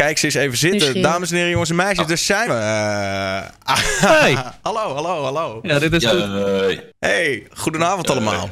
Kijk 0.00 0.18
ze 0.18 0.24
eens 0.24 0.34
even 0.34 0.58
zitten. 0.58 0.78
Misschien. 0.80 1.02
Dames 1.02 1.30
en 1.30 1.36
heren, 1.36 1.50
jongens 1.50 1.70
en 1.70 1.76
meisjes, 1.76 2.06
daar 2.06 2.18
zijn 2.18 2.48
we. 2.48 2.54
Eh, 2.54 3.76
Hey. 4.10 4.36
hallo, 4.62 4.94
hallo, 4.94 5.22
hallo. 5.22 5.58
Ja, 5.62 5.78
dit 5.78 5.92
is 5.92 6.06
goed. 6.06 6.82
Hey, 6.98 7.46
goedenavond 7.54 8.10
allemaal. 8.10 8.50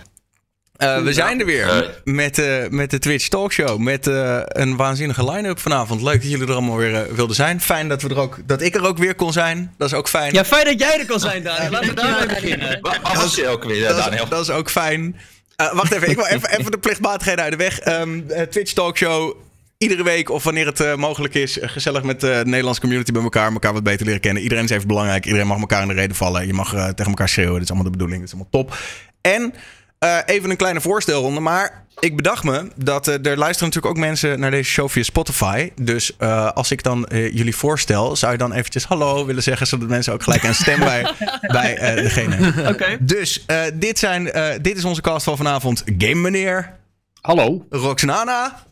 Eh, 0.76 1.02
we 1.02 1.12
zijn 1.12 1.40
er 1.40 1.46
weer 1.46 1.66
Hey. 1.66 1.94
met, 2.04 2.38
eh, 2.38 2.68
met 2.68 2.90
de 2.90 2.98
Twitch 2.98 3.28
Talkshow. 3.28 3.78
Met 3.78 4.06
eh, 4.06 4.38
een 4.44 4.76
waanzinnige 4.76 5.30
line-up 5.30 5.58
vanavond. 5.60 6.02
Leuk 6.02 6.22
dat 6.22 6.30
jullie 6.30 6.46
er 6.46 6.52
allemaal 6.52 6.76
weer 6.76 6.94
eh, 6.94 7.12
wilden 7.14 7.36
zijn. 7.36 7.60
Fijn 7.60 7.88
dat, 7.88 8.02
we 8.02 8.08
er 8.08 8.18
ook, 8.18 8.36
dat 8.46 8.62
ik 8.62 8.74
er 8.74 8.86
ook 8.86 8.98
weer 8.98 9.14
kon 9.14 9.32
zijn. 9.32 9.74
Dat 9.78 9.88
is 9.88 9.94
ook 9.94 10.08
fijn. 10.08 10.32
Ja, 10.32 10.44
fijn 10.44 10.64
dat 10.64 10.78
jij 10.80 10.98
er 10.98 11.06
kon 11.06 11.20
zijn, 11.20 11.42
Daniel. 11.42 11.70
Laten 11.70 11.88
we 11.88 11.94
daarmee 11.94 12.26
beginnen. 12.26 12.78
Wat 12.80 12.98
was 13.14 13.34
je 13.34 13.48
ook 13.48 13.64
weer, 13.64 13.88
dat, 13.88 13.96
Daniel? 13.98 14.22
is, 14.22 14.28
dat 14.28 14.40
is 14.40 14.50
ook 14.50 14.70
fijn. 14.70 15.16
Eh, 15.56 15.72
wacht 15.72 15.92
even, 15.92 16.08
ik 16.10 16.16
wil 16.16 16.26
even, 16.36 16.50
even 16.58 16.70
de 16.70 16.78
plichtmatigheden 16.78 17.42
uit 17.44 17.52
de 17.52 17.58
weg. 17.58 17.78
Ehm, 17.80 18.20
eh, 18.28 18.42
Twitch 18.42 18.72
Talkshow. 18.72 19.36
Iedere 19.78 20.02
week, 20.02 20.30
of 20.30 20.44
wanneer 20.44 20.66
het 20.66 20.80
eh, 20.80 20.94
mogelijk 20.94 21.34
is, 21.34 21.58
eh, 21.58 21.68
gezellig 21.68 22.02
met 22.02 22.22
eh, 22.24 22.38
de 22.38 22.44
Nederlandse 22.44 22.80
community 22.80 23.12
bij 23.12 23.22
elkaar. 23.22 23.52
elkaar 23.52 23.72
wat 23.72 23.82
beter 23.82 24.06
leren 24.06 24.20
kennen. 24.20 24.42
Iedereen 24.42 24.64
is 24.64 24.70
even 24.70 24.88
belangrijk. 24.88 25.24
Iedereen 25.26 25.46
mag 25.46 25.58
elkaar 25.60 25.82
in 25.82 25.88
de 25.88 25.94
reden 25.94 26.16
vallen. 26.16 26.46
Je 26.46 26.52
mag 26.54 26.74
eh, 26.74 26.86
tegen 26.88 27.06
elkaar 27.06 27.28
schreeuwen. 27.28 27.52
Dat 27.54 27.62
is 27.62 27.68
allemaal 27.68 27.90
de 27.90 27.96
bedoeling. 27.96 28.20
Dat 28.20 28.28
is 28.28 28.34
allemaal 28.34 28.52
top. 28.64 28.76
En 29.20 29.54
eh, 29.98 30.18
even 30.26 30.50
een 30.50 30.56
kleine 30.56 30.80
voorstelronde. 30.80 31.40
Maar 31.40 31.84
ik 31.98 32.16
bedacht 32.16 32.44
me 32.44 32.68
dat 32.76 33.08
eh, 33.08 33.14
er 33.14 33.36
luisteren 33.38 33.68
natuurlijk 33.68 33.86
ook 33.86 33.96
mensen 34.04 34.40
naar 34.40 34.50
deze 34.50 34.70
show 34.70 34.88
via 34.88 35.02
Spotify. 35.02 35.70
Dus 35.82 36.16
eh, 36.16 36.50
als 36.52 36.70
ik 36.70 36.82
dan 36.82 37.06
eh, 37.06 37.32
jullie 37.34 37.56
voorstel, 37.56 38.16
zou 38.16 38.32
je 38.32 38.38
dan 38.38 38.52
eventjes 38.52 38.84
hallo 38.84 39.24
willen 39.26 39.42
zeggen. 39.42 39.66
Zodat 39.66 39.88
mensen 39.88 40.12
ook 40.12 40.22
gelijk 40.22 40.42
een 40.42 40.54
stem 40.54 40.78
bij, 40.78 41.12
bij 41.52 41.76
eh, 41.76 42.02
degene 42.02 42.52
Oké. 42.68 42.96
dus 43.00 43.44
eh, 43.46 43.60
dit, 43.74 43.98
zijn, 43.98 44.32
eh, 44.32 44.58
dit 44.62 44.76
is 44.76 44.84
onze 44.84 45.00
cast 45.00 45.24
van 45.24 45.36
vanavond. 45.36 45.82
Game 45.98 46.14
Meneer, 46.14 46.76
Hallo. 47.20 47.66
Roxanana, 47.70 48.66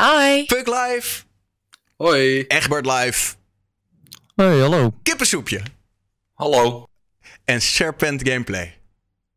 Hi. 0.00 0.44
Puk 0.46 0.66
Live, 0.66 1.24
Hoi. 1.96 2.44
Egbert 2.48 2.86
Live, 2.86 3.34
Hey, 4.36 4.58
hallo. 4.58 4.92
Kippensoepje 5.02 5.60
Hallo. 6.34 6.86
en 7.44 7.60
Serpent 7.62 8.28
Gameplay. 8.28 8.74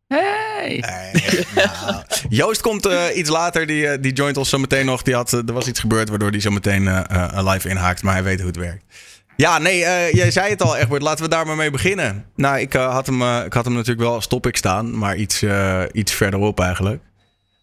Hey. 0.07 0.79
Eh, 0.79 1.45
nou, 1.55 2.03
Joost 2.29 2.61
komt 2.61 2.85
eh, 2.85 3.03
iets 3.17 3.29
later, 3.29 3.65
die, 3.67 3.87
eh, 3.87 4.01
die 4.01 4.13
joint 4.13 4.37
ons 4.37 4.49
zo 4.49 4.57
meteen 4.57 4.85
nog. 4.85 5.01
Die 5.01 5.15
had, 5.15 5.31
er 5.31 5.53
was 5.53 5.67
iets 5.67 5.79
gebeurd 5.79 6.09
waardoor 6.09 6.29
hij 6.29 6.39
zo 6.39 6.49
meteen 6.51 6.87
eh, 6.87 6.99
eh, 7.37 7.47
live 7.51 7.69
inhaakt, 7.69 8.03
maar 8.03 8.13
hij 8.13 8.23
weet 8.23 8.37
hoe 8.37 8.47
het 8.47 8.55
werkt. 8.57 8.83
Ja, 9.35 9.57
nee, 9.57 9.85
eh, 9.85 10.13
jij 10.13 10.31
zei 10.31 10.49
het 10.49 10.61
al, 10.61 10.77
Egbert. 10.77 11.01
Laten 11.01 11.23
we 11.23 11.29
daar 11.29 11.45
maar 11.45 11.55
mee 11.55 11.71
beginnen. 11.71 12.25
Nou, 12.35 12.59
ik, 12.59 12.73
eh, 12.73 12.91
had, 12.91 13.05
hem, 13.05 13.21
ik 13.45 13.53
had 13.53 13.65
hem 13.65 13.73
natuurlijk 13.73 14.01
wel 14.01 14.13
als 14.13 14.27
topic 14.27 14.57
staan, 14.57 14.97
maar 14.97 15.15
iets, 15.15 15.41
eh, 15.41 15.83
iets 15.91 16.13
verderop 16.13 16.59
eigenlijk. 16.59 17.03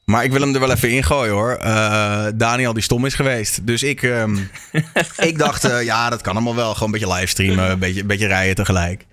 Maar 0.08 0.24
ik 0.24 0.32
wil 0.32 0.40
hem 0.40 0.54
er 0.54 0.60
wel 0.60 0.70
even 0.70 0.90
ingooien 0.90 1.32
hoor. 1.32 1.52
Eh, 1.52 2.26
Daniel 2.34 2.72
die 2.72 2.82
stom 2.82 3.06
is 3.06 3.14
geweest. 3.14 3.66
Dus 3.66 3.82
ik, 3.82 4.02
ehm, 4.02 4.36
ik 5.30 5.38
dacht, 5.38 5.64
eh, 5.64 5.82
ja, 5.82 6.10
dat 6.10 6.20
kan 6.20 6.34
allemaal 6.34 6.54
wel. 6.54 6.72
Gewoon 6.72 6.94
een 6.94 7.00
beetje 7.00 7.14
livestreamen, 7.14 7.70
een 7.70 7.78
beetje, 7.78 8.00
een 8.00 8.06
beetje 8.06 8.26
rijden 8.26 8.54
tegelijk. 8.54 9.06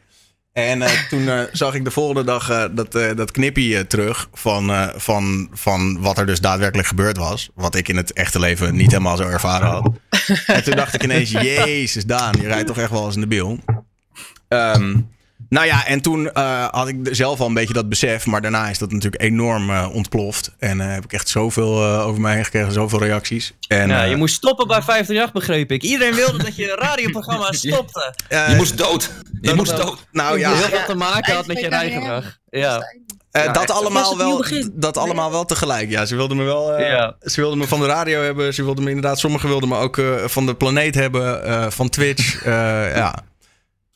En 0.53 0.81
eh, 0.81 0.91
toen 1.09 1.47
zag 1.51 1.73
ik 1.73 1.83
de 1.83 1.91
volgende 1.91 2.23
dag 2.23 2.69
dat, 2.71 2.91
dat 2.91 3.31
knippie 3.31 3.87
terug 3.87 4.29
van, 4.33 4.91
van, 4.95 5.49
van 5.53 6.01
wat 6.01 6.17
er 6.17 6.25
dus 6.25 6.39
daadwerkelijk 6.39 6.87
gebeurd 6.87 7.17
was. 7.17 7.49
Wat 7.55 7.75
ik 7.75 7.87
in 7.87 7.97
het 7.97 8.13
echte 8.13 8.39
leven 8.39 8.75
niet 8.75 8.91
helemaal 8.91 9.17
zo 9.17 9.27
ervaren 9.27 9.67
had. 9.67 9.91
En 10.45 10.63
toen 10.63 10.75
dacht 10.75 10.93
ik 10.93 11.03
ineens, 11.03 11.31
jezus 11.55 12.05
Daan, 12.05 12.35
je 12.41 12.47
rijdt 12.47 12.67
toch 12.67 12.77
echt 12.77 12.91
wel 12.91 13.05
eens 13.05 13.15
in 13.15 13.21
de 13.21 13.27
bil. 13.27 13.59
Ehm, 14.47 14.97
nou 15.49 15.65
ja, 15.65 15.85
en 15.85 16.01
toen 16.01 16.31
eh, 16.31 16.65
had 16.71 16.87
ik 16.87 16.95
zelf 17.11 17.39
al 17.39 17.47
een 17.47 17.53
beetje 17.53 17.73
dat 17.73 17.89
besef. 17.89 18.25
Maar 18.25 18.41
daarna 18.41 18.69
is 18.69 18.77
dat 18.77 18.91
natuurlijk 18.91 19.21
enorm 19.23 19.69
eh, 19.69 19.87
ontploft. 19.93 20.51
En 20.59 20.81
eh, 20.81 20.93
heb 20.93 21.03
ik 21.03 21.13
echt 21.13 21.27
zoveel 21.29 21.83
eh, 21.83 22.07
over 22.07 22.21
mij 22.21 22.33
heen 22.35 22.43
gekregen, 22.45 22.71
zoveel 22.71 22.99
reacties. 22.99 23.53
En, 23.67 23.87
Ja, 23.87 24.03
je 24.03 24.15
moest 24.15 24.35
stoppen 24.35 24.67
bij 24.67 24.81
538, 24.81 25.31
begreep 25.33 25.71
ik. 25.71 25.83
Iedereen 25.83 26.13
wilde 26.15 26.43
dat 26.43 26.55
je 26.55 26.75
radioprogramma 26.79 27.51
stopte. 27.67 28.13
Je 28.29 28.53
moest 28.57 28.77
dood. 28.77 29.11
Je 29.41 29.47
dat 29.47 29.55
moest 29.55 29.77
dood. 29.77 30.05
nou 30.11 30.39
Ja. 30.39 30.49
ja, 30.49 30.55
Heel 30.55 30.67
veel 30.67 30.85
te 30.85 30.95
maken 30.95 31.35
had 31.35 31.47
met 31.47 31.59
je 31.59 31.67
rijgedrag. 31.69 32.37
Ja. 32.49 32.81
Eh, 33.31 33.53
dat, 33.53 33.71
allemaal 33.71 34.17
wel, 34.17 34.45
dat 34.73 34.97
allemaal 34.97 35.31
wel 35.31 35.45
tegelijk. 35.45 35.89
Ja, 35.89 36.05
ze 36.05 36.15
wilden 36.15 36.37
me 36.37 36.43
wel. 36.43 36.73
eh, 36.73 36.89
Ja. 36.89 37.15
Ze 37.21 37.41
wilden 37.41 37.57
me 37.59 37.67
van 37.67 37.79
de 37.79 37.85
radio 37.85 38.21
hebben. 38.21 38.53
Ze 38.53 38.63
wilden 38.63 38.83
me 38.83 38.89
inderdaad. 38.89 39.19
Sommigen 39.19 39.49
wilden 39.49 39.69
me 39.69 39.77
ook 39.77 39.97
eh, 39.97 40.13
van 40.25 40.45
de 40.45 40.55
planeet 40.55 40.95
hebben. 40.95 41.43
eh, 41.45 41.65
van 41.69 41.89
Twitch. 41.89 42.35
eh, 42.45 42.95
ja. 42.95 43.15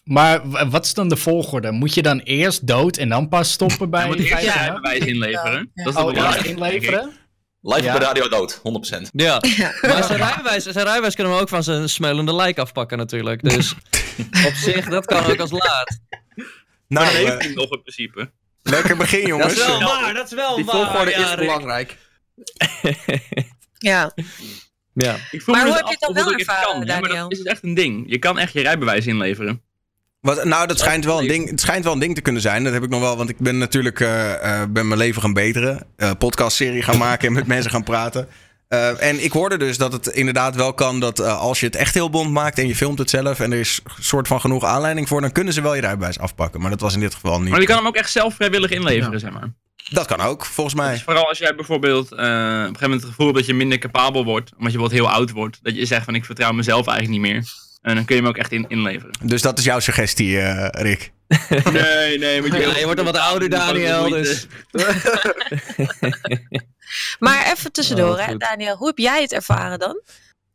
Maar 0.09 0.69
wat 0.69 0.85
is 0.85 0.93
dan 0.93 1.09
de 1.09 1.17
volgorde? 1.17 1.71
Moet 1.71 1.93
je 1.93 2.01
dan 2.01 2.19
eerst 2.19 2.67
dood 2.67 2.97
en 2.97 3.09
dan 3.09 3.27
pas 3.29 3.51
stoppen 3.51 3.89
bij 3.89 4.01
Je 4.01 4.07
moet 4.07 4.15
eerst 4.19 4.29
je 4.29 4.35
50? 4.35 4.55
rijbewijs 4.61 5.05
inleveren. 5.05 5.71
Ja. 5.73 5.83
Dat 5.83 5.93
is 5.95 6.01
Oh, 6.01 6.13
eerst 6.33 6.45
inleveren? 6.45 7.11
Live 7.61 7.83
Ja. 7.83 7.93
op 7.93 7.99
de 7.99 8.05
radio 8.05 8.27
dood, 8.29 8.59
100%. 8.63 9.09
Ja. 9.11 9.41
Maar 9.81 10.03
zijn 10.03 10.17
rijbewijs, 10.17 10.63
zijn 10.63 10.85
rijbewijs 10.85 11.15
kunnen 11.15 11.33
we 11.33 11.39
ook 11.41 11.49
van 11.49 11.63
zijn 11.63 11.89
smelende 11.89 12.35
lijk 12.35 12.57
afpakken 12.57 12.97
natuurlijk. 12.97 13.43
Dus 13.43 13.71
op 14.47 14.53
zich, 14.53 14.85
dat 14.89 15.05
kan 15.05 15.25
ook 15.25 15.39
als 15.39 15.51
laat. 15.51 15.99
Nou, 16.87 17.05
dat 17.05 17.13
eh, 17.15 17.19
heeft 17.29 17.43
hij 17.43 17.53
nog 17.53 17.71
in 17.71 17.81
principe. 17.81 18.31
lekker 18.63 18.97
begin, 18.97 19.19
Dat 19.19 19.27
jongens. 19.29 19.53
is 19.53 19.65
wel 19.65 19.79
waar, 19.79 20.13
dat 20.13 20.25
is 20.25 20.33
wel 20.33 20.55
Die 20.55 20.65
waar. 20.65 20.75
volgorde 20.75 21.11
ja, 21.11 21.17
is 21.19 21.29
Rick. 21.29 21.37
belangrijk. 21.39 21.97
Ja. 23.77 24.11
Ja. 24.93 25.15
Ik 25.31 25.41
vroeg 25.41 25.55
Maar 25.55 25.65
me 25.65 25.71
hoe 25.71 25.79
dus 25.81 25.89
heb 25.89 25.99
je 25.99 26.05
het 26.05 26.15
dan 26.15 26.23
wel 26.25 26.33
ervaren, 26.33 26.63
kan, 26.63 26.79
hè, 26.87 26.99
maar 26.99 27.09
Daniel? 27.09 27.29
dat 27.29 27.37
is 27.39 27.43
echt 27.45 27.63
een 27.63 27.73
ding. 27.73 28.03
Je 28.07 28.17
kan 28.19 28.37
echt 28.39 28.53
je 28.53 28.61
rijbewijs 28.61 29.05
inleveren. 29.05 29.61
Wat, 30.21 30.43
nou, 30.43 30.67
dat 30.67 30.79
schijnt 30.79 31.05
wel 31.05 31.19
een 31.19 31.27
ding. 31.27 31.49
Het 31.49 31.61
schijnt 31.61 31.83
wel 31.83 31.93
een 31.93 31.99
ding 31.99 32.15
te 32.15 32.21
kunnen 32.21 32.41
zijn. 32.41 32.63
Dat 32.63 32.73
heb 32.73 32.83
ik 32.83 32.89
nog 32.89 32.99
wel. 33.01 33.17
Want 33.17 33.29
ik 33.29 33.37
ben 33.37 33.57
natuurlijk. 33.57 33.99
eh, 33.99 34.61
eh, 34.61 34.69
ben 34.69 34.87
mijn 34.87 34.99
leven 34.99 35.21
gaan 35.21 35.33
beteren. 35.33 35.85
eh 35.95 36.11
podcastserie 36.19 36.81
gaan 36.83 36.97
maken 37.07 37.27
en 37.27 37.33
met 37.33 37.47
mensen 37.47 37.71
gaan 37.71 37.83
praten. 37.83 38.27
Eh, 38.67 39.03
en 39.03 39.23
ik 39.23 39.31
hoorde 39.31 39.57
dus 39.57 39.77
dat 39.77 39.93
het 39.93 40.07
inderdaad 40.07 40.55
wel 40.55 40.73
kan 40.73 40.99
dat 40.99 41.19
als 41.21 41.59
je 41.59 41.65
het 41.65 41.75
echt 41.75 41.93
heel 41.93 42.09
bond 42.09 42.31
maakt 42.31 42.57
en 42.59 42.67
je 42.67 42.75
filmt 42.75 42.99
het 42.99 43.09
zelf 43.09 43.39
en 43.39 43.51
er 43.51 43.59
is 43.59 43.79
een 43.97 44.03
soort 44.03 44.27
van 44.27 44.41
genoeg 44.41 44.63
aanleiding 44.63 45.07
voor, 45.07 45.21
dan 45.21 45.31
kunnen 45.31 45.53
ze 45.53 45.61
wel 45.61 45.75
je 45.75 45.81
rijbewijs 45.81 46.19
afpakken. 46.19 46.61
Maar 46.61 46.69
dat 46.69 46.81
was 46.81 46.93
in 46.93 46.99
dit 46.99 47.13
geval 47.13 47.39
niet. 47.41 47.49
Maar 47.49 47.59
je 47.61 47.65
kan 47.65 47.77
hem 47.77 47.87
ook 47.87 47.95
echt 47.95 48.11
zelf 48.11 48.35
vrijwillig 48.35 48.69
inleveren, 48.71 49.11
Ja. 49.11 49.17
zeg 49.19 49.31
maar. 49.31 49.53
Dat 49.89 50.05
kan 50.05 50.19
ook, 50.21 50.45
volgens 50.45 50.75
mij. 50.75 50.91
Dus 50.91 51.03
vooral 51.03 51.27
als 51.27 51.37
jij 51.37 51.55
bijvoorbeeld 51.55 52.11
eh, 52.11 52.17
op 52.17 52.23
een 52.23 52.27
gegeven 52.61 52.81
moment 52.81 53.01
het 53.01 53.09
gevoel 53.09 53.25
hebt 53.25 53.37
dat 53.37 53.47
je 53.47 53.53
minder 53.53 53.77
capabel 53.77 54.23
wordt, 54.23 54.51
omdat 54.57 54.71
je 54.71 54.77
bijvoorbeeld 54.77 55.01
heel 55.11 55.17
oud 55.19 55.31
wordt, 55.31 55.59
dat 55.61 55.75
je 55.75 55.85
zegt 55.85 56.05
van 56.05 56.15
ik 56.15 56.25
vertrouw 56.25 56.51
mezelf 56.51 56.87
eigenlijk 56.87 57.21
niet 57.23 57.31
meer. 57.33 57.43
En 57.81 57.95
dan 57.95 58.05
kun 58.05 58.15
je 58.15 58.21
hem 58.21 58.29
ook 58.29 58.37
echt 58.37 58.51
in, 58.51 58.65
inleveren. 58.67 59.11
Dus 59.23 59.41
dat 59.41 59.57
is 59.59 59.63
jouw 59.65 59.79
suggestie, 59.79 60.39
eh, 60.39 60.67
Rick. 60.83 61.11
Nee, 61.71 62.17
nee, 62.17 62.41
want 62.41 62.53
je, 62.53 62.59
Ja, 62.59 62.77
je 62.77 62.83
wordt 62.83 62.95
dan 62.97 63.05
wat 63.05 63.17
ouder, 63.17 63.49
Daniel, 63.49 64.09
dus... 64.09 64.47
Maar 67.19 67.51
even 67.51 67.71
tussendoor, 67.71 68.17
Oh, 68.19 68.25
hè. 68.25 68.37
Daniel. 68.37 68.75
Hoe 68.75 68.87
heb 68.87 68.97
jij 68.97 69.21
het 69.21 69.33
ervaren 69.33 69.79
dan? 69.79 70.01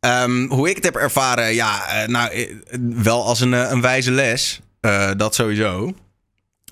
Ehm, 0.00 0.46
hoe 0.46 0.68
ik 0.68 0.74
het 0.76 0.84
heb 0.84 0.96
ervaren, 0.96 1.54
ja, 1.54 1.86
eh, 1.88 2.08
nou, 2.08 2.30
eh, 2.30 2.54
wel 2.94 3.24
als 3.24 3.40
een, 3.40 3.52
een 3.52 3.80
wijze 3.80 4.10
les. 4.10 4.60
Eh, 4.80 5.10
dat 5.16 5.34
sowieso. 5.34 5.94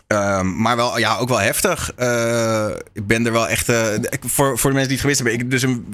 Ehm, 0.07 0.61
maar 0.61 0.77
wel, 0.77 0.99
ja, 0.99 1.17
ook 1.17 1.29
wel 1.29 1.41
heftig. 1.41 1.93
Eh, 1.97 2.69
ik 2.93 3.07
ben 3.07 3.27
er 3.27 3.33
wel 3.33 3.49
echt. 3.49 3.69
eh, 3.69 3.95
ik- 3.95 4.23
voor, 4.27 4.59
voor 4.59 4.71
de 4.71 4.77
mensen 4.77 4.97
die 4.97 4.99
het 4.99 5.01
gewist 5.01 5.19
hebben, 5.21 5.39
ik, 5.39 5.51
dus 5.51 5.63
een, 5.63 5.87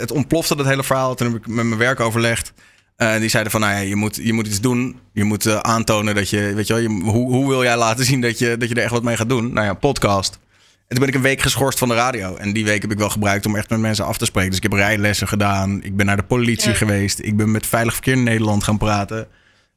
het 0.00 0.10
ontplofte 0.10 0.56
dat 0.56 0.66
hele 0.66 0.84
verhaal. 0.84 1.14
Toen 1.14 1.26
heb 1.32 1.36
ik 1.36 1.46
met 1.46 1.64
mijn 1.64 1.78
werk 1.80 2.00
overlegd. 2.00 2.52
Eh, 2.98 3.18
die 3.18 3.28
zeiden 3.28 3.52
van, 3.52 3.60
nou 3.60 3.72
ja, 3.72 3.78
je 3.78 3.96
moet, 3.96 4.16
je 4.22 4.32
moet 4.32 4.46
iets 4.46 4.60
doen. 4.60 5.00
Je 5.12 5.24
moet 5.24 5.46
eh, 5.46 5.56
aantonen 5.58 6.14
dat 6.14 6.30
je, 6.30 6.52
weet 6.54 6.66
je 6.66 6.72
wel, 6.72 6.82
je, 6.82 6.88
hoe, 6.88 7.32
hoe 7.32 7.48
wil 7.48 7.62
jij 7.62 7.76
laten 7.76 8.04
zien 8.04 8.20
dat 8.20 8.38
je, 8.38 8.56
dat 8.56 8.68
je 8.68 8.74
er 8.74 8.82
echt 8.82 8.90
wat 8.92 9.02
mee 9.02 9.16
gaat 9.16 9.28
doen? 9.28 9.52
Nou 9.52 9.66
ja, 9.66 9.74
podcast. 9.74 10.38
En 10.78 10.96
toen 10.96 10.98
ben 10.98 11.08
ik 11.08 11.14
een 11.14 11.20
week 11.22 11.40
geschorst 11.40 11.78
van 11.78 11.88
de 11.88 11.94
radio. 11.94 12.36
En 12.36 12.52
die 12.52 12.64
week 12.64 12.82
heb 12.82 12.90
ik 12.92 12.98
wel 12.98 13.10
gebruikt 13.10 13.46
om 13.46 13.56
echt 13.56 13.70
met 13.70 13.78
mensen 13.78 14.04
af 14.04 14.18
te 14.18 14.24
spreken. 14.24 14.48
Dus 14.50 14.58
ik 14.58 14.62
heb 14.70 14.72
rijlessen 14.72 15.28
gedaan. 15.28 15.82
Ik 15.82 15.96
ben 15.96 16.06
naar 16.06 16.16
de 16.16 16.22
politie 16.22 16.70
Ja. 16.70 16.76
geweest. 16.76 17.18
Ik 17.22 17.36
ben 17.36 17.50
met 17.50 17.66
Veilig 17.66 17.92
Verkeer 17.94 18.12
in 18.12 18.22
Nederland 18.22 18.64
gaan 18.64 18.78
praten. 18.78 19.28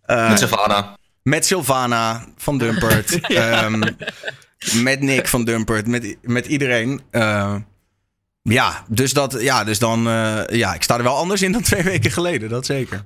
Eh, 0.05 0.29
Met 0.29 0.39
Savannah. 0.39 0.85
met 1.23 1.45
Sylvana 1.45 2.25
van 2.37 2.57
Dumpert. 2.57 3.19
Ehm, 3.21 3.79
met 4.83 5.01
Nick 5.01 5.27
van 5.27 5.43
Dumpert. 5.45 5.87
Met, 5.87 6.17
met 6.21 6.45
iedereen. 6.45 7.01
Eh, 7.11 7.55
ja, 8.41 8.83
dus, 8.87 9.13
dat, 9.13 9.37
ja, 9.39 9.63
dus 9.63 9.79
dan... 9.79 10.07
eh, 10.07 10.39
ja, 10.49 10.73
ik 10.73 10.83
sta 10.83 10.97
er 10.97 11.03
wel 11.03 11.15
anders 11.17 11.41
in 11.41 11.51
dan 11.51 11.61
twee 11.61 11.83
weken 11.93 12.11
geleden. 12.11 12.49
Dat 12.49 12.65
zeker. 12.65 13.03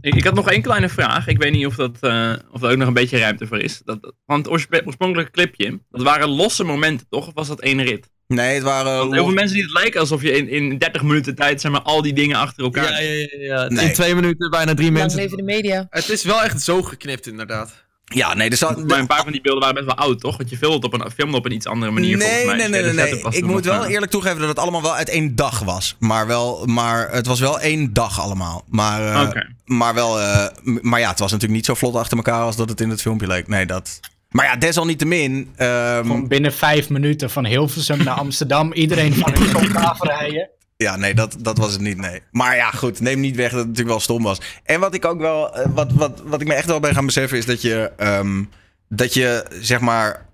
Ik, 0.00 0.14
ik 0.14 0.24
had 0.24 0.34
nog 0.34 0.50
één 0.50 0.62
kleine 0.62 0.88
vraag. 0.88 1.26
Ik 1.26 1.38
weet 1.38 1.52
niet 1.52 1.66
of, 1.66 1.74
dat, 1.74 1.96
eh, 2.00 2.32
of 2.50 2.62
er 2.62 2.70
ook 2.70 2.76
nog 2.76 2.88
een 2.88 2.94
beetje 2.94 3.18
ruimte 3.18 3.46
voor 3.46 3.58
is. 3.58 3.82
Dat, 3.84 4.14
want 4.24 4.46
het 4.46 4.84
oorspronkelijke 4.84 5.30
clipje, 5.30 5.80
dat 5.90 6.02
waren 6.02 6.28
losse 6.28 6.64
momenten, 6.64 7.06
toch? 7.08 7.26
Of 7.26 7.34
was 7.34 7.48
dat 7.48 7.60
één 7.60 7.82
rit? 7.82 8.10
Nee, 8.26 8.54
het 8.54 8.62
waren... 8.62 8.96
Want 8.96 9.12
heel 9.12 9.24
veel 9.24 9.32
mensen 9.32 9.54
die 9.56 9.64
het 9.64 9.72
lijken 9.72 10.00
alsof 10.00 10.22
je 10.22 10.36
in, 10.36 10.48
in 10.48 10.78
30 10.78 11.02
minuten 11.02 11.34
tijd 11.34 11.60
zeg 11.60 11.72
maar, 11.72 11.82
al 11.82 12.02
die 12.02 12.12
dingen 12.12 12.36
achter 12.36 12.64
elkaar... 12.64 12.92
Ja, 12.92 12.98
ja, 12.98 13.26
ja, 13.30 13.38
ja. 13.40 13.68
Nee. 13.68 13.86
In 13.86 13.92
twee 13.92 14.14
minuten 14.14 14.50
bijna 14.50 14.74
drie 14.74 14.86
Lang 14.86 14.98
mensen. 14.98 15.20
leven 15.20 15.36
de 15.36 15.42
media. 15.42 15.86
Het 15.90 16.08
is 16.08 16.24
wel 16.24 16.42
echt 16.42 16.62
zo 16.62 16.82
geknipt, 16.82 17.26
inderdaad. 17.26 17.88
Ja, 18.14 18.34
nee, 18.34 18.54
zat... 18.56 18.86
Maar 18.86 18.98
een 18.98 19.06
paar 19.06 19.22
van 19.22 19.32
die 19.32 19.40
beelden 19.40 19.60
waren 19.60 19.84
best 19.84 19.96
wel 19.96 20.06
oud, 20.06 20.20
toch? 20.20 20.36
Want 20.36 20.50
je 20.50 20.56
filmde 20.56 20.86
op 20.86 20.92
een, 20.92 21.10
filmde 21.10 21.36
op 21.36 21.44
een 21.44 21.52
iets 21.52 21.66
andere 21.66 21.92
manier 21.92 22.18
volgens 22.18 22.36
Nee, 22.38 22.46
mij. 22.46 22.56
nee, 22.68 22.82
Dus 22.82 22.94
nee, 22.94 23.12
nee. 23.22 23.24
Ik 23.32 23.44
moet 23.44 23.64
wel 23.64 23.84
eerlijk 23.86 24.10
toegeven 24.10 24.38
dat 24.38 24.48
het 24.48 24.58
allemaal 24.58 24.82
wel 24.82 24.94
uit 24.94 25.08
één 25.08 25.36
dag 25.36 25.58
was. 25.58 25.96
Maar, 25.98 26.26
wel, 26.26 26.62
maar 26.66 27.10
het 27.12 27.26
was 27.26 27.40
wel 27.40 27.60
één 27.60 27.92
dag 27.92 28.20
allemaal. 28.20 28.64
Maar, 28.68 29.14
eh, 29.14 29.28
Oké. 29.28 29.46
maar, 29.64 29.94
wel, 29.94 30.20
eh, 30.20 30.46
maar 30.80 31.00
ja, 31.00 31.08
het 31.08 31.18
was 31.18 31.30
natuurlijk 31.30 31.56
niet 31.58 31.66
zo 31.66 31.74
vlot 31.74 31.94
achter 31.94 32.16
elkaar 32.16 32.40
als 32.42 32.56
dat 32.56 32.68
het 32.68 32.80
in 32.80 32.90
het 32.90 33.00
filmpje 33.00 33.26
leek. 33.26 33.48
Nee, 33.48 33.66
dat... 33.66 34.00
Maar 34.30 34.44
ja, 34.44 34.56
desalniettemin... 34.56 35.50
ehm, 35.56 35.96
Gewoon 36.02 36.28
binnen 36.28 36.52
vijf 36.52 36.88
minuten 36.88 37.30
van 37.30 37.46
Hilversum 37.46 38.04
naar 38.04 38.14
Amsterdam. 38.14 38.72
Iedereen 38.72 39.14
van 39.14 39.32
hun 39.32 39.48
stoptafel 39.56 40.06
rijden. 40.06 40.48
Ja, 40.82 40.96
nee, 40.96 41.14
dat, 41.14 41.36
dat 41.38 41.58
was 41.58 41.72
het 41.72 41.80
niet, 41.80 41.96
nee. 41.96 42.20
Maar 42.30 42.56
ja, 42.56 42.70
goed, 42.70 43.00
neem 43.00 43.20
niet 43.20 43.36
weg 43.36 43.48
dat 43.50 43.58
het 43.58 43.66
natuurlijk 43.68 43.88
wel 43.88 44.00
stom 44.00 44.22
was. 44.22 44.40
En 44.64 44.80
wat 44.80 44.94
ik 44.94 45.04
ook 45.04 45.20
wel, 45.20 45.54
eh, 45.54 45.66
wat, 45.74 45.92
wat, 45.92 46.22
wat 46.24 46.40
ik 46.40 46.46
me 46.46 46.54
echt 46.54 46.66
wel 46.66 46.80
ben 46.80 46.94
gaan 46.94 47.06
beseffen 47.06 47.38
is 47.38 47.46
dat 47.46 47.62
je, 47.62 47.92
ehm, 47.96 48.44
dat 48.88 49.14
je, 49.14 49.44
zeg 49.60 49.80
maar, 49.80 50.26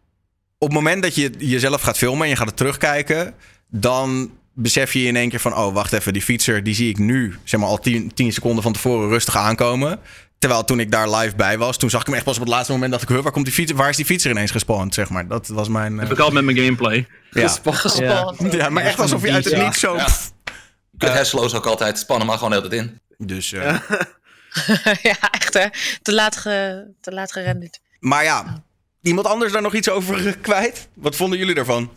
op 0.58 0.68
het 0.68 0.76
moment 0.76 1.02
dat 1.02 1.14
je 1.14 1.30
jezelf 1.38 1.80
gaat 1.80 1.98
filmen 1.98 2.22
en 2.22 2.28
je 2.28 2.36
gaat 2.36 2.46
het 2.46 2.56
terugkijken, 2.56 3.34
dan 3.70 4.30
besef 4.54 4.92
je 4.92 5.02
in 5.02 5.16
één 5.16 5.28
keer 5.28 5.40
van, 5.40 5.56
oh, 5.56 5.74
wacht 5.74 5.92
even, 5.92 6.12
die 6.12 6.22
fietser, 6.22 6.62
die 6.62 6.74
zie 6.74 6.88
ik 6.88 6.98
nu, 6.98 7.36
zeg 7.44 7.60
maar, 7.60 7.68
al 7.68 7.78
10 7.78 8.14
10 8.14 8.32
seconden 8.32 8.62
van 8.62 8.72
tevoren 8.72 9.08
rustig 9.08 9.36
aankomen. 9.36 9.98
Terwijl 10.38 10.64
toen 10.64 10.80
ik 10.80 10.90
daar 10.90 11.10
live 11.10 11.36
bij 11.36 11.58
was, 11.58 11.76
toen 11.76 11.90
zag 11.90 12.00
ik 12.00 12.06
hem 12.06 12.14
echt 12.16 12.24
pas 12.24 12.34
op 12.36 12.40
het 12.40 12.48
laatste 12.50 12.72
moment, 12.72 12.90
dacht 12.92 13.10
ik, 13.10 13.22
waar, 13.22 13.32
komt 13.32 13.44
die 13.44 13.54
fietser, 13.54 13.76
waar 13.76 13.88
is 13.88 13.96
die 13.96 14.04
fietser 14.04 14.30
ineens 14.30 14.50
gespawned, 14.50 14.94
zeg 14.94 15.08
maar. 15.10 15.26
Dat 15.28 15.48
was 15.48 15.68
mijn... 15.68 15.92
eh, 15.92 15.98
Heb 16.08 16.12
ik 16.12 16.18
al 16.18 16.30
met 16.30 16.44
mijn 16.44 16.56
gameplay. 16.56 17.06
ja. 17.30 18.34
Ja, 18.50 18.68
maar 18.68 18.82
echt 18.82 19.00
alsof 19.00 19.22
je 19.22 19.32
uit 19.32 19.44
het 19.44 19.54
Ja. 19.54 19.64
niets 19.64 19.80
zo... 19.80 19.96
Ja. 19.96 20.06
Je 20.98 21.04
kunt 21.04 21.16
hersenloos 21.16 21.54
ook 21.54 21.66
altijd 21.66 21.98
spannen, 21.98 22.26
maar 22.26 22.36
gewoon 22.36 22.52
heel 22.52 22.60
tijd 22.60 22.72
in. 22.72 23.00
Dus, 23.18 23.52
eh, 23.52 23.78
ja, 25.10 25.16
echt 25.30 25.54
hè. 25.54 25.66
Te 26.02 26.12
laat, 26.12 26.36
ge, 26.36 26.86
te 27.00 27.12
laat 27.12 27.32
gerenderd. 27.32 27.80
Maar 28.00 28.24
ja, 28.24 28.62
iemand 29.02 29.26
anders 29.26 29.52
daar 29.52 29.62
nog 29.62 29.74
iets 29.74 29.90
over 29.90 30.26
eh, 30.26 30.32
kwijt? 30.40 30.88
Wat 30.94 31.16
vonden 31.16 31.38
jullie 31.38 31.54
daarvan? 31.54 31.90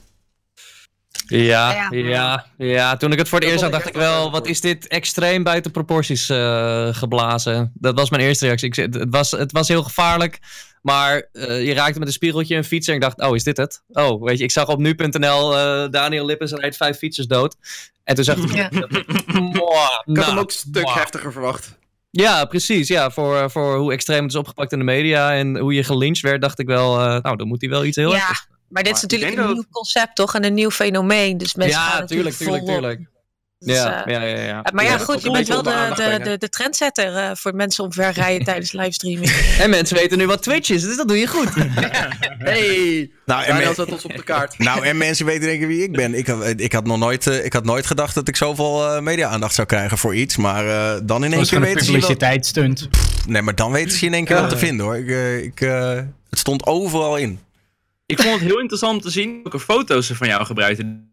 Ja, 1.27 1.87
Ja. 1.91 2.45
ja. 2.57 2.97
Toen 2.97 3.11
ik 3.11 3.17
het 3.17 3.29
voor 3.29 3.39
het 3.39 3.47
eerst 3.47 3.59
zag, 3.59 3.71
dacht 3.71 3.87
ik 3.87 3.93
wel 3.93 4.31
wat 4.31 4.47
is 4.47 4.61
dit 4.61 4.87
extreem 4.87 5.43
buiten 5.43 5.71
proporties 5.71 6.29
eh, 6.29 6.93
geblazen. 6.93 7.71
Dat 7.73 7.95
was 7.95 8.09
mijn 8.09 8.23
eerste 8.23 8.45
reactie. 8.45 8.67
Ik, 8.67 8.75
het, 8.75 9.05
was, 9.09 9.31
het 9.31 9.51
was 9.51 9.67
heel 9.67 9.83
gevaarlijk, 9.83 10.39
maar 10.81 11.29
eh, 11.31 11.65
je 11.65 11.73
raakte 11.73 11.99
met 11.99 12.07
een 12.07 12.13
spiegeltje 12.13 12.55
een 12.55 12.63
fietser 12.63 12.93
en 12.93 12.99
ik 13.01 13.05
dacht, 13.05 13.29
oh, 13.29 13.35
is 13.35 13.43
dit 13.43 13.57
het? 13.57 13.83
Oh, 13.87 14.23
weet 14.23 14.37
je, 14.37 14.43
ik 14.43 14.51
zag 14.51 14.67
op 14.67 14.79
nu.nl, 14.79 15.57
eh, 15.57 15.89
Daniel 15.89 16.25
Lippens 16.25 16.51
rijdt 16.51 16.75
vijf 16.77 16.97
fietsers 16.97 17.27
dood. 17.27 17.55
En 18.03 18.15
toen 18.15 18.23
zag 18.23 18.37
ik, 18.37 18.53
Ja. 18.53 18.69
Mwah, 18.71 18.83
Ik 18.85 19.57
had 19.57 20.05
hem 20.05 20.13
nou, 20.15 20.37
ook 20.37 20.45
een 20.49 20.51
stuk 20.55 20.81
mwah. 20.83 20.95
heftiger 20.95 21.31
verwacht. 21.31 21.77
Ja, 22.11 22.45
precies. 22.45 22.87
Ja, 22.87 23.11
voor, 23.11 23.51
voor 23.51 23.77
hoe 23.77 23.91
extreem 23.93 24.21
het 24.23 24.31
is 24.31 24.37
opgepakt 24.37 24.71
in 24.71 24.77
de 24.79 24.85
media 24.85 25.33
en 25.35 25.57
hoe 25.57 25.73
je 25.73 25.83
gelyncht 25.83 26.21
werd, 26.21 26.41
dacht 26.41 26.59
ik 26.59 26.67
wel, 26.67 26.99
eh, 26.99 27.21
nou, 27.21 27.35
dan 27.35 27.47
moet 27.47 27.61
hij 27.61 27.69
wel 27.69 27.85
iets 27.85 27.95
heel 27.97 28.11
Ja, 28.15 28.17
maar 28.69 28.83
dit 28.83 28.95
is 28.95 29.01
Maar 29.01 29.01
natuurlijk 29.01 29.31
een 29.31 29.37
dat- 29.45 29.53
nieuw 29.53 29.65
concept, 29.71 30.15
toch? 30.15 30.35
En 30.35 30.43
een 30.45 30.53
nieuw 30.53 30.69
fenomeen. 30.71 31.37
Dus 31.37 31.55
mensen 31.55 31.79
gaan 31.79 31.99
Ja, 31.99 32.05
tuurlijk, 32.05 32.09
natuurlijk 32.39 32.63
tuurlijk, 32.63 32.63
volop. 32.65 32.81
tuurlijk. 32.81 33.09
Dus, 33.59 33.75
Ja, 33.75 34.05
eh, 34.05 34.13
ja, 34.13 34.21
ja, 34.23 34.43
ja. 34.43 34.63
maar 34.73 34.83
ja, 34.83 34.91
Ja, 34.91 34.97
goed, 34.97 35.21
je 35.21 35.31
bent 35.31 35.47
wel 35.47 35.63
de, 35.63 35.91
de, 35.95 36.19
de, 36.23 36.37
de 36.37 36.49
trendsetter 36.49 37.15
eh, 37.15 37.31
voor 37.33 37.55
mensen 37.55 37.83
omverrijden 37.83 38.45
tijdens 38.51 38.71
livestreaming. 38.71 39.31
En 39.59 39.69
mensen 39.69 39.95
weten 39.97 40.17
nu 40.17 40.27
wat 40.27 40.43
Twitch 40.43 40.69
is, 40.69 40.81
dus 40.81 40.97
dat 40.97 41.07
doe 41.07 41.17
je 41.17 41.27
goed. 41.27 41.49
Hey! 42.39 43.11
Nou, 43.25 43.43
en, 43.43 43.55
men- 43.57 43.67
ons 43.91 44.05
op 44.05 44.15
de 44.15 44.23
kaart. 44.23 44.57
nou, 44.69 44.85
en 44.85 44.97
mensen 44.97 45.25
weten 45.25 45.41
denk 45.47 45.61
ik 45.61 45.67
wie 45.67 45.83
ik 45.83 45.91
ben. 45.91 46.13
Ik, 46.13 46.27
had- 46.27 46.53
ik, 46.57 46.73
had 46.73 46.85
nog 46.85 46.97
nooit, 46.97 47.27
eh, 47.27 47.45
ik 47.45 47.53
had 47.53 47.63
nooit 47.65 47.85
gedacht 47.85 48.15
dat 48.15 48.27
ik 48.27 48.35
zoveel 48.35 48.85
eh, 48.95 49.01
media-aandacht 49.01 49.53
zou 49.55 49.67
krijgen 49.67 49.97
voor 49.97 50.15
iets. 50.15 50.37
Maar 50.37 50.67
eh, 50.67 50.99
dan 51.03 51.23
in 51.23 51.33
één 51.33 51.45
keer 51.47 51.59
weten 51.59 51.85
ze 51.85 51.91
publiciteitsstunt. 51.91 52.89
Nee, 53.27 53.41
maar 53.41 53.55
dan 53.55 53.71
weten 53.71 53.91
ze 53.91 53.99
je 53.99 54.05
in 54.05 54.13
één 54.13 54.25
keer 54.25 54.35
wel 54.35 54.47
te 54.49 54.57
vinden 54.57 54.85
hoor. 54.85 54.97
Ik, 54.97 55.09
eh, 55.09 55.43
ik, 55.43 55.61
eh, 55.61 55.89
het 56.29 56.39
stond 56.39 56.65
overal 56.65 57.17
in. 57.17 57.39
Ik 58.05 58.21
vond 58.21 58.33
het 58.39 58.43
heel 58.49 58.59
interessant 58.59 59.01
te 59.01 59.09
zien 59.09 59.39
welke 59.43 59.59
foto's 59.59 60.07
ze 60.07 60.15
van 60.15 60.27
jou 60.27 60.45
gebruikten. 60.45 61.11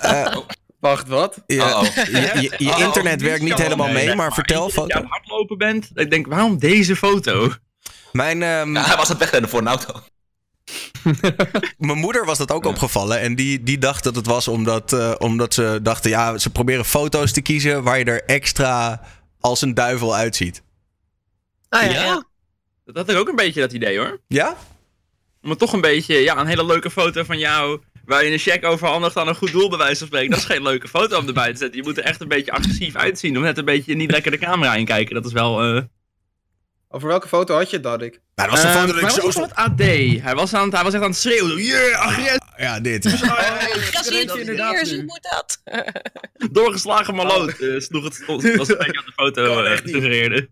Eh, 0.00 0.36
Wacht, 0.80 1.08
wat? 1.08 1.42
ja, 1.46 1.70
Oh, 1.72 1.80
oh. 1.80 1.94
je, 1.94 2.10
je, 2.40 2.64
je 2.64 2.70
Oh, 2.74 2.78
internet 2.78 3.22
werkt 3.22 3.42
niet 3.42 3.58
helemaal 3.62 3.88
mee, 3.88 4.06
mee, 4.06 4.14
maar 4.14 4.32
vertel 4.32 4.62
Als 4.62 4.74
je 4.74 4.80
aan 4.80 4.86
foto. 4.88 5.00
het 5.00 5.10
hardlopen 5.10 5.58
bent, 5.58 5.90
ik 5.94 6.10
denk, 6.10 6.26
waarom 6.26 6.58
deze 6.58 6.96
foto? 6.96 7.50
Mijn, 8.12 8.42
ehm, 8.42 8.74
Ja, 8.74 8.84
hij 8.84 8.96
was 8.96 9.04
aan 9.04 9.10
het 9.10 9.18
wegrennen 9.18 9.50
voor 9.50 9.60
een 9.60 9.68
auto. 9.68 10.00
Mijn 11.78 11.98
moeder 11.98 12.24
was 12.24 12.38
dat 12.38 12.50
ook 12.52 12.64
opgevallen. 12.64 13.20
En 13.20 13.34
die, 13.34 13.62
die 13.62 13.78
dacht 13.78 14.04
dat 14.04 14.14
het 14.16 14.26
was 14.26 14.48
omdat, 14.48 14.92
eh, 14.92 15.14
omdat 15.18 15.54
ze 15.54 15.78
dachten... 15.82 16.10
ja, 16.10 16.38
ze 16.38 16.50
proberen 16.50 16.84
foto's 16.84 17.32
te 17.32 17.40
kiezen... 17.42 17.82
waar 17.82 17.98
je 17.98 18.04
er 18.04 18.24
extra 18.24 19.00
als 19.40 19.60
een 19.62 19.74
duivel 19.74 20.14
uitziet. 20.14 20.62
Ja, 21.68 21.80
Ja? 21.82 21.90
ja. 21.90 22.24
Dat 22.84 22.96
had 22.96 23.10
ik 23.10 23.16
ook 23.16 23.28
een 23.28 23.36
beetje 23.36 23.60
dat 23.60 23.72
idee 23.72 23.98
hoor. 23.98 24.20
Ja? 24.28 24.56
Maar 25.40 25.56
toch 25.56 25.72
een 25.72 25.80
beetje, 25.80 26.14
ja, 26.18 26.36
een 26.38 26.46
hele 26.46 26.64
leuke 26.66 26.90
foto 26.90 27.24
van 27.24 27.38
jou. 27.38 27.80
Waar 28.10 28.24
je 28.24 28.32
een 28.32 28.38
check 28.38 28.64
overhandigt 28.64 29.16
aan 29.16 29.28
een 29.28 29.34
goed 29.34 29.52
doel, 29.52 29.68
bij 29.68 29.78
wijze 29.78 29.98
van 29.98 30.06
spreken. 30.06 30.30
Dat 30.30 30.38
is 30.38 30.44
geen 30.44 30.62
leuke 30.62 30.88
foto 30.88 31.18
om 31.18 31.26
erbij 31.26 31.52
te 31.52 31.58
zetten. 31.58 31.76
Je 31.76 31.82
moet 31.82 31.98
er 31.98 32.04
echt 32.04 32.20
een 32.20 32.28
beetje 32.28 32.52
agressief 32.52 32.96
uitzien. 32.96 33.36
Of 33.36 33.42
net 33.42 33.58
een 33.58 33.64
beetje 33.64 33.94
niet 33.94 34.10
lekker 34.10 34.30
de 34.30 34.38
camera 34.38 34.74
inkijken. 34.74 35.14
Dat 35.14 35.26
is 35.26 35.32
wel. 35.32 35.62
eh 35.62 35.82
Over 36.88 37.08
welke 37.08 37.28
foto 37.28 37.54
had 37.56 37.70
je 37.70 37.76
het? 37.76 37.84
Nou, 37.84 37.98
dat 38.34 38.50
was 38.50 38.60
de 38.62 38.66
eh, 38.66 38.72
foto 38.74 38.86
dat 38.86 38.96
ik 38.96 39.02
maar 39.02 39.10
zo 39.10 39.30
van 39.30 39.42
het 39.42 39.54
AD. 39.54 39.78
Hij 40.22 40.34
was, 40.34 40.54
aan 40.54 40.64
het, 40.64 40.72
hij 40.72 40.84
was 40.84 40.92
echt 40.94 41.02
aan 41.02 41.08
het 41.10 41.18
schreeuwen. 41.18 41.56
Yeah, 41.62 42.00
agressie. 42.00 42.40
Ja, 42.56 42.80
dit. 42.80 43.06
Gaslied 43.06 44.32
je 44.32 44.40
inderdaad 44.40 44.66
verkeers, 44.74 44.90
nu. 44.90 44.96
hoe 44.96 45.04
moet 45.04 45.28
dat? 45.30 45.60
Doorgeslagen 46.52 47.14
maloot. 47.14 47.50
eh, 47.50 47.78
sloeg 47.80 48.04
het 48.04 48.14
stond. 48.14 48.42
Dat 48.42 48.56
was 48.56 48.68
een 48.68 48.76
beetje 48.78 48.98
aan 48.98 49.06
de 49.06 49.12
foto 49.12 49.62
eh, 49.62 49.70
niet. 49.84 49.94
suggereerde. 49.94 50.48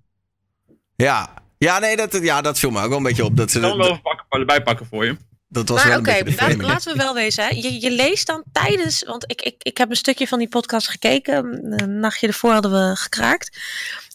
Ja. 0.97 1.35
Ja, 1.59 1.79
nee, 1.79 1.97
dat, 1.97 2.19
ja, 2.23 2.41
dat 2.41 2.59
viel 2.59 2.71
me 2.71 2.83
ook 2.83 2.89
wel 2.89 2.97
een 2.97 3.03
beetje 3.03 3.25
op. 3.25 3.37
Dat, 3.37 3.51
ze, 3.51 3.57
Ik 3.57 3.63
kan 3.63 3.71
hem 3.71 3.81
wel 3.81 3.89
dat, 3.89 3.99
even 3.99 4.11
pakken, 4.17 4.41
erbij 4.41 4.63
pakken 4.63 4.87
voor 4.87 5.05
je. 5.05 5.17
Dat 5.49 5.69
was 5.69 5.79
Maar 5.85 6.03
wel 6.03 6.15
oké, 6.23 6.35
laat- 6.37 6.57
laten 6.57 6.93
we 6.93 6.99
wel 6.99 7.15
wezen. 7.15 7.45
Hè. 7.45 7.51
Je, 7.51 7.81
je 7.81 7.91
leest 7.91 8.27
dan 8.27 8.45
tijdens... 8.53 9.03
Want 9.03 9.31
ik, 9.31 9.43
ik, 9.43 9.63
ik 9.63 9.79
heb 9.79 9.91
een 9.91 9.97
stukje 9.97 10.29
van 10.29 10.39
die 10.39 10.49
podcast 10.49 10.89
gekeken. 10.89 11.35
Een 11.83 12.01
nachtje 12.01 12.27
ervoor 12.27 12.53
hadden 12.53 12.71
we 12.73 12.97
gekraakt. 12.97 13.59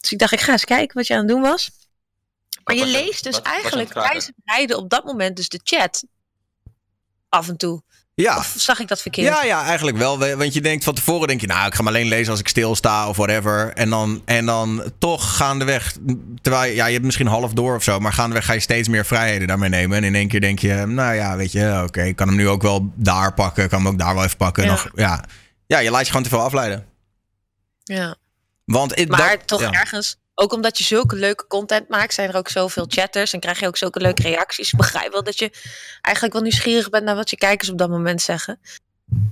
Dus 0.00 0.12
ik 0.12 0.18
dacht, 0.18 0.32
ik 0.32 0.40
ga 0.40 0.52
eens 0.52 0.64
kijken 0.64 0.96
wat 0.96 1.06
je 1.06 1.12
aan 1.14 1.18
het 1.18 1.28
doen 1.28 1.40
was. 1.40 1.70
Maar 2.64 2.76
Wat 2.76 2.84
je 2.86 2.92
leest 2.92 3.24
dus 3.24 3.34
wat- 3.34 3.44
eigenlijk 3.46 3.92
tijdens 3.92 4.26
het 4.26 4.34
rijden 4.44 4.76
op 4.76 4.90
dat 4.90 5.04
moment 5.04 5.36
dus 5.36 5.48
de 5.48 5.60
chat. 5.64 6.04
Af 7.28 7.48
en 7.48 7.56
toe. 7.56 7.82
Ja. 8.16 8.36
Of 8.36 8.54
zag 8.56 8.80
ik 8.80 8.88
dat 8.88 9.00
verkeerd? 9.02 9.26
Ja, 9.34 9.44
ja, 9.44 9.64
eigenlijk 9.64 9.96
wel. 9.96 10.18
We- 10.18 10.36
Want 10.36 10.54
je 10.54 10.60
denkt 10.60 10.84
van 10.84 10.94
tevoren, 10.94 11.28
denk 11.28 11.40
je, 11.40 11.46
nou, 11.46 11.66
ik 11.66 11.74
ga 11.74 11.82
maar 11.82 11.92
alleen 11.92 12.08
lezen 12.08 12.30
als 12.30 12.40
ik 12.40 12.48
stilsta 12.48 13.08
of 13.08 13.16
whatever. 13.16 13.72
En 13.72 13.90
dan, 13.90 14.22
en 14.24 14.46
dan 14.46 14.82
toch 14.98 15.36
gaandeweg, 15.36 15.96
terwijl 16.42 16.70
je- 16.70 16.74
ja, 16.76 16.86
je 16.86 16.92
hebt 16.92 17.04
misschien 17.04 17.26
half 17.26 17.52
door 17.52 17.74
of 17.76 17.82
zo, 17.82 17.98
maar 18.00 18.12
gaandeweg 18.12 18.44
ga 18.44 18.52
je 18.52 18.60
steeds 18.60 18.88
meer 18.88 19.04
vrijheden 19.06 19.48
daarmee 19.48 19.68
nemen. 19.68 19.96
En 19.96 20.04
in 20.04 20.14
één 20.14 20.28
keer 20.28 20.40
denk 20.40 20.58
je, 20.58 20.74
nou 20.86 21.14
ja, 21.14 21.36
weet 21.36 21.52
je, 21.52 21.82
oké, 21.86 22.02
ik 22.02 22.16
kan 22.16 22.28
hem 22.28 22.36
nu 22.36 22.48
ook 22.48 22.62
wel 22.62 22.92
daar 22.94 23.34
pakken, 23.34 23.64
ik 23.64 23.70
kan 23.70 23.78
hem 23.84 23.88
ook 23.92 23.98
daar 23.98 24.14
wel 24.14 24.24
even 24.24 24.36
pakken. 24.36 24.64
Ja. 24.64 24.70
Nog, 24.70 24.88
ja. 24.94 25.24
ja, 25.66 25.78
je 25.78 25.90
laat 25.90 26.00
je 26.00 26.06
gewoon 26.06 26.22
te 26.22 26.28
veel 26.28 26.42
afleiden. 26.42 26.86
Ja. 27.84 28.14
Want 28.64 29.08
Maar 29.08 29.28
dat- 29.30 29.46
toch 29.46 29.60
ja. 29.60 29.70
ergens, 29.72 30.16
ook 30.34 30.52
omdat 30.52 30.78
je 30.78 30.84
zulke 30.84 31.16
leuke 31.16 31.46
content 31.46 31.88
maakt, 31.88 32.14
zijn 32.14 32.28
er 32.28 32.36
ook 32.36 32.48
zoveel 32.48 32.84
chatters 32.88 33.32
en 33.32 33.40
krijg 33.40 33.60
je 33.60 33.66
ook 33.66 33.76
zulke 33.76 34.00
leuke 34.00 34.22
reacties. 34.22 34.72
Ik 34.72 34.78
begrijp 34.78 35.12
wel 35.12 35.24
dat 35.24 35.38
je 35.38 35.50
eigenlijk 36.00 36.34
wel 36.34 36.42
nieuwsgierig 36.42 36.88
bent 36.88 37.04
naar 37.04 37.16
wat 37.16 37.30
je 37.30 37.36
kijkers 37.36 37.70
op 37.70 37.78
dat 37.78 37.88
moment 37.88 38.22
zeggen. 38.22 38.60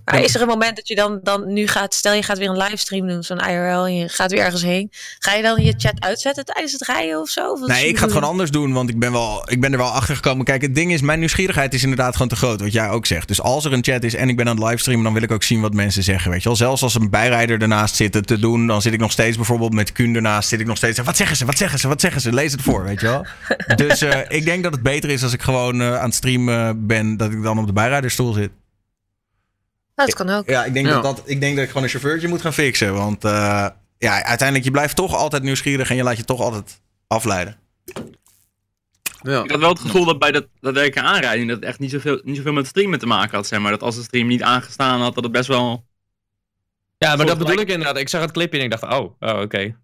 Maar 0.05 0.23
is 0.23 0.35
er 0.35 0.41
een 0.41 0.49
moment 0.49 0.77
dat 0.77 0.89
je 0.89 0.95
dan, 0.95 1.21
dan 1.23 1.53
nu 1.53 1.67
gaat, 1.67 1.95
stel 1.95 2.13
je 2.13 2.23
gaat 2.23 2.39
weer 2.39 2.49
een 2.49 2.57
livestream 2.57 3.07
doen, 3.09 3.23
zo'n 3.23 3.39
IRL, 3.39 3.87
en 3.87 3.95
je 3.95 4.09
gaat 4.09 4.31
weer 4.31 4.41
ergens 4.41 4.63
heen. 4.63 4.91
Ga 5.19 5.35
je 5.35 5.43
dan 5.43 5.65
je 5.65 5.75
chat 5.77 5.95
uitzetten 5.99 6.45
tijdens 6.45 6.73
het 6.73 6.87
rijden 6.87 7.21
of 7.21 7.29
zo? 7.29 7.51
Of 7.51 7.67
Nee, 7.67 7.89
ik 7.89 7.97
ga 7.97 8.03
het 8.03 8.13
gewoon 8.13 8.29
anders 8.29 8.51
doen, 8.51 8.73
want 8.73 8.89
ik 8.89 8.99
ben, 8.99 9.13
wel, 9.13 9.51
ik 9.51 9.61
ben 9.61 9.73
er 9.73 9.79
wel 9.79 9.91
achter 9.91 10.15
gekomen. 10.15 10.45
Kijk, 10.45 10.63
het 10.63 10.75
ding 10.75 10.93
is, 10.93 11.01
mijn 11.01 11.19
nieuwsgierigheid 11.19 11.75
is 11.75 11.83
inderdaad 11.83 12.13
gewoon 12.13 12.29
te 12.29 12.37
groot, 12.37 12.61
wat 12.61 12.73
jij 12.73 12.89
ook 12.89 13.07
zegt. 13.07 13.29
Dus 13.29 13.43
als 13.43 13.65
er 13.65 13.73
een 13.73 13.85
chat 13.85 14.05
is 14.05 14.15
en 14.15 14.29
ik 14.29 14.37
ben 14.37 14.49
aan 14.49 14.57
het 14.57 14.65
livestreamen, 14.65 15.05
dan 15.05 15.13
wil 15.13 15.23
ik 15.23 15.33
ook 15.33 15.43
zien 15.43 15.61
wat 15.61 15.75
mensen 15.75 16.03
zeggen, 16.03 16.31
weet 16.31 16.43
je 16.43 16.49
wel. 16.49 16.57
Zelfs 16.57 16.83
als 16.83 16.95
een 16.95 17.11
bijrijder 17.11 17.61
ernaast 17.63 17.95
zit 17.95 18.27
te 18.27 18.39
doen, 18.39 18.67
dan 18.67 18.83
zit 18.83 18.93
ik 18.93 19.01
nog 19.01 19.13
steeds 19.13 19.37
bijvoorbeeld 19.37 19.73
met 19.73 19.93
Kuhn 19.93 20.15
ernaast, 20.15 20.49
zit 20.49 20.61
ik 20.61 20.67
nog 20.67 20.77
steeds, 20.77 20.99
wat 20.99 21.17
zeggen 21.17 21.37
ze, 21.37 21.45
wat 21.45 21.59
zeggen 21.59 21.79
ze, 21.79 21.89
wat 21.89 22.01
zeggen 22.01 22.21
ze, 22.21 22.33
lees 22.33 22.53
het 22.53 22.63
voor, 22.63 22.85
weet 22.85 23.01
je 23.01 23.07
wel. 23.07 23.27
Dus 23.87 24.01
eh, 24.01 24.19
ik 24.29 24.45
denk 24.45 24.63
dat 24.63 24.73
het 24.73 24.83
beter 24.83 25.11
is 25.11 25.23
als 25.23 25.33
ik 25.33 25.43
gewoon 25.43 25.81
eh, 25.81 25.99
aan 25.99 26.05
het 26.05 26.15
streamen 26.15 26.87
ben, 26.87 27.17
dat 27.17 27.33
ik 27.33 27.43
dan 27.43 27.59
op 27.59 27.67
de 27.67 27.73
bijrijderstoel 27.73 28.33
zit. 28.33 28.51
Dat 29.95 30.15
kan 30.15 30.29
ook. 30.31 30.49
Ja, 30.49 30.65
ik 30.65 30.75
denk, 30.75 30.87
Ja. 30.87 30.93
Dat, 30.93 31.03
dat, 31.03 31.23
ik 31.25 31.41
denk 31.41 31.55
dat 31.55 31.63
ik 31.65 31.69
gewoon 31.69 31.83
een 31.83 31.89
chauffeurtje 31.89 32.29
moet 32.29 32.41
gaan 32.41 32.53
fixen, 32.53 32.95
want 32.95 33.25
eh, 33.25 33.67
ja, 33.99 34.23
uiteindelijk, 34.23 34.65
je 34.65 34.71
blijft 34.71 34.97
toch 34.97 35.15
altijd 35.15 35.43
nieuwsgierig 35.43 35.91
en 35.91 35.97
je 35.97 36.03
laat 36.03 36.17
je 36.17 36.25
toch 36.25 36.41
altijd 36.41 36.81
afleiden. 37.07 37.57
Ja. 39.23 39.43
Ik 39.43 39.51
had 39.51 39.61
wel 39.61 39.69
het 39.69 39.81
gevoel 39.81 40.05
dat 40.05 40.19
bij 40.19 40.31
dat, 40.33 40.47
dat 40.61 40.75
werken 40.75 41.03
aanrijding 41.03 41.49
dat 41.49 41.57
het 41.57 41.65
echt 41.67 41.79
niet 41.79 41.91
zoveel, 41.91 42.21
niet 42.25 42.37
zoveel 42.37 42.53
met 42.53 42.67
streamen 42.67 42.99
te 42.99 43.07
maken 43.07 43.37
had. 43.37 43.47
Zeg 43.47 43.61
maar. 43.61 43.71
Dat 43.71 43.83
als 43.83 43.97
de 43.97 44.03
stream 44.03 44.27
niet 44.27 44.43
aangestaan 44.43 45.01
had, 45.01 45.15
dat 45.15 45.23
het 45.25 45.33
best 45.33 45.49
wel... 45.49 45.85
Ja, 46.99 47.17
maar 47.17 47.27
dat 47.27 47.39
bedoel 47.39 47.51
gelijk- 47.53 47.69
ik 47.69 47.75
inderdaad. 47.75 47.99
Ik 47.99 48.09
zag 48.09 48.21
het 48.21 48.31
clipje 48.31 48.59
en 48.59 48.65
ik 48.65 48.71
dacht, 48.71 48.83
oh, 48.83 49.15
oh 49.21 49.41
oké. 49.41 49.59
Je 49.59 49.75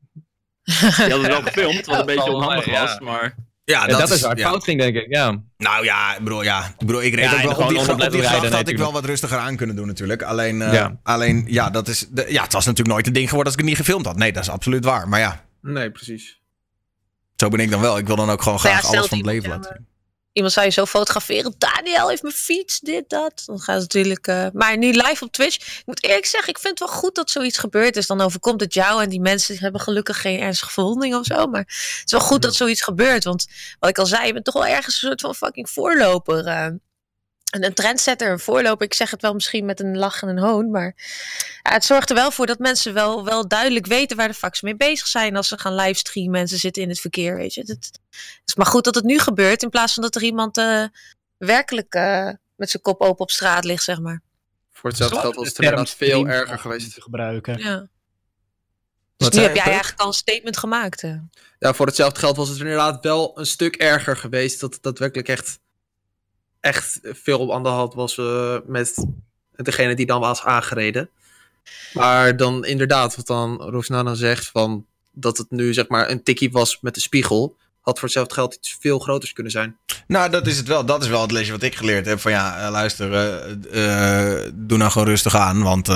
had 0.96 0.96
het 0.96 1.26
wel 1.26 1.42
gefilmd, 1.42 1.86
wat 1.86 1.98
een 2.00 2.06
beetje 2.16 2.32
onhandig 2.32 2.66
ja. 2.66 2.80
was. 2.80 2.98
Maar 3.00 3.34
Ja, 3.68 3.86
dat, 3.86 4.10
is 4.10 4.20
waar 4.20 4.30
het 4.30 4.38
ja. 4.38 4.48
fout 4.48 4.64
ging, 4.64 4.80
denk 4.80 4.96
ik. 4.96 5.06
Ja. 5.14 5.40
Nou 5.56 5.84
ja, 5.84 6.16
bedoel, 6.22 6.42
ja, 6.42 6.64
ik, 6.66 6.86
bedoel, 6.86 7.02
ik 7.02 7.14
reed 7.14 7.24
Ja, 7.24 7.30
ook 7.44 7.58
op 7.58 7.68
die, 7.68 7.78
gra- 7.78 7.92
op 7.92 7.98
die 7.98 8.08
gracht 8.20 8.32
rijden, 8.40 8.52
had 8.52 8.68
ik 8.68 8.78
wel 8.78 8.92
wat 8.92 9.04
rustiger 9.04 9.38
aan 9.38 9.56
kunnen 9.56 9.76
doen 9.76 9.86
natuurlijk. 9.86 10.22
Alleen, 10.22 10.62
eh, 10.62 10.72
Ja. 10.72 10.98
alleen 11.02 11.44
ja, 11.48 11.70
dat 11.70 11.88
is, 11.88 12.06
de- 12.10 12.26
ja, 12.28 12.42
het 12.42 12.52
was 12.52 12.64
natuurlijk 12.64 12.94
nooit 12.94 13.06
een 13.06 13.12
ding 13.12 13.28
geworden 13.28 13.52
als 13.52 13.54
ik 13.54 13.60
het 13.60 13.68
niet 13.76 13.86
gefilmd 13.86 14.06
had. 14.06 14.16
Nee, 14.16 14.32
dat 14.32 14.42
is 14.42 14.48
absoluut 14.50 14.84
waar. 14.84 15.08
Maar 15.08 15.20
ja, 15.20 15.44
Nee, 15.62 15.90
precies. 15.90 16.40
zo 17.36 17.48
ben 17.48 17.60
ik 17.60 17.70
dan 17.70 17.80
wel. 17.80 17.98
Ik 17.98 18.06
wil 18.06 18.16
dan 18.16 18.30
ook 18.30 18.42
gewoon 18.42 18.58
Nou 18.62 18.74
ja, 18.74 18.78
graag 18.80 18.92
alles 18.94 19.08
van 19.08 19.18
het 19.18 19.26
leven 19.26 19.48
laten 19.48 19.74
zien. 19.76 19.86
Iemand 20.38 20.54
zou 20.54 20.66
je 20.66 20.72
zo 20.72 20.86
fotograferen. 20.86 21.54
Daniel 21.58 22.08
heeft 22.08 22.22
mijn 22.22 22.34
fiets, 22.34 22.80
dit, 22.80 23.08
dat. 23.08 23.42
Dan 23.46 23.58
gaat 23.58 23.82
het 23.82 23.92
natuurlijk. 23.94 24.26
eh, 24.26 24.46
maar 24.52 24.76
nu 24.78 24.90
live 24.92 25.24
op 25.24 25.32
Twitch. 25.32 25.56
Ik 25.56 25.82
moet 25.86 26.04
eerlijk 26.04 26.26
zeggen, 26.26 26.48
ik 26.48 26.58
vind 26.58 26.78
het 26.78 26.88
wel 26.88 26.98
goed 26.98 27.14
dat 27.14 27.30
zoiets 27.30 27.58
gebeurd 27.58 27.96
is. 27.96 28.06
Dan 28.06 28.20
overkomt 28.20 28.60
het 28.60 28.74
jou 28.74 29.02
en 29.02 29.08
die 29.08 29.20
mensen 29.20 29.58
hebben 29.58 29.80
gelukkig 29.80 30.20
geen 30.20 30.40
ernstige 30.40 30.72
verwonding 30.72 31.14
of 31.14 31.24
zo. 31.24 31.46
Maar 31.46 31.60
het 31.60 32.02
is 32.04 32.12
wel 32.12 32.20
goed 32.20 32.42
dat 32.42 32.54
zoiets 32.54 32.82
gebeurt. 32.82 33.24
Want 33.24 33.46
wat 33.78 33.90
ik 33.90 33.98
al 33.98 34.06
zei, 34.06 34.26
je 34.26 34.32
bent 34.32 34.44
toch 34.44 34.54
wel 34.54 34.66
ergens 34.66 35.02
een 35.02 35.08
soort 35.08 35.20
van 35.20 35.34
fucking 35.34 35.70
voorloper. 35.70 36.46
eh. 36.46 36.66
Een, 37.50 37.64
een 37.64 37.74
trendsetter, 37.74 38.30
een 38.30 38.38
voorloper. 38.38 38.86
Ik 38.86 38.94
zeg 38.94 39.10
het 39.10 39.22
wel 39.22 39.34
misschien 39.34 39.64
met 39.64 39.80
een 39.80 39.96
lach 39.98 40.22
en 40.22 40.28
een 40.28 40.38
hoon. 40.38 40.70
Maar 40.70 40.94
ja, 41.62 41.72
het 41.72 41.84
zorgt 41.84 42.08
er 42.10 42.16
wel 42.16 42.30
voor 42.30 42.46
dat 42.46 42.58
mensen 42.58 42.94
wel, 42.94 43.24
wel 43.24 43.48
duidelijk 43.48 43.86
weten 43.86 44.16
waar 44.16 44.28
de 44.28 44.34
fuck 44.34 44.56
ze 44.56 44.64
mee 44.64 44.76
bezig 44.76 45.06
zijn. 45.06 45.36
Als 45.36 45.48
ze 45.48 45.58
gaan 45.58 45.74
livestreamen 45.74 46.40
en 46.40 46.48
ze 46.48 46.56
zitten 46.56 46.82
in 46.82 46.88
het 46.88 47.00
verkeer. 47.00 47.36
Weet 47.36 47.54
je. 47.54 47.60
Het, 47.60 47.68
het 47.68 48.00
is 48.44 48.54
maar 48.54 48.66
goed 48.66 48.84
dat 48.84 48.94
het 48.94 49.04
nu 49.04 49.18
gebeurt. 49.18 49.62
In 49.62 49.70
plaats 49.70 49.94
van 49.94 50.02
dat 50.02 50.14
er 50.14 50.22
iemand 50.22 50.56
eh, 50.58 50.84
werkelijk 51.36 51.94
eh, 51.94 52.30
met 52.56 52.70
zijn 52.70 52.82
kop 52.82 53.00
open 53.00 53.20
op 53.20 53.30
straat 53.30 53.64
ligt, 53.64 53.82
zeg 53.82 54.00
maar. 54.00 54.22
Voor 54.72 54.90
hetzelfde 54.90 55.18
geld 55.18 55.34
was 55.34 55.48
het 55.48 55.58
inderdaad 55.58 55.90
veel 55.90 56.26
erger 56.26 56.58
geweest. 56.58 56.94
te 56.94 57.00
gebruiken. 57.02 57.58
Ja. 57.58 57.88
Dus 59.16 59.28
nu 59.28 59.40
heb 59.42 59.54
jij 59.54 59.64
eigenlijk 59.64 60.00
al 60.00 60.06
een 60.06 60.12
statement 60.12 60.56
gemaakt. 60.56 61.02
eh. 61.02 61.14
Ja, 61.58 61.74
voor 61.74 61.86
hetzelfde 61.86 62.20
geld 62.20 62.36
was 62.36 62.48
het 62.48 62.58
inderdaad 62.58 63.04
wel 63.04 63.38
een 63.38 63.46
stuk 63.46 63.76
erger 63.76 64.16
geweest. 64.16 64.60
Dat 64.60 64.78
daadwerkelijk 64.80 65.28
echt, 65.28 65.58
echt 66.60 67.00
veel 67.02 67.54
aan 67.54 67.62
de 67.62 67.68
hand 67.68 67.94
was 67.94 68.18
eh, 68.18 68.56
met 68.66 69.06
degene 69.56 69.94
die 69.94 70.06
dan 70.06 70.20
was 70.20 70.42
aangereden. 70.42 71.10
Maar 71.92 72.36
dan 72.36 72.64
inderdaad, 72.64 73.16
wat 73.16 73.26
dan 73.26 73.62
Rosnana 73.62 74.14
zegt, 74.14 74.46
van 74.46 74.86
dat 75.12 75.38
het 75.38 75.50
nu 75.50 75.72
zeg 75.72 75.88
maar 75.88 76.10
een 76.10 76.22
tikkie 76.22 76.50
was 76.50 76.78
met 76.80 76.94
de 76.94 77.00
spiegel. 77.00 77.56
Had 77.80 77.98
voor 77.98 78.08
hetzelfde 78.08 78.34
geld 78.34 78.54
iets 78.54 78.76
veel 78.80 78.98
groters 78.98 79.32
kunnen 79.32 79.52
zijn. 79.52 79.76
Nou, 80.06 80.30
dat 80.30 80.46
is 80.46 80.56
het 80.56 80.68
wel. 80.68 80.84
Dat 80.84 81.02
is 81.02 81.08
wel 81.08 81.20
het 81.20 81.30
lesje 81.30 81.52
wat 81.52 81.62
ik 81.62 81.74
geleerd 81.74 82.06
heb. 82.06 82.20
Van 82.20 82.32
ja, 82.32 82.64
eh, 82.64 82.70
luister, 82.70 83.12
eh, 83.70 84.50
doe 84.54 84.78
nou 84.78 84.90
gewoon 84.90 85.08
rustig 85.08 85.36
aan. 85.36 85.62
Want 85.62 85.88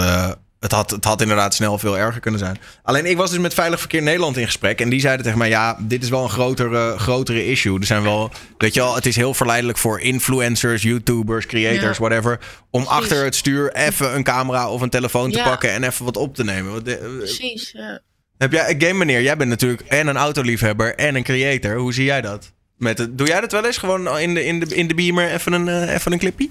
het, 0.62 0.73
had, 0.73 0.90
het 0.90 1.04
had 1.04 1.21
inderdaad 1.21 1.54
snel 1.54 1.78
veel 1.78 1.99
erger 1.99 2.21
kunnen 2.21 2.40
zijn. 2.40 2.59
Alleen 2.83 3.07
ik 3.07 3.16
was 3.16 3.31
dus 3.31 3.38
met 3.38 3.54
Veilig 3.54 3.78
Verkeer 3.81 4.02
Nederland 4.02 4.37
in 4.37 4.45
gesprek. 4.45 4.81
En 4.81 4.88
die 4.88 5.00
zeiden 5.00 5.25
tegen 5.25 5.38
mij, 5.38 5.49
ja, 5.49 5.76
dit 5.81 6.02
is 6.02 6.09
wel 6.09 6.23
een 6.23 6.31
grotere, 6.31 6.95
grotere 6.99 7.47
issue. 7.47 7.78
Er 7.81 7.87
zijn 7.87 8.02
wel, 8.02 8.31
weet 8.59 8.75
je 8.75 8.81
wel, 8.81 8.95
het 8.95 9.07
is 9.07 9.16
heel 9.16 9.35
verleidelijk 9.35 9.78
voor 9.78 10.00
influencers, 10.00 10.83
YouTubers, 10.83 11.47
creators, 11.47 11.97
Ja. 11.99 12.02
whatever. 12.04 12.38
Om 12.71 12.83
Precies. 12.85 13.00
achter 13.00 13.25
het 13.25 13.35
stuur 13.35 13.73
even 13.73 14.14
een 14.14 14.23
camera 14.23 14.71
of 14.71 14.81
een 14.81 14.90
telefoon 14.90 15.31
te 15.31 15.38
Ja. 15.38 15.45
pakken 15.45 15.71
en 15.71 15.83
even 15.85 16.04
wat 16.04 16.16
op 16.16 16.35
te 16.35 16.45
nemen. 16.45 16.73
Want, 16.73 16.88
eh, 16.88 16.97
Precies, 17.19 17.71
ja. 17.73 18.00
Heb 18.38 18.52
jij, 18.52 18.75
game 18.78 18.92
meneer, 18.95 19.23
jij 19.23 19.37
bent 19.37 19.50
natuurlijk 19.50 19.81
en 19.88 20.07
een 20.07 20.16
autoliefhebber 20.16 20.95
en 20.95 21.14
een 21.14 21.23
creator. 21.23 21.76
Hoe 21.76 21.92
zie 21.95 22.04
jij 22.04 22.21
dat? 22.21 22.52
Met 22.76 22.99
het, 22.99 23.19
doe 23.19 23.26
jij 23.26 23.40
dat 23.40 23.52
wel 23.52 23.64
eens? 23.66 23.76
Gewoon 23.76 24.19
in 24.19 24.35
de, 24.35 24.45
in 24.45 24.61
de, 24.61 24.75
in 24.75 24.87
de 24.88 24.95
beamer 24.95 25.31
even 25.33 25.52
een, 25.52 25.69
eh, 25.69 25.95
even 25.95 26.12
een 26.12 26.19
clipje? 26.19 26.49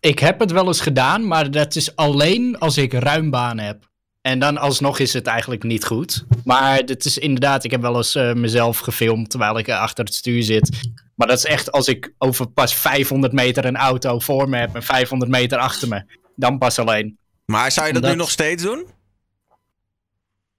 Ik 0.00 0.18
heb 0.18 0.40
het 0.40 0.50
wel 0.50 0.66
eens 0.66 0.80
gedaan, 0.80 1.26
maar 1.26 1.50
dat 1.50 1.76
is 1.76 1.96
alleen 1.96 2.58
als 2.58 2.76
ik 2.76 2.92
ruim 2.92 3.30
baan 3.30 3.58
heb. 3.58 3.88
En 4.20 4.38
dan 4.38 4.58
alsnog 4.58 4.98
is 4.98 5.12
het 5.12 5.26
eigenlijk 5.26 5.62
niet 5.62 5.84
goed. 5.84 6.24
Maar 6.44 6.76
het 6.76 7.04
is 7.04 7.18
inderdaad, 7.18 7.64
ik 7.64 7.70
heb 7.70 7.80
wel 7.80 7.96
eens 7.96 8.14
eh, 8.14 8.32
mezelf 8.32 8.78
gefilmd 8.78 9.30
terwijl 9.30 9.58
ik 9.58 9.68
eh, 9.68 9.80
achter 9.80 10.04
het 10.04 10.14
stuur 10.14 10.42
zit. 10.42 10.90
Maar 11.14 11.28
dat 11.28 11.38
is 11.38 11.44
echt 11.44 11.72
als 11.72 11.88
ik 11.88 12.14
over 12.18 12.46
pas 12.46 12.74
500 12.74 13.32
meter 13.32 13.64
een 13.64 13.76
auto 13.76 14.18
voor 14.18 14.48
me 14.48 14.56
heb 14.56 14.74
en 14.74 14.82
500 14.82 15.30
meter 15.30 15.58
achter 15.58 15.88
me. 15.88 16.04
Dan 16.36 16.58
pas 16.58 16.78
alleen. 16.78 17.18
Maar 17.44 17.72
zou 17.72 17.86
je 17.86 17.92
dat 17.92 18.02
nu 18.02 18.14
nog 18.14 18.30
steeds 18.30 18.62
doen? 18.62 18.86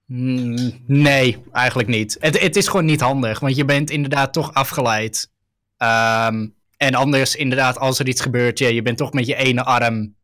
Mm, 0.06 0.82
nee, 0.86 1.42
eigenlijk 1.52 1.88
niet. 1.88 2.16
Het, 2.20 2.40
het 2.40 2.56
is 2.56 2.66
gewoon 2.66 2.84
niet 2.84 3.00
handig, 3.00 3.40
want 3.40 3.56
je 3.56 3.64
bent 3.64 3.90
inderdaad 3.90 4.32
toch 4.32 4.54
afgeleid. 4.54 5.30
Ehm, 5.76 6.46
en 6.82 6.94
anders, 6.94 7.36
inderdaad, 7.36 7.78
als 7.78 7.98
er 7.98 8.08
iets 8.08 8.20
gebeurt, 8.20 8.58
ja, 8.58 8.68
je 8.68 8.82
bent 8.82 8.98
toch 8.98 9.12
met 9.12 9.26
je 9.26 9.36
ene 9.36 9.64
arm 9.64 10.14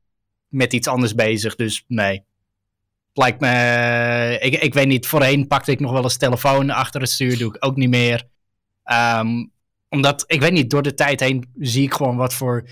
met 0.49 0.73
iets 0.73 0.89
anders 0.89 1.15
bezig. 1.15 1.57
Dus 1.57 1.85
nee. 1.87 2.25
Lijkt 3.13 3.41
me. 3.41 4.39
Ik, 4.41 4.63
ik 4.63 4.75
weet 4.75 4.87
niet, 4.87 5.07
voorheen 5.07 5.47
pakte 5.47 5.71
ik 5.71 5.81
nog 5.81 5.93
wel 5.93 6.03
eens 6.03 6.17
telefoon 6.17 6.71
achter 6.71 7.01
het 7.01 7.11
stuur, 7.11 7.39
doe 7.39 7.55
ik 7.55 7.65
ook 7.65 7.77
niet 7.77 7.89
meer. 7.89 8.29
Ehm, 8.85 9.47
omdat, 9.89 10.25
ik 10.27 10.41
weet 10.41 10.53
niet, 10.53 10.71
door 10.71 10.83
de 10.83 10.95
tijd 10.95 11.21
heen 11.21 11.51
zie 11.59 11.83
ik 11.83 11.93
gewoon 11.93 12.17
wat 12.17 12.35
voor 12.35 12.69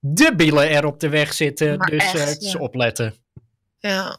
debielen 0.00 0.70
er 0.70 0.86
op 0.86 1.00
de 1.00 1.08
weg 1.08 1.32
zitten. 1.32 1.78
Maar 1.78 1.90
dus 1.90 2.02
echt, 2.02 2.14
eh, 2.14 2.46
is 2.46 2.52
ja. 2.52 2.58
opletten. 2.58 3.14
Ja. 3.78 4.18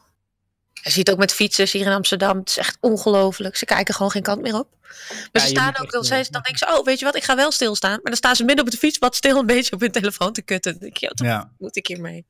Je 0.84 0.90
ziet 0.92 1.12
ook 1.12 1.18
met 1.18 1.34
fietsers 1.34 1.72
hier 1.72 1.86
in 1.86 1.92
Amsterdam. 1.92 2.38
Het 2.38 2.50
is 2.50 2.58
echt 2.58 2.78
ongelooflijk. 2.80 3.56
Ze 3.58 3.66
kijken 3.66 3.94
gewoon 3.94 4.12
geen 4.12 4.22
kant 4.22 4.42
meer 4.42 4.56
op. 4.56 4.68
Maar 4.82 5.30
Ja, 5.32 5.40
ze 5.42 5.48
staan 5.48 5.78
ook 5.78 5.92
dan 5.92 6.02
eh, 6.02 6.08
steeds. 6.08 6.30
Dan 6.30 6.42
denken 6.42 6.68
ze, 6.68 6.78
oh, 6.78 6.86
weet 6.86 7.00
je 7.00 7.06
wat, 7.06 7.16
ik 7.16 7.24
ga 7.24 7.36
wel 7.36 7.52
stilstaan. 7.52 7.92
Maar 7.92 8.00
dan 8.04 8.16
staan 8.16 8.36
ze 8.36 8.44
midden 8.44 8.66
op 8.66 8.72
de 8.72 8.78
fietspad 8.78 9.16
stil 9.16 9.38
een 9.38 9.46
beetje 9.46 9.74
op 9.76 9.80
hun 9.80 9.92
telefoon 9.92 10.34
te 10.34 10.42
kutten. 10.42 10.72
Dan 10.72 10.82
denk 10.82 10.98
je, 10.98 11.08
wat 11.08 11.20
Ja. 11.20 11.52
moet 11.58 11.76
ik 11.76 11.88
hiermee? 11.88 12.26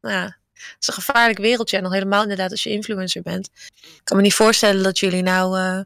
Nou 0.00 0.14
ja, 0.14 0.22
het 0.52 0.76
is 0.80 0.86
een 0.86 0.94
gevaarlijk 0.94 1.38
wereldje. 1.38 1.76
En 1.76 1.84
al 1.84 1.92
helemaal 1.92 2.22
inderdaad 2.22 2.50
als 2.50 2.62
je 2.62 2.70
influencer 2.70 3.22
bent. 3.22 3.50
Ik 3.80 4.00
kan 4.04 4.16
me 4.16 4.22
niet 4.22 4.34
voorstellen 4.34 4.82
dat 4.82 4.98
jullie 4.98 5.22
nou 5.22 5.58
eh, 5.58 5.80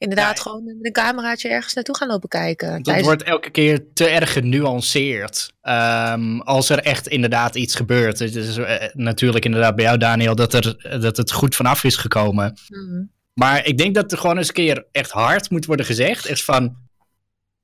inderdaad 0.00 0.36
Ja. 0.36 0.42
gewoon 0.42 0.64
met 0.64 0.76
een 0.80 0.92
cameraatje 0.92 1.48
ergens 1.48 1.74
naartoe 1.74 1.96
gaan 1.96 2.08
lopen 2.08 2.28
kijken. 2.28 2.70
Dat 2.72 2.84
Tijdens- 2.84 3.06
wordt 3.06 3.22
elke 3.22 3.50
keer 3.50 3.84
te 3.94 4.06
erg 4.08 4.32
genuanceerd. 4.32 5.52
Ehm, 5.62 6.38
als 6.40 6.68
er 6.68 6.78
echt 6.78 7.08
inderdaad 7.08 7.54
iets 7.54 7.74
gebeurt. 7.74 8.18
Het 8.18 8.34
is 8.36 8.56
eh, 8.56 8.88
natuurlijk 8.92 9.44
inderdaad 9.44 9.74
bij 9.76 9.84
jou, 9.84 9.98
Daniel, 9.98 10.34
dat, 10.34 10.54
er, 10.54 10.98
dat 11.00 11.16
het 11.16 11.32
goed 11.32 11.56
vanaf 11.56 11.84
is 11.84 11.96
gekomen. 11.96 12.58
Mhm. 12.68 13.02
Maar 13.34 13.66
ik 13.66 13.78
denk 13.78 13.94
dat 13.94 14.12
er 14.12 14.18
gewoon 14.18 14.36
eens 14.38 14.48
een 14.48 14.54
keer 14.54 14.86
echt 14.92 15.10
hard 15.10 15.50
moet 15.50 15.66
worden 15.66 15.86
gezegd. 15.86 16.26
Echt 16.26 16.44
van, 16.44 16.76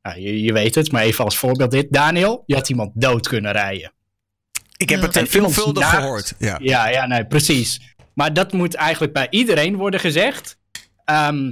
nou, 0.02 0.20
je, 0.20 0.42
je 0.42 0.52
weet 0.52 0.74
het, 0.74 0.92
maar 0.92 1.02
even 1.02 1.24
als 1.24 1.36
voorbeeld 1.38 1.70
dit. 1.70 1.86
Daniel, 1.92 2.42
je 2.46 2.54
had 2.54 2.68
iemand 2.68 2.90
dood 2.94 3.28
kunnen 3.28 3.52
rijden. 3.52 3.92
Ik 4.76 4.88
heb 4.88 5.00
Ja. 5.00 5.06
het 5.06 5.16
En 5.16 5.26
veelvuldig 5.26 5.82
naakt. 5.82 5.96
gehoord. 5.96 6.34
Ja. 6.38 6.58
Ja, 6.62 6.88
ja, 6.88 7.06
nee, 7.06 7.26
precies. 7.26 7.80
Maar 8.14 8.32
dat 8.32 8.52
moet 8.52 8.74
eigenlijk 8.74 9.12
bij 9.12 9.26
iedereen 9.30 9.76
worden 9.76 10.00
gezegd. 10.00 10.58
Ehm, 11.04 11.50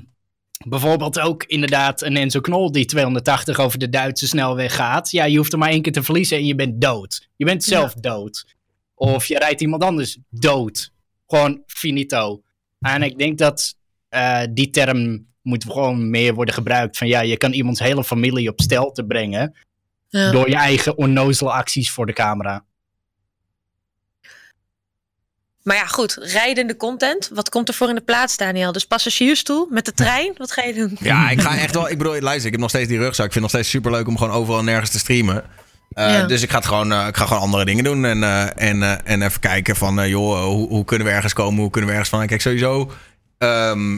bijvoorbeeld 0.66 1.20
ook 1.20 1.44
inderdaad 1.44 2.02
een 2.02 2.16
Enzo 2.16 2.40
Knol 2.40 2.72
die 2.72 2.84
280 2.84 3.58
over 3.58 3.78
de 3.78 3.88
Duitse 3.88 4.26
snelweg 4.26 4.74
gaat. 4.74 5.10
Ja, 5.10 5.24
je 5.24 5.36
hoeft 5.36 5.52
er 5.52 5.58
maar 5.58 5.70
één 5.70 5.82
keer 5.82 5.92
te 5.92 6.02
verliezen 6.02 6.36
en 6.36 6.46
je 6.46 6.54
bent 6.54 6.80
dood. 6.80 7.28
Je 7.36 7.44
bent 7.44 7.64
zelf 7.64 7.94
dood. 7.94 8.54
Of 8.94 9.26
je 9.26 9.38
rijdt 9.38 9.60
iemand 9.60 9.82
anders 9.82 10.18
dood. 10.30 10.92
Gewoon 11.26 11.62
finito. 11.66 12.42
En 12.80 13.02
ik 13.02 13.18
denk 13.18 13.38
dat 13.38 13.76
eh, 14.08 14.42
die 14.50 14.70
term 14.70 15.26
moet 15.42 15.64
gewoon 15.64 16.10
meer 16.10 16.34
worden 16.34 16.54
gebruikt. 16.54 16.96
Van 16.96 17.08
ja, 17.08 17.20
je 17.20 17.36
kan 17.36 17.52
iemands 17.52 17.80
hele 17.80 18.04
familie 18.04 18.50
op 18.50 18.60
stel 18.60 18.92
te 18.92 19.04
brengen. 19.04 19.56
Ja. 20.08 20.30
Door 20.30 20.48
je 20.48 20.56
eigen 20.56 20.96
onnozele 20.96 21.50
acties 21.50 21.90
voor 21.90 22.06
de 22.06 22.12
camera. 22.12 22.64
Maar 25.64 25.76
ja, 25.76 25.86
goed, 25.86 26.16
rijdende 26.20 26.76
content. 26.76 27.30
Wat 27.32 27.48
komt 27.48 27.68
er 27.68 27.74
voor 27.74 27.88
in 27.88 27.94
de 27.94 28.00
plaats, 28.00 28.36
Daniel? 28.36 28.72
Dus 28.72 28.84
passagiersstoel 28.86 29.66
met 29.70 29.84
de 29.84 29.92
trein? 29.92 30.32
Wat 30.36 30.52
ga 30.52 30.62
je 30.62 30.74
doen? 30.74 30.96
Ja, 31.00 31.30
ik 31.30 31.40
ga 31.40 31.58
echt 31.58 31.74
wel. 31.74 31.90
Ik 31.90 31.98
bedoel, 31.98 32.20
luister, 32.20 32.46
ik 32.46 32.52
heb 32.52 32.60
nog 32.60 32.68
steeds 32.70 32.88
die 32.88 32.98
rugzak. 32.98 33.26
Ik 33.26 33.32
vind 33.32 33.44
het 33.44 33.52
nog 33.52 33.62
steeds 33.62 33.68
super 33.70 33.90
leuk 33.90 34.08
om 34.08 34.18
gewoon 34.18 34.32
overal 34.32 34.58
en 34.58 34.64
nergens 34.64 34.90
te 34.90 34.98
streamen. 34.98 35.44
Eh, 35.90 36.12
Ja. 36.12 36.26
Dus 36.26 36.42
ik 36.42 36.50
ga, 36.50 36.56
het 36.56 36.66
gewoon, 36.66 36.92
eh, 36.92 37.06
ik 37.06 37.16
ga 37.16 37.26
gewoon 37.26 37.42
andere 37.42 37.64
dingen 37.64 37.84
doen. 37.84 38.04
En, 38.04 38.22
eh, 38.22 38.68
en, 38.68 39.04
en 39.06 39.22
even 39.22 39.40
kijken 39.40 39.76
van, 39.76 40.08
joh, 40.08 40.44
hoe, 40.44 40.68
hoe 40.68 40.84
kunnen 40.84 41.06
we 41.06 41.12
ergens 41.12 41.32
komen? 41.32 41.60
Hoe 41.60 41.70
kunnen 41.70 41.90
we 41.90 41.96
ergens 41.96 42.16
van? 42.16 42.26
Kijk, 42.26 42.40
sowieso. 42.40 42.92
ehm, 43.38 43.96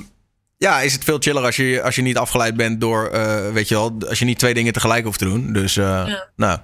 ja, 0.58 0.80
is 0.80 0.92
het 0.92 1.04
veel 1.04 1.18
chiller 1.18 1.44
als 1.44 1.56
je, 1.56 1.82
als 1.82 1.94
je 1.94 2.02
niet 2.02 2.18
afgeleid 2.18 2.56
bent 2.56 2.80
door, 2.80 3.10
weet 3.52 3.68
je 3.68 3.74
wel, 3.74 3.96
als 4.08 4.18
je 4.18 4.24
niet 4.24 4.38
twee 4.38 4.54
dingen 4.54 4.72
tegelijk 4.72 5.04
hoeft 5.04 5.18
te 5.18 5.24
doen. 5.24 5.52
Dus, 5.52 5.74
Ja. 5.74 6.26
nou, 6.36 6.58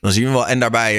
dan 0.00 0.12
zien 0.12 0.24
we 0.24 0.30
wel. 0.30 0.46
En 0.48 0.58
daarbij, 0.60 0.94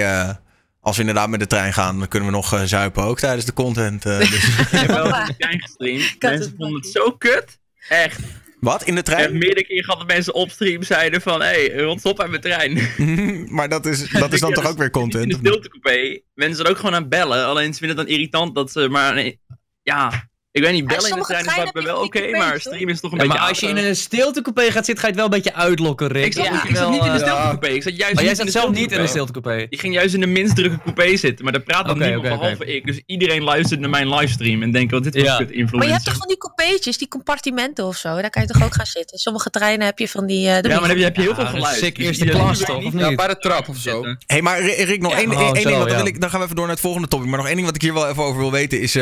als 0.88 0.96
we 0.96 1.02
inderdaad 1.02 1.30
met 1.30 1.40
de 1.40 1.48
trein 1.48 1.74
gaan, 1.74 2.00
dan 2.00 2.08
kunnen 2.08 2.30
we 2.30 2.36
nog 2.36 2.54
eh, 2.54 2.62
zuipen 2.64 3.04
ook 3.04 3.20
tijdens 3.20 3.46
de 3.46 3.54
content. 3.54 4.06
eh, 4.06 4.18
dus. 4.20 4.48
Ik 4.60 4.68
heb 4.70 4.88
wel 4.88 5.06
eens 5.06 5.28
een 5.30 5.36
trein 5.38 5.62
gestreamd. 5.62 6.02
had 6.02 6.20
Mensen 6.20 6.48
het 6.50 6.54
vonden 6.58 6.82
het 6.82 6.92
zo 6.92 7.12
kut. 7.12 7.60
Echt. 7.90 8.20
Wat? 8.60 8.84
In 8.84 8.94
de 8.96 9.00
Ik 9.00 9.08
heb 9.08 9.16
trein? 9.18 9.38
meerdere 9.38 9.66
keren 9.66 9.84
gehad 9.84 10.00
dat 10.00 10.08
mensen 10.08 10.34
op 10.34 10.50
stream 10.50 10.84
zeiden 10.84 11.22
van... 11.22 11.42
Hé, 11.42 11.48
hey, 11.48 11.78
rond 11.78 12.06
op 12.06 12.20
uit 12.22 12.30
mijn 12.30 12.42
trein. 12.42 12.80
maar 13.56 13.70
dat 13.70 13.86
is, 13.86 14.10
dat 14.10 14.34
is 14.34 14.40
dan 14.40 14.54
toch 14.54 14.64
dus 14.64 14.72
ook 14.72 14.78
weer 14.78 14.86
In 14.86 14.92
content? 14.92 15.30
de 15.30 15.36
of 15.36 15.42
niet? 15.42 15.48
stiltecoupé. 15.48 16.20
Mensen 16.34 16.56
zijn 16.56 16.68
ook 16.68 16.78
gewoon 16.78 16.94
aan 16.96 17.02
het 17.02 17.10
bellen. 17.10 17.46
Alleen 17.46 17.74
ze 17.74 17.80
vinden 17.80 17.98
het 17.98 18.08
dan 18.08 18.16
irritant 18.16 18.56
dat 18.56 18.72
ze 18.72 18.88
maar... 18.90 19.14
Nee, 19.14 19.40
ja, 19.84 20.30
ik 20.58 20.64
weet 20.64 20.72
niet, 20.74 20.88
bellen 20.88 21.10
in 21.10 21.16
de 21.16 21.24
trein 21.24 21.46
is 21.74 21.84
wel 21.84 22.02
oké. 22.04 22.30
maar 22.38 22.60
streamen 22.60 22.88
is 22.94 23.00
toch 23.00 23.12
een 23.12 23.18
Ja, 23.18 23.24
beetje... 23.24 23.40
maar 23.40 23.50
als 23.50 23.60
je 23.60 23.68
in 23.68 23.78
een 23.78 23.96
stiltecoupé 23.96 24.62
gaat 24.72 24.86
zitten, 24.86 24.98
ga 24.98 25.02
je 25.02 25.08
het 25.08 25.16
wel 25.16 25.26
een 25.26 25.30
beetje 25.44 25.54
uitlokken, 25.54 26.08
Rick. 26.08 26.26
Ik 26.26 26.34
zat, 26.34 26.44
niet- 26.44 26.52
moet 26.54 26.64
ik 26.64 26.70
je 26.70 26.76
zat 26.76 26.90
niet 26.92 27.06
in 27.06 27.12
de 27.12 27.18
stiltecoupé. 27.20 27.68
Ik 27.68 27.84
zat 27.84 27.98
juist 27.98 28.18
Oh, 28.18 28.24
jij 28.24 28.36
zat 28.36 28.52
zelf 28.52 28.70
niet 28.70 28.92
in 28.92 29.02
de 29.02 29.08
stiltecoupé. 29.08 29.66
Ik 29.70 29.80
ging 29.80 29.94
juist 29.94 30.14
in 30.14 30.20
de 30.20 30.28
minst 30.28 30.56
drukke 30.56 30.78
coupé 30.84 31.18
zitten, 31.18 31.44
maar 31.44 31.54
daar 31.54 31.62
praat 31.62 31.86
dan 31.88 31.98
niemand 32.00 32.22
behalve 32.22 32.66
ik. 32.66 32.86
Dus 32.86 33.02
iedereen 33.06 33.44
luistert 33.44 33.80
naar 33.80 33.90
mijn 33.90 34.10
livestream 34.16 34.62
en 34.62 34.72
denkt, 34.72 34.92
wat 34.92 35.04
dit 35.04 35.14
was 35.16 35.24
Ja. 35.24 35.38
kut 35.38 35.46
Maar 35.48 35.56
je 35.56 35.62
hebt 35.62 35.72
influencer. 35.74 36.04
toch 36.04 36.16
van 36.18 36.28
die 36.28 36.38
coupeetjes, 36.38 36.98
die 36.98 37.08
compartimenten 37.08 37.86
of 37.86 37.98
zo? 37.98 38.22
Daar 38.22 38.30
kan 38.30 38.42
je 38.42 38.48
toch 38.48 38.64
ook 38.64 38.74
gaan 38.74 38.86
zitten? 38.86 39.18
Sommige 39.18 39.50
treinen 39.50 39.86
heb 39.86 40.00
je 40.00 40.08
van 40.08 40.26
die... 40.26 40.48
eh, 40.50 40.62
de 40.62 40.68
Ja, 40.70 40.80
maar 40.80 40.80
dan 40.80 40.90
heb 40.90 40.98
je, 40.98 41.04
heb 41.04 41.16
je 41.16 41.22
heel 41.22 41.36
veel 41.36 41.44
Ja, 41.44 41.50
geluid. 41.50 41.78
sick 41.78 41.96
Dus 41.96 42.06
eerste 42.06 42.26
klas, 42.26 42.60
toch, 42.60 42.78
niet 42.84 42.94
of 42.94 43.00
Ja, 43.00 43.08
niet? 43.08 43.18
bij 43.18 43.28
de 43.28 43.38
trap 43.38 43.68
of 43.70 43.78
zo. 43.78 44.04
Hey, 44.26 44.42
maar 44.42 44.62
Ri- 44.62 44.84
Rick, 44.84 45.02
nog 45.02 45.14
één, 45.14 45.32
Oh, 45.32 45.54
ding. 45.54 45.64
Dan, 45.64 45.88
ja. 45.88 45.96
wil 45.96 46.06
ik, 46.06 46.22
dan 46.22 46.30
gaan 46.30 46.40
we 46.40 46.46
even 46.46 46.56
door 46.56 46.66
naar 46.66 46.74
het 46.76 46.84
volgende 46.84 47.08
topic. 47.08 47.28
Maar 47.28 47.38
nog 47.38 47.46
één 47.48 47.56
ding 47.56 47.68
wat 47.68 47.76
ik 47.76 47.82
hier 47.82 47.94
wel 47.94 48.10
even 48.10 48.24
over 48.24 48.40
wil 48.40 48.52
weten 48.52 48.82
is... 48.82 48.96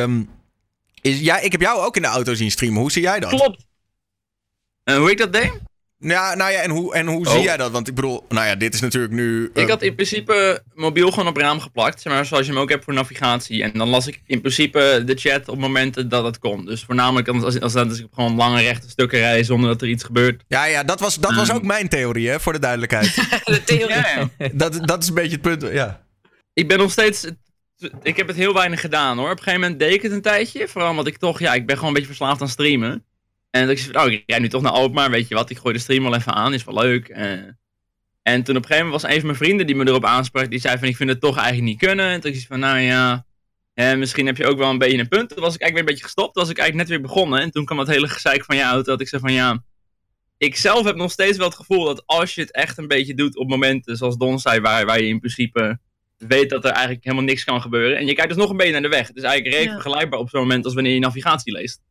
is 1.05 1.19
ja, 1.19 1.39
ik 1.39 1.51
heb 1.51 1.61
jou 1.61 1.79
ook 1.85 1.95
in 1.95 2.01
de 2.01 2.07
auto 2.07 2.33
zien 2.33 2.51
streamen. 2.51 2.79
Hoe 2.81 2.91
zie 2.91 3.01
jij 3.01 3.19
dat? 3.19 3.29
Klopt. 3.29 3.65
En 4.83 4.97
hoe 4.97 5.11
ik 5.11 5.17
dat 5.17 5.33
deed? 5.33 5.51
Ja, 5.97 6.35
nou 6.35 6.51
ja, 6.51 6.59
en 6.61 6.69
hoe, 6.69 6.93
en 6.93 7.07
hoe 7.07 7.25
Oh. 7.25 7.31
zie 7.31 7.41
jij 7.41 7.57
dat? 7.57 7.71
Want 7.71 7.87
ik 7.87 7.95
bedoel, 7.95 8.25
nou 8.29 8.47
ja, 8.47 8.55
dit 8.55 8.73
is 8.73 8.79
natuurlijk 8.81 9.13
nu... 9.13 9.49
Ik 9.53 9.69
had 9.69 9.81
in 9.81 9.95
principe 9.95 10.63
mobiel 10.73 11.09
gewoon 11.09 11.27
op 11.27 11.37
raam 11.37 11.59
geplakt, 11.59 12.01
zeg 12.01 12.13
maar 12.13 12.25
zoals 12.25 12.45
je 12.45 12.51
hem 12.51 12.61
ook 12.61 12.69
hebt 12.69 12.83
voor 12.83 12.93
navigatie. 12.93 13.63
En 13.63 13.71
dan 13.73 13.89
las 13.89 14.07
ik 14.07 14.21
in 14.25 14.39
principe 14.41 15.03
de 15.05 15.15
chat 15.15 15.47
op 15.49 15.57
momenten 15.57 16.09
dat 16.09 16.23
het 16.23 16.39
kon. 16.39 16.65
Dus 16.65 16.83
voornamelijk 16.83 17.27
als, 17.27 17.43
als, 17.43 17.59
als, 17.59 17.75
als 17.75 17.99
ik 17.99 18.07
gewoon 18.13 18.35
lange 18.35 18.61
rechte 18.61 18.89
stukken 18.89 19.19
rij 19.19 19.43
zonder 19.43 19.69
dat 19.69 19.81
er 19.81 19.87
iets 19.87 20.03
gebeurt. 20.03 20.43
Ja, 20.47 20.65
ja, 20.65 20.83
dat 20.83 20.99
was, 20.99 21.15
dat 21.19 21.33
was 21.35 21.49
Mm. 21.49 21.55
ook 21.55 21.63
mijn 21.63 21.87
theorie, 21.89 22.29
hè, 22.29 22.39
voor 22.39 22.53
de 22.53 22.59
duidelijkheid. 22.59 23.15
De 23.45 23.63
theorie. 23.63 23.95
Ja, 23.95 24.29
ja. 24.37 24.49
dat, 24.53 24.87
dat 24.87 25.01
is 25.03 25.07
een 25.09 25.15
beetje 25.15 25.31
het 25.41 25.41
punt, 25.41 25.61
ja. 25.73 26.01
ik 26.53 26.67
ben 26.67 26.77
nog 26.77 26.91
steeds. 26.91 27.25
Ik 28.01 28.17
heb 28.17 28.27
het 28.27 28.35
heel 28.35 28.53
weinig 28.53 28.81
gedaan 28.81 29.17
hoor. 29.17 29.31
Op 29.31 29.37
een 29.37 29.43
gegeven 29.43 29.61
moment 29.61 29.79
deed 29.79 29.93
ik 29.93 30.01
het 30.01 30.11
een 30.11 30.21
tijdje. 30.21 30.67
Vooral 30.67 30.89
omdat 30.89 31.07
ik 31.07 31.17
toch, 31.17 31.39
ja, 31.39 31.53
ik 31.53 31.65
ben 31.65 31.75
gewoon 31.75 31.87
een 31.87 31.93
beetje 31.93 32.15
verslaafd 32.15 32.41
aan 32.41 32.49
streamen. 32.49 33.05
En 33.49 33.61
dat 33.61 33.69
ik 33.69 33.79
zei, 33.79 34.05
oh, 34.05 34.11
ik 34.11 34.23
rijd 34.25 34.41
nu 34.41 34.49
toch 34.49 34.61
naar 34.61 34.71
Alkmaar, 34.71 35.09
weet 35.11 35.27
je 35.27 35.35
wat, 35.35 35.49
ik 35.49 35.57
gooi 35.57 35.73
de 35.73 35.79
stream 35.79 36.03
wel 36.03 36.15
even 36.15 36.33
aan, 36.33 36.53
is 36.53 36.63
wel 36.63 36.75
leuk. 36.75 37.07
Eh, 37.07 37.31
en 38.21 38.43
toen 38.43 38.55
op 38.55 38.61
een 38.61 38.67
gegeven 38.67 38.85
moment 38.85 39.01
was 39.01 39.11
een 39.11 39.17
van 39.17 39.25
mijn 39.25 39.37
vrienden 39.37 39.67
die 39.67 39.75
me 39.75 39.87
erop 39.87 40.05
aansprak, 40.05 40.49
die 40.49 40.59
zei 40.59 40.77
van, 40.77 40.87
ik 40.87 40.95
vind 40.95 41.09
het 41.09 41.21
toch 41.21 41.37
eigenlijk 41.37 41.67
niet 41.67 41.77
kunnen. 41.79 42.05
En 42.09 42.21
toen 42.21 42.31
ik 42.31 42.45
van, 42.47 42.59
nou 42.59 42.79
ja, 42.79 43.25
eh, 43.73 43.95
misschien 43.95 44.25
heb 44.25 44.37
je 44.37 44.45
ook 44.45 44.57
wel 44.57 44.69
een 44.69 44.77
beetje 44.77 44.97
een 44.97 45.07
punt. 45.07 45.29
Toen 45.29 45.41
was 45.41 45.55
ik 45.55 45.61
eigenlijk 45.61 45.73
weer 45.73 45.79
een 45.79 45.85
beetje 45.85 46.03
gestopt, 46.03 46.33
toen 46.33 46.43
was 46.43 46.51
ik 46.51 46.57
eigenlijk 46.57 46.89
net 46.89 46.97
weer 46.97 47.07
begonnen. 47.07 47.39
En 47.39 47.51
toen 47.51 47.65
kwam 47.65 47.79
het 47.79 47.87
hele 47.87 48.07
gezeik 48.07 48.43
van 48.43 48.59
auto, 48.59 48.91
dat 48.91 49.01
ik 49.01 49.07
zei 49.07 49.21
van, 49.21 49.33
ja, 49.33 49.63
ik 50.37 50.55
zelf 50.55 50.85
heb 50.85 50.95
nog 50.95 51.11
steeds 51.11 51.37
wel 51.37 51.47
het 51.47 51.55
gevoel 51.55 51.85
dat 51.85 52.03
als 52.05 52.35
je 52.35 52.41
het 52.41 52.51
echt 52.51 52.77
een 52.77 52.87
beetje 52.87 53.13
doet 53.13 53.37
op 53.37 53.49
momenten 53.49 53.97
zoals 53.97 54.17
Don 54.17 54.39
zei, 54.39 54.59
waar, 54.59 54.85
waar 54.85 55.01
je 55.01 55.07
in 55.07 55.19
principe 55.19 55.79
weet 56.17 56.49
dat 56.49 56.63
er 56.63 56.71
eigenlijk 56.71 57.03
helemaal 57.03 57.25
niks 57.25 57.43
kan 57.43 57.61
gebeuren. 57.61 57.97
En 57.97 58.05
je 58.05 58.13
kijkt 58.13 58.29
dus 58.29 58.39
nog 58.39 58.49
een 58.49 58.57
beetje 58.57 58.71
naar 58.71 58.81
de 58.81 58.87
weg. 58.87 59.07
Het 59.07 59.15
is 59.17 59.23
eigenlijk 59.23 59.55
redelijk 59.55 59.75
Ja. 59.77 59.81
vergelijkbaar 59.81 60.19
op 60.19 60.29
zo'n 60.29 60.41
moment 60.41 60.65
als 60.65 60.73
wanneer 60.73 60.93
je 60.93 60.99
navigatie 60.99 61.53
leest. 61.53 61.81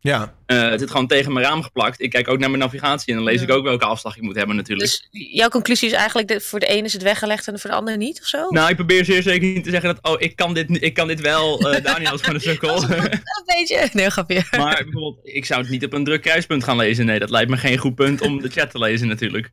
Ja, 0.00 0.34
Eh, 0.46 0.68
het 0.70 0.80
zit 0.80 0.90
gewoon 0.90 1.06
tegen 1.06 1.32
mijn 1.32 1.46
raam 1.46 1.62
geplakt. 1.62 2.00
Ik 2.00 2.10
kijk 2.10 2.28
ook 2.28 2.38
naar 2.38 2.48
mijn 2.50 2.62
navigatie 2.62 3.08
en 3.08 3.14
dan 3.14 3.24
lees 3.24 3.40
Ja. 3.40 3.42
ik 3.46 3.50
ook 3.52 3.64
welke 3.64 3.84
afslag 3.84 4.16
ik 4.16 4.22
moet 4.22 4.36
hebben 4.36 4.56
natuurlijk. 4.56 4.88
Dus 4.90 5.08
jouw 5.10 5.48
conclusie 5.48 5.88
is 5.88 5.94
eigenlijk, 5.94 6.28
dat 6.28 6.42
voor 6.42 6.60
de 6.60 6.66
ene 6.66 6.82
is 6.86 6.92
het 6.92 7.02
weggelegd 7.02 7.48
en 7.48 7.58
voor 7.58 7.70
de 7.70 7.76
andere 7.76 7.96
niet, 7.96 8.20
of 8.20 8.26
zo? 8.26 8.48
Nou, 8.50 8.68
ik 8.70 8.76
probeer 8.76 9.04
zeer 9.04 9.22
zeker 9.22 9.48
niet 9.48 9.64
te 9.64 9.70
zeggen 9.70 9.94
dat, 9.94 10.12
oh, 10.12 10.20
ik 10.20 10.36
kan 10.36 10.54
dit, 10.54 10.82
ik 10.82 10.94
kan 10.94 11.06
dit 11.08 11.20
wel. 11.20 11.70
eh 11.72 11.82
Daniel 11.84 12.14
is 12.14 12.20
gewoon 12.20 12.34
een 12.34 12.40
sukkel. 12.40 12.82
Een 12.82 13.20
beetje. 13.44 13.88
Nee, 13.92 14.10
grapje. 14.10 14.42
maar 14.50 14.82
bijvoorbeeld, 14.84 15.18
ik 15.22 15.44
zou 15.44 15.60
het 15.60 15.70
niet 15.70 15.84
op 15.84 15.92
een 15.92 16.04
druk 16.04 16.22
kruispunt 16.22 16.64
gaan 16.64 16.76
lezen. 16.76 17.06
Nee, 17.06 17.18
dat 17.18 17.30
lijkt 17.30 17.50
me 17.50 17.56
geen 17.56 17.78
goed 17.78 17.94
punt 17.94 18.20
om 18.20 18.40
de 18.40 18.48
chat 18.48 18.70
te 18.70 18.78
lezen 18.78 19.08
natuurlijk. 19.08 19.50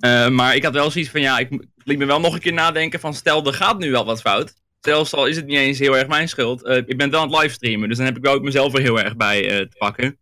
Eh, 0.00 0.28
maar 0.28 0.54
ik 0.54 0.64
had 0.64 0.72
wel 0.72 0.90
zoiets 0.90 1.10
van, 1.10 1.20
ja, 1.20 1.38
ik 1.38 1.48
liet 1.84 1.98
me 1.98 2.04
wel 2.04 2.20
nog 2.20 2.34
een 2.34 2.40
keer 2.40 2.52
nadenken 2.52 3.00
van, 3.00 3.14
stel, 3.14 3.46
er 3.46 3.54
gaat 3.54 3.78
nu 3.78 3.90
wel 3.90 4.04
wat 4.04 4.20
fout. 4.20 4.54
Zelfs 4.80 5.14
al 5.14 5.26
is 5.26 5.36
het 5.36 5.46
niet 5.46 5.56
eens 5.58 5.78
heel 5.78 5.96
erg 5.96 6.08
mijn 6.08 6.28
schuld. 6.28 6.64
Eh, 6.64 6.76
ik 6.76 6.96
ben 6.96 7.10
wel 7.10 7.20
aan 7.20 7.30
het 7.32 7.40
livestreamen, 7.40 7.88
dus 7.88 7.96
dan 7.96 8.06
heb 8.06 8.16
ik 8.16 8.22
wel 8.22 8.34
ook 8.34 8.42
mezelf 8.42 8.74
er 8.74 8.80
heel 8.80 9.00
erg 9.00 9.16
bij 9.16 9.50
eh, 9.50 9.58
te 9.58 9.76
pakken. 9.78 10.18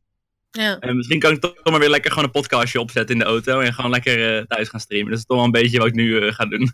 Ja. 0.50 0.78
En 0.78 0.96
misschien 0.96 1.18
kan 1.18 1.32
ik 1.32 1.40
toch 1.40 1.54
maar 1.64 1.78
weer 1.80 1.88
lekker 1.90 2.10
gewoon 2.10 2.24
een 2.24 2.30
podcastje 2.30 2.80
opzetten 2.80 3.14
in 3.14 3.20
de 3.20 3.28
auto 3.28 3.60
en 3.60 3.74
gewoon 3.74 3.90
lekker 3.90 4.36
eh, 4.38 4.44
thuis 4.44 4.68
gaan 4.68 4.80
streamen. 4.80 5.10
Dat 5.10 5.18
is 5.18 5.24
toch 5.24 5.36
wel 5.36 5.46
een 5.46 5.52
beetje 5.52 5.78
wat 5.78 5.86
ik 5.86 5.94
nu 5.94 6.18
eh, 6.20 6.32
ga 6.32 6.44
doen. 6.46 6.72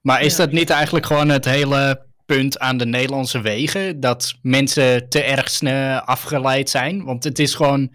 Maar 0.00 0.22
is 0.22 0.36
Ja. 0.36 0.44
dat 0.44 0.52
niet 0.52 0.70
eigenlijk 0.70 1.06
gewoon 1.06 1.28
het 1.28 1.44
hele 1.44 2.06
punt 2.26 2.58
aan 2.58 2.76
de 2.76 2.86
Nederlandse 2.86 3.40
wegen? 3.40 4.00
Dat 4.00 4.34
mensen 4.42 5.08
te 5.08 5.22
erg 5.22 5.50
snel 5.50 5.98
afgeleid 6.00 6.70
zijn? 6.70 7.04
Want 7.04 7.24
het 7.24 7.38
is 7.38 7.54
gewoon 7.54 7.92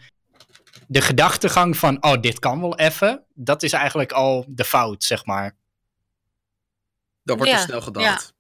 de 0.92 1.02
gedachtegang 1.02 1.78
van, 1.78 2.04
oh, 2.04 2.22
dit 2.22 2.40
kan 2.40 2.62
wel 2.62 2.78
even. 2.78 3.24
Dat 3.34 3.64
is 3.64 3.74
eigenlijk 3.74 4.12
al 4.12 4.46
de 4.48 4.64
fout, 4.64 5.04
zeg 5.04 5.26
maar. 5.26 5.56
Dat 7.24 7.38
wordt 7.38 7.52
Ja, 7.52 7.58
te 7.58 7.64
snel 7.64 7.82
gedacht. 7.82 8.34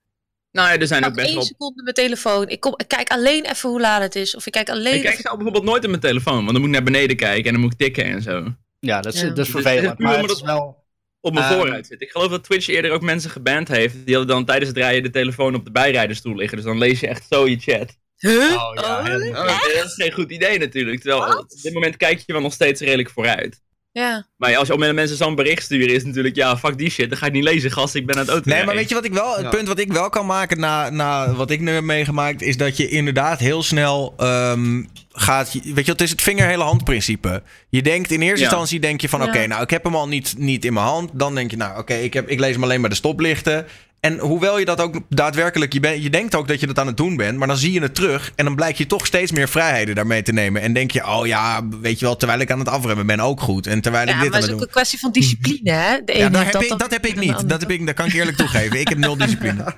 Nou 0.51 0.69
ja, 0.69 0.77
er 0.79 0.87
zijn 0.87 1.03
ook 1.05 1.07
Pak 1.07 1.15
best 1.15 1.27
één 1.27 1.35
wel 1.35 1.45
seconde 1.45 1.83
mijn 1.83 1.95
telefoon. 1.95 2.47
Ik, 2.49 2.59
kom, 2.59 2.73
ik 2.77 2.87
kijk 2.87 3.09
alleen 3.09 3.45
even 3.45 3.69
hoe 3.69 3.79
laat 3.79 4.01
het 4.01 4.15
is. 4.15 4.35
Of 4.35 4.45
ik 4.45 4.51
kijk 4.51 4.69
alleen 4.69 4.95
Ik 4.95 5.01
kijk 5.01 5.19
zelf 5.19 5.35
bijvoorbeeld 5.35 5.63
nooit 5.65 5.83
op 5.83 5.89
mijn 5.89 6.01
telefoon, 6.01 6.33
want 6.33 6.47
dan 6.51 6.57
moet 6.57 6.65
ik 6.67 6.71
naar 6.75 6.83
beneden 6.83 7.15
kijken 7.15 7.45
en 7.45 7.51
dan 7.51 7.61
moet 7.61 7.71
ik 7.71 7.77
tikken 7.77 8.03
en 8.05 8.21
zo. 8.21 8.53
Ja, 8.79 9.01
dat 9.01 9.13
is, 9.13 9.21
Ja. 9.21 9.27
dat 9.27 9.37
is 9.37 9.43
Dus 9.45 9.49
vervelend. 9.63 9.99
Maar 9.99 10.13
omdat 10.15 10.29
het 10.29 10.39
is 10.39 10.45
wel... 10.45 10.77
Op 11.21 11.33
mijn 11.33 11.45
Ehm. 11.45 11.59
vooruit 11.59 11.87
zit. 11.87 12.01
Ik 12.01 12.11
geloof 12.11 12.29
dat 12.29 12.43
Twitch 12.43 12.67
eerder 12.67 12.91
ook 12.91 13.01
mensen 13.01 13.29
geband 13.29 13.67
heeft. 13.67 14.05
Die 14.05 14.15
hadden 14.15 14.35
dan 14.35 14.45
tijdens 14.45 14.67
het 14.67 14.77
rijden 14.77 15.03
de 15.03 15.09
telefoon 15.09 15.55
op 15.55 15.65
de 15.65 15.71
bijrijderstoel 15.71 16.35
liggen. 16.35 16.57
Dus 16.57 16.65
dan 16.65 16.77
lees 16.77 16.99
je 16.99 17.07
echt 17.07 17.25
zo 17.29 17.47
je 17.47 17.57
chat. 17.59 17.97
Huh? 18.19 18.33
Oh, 18.33 18.71
ja, 18.73 18.99
Oh, 18.99 19.03
hè. 19.05 19.75
dat 19.75 19.85
is 19.85 19.93
geen 19.95 20.11
goed 20.11 20.31
idee 20.31 20.59
natuurlijk. 20.59 21.01
Terwijl 21.01 21.37
op 21.37 21.49
dit 21.61 21.73
moment 21.73 21.97
kijk 21.97 22.23
je 22.25 22.33
wel 22.33 22.41
nog 22.41 22.53
steeds 22.53 22.81
redelijk 22.81 23.09
vooruit. 23.09 23.61
Ja. 23.91 24.27
Maar 24.37 24.55
als 24.55 24.67
je 24.67 24.73
op 24.73 24.79
mensen 24.79 25.17
zo'n 25.17 25.35
bericht 25.35 25.63
sturen 25.63 25.95
is 25.95 26.03
natuurlijk, 26.03 26.35
ja, 26.35 26.57
fuck 26.57 26.77
die 26.77 26.89
shit. 26.89 27.09
Dan 27.09 27.17
ga 27.17 27.25
ik 27.25 27.31
niet 27.31 27.43
lezen, 27.43 27.71
gast. 27.71 27.95
Ik 27.95 28.05
ben 28.05 28.15
aan 28.15 28.21
het 28.21 28.29
auto 28.29 28.49
Nee, 28.49 28.63
maar 28.65 28.75
weet 28.75 28.89
je 28.89 28.95
wat 28.95 29.05
ik 29.05 29.13
wel, 29.13 29.33
het 29.35 29.41
Ja. 29.43 29.49
punt 29.49 29.67
wat 29.67 29.79
ik 29.79 29.91
wel 29.93 30.09
kan 30.09 30.25
maken 30.25 30.59
na, 30.59 30.89
na 30.89 31.33
wat 31.33 31.51
ik 31.51 31.59
nu 31.59 31.71
heb 31.71 31.83
meegemaakt, 31.83 32.41
is 32.41 32.57
dat 32.57 32.77
je 32.77 32.87
inderdaad 32.89 33.39
heel 33.39 33.63
snel 33.63 34.13
ehm, 34.17 34.83
gaat. 35.11 35.51
Weet 35.53 35.63
je, 35.63 35.73
wat, 35.73 35.85
het 35.87 36.01
is 36.01 36.09
het 36.11 36.21
vinger-hele 36.21 36.63
hand 36.63 36.83
principe. 36.83 37.43
Je 37.69 37.81
denkt 37.81 38.11
in 38.11 38.21
eerste 38.21 38.39
Ja. 38.39 38.45
instantie 38.45 38.79
denk 38.79 39.01
je 39.01 39.09
van, 39.09 39.19
Ja. 39.19 39.27
oké, 39.27 39.47
nou 39.47 39.63
ik 39.63 39.69
heb 39.69 39.83
hem 39.83 39.95
al 39.95 40.07
niet, 40.07 40.33
niet 40.37 40.65
in 40.65 40.73
mijn 40.73 40.85
hand. 40.85 41.09
Dan 41.13 41.35
denk 41.35 41.51
je, 41.51 41.57
nou 41.57 41.79
oké, 41.79 41.93
ik 41.93 42.15
ik, 42.15 42.27
ik 42.29 42.39
lees 42.39 42.53
hem 42.53 42.63
alleen 42.63 42.81
maar 42.81 42.89
de 42.89 42.95
stoplichten. 42.95 43.65
En 43.99 44.19
hoewel 44.19 44.59
je 44.59 44.65
dat 44.65 44.81
ook 44.81 44.99
daadwerkelijk, 45.09 45.73
je, 45.73 45.79
ben, 45.79 46.01
je 46.01 46.09
denkt 46.09 46.35
ook 46.35 46.47
dat 46.47 46.59
je 46.59 46.67
dat 46.67 46.79
aan 46.79 46.87
het 46.87 46.97
doen 46.97 47.15
bent, 47.15 47.37
maar 47.37 47.47
dan 47.47 47.57
zie 47.57 47.71
je 47.71 47.81
het 47.81 47.95
terug 47.95 48.31
en 48.35 48.45
dan 48.45 48.55
blijkt 48.55 48.77
je 48.77 48.85
toch 48.85 49.05
steeds 49.05 49.31
meer 49.31 49.49
vrijheden 49.49 49.95
daarmee 49.95 50.21
te 50.21 50.33
nemen. 50.33 50.61
En 50.61 50.73
denk 50.73 50.91
je, 50.91 51.07
oh 51.07 51.27
ja, 51.27 51.67
weet 51.81 51.99
je 51.99 52.05
wel, 52.05 52.15
terwijl 52.15 52.39
ik 52.39 52.51
aan 52.51 52.59
het 52.59 52.67
afremmen 52.67 53.05
ben 53.05 53.19
ook 53.19 53.41
goed. 53.41 53.67
En 53.67 53.81
terwijl 53.81 54.07
ik 54.07 54.13
Ja, 54.13 54.21
dit 54.21 54.29
maar 54.29 54.41
aan 54.41 54.41
het 54.41 54.49
het 54.49 54.49
is 54.49 54.53
ook 54.53 54.59
doen 54.59 54.67
een 54.67 54.73
kwestie 54.73 54.99
van 54.99 55.11
discipline, 55.11 55.71
hè? 55.71 56.03
De 56.05 56.17
ja, 56.17 56.29
daar 56.29 56.61
ik, 56.61 56.69
dan 56.69 56.77
dat 56.77 56.91
heb 56.91 57.05
ik 57.05 57.19
niet. 57.19 57.49
Dat, 57.49 57.61
heb 57.61 57.71
ik, 57.71 57.85
dat 57.85 57.95
kan 57.95 58.05
ik 58.05 58.13
eerlijk 58.13 58.37
toegeven. 58.37 58.79
Ik 58.79 58.87
heb 58.87 58.97
nul 58.97 59.17
discipline. 59.25 59.75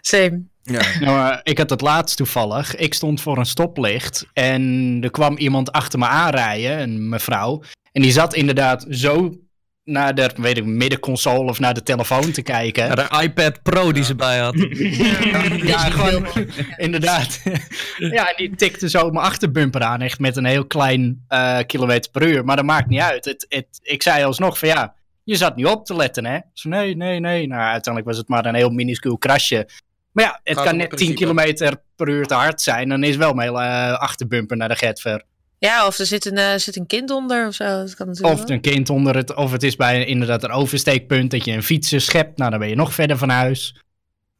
Same. 0.00 0.42
Ja. 0.62 0.82
Nou, 1.00 1.32
eh, 1.32 1.38
ik 1.42 1.58
had 1.58 1.70
het 1.70 1.80
laatst 1.80 2.16
toevallig. 2.16 2.74
Ik 2.74 2.94
stond 2.94 3.20
voor 3.20 3.38
een 3.38 3.46
stoplicht 3.46 4.26
en 4.32 4.98
er 5.02 5.10
kwam 5.10 5.36
iemand 5.36 5.72
achter 5.72 5.98
me 5.98 6.06
aanrijden, 6.06 6.80
een 6.80 7.08
mevrouw. 7.08 7.62
En 7.92 8.02
die 8.02 8.12
zat 8.12 8.34
inderdaad 8.34 8.86
zo 8.90 9.34
naar 9.86 10.14
de 10.14 10.30
weet 10.36 10.56
ik, 10.56 10.64
middenconsole 10.64 11.50
of 11.50 11.58
naar 11.58 11.74
de 11.74 11.82
telefoon 11.82 12.30
te 12.32 12.42
kijken. 12.42 12.86
Ja, 12.86 12.94
de 12.94 13.22
iPad 13.22 13.62
Pro 13.62 13.92
die 13.92 14.04
ze 14.04 14.14
bij 14.14 14.38
had. 14.38 14.54
Ja, 15.66 15.78
gewoon, 15.78 16.26
inderdaad. 16.76 17.40
ja, 17.98 18.28
en 18.28 18.34
die 18.36 18.56
tikte 18.56 18.88
zo 18.88 19.10
mijn 19.10 19.24
achterbumper 19.24 19.82
aan, 19.82 20.00
echt 20.00 20.18
met 20.18 20.36
een 20.36 20.44
heel 20.44 20.66
klein 20.66 21.24
eh, 21.28 21.58
kilometer 21.66 22.10
per 22.10 22.22
uur. 22.22 22.44
Maar 22.44 22.56
dat 22.56 22.64
maakt 22.64 22.88
niet 22.88 23.00
uit. 23.00 23.24
Het, 23.24 23.46
het, 23.48 23.66
ik 23.82 24.02
zei 24.02 24.24
alsnog 24.24 24.58
van 24.58 24.68
ja, 24.68 24.94
je 25.24 25.36
zat 25.36 25.56
niet 25.56 25.66
op 25.66 25.84
te 25.86 25.96
letten, 25.96 26.26
hè? 26.26 26.38
Zo, 26.52 26.68
nee, 26.68 26.96
nee, 26.96 27.20
nee. 27.20 27.46
Nou, 27.46 27.62
uiteindelijk 27.62 28.06
was 28.06 28.16
het 28.16 28.28
maar 28.28 28.46
een 28.46 28.54
heel 28.54 28.70
minuscuul 28.70 29.18
krasje. 29.18 29.68
Maar 30.12 30.24
ja, 30.24 30.40
het 30.42 30.56
Gaat 30.56 30.66
kan 30.66 30.76
net 30.76 30.90
het 30.90 30.98
10 30.98 31.06
principe. 31.06 31.18
kilometer 31.18 31.82
per 31.96 32.08
uur 32.08 32.26
te 32.26 32.34
hard 32.34 32.60
zijn. 32.60 32.88
Dan 32.88 33.04
is 33.04 33.16
wel 33.16 33.32
mijn 33.32 33.48
hele 33.48 33.62
eh, 33.62 33.92
achterbumper 33.98 34.56
naar 34.56 34.68
de 34.68 34.76
getver. 34.76 35.22
Ja, 35.66 35.86
of 35.86 35.98
er 35.98 36.06
zit 36.06 36.24
een, 36.26 36.38
eh, 36.38 36.56
zit 36.56 36.76
een 36.76 36.86
kind 36.86 37.10
onder 37.10 37.46
of 37.46 37.54
zo. 37.54 37.64
Dat 37.64 37.94
kan 37.94 38.06
natuurlijk 38.06 38.34
Of 38.34 38.40
wel. 38.42 38.50
een 38.50 38.60
kind 38.60 38.90
onder 38.90 39.16
het, 39.16 39.34
of 39.34 39.52
het 39.52 39.62
is 39.62 39.76
bij 39.76 40.04
inderdaad 40.04 40.42
een 40.44 40.50
oversteekpunt 40.50 41.30
dat 41.30 41.44
je 41.44 41.52
een 41.52 41.62
fietser 41.62 42.00
schept. 42.00 42.38
Nou, 42.38 42.50
dan 42.50 42.58
ben 42.58 42.68
je 42.68 42.74
nog 42.74 42.94
verder 42.94 43.18
van 43.18 43.28
huis. 43.28 43.76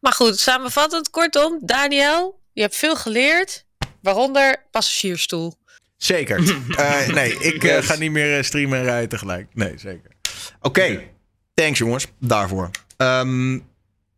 Maar 0.01 0.13
goed, 0.13 0.39
samenvattend, 0.39 1.11
kortom. 1.11 1.59
Daniel, 1.63 2.41
je 2.53 2.61
hebt 2.61 2.77
veel 2.77 2.97
geleerd. 2.97 3.65
Waaronder 4.03 4.67
passagiersstoel. 4.71 5.55
Zeker. 5.97 6.39
Eh, 6.77 7.09
nee, 7.09 7.39
ik 7.39 7.65
eh, 7.65 7.71
Yes. 7.77 7.87
ga 7.87 7.97
niet 7.97 8.11
meer 8.11 8.45
streamen 8.45 8.79
en 8.79 8.85
rijden 8.85 9.09
tegelijk. 9.09 9.47
Nee, 9.55 9.73
zeker. 9.79 10.11
Oké, 10.61 11.03
thanks 11.55 11.79
jongens, 11.79 12.07
daarvoor. 12.21 12.71
Ehm, 12.97 13.59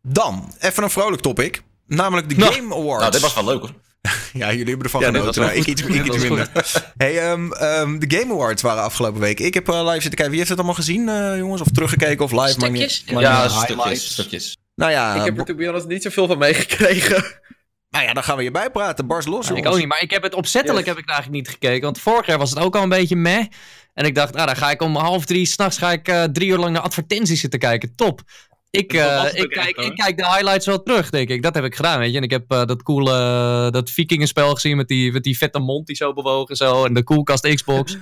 dan, 0.02 0.54
even 0.58 0.82
een 0.82 0.90
vrolijk 0.90 1.22
topic. 1.22 1.62
Namelijk 1.86 2.28
de 2.28 2.36
Nou, 2.36 2.52
Game 2.54 2.74
Awards. 2.74 3.00
Nou, 3.00 3.10
dit 3.12 3.20
was 3.20 3.34
wel 3.34 3.44
leuk 3.44 3.60
hoor. 3.60 3.72
Ja, 4.32 4.48
jullie 4.50 4.64
hebben 4.66 4.84
ervan 4.84 5.00
Ja, 5.00 5.06
genoten. 5.06 5.42
Nou, 5.42 5.54
ik 5.54 5.66
iets, 5.66 5.82
ik 5.82 6.04
iets 6.06 6.18
minder. 6.18 6.50
Hey, 6.96 7.18
ehm, 7.18 7.52
ehm, 7.52 7.98
de 7.98 8.16
Game 8.18 8.32
Awards 8.32 8.62
waren 8.62 8.82
afgelopen 8.82 9.20
week. 9.20 9.40
Ik 9.40 9.54
heb 9.54 9.68
eh, 9.68 9.74
live 9.74 9.90
zitten 9.92 10.10
kijken. 10.10 10.28
Wie 10.28 10.36
heeft 10.36 10.48
het 10.48 10.58
allemaal 10.58 10.76
gezien, 10.76 11.08
eh, 11.08 11.36
jongens? 11.36 11.60
Of 11.60 11.68
teruggekeken 11.72 12.24
of 12.24 12.32
live? 12.32 12.48
Stukjes. 12.48 13.04
niet 13.06 13.20
Ja, 13.20 13.48
stukjes, 13.48 14.12
stukjes. 14.12 14.56
Nou 14.74 14.90
ja, 14.92 15.14
ik 15.14 15.24
heb 15.24 15.38
er 15.38 15.44
to 15.44 15.54
be 15.54 15.66
honest 15.66 15.86
niet 15.86 16.02
zoveel 16.02 16.26
van 16.26 16.38
meegekregen. 16.38 17.24
nou 17.90 18.04
ja, 18.04 18.12
dan 18.12 18.22
gaan 18.22 18.36
we 18.36 18.42
je 18.42 18.50
bijpraten. 18.50 19.06
Bars 19.06 19.26
los, 19.26 19.44
Ik 19.44 19.48
jongens. 19.48 19.66
ook 19.68 19.76
niet, 19.78 19.86
maar 19.88 20.02
ik 20.02 20.10
heb 20.10 20.22
het 20.22 20.34
opzettelijk 20.34 20.86
Yes. 20.86 20.94
heb 20.94 21.04
ik 21.04 21.10
eigenlijk 21.10 21.38
niet 21.38 21.48
gekeken. 21.54 21.82
Want 21.82 22.00
vorig 22.00 22.26
jaar 22.26 22.38
was 22.38 22.50
het 22.50 22.58
ook 22.58 22.76
al 22.76 22.82
een 22.82 22.88
beetje 22.88 23.16
meh. 23.16 23.44
En 23.94 24.04
ik 24.04 24.14
dacht, 24.14 24.36
ah, 24.36 24.46
dan 24.46 24.56
ga 24.56 24.70
ik 24.70 24.82
om 24.82 24.96
half 24.96 25.24
drie 25.24 25.46
s'nachts 25.46 25.78
ga 25.78 25.92
ik 25.92 26.08
eh, 26.08 26.24
drie 26.24 26.48
uur 26.48 26.58
lang 26.58 26.72
naar 26.72 26.82
advertenties 26.82 27.40
zitten 27.40 27.58
kijken. 27.58 27.92
Top. 27.96 28.20
Ik, 28.70 28.92
eh, 28.92 29.24
ik, 29.32 29.32
echt, 29.34 29.46
kijk, 29.48 29.76
ik 29.76 29.94
kijk 29.94 30.16
de 30.16 30.26
highlights 30.26 30.66
wel 30.66 30.82
terug, 30.82 31.10
denk 31.10 31.28
ik. 31.28 31.42
Dat 31.42 31.54
heb 31.54 31.64
ik 31.64 31.74
gedaan, 31.74 31.98
weet 31.98 32.10
je. 32.10 32.16
En 32.16 32.22
ik 32.22 32.30
heb 32.30 32.44
eh, 32.52 32.64
dat 32.64 32.82
coole, 32.82 33.12
eh, 33.12 33.70
dat 33.72 33.90
vikingenspel 33.90 34.54
gezien 34.54 34.76
met 34.76 34.88
die, 34.88 35.12
met 35.12 35.22
die 35.22 35.36
vette 35.38 35.58
mond 35.58 35.86
die 35.86 35.96
zo 35.96 36.12
bewoog 36.12 36.48
en 36.48 36.56
zo. 36.56 36.84
En 36.84 36.94
de 36.94 37.02
koelkast 37.02 37.54
Xbox. 37.54 37.96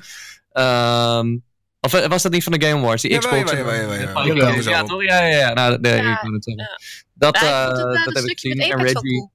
Ehm, 0.53 1.37
of 1.81 1.93
was 2.09 2.23
dat 2.23 2.33
niet 2.33 2.43
van 2.43 2.53
de 2.53 2.67
Game 2.67 2.81
Awards? 2.81 3.03
Die 3.03 3.19
Xbox? 3.19 3.51
Ja, 3.51 3.59
ja, 3.59 4.83
op. 4.83 4.89
toch? 4.89 5.03
Ja, 5.05 5.23
ja, 5.27 5.39
ja. 5.39 5.53
Nou, 5.53 5.79
nee, 5.81 5.93
Ja, 5.97 6.13
ik 6.13 6.19
wou 6.21 6.35
het 6.35 6.45
zeggen. 6.45 6.65
ja. 6.65 6.79
Dat, 7.15 7.39
Ja, 7.41 7.69
dat 7.73 8.15
heb 8.15 8.25
ik 8.25 8.39
gezien. 8.41 8.59
En 8.61 8.83
Reggie. 8.83 9.31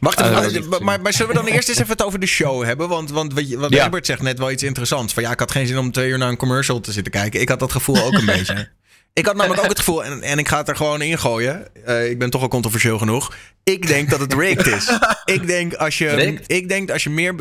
Wacht 0.00 0.20
even, 0.20 0.84
maar- 0.84 1.00
maar, 1.00 1.12
zullen 1.12 1.28
we 1.34 1.34
dan 1.42 1.46
eerst 1.46 1.68
eens 1.68 1.78
even 1.78 1.90
het 1.90 2.02
over 2.02 2.18
de 2.20 2.26
show 2.26 2.64
hebben? 2.64 2.88
Want, 2.88 3.10
want 3.10 3.32
wat, 3.34 3.48
je- 3.48 3.58
wat 3.58 3.70
Ja. 3.72 3.80
Herbert 3.80 4.06
zegt 4.06 4.22
net 4.22 4.38
wel 4.38 4.50
iets 4.50 4.62
interessants. 4.62 5.12
Van 5.12 5.22
ja, 5.22 5.30
ik 5.32 5.38
had 5.38 5.50
geen 5.50 5.66
zin 5.66 5.78
om 5.78 5.92
twee 5.92 6.08
uur 6.08 6.18
naar 6.18 6.28
een 6.28 6.36
commercial 6.36 6.80
te 6.80 6.92
zitten 6.92 7.12
kijken. 7.12 7.40
Ik 7.40 7.48
had 7.48 7.58
dat 7.58 7.72
gevoel 7.72 8.02
ook 8.02 8.12
een 8.12 8.26
beetje. 8.36 8.68
Ik 9.12 9.26
had 9.26 9.36
namelijk 9.36 9.62
ook 9.62 9.68
het 9.68 9.78
gevoel, 9.78 10.04
en, 10.04 10.22
en 10.22 10.38
ik 10.38 10.48
ga 10.48 10.58
het 10.58 10.68
er 10.68 10.76
gewoon 10.76 11.02
in 11.02 11.18
gooien. 11.18 11.84
eh, 11.84 12.10
ik 12.10 12.18
ben 12.18 12.30
toch 12.30 12.42
al 12.42 12.48
controversieel 12.48 12.98
genoeg. 12.98 13.34
Ik 13.64 13.86
denk 13.86 14.10
dat 14.10 14.20
het 14.20 14.34
rigged 14.34 14.66
is. 14.66 14.98
ik 15.34 15.46
denk 15.46 15.74
als 15.74 15.98
je, 15.98 16.08
Rigged? 16.08 16.44
ik 16.46 16.68
denk 16.68 16.90
als 16.90 17.02
je 17.02 17.10
meer, 17.10 17.34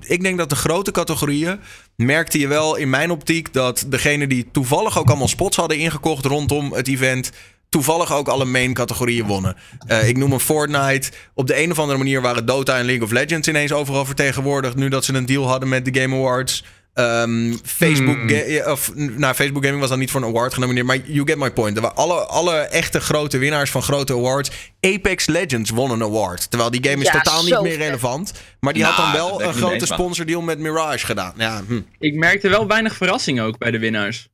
ik 0.00 0.22
denk 0.22 0.38
dat 0.38 0.48
de 0.50 0.56
grote 0.56 0.90
categorieën 0.90 1.60
merkte 1.96 2.38
je 2.38 2.46
wel 2.46 2.76
in 2.76 2.90
mijn 2.90 3.10
optiek 3.10 3.52
dat 3.52 3.84
degene 3.88 4.26
die 4.26 4.48
toevallig 4.52 4.98
ook 4.98 5.08
allemaal 5.08 5.28
spots 5.28 5.56
hadden 5.56 5.78
ingekocht 5.78 6.24
rondom 6.24 6.72
het 6.72 6.88
event 6.88 7.30
toevallig 7.68 8.12
ook 8.12 8.28
alle 8.28 8.44
main 8.44 8.74
categorieën 8.74 9.26
wonnen. 9.26 9.56
Eh, 9.86 10.08
ik 10.08 10.16
noem 10.16 10.32
een 10.32 10.40
Fortnite. 10.40 11.10
Op 11.34 11.46
de 11.46 11.62
een 11.62 11.70
of 11.70 11.78
andere 11.78 11.98
manier 11.98 12.20
waren 12.20 12.46
Dota 12.46 12.78
en 12.78 12.84
League 12.84 13.04
of 13.04 13.10
Legends 13.10 13.48
ineens 13.48 13.72
overal 13.72 14.04
vertegenwoordigd 14.04 14.76
nu 14.76 14.88
dat 14.88 15.04
ze 15.04 15.14
een 15.14 15.26
deal 15.26 15.48
hadden 15.48 15.68
met 15.68 15.84
de 15.84 16.00
Game 16.00 16.16
Awards. 16.16 16.64
Ehm, 16.96 17.54
Facebook, 17.64 18.16
Hmm. 18.16 18.72
of, 18.72 18.90
nou, 18.94 19.34
Facebook 19.34 19.62
Gaming 19.64 19.80
was 19.80 19.88
dan 19.90 19.98
niet 19.98 20.10
voor 20.10 20.20
een 20.22 20.28
award 20.28 20.54
genomineerd, 20.54 20.86
maar 20.86 20.98
you 21.04 21.26
get 21.26 21.36
my 21.38 21.50
point. 21.50 21.76
Er 21.76 21.82
waren 21.82 21.96
alle, 21.96 22.14
alle 22.26 22.52
echte 22.56 23.00
grote 23.00 23.38
winnaars 23.38 23.70
van 23.70 23.82
grote 23.82 24.12
awards. 24.12 24.50
Apex 24.80 25.26
Legends 25.26 25.70
won 25.70 25.90
een 25.90 26.02
award, 26.02 26.50
terwijl 26.50 26.70
die 26.70 26.84
game 26.90 27.02
is 27.02 27.06
Ja, 27.12 27.20
totaal 27.20 27.44
niet 27.44 27.60
meer 27.60 27.76
relevant. 27.76 28.32
Maar 28.60 28.72
die 28.72 28.84
had 28.84 28.96
Nou, 28.96 29.12
dan 29.12 29.20
dat 29.20 29.30
wel 29.38 29.48
een 29.48 29.54
grote 29.54 29.74
eens, 29.74 29.88
maar- 29.88 29.98
sponsordeal 29.98 30.40
met 30.40 30.58
Mirage 30.58 31.06
gedaan. 31.06 31.32
Ja, 31.36 31.62
hm. 31.66 31.80
Ik 31.98 32.14
merkte 32.14 32.48
wel 32.48 32.66
weinig 32.66 32.94
verrassing 32.96 33.40
ook 33.40 33.58
bij 33.58 33.70
de 33.70 33.78
winnaars. 33.78 34.28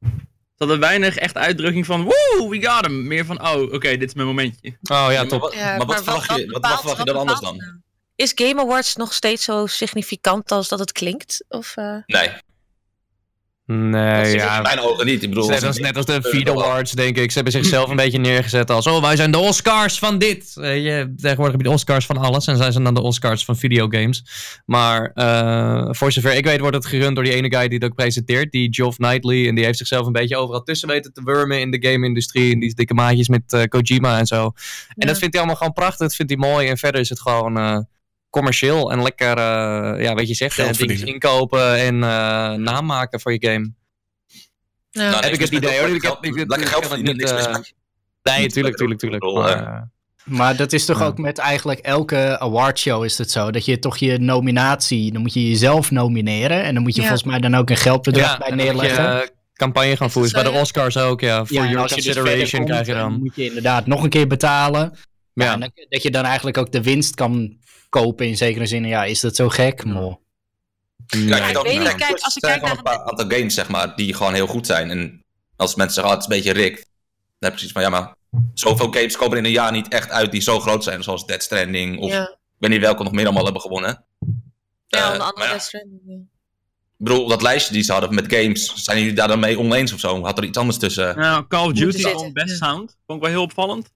Ze 0.00 0.08
hadden 0.64 0.80
weinig 0.80 1.16
echt 1.16 1.36
uitdrukking 1.36 1.86
van, 1.86 2.02
woe, 2.02 2.46
we 2.50 2.62
got 2.66 2.84
hem. 2.84 3.06
Meer 3.06 3.24
van, 3.24 3.42
oh, 3.48 3.62
oké, 3.72 3.96
dit 3.96 4.02
is 4.08 4.14
mijn 4.14 4.26
momentje. 4.26 4.68
Oh 4.82 5.06
ja, 5.10 5.16
maar 5.16 5.26
top. 5.26 5.52
Ja, 5.54 5.76
maar 5.76 5.86
wat 5.86 6.02
verwacht 6.04 6.34
je, 6.36 6.46
wat, 6.60 6.66
verwacht 6.80 6.98
je 6.98 7.04
dan 7.04 7.16
anders 7.16 7.40
dan? 7.40 7.82
Is 8.16 8.32
Game 8.34 8.60
Awards 8.60 8.96
nog 8.96 9.12
steeds 9.12 9.44
zo 9.44 9.66
significant 9.66 10.50
als 10.50 10.68
dat 10.68 10.78
het 10.78 10.92
klinkt? 10.92 11.44
Of, 11.48 11.76
eh, 11.76 11.96
Nee, 12.06 12.30
Nee, 13.66 14.30
in 14.30 14.36
ja. 14.36 14.60
mijn 14.60 14.80
ogen 14.80 15.06
niet. 15.06 15.22
Ik 15.22 15.28
bedoel, 15.28 15.48
Net 15.48 15.62
als, 15.62 15.78
net 15.78 15.96
als 15.96 16.06
de 16.06 16.22
Feed 16.22 16.50
Awards, 16.50 16.92
denk 16.92 17.16
ik. 17.16 17.28
Ze 17.28 17.34
hebben 17.34 17.52
zichzelf 17.52 17.90
een 17.90 17.96
beetje 17.96 18.18
neergezet 18.18 18.70
als... 18.70 18.86
Oh, 18.86 19.00
wij 19.02 19.16
zijn 19.16 19.30
de 19.30 19.38
Oscars 19.38 19.98
van 19.98 20.18
dit. 20.18 20.52
Weet 20.54 20.84
je, 20.84 21.12
tegenwoordig 21.16 21.52
heb 21.52 21.60
je 21.60 21.68
de 21.68 21.74
Oscars 21.74 22.06
van 22.06 22.16
alles. 22.16 22.46
En 22.46 22.56
zij 22.56 22.70
zijn 22.72 22.84
dan 22.84 22.94
de 22.94 23.00
Oscars 23.00 23.44
van 23.44 23.56
videogames. 23.56 24.24
Maar 24.66 25.10
eh, 25.14 25.88
voor 25.90 26.12
zover 26.12 26.34
ik 26.34 26.44
weet 26.44 26.60
wordt 26.60 26.76
het 26.76 26.86
gerund 26.86 27.14
door 27.14 27.24
die 27.24 27.34
ene 27.34 27.56
guy 27.56 27.68
die 27.68 27.78
het 27.78 27.88
ook 27.88 27.94
presenteert. 27.94 28.52
Die 28.52 28.74
Geoff 28.74 28.96
Knightley. 28.96 29.48
En 29.48 29.54
die 29.54 29.64
heeft 29.64 29.78
zichzelf 29.78 30.06
een 30.06 30.12
beetje 30.12 30.36
overal 30.36 30.62
tussen 30.62 30.88
weten 30.88 31.12
te 31.12 31.22
wurmen 31.24 31.60
in 31.60 31.70
de 31.70 31.88
game-industrie. 31.88 32.52
En 32.52 32.60
die 32.60 32.74
dikke 32.74 32.94
maatjes 32.94 33.28
met 33.28 33.52
eh, 33.52 33.62
Kojima 33.64 34.18
en 34.18 34.26
zo. 34.26 34.52
En 34.96 35.06
dat 35.06 35.18
vindt 35.18 35.34
hij 35.34 35.42
allemaal 35.42 35.56
gewoon 35.56 35.72
prachtig. 35.72 35.98
Dat 35.98 36.14
vindt 36.14 36.32
hij 36.32 36.40
mooi. 36.50 36.68
En 36.68 36.78
verder 36.78 37.00
is 37.00 37.08
het 37.08 37.20
gewoon... 37.20 37.86
commercieel 38.36 38.92
en 38.92 39.02
lekker, 39.02 39.36
eh, 39.38 40.02
ja, 40.02 40.14
weet 40.14 40.28
je 40.28 40.34
zegt, 40.34 40.58
eh, 40.58 40.72
dingen 40.72 41.06
inkopen 41.06 41.76
en 41.78 41.94
eh 41.94 42.52
naam 42.52 42.86
maken 42.86 43.20
voor 43.20 43.32
je 43.32 43.46
game. 43.48 43.72
ja. 44.90 45.10
Nou, 45.10 45.24
heb 45.24 45.32
ik 45.32 45.40
het 45.40 45.50
idee, 45.50 45.78
hoor. 45.78 45.88
lekker 45.88 45.96
Ik 45.96 46.02
heb- 46.02 46.68
geld- 46.68 46.86
verdienen, 46.86 47.16
niet, 47.16 47.16
niks 47.16 47.32
mis 47.32 47.46
eh, 47.46 47.52
met. 47.52 47.74
Nee, 48.22 48.46
tuurlijk, 48.48 48.76
tuurlijk, 48.76 49.00
tuurlijk. 49.00 49.24
Maar, 49.24 49.88
Maar 50.24 50.56
dat 50.56 50.72
is 50.72 50.84
toch 50.84 50.98
Ja. 50.98 51.04
ook 51.06 51.18
met 51.18 51.38
eigenlijk 51.38 51.78
elke 51.80 52.38
awardshow 52.38 53.04
is 53.04 53.18
het 53.18 53.30
zo. 53.30 53.50
Dat 53.50 53.64
je 53.64 53.78
toch 53.78 53.96
je 53.96 54.18
nominatie, 54.18 55.12
dan 55.12 55.22
moet 55.22 55.32
je 55.34 55.48
jezelf 55.48 55.90
nomineren. 55.90 56.62
En 56.62 56.74
dan 56.74 56.82
moet 56.82 56.94
je 56.94 57.00
Ja. 57.02 57.06
volgens 57.08 57.28
mij 57.30 57.40
dan 57.40 57.54
ook 57.54 57.70
een 57.70 57.76
geldbedrag 57.76 58.30
ja, 58.32 58.38
bij 58.38 58.48
en 58.48 58.56
dan 58.56 58.66
moet 58.66 58.76
je 58.82 58.88
neerleggen. 58.88 59.30
campagne 59.54 59.96
gaan 59.96 60.10
voeren. 60.10 60.32
Bij 60.32 60.42
de 60.42 60.50
Oscars 60.50 60.96
ook, 60.96 61.20
ja. 61.20 61.44
Voor 61.44 61.56
Ja, 61.56 61.62
en 61.62 61.68
your 61.68 61.82
als 61.82 61.90
je 61.94 62.02
dus 62.02 62.14
consideration 62.14 62.60
komt, 62.60 62.72
krijg 62.72 62.86
je 62.86 62.94
dan. 62.94 63.18
moet 63.18 63.36
je 63.36 63.44
inderdaad 63.44 63.86
nog 63.86 64.02
een 64.02 64.08
keer 64.10 64.26
betalen. 64.26 64.92
Ja. 65.36 65.44
Ja. 65.44 65.52
en 65.52 65.72
dat, 65.88 66.02
je 66.02 66.10
dan 66.10 66.24
eigenlijk 66.24 66.58
ook 66.58 66.72
de 66.72 66.82
winst 66.82 67.14
kan 67.14 67.58
kopen 67.88 68.26
in 68.26 68.36
zekere 68.36 68.66
zin. 68.66 68.84
Ja, 68.84 69.04
is 69.04 69.20
dat 69.20 69.36
zo 69.36 69.48
gek? 69.48 69.84
Mo. 69.84 70.20
Nee. 71.16 71.28
Kijk, 71.28 71.46
ik 71.46 71.52
dan- 71.54 71.62
weet 71.62 71.78
niet, 71.78 71.94
kijk, 71.94 72.20
als 72.20 72.36
ik 72.36 72.42
er 72.42 72.48
zijn 72.48 72.60
kijk 72.60 72.60
gewoon 72.60 72.76
een 72.76 72.82
paar 72.82 73.02
aantal 73.10 73.28
games, 73.38 73.54
zeg 73.54 73.68
maar, 73.68 73.96
die 73.96 74.14
gewoon 74.14 74.34
heel 74.34 74.46
goed 74.46 74.66
zijn. 74.66 74.90
En 74.90 75.24
als 75.56 75.74
mensen 75.74 75.94
zeggen, 75.94 76.12
oh, 76.14 76.20
het 76.20 76.30
is 76.30 76.36
een 76.36 76.42
beetje 76.42 76.62
rigged. 76.62 76.88
Dan 77.38 77.50
heb 77.50 77.52
je 77.52 77.58
zoiets 77.58 77.72
van, 77.72 77.82
ja, 77.82 77.88
maar 77.88 78.14
zoveel 78.54 78.92
games 78.92 79.16
komen 79.16 79.38
in 79.38 79.44
een 79.44 79.50
jaar 79.50 79.72
niet 79.72 79.88
echt 79.88 80.10
uit 80.10 80.32
die 80.32 80.40
zo 80.40 80.60
groot 80.60 80.84
zijn. 80.84 81.02
Zoals 81.02 81.26
Dead 81.26 81.42
Stranding 81.42 81.98
of 81.98 82.10
ja. 82.10 82.22
ik 82.22 82.36
weet 82.58 82.70
niet 82.70 82.80
welke 82.80 83.02
nog 83.02 83.12
meer 83.12 83.24
allemaal 83.24 83.44
hebben 83.44 83.62
gewonnen. 83.62 84.04
Ja, 84.86 84.98
Eh, 84.98 85.04
onder 85.04 85.18
maar 85.18 85.26
andere 85.26 85.46
ja, 85.46 85.52
Death 85.52 85.62
Stranding, 85.62 86.00
ja. 86.06 86.14
Ik 86.98 87.04
bedoel, 87.04 87.28
dat 87.28 87.42
lijstje 87.42 87.72
die 87.72 87.82
ze 87.82 87.92
hadden 87.92 88.14
met 88.14 88.32
games, 88.34 88.72
zijn 88.74 88.98
jullie 88.98 89.12
daar 89.12 89.28
dan 89.28 89.40
mee 89.40 89.58
oneens 89.58 89.92
of 89.92 90.00
zo? 90.00 90.22
Had 90.24 90.38
er 90.38 90.44
iets 90.44 90.58
anders 90.58 90.78
tussen? 90.78 91.18
Nou, 91.18 91.46
Call 91.46 91.66
of 91.66 91.72
Duty 91.72 92.02
won 92.12 92.32
best 92.32 92.48
ja. 92.58 92.66
sound. 92.66 92.96
Vond 93.06 93.18
ik 93.18 93.24
wel 93.24 93.34
heel 93.34 93.42
opvallend. 93.42 93.90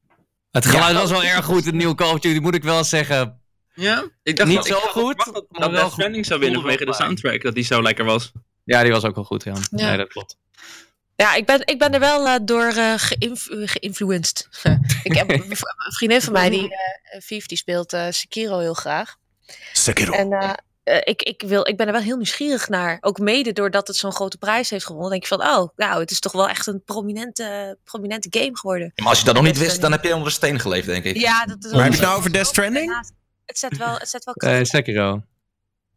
Het 0.50 0.66
geluid 0.66 0.96
was 0.96 1.10
wel 1.10 1.24
erg 1.24 1.44
goed, 1.44 1.64
het 1.64 1.74
nieuwe 1.74 1.94
Call 1.94 2.12
of 2.12 2.18
Duty, 2.20 2.38
moet 2.38 2.54
ik 2.54 2.62
wel 2.62 2.84
zeggen. 2.84 3.40
Ja? 3.74 4.04
Ik 4.22 4.36
dacht 4.36 4.48
Niet 4.48 4.56
dat, 4.58 4.66
zo 4.66 4.76
ik 4.76 4.82
goed, 4.82 5.22
verwacht 5.22 5.34
dat, 5.34 5.44
maar 5.50 5.60
dat 5.60 5.70
wel 5.70 5.80
Death 5.80 5.92
Stranding 5.92 6.26
zou 6.26 6.40
winnen 6.40 6.60
vanwege 6.60 6.84
de 6.84 6.94
soundtrack. 6.94 7.42
Dat 7.42 7.54
die 7.54 7.64
zo 7.64 7.82
lekker 7.82 8.04
was. 8.04 8.32
Ja, 8.64 8.82
die 8.82 8.92
was 8.92 9.04
ook 9.04 9.14
wel 9.14 9.24
goed, 9.24 9.44
ja. 9.44 9.52
Ja. 9.70 9.86
Nee, 9.88 9.96
dat 9.96 10.08
klopt. 10.08 10.36
Ja, 11.16 11.34
ik 11.34 11.46
ben, 11.46 11.60
ik 11.66 11.78
ben 11.78 11.94
er 11.94 12.00
wel 12.00 12.28
eh, 12.28 12.34
door 12.42 12.66
eh 12.66 12.94
geïnf- 12.96 13.48
eh, 13.48 13.68
geïnfluenced. 13.68 14.48
ik 15.02 15.14
heb 15.14 15.30
een 15.30 15.56
vriendin 15.96 16.22
van 16.22 16.32
mij, 16.32 16.50
die 16.50 16.74
eh 16.74 17.20
Vief, 17.20 17.46
die 17.46 17.56
speelt 17.58 17.92
eh, 17.92 18.06
Sekiro 18.10 18.58
heel 18.58 18.74
graag. 18.74 19.16
Sekiro. 19.72 20.12
En 20.12 20.28
eh, 20.90 21.00
ik, 21.04 21.22
ik, 21.22 21.42
wil, 21.46 21.68
ik 21.68 21.76
ben 21.76 21.86
er 21.86 21.92
wel 21.92 22.02
heel 22.02 22.16
nieuwsgierig 22.16 22.68
naar. 22.68 22.98
Ook 23.00 23.18
mede 23.18 23.52
doordat 23.52 23.86
het 23.86 23.96
zo'n 23.96 24.12
grote 24.12 24.38
prijs 24.38 24.70
heeft 24.70 24.86
gewonnen. 24.86 25.10
denk 25.10 25.22
je 25.22 25.28
van, 25.28 25.42
oh, 25.42 25.68
nou, 25.76 26.00
het 26.00 26.10
is 26.10 26.20
toch 26.20 26.32
wel 26.32 26.48
echt 26.48 26.66
een 26.66 26.82
prominente, 26.84 27.78
prominente 27.84 28.28
game 28.30 28.56
geworden. 28.56 28.92
Maar 28.96 29.08
als 29.08 29.18
je 29.18 29.24
dat 29.24 29.34
nog 29.34 29.44
niet 29.44 29.58
wist, 29.58 29.80
dan 29.80 29.92
heb 29.92 30.04
je 30.04 30.12
onder 30.12 30.26
een 30.26 30.32
steen 30.32 30.60
geleefd, 30.60 30.86
denk 30.86 31.04
ik. 31.04 31.16
Ja, 31.16 31.44
dat 31.44 31.64
is 31.64 31.72
Maar 31.72 31.82
heb 31.82 31.92
je 31.92 31.98
het 31.98 32.06
nou 32.06 32.18
over 32.18 32.32
Death 32.32 32.46
Stranding? 32.46 33.04
Het 33.46 33.58
zet 33.58 33.76
wel, 33.76 33.94
het 33.98 34.08
zet 34.08 34.24
wel 34.24 34.34
Eh 34.34 34.50
kracht. 34.50 34.66
Sekiro. 34.66 35.22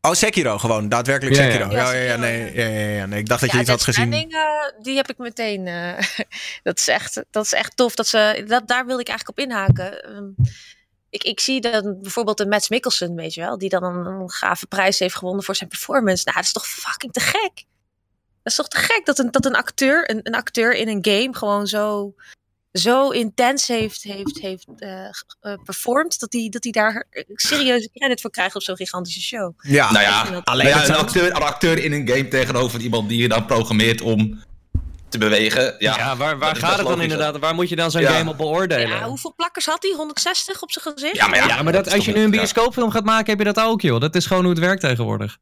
Oh, 0.02 0.14
Sekiro 0.14 0.58
gewoon. 0.58 0.90
Daadwerkelijk 0.90 1.36
Ja, 1.36 1.44
ja. 1.44 1.52
Sekiro. 1.52 1.72
Ja, 1.72 1.92
Ja, 1.92 2.00
ja, 2.00 2.16
nee, 2.16 2.56
ja, 2.56 2.68
ja, 2.68 2.90
ja, 2.90 3.06
nee. 3.06 3.20
Ik 3.20 3.28
dacht 3.28 3.42
dat 3.42 3.52
je 3.52 3.60
iets 3.60 3.70
had 3.70 3.84
gezien. 3.84 4.06
Stranding, 4.06 4.34
eh, 4.34 4.84
die 4.84 4.96
heb 4.96 5.10
ik 5.10 5.18
meteen. 5.18 5.68
eh, 5.68 6.04
dat, 6.64 6.80
is 6.80 6.88
echt, 6.88 7.24
dat 7.32 7.46
is 7.46 7.54
echt 7.54 7.78
tof. 7.78 7.96
Dat 7.96 8.08
ze, 8.08 8.44
dat, 8.48 8.68
daar 8.68 8.86
wil 8.86 9.00
ik 9.00 9.08
eigenlijk 9.08 9.40
op 9.40 9.46
inhaken. 9.46 10.04
Ehm, 10.04 10.24
ik, 11.14 11.24
ik 11.24 11.40
zie 11.40 11.62
dan 11.62 11.98
bijvoorbeeld 12.02 12.40
een 12.40 12.48
Mads 12.48 12.70
Mikkelsen, 12.70 13.16
weet 13.16 13.34
je 13.34 13.42
wel, 13.42 13.58
die 13.58 13.70
dan 13.70 13.84
een, 13.84 14.06
een 14.06 14.30
gave 14.30 14.68
prijs 14.68 15.00
heeft 15.00 15.16
gewonnen 15.16 15.44
voor 15.44 15.56
zijn 15.56 15.70
performance. 15.70 16.24
Nou, 16.24 16.36
dat 16.36 16.46
is 16.46 16.52
toch 16.52 16.68
fucking 16.68 17.14
te 17.14 17.20
gek. 17.20 17.66
Dat 18.44 18.52
is 18.52 18.56
toch 18.56 18.68
te 18.68 18.78
gek 18.78 19.02
dat 19.06 19.20
een, 19.20 19.32
dat 19.32 19.46
een 19.46 19.56
acteur, 19.56 20.10
een, 20.10 20.20
een 20.24 20.36
acteur 20.36 20.74
in 20.76 20.88
een 20.88 21.06
game 21.06 21.36
gewoon 21.36 21.68
zo, 21.68 22.14
zo 22.72 23.10
intens 23.10 23.68
heeft, 23.68 24.04
heeft, 24.04 24.40
heeft 24.40 24.68
eh, 24.78 25.06
eh, 25.40 25.54
performed, 25.64 26.20
dat 26.20 26.34
hij 26.34 26.50
dat 26.50 26.64
hij 26.64 26.72
daar 26.72 27.08
serieuze 27.34 27.90
credit 27.94 28.22
voor 28.22 28.32
krijgt 28.32 28.56
op 28.56 28.62
zo'n 28.62 28.76
gigantische 28.76 29.22
show. 29.22 29.54
Ja, 29.58 29.92
Nou 29.92 30.04
ja, 30.04 30.42
alleen 30.44 30.70
Nou 30.70 30.80
ja, 30.80 30.88
een, 30.88 30.96
acteur, 30.96 31.26
een 31.26 31.42
acteur 31.42 31.84
in 31.84 31.92
een 31.92 32.08
game 32.08 32.28
tegenover 32.28 32.80
iemand 32.80 33.10
die 33.10 33.22
je 33.22 33.28
dan 33.28 33.46
programmeert 33.46 34.02
om 34.02 34.44
te 35.14 35.26
bewegen. 35.26 35.76
Ja, 35.80 35.98
Ja, 35.98 36.16
waar, 36.18 36.38
waar 36.38 36.56
gaat 36.56 36.78
het 36.78 36.88
dan 36.88 37.02
inderdaad? 37.02 37.40
Waar 37.40 37.56
moet 37.56 37.70
je 37.70 37.76
dan 37.76 37.92
zo'n 37.92 38.02
Ja. 38.02 38.12
game 38.12 38.30
op 38.30 38.38
beoordelen? 38.38 38.98
Ja, 38.98 39.04
hoeveel 39.04 39.34
plakkers 39.36 39.66
had 39.66 39.84
hij? 39.84 39.92
160 39.98 40.62
op 40.62 40.72
zijn 40.72 40.86
gezicht? 40.94 41.16
Ja, 41.16 41.28
maar 41.28 41.38
ja, 41.38 41.48
Ja, 41.48 41.64
maar 41.64 41.74
dat, 41.74 41.92
als 41.94 42.06
je 42.06 42.12
nu 42.14 42.24
een 42.24 42.32
bioscoopfilm 42.32 42.92
gaat 42.92 43.04
maken, 43.06 43.30
heb 43.30 43.38
je 43.46 43.54
dat 43.54 43.66
ook, 43.66 43.82
joh. 43.82 44.00
Dat 44.02 44.16
is 44.16 44.26
gewoon 44.26 44.44
hoe 44.44 44.52
het 44.52 44.62
werkt 44.62 44.82
tegenwoordig. 44.82 45.38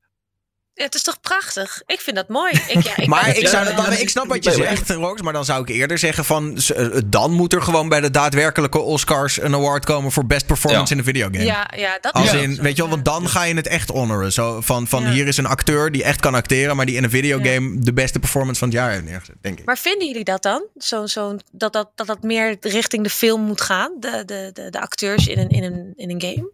Ja, 0.73 0.83
het 0.83 0.95
is 0.95 1.03
toch 1.03 1.21
prachtig? 1.21 1.81
Ik 1.85 1.99
vind 1.99 2.15
dat 2.15 2.27
mooi. 2.27 2.51
Ik, 2.67 2.83
ja, 2.83 2.97
ik 2.97 3.07
Maar 3.13 3.37
ik, 3.37 3.47
zou, 3.47 3.75
dan- 3.75 3.91
ik 3.93 4.09
snap 4.09 4.27
wat 4.27 4.43
je 4.43 4.51
zegt, 4.51 4.89
Rox. 4.89 5.21
Maar 5.21 5.33
dan 5.33 5.45
zou 5.45 5.61
ik 5.61 5.69
eerder 5.69 5.97
zeggen 5.97 6.25
van... 6.25 6.53
s- 6.61 6.71
eh, 6.71 6.87
Dan 7.05 7.31
moet 7.31 7.53
er 7.53 7.61
gewoon 7.61 7.89
bij 7.89 8.01
de 8.01 8.11
daadwerkelijke 8.11 8.79
Oscars 8.79 9.41
een 9.41 9.53
award 9.53 9.85
komen... 9.85 10.11
voor 10.11 10.25
best 10.25 10.45
performance 10.45 10.85
Ja. 10.85 10.91
in 10.91 10.97
een 10.97 11.13
videogame. 11.13 11.43
Ja, 11.45 11.69
ja, 11.75 11.97
dat 12.01 12.13
Als 12.13 12.33
is 12.33 12.41
in, 12.41 12.55
weet 12.61 12.75
je 12.75 12.81
wel, 12.81 12.91
want 12.91 13.05
dan 13.05 13.29
ga 13.29 13.43
je 13.43 13.53
het 13.55 13.67
echt 13.67 13.89
honoren. 13.89 14.31
Zo 14.31 14.61
van, 14.61 14.87
van 14.87 15.03
Ja. 15.03 15.09
hier 15.11 15.27
is 15.27 15.37
een 15.37 15.45
acteur 15.45 15.91
die 15.91 16.03
echt 16.03 16.19
kan 16.19 16.35
acteren... 16.35 16.75
maar 16.75 16.85
die 16.85 16.95
in 16.95 17.03
een 17.03 17.09
videogame 17.09 17.79
de 17.79 17.93
beste 17.93 18.19
performance 18.19 18.59
van 18.59 18.67
het 18.67 18.77
jaar 18.77 18.91
heeft 18.91 19.03
neergezet, 19.03 19.35
denk 19.41 19.59
ik. 19.59 19.65
Maar 19.65 19.77
vinden 19.77 20.07
jullie 20.07 20.23
dat 20.23 20.43
dan? 20.43 20.65
Zo, 20.77 21.05
zo, 21.05 21.35
dat, 21.51 21.73
dat, 21.73 21.89
dat 21.95 22.07
dat 22.07 22.23
meer 22.23 22.57
richting 22.61 23.03
de 23.03 23.09
film 23.09 23.41
moet 23.41 23.61
gaan? 23.61 23.91
De, 23.99 24.23
de, 24.25 24.49
de, 24.53 24.69
de 24.69 24.81
acteurs 24.81 25.27
in 25.27 25.37
een, 25.39 25.49
in, 25.49 25.63
een, 25.63 25.93
in 25.95 26.09
een 26.09 26.21
game? 26.21 26.51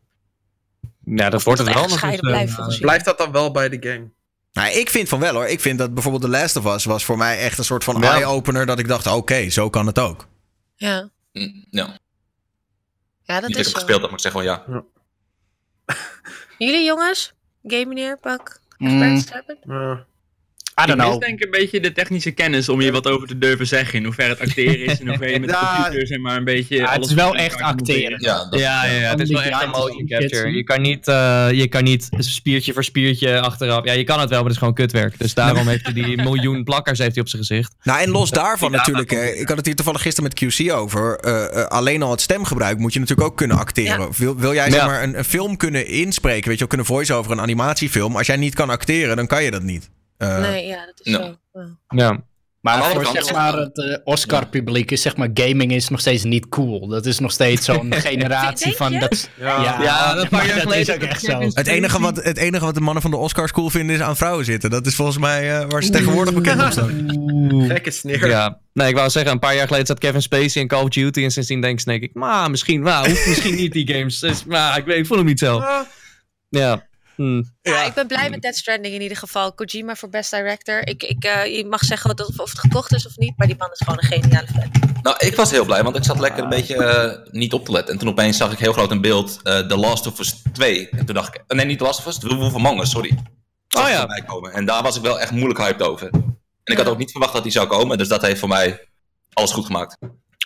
Ja, 1.15 1.29
dat 1.29 1.43
wordt 1.43 1.59
Moet 1.59 1.67
het 1.69 1.77
dat 1.77 1.87
wel. 1.89 1.97
volgens 1.99 2.55
jullie? 2.65 2.79
Blijft 2.81 3.05
dat 3.05 3.17
dan 3.17 3.31
wel 3.31 3.51
bij 3.51 3.69
de 3.69 3.77
game? 3.89 4.09
Nou, 4.53 4.71
ik 4.71 4.89
vind 4.89 5.09
van 5.09 5.19
wel 5.19 5.33
hoor. 5.33 5.45
Ik 5.47 5.59
vind 5.59 5.77
dat 5.79 5.93
bijvoorbeeld 5.93 6.23
The 6.23 6.29
Last 6.29 6.55
of 6.55 6.65
Us... 6.65 6.85
was 6.85 7.05
voor 7.05 7.17
mij 7.17 7.39
echt 7.39 7.57
een 7.57 7.63
soort 7.63 7.83
van 7.83 8.01
Ja. 8.01 8.13
eye-opener... 8.13 8.65
dat 8.65 8.79
ik 8.79 8.87
dacht, 8.87 9.07
oké, 9.07 9.49
zo 9.49 9.69
kan 9.69 9.85
het 9.87 9.99
ook. 9.99 10.27
Ja, 10.75 11.09
Mm, 11.33 11.65
Ja, 11.69 11.85
ja 13.23 13.39
dat 13.39 13.41
niet 13.41 13.41
dat 13.41 13.49
ik 13.49 13.57
is 13.57 13.65
heb 13.65 13.73
gespeeld, 13.75 14.01
heb, 14.01 14.09
maar 14.09 14.19
ik 14.19 14.19
zeg 14.19 14.31
gewoon 14.31 14.47
ja. 14.47 14.83
Jullie 16.57 16.83
jongens? 16.85 17.33
Game 17.63 17.85
meneer, 17.85 18.17
pak. 18.17 18.59
Mm. 18.77 19.21
Ja. 19.63 20.05
I 20.81 20.85
don't 20.85 20.89
ik 20.89 21.05
mis 21.05 21.05
know. 21.05 21.21
denk 21.21 21.39
ik 21.39 21.45
een 21.45 21.51
beetje 21.51 21.79
de 21.79 21.91
technische 21.91 22.31
kennis 22.31 22.69
om 22.69 22.79
hier 22.79 22.91
wat 22.91 23.07
over 23.07 23.27
te 23.27 23.37
durven 23.37 23.67
zeggen. 23.67 23.99
In 23.99 24.05
hoeverre 24.05 24.29
het 24.29 24.39
acteren 24.39 24.85
is, 24.85 24.99
in 24.99 25.07
hoeverre 25.07 25.31
je 25.33 25.39
met 25.39 25.49
de 25.49 25.55
Ja, 25.61 25.75
computer 25.75 26.07
zeg 26.07 26.19
maar 26.19 26.37
een 26.37 26.43
beetje... 26.43 26.75
Ja, 26.75 26.81
het 26.81 26.95
alles 26.95 27.07
is 27.07 27.13
wel 27.13 27.35
echt 27.35 27.61
acteren. 27.61 28.17
Ja, 28.21 28.47
dat, 28.49 28.59
Ja, 28.59 28.85
ja, 28.85 28.91
ja, 28.99 29.09
het 29.09 29.19
is 29.19 29.29
wel 29.29 29.41
echt 29.41 29.63
een 29.63 29.69
motion 29.69 30.07
capture. 30.07 30.51
Je 30.51 30.63
kan, 30.63 30.81
niet, 30.81 31.07
eh, 31.07 31.47
je 31.51 31.67
kan 31.67 31.83
niet 31.83 32.09
spiertje 32.17 32.73
voor 32.73 32.83
spiertje 32.83 33.39
achteraf. 33.39 33.85
Ja, 33.85 33.91
je 33.93 34.03
kan 34.03 34.19
het 34.19 34.29
wel, 34.29 34.37
maar 34.37 34.47
het 34.47 34.53
is 34.53 34.57
gewoon 34.59 34.73
kutwerk. 34.73 35.19
Dus 35.19 35.33
daarom 35.33 35.67
heeft 35.67 35.83
hij 35.83 35.93
die 35.93 36.17
miljoen 36.29 36.63
plakkers 36.63 36.99
heeft 36.99 37.13
hij 37.13 37.21
op 37.21 37.29
zijn 37.29 37.41
gezicht. 37.45 37.75
Nou, 37.83 37.99
en 38.01 38.09
los 38.09 38.29
daarvan 38.29 38.71
natuurlijk. 38.71 39.11
hè, 39.11 39.25
ik 39.25 39.47
had 39.47 39.57
het 39.57 39.65
hier 39.65 39.75
toevallig 39.75 40.01
gisteren 40.01 40.29
met 40.29 40.53
QC 40.55 40.71
over. 40.71 41.17
eh, 41.19 41.61
eh, 41.61 41.65
alleen 41.67 42.01
al 42.03 42.11
het 42.11 42.21
stemgebruik 42.21 42.77
moet 42.77 42.93
je 42.93 42.99
natuurlijk 42.99 43.27
ook 43.27 43.37
kunnen 43.37 43.57
acteren. 43.57 43.99
Ja. 43.99 44.09
Wil, 44.17 44.35
wil 44.35 44.53
jij 44.53 44.71
zeg 44.71 44.85
maar 44.85 45.03
een, 45.03 45.17
een 45.17 45.25
film 45.25 45.57
kunnen 45.57 45.87
inspreken? 45.87 46.43
Weet 46.43 46.53
je 46.53 46.57
wel, 46.59 46.67
kunnen 46.67 46.85
voice 46.85 47.13
over 47.13 47.31
een 47.31 47.41
animatiefilm. 47.41 48.15
Als 48.15 48.27
jij 48.27 48.37
niet 48.37 48.55
kan 48.55 48.69
acteren, 48.69 49.15
dan 49.15 49.27
kan 49.27 49.43
je 49.43 49.51
dat 49.51 49.63
niet. 49.63 49.89
Eh, 50.17 50.39
nee, 50.39 50.65
ja, 50.65 50.85
dat 50.85 50.99
is 51.03 51.11
ja. 51.11 51.23
zo. 51.23 51.37
Ja. 51.53 51.77
Ja. 51.87 52.23
Maar 52.61 52.83
voor 52.83 53.05
zeg 53.05 53.33
maar, 53.33 53.53
het 53.53 53.77
eh, 53.77 53.97
Oscar-publiek 54.03 54.91
is 54.91 55.01
zeg 55.01 55.15
maar, 55.15 55.29
gaming 55.33 55.71
is 55.71 55.89
nog 55.89 55.99
steeds 55.99 56.23
niet 56.23 56.49
cool. 56.49 56.87
Dat 56.87 57.05
is 57.05 57.19
nog 57.19 57.31
steeds 57.31 57.65
zo'n 57.65 57.93
generatie 58.09 58.75
van... 58.75 58.99
Dat, 58.99 59.29
Ja. 59.39 59.81
Ja, 59.81 60.17
een 60.17 60.27
paar 60.27 60.31
maar 60.31 60.45
jaar 60.45 60.55
dat 60.55 60.63
geleden 60.63 60.87
is 60.87 60.91
ook 60.91 61.09
echt 61.09 61.21
zo. 61.21 61.39
Het 61.39 61.67
enige, 61.67 61.99
wat, 61.99 62.23
het 62.23 62.37
enige 62.37 62.65
wat 62.65 62.73
de 62.73 62.81
mannen 62.81 63.01
van 63.01 63.11
de 63.11 63.17
Oscars 63.17 63.51
cool 63.51 63.69
vinden 63.69 63.95
is 63.95 64.01
aan 64.01 64.17
vrouwen 64.17 64.45
zitten. 64.45 64.69
Dat 64.69 64.85
is 64.85 64.95
volgens 64.95 65.17
mij 65.17 65.59
eh, 65.59 65.69
waar 65.69 65.83
ze 65.83 65.91
tegenwoordig 65.91 66.33
bekend 66.33 66.63
op 66.63 66.71
staan. 66.71 67.65
Gekke 67.67 67.91
sneer. 67.91 68.27
Ja, 68.27 68.59
nee, 68.73 68.89
ik 68.89 68.95
wou 68.95 69.09
zeggen, 69.09 69.31
een 69.31 69.39
paar 69.39 69.55
jaar 69.55 69.67
geleden 69.67 69.87
zat 69.87 69.99
Kevin 69.99 70.21
Spacey 70.21 70.61
in 70.61 70.67
Call 70.67 70.83
of 70.83 70.89
Duty. 70.89 71.23
En 71.23 71.31
sindsdien 71.31 71.61
denk 71.61 71.79
ik, 71.79 71.85
denk 71.85 72.03
ik, 72.03 72.13
maar 72.13 72.51
misschien, 72.51 72.81
maar 72.81 73.07
hoeft 73.09 73.27
misschien 73.27 73.55
niet 73.55 73.71
die 73.71 73.93
games. 73.93 74.19
Dus, 74.19 74.43
maar 74.43 74.77
ik, 74.77 74.85
weet, 74.85 74.97
ik 74.97 75.05
voel 75.05 75.17
hem 75.17 75.25
niet 75.25 75.39
zo. 75.39 75.63
Ja. 76.49 76.87
Hm. 77.17 77.43
Ja, 77.61 77.83
ik 77.83 77.93
ben 77.93 78.07
blij 78.07 78.29
met 78.29 78.41
Death 78.41 78.55
Stranding 78.55 78.93
in 78.93 79.01
ieder 79.01 79.17
geval. 79.17 79.53
Kojima 79.53 79.95
voor 79.95 80.09
Best 80.09 80.31
Director. 80.31 80.87
Ik, 80.87 81.03
ik, 81.03 81.23
eh, 81.23 81.57
je 81.57 81.65
mag 81.65 81.83
zeggen 81.83 82.15
wat, 82.15 82.27
of, 82.27 82.39
of 82.39 82.49
het 82.49 82.59
gekocht 82.59 82.93
is 82.93 83.07
of 83.07 83.17
niet, 83.17 83.33
maar 83.37 83.47
die 83.47 83.55
man 83.57 83.69
is 83.71 83.81
gewoon 83.85 83.97
een 84.01 84.21
geniale 84.21 84.47
fan. 84.47 84.71
Nou, 85.01 85.15
ik 85.19 85.35
was 85.35 85.51
heel 85.51 85.65
blij, 85.65 85.83
want 85.83 85.95
ik 85.95 86.03
zat 86.03 86.19
lekker 86.19 86.43
een 86.43 86.49
beetje 86.49 86.75
eh, 86.75 87.31
niet 87.31 87.53
op 87.53 87.65
te 87.65 87.71
letten. 87.71 87.93
En 87.93 87.99
toen 87.99 88.09
opeens 88.09 88.37
zag 88.37 88.51
ik 88.51 88.59
heel 88.59 88.73
groot 88.73 88.91
in 88.91 89.01
beeld 89.01 89.39
eh 89.43 89.59
The 89.59 89.77
Last 89.77 90.07
of 90.07 90.19
Us 90.19 90.41
2. 90.53 90.89
En 90.89 91.05
toen 91.05 91.15
dacht 91.15 91.35
ik, 91.35 91.55
nee, 91.55 91.65
niet 91.65 91.77
The 91.77 91.83
Last 91.83 91.99
of 91.99 92.05
Us, 92.05 92.19
The 92.19 92.35
Wolf 92.35 92.55
Among 92.55 92.81
Us, 92.81 92.89
sorry. 92.89 93.17
Oh 93.77 93.89
ja. 93.89 94.05
Komen. 94.25 94.53
En 94.53 94.65
daar 94.65 94.83
was 94.83 94.95
ik 94.95 95.01
wel 95.01 95.19
echt 95.19 95.31
moeilijk 95.31 95.59
hyped 95.59 95.87
over. 95.87 96.09
En 96.11 96.73
ik 96.73 96.77
had 96.77 96.87
ook 96.87 96.97
niet 96.97 97.11
verwacht 97.11 97.33
dat 97.33 97.43
die 97.43 97.51
zou 97.51 97.67
komen, 97.67 97.97
dus 97.97 98.07
dat 98.07 98.21
heeft 98.21 98.39
voor 98.39 98.49
mij 98.49 98.87
alles 99.33 99.51
goed 99.51 99.65
gemaakt. 99.65 99.97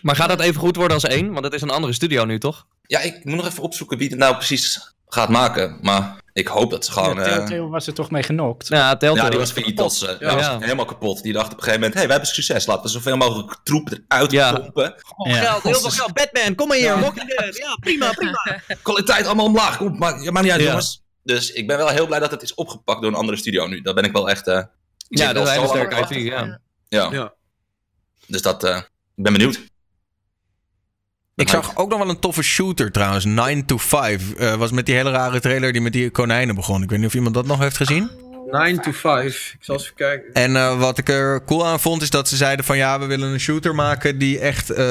Maar 0.02 0.16
gaat 0.16 0.30
dat 0.30 0.40
even 0.40 0.62
goed 0.62 0.76
worden 0.76 0.94
als 0.94 1.04
één? 1.04 1.32
Want 1.32 1.46
het 1.46 1.54
is 1.54 1.62
een 1.62 1.70
andere 1.70 1.94
studio 1.94 2.26
nu, 2.26 2.40
toch? 2.40 2.66
Ja, 2.82 3.00
ik 3.00 3.26
moet 3.26 3.36
nog 3.36 3.46
even 3.46 3.64
opzoeken 3.64 3.98
wie 3.98 4.10
het 4.10 4.18
nou 4.18 4.36
precies 4.36 4.94
gaat 5.08 5.30
maken. 5.30 5.78
Maar 5.82 6.21
ik 6.34 6.48
hoop 6.48 6.72
dat 6.72 6.86
ze 6.86 6.91
gewoon... 6.91 7.15
Ja, 7.15 7.24
eh, 7.26 7.34
Telltale 7.36 7.67
was 7.70 7.88
er 7.88 7.94
toch 7.94 8.12
mee 8.12 8.24
genokt. 8.24 8.67
Ja, 8.67 8.98
Telltale. 8.98 9.24
ja, 9.24 9.30
die 9.30 9.39
was 9.39 9.52
failliet. 9.52 9.78
Dat, 9.78 10.00
Ja. 10.00 10.15
ja. 10.30 10.36
was 10.36 10.48
helemaal 10.60 10.86
kapot. 10.86 11.24
Die 11.24 11.34
dacht 11.34 11.46
op 11.46 11.52
een 11.52 11.58
gegeven 11.63 11.80
moment, 11.80 11.94
hey, 11.98 12.06
we 12.06 12.12
hebben 12.12 12.30
succes. 12.30 12.65
Laten 12.65 12.84
we 12.84 12.89
zoveel 12.89 13.17
mogelijk 13.17 13.56
troep 13.63 13.89
eruit 14.08 14.32
Ja. 14.32 14.54
pompen. 14.60 14.94
Gewoon 14.98 15.34
Ja. 15.36 15.41
geld, 15.44 15.63
heel 15.63 15.80
veel 15.80 15.89
geld. 15.89 16.13
Batman, 16.13 16.56
kom 16.56 16.67
maar 16.67 16.78
hier. 16.78 16.86
Ja, 16.86 17.78
prima, 17.80 18.12
prima. 18.12 18.62
kwaliteit 18.82 19.26
allemaal 19.26 19.46
omlaag. 19.46 19.78
Kom, 19.78 19.98
maar, 19.98 20.22
ja, 20.22 20.32
maakt 20.32 20.44
niet 20.46 20.54
uit, 20.54 20.62
Ja. 20.62 20.67
jongens. 20.67 21.02
Dus 21.24 21.52
ik 21.52 21.67
ben 21.67 21.78
wel 21.78 21.88
heel 21.88 22.06
blij 22.08 22.20
dat 22.20 22.32
het 22.32 22.41
is 22.41 22.54
opgepakt 22.54 23.02
door 23.02 23.10
een 23.12 23.17
andere 23.17 23.38
studio 23.38 23.67
nu. 23.67 23.82
Daar 23.82 23.94
ben 23.94 24.04
ik 24.04 24.12
wel 24.12 24.30
echt... 24.30 24.48
eh, 24.48 24.58
ik 24.58 25.17
Ja, 25.17 25.34
dat 25.34 25.44
wel 25.44 25.63
is 25.63 25.72
een 25.82 25.89
te 25.89 26.15
IP, 26.15 26.32
ja. 26.32 26.60
Ja. 26.88 27.08
Ja. 27.12 27.34
Dus 28.28 28.41
dat... 28.41 28.63
eh, 28.63 28.76
ik 29.15 29.24
ben 29.24 29.34
benieuwd. 29.34 29.60
Ik 31.36 31.50
zag 31.50 31.76
ook 31.78 31.89
nog 31.89 32.00
wel 32.00 32.10
een 32.10 32.20
toffe 32.20 32.41
shooter 32.44 32.91
trouwens. 32.91 33.26
9 33.26 33.65
to 33.65 33.78
5. 33.78 34.34
eh, 34.34 34.56
was 34.56 34.72
met 34.72 34.86
die 34.86 34.96
hele 34.96 35.12
rare 35.12 35.39
trailer 35.39 35.72
die 35.72 35.82
met 35.82 35.94
die 35.94 36.10
konijnen 36.10 36.56
begon. 36.56 36.84
Ik 36.84 36.89
weet 36.89 37.00
niet 37.00 37.08
of 37.08 37.13
iemand 37.13 37.34
dat 37.34 37.46
nog 37.46 37.60
heeft 37.60 37.78
gezien. 37.78 38.10
9 38.52 38.82
to 38.82 38.91
5. 38.91 39.52
Ik 39.54 39.63
zal 39.63 39.76
eens 39.76 39.84
even 39.84 39.96
kijken. 39.96 40.34
En 40.34 40.56
eh, 40.56 40.80
wat 40.80 40.98
ik 40.98 41.10
er 41.10 41.44
cool 41.46 41.67
aan 41.67 41.80
vond, 41.80 42.02
is 42.02 42.10
dat 42.10 42.28
ze 42.28 42.36
zeiden 42.36 42.65
van 42.65 42.78
ja, 42.78 43.00
we 43.00 43.06
willen 43.06 43.30
een 43.32 43.39
shooter 43.39 43.76
maken 43.76 44.17
die 44.17 44.39
echt 44.39 44.70
eh, 44.70 44.86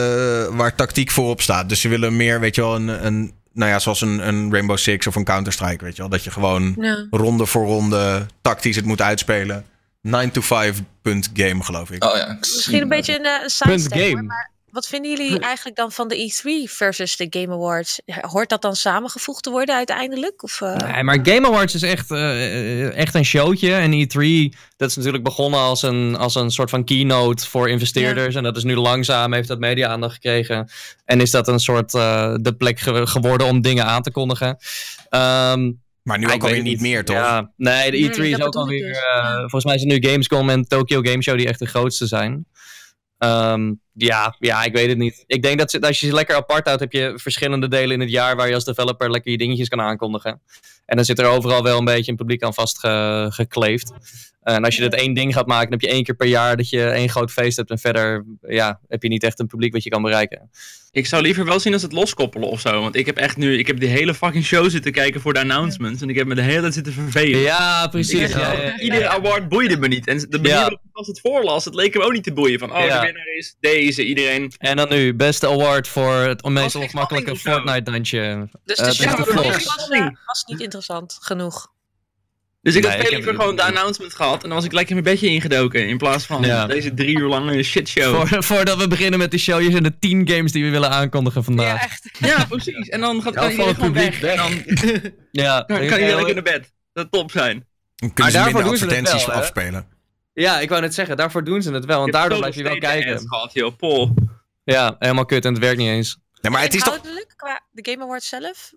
waar 0.47 0.75
tactiek 0.75 1.11
voorop 1.11 1.41
staat. 1.43 1.69
Dus 1.69 1.81
ze 1.81 1.89
willen 1.89 2.17
meer, 2.17 2.41
weet 2.41 2.55
je 2.55 2.61
wel, 2.61 2.75
een, 2.75 3.07
een 3.07 3.33
nou 3.53 3.71
ja, 3.71 3.79
zoals 3.79 4.01
een, 4.01 4.29
een 4.29 4.53
Rainbow 4.53 4.77
Six 4.79 5.07
of 5.07 5.15
een 5.15 5.25
Counter-Strike, 5.25 5.85
weet 5.85 5.97
je 5.97 6.03
wel. 6.03 6.11
Dat 6.11 6.25
je 6.25 6.31
gewoon 6.31 6.77
Ja. 6.81 7.07
ronde 7.11 7.47
voor 7.47 7.65
ronde 7.67 8.27
tactisch 8.43 8.77
het 8.77 8.85
moet 8.85 9.01
uitspelen. 9.03 9.65
9 10.03 10.31
to 10.31 10.41
5 10.41 10.81
punt 11.03 11.31
game, 11.35 11.63
geloof 11.63 11.91
ik. 11.91 12.05
Oh 12.05 12.17
ja. 12.17 12.37
Misschien 12.41 12.83
een 12.83 12.89
beetje 12.89 13.19
een, 13.19 13.27
een 13.73 13.81
hoor, 13.91 14.01
game. 14.03 14.23
maar 14.23 14.51
wat 14.73 14.87
vinden 14.87 15.11
jullie 15.11 15.39
eigenlijk 15.39 15.77
dan 15.77 15.93
van 15.93 16.09
de 16.09 16.17
E3 16.17 16.71
versus 16.73 17.17
de 17.17 17.27
Game 17.31 17.53
Awards? 17.55 18.01
Hoort 18.21 18.49
dat 18.49 18.63
dan 18.63 18.77
samengevoegd 18.77 19.43
te 19.43 19.51
worden 19.51 19.75
uiteindelijk? 19.75 20.43
Of, 20.43 20.61
eh, 20.61 20.77
Nee, 20.77 21.03
maar 21.03 21.19
Game 21.23 21.47
Awards 21.47 21.75
is 21.75 21.83
echt, 21.83 22.11
eh, 22.11 22.97
echt 22.97 23.15
een 23.15 23.25
showtje. 23.25 23.75
En 23.75 23.93
E3, 23.93 24.53
dat 24.77 24.89
is 24.91 24.97
natuurlijk 24.97 25.25
begonnen 25.25 25.61
als 25.61 25.83
een, 25.83 26.17
als 26.17 26.35
een 26.35 26.51
soort 26.51 26.71
van 26.71 26.85
keynote 26.85 27.47
voor 27.49 27.69
investeerders. 27.71 28.35
En 28.35 28.43
dat 28.43 28.57
is 28.57 28.65
nu 28.65 28.77
langzaam, 28.77 29.33
heeft 29.33 29.49
dat 29.49 29.59
media-aandacht 29.59 30.15
gekregen. 30.15 30.71
En 31.05 31.21
is 31.21 31.31
dat 31.31 31.49
een 31.49 31.61
soort 31.61 31.95
eh, 31.95 32.35
de 32.41 32.55
plek 32.57 32.79
ge- 32.79 33.07
geworden 33.07 33.47
om 33.47 33.61
dingen 33.63 33.85
aan 33.85 34.03
te 34.03 34.11
kondigen. 34.11 34.57
Ehm, 35.09 35.71
Maar 36.03 36.19
nu 36.19 36.31
ook 36.33 36.43
alweer 36.43 36.63
niet 36.63 36.81
meer, 36.81 37.05
toch? 37.05 37.17
Ja, 37.17 37.51
nee, 37.57 37.91
de 37.91 37.97
Nee, 37.97 38.09
E3 38.11 38.31
dat 38.31 38.39
is 38.41 38.45
ook 38.47 38.55
alweer... 38.55 38.87
dus. 38.89 38.99
eh. 39.15 39.39
Volgens 39.39 39.65
mij 39.65 39.75
is 39.75 39.81
het 39.81 39.91
nu 39.91 40.09
Gamescom 40.11 40.51
en 40.51 40.65
Tokyo 40.69 41.01
Game 41.03 41.23
Show 41.23 41.37
die 41.39 41.49
echt 41.49 41.59
de 41.59 41.67
grootste 41.67 42.07
zijn. 42.07 42.47
Ehm, 43.21 43.75
ja, 43.93 44.37
ja, 44.39 44.65
ik 44.65 44.73
weet 44.73 44.89
het 44.89 44.99
niet. 44.99 45.25
Ik 45.27 45.43
denk 45.43 45.59
dat 45.59 45.81
als 45.81 46.01
je 46.01 46.07
ze 46.07 46.15
lekker 46.15 46.37
apart 46.37 46.67
houdt, 46.67 46.81
heb 46.81 46.93
je 46.93 47.13
verschillende 47.17 47.69
delen 47.69 47.91
in 47.91 48.01
het 48.01 48.11
jaar 48.11 48.37
waar 48.37 48.49
je 48.49 48.55
als 48.55 48.65
developer 48.65 49.11
lekker 49.11 49.31
je 49.31 49.39
dingetjes 49.39 49.69
kan 49.69 49.81
aankondigen. 49.81 50.43
En 50.87 50.97
dan 50.97 51.05
zit 51.05 51.19
er 51.19 51.27
overal 51.27 51.63
wel 51.63 51.79
een 51.79 51.85
beetje 51.85 52.11
een 52.11 52.17
publiek 52.17 52.43
aan 52.43 52.55
vastgekleefd. 52.55 53.93
En 54.43 54.65
als 54.65 54.77
je 54.77 54.83
dat 54.83 54.95
één 54.95 55.15
ding 55.15 55.35
gaat 55.35 55.47
maken, 55.47 55.71
dan 55.71 55.79
heb 55.79 55.89
je 55.89 55.95
één 55.97 56.05
keer 56.05 56.15
per 56.15 56.27
jaar 56.27 56.57
dat 56.57 56.69
je 56.69 56.85
één 56.85 57.09
groot 57.09 57.31
feest 57.33 57.57
hebt. 57.57 57.71
En 57.71 57.79
verder 57.79 58.25
ja, 58.41 58.81
heb 58.89 59.03
je 59.03 59.09
niet 59.09 59.23
echt 59.23 59.39
een 59.41 59.47
publiek 59.47 59.73
wat 59.73 59.83
je 59.83 59.91
kan 59.91 60.03
bereiken. 60.03 60.51
Ik 60.93 61.07
zou 61.07 61.23
liever 61.23 61.45
wel 61.45 61.61
zien 61.61 61.73
als 61.73 61.83
het 61.83 61.93
loskoppelen 61.93 62.49
of 62.49 62.61
zo. 62.61 62.81
Want 62.81 62.97
ik 62.97 63.07
heb 63.07 63.17
echt 63.17 63.37
nu, 63.37 63.59
ik 63.59 63.67
heb 63.67 63.81
die 63.81 63.89
hele 63.89 64.15
fucking 64.15 64.45
show 64.45 64.71
zitten 64.71 64.93
kijken 64.93 65.21
voor 65.21 65.33
de 65.33 65.41
announcements. 65.41 66.03
En 66.03 66.09
ik 66.09 66.17
heb 66.17 66.27
me 66.27 66.35
de 66.35 66.41
hele 66.43 66.61
tijd 66.61 66.75
zitten 66.75 66.93
vervelen. 66.93 67.41
Ja, 67.41 67.87
precies. 67.89 68.21
heb- 68.21 68.31
Ja, 68.41 68.53
ja, 68.53 68.63
ja. 68.63 68.79
Iedere 68.79 69.09
award 69.09 69.49
boeide 69.49 69.77
me 69.77 69.89
niet. 69.89 70.07
En 70.07 70.19
de 70.19 70.27
manier 70.31 70.49
Ja. 70.53 70.61
waarop 70.61 70.81
ik 70.85 70.89
als 70.93 71.07
het 71.07 71.21
voorlas, 71.21 71.65
het 71.65 71.75
leek 71.75 71.95
me 71.95 72.03
ook 72.03 72.13
niet 72.13 72.25
te 72.25 72.33
boeien. 72.33 72.59
Van, 72.59 72.73
oh, 72.77 72.85
Ja. 72.85 73.01
de 73.01 73.07
winnaar 73.07 73.35
is 73.37 73.57
deze. 73.61 74.05
Iedereen. 74.05 74.53
En 74.59 74.77
dan 74.77 74.89
nu, 74.89 75.15
beste 75.15 75.47
award 75.49 75.89
voor 75.89 76.15
het 76.15 76.49
meest 76.49 76.75
ongemakkelijke. 76.75 77.37
Fortnite-dansje. 77.37 78.49
dus 78.65 78.77
Eh, 78.79 78.87
de 78.87 78.95
show 78.95 79.19
was, 79.35 79.65
was 80.27 80.45
niet 80.47 80.61
interessant 80.61 81.19
genoeg. 81.21 81.73
Dus 82.63 82.75
ik 82.75 82.83
Nee, 82.83 82.91
had 82.91 83.01
veel 83.01 83.11
heb- 83.11 83.19
liever 83.19 83.35
gewoon 83.41 83.57
de 83.57 83.63
announcement 83.63 84.15
gehad. 84.15 84.43
En 84.43 84.49
dan 84.49 84.57
was 84.59 84.65
ik 84.65 84.73
lekker 84.73 84.93
mijn 84.95 85.05
bedje 85.07 85.27
ingedoken. 85.29 85.89
In 85.89 85.99
plaats 85.99 86.25
van 86.27 86.43
Ja. 86.43 86.67
deze 86.67 86.95
drie 86.95 87.19
uur 87.19 87.29
lange 87.29 87.63
shitshow. 87.63 88.27
Voor, 88.27 88.43
voordat 88.45 88.77
we 88.79 88.89
beginnen 88.89 89.19
met 89.19 89.31
de 89.31 89.39
show, 89.39 89.61
hier 89.61 89.71
zijn 89.71 89.83
de 89.83 89.99
10 89.99 90.29
games 90.29 90.53
die 90.53 90.65
we 90.65 90.71
willen 90.71 90.91
aankondigen 90.91 91.45
vandaag. 91.45 91.83
echt. 91.83 92.09
Ja, 92.19 92.45
precies. 92.45 92.89
En 92.89 93.01
dan 93.01 93.23
gaat 93.23 93.35
Ja, 93.35 93.51
iedereen 93.51 93.75
gewoon 93.75 93.93
publiek 93.93 94.15
weg. 94.15 94.31
En 94.35 94.37
dan 94.37 94.79
Ja, 95.45 95.63
kan, 95.67 95.77
kan 95.77 95.85
iedereen 95.87 96.15
lekker 96.17 96.35
naar 96.35 96.43
bed. 96.43 96.73
Dat 96.93 97.11
top 97.13 97.31
zijn. 97.31 97.53
Dan 97.53 97.65
Maar 98.09 98.11
kunnen 98.15 98.33
ze 98.33 98.39
daarvoor 98.39 98.55
minder 98.63 98.71
doen 98.71 98.79
ze 98.79 98.85
het 98.85 98.93
advertenties 98.95 99.27
wel, 99.27 99.37
afspelen. 99.37 99.87
ja, 100.33 100.61
ik 100.61 100.69
wou 100.69 100.81
net 100.81 100.95
zeggen, 100.95 101.17
daarvoor 101.17 101.45
doen 101.45 101.63
ze 101.63 101.73
het 101.73 101.85
wel, 101.85 102.01
want 102.01 102.13
daardoor 102.13 102.39
blijf 102.39 102.55
je 102.55 102.63
wel 102.63 102.79
kijken. 102.79 103.29
Gehad, 103.29 103.53
joh. 103.53 104.11
Ja, 104.65 104.97
helemaal 104.99 105.25
kut 105.25 105.45
en 105.45 105.53
het 105.53 105.63
werkt 105.63 105.79
niet 105.79 105.89
eens. 105.89 106.19
Ja, 106.41 106.51
maar 106.51 106.63
het 106.63 106.75
is 106.75 106.83
toch... 106.83 107.01
Qua 107.37 107.61
de 107.71 107.91
Game 107.91 108.05
Awards 108.05 108.29
zelf? 108.29 108.73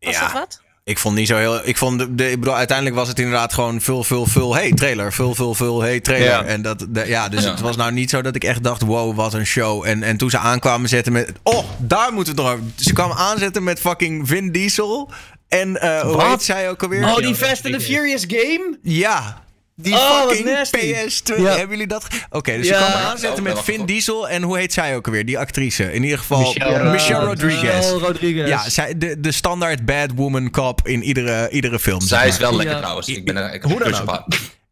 Was 0.00 0.14
Ja. 0.14 0.20
dat 0.20 0.32
wat? 0.32 0.62
Ik 0.86 0.98
vond 0.98 1.14
niet 1.16 1.26
zo 1.28 1.36
heel. 1.36 1.66
Ik 1.68 1.76
vond 1.76 1.98
de, 1.98 2.14
de- 2.14 2.30
ik 2.30 2.38
bedoel, 2.40 2.56
uiteindelijk 2.56 2.96
was 2.96 3.08
het 3.08 3.18
inderdaad 3.18 3.52
gewoon 3.52 3.80
vul, 3.80 4.04
vul, 4.04 4.26
vul. 4.26 4.54
Hey, 4.54 4.72
trailer. 4.72 5.12
Vul, 5.12 5.34
vul, 5.34 5.54
vul. 5.54 5.82
Hey, 5.82 6.00
trailer. 6.00 6.26
Ja. 6.28 6.44
En 6.44 6.62
dat, 6.62 6.86
de- 6.88 7.06
ja, 7.06 7.28
dus 7.28 7.44
Ja. 7.44 7.50
het 7.50 7.60
was 7.60 7.76
nou 7.76 7.92
niet 7.92 8.10
zo 8.10 8.22
dat 8.22 8.34
ik 8.34 8.44
echt 8.44 8.62
dacht: 8.64 8.82
wow, 8.82 9.16
wat 9.16 9.34
een 9.34 9.46
show. 9.46 9.86
En, 9.86 10.02
en 10.02 10.16
toen 10.16 10.30
ze 10.30 10.38
aankwamen 10.38 10.88
zetten 10.88 11.12
met. 11.12 11.32
Oh, 11.42 11.64
daar 11.78 12.12
moeten 12.12 12.34
we 12.36 12.40
het 12.42 12.50
nog 12.50 12.60
over. 12.60 12.72
Ze 12.84 12.92
kwamen 12.92 13.16
aanzetten 13.16 13.64
met 13.64 13.80
fucking 13.80 14.28
Vin 14.28 14.52
Diesel. 14.52 15.10
En 15.48 15.80
eh 15.80 16.00
hoe 16.00 16.16
Wat? 16.16 16.26
heet 16.26 16.42
zij 16.42 16.70
ook 16.70 16.82
alweer? 16.82 17.04
Oh, 17.04 17.16
die 17.16 17.34
Fast 17.34 17.64
and 17.64 17.74
the 17.74 17.80
Furious 17.80 18.24
game? 18.28 18.78
Ja. 18.82 19.42
Die 19.76 19.94
Oh, 19.94 20.20
fucking 20.20 20.44
nasty. 20.48 20.78
PS2. 20.94 21.36
Ja. 21.36 21.48
Hebben 21.50 21.68
jullie 21.70 21.86
dat? 21.86 22.06
Oké, 22.30 22.56
dus 22.56 22.68
Ja. 22.68 22.78
ze 22.78 22.84
kwamen 22.84 23.00
Ja, 23.02 23.10
aanzetten 23.10 23.44
wel 23.44 23.54
met 23.54 23.64
Vin 23.64 23.86
Diesel. 23.86 24.28
En 24.28 24.42
hoe 24.42 24.58
heet 24.58 24.72
zij 24.72 24.96
ook 24.96 25.06
alweer? 25.06 25.26
Die 25.26 25.38
actrice. 25.38 25.92
In 25.92 26.02
ieder 26.02 26.18
geval 26.18 26.38
Michelle- 26.38 26.90
Michelle, 26.90 27.24
Rodriguez. 27.24 27.90
Oh, 27.92 28.02
Rodriguez. 28.02 28.48
Ja, 28.48 28.68
zij, 28.70 28.98
de, 28.98 29.20
de 29.20 29.32
standaard 29.32 29.84
bad 29.84 30.10
woman 30.14 30.50
cop 30.50 30.88
in 30.88 31.02
iedere, 31.02 31.48
iedere 31.50 31.78
film. 31.78 32.00
zeg 32.00 32.08
Zij 32.08 32.18
maar. 32.18 32.26
is 32.28 32.36
wel 32.38 32.50
lekker 32.56 32.74
Ja. 32.74 32.80
trouwens. 32.80 33.08
Ik 33.08 33.24
ben 33.24 33.36
er, 33.36 33.54
ik 33.54 33.62
Hoe 33.62 33.78
dan 33.78 33.94
een 33.94 34.08
ook. 34.08 34.26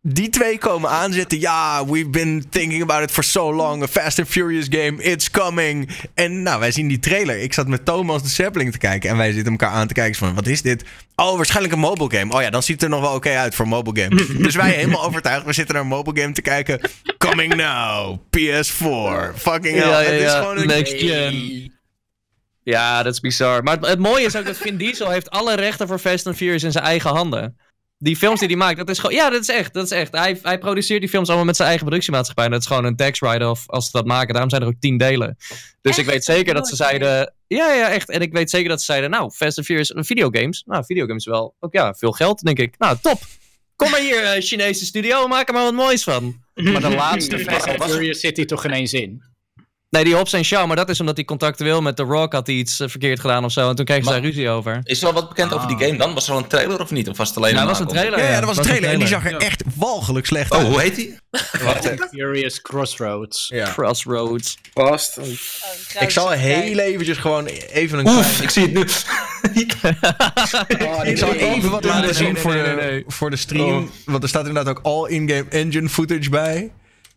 Die 0.05 0.29
twee 0.29 0.59
komen 0.59 0.91
aanzetten. 0.91 1.41
Ja, 1.41 1.87
we've 1.87 2.09
been 2.09 2.45
thinking 2.49 2.83
about 2.83 3.03
it 3.03 3.11
for 3.11 3.25
so 3.25 3.53
long. 3.55 3.83
A 3.83 3.87
Fast 3.87 4.19
and 4.19 4.29
Furious 4.29 4.67
game, 4.71 5.03
it's 5.03 5.31
coming. 5.31 5.89
En 6.15 6.43
nou, 6.43 6.61
wij 6.61 6.71
zien 6.71 6.89
die 6.89 6.99
trailer. 6.99 7.39
Ik 7.39 7.53
zat 7.53 7.69
met 7.69 7.85
Thomas 7.85 8.23
de 8.23 8.29
Sapling 8.29 8.73
te 8.73 8.79
kijken. 8.79 9.11
En 9.11 9.17
wij 9.17 9.33
zitten 9.33 9.53
elkaar 9.53 9.71
aan 9.71 9.87
te 9.87 9.95
kijken. 9.95 10.19
Van, 10.19 10.35
wat 10.35 10.47
is 10.47 10.63
dit? 10.63 10.85
Oh, 11.17 11.37
waarschijnlijk 11.37 11.75
een 11.75 11.81
mobile 11.81 12.19
game. 12.19 12.35
Oh 12.35 12.43
ja, 12.43 12.51
dan 12.51 12.63
ziet 12.63 12.81
het 12.81 12.83
er 12.83 12.89
nog 12.89 13.01
wel 13.01 13.15
oké 13.15 13.31
uit 13.31 13.55
voor 13.55 13.69
mobile 13.69 14.03
game. 14.03 14.27
dus 14.45 14.55
wij 14.55 14.71
helemaal 14.71 15.05
overtuigd. 15.05 15.47
We 15.47 15.53
zitten 15.53 15.75
naar 15.75 15.85
een 15.85 15.91
mobile 15.91 16.21
game 16.21 16.33
te 16.33 16.43
kijken. 16.43 16.81
Coming 17.19 17.55
now. 17.55 18.19
PS4. 18.19 19.37
Fucking 19.37 19.77
hell. 19.77 19.89
Ja, 19.89 20.01
ja, 20.01 20.11
Het 20.11 20.21
is 20.21 20.33
ja. 20.33 20.39
gewoon 20.39 20.59
een... 20.59 20.67
Next 20.67 20.95
gen. 20.97 21.73
Ja, 22.63 23.03
dat 23.03 23.13
is 23.13 23.21
bizar. 23.21 23.63
Maar 23.63 23.77
het, 23.77 23.87
het 23.87 23.99
mooie 23.99 24.25
is 24.25 24.37
ook 24.37 24.47
dat 24.47 24.57
Vin 24.57 24.77
Diesel 24.77 25.11
heeft 25.11 25.31
alle 25.31 25.55
rechten 25.55 25.87
voor 25.87 25.99
Fast 25.99 26.27
and 26.27 26.37
Furious 26.37 26.63
in 26.63 26.73
zijn 26.73 26.85
eigen 26.85 27.11
handen. 27.11 27.57
Die 28.05 28.17
films 28.17 28.39
die 28.39 28.49
hij 28.49 28.57
maakt, 28.57 28.77
dat 28.77 28.89
is 28.89 28.99
gewoon... 28.99 29.17
Ja, 29.17 29.31
dat 29.31 29.41
is 29.41 29.49
echt. 29.49 29.75
Dat 29.75 29.85
is 29.85 29.91
echt. 29.91 30.13
Hij, 30.17 30.39
hij 30.43 30.59
produceert 30.59 31.01
die 31.01 31.09
films 31.09 31.29
allemaal 31.29 31.47
met 31.47 31.57
zijn 31.57 31.69
eigen 31.69 31.87
productiemaatschappij. 31.87 32.45
En 32.45 32.51
dat 32.51 32.61
is 32.61 32.67
gewoon 32.67 32.85
een 32.85 32.97
tax 32.97 33.19
write-off 33.19 33.69
als 33.69 33.85
ze 33.85 33.91
dat 33.93 34.07
maken. 34.07 34.29
Daarom 34.33 34.51
zijn 34.51 34.63
er 34.63 34.69
ook 34.69 34.81
tien 34.81 34.97
delen. 34.99 35.37
Dus 35.81 35.99
ik 35.99 36.07
weet 36.07 36.25
zeker 36.25 36.55
dat 36.55 36.69
ze 36.69 36.75
Nooit 36.79 36.91
zeiden... 36.91 37.35
Ja, 37.47 37.73
ja, 37.73 37.89
echt. 37.91 38.11
En 38.11 38.21
ik 38.21 38.33
weet 38.33 38.51
zeker 38.51 38.69
dat 38.69 38.79
ze 38.79 38.85
zeiden... 38.85 39.11
Nou, 39.11 39.31
Fast 39.31 39.57
and 39.57 39.67
Furious, 39.67 39.93
videogames. 39.95 40.63
Nou, 40.67 40.85
videogames 40.85 41.25
wel. 41.25 41.55
Ook 41.61 41.73
ja, 41.73 41.95
veel 41.95 42.13
geld, 42.13 42.41
denk 42.41 42.59
ik. 42.59 42.75
Nou, 42.79 42.97
top. 43.03 43.21
Kom 43.77 43.91
maar 43.91 44.01
hier, 44.01 44.25
eh, 44.25 44.43
Chinese 44.43 44.85
studio. 44.85 45.27
Maak 45.27 45.49
er 45.49 45.55
maar 45.55 45.65
wat 45.65 45.75
moois 45.75 46.05
van. 46.05 46.43
Maar 46.55 46.81
de 46.81 46.91
laatste 47.05 47.39
Fast 47.39 47.69
and 47.69 47.79
Was- 47.79 47.91
Furious 47.91 48.21
zit 48.21 48.37
hier 48.37 48.47
toch 48.47 48.65
ineens 48.65 48.93
in? 48.93 49.23
Nee, 49.93 50.05
die 50.05 50.15
Hobbs 50.15 50.33
en 50.33 50.45
Shaw, 50.45 50.67
maar 50.67 50.77
dat 50.77 50.89
is 50.89 51.01
omdat 51.01 51.17
hij 51.17 51.25
contractueel 51.25 51.81
met 51.83 51.97
The 51.97 52.03
Rock 52.03 52.33
had 52.33 52.47
hij 52.47 52.57
iets 52.57 52.81
eh, 52.81 52.89
verkeerd 52.89 53.21
gedaan 53.21 53.45
of 53.45 53.53
zo. 53.53 53.69
En 53.69 53.77
toen 53.77 53.85
kregen 53.85 54.05
ze 54.05 54.11
daar 54.11 54.21
ruzie 54.21 54.49
over. 54.49 54.81
Is 54.85 55.01
er 55.01 55.07
al 55.07 55.13
wat 55.13 55.29
bekend 55.29 55.53
over 55.55 55.69
die 55.69 55.87
game 55.87 55.99
dan? 55.99 56.15
Was 56.15 56.27
er 56.27 56.33
al 56.33 56.39
een 56.39 56.47
trailer 56.47 56.81
of 56.81 56.91
niet? 56.91 57.09
Of 57.09 57.17
was 57.17 57.29
het 57.29 57.37
alleen 57.37 57.55
Ja, 57.55 57.61
een 57.61 57.67
dat 57.67 57.79
was 57.79 57.87
een 57.87 57.93
trailer. 57.93 58.19
Ja, 58.19 58.29
ja, 58.31 58.39
dat 58.39 58.45
was 58.49 58.57
een 58.57 58.63
trailer. 58.63 58.91
En 58.91 58.99
die 58.99 59.09
zag 59.09 59.25
er 59.25 59.31
Ja. 59.31 59.39
echt 59.39 59.63
walgelijk 59.75 60.27
slecht 60.27 60.53
Oh, 60.53 60.59
uit. 60.59 60.67
hoe 60.67 60.81
heet 60.81 60.95
die? 60.97 61.17
Furious 62.11 62.61
Crossroads. 62.61 63.49
Ja. 63.55 63.69
Crossroads. 63.73 64.59
Past. 64.73 65.19
Ik 66.01 66.11
zal 66.11 66.31
heel 66.31 66.79
eventjes 66.79 67.19
gewoon 67.19 67.47
even 67.47 67.99
een 67.99 68.09
Oef, 68.09 68.41
ik 68.41 68.51
zie 68.51 68.63
het 68.63 68.73
nu. 68.73 68.85
Ik 71.03 71.19
zal 71.19 71.33
even 71.35 71.71
wat 71.71 71.85
laten 71.85 72.15
zien 72.15 72.37
voor, 72.37 72.53
nee, 72.55 72.65
de, 72.65 73.05
voor 73.07 73.31
de 73.31 73.37
stream. 73.37 73.91
Want 74.05 74.23
er 74.23 74.29
staat 74.29 74.47
inderdaad 74.47 74.77
ook 74.77 74.81
all 74.83 75.09
in-game 75.11 75.45
engine 75.49 75.89
footage 75.89 76.31
bij. 76.31 76.71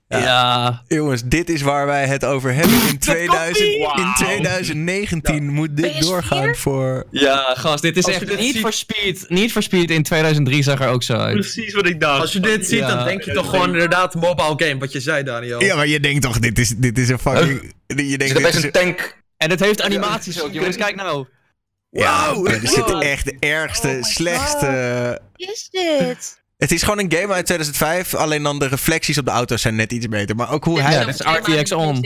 Ja. 0.08 0.84
Jongens, 0.88 1.24
dit 1.24 1.50
is 1.50 1.62
waar 1.62 1.86
wij 1.86 2.06
het 2.06 2.26
over 2.26 2.54
hebben. 2.54 2.88
In, 2.89 3.00
2000, 3.15 3.65
in 3.68 3.80
Wauw. 3.82 4.13
2019 4.13 5.50
moet 5.54 5.78
dit 5.78 5.94
PS4? 5.94 6.00
doorgaan 6.00 6.56
voor... 6.56 7.06
Ja, 7.12 7.54
gast, 7.58 7.82
dit 7.82 7.98
is 7.98 8.06
Als 8.06 8.15
echt 8.15 8.28
dit 8.28 8.39
niet 8.39 8.60
voor 8.60 8.74
Speed. 8.74 9.26
Niet 9.30 9.52
voor 9.52 9.63
Speed 9.63 9.91
in 9.91 10.04
2003 10.04 10.63
zag 10.63 10.82
er 10.82 10.89
ook 10.89 11.04
zo 11.04 11.13
uit. 11.13 11.34
Precies 11.34 11.74
wat 11.74 11.86
ik 11.88 12.00
dacht. 12.00 12.22
Als 12.22 12.34
je 12.34 12.39
dit 12.39 12.68
ziet, 12.68 12.80
Ja. 12.80 12.96
dan 12.96 13.06
denk 13.06 13.22
je 13.22 13.32
toch 13.32 13.50
gewoon 13.50 13.72
inderdaad 13.72 14.15
mobile 14.15 14.54
game. 14.58 14.78
Wat 14.80 14.91
je 14.91 15.00
zei, 15.00 15.24
Daniel. 15.24 15.63
Ja, 15.63 15.76
maar 15.76 15.88
je 15.88 16.00
denkt 16.00 16.22
toch, 16.22 16.39
dit 16.39 16.60
is, 16.60 16.70
dit 16.78 16.98
is 16.98 17.10
een 17.10 17.20
fucking... 17.20 17.74
Je 17.88 17.96
Is 17.96 18.18
denkt, 18.18 18.34
dit 18.34 18.41
best 18.44 18.58
is 18.58 18.63
een 18.63 18.72
tank? 18.72 19.24
En 19.38 19.50
het 19.50 19.60
heeft 19.60 19.82
animaties 19.82 20.41
ook, 20.41 20.54
jongens. 20.54 20.76
Kijk 20.78 20.96
nou. 20.96 21.26
Wow, 21.89 22.44
maar 22.44 22.54
er 22.54 22.68
zit 22.68 22.89
wow. 22.89 23.04
echt 23.13 23.26
de 23.26 23.38
ergste, 23.39 23.88
Oh 23.88 24.04
slechtste... 24.04 25.22
Wat 25.34 25.50
is 25.50 25.68
dit? 25.72 26.44
Het 26.65 26.73
is 26.73 26.84
gewoon 26.84 26.99
een 26.99 27.12
game 27.12 27.34
uit 27.34 27.45
2005, 27.45 28.13
alleen 28.15 28.43
dan 28.43 28.60
de 28.60 28.67
reflecties 28.67 29.17
op 29.17 29.25
de 29.25 29.32
auto's 29.32 29.62
zijn 29.62 29.75
net 29.75 29.91
iets 29.91 30.08
beter. 30.08 30.36
Maar 30.36 30.51
ook 30.51 30.63
hoe 30.63 30.82
hij... 30.82 30.93
Ja, 30.93 31.06
dat 31.06 31.13
is 31.13 31.19
RTX 31.19 31.71
on. 31.71 31.99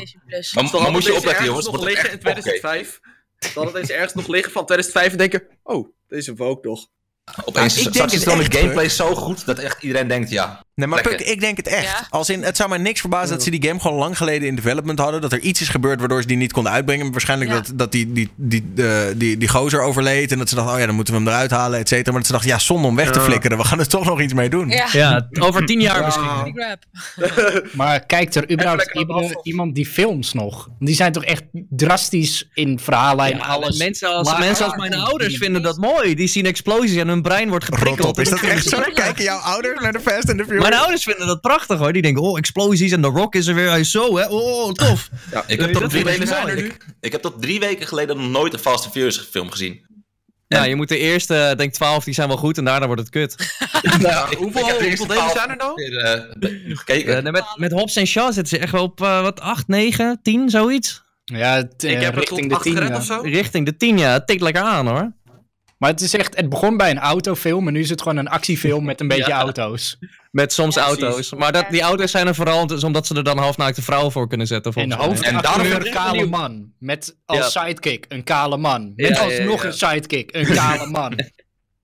Maar, 0.53 0.91
moet 0.91 1.03
je 1.03 1.15
opletten, 1.15 1.45
jongens. 1.45 1.65
ergens 1.65 1.67
Wordt 1.67 1.71
nog 1.71 1.73
het 1.73 1.83
liggen 1.83 2.11
in 2.11 2.19
echt- 2.19 2.37
oké. 2.37 2.59
2005. 2.59 2.99
Dan 3.39 3.63
hadden 3.63 3.81
deze 3.81 3.93
ergens 3.93 4.13
nog 4.13 4.27
liggen 4.27 4.51
van 4.51 4.65
2005 4.65 5.11
en 5.11 5.17
denken... 5.17 5.43
Oh, 5.63 5.87
deze 6.07 6.33
ook 6.37 6.63
nog. 6.63 6.87
Opeens 7.45 7.73
ik 7.73 7.77
is 7.77 7.83
denk 7.83 7.95
straks 7.95 8.11
het 8.11 8.21
is 8.21 8.27
dan 8.27 8.37
de 8.43 8.57
gameplay 8.57 8.89
zo 8.89 9.15
goed 9.15 9.45
dat 9.45 9.59
echt 9.59 9.83
iedereen 9.83 10.07
denkt, 10.07 10.29
ja. 10.29 10.65
Nee, 10.79 10.87
maar. 10.87 11.01
Puk, 11.01 11.21
ik 11.21 11.39
denk 11.39 11.57
het 11.57 11.67
echt. 11.67 11.83
Ja? 11.83 12.07
Als 12.09 12.29
in, 12.29 12.43
het 12.43 12.55
zou 12.57 12.69
mij 12.69 12.77
niks 12.77 12.99
verbazen 12.99 13.29
dat 13.29 13.43
ze 13.43 13.49
die 13.49 13.63
game 13.67 13.79
gewoon 13.79 13.97
lang 13.97 14.17
geleden 14.17 14.47
in 14.47 14.55
development 14.55 14.99
hadden. 14.99 15.21
Dat 15.21 15.31
er 15.31 15.39
iets 15.39 15.61
is 15.61 15.69
gebeurd 15.69 15.99
waardoor 15.99 16.21
ze 16.21 16.27
die 16.27 16.37
niet 16.37 16.51
konden 16.51 16.71
uitbrengen. 16.71 17.11
Waarschijnlijk 17.11 17.49
Ja. 17.51 17.55
dat, 17.55 17.71
dat 17.75 17.91
die, 17.91 18.11
die, 18.13 18.29
die, 18.35 18.73
die, 19.15 19.37
die 19.37 19.47
gozer 19.47 19.81
overleed. 19.81 20.31
En 20.31 20.37
dat 20.37 20.49
ze 20.49 20.55
dachten, 20.55 20.73
oh 20.73 20.79
ja, 20.79 20.85
dan 20.85 20.95
moeten 20.95 21.13
we 21.13 21.19
hem 21.19 21.29
eruit 21.29 21.51
halen, 21.51 21.79
et 21.79 21.87
cetera. 21.87 22.11
Maar 22.11 22.17
dat 22.19 22.25
ze 22.25 22.31
dachten, 22.31 22.49
ja, 22.51 22.59
zonde 22.59 22.87
om 22.87 22.95
weg 22.95 23.11
te 23.11 23.19
flikkeren. 23.21 23.57
We 23.57 23.63
gaan 23.63 23.79
er 23.79 23.87
toch 23.87 24.05
nog 24.05 24.21
iets 24.21 24.33
mee 24.33 24.49
doen. 24.49 24.69
Ja, 24.69 24.87
Ja, 24.91 25.27
over 25.39 25.65
tien 25.65 25.81
jaar 25.81 26.03
misschien. 26.05 26.67
Maar 27.73 28.05
kijkt 28.05 28.35
er 28.35 28.51
überhaupt 28.51 28.89
iemand, 29.43 29.75
die 29.75 29.85
films 29.85 30.33
nog? 30.33 30.69
Die 30.79 30.95
zijn 30.95 31.11
toch 31.11 31.23
echt 31.25 31.43
drastisch 31.69 32.49
in 32.53 32.79
verhaallijn 32.79 33.37
Ja, 33.37 33.43
alles. 33.45 33.77
mensen 33.77 34.09
als, 34.09 34.37
mensen 34.37 34.65
als 34.65 34.75
mijn 34.75 34.93
ouders 34.93 35.37
vinden 35.37 35.61
dat 35.61 35.77
mooi. 35.77 36.15
Die 36.15 36.27
zien 36.27 36.45
explosies 36.45 36.95
en 36.95 37.07
hun 37.07 37.21
brein 37.21 37.49
wordt 37.49 37.65
Rot 37.65 37.75
geprikkeld. 37.77 38.07
op. 38.07 38.19
Is 38.19 38.29
dat 38.29 38.39
echt 38.41 38.65
zo? 38.67 38.81
Kijken 38.93 39.23
jouw 39.23 39.37
ouders 39.37 39.81
naar 39.81 39.91
de 39.91 39.99
Fast 39.99 40.29
and 40.29 40.37
the 40.37 40.43
Furious? 40.43 40.63
Mijn 40.69 40.81
ouders 40.81 41.03
vinden 41.03 41.27
dat 41.27 41.41
prachtig 41.41 41.77
hoor. 41.79 41.93
Die 41.93 42.01
denken, 42.01 42.23
oh, 42.23 42.37
explosies 42.37 42.91
en 42.91 43.01
The 43.01 43.07
Rock 43.07 43.35
is 43.35 43.47
er 43.47 43.55
weer. 43.55 43.69
Hij 43.69 43.79
is 43.79 43.91
zo, 43.91 44.17
hè. 44.17 44.25
Oh, 44.27 44.71
tof. 44.71 45.09
Ja, 45.31 45.43
Ik 45.47 45.59
heb, 45.59 45.71
tot 45.71 45.81
dat 45.81 45.89
drie 45.89 46.03
weken, 46.03 46.27
mooi. 46.43 46.53
ik, 46.53 46.85
ik 46.99 47.11
heb 47.11 47.21
tot 47.21 47.41
drie 47.41 47.59
weken 47.59 47.87
geleden 47.87 48.17
nog 48.17 48.29
nooit 48.29 48.53
een 48.53 48.59
Fast 48.59 48.83
and 48.83 48.93
Furious 48.93 49.17
film 49.31 49.51
gezien. 49.51 49.87
Ja, 50.47 50.63
je 50.63 50.75
moet 50.75 50.87
de 50.87 50.97
eerste, 50.97 51.53
denk 51.57 51.73
12, 51.73 52.03
die 52.03 52.13
zijn 52.13 52.27
wel 52.27 52.37
goed 52.37 52.57
en 52.57 52.65
daarna 52.65 52.85
wordt 52.85 53.01
het 53.01 53.09
kut. 53.09 53.35
Nou, 53.99 54.35
hoeveel- 54.35 54.67
ik 54.67 54.97
hoeveel 54.97 55.07
delen 55.07 55.29
zijn 55.33 55.49
er 55.49 55.55
nou? 55.57 55.71
Weer, 55.75 55.97
eh, 55.97 56.77
gekeken. 56.77 57.25
Eh, 57.25 57.31
met, 57.31 57.43
met 57.55 57.71
Hobbs 57.71 57.95
en 57.95 58.07
Shaw 58.07 58.33
zitten 58.33 58.57
ze 58.57 58.57
echt 58.63 58.71
wel 58.71 58.83
op 58.83 59.01
eh, 59.01 59.21
wat 59.21 59.39
8, 59.41 59.67
9, 59.67 60.19
10, 60.23 60.49
zoiets. 60.49 61.03
Ja, 61.23 61.57
eh, 61.77 61.91
Ik 61.91 62.01
heb 62.01 62.15
richting 62.15 62.49
de 62.49 62.55
8 62.55 62.63
tien. 62.63 62.73
gered 62.73 62.89
ja. 62.89 62.95
of 62.97 63.03
zo. 63.03 63.19
Richting 63.23 63.65
de 63.65 63.77
10, 63.77 63.97
ja. 63.97 64.13
Het 64.13 64.27
tikt 64.27 64.41
lekker 64.41 64.61
aan 64.63 64.87
hoor. 64.87 65.13
Maar 65.79 65.89
het 65.89 66.01
is 66.01 66.13
echt, 66.13 66.35
het 66.35 66.49
begon 66.49 66.77
bij 66.77 66.89
een 66.89 66.99
autofilm 66.99 67.67
en 67.67 67.73
nu 67.73 67.79
is 67.79 67.89
het 67.89 68.01
gewoon 68.01 68.17
een 68.17 68.27
actiefilm 68.27 68.85
met 68.85 68.99
een 69.01 69.07
beetje 69.13 69.27
Ja. 69.31 69.39
auto's. 69.39 69.97
Met 70.31 70.53
soms 70.53 70.75
Ja, 70.75 70.81
auto's. 70.81 71.33
Maar 71.33 71.51
dat, 71.51 71.65
die 71.69 71.81
auto's 71.81 72.11
zijn 72.11 72.27
er 72.27 72.35
vooral 72.35 72.67
dus 72.67 72.83
omdat 72.83 73.07
ze 73.07 73.15
er 73.15 73.23
dan 73.23 73.37
halfnaakte 73.37 73.81
vrouwen 73.81 74.11
voor 74.11 74.27
kunnen 74.27 74.47
zetten. 74.47 74.73
En 74.73 74.89
de 74.89 74.95
mij. 74.95 75.05
En 75.05 75.41
ben 75.41 75.85
een 75.85 75.91
kale 75.93 76.25
man. 76.25 76.71
Met 76.79 77.15
als 77.25 77.53
Ja. 77.53 77.61
sidekick 77.63 78.05
een 78.09 78.23
kale 78.23 78.57
man. 78.57 78.93
Met 78.95 79.07
Ja, 79.07 79.15
ja, 79.15 79.21
alsnog 79.23 79.61
ja. 79.61 79.67
een 79.67 79.73
sidekick 79.73 80.35
een 80.35 80.45
kale 80.55 80.87
man. 80.89 81.13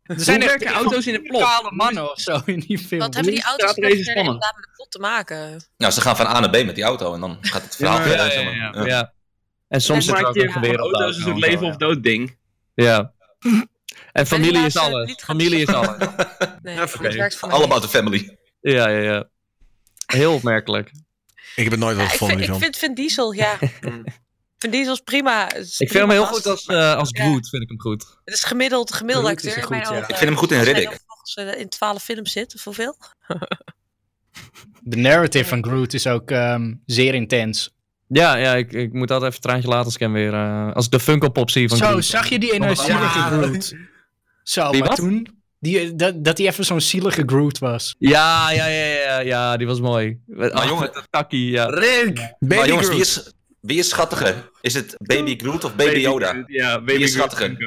Er 0.05 0.15
Hoe 0.15 0.25
echt 0.25 0.45
werken 0.45 0.67
auto's 0.73 1.08
in 1.08 1.13
het 1.13 1.23
plot? 1.23 1.41
kale 1.41 1.71
mannen 1.71 2.12
of 2.12 2.19
zo 2.19 2.41
in 2.45 2.60
die 2.60 2.77
film. 2.79 2.99
Wat 3.01 3.13
hebben 3.13 3.34
die 3.34 3.43
auto's 3.43 3.77
er 3.77 3.89
inderdaad 3.89 4.53
met 4.55 4.63
de 4.63 4.69
plot 4.75 4.91
te 4.91 4.99
maken? 4.99 5.63
Nou, 5.77 5.91
ze 5.93 6.01
gaan 6.01 6.15
van 6.15 6.25
A 6.25 6.39
naar 6.39 6.49
B 6.49 6.65
met 6.65 6.75
die 6.75 6.84
auto 6.84 7.13
en 7.13 7.19
dan 7.19 7.38
gaat 7.41 7.62
het 7.63 7.75
verhaal 7.75 7.97
verder. 7.97 8.25
ja, 8.25 8.31
zeg 8.31 8.39
ja, 8.43 8.45
maar. 8.45 8.55
ja, 8.55 8.71
Ja. 8.79 8.86
ja. 8.86 9.13
En 9.67 9.81
soms 9.81 9.97
En 9.97 10.03
zit 10.05 10.15
er 10.15 10.21
maak 10.21 10.29
ook 10.29 10.36
je 10.36 10.43
een 10.43 10.51
geweer 10.51 10.81
op 10.81 10.91
de 10.91 10.97
auto's 10.97 11.17
en 11.17 11.23
zo, 11.23 11.34
leven 11.39 11.67
of 11.67 11.75
dood 11.77 12.03
ding. 12.03 12.38
Ja. 12.73 13.13
En 14.15 14.25
familie 14.28 14.65
is 14.65 14.78
alles. 14.78 15.15
Familie 15.23 15.62
is 15.62 15.67
alles. 15.67 15.97
Nee, 16.62 16.75
mij 17.01 17.30
All 17.39 17.63
about 17.63 17.82
the 17.82 17.88
family. 17.88 18.38
Ja, 18.62 18.88
ja, 18.89 18.99
ja. 19.01 19.30
Heel 20.06 20.34
opmerkelijk. 20.34 20.91
Ik 21.56 21.63
heb 21.63 21.71
het 21.71 21.80
nooit 21.80 21.95
wel 21.95 22.06
Ja, 22.06 22.12
ik 22.12 22.17
gevonden, 22.17 22.38
vind, 22.38 22.56
ik 22.56 22.62
vind 22.63 22.78
Vin 22.78 22.93
Diesel, 22.93 23.32
ja. 23.32 23.58
Vin 24.58 24.71
Diesel 24.71 24.93
is 24.93 24.99
prima. 24.99 25.54
is 25.54 25.80
Ik 25.80 25.89
vind 25.89 26.01
hem 26.04 26.12
heel 26.12 26.25
goed 26.25 26.45
als, 26.45 26.65
eh, 26.65 26.95
als 26.95 27.10
Ja. 27.12 27.23
Groot, 27.23 27.49
vind 27.49 27.63
ik 27.63 27.69
hem 27.69 27.80
goed. 27.82 28.06
Het 28.25 28.34
is 28.34 28.43
gemiddeld, 28.43 28.89
is 28.91 29.01
acteur 29.01 29.56
in 29.56 29.62
goed, 29.62 29.69
mijn 29.69 29.82
ja. 29.82 29.89
ogen. 29.89 29.99
Ik 30.10 30.15
vind 30.15 30.19
hem 30.30 30.36
goed 30.38 30.51
in 30.51 30.58
Als 30.58 30.65
hij 30.65 30.73
Riddick. 30.75 30.89
dan 30.91 30.99
volgens, 31.08 31.36
eh, 31.36 31.60
in 31.62 31.69
12 31.69 32.04
films 32.04 32.32
zit, 32.32 32.56
of 32.56 32.63
hoeveel? 32.63 32.95
De 34.84 34.97
narrative 34.97 35.45
van 35.45 35.63
Groot 35.65 35.93
is 35.93 36.08
ook 36.08 36.32
ehm, 36.32 36.73
zeer 36.86 37.13
intens. 37.13 37.73
Ja, 38.08 38.36
ja 38.36 38.56
ik, 38.56 38.73
ik 38.73 38.93
moet 38.93 39.12
altijd 39.12 39.32
even 39.32 39.43
een 39.43 39.49
traantje 39.49 39.69
laten 39.69 39.86
als 39.86 39.93
ik 39.93 39.99
hem 39.99 40.13
weer... 40.13 40.34
eh, 40.34 40.71
als 40.73 40.86
ik 40.86 40.91
de 40.91 40.99
Funko 40.99 41.30
Pop 41.30 41.49
zie 41.49 41.67
van 41.69 41.78
Zo, 41.78 41.86
Groot. 41.86 42.06
zag 42.06 42.30
je 42.30 42.39
die 42.39 42.54
ene 42.54 42.65
Ja. 42.67 42.75
zielige 42.75 43.19
Groot? 43.19 43.73
Zo, 44.45 44.71
Die 44.71 44.79
maar 44.79 44.88
wat? 44.89 44.97
toen... 44.97 45.43
Die, 45.60 45.95
dat, 45.95 46.23
dat 46.23 46.38
hij 46.38 46.47
even 46.47 46.65
zo'n 46.65 46.81
zielige 46.81 47.23
Groot 47.25 47.60
was. 47.60 47.95
Ja, 47.99 48.51
ja, 48.51 48.65
ja, 48.65 48.86
ja, 48.86 49.19
ja, 49.19 49.58
die 49.58 49.67
was 49.67 49.79
mooi. 49.79 50.19
Maar 50.25 50.47
jongen- 50.49 50.67
jongen, 50.67 50.89
dat 50.93 51.08
takkie, 51.10 51.49
ja. 51.51 51.65
Rick! 51.65 52.15
Baby 52.15 52.55
maar 52.55 52.67
jongens, 52.67 52.88
Groot. 52.88 52.91
wie 52.97 53.01
is, 53.05 53.34
wie 53.60 53.77
is 53.79 53.89
schattiger? 53.89 54.49
Is 54.62 54.73
het 54.73 54.95
Baby 54.97 55.38
Groot 55.38 55.63
of 55.63 55.75
Baby 55.75 55.99
Yoda? 55.99 56.43
Ja, 56.47 56.77
Wie 56.77 56.86
Baby 56.86 57.03
is 57.03 57.15
Groot. 57.15 57.31
schattiger? 57.31 57.58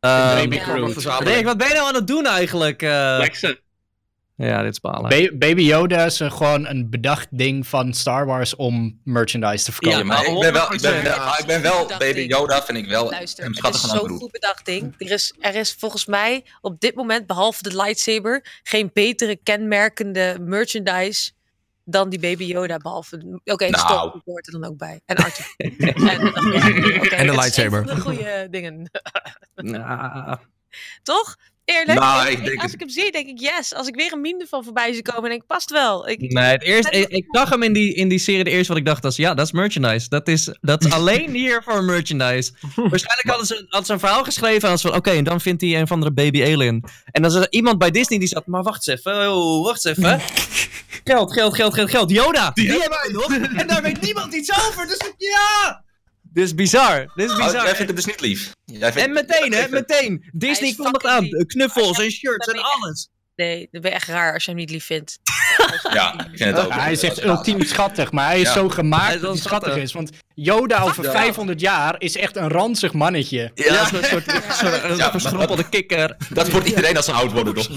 Ehm, 0.00 0.36
Baby. 0.36 0.58
Groot. 0.58 1.18
Rick, 1.22 1.44
wat 1.44 1.56
ben 1.56 1.68
je 1.68 1.74
nou 1.74 1.86
aan 1.88 1.94
het 1.94 2.06
doen 2.06 2.26
eigenlijk? 2.26 2.82
eh? 2.82 3.16
Lexen. 3.18 3.58
Ja, 4.36 4.62
dit 4.62 4.72
is 4.72 4.80
balen. 4.80 5.08
Ba- 5.10 5.36
Baby 5.38 5.62
Yoda 5.62 6.04
is 6.04 6.18
een- 6.20 6.32
gewoon 6.32 6.66
een 6.66 6.90
bedacht 6.90 7.26
ding 7.30 7.66
van 7.66 7.92
Star 7.92 8.26
Wars 8.26 8.56
om 8.56 9.00
merchandise 9.04 9.64
te 9.64 9.72
verkopen. 9.72 9.98
Ja, 9.98 10.04
maar 10.04 10.24
ik 10.26 10.38
ben 10.40 10.52
wel, 10.52 10.72
ik 10.72 10.80
ben, 10.80 10.90
100%. 10.92 11.02
wel- 11.02 11.18
maar 11.26 11.38
ik 11.40 11.46
ben 11.46 11.62
wel 11.62 11.86
Dat 11.86 11.98
Baby 11.98 12.12
ding. 12.12 12.30
Yoda, 12.30 12.62
vind 12.62 12.78
ik 12.78 12.86
wel 12.86 13.10
Luister, 13.10 13.44
hem 13.44 13.52
het 13.54 13.64
is 13.64 13.80
schattiger 13.80 13.98
dan 14.00 14.08
zo'n 14.08 14.18
goed 14.18 14.30
bedacht 14.32 14.66
ding. 14.66 14.94
Er 14.98 15.10
is, 15.10 15.34
er 15.40 15.54
is 15.54 15.72
volgens 15.78 16.06
mij 16.06 16.44
op 16.60 16.80
dit 16.80 16.94
moment, 16.94 17.26
behalve 17.26 17.62
de 17.62 17.76
lightsaber, 17.76 18.60
geen 18.62 18.90
betere 18.92 19.36
kenmerkende 19.42 20.36
merchandise 20.40 21.30
dan 21.84 22.08
die 22.08 22.18
Baby 22.20 22.44
Yoda. 22.44 22.76
Behalve, 22.76 23.40
oké, 23.44 23.66
de 23.66 23.70
Nou. 23.70 24.20
hoort 24.24 24.46
er 24.46 24.52
dan 24.52 24.64
ook 24.64 24.76
bij. 24.76 25.00
En 25.06 25.16
Arthur. 25.16 25.54
en, 25.56 25.74
de 25.74 27.00
het 27.16 27.28
is 27.28 27.34
lightsaber. 27.36 27.78
een 27.80 27.86
de 27.94 28.00
goede 28.00 28.46
dingen. 28.50 28.90
Nou, 29.54 30.36
Toch? 31.02 31.36
Eerlijk? 31.64 31.98
Nou, 31.98 32.28
Ik- 32.28 32.44
denk 32.44 32.54
als 32.54 32.62
het- 32.62 32.72
ik 32.72 32.80
hem 32.80 32.88
zie, 32.88 33.12
denk 33.12 33.26
ik 33.28 33.40
yes. 33.40 33.74
Als 33.74 33.86
ik 33.88 33.94
weer 33.94 34.12
een 34.12 34.20
meme 34.20 34.40
ervan 34.40 34.64
voorbij 34.64 34.92
zie 34.92 35.02
komen, 35.02 35.30
denk 35.30 35.40
ik, 35.42 35.46
past 35.46 35.70
wel. 35.70 36.08
Ik, 36.08 36.20
Nee, 36.32 36.44
het 36.52 36.62
eerste, 36.62 36.90
ik, 36.90 37.08
ik 37.08 37.24
zag 37.30 37.50
hem 37.50 37.62
in 37.62 37.72
die, 37.72 37.94
in 37.94 38.08
die 38.08 38.18
serie. 38.18 38.44
De 38.44 38.50
eerste 38.50 38.68
wat 38.68 38.76
ik 38.76 38.86
dacht 38.86 39.02
was: 39.02 39.16
ja, 39.16 39.34
dat 39.34 39.46
is 39.46 39.52
merchandise. 39.52 40.08
Dat 40.08 40.28
is, 40.28 40.56
dat 40.60 40.84
is 40.84 40.92
alleen 40.98 41.30
hier 41.30 41.62
voor 41.62 41.84
merchandise. 41.84 42.52
Waarschijnlijk 42.74 43.28
hadden 43.28 43.46
ze, 43.46 43.54
hadden 43.54 43.84
ze 43.86 43.92
een 43.92 43.98
verhaal 43.98 44.24
geschreven. 44.24 44.68
Als 44.68 44.80
van: 44.82 44.94
oké, 44.94 45.10
en 45.10 45.24
dan 45.24 45.40
vindt 45.40 45.60
hij 45.62 45.80
een 45.80 45.86
van 45.86 46.00
de 46.00 46.12
baby 46.12 46.42
alien. 46.42 46.84
En 47.10 47.22
dan 47.22 47.30
is 47.30 47.36
er 47.36 47.46
iemand 47.50 47.78
bij 47.78 47.90
Disney 47.90 48.18
die 48.18 48.28
zat: 48.28 48.46
maar 48.46 48.62
wacht 48.62 48.88
eens 48.88 48.98
even. 49.00 49.32
Oh, 49.34 49.64
wacht 49.64 49.84
eens 49.84 49.98
even. 49.98 50.20
Geld, 51.04 51.32
geld, 51.32 51.54
geld, 51.54 51.74
geld, 51.74 51.90
geld. 51.90 52.10
Yoda, 52.10 52.50
die, 52.50 52.70
hebben 52.70 52.88
wij 53.02 53.10
nog. 53.12 53.32
En 53.60 53.66
daar 53.66 53.82
weet 53.82 54.00
niemand 54.00 54.34
iets 54.34 54.50
over. 54.52 54.86
Dus 54.86 55.00
ja. 55.18 55.83
Dit 56.34 56.44
is 56.44 56.54
bizar. 56.54 57.12
Dit 57.14 57.26
is 57.30 57.36
Oh, 57.36 57.44
bizar. 57.44 57.64
jij 57.64 57.74
vindt 57.76 57.86
het 57.86 57.96
dus 57.96 58.04
niet 58.04 58.20
lief. 58.20 58.52
Jij 58.64 58.92
vindt- 58.92 59.08
en 59.08 59.14
meteen, 59.14 59.52
hè, 59.52 59.68
meteen. 59.68 60.30
Disney 60.32 60.68
is 60.70 60.76
kondigt 60.76 61.06
aan. 61.06 61.22
lief. 61.24 61.46
Knuffels 61.46 61.98
en 61.98 62.10
shirts 62.10 62.46
en 62.46 62.58
alles. 62.62 63.08
nee, 63.36 63.68
ben 63.70 63.82
je 63.82 63.88
echt 63.90 64.08
raar 64.08 64.32
als 64.32 64.44
je 64.44 64.50
hem 64.50 64.60
niet 64.60 64.70
lief 64.70 64.84
vindt. 64.84 65.18
Ja, 65.92 66.12
ik 66.32 66.38
vind 66.38 66.56
het 66.56 66.64
ook. 66.66 66.72
Ja, 66.72 66.80
hij 66.80 66.92
is 66.92 67.02
echt 67.02 67.24
ultiem 67.24 67.62
schattig, 67.64 68.12
maar 68.12 68.26
hij 68.26 68.40
is 68.40 68.46
Ja. 68.48 68.52
zo 68.52 68.64
Hij 68.66 68.74
gemaakt 68.74 69.14
is 69.14 69.20
dat 69.20 69.32
hij 69.32 69.40
schattig 69.42 69.76
is. 69.76 69.92
Want 69.92 70.10
Yoda 70.34 70.80
over 70.80 71.04
Ja. 71.04 71.10
500 71.10 71.60
jaar 71.60 71.94
is 71.98 72.16
echt 72.16 72.36
een 72.36 72.48
ranzig 72.48 72.92
mannetje. 72.92 73.50
Ja, 73.54 73.74
dat 73.84 74.02
is 74.02 74.10
een 74.10 74.22
soort, 74.90 75.10
verschrompelde 75.10 75.68
kikker. 75.68 76.16
Dat 76.32 76.50
wordt 76.50 76.66
iedereen 76.66 76.96
als 76.96 77.04
ze 77.04 77.12
oud 77.12 77.32
worden, 77.32 77.54
toch? 77.54 77.68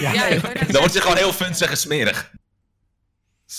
Ja, 0.00 0.28
Dan 0.28 0.80
wordt 0.80 0.92
ze 0.92 1.00
gewoon 1.00 1.16
heel 1.16 1.32
funzig 1.32 1.70
en 1.70 1.76
smerig. 1.76 2.30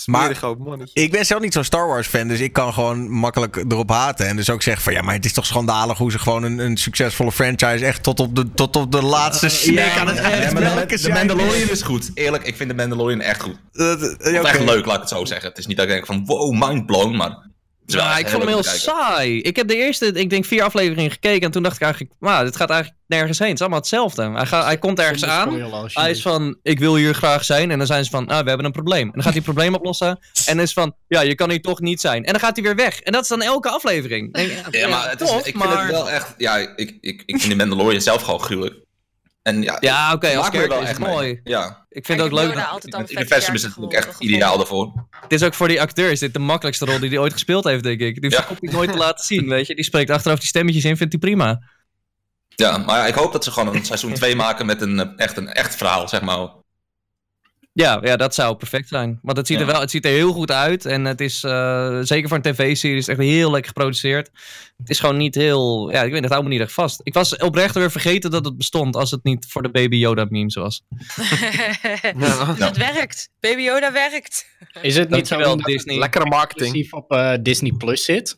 Mannetje. 0.06 0.90
ik 0.92 1.10
ben 1.10 1.26
zelf 1.26 1.40
niet 1.40 1.52
zo'n 1.52 1.64
Star 1.64 1.86
Wars 1.86 2.06
fan, 2.06 2.28
dus 2.28 2.40
ik 2.40 2.52
kan 2.52 2.72
gewoon 2.72 3.10
makkelijk 3.10 3.56
erop 3.68 3.90
haten. 3.90 4.26
En 4.26 4.36
dus 4.36 4.50
ook 4.50 4.62
zeggen 4.62 4.82
van 4.84 4.92
ja, 4.92 5.02
maar 5.02 5.14
het 5.14 5.24
is 5.24 5.32
toch 5.32 5.46
schandalig 5.46 5.98
hoe 5.98 6.10
ze 6.10 6.18
gewoon 6.18 6.42
een, 6.42 6.58
een 6.58 6.76
succesvolle 6.76 7.32
franchise 7.32 7.86
echt 7.86 8.02
tot 8.02 8.20
op 8.20 8.36
de, 8.36 8.50
tot 8.54 8.76
op 8.76 8.92
de 8.92 9.02
laatste 9.02 9.48
snik 9.48 9.78
ja, 9.78 9.96
aan 9.98 10.06
het 10.06 10.16
ja, 10.16 10.28
Ja, 10.28 10.86
de. 10.96 11.08
Mandalorian 11.12 11.68
is 11.68 11.82
goed. 11.82 12.10
Eerlijk, 12.14 12.44
ik 12.46 12.56
vind 12.56 12.68
de 12.70 12.76
Mandalorian 12.76 13.20
echt 13.20 13.40
goed. 13.42 13.56
Dat- 13.72 14.16
oké. 14.18 14.28
echt 14.28 14.60
leuk, 14.64 14.84
laat 14.86 14.94
ik 14.94 15.00
het 15.00 15.08
zo 15.08 15.24
zeggen. 15.24 15.48
Het 15.48 15.58
is 15.58 15.66
niet 15.66 15.76
dat 15.76 15.86
ik 15.86 15.92
denk 15.92 16.06
van 16.06 16.24
wow, 16.24 16.68
mind 16.68 16.86
blown, 16.86 17.16
maar 17.16 17.52
Ja, 17.86 18.10
echt 18.10 18.20
ik 18.20 18.28
vond 18.28 18.42
hem 18.42 18.52
heel 18.52 18.62
saai. 18.62 19.40
Ik 19.40 19.56
heb 19.56 19.68
de 19.68 19.76
eerste, 19.76 20.06
ik 20.06 20.30
denk 20.30 20.44
vier 20.44 20.62
afleveringen 20.62 21.10
gekeken 21.10 21.40
en 21.40 21.50
toen 21.50 21.62
dacht 21.62 21.76
ik 21.76 21.82
eigenlijk, 21.82 22.12
nou, 22.20 22.44
dit 22.44 22.56
gaat 22.56 22.70
eigenlijk 22.70 23.00
nergens 23.06 23.38
heen. 23.38 23.46
Het 23.48 23.56
is 23.56 23.60
allemaal 23.60 23.80
hetzelfde. 23.80 24.30
Hij, 24.30 24.46
gaat, 24.46 24.64
hij 24.64 24.78
komt 24.78 24.98
ergens 24.98 25.24
aan. 25.24 25.60
Hij 25.92 26.10
is 26.10 26.22
van, 26.22 26.56
ik 26.62 26.78
wil 26.78 26.96
hier 26.96 27.14
graag 27.14 27.44
zijn. 27.44 27.70
En 27.70 27.78
dan 27.78 27.86
zijn 27.86 28.04
ze 28.04 28.10
van, 28.10 28.28
ah, 28.28 28.42
we 28.42 28.48
hebben 28.48 28.66
een 28.66 28.72
probleem. 28.72 29.06
En 29.06 29.12
dan 29.12 29.22
gaat 29.22 29.32
hij 29.32 29.42
het 29.44 29.52
probleem 29.52 29.74
oplossen. 29.74 30.08
En 30.46 30.54
dan 30.56 30.60
is 30.60 30.72
van, 30.72 30.94
ja, 31.08 31.20
je 31.20 31.34
kan 31.34 31.50
hier 31.50 31.60
toch 31.62 31.80
niet 31.80 32.00
zijn. 32.00 32.24
En 32.24 32.32
dan 32.32 32.40
gaat 32.40 32.56
hij 32.56 32.64
weer 32.64 32.76
weg. 32.76 33.00
En 33.00 33.12
dat 33.12 33.22
is 33.22 33.28
dan 33.28 33.42
elke 33.42 33.68
aflevering. 33.68 34.32
Denk 34.32 34.52
Ja, 34.70 34.88
maar 34.88 35.10
het 35.10 35.20
is, 35.20 35.28
tof, 35.28 35.38
ik 35.38 35.44
vind 35.44 35.56
maar- 35.64 35.82
het 35.82 35.90
wel 35.90 36.10
echt... 36.10 36.34
Ja, 36.36 36.56
ik, 36.56 36.74
ik, 36.76 36.98
ik 37.00 37.22
vind 37.26 37.42
die 37.42 37.56
Mandalorian 37.56 38.00
zelf 38.00 38.22
gewoon 38.22 38.40
gruwelijk. 38.40 38.74
En 39.44 39.62
ja, 39.62 39.76
Ja, 39.80 40.12
oké, 40.12 40.26
ik 40.28 40.36
als 40.36 40.46
er 40.46 40.52
character 40.52 40.82
is 40.82 40.88
het 40.88 40.98
mee. 40.98 41.08
mooi. 41.08 41.40
Ja, 41.44 41.86
Ik 41.88 42.04
vind 42.06 42.20
het 42.20 42.32
ook 42.32 42.38
Ik 42.38 42.44
leuk. 42.46 42.54
Dat- 42.82 43.14
is 43.38 43.62
natuurlijk 43.62 43.92
echt 43.92 44.20
ideaal 44.20 44.56
daarvoor. 44.56 45.06
Het 45.20 45.32
is 45.32 45.42
ook 45.42 45.54
voor 45.54 45.68
die 45.68 45.80
acteur 45.80 46.10
is 46.10 46.18
dit 46.18 46.32
de 46.32 46.38
makkelijkste 46.38 46.84
rol 46.84 46.98
die 46.98 47.08
hij 47.08 47.18
ooit 47.18 47.32
gespeeld 47.32 47.64
heeft, 47.64 47.82
denk 47.82 48.00
ik. 48.00 48.20
Die 48.20 48.30
Ja. 48.30 48.44
hoeft 48.48 48.60
hij 48.60 48.72
nooit 48.72 48.92
te 48.92 48.98
laten 48.98 49.24
zien, 49.24 49.48
weet 49.48 49.66
je. 49.66 49.74
Die 49.74 49.84
spreekt 49.84 50.10
achteraf 50.10 50.38
die 50.38 50.48
stemmetjes 50.48 50.84
in, 50.84 50.96
vindt 50.96 51.12
hij 51.12 51.20
prima. 51.22 51.60
Ja, 52.48 52.78
maar 52.78 52.96
ja, 52.98 53.06
ik 53.06 53.14
hoop 53.14 53.32
dat 53.32 53.44
ze 53.44 53.50
gewoon 53.50 53.74
een 53.74 53.84
seizoen 53.84 54.12
2 54.12 54.36
maken 54.36 54.66
met 54.66 54.80
een, 54.80 55.00
eh, 55.00 55.06
echt, 55.16 55.36
een 55.36 55.48
echt 55.48 55.76
verhaal, 55.76 56.08
zeg 56.08 56.20
maar. 56.20 56.48
Ja, 57.76 57.98
ja, 58.02 58.16
dat 58.16 58.34
zou 58.34 58.56
perfect 58.56 58.88
zijn. 58.88 59.18
Want 59.22 59.36
het 59.36 59.46
ziet, 59.46 59.60
er 59.60 59.66
wel, 59.66 59.80
het 59.80 59.90
ziet 59.90 60.04
er 60.04 60.10
heel 60.10 60.32
goed 60.32 60.50
uit. 60.50 60.86
En 60.86 61.04
het 61.04 61.20
is, 61.20 61.44
eh, 61.44 61.98
zeker 62.00 62.28
voor 62.28 62.36
een 62.36 62.52
tv-serie, 62.52 62.96
is 62.96 63.06
het 63.06 63.18
echt 63.18 63.28
heel 63.28 63.50
lekker 63.50 63.72
geproduceerd. 63.74 64.30
Het 64.76 64.90
is 64.90 65.00
gewoon 65.00 65.16
niet 65.16 65.34
heel... 65.34 65.90
Ja, 65.90 65.96
ik 65.96 66.04
weet 66.04 66.12
niet, 66.12 66.22
het 66.22 66.30
houdt 66.30 66.44
me 66.46 66.52
niet 66.52 66.60
echt 66.60 66.72
vast. 66.72 67.00
Ik 67.02 67.14
was 67.14 67.36
oprecht 67.36 67.74
weer 67.74 67.90
vergeten 67.90 68.30
dat 68.30 68.44
het 68.44 68.56
bestond, 68.56 68.96
als 68.96 69.10
het 69.10 69.24
niet 69.24 69.46
voor 69.48 69.62
de 69.62 69.70
Baby 69.70 69.96
Yoda 69.96 70.26
memes 70.28 70.54
was. 70.54 70.82
Ja. 72.18 72.54
Het 72.66 72.76
werkt. 72.76 73.30
Baby 73.40 73.62
Yoda 73.62 73.92
werkt. 73.92 74.46
Is 74.82 74.96
het 74.96 75.10
niet 75.10 75.26
zo 75.26 75.38
dat 75.38 75.58
Disney. 75.58 75.98
Lekkere 75.98 76.26
marketing. 76.26 76.92
op 76.92 77.12
eh, 77.12 77.32
Disney 77.40 77.72
Plus 77.72 78.04
zit? 78.04 78.34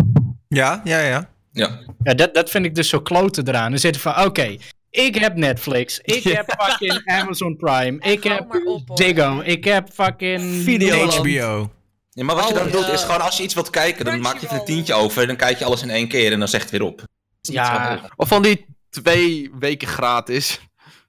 Ja, 0.49 0.81
ja, 0.85 1.01
ja. 1.01 1.31
Ja, 1.53 1.81
Ja, 2.03 2.15
dat, 2.15 2.35
dat 2.35 2.51
vind 2.51 2.65
ik 2.65 2.75
dus 2.75 2.89
zo 2.89 3.01
kloten 3.01 3.49
eraan. 3.49 3.71
Dan 3.71 3.79
zitten 3.79 4.01
van, 4.03 4.25
oké, 4.25 4.57
ik 4.97 5.15
heb 5.15 5.35
Netflix, 5.37 5.99
ik 6.03 6.23
Ja. 6.23 6.35
heb 6.35 6.55
fucking 6.59 7.03
Amazon 7.07 7.57
Prime, 7.57 7.99
ik 8.01 8.25
hou 8.25 8.35
heb 8.35 8.49
maar 8.49 8.63
op, 8.63 8.89
hoor. 8.89 8.97
Ziggo, 8.99 9.41
ik 9.45 9.65
heb 9.65 9.89
fucking... 9.93 10.63
Videoland. 10.65 11.15
HBO. 11.15 11.71
ja 12.11 12.25
maar 12.25 12.35
wat 12.37 12.49
je 12.49 12.55
dan 12.55 12.67
Oh, 12.67 12.73
doet 12.73 12.89
is 12.89 13.03
gewoon 13.03 13.21
als 13.21 13.37
je 13.37 13.43
iets 13.43 13.55
wilt 13.55 13.71
kijken, 13.71 14.05
dan 14.05 14.21
maak 14.21 14.39
je 14.39 14.47
even 14.47 14.59
een 14.59 14.65
tientje 14.65 14.95
over. 14.95 15.27
Dan 15.27 15.37
kijk 15.37 15.59
je 15.59 15.65
alles 15.65 15.83
in 15.83 15.91
één 15.91 16.09
keer 16.09 16.33
en 16.33 16.39
dan 16.39 16.49
zegt 16.49 16.63
het 16.63 16.73
weer 16.73 16.83
op. 16.83 17.03
Ja. 17.41 18.01
Of 18.17 18.29
van 18.29 18.43
die 18.43 18.67
twee 18.91 19.51
weken 19.59 19.89
gratis. 19.89 20.61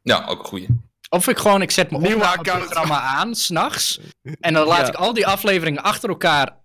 Ja, 0.03 0.25
ook 0.27 0.39
een 0.39 0.45
goeie. 0.45 0.67
Of 1.09 1.27
ik 1.27 1.37
gewoon, 1.37 1.61
ik 1.61 1.71
zet 1.71 1.91
mijn 1.91 2.03
programma 2.17 2.99
aan, 3.01 3.35
s'nachts. 3.35 3.99
En 4.39 4.53
dan 4.53 4.67
laat 4.67 4.79
Ja. 4.79 4.87
ik 4.87 4.93
al 4.95 5.13
die 5.13 5.27
afleveringen 5.27 5.83
achter 5.83 6.09
elkaar 6.09 6.55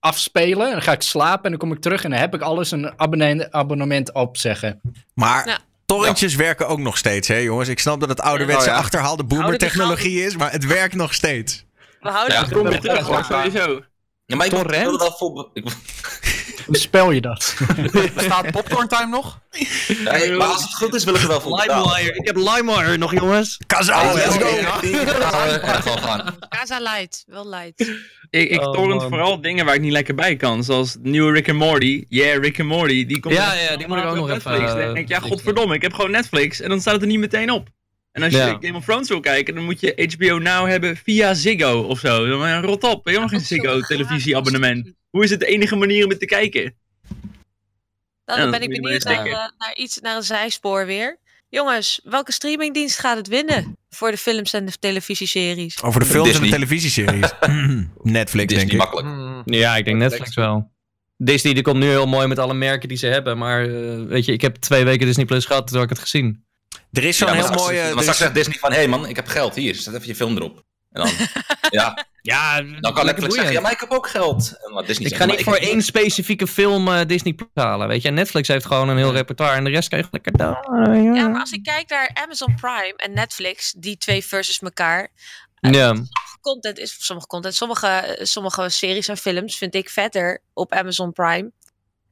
afspelen. 0.00 0.66
En 0.66 0.72
dan 0.72 0.82
ga 0.82 0.92
ik 0.92 1.02
slapen 1.02 1.44
en 1.44 1.50
dan 1.50 1.58
kom 1.58 1.72
ik 1.72 1.80
terug 1.80 2.04
en 2.04 2.10
dan 2.10 2.18
heb 2.18 2.34
ik 2.34 2.40
alles 2.40 2.70
een 2.70 2.98
abonne- 3.00 3.52
abonnement 3.52 4.12
opzeggen. 4.12 4.80
Maar 5.14 5.46
Ja. 5.48 5.58
Torrentjes 5.96 6.34
werken 6.34 6.68
ook 6.68 6.78
nog 6.78 6.96
steeds, 6.96 7.28
hè 7.28 7.36
jongens. 7.36 7.68
Ik 7.68 7.78
snap 7.78 8.00
dat 8.00 8.08
het 8.08 8.20
ouderwetse 8.20 8.60
Oh, 8.68 8.72
ja. 8.72 8.78
achterhaalde 8.78 9.24
boomer 9.24 9.58
technologie 9.58 10.24
is, 10.24 10.36
maar 10.36 10.52
het 10.52 10.66
werkt 10.66 10.94
nog 10.94 11.14
steeds. 11.14 11.64
We 12.00 12.08
houden 12.08 12.34
Ja. 12.36 12.42
het 12.44 12.52
Kom 12.52 12.68
weer 12.68 12.80
terug, 12.80 13.24
sowieso. 13.26 13.82
Ja, 14.26 14.36
maar 14.36 14.46
ik 14.46 14.52
wil- 14.52 14.60
ik 14.60 14.66
Torrent? 14.66 14.84
wil 14.90 14.98
wel 14.98 15.12
vol... 15.16 15.50
Hoe 16.68 16.76
spel 16.76 17.10
je 17.10 17.20
dat? 17.20 17.56
Bestaat 18.14 18.50
Popcorn 18.50 18.88
Time 18.88 19.06
nog? 19.06 19.40
nee, 20.04 20.30
maar 20.32 20.46
als 20.46 20.62
het 20.62 20.74
goed 20.74 20.94
is, 20.94 21.04
wil 21.04 21.14
ik 21.14 21.20
er 21.22 21.28
wel 21.28 21.40
voor. 21.40 21.58
LimeWire. 21.60 22.14
Ik 22.18 22.26
heb 22.26 22.36
LimeWire 22.36 22.96
nog, 22.96 23.12
jongens. 23.12 23.58
Kazaa, 23.66 24.08
Oh, 24.08 24.14
let's 24.14 24.36
go. 24.36 24.48
Casa 26.48 26.78
light. 26.80 27.24
Wel 27.26 27.48
light. 27.48 27.80
Ik, 28.30 28.50
ik 28.50 28.60
Oh, 28.60 28.72
torrent 28.72 29.00
man. 29.00 29.08
vooral 29.08 29.40
dingen 29.40 29.64
waar 29.64 29.74
ik 29.74 29.80
niet 29.80 29.92
lekker 29.92 30.14
bij 30.14 30.36
kan. 30.36 30.64
Zoals 30.64 30.96
nieuwe 31.02 31.32
Rick 31.32 31.48
and 31.48 31.58
Morty. 31.58 32.04
Yeah, 32.08 32.42
Rick 32.42 32.60
and 32.60 32.68
Morty. 32.68 33.06
Die 33.06 33.20
komt 33.20 33.34
Ja, 33.34 33.52
ja, 33.54 33.76
die 33.76 33.88
moet 33.88 33.98
ik 33.98 34.04
ook 34.04 34.10
op 34.10 34.16
nog 34.16 34.26
Netflix. 34.28 34.58
even, 34.58 34.68
eh, 34.80 34.84
denk 34.86 34.96
ik, 34.96 35.08
ja, 35.08 35.14
fixen. 35.14 35.32
godverdomme, 35.32 35.74
ik 35.74 35.82
heb 35.82 35.92
gewoon 35.92 36.10
Netflix. 36.10 36.60
En 36.60 36.68
dan 36.68 36.80
staat 36.80 36.92
het 36.92 37.02
er 37.02 37.08
niet 37.08 37.18
meteen 37.18 37.50
op. 37.50 37.68
En 38.18 38.24
als 38.24 38.32
je 38.32 38.38
Ja. 38.38 38.58
Game 38.60 38.76
of 38.76 38.84
Thrones 38.84 39.08
wil 39.08 39.20
kijken, 39.20 39.54
dan 39.54 39.64
moet 39.64 39.80
je 39.80 40.14
HBO 40.16 40.38
Now 40.38 40.68
hebben 40.68 40.96
via 40.96 41.34
Ziggo 41.34 41.80
of 41.80 41.98
zo. 41.98 42.24
Rot 42.60 42.84
op, 42.84 43.04
heb 43.04 43.14
je 43.14 43.20
nog 43.20 43.30
geen 43.30 43.38
Dat 43.38 43.40
is 43.40 43.46
zo 43.48 43.54
Ziggo 43.54 43.70
graag. 43.72 43.86
televisieabonnement. 43.86 44.92
Hoe 45.10 45.24
is 45.24 45.30
het 45.30 45.40
de 45.40 45.46
enige 45.46 45.76
manier 45.76 46.04
om 46.04 46.10
het 46.10 46.20
te 46.20 46.26
kijken? 46.26 46.74
Nou, 48.24 48.40
dan 48.40 48.50
ben 48.50 48.62
ik 48.62 48.68
benieuwd 48.68 49.04
naar, 49.04 49.26
eh, 49.26 49.32
naar 49.32 49.74
iets, 49.76 49.98
naar 49.98 50.16
een 50.16 50.22
zijspoor 50.22 50.86
weer. 50.86 51.18
Jongens, 51.48 52.00
welke 52.04 52.32
streamingdienst 52.32 52.98
gaat 52.98 53.16
het 53.16 53.28
winnen 53.28 53.76
voor 53.90 54.10
de 54.10 54.16
films 54.16 54.52
en 54.52 54.64
de 54.64 54.72
televisieseries? 54.80 55.82
Over 55.82 56.00
de 56.00 56.06
films 56.06 56.34
en 56.34 56.42
de 56.42 56.48
televisieseries. 56.48 57.32
Netflix, 58.02 58.46
Disney 58.54 58.56
denk 58.56 58.70
ik. 58.72 58.76
makkelijk. 58.78 59.06
Hmm. 59.06 59.42
Ja, 59.44 59.76
ik 59.76 59.84
denk 59.84 59.96
Netflix 59.96 60.34
wel. 60.34 60.70
Disney 61.16 61.54
die 61.54 61.62
komt 61.62 61.78
nu 61.78 61.86
heel 61.86 62.06
mooi 62.06 62.26
met 62.26 62.38
alle 62.38 62.54
merken 62.54 62.88
die 62.88 62.98
ze 62.98 63.06
hebben. 63.06 63.38
Maar 63.38 63.62
eh, 63.64 64.02
weet 64.06 64.24
je, 64.24 64.32
ik 64.32 64.40
heb 64.40 64.56
twee 64.56 64.84
weken 64.84 65.06
Disney 65.06 65.24
Plus 65.24 65.44
gehad, 65.44 65.66
toen 65.66 65.82
ik 65.82 65.88
het 65.88 65.98
gezien. 65.98 66.44
Er 66.92 67.04
is 67.04 67.16
zo'n 67.18 67.28
Ja, 67.28 67.34
heel 67.34 67.42
straks- 67.42 67.62
mooie... 67.62 67.76
Maar 67.78 67.84
er 67.86 67.92
straks 67.92 68.08
is- 68.08 68.16
zegt 68.18 68.34
Disney 68.34 68.58
van, 68.58 68.70
hé 68.70 68.76
hey 68.76 68.88
man, 68.88 69.06
ik 69.08 69.16
heb 69.16 69.26
geld, 69.26 69.54
hier, 69.54 69.74
zet 69.74 69.94
even 69.94 70.06
je 70.06 70.14
film 70.14 70.36
erop. 70.36 70.62
En 70.92 71.02
dan, 71.02 71.10
ja, 71.70 72.06
Ja, 72.22 72.62
dan 72.80 72.94
kan 72.94 73.06
Netflix 73.06 73.34
zeggen, 73.34 73.52
ja, 73.52 73.60
maar 73.60 73.72
ik 73.72 73.80
heb 73.80 73.90
ook 73.90 74.08
geld. 74.08 74.52
En 74.62 74.84
Disney 74.86 75.06
Ik 75.06 75.16
zegt, 75.16 75.30
ga 75.30 75.36
niet 75.36 75.44
voor 75.44 75.56
één 75.56 75.82
specifieke 75.82 76.46
film 76.46 76.88
eh, 76.88 77.06
Disney 77.06 77.32
Plus 77.32 77.48
halen, 77.54 77.88
weet 77.88 78.02
je. 78.02 78.10
Netflix 78.10 78.48
heeft 78.48 78.66
gewoon 78.66 78.88
een 78.88 78.96
heel 78.96 79.12
repertoire 79.12 79.56
en 79.56 79.64
de 79.64 79.70
rest 79.70 79.88
kan 79.88 79.98
je 79.98 80.04
lekker 80.10 80.32
daar. 80.36 80.66
Ja, 81.14 81.28
maar 81.28 81.40
als 81.40 81.52
ik 81.52 81.62
kijk 81.62 81.88
naar 81.88 82.10
Amazon 82.14 82.54
Prime 82.54 82.94
en 82.96 83.12
Netflix, 83.14 83.72
die 83.76 83.96
twee 83.96 84.24
versus 84.24 84.58
elkaar. 84.58 85.08
Ja. 85.60 85.94
Content 86.40 86.78
is 86.78 86.96
sommige 86.98 87.28
content, 87.28 87.54
sommige, 87.54 88.18
sommige 88.22 88.68
series 88.68 89.08
en 89.08 89.16
films 89.16 89.58
vind 89.58 89.74
ik 89.74 89.90
vetter 89.90 90.42
op 90.52 90.72
Amazon 90.72 91.12
Prime. 91.12 91.52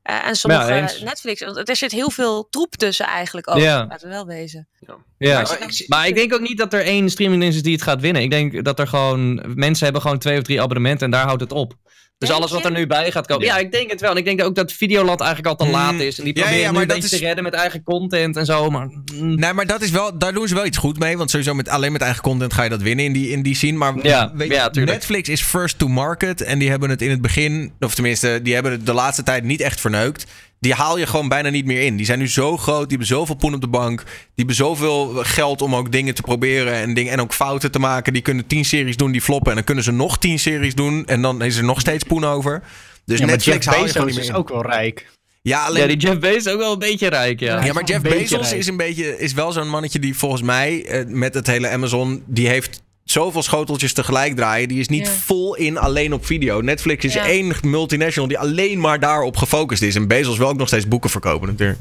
Eh, 0.07 0.27
en 0.29 0.35
sommige 0.37 0.75
Ja. 0.75 0.89
Netflix. 1.05 1.41
Want 1.45 1.69
er 1.69 1.77
zit 1.77 1.93
heel 1.93 2.11
veel 2.11 2.49
troep 2.51 2.77
tussen 2.77 3.07
eigenlijk 3.07 3.51
ook. 3.51 3.59
Ja. 3.59 3.87
Laten 3.89 4.09
we 4.09 4.15
wel 4.15 4.27
wezen. 4.27 4.69
Ja. 4.79 4.97
je 5.19 5.29
dan- 5.59 5.69
ik 5.69 5.85
Maar 5.89 6.07
ik 6.07 6.15
denk 6.15 6.35
ook 6.35 6.41
niet 6.41 6.59
dat 6.59 6.73
er 6.73 6.81
één 6.85 7.11
streamingdienst 7.11 7.57
is 7.57 7.63
die 7.63 7.73
het 7.73 7.83
gaat 7.83 8.01
winnen. 8.01 8.23
Ik 8.23 8.31
denk 8.31 8.65
dat 8.65 8.79
er 8.79 8.87
gewoon... 8.89 9.43
Mensen 9.55 9.85
hebben 9.85 10.03
gewoon 10.03 10.19
twee 10.19 10.39
of 10.39 10.45
drie 10.45 10.63
abonnementen 10.63 11.05
en 11.05 11.11
daar 11.11 11.25
houdt 11.25 11.41
het 11.41 11.53
op. 11.53 11.75
Dus 12.19 12.31
alles 12.31 12.51
wat 12.51 12.65
er 12.65 12.71
nu 12.71 12.87
bij 12.87 13.11
gaat 13.13 13.27
komen... 13.27 13.45
Ja, 13.47 13.57
ik 13.59 13.73
denk 13.73 13.91
het 13.91 14.01
wel. 14.01 14.11
En 14.11 14.17
ik 14.17 14.25
denk 14.25 14.43
ook 14.43 14.55
dat 14.55 14.73
Videoland 14.73 15.21
eigenlijk 15.21 15.49
al 15.49 15.57
te 15.57 15.65
Mm. 15.65 15.71
laat 15.79 16.01
is. 16.01 16.19
En 16.19 16.25
die 16.25 16.35
Ja, 16.35 16.41
ja, 16.41 16.47
proberen 16.47 16.65
ja, 16.67 16.71
nu 16.71 16.77
maar 16.77 16.87
dat 16.87 17.05
is- 17.05 17.11
te 17.11 17.17
redden 17.17 17.45
met 17.45 17.53
eigen 17.55 17.83
content 17.83 18.37
en 18.37 18.45
zo. 18.45 18.71
Maar 18.71 18.87
mm, 19.15 19.35
Nee, 19.39 19.53
maar 19.53 19.67
dat 19.67 19.83
is 19.83 19.91
wel, 19.91 20.19
daar 20.19 20.33
doen 20.33 20.49
ze 20.49 20.55
wel 20.55 20.67
iets 20.67 20.77
goed 20.79 20.99
mee. 20.99 21.17
Want 21.17 21.31
sowieso 21.31 21.55
met, 21.55 21.69
alleen 21.69 21.93
met 21.93 22.01
eigen 22.01 22.23
content 22.23 22.53
ga 22.53 22.63
je 22.63 22.69
dat 22.71 22.83
winnen 22.83 23.05
in 23.05 23.13
die, 23.13 23.29
in 23.31 23.43
die 23.43 23.55
scene. 23.55 23.79
Maar 23.79 23.95
Ja, 24.03 24.33
weet 24.35 24.49
je, 24.49 24.55
ja, 24.55 24.71
tuurlijk. 24.71 24.97
Netflix 24.97 25.29
is 25.29 25.43
first 25.43 25.79
to 25.79 25.89
market. 25.89 26.41
En 26.43 26.59
die 26.59 26.71
hebben 26.71 26.91
het 26.91 27.03
in 27.03 27.11
het 27.11 27.21
begin, 27.21 27.73
of 27.81 27.95
tenminste, 27.95 28.41
die 28.43 28.55
hebben 28.55 28.73
het 28.73 28.87
de 28.87 28.93
laatste 28.93 29.23
tijd 29.23 29.45
niet 29.45 29.61
echt 29.61 29.81
verneukt. 29.81 30.27
Die 30.61 30.75
haal 30.75 30.99
je 30.99 31.07
gewoon 31.07 31.29
bijna 31.29 31.49
niet 31.49 31.65
meer 31.67 31.83
in. 31.83 31.97
Die 31.97 32.07
zijn 32.07 32.19
nu 32.19 32.29
zo 32.29 32.57
groot, 32.57 32.79
die 32.89 32.89
hebben 32.89 33.07
zoveel 33.07 33.35
poen 33.35 33.55
op 33.55 33.61
de 33.61 33.69
bank. 33.69 34.03
Die 34.05 34.15
hebben 34.35 34.55
zoveel 34.55 35.09
geld 35.15 35.63
om 35.63 35.75
ook 35.75 35.93
dingen 35.93 36.15
te 36.15 36.23
proberen 36.23 36.73
en, 36.73 36.95
dingen, 36.95 37.13
en 37.13 37.21
ook 37.21 37.33
fouten 37.33 37.71
te 37.71 37.79
maken. 37.79 38.13
Die 38.13 38.23
kunnen 38.23 38.47
tien 38.47 38.65
series 38.65 38.97
doen 38.97 39.13
die 39.13 39.23
floppen. 39.23 39.49
En 39.49 39.55
dan 39.57 39.65
kunnen 39.65 39.85
ze 39.85 39.93
nog 39.93 40.19
tien 40.19 40.39
series 40.39 40.75
doen. 40.75 41.07
En 41.07 41.23
dan 41.23 41.43
is 41.43 41.57
er 41.57 41.65
nog 41.65 41.81
steeds 41.81 42.05
poen 42.05 42.25
over. 42.25 42.63
Dus 43.05 43.19
Ja, 43.19 43.25
maar 43.27 43.35
Netflix 43.35 43.65
Jeff 43.65 43.77
haal 43.77 43.87
je 43.87 43.93
gewoon 43.93 44.07
niet 44.07 44.17
is 44.17 44.23
meer 44.23 44.33
in. 44.35 44.41
ook 44.41 44.49
wel 44.49 44.63
rijk. 44.63 45.07
Ja, 45.43 45.65
alleen 45.65 45.81
ja, 45.83 45.89
die 45.89 45.97
Jeff 45.97 46.19
Bezos 46.19 46.37
is 46.37 46.49
ook 46.49 46.59
wel 46.59 46.73
een 46.73 46.79
beetje 46.79 47.09
rijk, 47.09 47.41
ja. 47.41 47.65
ja, 47.65 47.73
maar 47.73 47.85
Jeff 47.85 48.03
Bezos 48.03 48.49
rijk. 48.49 48.61
is 48.61 48.67
een 48.67 48.77
beetje 48.77 49.19
is 49.19 49.33
wel 49.33 49.53
zo'n 49.53 49.69
mannetje 49.69 49.99
die 49.99 50.17
volgens 50.17 50.43
mij 50.43 50.85
eh, 50.85 51.05
met 51.07 51.35
het 51.35 51.47
hele 51.47 51.69
Amazon 51.69 52.23
die 52.27 52.49
heeft 52.49 52.83
zoveel 53.11 53.43
schoteltjes 53.43 53.93
tegelijk 53.93 54.37
draaien. 54.37 54.69
Die 54.69 54.79
is 54.81 54.89
niet 54.89 55.07
Ja. 55.07 55.13
vol 55.13 55.55
in 55.55 55.79
alleen 55.79 56.13
op 56.13 56.27
video. 56.27 56.61
Netflix 56.61 57.05
is 57.05 57.15
Ja. 57.15 57.27
één 57.27 57.53
multinational 57.63 58.29
die 58.29 58.39
alleen 58.39 58.81
maar 58.81 59.01
daarop 59.01 59.37
gefocust 59.37 59.83
is. 59.83 59.95
En 59.95 60.09
Bezos 60.09 60.39
wil 60.39 60.49
ook 60.49 60.57
nog 60.57 60.69
steeds 60.69 60.89
boeken 60.89 61.11
verkopen 61.11 61.49
natuurlijk. 61.49 61.79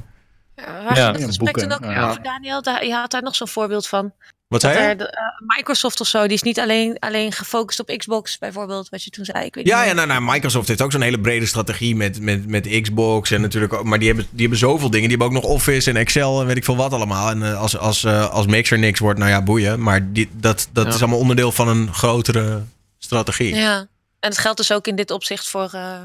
Ja, 0.56 1.12
het 1.12 1.24
gesprek 1.24 1.58
toen 1.58 1.72
ook 1.72 1.84
ja. 1.84 2.10
over, 2.10 2.24
Daniel? 2.24 2.62
Daar, 2.62 2.86
je 2.86 2.94
had 2.94 3.12
daar 3.12 3.24
nog 3.24 3.36
zo'n 3.36 3.48
voorbeeld 3.48 3.88
van. 3.88 4.14
Wat 4.48 4.62
zei 4.62 4.74
je? 4.74 4.80
er 4.80 4.98
de, 4.98 5.10
eh, 5.10 5.22
Microsoft 5.58 6.02
of 6.02 6.08
zo, 6.08 6.22
die 6.22 6.34
is 6.34 6.42
niet 6.42 6.60
alleen, 6.60 7.00
alleen 7.00 7.32
gefocust 7.32 7.80
op 7.80 7.98
Xbox 7.98 8.38
bijvoorbeeld, 8.38 8.90
wat 8.90 9.04
je 9.04 9.10
toen 9.10 9.26
zei. 9.26 9.46
Ik 9.46 9.56
weet 9.56 9.68
Ja, 9.68 9.80
niet 9.80 9.88
ja 9.88 9.94
nou, 9.94 10.08
nou, 10.08 10.22
Microsoft 10.22 10.68
heeft 10.68 10.82
ook 10.82 10.92
zo'n 10.92 11.02
hele 11.02 11.20
brede 11.20 11.46
strategie 11.46 11.96
met, 11.96 12.22
met, 12.22 12.48
met 12.48 12.82
Xbox 12.82 13.32
en 13.32 13.42
natuurlijk 13.42 13.74
ook, 13.74 13.84
maar 13.84 14.00
die 14.00 14.08
hebben, 14.08 14.28
die 14.32 14.42
hebben 14.42 14.60
zoveel 14.60 14.90
dingen. 14.90 15.10
Die 15.10 15.18
hebben 15.18 15.38
ook 15.38 15.44
nog 15.44 15.52
Office 15.52 15.90
en 15.90 15.96
Excel 15.98 16.42
en 16.42 16.48
weet 16.48 16.58
ik 16.58 16.64
veel 16.64 16.76
wat 16.76 16.94
allemaal. 16.94 17.30
En 17.30 17.44
eh, 17.44 17.60
als, 17.62 17.78
als, 17.78 18.04
eh, 18.04 18.30
als 18.30 18.46
Mixer 18.46 18.80
niks 18.80 19.00
wordt, 19.00 19.20
nou 19.20 19.32
ja, 19.32 19.42
boeien. 19.44 19.82
Maar 19.82 20.12
die, 20.12 20.30
dat, 20.34 20.70
dat 20.72 20.86
Ja. 20.86 20.94
is 20.94 21.00
allemaal 21.00 21.20
onderdeel 21.20 21.52
van 21.52 21.68
een 21.68 21.94
grotere 21.94 22.64
strategie. 22.98 23.56
Ja, 23.56 23.78
en 24.20 24.30
het 24.30 24.38
geldt 24.38 24.58
dus 24.58 24.72
ook 24.72 24.88
in 24.88 24.96
dit 24.96 25.12
opzicht 25.12 25.48
voor, 25.50 25.70
eh, 25.74 26.02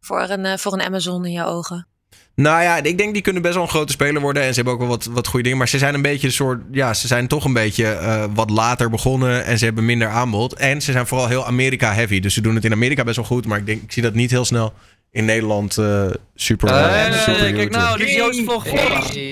voor, 0.00 0.28
een, 0.28 0.58
voor 0.58 0.72
een 0.72 0.82
Amazon 0.82 1.24
in 1.24 1.32
je 1.32 1.44
ogen. 1.44 1.86
Nou 2.34 2.62
ja, 2.62 2.76
ik 2.82 2.98
denk 2.98 3.12
die 3.12 3.22
kunnen 3.22 3.42
best 3.42 3.54
wel 3.54 3.62
een 3.62 3.68
grote 3.68 3.92
speler 3.92 4.20
worden. 4.22 4.42
En 4.42 4.48
ze 4.48 4.54
hebben 4.54 4.72
ook 4.72 4.78
wel 4.80 4.88
wat, 4.88 5.04
wat 5.04 5.26
goede 5.26 5.42
dingen. 5.42 5.58
Maar 5.58 5.68
ze 5.68 5.78
zijn 5.78 5.94
een 5.94 6.02
beetje 6.02 6.26
een 6.26 6.32
soort. 6.32 6.60
Ja, 6.72 6.94
ze 6.94 7.06
zijn 7.06 7.26
toch 7.26 7.44
een 7.44 7.52
beetje 7.52 7.86
eh, 7.86 8.24
wat 8.34 8.50
later 8.50 8.90
begonnen. 8.90 9.44
En 9.44 9.58
ze 9.58 9.64
hebben 9.64 9.84
minder 9.84 10.08
aanbod. 10.08 10.54
En 10.54 10.82
ze 10.82 10.92
zijn 10.92 11.06
vooral 11.06 11.28
heel 11.28 11.46
Amerika-heavy. 11.46 12.20
Dus 12.20 12.34
ze 12.34 12.40
doen 12.40 12.54
het 12.54 12.64
in 12.64 12.72
Amerika 12.72 13.04
best 13.04 13.16
wel 13.16 13.24
goed. 13.24 13.46
Maar 13.46 13.58
ik 13.58 13.66
denk, 13.66 13.82
ik 13.82 13.92
zie 13.92 14.02
dat 14.02 14.14
niet 14.14 14.30
heel 14.30 14.44
snel 14.44 14.72
in 15.10 15.24
Nederland 15.24 15.78
eh, 15.78 16.06
super. 16.34 16.68
Super 17.14 17.52
kijk 17.52 17.70
nou, 17.70 17.98
dit 17.98 18.08
is 18.08 18.14
Joost 18.14 18.42
Vlog. 18.44 18.66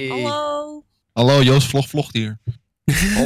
Hallo! 0.09 0.83
Hallo, 1.13 1.43
Joost 1.43 1.69
Vlog 1.69 1.89
vlogt 1.89 2.13
hier. 2.15 2.39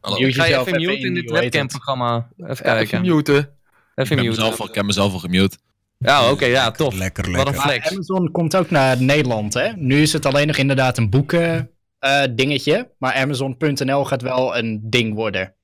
Hallo. 0.00 0.26
Ik 0.26 0.34
ga 0.34 0.44
je 0.44 0.58
even 0.58 0.72
mute 0.80 1.06
in 1.06 1.14
dit 1.14 1.30
webcam-programma. 1.30 2.28
Even 2.36 2.46
Ja, 2.46 2.52
even 2.52 2.64
kijken. 2.88 3.00
muten. 3.00 3.34
Even 3.34 3.48
Ik 3.94 4.08
heb, 4.08 4.18
mute. 4.18 4.28
mezelf 4.28 4.60
al, 4.60 4.68
ik 4.68 4.74
heb 4.74 4.84
mezelf 4.84 5.12
al 5.12 5.18
gemute. 5.18 5.56
Ja, 6.04 6.30
oké, 6.30 6.44
ja, 6.46 6.70
tof. 6.70 6.94
Lekker, 6.94 7.24
Wat 7.24 7.32
lekker. 7.32 7.48
een 7.54 7.58
Maar 7.58 7.66
flex. 7.68 7.90
Amazon 7.90 8.30
komt 8.30 8.56
ook 8.56 8.70
naar 8.70 9.02
Nederland, 9.02 9.54
hè? 9.54 9.68
Nu 9.76 10.02
is 10.02 10.12
het 10.12 10.26
alleen 10.26 10.46
nog 10.46 10.56
inderdaad 10.56 10.98
een 10.98 11.10
boeken 11.10 11.70
eh, 11.98 12.22
dingetje. 12.30 12.90
Maar 12.98 13.14
Amazon.nl 13.14 14.04
gaat 14.04 14.22
wel 14.22 14.56
een 14.56 14.80
ding 14.82 15.14
worden. 15.14 15.54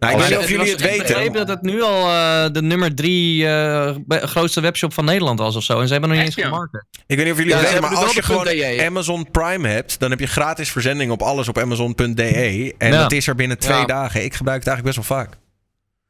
Nou, 0.00 0.12
ik 0.12 0.18
weet 0.18 0.28
niet 0.28 0.36
of 0.36 0.42
het 0.42 0.50
jullie 0.50 0.72
was- 0.72 0.82
het 0.82 0.92
Ik 0.92 0.98
begreep 0.98 1.18
weten. 1.18 1.32
dat 1.46 1.48
het 1.48 1.62
nu 1.62 1.82
al 1.82 2.08
eh, 2.08 2.52
de 2.52 2.62
nummer 2.62 2.94
drie 2.94 3.46
eh, 3.48 3.94
grootste 4.08 4.60
webshop 4.60 4.92
van 4.92 5.04
Nederland 5.04 5.38
was 5.38 5.56
of 5.56 5.62
zo. 5.62 5.80
En 5.80 5.86
ze 5.86 5.92
hebben 5.92 6.10
nog 6.10 6.18
niet 6.18 6.28
Echt, 6.28 6.36
eens 6.38 6.46
ja? 6.46 6.52
gemarket. 6.52 6.84
Ik 7.06 7.16
weet 7.16 7.24
niet 7.24 7.32
of 7.34 7.38
jullie 7.38 7.52
Ja, 7.52 7.58
het 7.58 7.66
weten, 7.68 7.82
maar 7.82 7.96
als 7.96 8.14
je 8.14 8.22
gewoon. 8.22 8.80
Amazon 8.86 9.30
Prime 9.30 9.68
hebt, 9.68 9.98
dan 10.00 10.10
heb 10.10 10.20
je 10.20 10.26
gratis 10.26 10.70
verzending 10.70 11.10
op 11.10 11.22
alles 11.22 11.48
op 11.48 11.58
Amazon.de. 11.58 12.74
En 12.78 12.92
Ja. 12.92 13.00
dat 13.02 13.12
is 13.12 13.26
er 13.26 13.34
binnen 13.34 13.58
twee 13.58 13.78
Ja. 13.78 13.84
dagen. 13.84 14.24
Ik 14.24 14.34
gebruik 14.34 14.58
het 14.58 14.68
eigenlijk 14.68 14.96
best 14.96 15.08
wel 15.08 15.18
vaak. 15.18 15.36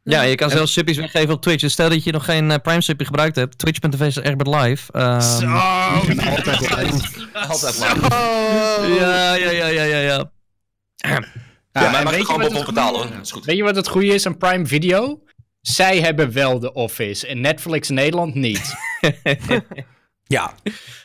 Ja, 0.08 0.22
je 0.22 0.34
kan 0.34 0.50
zelfs 0.50 0.72
subbies 0.72 0.96
weggeven 0.96 1.34
op 1.34 1.42
Twitch. 1.42 1.60
Dus 1.60 1.72
stel 1.72 1.88
dat 1.88 2.04
je 2.04 2.12
nog 2.12 2.24
geen 2.24 2.50
eh, 2.50 2.58
Prime 2.62 2.80
subje 2.80 3.06
gebruikt 3.06 3.36
hebt. 3.36 3.58
Twitch.tv 3.58 4.00
is 4.00 4.16
Egbert 4.16 4.48
live. 4.48 4.92
Ehm, 4.92 5.20
Altijd 7.48 7.78
lang. 7.84 8.00
Ja, 8.98 9.34
ja, 9.34 9.50
ja, 9.50 9.66
ja, 9.66 9.82
ja, 9.82 9.98
ja. 9.98 10.30
Ja, 10.96 11.24
Ja, 11.72 11.90
maar 11.90 12.02
je 12.02 12.08
weet, 12.08 12.18
je 12.18 12.24
gewoon 12.24 12.40
het 12.40 12.52
betalen 12.52 12.64
goede- 12.64 12.80
hoor. 13.08 13.16
Dat 13.16 13.24
is 13.26 13.30
goed. 13.32 13.44
weet 13.44 13.56
je 13.56 13.62
wat 13.62 13.76
het 13.76 13.88
goede 13.88 14.06
is 14.14 14.26
aan 14.26 14.36
Prime 14.38 14.66
Video? 14.66 15.22
Zij 15.60 16.00
hebben 16.00 16.32
wel 16.32 16.58
de 16.58 16.72
Office 16.72 17.26
en 17.26 17.40
Netflix 17.40 17.88
Nederland 17.88 18.34
niet. 18.34 18.74
Ja. 20.28 20.54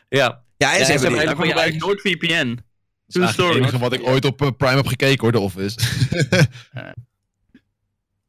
ja. 0.10 0.44
Ja, 0.58 0.74
en 0.74 0.80
Ja, 0.80 0.86
ze 0.86 0.92
hebben 0.92 1.10
hebben 1.18 1.36
die- 1.38 1.46
Ik 1.46 1.50
gebruik 1.52 1.78
NoordVPN. 1.80 2.60
Dat 3.08 3.24
is 3.30 3.36
True 3.36 3.46
eigenlijk 3.46 3.48
het 3.50 3.56
enige 3.56 3.78
wat 3.80 3.94
ik 3.94 4.08
ooit 4.08 4.26
op 4.26 4.42
eh, 4.42 4.48
Prime 4.58 4.76
heb 4.76 4.88
gekeken 4.88 5.22
hoor, 5.22 5.32
de 5.32 5.40
Office. 5.40 5.78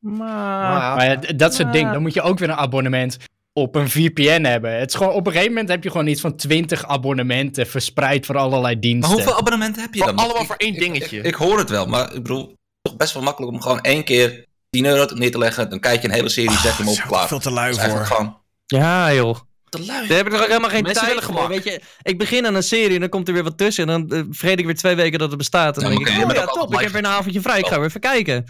Maar... 0.02 0.96
Maar 0.96 1.04
ja, 1.10 1.16
dat 1.36 1.52
is 1.52 1.58
het 1.58 1.72
ding. 1.72 1.92
Dan 1.92 2.02
moet 2.02 2.14
je 2.14 2.22
ook 2.22 2.38
weer 2.38 2.48
een 2.48 2.54
abonnement 2.56 3.16
op 3.52 3.74
een 3.74 3.90
VPN 3.90 4.44
hebben. 4.44 4.78
Het 4.78 4.88
is 4.88 4.94
gewoon, 4.96 5.12
op 5.12 5.26
een 5.26 5.32
gegeven 5.32 5.52
moment 5.52 5.70
heb 5.70 5.82
je 5.84 5.90
gewoon 5.90 6.06
iets 6.06 6.20
van 6.20 6.36
20 6.36 6.86
abonnementen 6.86 7.66
verspreid 7.66 8.26
voor 8.26 8.36
allerlei 8.36 8.72
Maar 8.74 8.80
diensten. 8.82 9.12
hoeveel 9.14 9.36
abonnementen 9.36 9.82
heb 9.82 9.94
je 9.94 10.00
dan? 10.04 10.16
allemaal 10.16 10.40
Ik- 10.40 10.46
voor 10.46 10.56
één 10.56 10.74
dingetje. 10.74 11.16
Ik, 11.18 11.24
ik 11.24 11.34
hoor 11.34 11.58
het 11.58 11.70
wel, 11.70 11.86
maar 11.86 12.06
ik 12.14 12.22
bedoel, 12.22 12.56
toch 12.82 12.96
best 12.96 13.14
wel 13.14 13.22
makkelijk 13.22 13.52
om 13.52 13.60
gewoon 13.60 13.80
één 13.80 14.04
keer 14.04 14.46
10 14.70 14.84
euro 14.86 15.14
neer 15.14 15.30
te 15.30 15.38
leggen. 15.38 15.70
Dan 15.70 15.80
kijk 15.80 16.02
je 16.02 16.08
een 16.08 16.14
hele 16.14 16.28
serie, 16.28 16.50
zet 16.58 16.76
je 16.76 16.82
hem 16.82 16.88
op, 16.92 16.98
klaar. 17.06 17.28
veel 17.28 17.38
te 17.38 17.50
lui 17.50 17.74
voor. 17.74 18.06
gewoon 18.06 18.36
Ja, 18.66 19.12
joh. 19.12 19.36
te 19.68 19.84
lui. 19.86 20.06
Daar 20.08 20.16
heb 20.16 20.26
ik 20.26 20.32
toch 20.32 20.40
ook 20.42 20.46
helemaal 20.48 20.70
geen 20.70 20.82
Mensen 20.82 21.04
tijd 21.06 21.20
willen 21.20 21.34
voor. 21.38 21.48
Weet 21.48 21.64
je, 21.64 21.80
ik 22.02 22.18
begin 22.18 22.46
aan 22.46 22.54
een 22.54 22.62
serie 22.62 22.94
en 22.94 23.00
dan 23.00 23.08
komt 23.08 23.28
er 23.28 23.34
weer 23.34 23.42
wat 23.42 23.58
tussen. 23.58 23.88
En 23.90 24.06
dan 24.06 24.18
uh, 24.18 24.24
vergeet 24.30 24.58
ik 24.58 24.64
weer 24.64 24.74
twee 24.74 24.94
weken 24.94 25.18
dat 25.18 25.28
het 25.28 25.38
bestaat. 25.38 25.76
En 25.76 25.82
dan 25.82 25.90
Ja, 25.92 25.96
denk 25.98 26.08
ik, 26.08 26.14
maar 26.16 26.24
oh 26.24 26.30
oké, 26.30 26.40
ja, 26.40 26.46
top. 26.60 26.72
Ik 26.74 26.80
heb 26.80 26.90
weer 26.90 27.04
een 27.04 27.10
avondje 27.10 27.40
vrij. 27.40 27.58
Ik 27.58 27.66
ga 27.66 27.76
weer 27.76 27.86
even 27.88 28.00
kijken. 28.00 28.44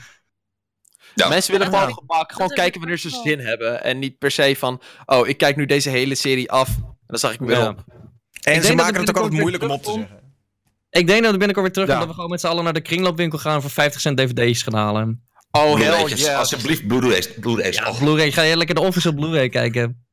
Ja. 1.14 1.28
Mensen 1.28 1.52
willen 1.52 1.70
Ja. 1.70 1.78
gewoon 1.78 1.94
gemak, 1.94 2.32
gewoon 2.32 2.48
kijken 2.48 2.80
wanneer 2.80 2.98
ze 2.98 3.10
zin 3.22 3.38
hebben. 3.40 3.84
En 3.84 3.98
niet 3.98 4.18
per 4.18 4.30
se 4.30 4.54
van, 4.58 4.80
oh, 5.06 5.28
ik 5.28 5.36
kijk 5.38 5.56
nu 5.56 5.66
deze 5.66 5.90
hele 5.90 6.14
serie 6.14 6.50
af. 6.50 6.68
En 6.68 6.84
dan 7.06 7.18
zag 7.18 7.32
ik 7.32 7.40
me 7.40 7.46
wel 7.46 7.60
Ja. 7.62 7.68
op. 7.68 7.84
En 7.86 8.52
denk 8.52 8.62
ze 8.62 8.66
dat 8.68 8.76
maken 8.76 9.00
het 9.00 9.08
ook 9.08 9.16
altijd 9.16 9.40
moeilijk 9.40 9.62
om 9.62 9.70
op 9.70 9.82
te 9.82 9.90
zeggen. 9.92 10.20
Ik 10.90 11.06
denk 11.06 11.22
dat 11.22 11.32
ik 11.32 11.38
binnenkort 11.38 11.64
weer 11.66 11.72
terug 11.74 11.88
Ja. 11.88 11.98
dat 11.98 12.08
we 12.08 12.14
gewoon 12.14 12.30
met 12.30 12.40
z'n 12.40 12.46
allen 12.46 12.64
naar 12.64 12.72
de 12.72 12.80
kringloopwinkel 12.80 13.38
gaan 13.38 13.60
voor 13.60 13.70
50 13.70 14.00
cent 14.00 14.16
dvd's 14.18 14.62
gaan 14.62 14.74
halen. 14.74 15.24
Oh, 15.50 15.62
hell 15.62 15.74
Blu-ray'tjes. 15.74 16.20
yeah. 16.20 16.38
Alsjeblieft, 16.38 16.86
Blu-rays. 16.86 17.34
Blu-rays. 17.34 17.76
Ja, 17.76 17.88
Oh, 17.90 17.98
Blu-ray. 17.98 18.32
Ga 18.32 18.42
je 18.42 18.56
lekker 18.56 18.74
de 18.74 18.80
Office 18.80 19.08
op 19.08 19.16
Blu-ray 19.16 19.48
kijken? 19.48 20.06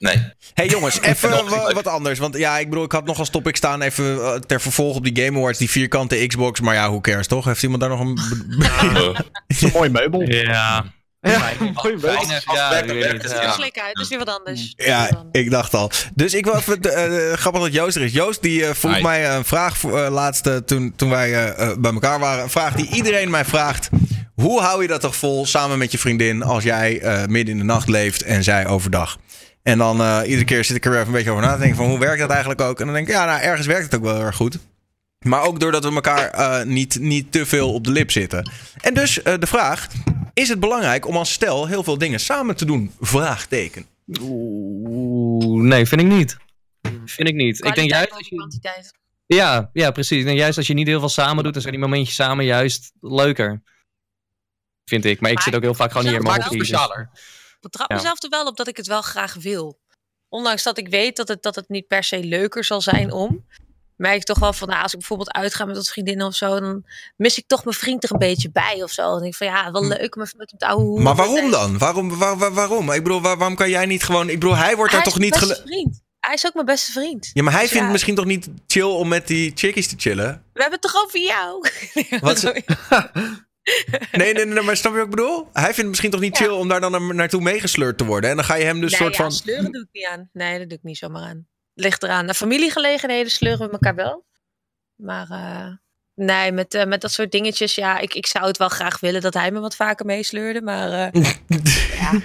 Nee. 0.00 0.32
hey 0.54 0.66
jongens, 0.66 1.00
even 1.10 1.74
wat 1.74 1.86
anders. 1.86 2.18
Want 2.18 2.36
ja, 2.36 2.58
ik 2.58 2.68
bedoel, 2.68 2.84
ik 2.84 2.92
had 2.92 3.06
nog 3.06 3.18
als 3.18 3.30
topic 3.30 3.56
staan 3.56 3.82
even 3.82 4.24
eh, 4.24 4.34
ter 4.34 4.60
vervolg 4.60 4.96
op 4.96 5.04
die 5.04 5.24
Game 5.24 5.38
Awards, 5.38 5.58
die 5.58 5.70
vierkante 5.70 6.26
Xbox. 6.26 6.60
Maar 6.60 6.74
ja, 6.74 6.90
hoe 6.90 7.00
cares 7.00 7.26
toch? 7.26 7.44
Heeft 7.44 7.62
iemand 7.62 7.80
daar 7.80 7.90
nog 7.90 8.00
een... 8.00 8.18
Uh, 8.58 9.04
Het 9.14 9.24
is 9.46 9.62
een 9.62 9.70
mooi 9.72 9.90
meubel. 9.90 10.22
Ja. 10.22 10.84
Ja, 11.20 11.50
mooi 11.82 11.96
wel. 11.96 12.12
Ja, 12.12 12.74
het, 12.74 13.30
ja. 13.30 13.42
ja. 13.42 13.52
Slik 13.52 13.78
uit, 13.78 13.94
dat 13.94 14.04
is 14.04 14.08
weer 14.08 14.18
wat 14.18 14.38
anders. 14.38 14.72
Ja, 14.76 15.26
ik 15.32 15.50
dacht 15.50 15.74
al. 15.74 15.90
Dus 16.14 16.34
ik 16.34 16.44
wil 16.44 16.54
even... 16.54 16.80
eh, 16.80 17.36
grappig 17.36 17.62
dat 17.62 17.72
Joost 17.72 17.96
er 17.96 18.02
is. 18.02 18.12
Joost 18.12 18.42
die 18.42 18.66
eh, 18.66 18.74
vroeg 18.74 18.94
Hi. 18.94 19.02
mij 19.02 19.30
een 19.30 19.44
vraag 19.44 19.76
voor, 19.76 19.98
laatst 20.08 20.46
eh, 20.46 20.56
toen, 20.56 20.92
toen 20.96 21.10
wij 21.10 21.54
bij 21.78 21.92
elkaar 21.92 22.18
waren. 22.18 22.42
Een 22.42 22.50
vraag 22.50 22.74
die 22.74 22.88
iedereen 22.90 23.30
mij 23.30 23.44
vraagt. 23.44 23.88
Hoe 24.40 24.60
hou 24.60 24.82
je 24.82 24.88
dat 24.88 25.00
toch 25.00 25.16
vol 25.16 25.46
samen 25.46 25.78
met 25.78 25.92
je 25.92 25.98
vriendin 25.98 26.42
als 26.42 26.64
jij 26.64 27.00
eh, 27.00 27.26
midden 27.26 27.54
in 27.54 27.58
de 27.58 27.64
nacht 27.64 27.88
leeft 27.88 28.22
en 28.22 28.44
zij 28.44 28.66
overdag? 28.66 29.18
En 29.62 29.78
dan 29.78 30.00
eh, 30.00 30.20
iedere 30.24 30.44
keer 30.44 30.64
zit 30.64 30.76
ik 30.76 30.84
er 30.84 30.90
weer 30.90 31.00
even 31.00 31.12
een 31.12 31.16
beetje 31.18 31.30
over 31.30 31.42
na 31.42 31.52
te 31.52 31.58
denken 31.58 31.76
van 31.76 31.86
hoe 31.86 31.98
werkt 31.98 32.20
dat 32.20 32.30
eigenlijk 32.30 32.60
ook? 32.60 32.78
En 32.80 32.84
dan 32.84 32.94
denk 32.94 33.08
ik, 33.08 33.14
ja, 33.14 33.24
nou 33.24 33.40
ergens 33.40 33.66
werkt 33.66 33.84
het 33.84 33.94
ook 33.94 34.02
wel 34.02 34.14
heel 34.14 34.24
erg 34.24 34.36
goed. 34.36 34.58
Maar 35.24 35.42
ook 35.42 35.60
doordat 35.60 35.84
we 35.84 35.92
elkaar 35.92 36.30
eh, 36.30 36.66
niet, 36.66 36.98
niet 36.98 37.32
te 37.32 37.46
veel 37.46 37.72
op 37.72 37.84
de 37.84 37.90
lip 37.90 38.10
zitten. 38.10 38.50
En 38.80 38.94
dus 38.94 39.22
eh, 39.22 39.34
de 39.38 39.46
vraag, 39.46 39.88
is 40.34 40.48
het 40.48 40.60
belangrijk 40.60 41.06
om 41.06 41.16
als 41.16 41.32
stel 41.32 41.66
heel 41.66 41.82
veel 41.82 41.98
dingen 41.98 42.20
samen 42.20 42.56
te 42.56 42.64
doen? 42.64 42.92
Vraagteken. 43.00 43.86
Oeh, 44.20 45.62
nee, 45.62 45.86
vind 45.86 46.00
ik 46.00 46.06
niet. 46.06 46.36
Vind 47.04 47.28
ik 47.28 47.34
niet. 47.34 47.64
Ik 47.64 47.74
denk 47.74 47.90
juist 47.90 48.12
als 48.12 48.28
je... 48.28 48.36
kwantiteit. 48.36 48.92
Ja, 49.26 49.70
ja, 49.72 49.90
precies. 49.90 50.18
Ik 50.18 50.24
denk 50.24 50.38
juist 50.38 50.58
als 50.58 50.66
je 50.66 50.74
niet 50.74 50.86
heel 50.86 50.98
veel 50.98 51.08
samen 51.08 51.44
doet, 51.44 51.52
dan 51.52 51.62
zijn 51.62 51.74
die 51.74 51.82
momentjes 51.82 52.14
samen 52.14 52.44
juist 52.44 52.92
leuker. 53.00 53.62
Vind 54.84 55.04
ik. 55.04 55.20
Maar 55.20 55.30
ik 55.30 55.36
Maar 55.36 55.44
zit 55.44 55.54
ook 55.54 55.62
heel 55.62 55.74
vaak 55.74 55.92
gewoon 55.92 56.06
hier 56.06 56.22
het 56.22 56.36
dus- 56.36 56.44
specialer. 56.44 57.10
Ik 57.60 57.70
betrap 57.70 57.90
Ja. 57.90 57.96
mezelf 57.96 58.22
er 58.22 58.28
wel 58.28 58.46
op 58.46 58.56
dat 58.56 58.68
ik 58.68 58.76
het 58.76 58.86
wel 58.86 59.02
graag 59.02 59.34
wil. 59.34 59.78
Ondanks 60.28 60.62
dat 60.62 60.78
ik 60.78 60.88
weet 60.88 61.16
dat 61.16 61.28
het, 61.28 61.42
dat 61.42 61.54
het 61.54 61.68
niet 61.68 61.86
per 61.86 62.04
se 62.04 62.24
leuker 62.24 62.64
zal 62.64 62.80
zijn 62.80 63.12
om. 63.12 63.46
Merk 63.96 64.16
ik 64.16 64.24
toch 64.24 64.38
wel 64.38 64.52
van, 64.52 64.68
nou, 64.68 64.82
als 64.82 64.92
ik 64.92 64.98
bijvoorbeeld 64.98 65.32
uitga 65.32 65.64
met 65.64 65.76
wat 65.76 65.88
vriendinnen 65.88 66.26
of 66.26 66.34
zo, 66.34 66.60
dan 66.60 66.84
mis 67.16 67.38
ik 67.38 67.44
toch 67.46 67.64
mijn 67.64 67.76
vriend 67.76 68.04
er 68.04 68.12
een 68.12 68.18
beetje 68.18 68.50
bij 68.50 68.82
of 68.82 68.90
zo. 68.90 69.02
Dan 69.02 69.18
denk 69.18 69.30
ik 69.32 69.36
van, 69.36 69.46
ja, 69.46 69.70
wel 69.70 69.84
leuk 69.86 70.16
om 70.16 70.22
even 70.22 70.36
met 70.38 70.54
ouwe 70.62 70.82
hoeren. 70.82 71.02
Maar 71.04 71.14
waarom 71.14 71.50
dan? 71.50 71.78
Waarom, 71.78 72.18
waar- 72.18 72.38
waar- 72.38 72.52
waarom? 72.54 72.90
Ik 72.92 73.02
bedoel, 73.02 73.20
waar- 73.20 73.36
waarom 73.36 73.56
kan 73.56 73.70
jij 73.70 73.86
niet 73.86 74.02
gewoon... 74.02 74.28
Ik 74.28 74.40
bedoel, 74.40 74.56
hij 74.56 74.76
wordt 74.76 74.92
daar 74.92 75.02
toch 75.04 75.18
niet... 75.18 75.36
vriend. 75.36 76.02
Hij 76.20 76.34
is 76.34 76.46
ook 76.46 76.54
mijn 76.54 76.66
beste 76.66 76.92
vriend. 76.92 77.30
Ja, 77.32 77.42
maar 77.42 77.52
hij 77.52 77.60
Dus 77.60 77.70
vindt 77.70 77.84
het 77.84 77.92
misschien 77.92 78.14
toch 78.14 78.24
niet 78.24 78.48
chill 78.66 78.82
om 78.90 79.08
met 79.08 79.26
die 79.26 79.52
chickies 79.54 79.88
te 79.88 79.94
chillen? 79.98 80.44
We 80.52 80.60
hebben 80.62 80.78
het 80.80 80.92
toch 80.92 81.04
over 81.04 81.20
jou? 81.20 81.68
Wat 82.20 82.38
ze- 82.44 82.62
Nee, 84.12 84.32
nee, 84.32 84.44
nee, 84.46 84.62
maar 84.62 84.76
snap 84.76 84.92
je 84.92 84.98
wat 84.98 85.06
ik 85.06 85.14
bedoel? 85.14 85.48
Hij 85.52 85.62
vindt 85.62 85.76
het 85.78 85.88
misschien 85.88 86.10
toch 86.10 86.20
niet 86.20 86.38
Ja. 86.38 86.44
chill 86.44 86.54
om 86.54 86.68
daar 86.68 86.80
dan 86.80 86.90
naar- 86.90 87.14
naartoe 87.14 87.40
meegesleurd 87.40 87.98
te 87.98 88.04
worden. 88.04 88.30
En 88.30 88.36
dan 88.36 88.44
ga 88.44 88.54
je 88.54 88.64
hem 88.64 88.80
dus 88.80 88.90
nee, 88.90 89.00
soort 89.00 89.16
ja, 89.16 89.22
van... 89.22 89.32
sleuren 89.32 89.72
doe 89.72 89.82
ik 89.82 89.88
niet 89.92 90.06
aan. 90.06 90.28
Nee, 90.32 90.58
dat 90.58 90.68
doe 90.68 90.78
ik 90.78 90.84
niet 90.84 90.98
zomaar 90.98 91.22
aan. 91.22 91.46
Ligt 91.74 92.02
eraan. 92.02 92.24
Na 92.24 92.34
familiegelegenheden 92.34 93.30
sleuren 93.30 93.66
we 93.66 93.72
elkaar 93.72 93.94
wel. 93.94 94.24
Maar 94.94 95.30
eh, 95.30 95.72
nee, 96.14 96.52
met, 96.52 96.74
eh, 96.74 96.86
met 96.86 97.00
dat 97.00 97.12
soort 97.12 97.32
dingetjes, 97.32 97.74
ja, 97.74 97.98
ik, 97.98 98.14
ik 98.14 98.26
zou 98.26 98.46
het 98.46 98.56
wel 98.56 98.68
graag 98.68 99.00
willen 99.00 99.20
dat 99.20 99.34
hij 99.34 99.50
me 99.50 99.60
wat 99.60 99.76
vaker 99.76 100.06
meesleurde. 100.06 100.62
Maar 100.62 101.12
eh, 101.12 101.22
ja, 102.00 102.20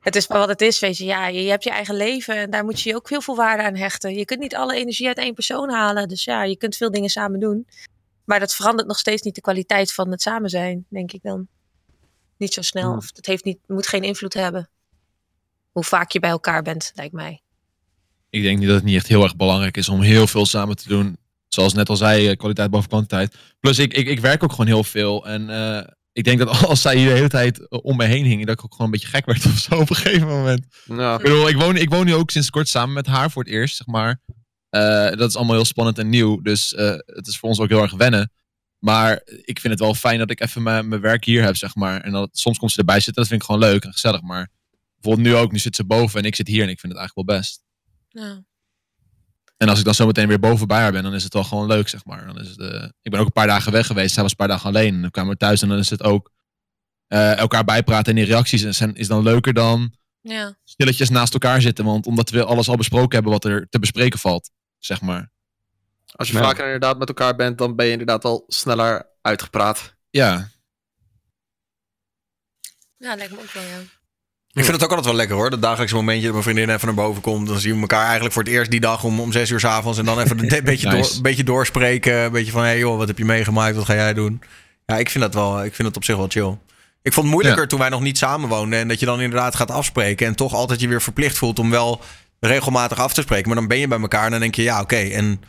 het 0.00 0.16
is 0.16 0.28
maar 0.28 0.38
wat 0.38 0.48
het 0.48 0.60
is, 0.60 0.78
weet 0.78 0.96
je. 0.96 1.04
Ja, 1.04 1.26
je, 1.26 1.42
je 1.42 1.50
hebt 1.50 1.64
je 1.64 1.70
eigen 1.70 1.94
leven 1.96 2.36
en 2.36 2.50
daar 2.50 2.64
moet 2.64 2.80
je 2.80 2.94
ook 2.94 3.08
heel 3.10 3.20
veel 3.22 3.36
waarde 3.36 3.62
aan 3.62 3.76
hechten. 3.76 4.14
Je 4.14 4.24
kunt 4.24 4.40
niet 4.40 4.54
alle 4.56 4.74
energie 4.74 5.06
uit 5.06 5.18
één 5.18 5.34
persoon 5.34 5.70
halen. 5.70 6.08
Dus 6.08 6.24
ja, 6.24 6.42
je 6.44 6.56
kunt 6.56 6.76
veel 6.76 6.90
dingen 6.90 7.10
samen 7.10 7.40
doen. 7.40 7.66
Maar 8.26 8.40
dat 8.40 8.54
verandert 8.54 8.88
nog 8.88 8.98
steeds 8.98 9.22
niet 9.22 9.34
de 9.34 9.40
kwaliteit 9.40 9.92
van 9.92 10.10
het 10.10 10.22
samen 10.22 10.50
zijn, 10.50 10.86
denk 10.88 11.12
ik 11.12 11.22
dan. 11.22 11.48
Niet 12.36 12.52
zo 12.52 12.62
snel. 12.62 12.96
Of 12.96 13.10
het 13.14 13.26
heeft 13.26 13.44
niet, 13.44 13.58
moet 13.66 13.86
geen 13.86 14.02
invloed 14.02 14.34
hebben. 14.34 14.70
Hoe 15.70 15.84
vaak 15.84 16.10
je 16.10 16.20
bij 16.20 16.30
elkaar 16.30 16.62
bent, 16.62 16.92
lijkt 16.94 17.14
mij. 17.14 17.40
Ik 18.30 18.42
denk 18.42 18.58
niet 18.58 18.66
dat 18.66 18.76
het 18.76 18.84
niet 18.84 18.96
echt 18.96 19.06
heel 19.06 19.22
erg 19.22 19.36
belangrijk 19.36 19.76
is 19.76 19.88
om 19.88 20.00
heel 20.00 20.26
veel 20.26 20.46
samen 20.46 20.76
te 20.76 20.88
doen. 20.88 21.16
Zoals 21.48 21.74
net 21.74 21.88
al 21.88 21.96
zei, 21.96 22.28
eh, 22.28 22.36
kwaliteit 22.36 22.70
boven 22.70 22.88
kwantiteit. 22.88 23.36
Plus, 23.60 23.78
ik, 23.78 23.94
ik, 23.94 24.06
ik 24.08 24.20
werk 24.20 24.42
ook 24.42 24.50
gewoon 24.50 24.66
heel 24.66 24.84
veel. 24.84 25.26
En 25.26 25.50
eh, 25.50 25.86
ik 26.12 26.24
denk 26.24 26.38
dat 26.38 26.48
als 26.68 26.80
zij 26.80 26.96
hier 26.96 27.08
de 27.08 27.14
hele 27.14 27.28
tijd 27.28 27.68
eh, 27.68 27.78
om 27.82 27.96
me 27.96 28.04
heen 28.04 28.24
hing, 28.24 28.46
dat 28.46 28.58
ik 28.58 28.64
ook 28.64 28.72
gewoon 28.72 28.86
een 28.86 28.92
beetje 28.92 29.08
gek 29.08 29.26
werd 29.26 29.46
of 29.52 29.58
zo 29.58 29.74
op 29.74 29.90
een 29.90 29.96
gegeven 29.96 30.28
moment. 30.28 30.66
Ja. 30.84 31.14
Ik 31.14 31.22
bedoel, 31.22 31.48
ik 31.48 31.56
woon, 31.56 31.76
ik 31.76 31.90
woon 31.90 32.06
nu 32.06 32.14
ook 32.14 32.30
sinds 32.30 32.50
kort 32.50 32.68
samen 32.68 32.94
met 32.94 33.06
haar 33.06 33.30
voor 33.30 33.42
het 33.42 33.52
eerst, 33.52 33.76
zeg 33.76 33.86
maar. 33.86 34.20
Eh, 34.76 35.18
dat 35.18 35.28
is 35.28 35.36
allemaal 35.36 35.54
heel 35.54 35.64
spannend 35.64 35.98
en 35.98 36.08
nieuw. 36.08 36.40
Dus 36.40 36.74
eh, 36.74 36.94
het 37.06 37.26
is 37.26 37.38
voor 37.38 37.48
ons 37.48 37.58
ook 37.58 37.68
heel 37.68 37.82
erg 37.82 37.94
wennen. 37.94 38.32
Maar 38.78 39.22
ik 39.24 39.60
vind 39.60 39.72
het 39.72 39.78
wel 39.82 39.94
fijn 39.94 40.18
dat 40.18 40.30
ik 40.30 40.40
even 40.40 40.62
mijn, 40.62 40.88
mijn 40.88 41.00
werk 41.00 41.24
hier 41.24 41.42
heb, 41.42 41.56
zeg 41.56 41.74
maar. 41.74 42.00
En 42.00 42.12
dat, 42.12 42.28
soms 42.32 42.58
komt 42.58 42.72
ze 42.72 42.78
erbij 42.78 43.00
zitten. 43.00 43.14
Dat 43.14 43.26
vind 43.26 43.40
ik 43.40 43.46
gewoon 43.46 43.60
leuk 43.60 43.84
en 43.84 43.92
gezellig. 43.92 44.20
Maar 44.20 44.50
bijvoorbeeld 44.94 45.26
nu 45.28 45.34
ook. 45.34 45.52
Nu 45.52 45.58
zit 45.58 45.76
ze 45.76 45.84
boven 45.84 46.20
en 46.20 46.26
ik 46.26 46.34
zit 46.34 46.48
hier. 46.48 46.62
En 46.62 46.68
ik 46.68 46.80
vind 46.80 46.92
het 46.92 47.00
eigenlijk 47.00 47.28
wel 47.28 47.38
best. 47.38 47.62
Ja. 48.08 48.44
En 49.56 49.68
als 49.68 49.78
ik 49.78 49.84
dan 49.84 49.94
zo 49.94 50.06
meteen 50.06 50.28
weer 50.28 50.38
boven 50.38 50.66
bij 50.66 50.80
haar 50.80 50.92
ben, 50.92 51.02
dan 51.02 51.14
is 51.14 51.24
het 51.24 51.32
wel 51.32 51.44
gewoon 51.44 51.66
leuk, 51.66 51.88
zeg 51.88 52.04
maar. 52.04 52.26
Dan 52.26 52.40
is 52.40 52.48
het, 52.48 52.58
eh, 52.58 52.88
ik 53.02 53.10
ben 53.10 53.20
ook 53.20 53.26
een 53.26 53.32
paar 53.32 53.46
dagen 53.46 53.72
weg 53.72 53.86
geweest. 53.86 54.14
Zij 54.14 54.22
was 54.22 54.30
een 54.30 54.36
paar 54.36 54.48
dagen 54.48 54.68
alleen. 54.68 54.94
En 54.94 55.00
dan 55.00 55.10
kwamen 55.10 55.32
we 55.32 55.36
thuis 55.38 55.62
en 55.62 55.68
dan 55.68 55.78
is 55.78 55.90
het 55.90 56.02
ook 56.02 56.32
elkaar 57.08 57.64
bijpraten. 57.64 58.12
En 58.12 58.18
die 58.18 58.32
reacties 58.32 58.62
zijn, 58.62 58.94
is 58.94 59.08
dan 59.08 59.22
leuker 59.22 59.52
dan 59.52 59.94
ja. 60.20 60.58
stilletjes 60.64 61.08
naast 61.08 61.32
elkaar 61.32 61.60
zitten. 61.60 61.84
Want 61.84 62.06
omdat 62.06 62.30
we 62.30 62.44
alles 62.44 62.68
al 62.68 62.76
besproken 62.76 63.14
hebben 63.14 63.32
wat 63.32 63.44
er 63.44 63.66
te 63.68 63.78
bespreken 63.78 64.18
valt, 64.18 64.50
zeg 64.86 65.00
maar. 65.00 65.30
Als 66.14 66.28
je 66.28 66.34
Ja. 66.36 66.42
vaker 66.42 66.64
inderdaad 66.64 66.98
met 66.98 67.08
elkaar 67.08 67.36
bent, 67.36 67.58
dan 67.58 67.76
ben 67.76 67.86
je 67.86 67.92
inderdaad 67.92 68.22
wel 68.22 68.44
sneller 68.48 69.06
uitgepraat. 69.22 69.94
Ja, 70.10 70.48
Ja, 72.98 73.14
lijkt 73.14 73.32
me 73.32 73.38
ook 73.40 73.52
wel, 73.52 73.62
ja. 73.62 73.78
Ik 74.52 74.64
vind 74.64 74.74
het 74.74 74.82
ook 74.82 74.88
altijd 74.88 75.06
wel 75.06 75.14
lekker 75.14 75.36
hoor. 75.36 75.50
Dat 75.50 75.62
dagelijkse 75.62 75.94
momentje 75.94 76.22
dat 76.22 76.30
mijn 76.32 76.42
vriendin 76.42 76.70
even 76.74 76.86
naar 76.86 76.94
boven 76.96 77.22
komt. 77.22 77.48
Dan 77.48 77.58
zien 77.58 77.74
we 77.74 77.80
elkaar 77.80 78.04
eigenlijk 78.04 78.32
voor 78.34 78.42
het 78.42 78.52
eerst 78.52 78.70
die 78.70 78.80
dag 78.80 79.04
om, 79.04 79.20
om 79.20 79.32
zes 79.32 79.50
uur 79.50 79.60
s 79.60 79.64
avonds. 79.64 79.98
En 79.98 80.04
dan 80.04 80.20
even 80.20 80.38
een 80.54 80.64
beetje, 80.64 80.88
Nice. 80.88 81.08
door, 81.08 81.16
een 81.16 81.22
beetje 81.22 81.44
doorspreken. 81.44 82.14
Een 82.14 82.32
beetje 82.32 82.52
van, 82.52 82.60
hé 82.60 82.66
hey 82.66 82.78
joh, 82.78 82.96
wat 82.96 83.08
heb 83.08 83.18
je 83.18 83.24
meegemaakt? 83.24 83.76
Wat 83.76 83.84
ga 83.84 83.94
jij 83.94 84.14
doen? 84.14 84.42
Ja, 84.86 84.96
ik 84.98 85.10
vind 85.10 85.24
dat 85.24 85.34
wel, 85.34 85.64
ik 85.64 85.74
vind 85.74 85.88
het 85.88 85.96
op 85.96 86.04
zich 86.04 86.16
wel 86.16 86.26
chill. 86.28 86.58
Ik 87.02 87.12
vond 87.12 87.26
het 87.26 87.34
moeilijker 87.34 87.62
Ja. 87.62 87.68
toen 87.68 87.78
wij 87.78 87.88
nog 87.88 88.00
niet 88.00 88.18
samen 88.18 88.48
woonden. 88.48 88.78
En 88.78 88.88
dat 88.88 89.00
je 89.00 89.06
dan 89.06 89.20
inderdaad 89.20 89.54
gaat 89.54 89.70
afspreken. 89.70 90.26
En 90.26 90.34
toch 90.34 90.52
altijd 90.54 90.80
je 90.80 90.88
weer 90.88 91.02
verplicht 91.02 91.38
voelt 91.38 91.58
om 91.58 91.70
wel 91.70 92.00
regelmatig 92.40 92.98
af 93.00 93.12
te 93.14 93.20
spreken. 93.22 93.46
Maar 93.48 93.56
dan 93.56 93.68
ben 93.68 93.78
je 93.78 93.88
bij 93.88 94.00
elkaar 94.00 94.24
en 94.24 94.30
dan 94.30 94.40
denk 94.40 94.54
je, 94.54 94.62
ja, 94.62 94.80
oké. 94.80 94.96
en, 94.96 95.42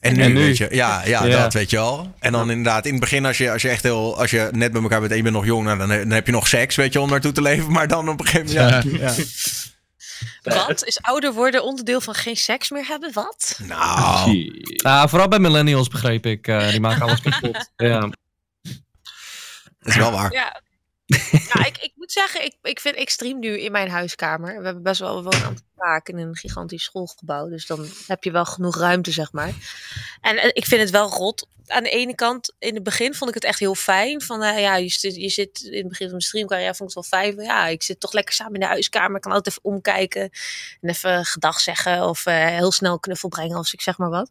en 0.00 0.14
nu, 0.16 0.22
En 0.22 0.32
nu? 0.32 0.38
weet 0.40 0.56
je. 0.56 0.68
Ja, 0.70 1.02
ja, 1.04 1.24
Ja. 1.24 1.42
dat 1.42 1.52
weet 1.52 1.70
je 1.70 1.78
al. 1.78 2.14
En 2.18 2.32
dan 2.32 2.50
inderdaad, 2.50 2.84
in 2.86 2.90
het 2.90 3.00
begin, 3.00 3.24
als 3.26 3.38
je, 3.38 3.50
als 3.52 3.62
je 3.62 3.68
echt 3.68 3.82
heel, 3.82 4.18
als 4.18 4.30
je 4.30 4.48
net 4.52 4.72
bij 4.72 4.82
elkaar 4.82 4.98
bent 5.00 5.10
en 5.10 5.16
je 5.16 5.22
bent 5.22 5.34
nog 5.34 5.44
jong, 5.44 5.64
nou, 5.64 5.78
dan, 5.78 5.88
dan 5.88 6.10
heb 6.10 6.26
je 6.26 6.32
nog 6.32 6.48
seks, 6.48 6.76
weet 6.76 6.92
je, 6.92 7.00
om 7.00 7.08
naartoe 7.10 7.32
te 7.32 7.42
leven. 7.42 7.72
Maar 7.72 7.88
dan 7.88 8.08
op 8.08 8.20
een 8.20 8.26
gegeven 8.26 8.56
moment, 8.64 8.84
ja. 9.00 9.06
ja. 9.06 9.14
Wat? 10.66 10.84
Is 10.84 10.98
ouder 11.02 11.32
worden 11.32 11.62
onderdeel 11.64 12.00
van 12.00 12.14
geen 12.14 12.36
seks 12.36 12.70
meer 12.70 12.86
hebben? 12.86 13.12
Wat? 13.12 13.58
Nou, 13.62 14.52
Ah, 14.82 15.08
vooral 15.08 15.28
bij 15.28 15.38
millennials 15.38 15.88
begreep 15.88 16.26
ik. 16.26 16.46
eh, 16.48 16.70
die 16.70 16.80
maken 16.80 17.02
alles 17.02 17.20
kapot. 17.20 17.70
Ja. 17.76 18.00
dat 18.00 18.12
is 19.80 19.96
wel 19.96 20.12
waar. 20.12 20.32
Ja. 20.32 20.60
Ja, 21.52 21.66
ik, 21.66 21.78
ik 21.78 21.92
moet 21.94 22.12
zeggen, 22.12 22.44
ik, 22.44 22.56
ik 22.62 22.80
vind 22.80 22.96
ik 22.96 23.10
stream 23.10 23.38
nu 23.38 23.60
in 23.60 23.72
mijn 23.72 23.88
huiskamer. 23.88 24.58
We 24.58 24.64
hebben 24.64 24.82
best 24.82 25.00
wel 25.00 25.16
we 25.16 25.22
wonen 25.22 25.46
aan 25.46 25.54
het 25.54 25.64
vaak 25.76 26.08
in 26.08 26.18
een 26.18 26.36
gigantisch 26.36 26.82
schoolgebouw. 26.82 27.48
Dus 27.48 27.66
dan 27.66 27.86
heb 28.06 28.24
je 28.24 28.30
wel 28.30 28.44
genoeg 28.44 28.78
ruimte, 28.78 29.10
zeg 29.10 29.32
maar. 29.32 29.52
En 30.20 30.36
eh, 30.36 30.50
ik 30.52 30.64
vind 30.66 30.80
het 30.80 30.90
wel 30.90 31.08
rot. 31.08 31.48
Aan 31.66 31.82
de 31.82 31.90
ene 31.90 32.14
kant, 32.14 32.54
in 32.58 32.74
het 32.74 32.82
begin 32.82 33.14
vond 33.14 33.30
ik 33.30 33.34
het 33.34 33.44
echt 33.44 33.58
heel 33.58 33.74
fijn. 33.74 34.22
Van 34.22 34.42
eh, 34.42 34.60
ja, 34.60 34.76
je 34.76 35.20
je 35.20 35.28
zit 35.28 35.60
in 35.60 35.78
het 35.78 35.88
begin 35.88 36.06
van 36.06 36.16
mijn 36.16 36.20
streamcarrière, 36.20 36.74
vond 36.74 36.90
ik 36.90 36.96
het 36.96 37.10
wel 37.10 37.20
fijn. 37.20 37.34
van, 37.34 37.44
Ja, 37.44 37.66
ik 37.66 37.82
zit 37.82 38.00
toch 38.00 38.12
lekker 38.12 38.34
samen 38.34 38.54
in 38.54 38.60
de 38.60 38.66
huiskamer. 38.66 39.16
Ik 39.16 39.22
kan 39.22 39.32
altijd 39.32 39.56
even 39.56 39.70
omkijken. 39.70 40.30
En 40.80 40.88
even 40.88 41.24
gedag 41.24 41.60
zeggen. 41.60 42.08
Of 42.08 42.26
eh, 42.26 42.46
heel 42.46 42.72
snel 42.72 42.98
knuffel 42.98 43.28
brengen. 43.28 43.58
Of 43.58 43.72
ik 43.72 43.80
zeg 43.80 43.98
maar 43.98 44.10
wat. 44.10 44.30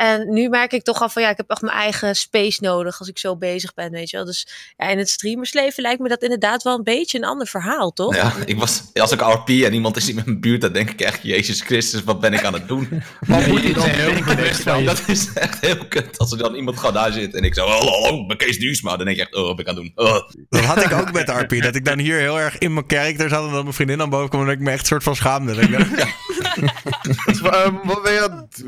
En 0.00 0.32
nu 0.32 0.48
merk 0.48 0.72
ik 0.72 0.82
toch 0.82 1.00
al 1.02 1.08
van 1.08 1.22
ja, 1.22 1.30
ik 1.30 1.36
heb 1.36 1.50
echt 1.50 1.60
mijn 1.60 1.76
eigen 1.76 2.16
space 2.16 2.62
nodig 2.62 2.98
als 2.98 3.08
ik 3.08 3.18
zo 3.18 3.36
bezig 3.36 3.74
ben, 3.74 3.90
weet 3.90 4.10
je 4.10 4.16
wel. 4.16 4.26
Dus 4.26 4.48
ja, 4.76 4.88
in 4.88 4.98
het 4.98 5.08
streamersleven 5.08 5.82
lijkt 5.82 6.00
me 6.00 6.08
dat 6.08 6.22
inderdaad 6.22 6.62
wel 6.62 6.76
een 6.76 6.84
beetje 6.84 7.18
een 7.18 7.24
ander 7.24 7.46
verhaal, 7.46 7.92
toch? 7.92 8.14
Ja, 8.14 8.32
ik 8.46 8.58
was, 8.58 8.82
als 8.94 9.12
ik 9.12 9.20
RP 9.20 9.48
en 9.48 9.72
iemand 9.74 9.96
is 9.96 10.06
niet 10.06 10.16
met 10.16 10.26
mijn 10.26 10.40
buurt, 10.40 10.60
dan 10.60 10.72
denk 10.72 10.90
ik 10.90 11.00
echt, 11.00 11.22
Jezus 11.22 11.60
Christus, 11.60 12.04
wat 12.04 12.20
ben 12.20 12.32
ik 12.32 12.44
aan 12.44 12.52
het 12.52 12.68
doen? 12.68 12.88
Wat 13.26 13.46
moet 13.46 13.62
je 13.62 13.72
dan 13.72 13.88
heel? 13.88 14.84
Dat 14.84 15.02
is 15.06 15.32
echt 15.32 15.60
heel 15.60 15.86
kut. 15.88 16.18
Als 16.18 16.32
er 16.32 16.38
dan 16.38 16.54
iemand 16.54 16.78
gewoon 16.78 16.94
daar 16.94 17.12
zit 17.12 17.34
en 17.34 17.42
ik 17.42 17.54
zo, 17.54 17.66
hallo, 17.66 17.90
hallo, 17.90 18.20
ik 18.20 18.28
ben 18.28 18.36
Kees 18.36 18.58
Duursma. 18.58 18.96
Dan 18.96 19.04
denk 19.04 19.16
je 19.16 19.22
echt, 19.22 19.34
oh, 19.34 19.42
wat 19.42 19.56
ben 19.56 19.64
ik 19.64 19.70
aan 19.70 19.84
het 19.84 19.94
doen? 19.96 20.06
Oh. 20.06 20.28
Dat 20.48 20.64
had 20.64 20.84
ik 20.84 20.92
ook 20.92 21.12
met 21.12 21.28
RP. 21.28 21.62
Dat 21.62 21.74
ik 21.74 21.84
dan 21.84 21.98
hier 21.98 22.18
heel 22.18 22.40
erg 22.40 22.58
in 22.58 22.74
mijn 22.74 22.86
character 22.88 23.28
zat 23.28 23.46
en 23.46 23.52
dat 23.52 23.62
mijn 23.62 23.74
vriendin 23.74 24.00
aan 24.00 24.10
boven 24.10 24.28
kwam 24.28 24.40
en 24.40 24.46
dat 24.46 24.56
ik 24.56 24.62
me 24.62 24.70
echt 24.70 24.86
soort 24.86 25.02
van 25.02 25.16
schaamde. 25.16 25.54
Dat 25.54 25.68
Ehm, 27.52 27.74
wat 27.82 28.02
ben 28.02 28.12
je 28.12 28.28
aan 28.30 28.36
het 28.36 28.62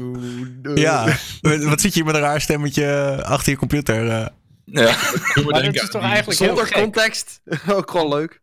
doen? 0.62 0.76
ja, 0.76 1.05
wat 1.40 1.80
zit 1.80 1.82
je 1.82 1.90
hier 1.93 2.05
met 2.05 2.14
een 2.14 2.20
raar 2.20 2.40
stemmetje 2.40 3.18
achter 3.24 3.53
je 3.53 3.59
computer? 3.59 4.09
eh? 4.11 4.26
Ja. 4.64 4.97
Maar 5.45 5.62
dat 5.62 5.74
is 5.74 5.88
toch 5.90 6.03
eigenlijk 6.03 6.38
Zonder 6.38 6.72
context. 6.72 7.40
ook 7.76 7.90
gewoon 7.90 8.09
leuk. 8.09 8.40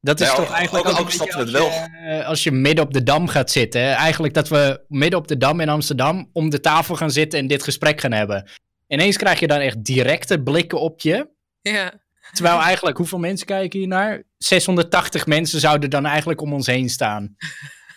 Dat 0.00 0.20
is 0.20 0.26
Ja, 0.28 0.34
toch 0.34 0.50
eigenlijk 0.52 0.86
ook- 0.88 0.92
ook, 0.98 1.06
als 1.06 1.14
je, 1.14 1.88
eh, 2.20 2.26
als 2.26 2.42
je 2.44 2.52
midden 2.52 2.84
op 2.84 2.92
de 2.92 3.02
Dam 3.02 3.28
gaat 3.28 3.50
zitten. 3.50 3.80
hè. 3.80 3.90
Eigenlijk 3.92 4.34
dat 4.34 4.48
we 4.48 4.80
midden 4.88 5.18
op 5.18 5.28
de 5.28 5.36
Dam 5.36 5.60
in 5.60 5.68
Amsterdam 5.68 6.30
om 6.32 6.50
de 6.50 6.60
tafel 6.60 6.94
gaan 6.96 7.10
zitten 7.10 7.38
en 7.38 7.46
dit 7.46 7.62
gesprek 7.62 8.00
gaan 8.00 8.12
hebben. 8.12 8.50
Ineens 8.88 9.16
krijg 9.16 9.40
je 9.40 9.46
dan 9.46 9.58
echt 9.58 9.84
directe 9.84 10.42
blikken 10.42 10.80
op 10.80 11.00
je. 11.00 11.28
Ja. 11.60 11.92
Terwijl 12.32 12.60
eigenlijk, 12.60 12.96
hoeveel 12.96 13.18
mensen 13.18 13.46
kijken 13.46 13.78
hier 13.78 13.88
naar? 13.88 14.22
680 14.38 15.26
mensen 15.26 15.60
zouden 15.60 15.90
dan 15.90 16.06
eigenlijk 16.06 16.40
om 16.40 16.52
ons 16.52 16.66
heen 16.66 16.88
staan. 16.90 17.36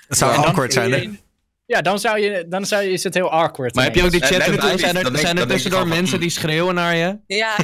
Het 0.10 0.18
zou 0.18 0.36
awkward 0.36 0.74
zijn, 0.74 0.92
hè? 0.92 1.10
Ja, 1.66 1.82
dan, 1.82 2.00
zou 2.00 2.20
je, 2.20 2.46
dan 2.48 2.66
zou 2.66 2.84
je, 2.84 2.92
is 2.92 3.04
het 3.04 3.14
heel 3.14 3.32
awkward. 3.32 3.76
Maar 3.76 3.84
heb 3.84 3.96
je 3.96 4.04
ook 4.04 4.12
die 4.12 4.22
chat 4.22 4.42
erbij? 4.42 4.78
Zijn 4.78 4.96
er, 4.96 5.18
zijn 5.18 5.38
er 5.38 5.48
tussendoor 5.48 5.88
mensen 5.88 6.20
die 6.20 6.30
schreeuwen 6.30 6.76
naar 6.76 6.96
je? 6.96 7.18
Ja. 7.28 7.56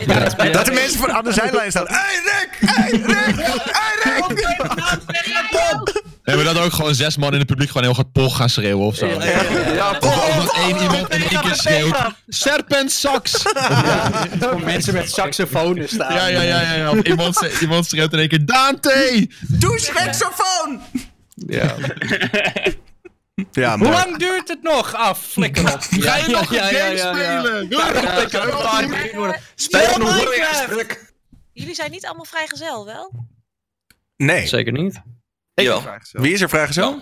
Dat 0.51 0.65
de 0.65 0.71
mensen 0.71 0.99
van 0.99 1.11
aan 1.11 1.23
de 1.23 1.33
zijlijn 1.33 1.71
staan. 1.71 1.85
Hey 1.87 2.21
Rick! 2.23 2.69
Hey 2.69 2.91
Rick! 2.91 3.35
Hey 3.71 3.95
Rick! 4.03 6.03
Nee, 6.23 6.35
maar 6.35 6.45
dat 6.45 6.57
ook 6.59 6.73
gewoon 6.73 6.95
zes 6.95 7.17
man 7.17 7.31
in 7.33 7.37
het 7.39 7.47
publiek 7.47 7.67
gewoon 7.67 7.83
heel 7.83 7.93
hard 7.95 8.11
pol 8.11 8.29
gaan 8.29 8.49
schreeuwen 8.49 8.85
of 8.85 8.95
zo. 8.95 9.05
Ja, 9.07 9.99
dat 9.99 10.53
één 10.55 10.77
iemand 10.81 11.13
in 11.13 11.21
één 11.21 11.41
keer 11.41 11.55
schreeuwt. 11.55 11.97
Serpent 12.27 12.91
sax! 12.91 13.43
Gewoon 14.39 14.63
mensen 14.63 14.93
met 14.93 15.11
saxofonen 15.11 15.89
staan. 15.89 16.13
Ja, 16.13 16.27
ja, 16.27 16.41
ja, 16.41 16.61
ja. 16.61 16.73
ja. 16.73 16.91
Of 16.91 17.01
iemand, 17.01 17.41
iemand 17.61 17.85
schreeuwt 17.85 18.13
in 18.13 18.19
één 18.19 18.27
keer 18.29 18.45
Dante! 18.45 19.27
Doe 19.47 19.79
saxofoon! 19.79 20.81
Ja. 21.35 21.75
Ja, 23.51 23.77
Hoe 23.77 23.89
lang 23.89 24.17
duurt 24.17 24.47
het 24.47 24.61
nog? 24.61 24.93
Af, 24.93 25.21
flikker 25.21 25.73
op. 25.73 25.81
Ga 26.05 26.15
je 26.15 26.27
nog 26.27 26.51
een 26.51 26.59
game 26.59 26.97
spelen? 26.97 27.69
Je 27.69 27.75
nog 29.97 30.77
een. 30.77 30.87
Jullie 31.53 31.75
zijn 31.75 31.91
niet 31.91 32.05
allemaal 32.05 32.25
vrijgezel, 32.25 32.85
wel? 32.85 33.11
Nee. 34.17 34.47
Zeker 34.47 34.71
niet. 34.73 35.01
Jawel. 35.53 35.83
Wie 36.11 36.33
is 36.33 36.41
er 36.41 36.49
vrijgezel? 36.49 37.01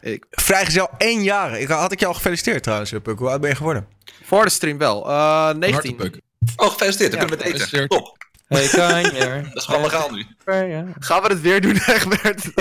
Ik. 0.00 0.26
Vrijgezel 0.30 0.90
één 0.98 1.22
jaar. 1.22 1.60
Ik, 1.60 1.68
had 1.68 1.92
ik 1.92 2.00
je 2.00 2.06
al 2.06 2.14
gefeliciteerd 2.14 2.62
trouwens, 2.62 2.92
Puk. 3.02 3.18
Hoe 3.18 3.28
oud 3.28 3.40
ben 3.40 3.50
je 3.50 3.56
geworden? 3.56 3.88
Voor 4.22 4.44
de 4.44 4.50
stream 4.50 4.78
wel. 4.78 5.10
Eh 5.10 5.54
19. 5.54 5.72
Hartepuk. 5.72 6.20
Oh, 6.56 6.70
gefeliciteerd, 6.70 7.10
dan 7.12 7.20
Ja, 7.20 7.26
kunnen 7.26 7.46
we 7.46 7.52
het 7.52 7.72
eten. 7.72 7.88
Top, 7.88 8.23
Hey, 8.46 8.68
kanjer. 8.68 9.42
dat 9.48 9.56
is 9.56 9.64
gewoon 9.64 9.82
legaal 9.82 10.10
nu. 10.10 10.26
Ja. 10.68 10.84
Gaan 10.98 11.22
we 11.22 11.28
het 11.28 11.40
weer 11.40 11.60
doen, 11.60 11.76
Egbert? 11.86 12.40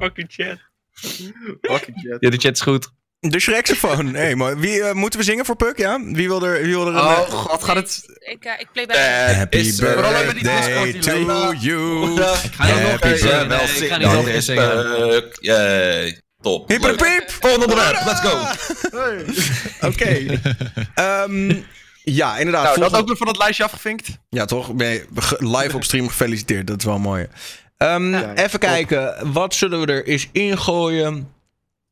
Fucking 0.00 0.26
chat. 0.28 0.58
Fucking 1.60 1.98
shit. 2.00 2.16
Ja, 2.20 2.30
de 2.30 2.36
chat 2.36 2.54
is 2.54 2.60
goed. 2.60 2.88
De 3.20 3.40
Shrexofoon. 3.40 4.14
hey, 4.14 4.34
mooi. 4.34 4.54
Wie, 4.54 4.82
eh, 4.82 4.94
moeten 4.94 5.18
we 5.18 5.24
zingen 5.24 5.44
voor 5.44 5.56
Puk, 5.56 5.78
ja? 5.78 6.00
Wie 6.04 6.28
wil 6.28 6.42
er, 6.42 6.62
wie 6.62 6.74
wil 6.74 6.86
er 6.86 6.94
een... 6.94 7.00
Oh 7.00 7.10
eh, 7.10 7.18
god, 7.18 7.64
gaat 7.64 7.76
het... 7.76 8.18
Ik, 8.18 8.44
eh, 8.44 8.60
ik 8.60 8.68
play 8.72 8.86
bij. 8.86 9.34
Happy 9.34 9.76
birthday 9.76 10.32
Discord 10.32 11.02
to 11.02 11.52
you. 11.52 12.20
Happy 12.56 13.00
birthday. 13.00 13.12
Ik 13.12 13.88
ga 13.88 13.96
niet 13.96 14.06
nog 14.06 14.26
eens 14.26 14.36
is 14.36 14.44
zingen. 14.44 15.24
Yay. 15.40 16.20
Top. 16.40 16.70
Leuk. 16.70 16.96
piep. 16.96 17.30
Volgende 17.40 17.66
onderwerp, 17.66 18.04
let's 18.04 18.20
go. 18.20 18.38
Oké. 19.88 20.40
Ehm, 20.94 21.62
ja, 22.04 22.38
inderdaad. 22.38 22.64
Nou, 22.64 22.78
dat 22.90 23.00
ook 23.00 23.06
weer 23.06 23.16
van 23.16 23.26
het 23.28 23.38
lijstje 23.38 23.64
afgevinkt. 23.64 24.08
Ja, 24.28 24.44
toch? 24.44 24.74
Ben 24.74 24.88
je 24.90 25.06
ge- 25.14 25.46
live 25.58 25.76
op 25.76 25.84
stream 25.84 26.08
gefeliciteerd. 26.08 26.66
Dat 26.66 26.78
is 26.78 26.84
wel 26.84 26.98
mooi. 26.98 27.26
Ehm, 27.76 28.10
Ja, 28.12 28.34
even 28.34 28.50
top. 28.50 28.60
kijken. 28.60 29.32
Wat 29.32 29.54
zullen 29.54 29.80
we 29.80 29.86
er 29.92 30.06
eens 30.06 30.28
ingooien? 30.32 31.28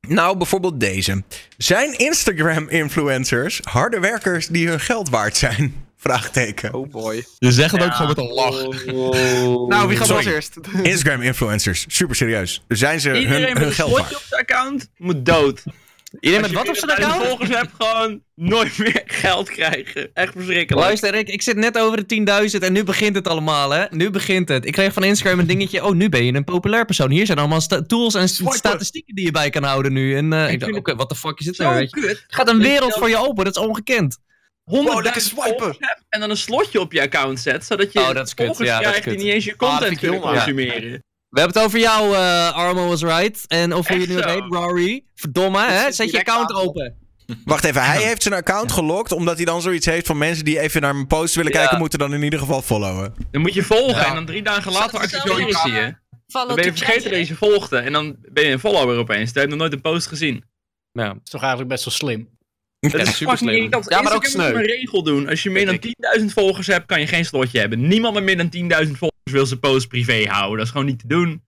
Nou, 0.09 0.37
bijvoorbeeld 0.37 0.81
deze. 0.81 1.23
Zijn 1.57 1.99
Instagram-influencers 1.99 3.61
harde 3.63 3.99
werkers 4.01 4.47
die 4.47 4.69
hun 4.69 4.81
geld 4.81 5.09
waard 5.09 5.37
zijn? 5.37 5.75
Vraagteken. 6.01 6.75
Oh 6.75 6.91
boy. 6.91 7.25
Je 7.39 7.53
zegt 7.53 7.73
het 7.73 7.83
ook 7.83 7.93
gewoon 7.95 8.09
met 8.09 8.19
een 8.19 8.33
lach. 8.33 8.85
Nou, 9.69 9.89
wie 9.89 9.97
gaat 9.97 10.07
Sorry. 10.07 10.25
als 10.25 10.35
eerst? 10.35 10.57
Instagram-influencers. 10.83 11.85
Super 11.89 12.17
serieus. 12.17 12.63
Zijn 12.69 13.01
ze 13.01 13.09
Iedereen 13.19 13.31
hun, 13.43 13.49
met 13.49 13.59
hun 13.59 13.67
een 13.67 13.73
geld 13.73 13.91
waard? 13.91 14.15
op 14.17 14.23
zijn 14.29 14.41
account 14.41 14.89
moet 14.97 15.27
dood. 15.27 15.63
Iedereen 16.21 16.41
met 16.45 16.53
wat 16.53 16.69
op 16.69 16.77
zijn 16.77 16.91
account? 16.91 17.27
volgers 17.27 17.49
hebt, 17.51 17.71
gewoon 17.79 18.23
nooit 18.35 18.79
meer 18.79 19.03
geld 19.23 19.51
krijgen. 19.51 20.11
Echt 20.15 20.33
verschrikkelijk. 20.33 20.87
Luister, 20.87 21.15
ik, 21.15 21.29
ik 21.29 21.43
zit 21.43 21.57
net 21.57 21.79
over 21.79 22.07
de 22.07 22.49
10.000 22.59 22.63
en 22.63 22.73
nu 22.73 22.85
begint 22.85 23.15
het 23.15 23.29
allemaal, 23.29 23.71
hè? 23.71 23.85
Nu 23.91 24.11
begint 24.11 24.49
het. 24.49 24.67
Ik 24.67 24.73
kreeg 24.73 24.93
van 24.93 25.05
Instagram 25.05 25.39
een 25.39 25.47
dingetje. 25.47 25.85
Oh, 25.85 25.95
nu 25.95 26.09
ben 26.09 26.25
je 26.25 26.33
een 26.35 26.45
populair 26.45 26.85
persoon. 26.85 27.11
Hier 27.11 27.27
zijn 27.27 27.39
allemaal 27.39 27.61
sta- 27.61 27.83
tools 27.83 28.15
en 28.15 28.29
st- 28.29 28.53
statistieken 28.55 29.15
die 29.15 29.25
je 29.25 29.31
bij 29.31 29.51
kan 29.51 29.63
houden 29.63 29.93
nu. 29.93 30.17
En 30.17 30.33
eh, 30.33 30.53
ik 30.53 30.61
dacht, 30.61 30.73
oké, 30.77 30.95
wat 30.95 31.09
de 31.09 31.15
fuck 31.15 31.39
is 31.39 31.45
dit 31.47 31.59
nou? 31.59 31.75
Weet 31.75 31.91
je? 32.01 32.07
Er 32.09 32.25
gaat 32.27 32.49
een 32.49 32.59
wereld 32.61 32.93
voor 32.95 33.09
je 33.09 33.17
open, 33.27 33.45
dat 33.45 33.57
is 33.57 33.63
ongekend. 33.63 34.19
100.000 34.19 34.25
Wow, 34.71 35.03
lekker 35.03 35.21
swipen. 35.21 35.77
en 36.09 36.21
dan 36.21 36.31
een 36.31 36.37
slotje 36.37 36.81
op 36.81 36.93
je 36.93 37.01
account 37.01 37.41
zet, 37.41 37.65
zodat 37.65 37.93
je 37.93 37.99
Oh, 37.99 38.13
dat 38.15 38.27
is 38.27 38.35
kut. 38.35 38.47
volgers 38.47 38.69
Ja, 38.69 38.75
dat 38.81 38.83
is 38.85 38.89
krijgt 39.01 39.05
die 39.05 39.15
kut. 39.17 39.25
niet 39.25 39.35
eens 39.35 39.45
je 39.45 39.55
Ah, 39.57 39.71
content 39.71 39.99
kunnen 39.99 40.21
naar. 40.21 40.33
consumeren. 40.35 41.03
We 41.29 41.41
hebben 41.41 41.57
het 41.57 41.67
over 41.67 41.79
jou, 41.79 42.15
eh 42.15 42.53
Armo 42.53 42.89
was 42.89 43.03
right. 43.03 43.45
En 43.47 43.75
of 43.75 43.87
hoe 43.89 43.97
je 43.97 44.03
Echt 44.03 44.13
nu 44.13 44.17
het 44.21 44.31
heet, 44.31 44.43
Rory. 44.49 45.05
Verdomme, 45.15 45.67
hè? 45.67 45.93
Zet 45.93 46.11
je 46.11 46.19
account 46.19 46.51
aan. 46.51 46.57
open. 46.57 46.95
Wacht 47.45 47.65
even, 47.65 47.83
hij 47.85 48.03
heeft 48.03 48.23
zijn 48.23 48.35
account 48.35 48.73
gelokt 48.73 49.13
omdat 49.13 49.37
hij 49.37 49.45
dan 49.45 49.63
zoiets 49.63 49.87
heeft 49.87 50.07
van 50.07 50.19
mensen 50.19 50.45
die 50.45 50.61
even 50.61 50.81
naar 50.81 50.95
mijn 50.95 51.07
post 51.07 51.35
willen 51.35 51.53
Ja. 51.53 51.59
kijken, 51.59 51.79
moeten 51.79 51.99
dan 51.99 52.15
in 52.15 52.23
ieder 52.23 52.39
geval 52.39 52.63
followen. 52.63 53.15
Dan 53.31 53.41
moet 53.41 53.55
je 53.55 53.63
volgen 53.63 53.95
Ja. 53.97 54.07
en 54.09 54.15
dan 54.15 54.27
drie 54.27 54.43
dagen 54.43 54.73
later 54.73 55.09
zelf 55.09 55.39
je 55.39 55.71
je. 55.73 55.95
Dan 56.27 56.55
ben 56.55 56.65
je 56.65 56.73
vergeten 56.73 57.11
dat 57.11 57.19
je 57.19 57.25
ze 57.25 57.37
volgde 57.37 57.79
en 57.79 57.93
dan 57.93 58.17
ben 58.21 58.45
je 58.45 58.51
een 58.53 58.59
follower 58.59 58.97
opeens. 58.99 59.33
Dan 59.33 59.43
heb 59.43 59.51
je 59.51 59.57
nog 59.57 59.59
nooit 59.59 59.73
een 59.73 59.81
post 59.93 60.07
gezien. 60.07 60.45
Ja. 60.93 61.07
Dat 61.09 61.21
is 61.25 61.31
toch 61.31 61.41
eigenlijk 61.41 61.71
best 61.71 61.85
wel 61.85 61.95
slim. 61.95 62.29
Dat 62.81 62.93
Ja, 62.93 62.99
is 62.99 63.17
super 63.17 63.37
slim. 63.39 63.55
irritant. 63.55 63.87
Ja, 63.89 64.03
maar 64.03 64.15
ook 64.15 64.25
sneu. 64.25 64.55
een 64.55 64.63
regel 64.63 65.03
doen. 65.03 65.29
Als 65.29 65.43
je 65.43 65.51
meer 65.51 65.67
dan 65.67 65.79
10.000 66.21 66.25
volgers 66.33 66.67
hebt, 66.67 66.87
kan 66.87 67.01
je 67.01 67.07
geen 67.07 67.25
slotje 67.25 67.59
hebben. 67.59 67.89
Niemand 67.89 68.15
met 68.15 68.23
meer 68.23 68.37
dan 68.37 68.85
10.000 68.87 68.91
volgers 68.93 69.33
wil 69.33 69.47
zijn 69.47 69.61
post 69.61 69.89
privé 69.89 70.25
houden. 70.27 70.57
Dat 70.57 70.67
is 70.67 70.73
gewoon 70.73 70.87
niet 70.87 70.99
te 70.99 71.07
doen. 71.07 71.43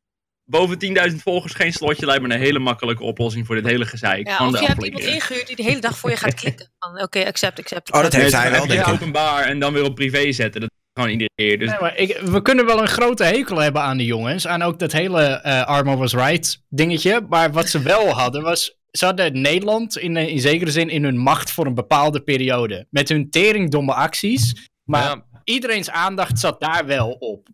Boven 0.44 0.78
10.000 1.10 1.16
volgers 1.16 1.52
geen 1.54 1.72
slotje 1.72 2.06
lijkt 2.06 2.22
me 2.22 2.34
een 2.34 2.40
hele 2.40 2.58
makkelijke 2.58 3.02
oplossing 3.02 3.46
voor 3.46 3.54
dit 3.54 3.66
hele 3.66 3.84
gezeik. 3.86 4.26
Ja, 4.28 4.46
of 4.46 4.60
je 4.60 4.66
hebt 4.66 4.84
iemand 4.84 5.04
ingehuurd 5.04 5.46
die 5.46 5.56
de 5.56 5.62
hele 5.62 5.80
dag 5.80 5.98
voor 5.98 6.10
je 6.10 6.16
gaat 6.16 6.34
klikken. 6.34 6.70
Van 6.78 7.02
oké, 7.02 7.24
accept, 7.26 7.58
accept. 7.58 7.92
Oh, 7.92 8.02
dat 8.02 8.12
heeft 8.12 8.32
hij 8.32 8.50
wel, 8.50 8.66
denk 8.66 8.88
openbaar 8.88 9.44
en 9.44 9.58
dan 9.58 9.72
weer 9.72 9.84
op 9.84 9.94
privé 9.94 10.32
zetten. 10.32 10.60
Dat 10.60 10.70
is 10.70 10.90
gewoon 10.92 11.10
iedere 11.10 11.30
keer. 11.34 11.58
Dus 11.58 11.68
Nee, 11.68 11.78
maar 11.80 11.96
ik, 11.96 12.18
we 12.18 12.42
kunnen 12.42 12.66
wel 12.66 12.80
een 12.80 12.88
grote 12.88 13.24
hekel 13.24 13.56
hebben 13.58 13.82
aan 13.82 13.96
de 13.96 14.04
jongens. 14.04 14.46
Aan 14.46 14.62
ook 14.62 14.78
dat 14.78 14.92
hele 14.92 15.22
eh 15.22 15.62
Armor 15.66 15.96
was 15.96 16.14
right 16.14 16.62
dingetje. 16.68 17.26
Maar 17.28 17.52
wat 17.52 17.68
ze 17.68 17.82
wel 17.82 18.08
hadden 18.08 18.42
was... 18.42 18.78
Ze 18.90 19.04
hadden 19.04 19.40
Nederland 19.40 19.98
in, 19.98 20.16
in 20.16 20.40
zekere 20.40 20.70
zin 20.70 20.88
in 20.88 21.04
hun 21.04 21.18
macht 21.18 21.50
voor 21.50 21.66
een 21.66 21.74
bepaalde 21.74 22.20
periode. 22.22 22.86
Met 22.90 23.08
hun 23.08 23.30
teringdomme 23.30 23.94
acties. 23.94 24.68
Maar 24.84 25.02
Ja. 25.02 25.24
iedereen's 25.44 25.90
aandacht 25.90 26.38
zat 26.38 26.60
daar 26.60 26.86
wel 26.86 27.10
op. 27.10 27.48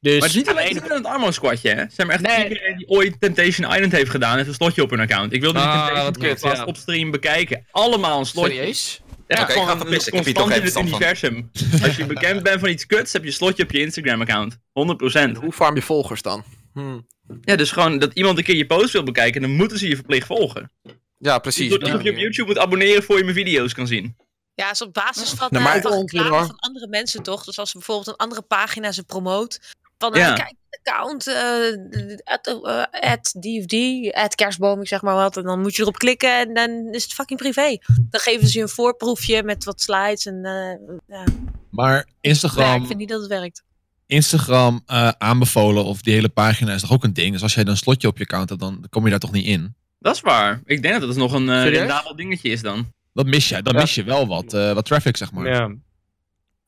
Dus 0.00 0.12
Maar 0.12 0.28
het 0.28 0.30
is 0.30 0.36
niet 0.36 0.48
alleen 0.50 0.66
ene- 0.68 0.80
het 0.80 0.90
een 0.90 1.04
Armo 1.06 1.30
squadje, 1.30 1.68
hè? 1.68 2.04
Maar 2.04 2.14
echt 2.14 2.20
Nee. 2.22 2.48
iedereen 2.48 2.76
die 2.76 2.88
ooit 2.88 3.20
Temptation 3.20 3.70
Island 3.72 3.92
heeft 3.92 4.10
gedaan, 4.10 4.36
heeft 4.36 4.48
een 4.48 4.54
slotje 4.54 4.82
op 4.82 4.90
hun 4.90 5.00
account. 5.00 5.32
Ik 5.32 5.40
wilde 5.40 5.58
die 5.58 5.66
Ah, 5.68 5.74
Temptation 5.74 6.04
wat 6.04 6.18
kut, 6.18 6.36
Island 6.36 6.56
ja. 6.56 6.64
op 6.64 6.76
stream 6.76 7.10
bekijken. 7.10 7.66
Allemaal 7.70 8.18
een 8.18 8.26
slotje. 8.26 8.52
Serieus? 8.54 9.00
Ga 9.28 9.44
gewoon. 9.44 9.80
Ik 9.80 9.88
hier 9.88 10.10
constant 10.10 10.54
in 10.54 10.62
het 10.62 10.76
universum. 10.76 11.50
Als 11.82 11.96
je 11.96 12.06
bekend 12.06 12.42
bent 12.42 12.60
van 12.60 12.68
iets 12.68 12.86
kuts, 12.86 13.12
heb 13.12 13.22
je 13.22 13.28
een 13.28 13.34
slotje 13.34 13.62
op 13.62 13.70
je 13.70 13.80
Instagram-account. 13.80 14.58
100%. 14.72 15.36
Hoe 15.36 15.52
farm 15.52 15.74
je 15.74 15.82
volgers 15.82 16.22
dan? 16.22 16.44
Hm. 16.72 16.98
Ja, 17.40 17.56
dus 17.56 17.70
gewoon 17.70 17.98
dat 17.98 18.12
iemand 18.12 18.38
een 18.38 18.44
keer 18.44 18.56
je 18.56 18.66
post 18.66 18.92
wil 18.92 19.02
bekijken, 19.02 19.40
dan 19.40 19.50
moeten 19.50 19.78
ze 19.78 19.88
je 19.88 19.94
verplicht 19.94 20.26
volgen. 20.26 20.70
Ja, 21.18 21.38
precies. 21.38 21.70
Doordat 21.70 22.02
je 22.02 22.10
op 22.10 22.16
YouTube 22.16 22.48
moet 22.48 22.58
abonneren 22.58 23.02
voor 23.02 23.16
je 23.18 23.22
mijn 23.24 23.36
video's 23.36 23.74
kan 23.74 23.86
zien. 23.86 24.16
Ja, 24.54 24.70
is 24.70 24.82
op 24.82 24.92
basis 24.94 25.30
van, 25.30 25.48
Nou, 25.50 25.64
eh, 25.64 25.70
maar- 25.72 25.80
van 25.82 26.00
reclame 26.00 26.28
hoor. 26.28 26.46
van 26.46 26.58
andere 26.58 26.88
mensen 26.88 27.22
toch? 27.22 27.44
Dus 27.44 27.58
als 27.58 27.72
bijvoorbeeld 27.72 28.06
een 28.06 28.16
andere 28.16 28.42
pagina 28.42 28.92
ze 28.92 29.04
promoot. 29.04 29.60
Van 29.98 30.14
Ja. 30.14 30.28
eh, 30.28 30.34
kijk, 30.34 30.54
het 30.70 30.80
account, 30.84 31.26
eh 31.26 32.16
at, 32.24 32.46
eh, 32.46 33.10
at 33.10 33.34
die 33.38 33.60
of 33.60 33.66
die, 33.66 34.16
at 34.16 34.34
kerstboom, 34.34 34.80
ik 34.80 34.88
zeg 34.88 35.02
maar 35.02 35.14
wat. 35.14 35.36
En 35.36 35.42
dan 35.42 35.60
moet 35.60 35.76
je 35.76 35.82
erop 35.82 35.96
klikken 35.98 36.38
en 36.38 36.54
dan 36.54 36.88
is 36.94 37.02
het 37.02 37.12
fucking 37.12 37.38
privé. 37.38 37.78
Dan 38.10 38.20
geven 38.20 38.46
ze 38.48 38.56
je 38.56 38.62
een 38.62 38.68
voorproefje 38.68 39.42
met 39.42 39.64
wat 39.64 39.80
slides. 39.80 40.26
En 40.26 40.44
eh, 40.44 40.98
ja. 41.16 41.24
Maar 41.70 41.94
ja, 41.96 42.04
Instagram, 42.20 42.80
ik 42.80 42.86
vind 42.86 42.98
niet 42.98 43.08
dat 43.08 43.20
het 43.20 43.28
werkt. 43.30 43.62
Instagram 44.08 44.82
eh, 44.86 45.08
aanbevolen 45.08 45.84
of 45.84 46.02
die 46.02 46.14
hele 46.14 46.28
pagina 46.28 46.72
is 46.74 46.80
toch 46.80 46.92
ook 46.92 47.04
een 47.04 47.12
ding. 47.12 47.32
Dus 47.32 47.42
als 47.42 47.54
jij 47.54 47.64
dan 47.64 47.72
een 47.72 47.78
slotje 47.78 48.08
op 48.08 48.16
je 48.18 48.24
account 48.24 48.48
hebt, 48.48 48.60
dan 48.60 48.84
kom 48.90 49.04
je 49.04 49.10
daar 49.10 49.18
toch 49.18 49.32
niet 49.32 49.46
in. 49.46 49.74
Dat 49.98 50.14
is 50.14 50.20
waar. 50.20 50.60
Ik 50.64 50.82
denk 50.82 51.00
dat 51.00 51.08
dat 51.08 51.16
nog 51.16 51.32
een 51.32 51.48
eh 51.48 51.68
rendabel 51.68 52.16
dingetje 52.16 52.48
is 52.48 52.62
dan. 52.62 52.92
Dat 53.12 53.26
mis 53.26 53.48
je. 53.48 53.62
Dan 53.62 53.74
Ja. 53.74 53.80
mis 53.80 53.94
je 53.94 54.04
wel 54.04 54.26
wat, 54.26 54.52
eh, 54.54 54.72
wat 54.72 54.84
traffic, 54.84 55.16
zeg 55.16 55.32
maar. 55.32 55.46
Ja. 55.48 55.70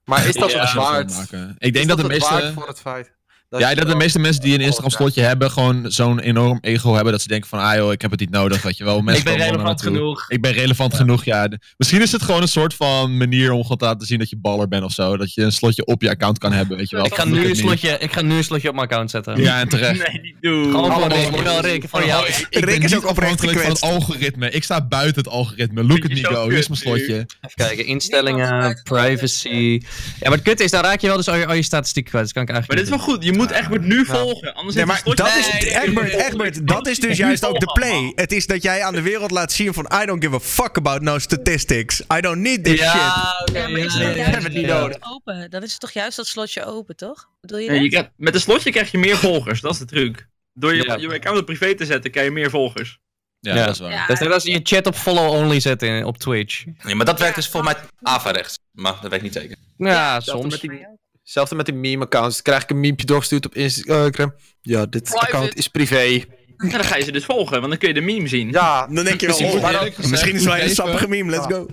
Maar 0.05 0.26
is 0.26 0.34
dat 0.34 0.43
Als 0.43 0.53
het 0.53 0.62
dat 0.62 0.72
waard? 0.74 1.11
maken. 1.12 1.49
Ik 1.59 1.66
Is 1.66 1.72
denk 1.72 1.88
dat 1.88 1.97
de 1.97 2.03
het 2.03 2.12
meeste... 2.12 2.30
waard 2.34 2.53
voor 2.55 2.66
het 2.68 2.80
feit? 2.80 3.12
Ja, 3.59 3.74
dat 3.74 3.88
de 3.88 3.94
meeste 3.94 4.18
mensen 4.18 4.42
die 4.42 4.55
een 4.55 4.61
Instagram 4.61 4.90
slotje 4.90 5.22
hebben, 5.22 5.51
gewoon 5.51 5.90
zo'n 5.92 6.20
enorm 6.20 6.59
ego 6.61 6.94
hebben. 6.94 7.12
Dat 7.12 7.22
ze 7.22 7.28
denken 7.28 7.48
van, 7.48 7.59
ah 7.59 7.74
joh, 7.76 7.92
ik 7.92 8.03
heb 8.03 8.11
het 8.11 8.20
niet 8.20 8.30
nodig, 8.30 8.62
weet 8.62 8.76
je 8.76 8.84
wel. 8.84 9.01
Mensen 9.01 9.32
Ik 9.32 9.36
ben 9.38 9.46
relevant 9.46 9.82
genoeg. 9.82 10.24
Ik 10.28 10.40
ben 10.40 10.53
relevant 10.53 10.94
genoeg, 10.94 11.24
ja. 11.24 11.48
Misschien 11.76 12.03
is 12.03 12.12
het 12.12 12.22
gewoon 12.22 12.42
een 12.42 12.48
soort 12.48 12.74
van 12.74 13.16
manier 13.16 13.53
om 13.53 13.62
gewoon 13.62 13.76
te 13.76 13.84
laten 13.84 14.07
zien 14.07 14.18
dat 14.18 14.30
je 14.30 14.36
baller 14.36 14.68
bent 14.68 14.84
of 14.84 14.92
zo. 14.92 15.16
Dat 15.16 15.34
je 15.34 15.42
een 15.42 15.53
slotje 15.53 15.84
op 15.84 16.03
je 16.03 16.09
account 16.09 16.38
kan 16.38 16.53
hebben, 16.53 16.76
weet 16.76 16.90
je 16.90 16.96
wel. 16.96 17.05
Ik 17.05 17.14
ga, 17.14 17.24
nu 17.24 17.48
een 17.48 17.57
slotje, 17.57 17.98
ik 17.98 18.12
ga 18.12 18.22
nu 18.22 18.36
een 18.36 18.44
slotje 18.44 18.68
op 18.68 18.74
mijn 18.74 18.86
account 18.86 19.11
zetten. 19.11 19.42
Ja, 19.42 19.61
en 19.61 19.68
terecht. 19.68 20.09
Nee, 20.09 20.20
niet 20.20 20.36
doen. 20.40 20.70
Gewoon 20.70 21.12
Rick. 21.12 21.61
Rick, 21.61 21.84
voor 21.88 22.05
jou. 22.05 22.26
Ik 22.26 22.46
Rick 22.51 22.64
ben 22.64 22.82
is 22.82 22.90
niet 22.90 22.94
ook 22.94 23.09
oprecht 23.09 23.32
afhankelijk 23.32 23.61
van 23.61 23.70
het 23.70 23.80
algoritme. 23.80 24.51
Ik 24.51 24.64
sta 24.64 24.86
buiten 24.86 25.22
het 25.22 25.32
algoritme. 25.32 25.84
Look 25.84 26.05
at 26.05 26.11
me 26.11 26.24
go. 26.24 26.48
Hier 26.48 26.59
is 26.59 26.68
mijn 26.68 26.80
slotje. 26.80 27.14
Even 27.14 27.26
kijken, 27.55 27.86
instellingen, 27.86 28.80
privacy. 28.82 29.80
Ja, 30.20 30.28
maar 30.28 30.32
het 30.32 30.42
kut 30.42 30.61
is, 30.61 30.70
dan 30.70 30.82
raak 30.82 31.01
je 31.01 31.07
wel 31.07 31.16
dus 31.16 31.28
al 31.28 31.36
je, 31.36 31.46
al 31.46 31.55
je 31.55 31.62
statistiek 31.62 32.05
kwijt. 32.05 32.24
Dat 32.24 32.32
kan 32.32 32.42
ik 32.42 32.48
Maar 32.48 32.59
eigenlijk 32.59 32.88
dit 32.88 32.98
is 32.98 33.07
wel 33.07 33.14
goed. 33.14 33.24
Je 33.41 33.47
moet 33.47 33.57
Egbert 33.57 33.82
nu 33.84 34.05
volgen. 34.05 34.55
Anders 34.55 34.76
Nee, 34.76 34.86
maar 34.86 35.03
dat 35.05 35.26
is, 35.36 35.49
Egbert, 35.64 36.12
Egbert, 36.12 36.66
dat 36.66 36.86
is 36.86 36.99
dus 36.99 37.16
juist 37.16 37.45
ook 37.45 37.61
de 37.61 37.66
play. 37.72 38.12
Het 38.14 38.32
is 38.32 38.47
dat 38.47 38.62
jij 38.62 38.82
aan 38.82 38.95
de 38.95 39.03
wereld 39.03 39.30
laat 39.30 39.53
zien 39.53 39.74
van 39.74 39.91
I 40.03 40.07
don't 40.07 40.22
give 40.24 40.34
a 40.36 40.41
fuck 40.41 40.76
about 40.76 41.01
no 41.03 41.18
statistics. 41.18 42.01
I 42.16 42.20
don't 42.20 42.41
need 42.41 42.64
this 42.64 42.78
shit. 42.80 42.93
Ja, 42.93 43.49
Ja, 43.53 43.68
maar 43.68 43.78
is 43.80 43.95
ja, 43.95 44.01
het 44.01 44.16
ja, 44.16 44.22
ja, 44.26 44.30
ja. 44.30 44.41
slotje 44.41 44.99
open? 45.14 45.51
Dan 45.51 45.62
is 45.62 45.70
het 45.70 45.80
toch 45.80 45.91
juist 45.91 46.16
dat 46.16 46.26
slotje 46.26 46.64
open, 46.64 46.97
toch? 46.97 47.28
Bedoel 47.41 47.59
je 47.59 47.72
Ja, 47.72 47.80
je 47.80 47.88
krijgt- 47.88 48.11
met 48.16 48.34
een 48.34 48.41
slotje 48.41 48.70
krijg 48.70 48.91
je 48.91 48.99
meer 48.99 49.16
volgers. 49.16 49.61
Dat 49.61 49.72
is 49.72 49.78
de 49.78 49.84
truc. 49.84 50.28
Door 50.55 50.74
je, 50.74 50.82
Ja. 50.82 50.95
je 50.97 51.12
account 51.12 51.38
op 51.38 51.47
privé 51.47 51.74
te 51.74 51.84
zetten, 51.86 52.11
krijg 52.11 52.26
je 52.26 52.32
meer 52.32 52.51
volgers. 52.51 52.99
Ja, 53.41 53.55
Ja. 53.55 53.64
dat 53.64 53.74
is 53.74 53.80
waar. 53.80 53.91
Ja, 53.91 54.07
Dat 54.07 54.16
is 54.16 54.22
net 54.22 54.32
als 54.32 54.43
je 54.45 54.51
je 54.51 54.61
chat 54.62 54.86
op 54.86 54.95
follow-only 54.95 55.61
zet 55.61 55.82
in, 55.82 56.05
op 56.05 56.18
Twitch. 56.18 56.64
Nee, 56.82 56.95
maar 56.95 57.07
dat 57.07 57.18
werkt 57.18 57.34
dus 57.34 57.49
volgens 57.49 57.72
mij 57.74 57.82
averechts. 58.03 58.59
Maar 58.72 58.93
dat 58.93 59.03
weet 59.11 59.12
ik 59.12 59.22
niet 59.22 59.32
zeker. 59.32 59.57
Ja, 59.76 60.14
Hetzelfde 60.14 60.51
soms. 60.51 60.62
met 60.62 60.70
die, 60.70 60.86
hetzelfde 61.31 61.55
met 61.55 61.66
die 61.66 61.74
meme-accounts. 61.74 62.35
Dan 62.35 62.43
krijg 62.43 62.62
ik 62.62 62.70
een 62.70 62.81
meme 62.81 62.97
doorgestuurd 63.05 63.47
op 63.47 63.55
Instagram. 63.55 64.35
Ja, 64.62 64.87
dit 64.87 65.03
Private. 65.03 65.26
account 65.26 65.57
is 65.57 65.68
privé. 65.68 66.03
Ja, 66.03 66.24
dan 66.57 66.85
ga 66.85 66.97
je 66.97 67.05
ze 67.05 67.12
dus 67.12 67.24
volgen, 67.24 67.57
want 67.59 67.68
dan 67.68 67.78
kun 67.78 67.89
je 67.89 67.95
de 67.95 68.01
meme 68.01 68.28
zien. 68.28 68.51
Ja, 68.51 68.87
Dan 68.87 69.05
denk 69.05 69.20
je 69.20 69.26
wel, 69.26 69.37
Precies, 69.37 69.55
oh, 69.55 69.62
maar 69.62 69.93
misschien 70.11 70.35
is 70.35 70.45
het 70.45 70.55
wel 70.55 70.62
een 70.62 70.70
sappige 70.70 71.09
meme, 71.09 71.31
let's 71.31 71.47
go. 71.47 71.66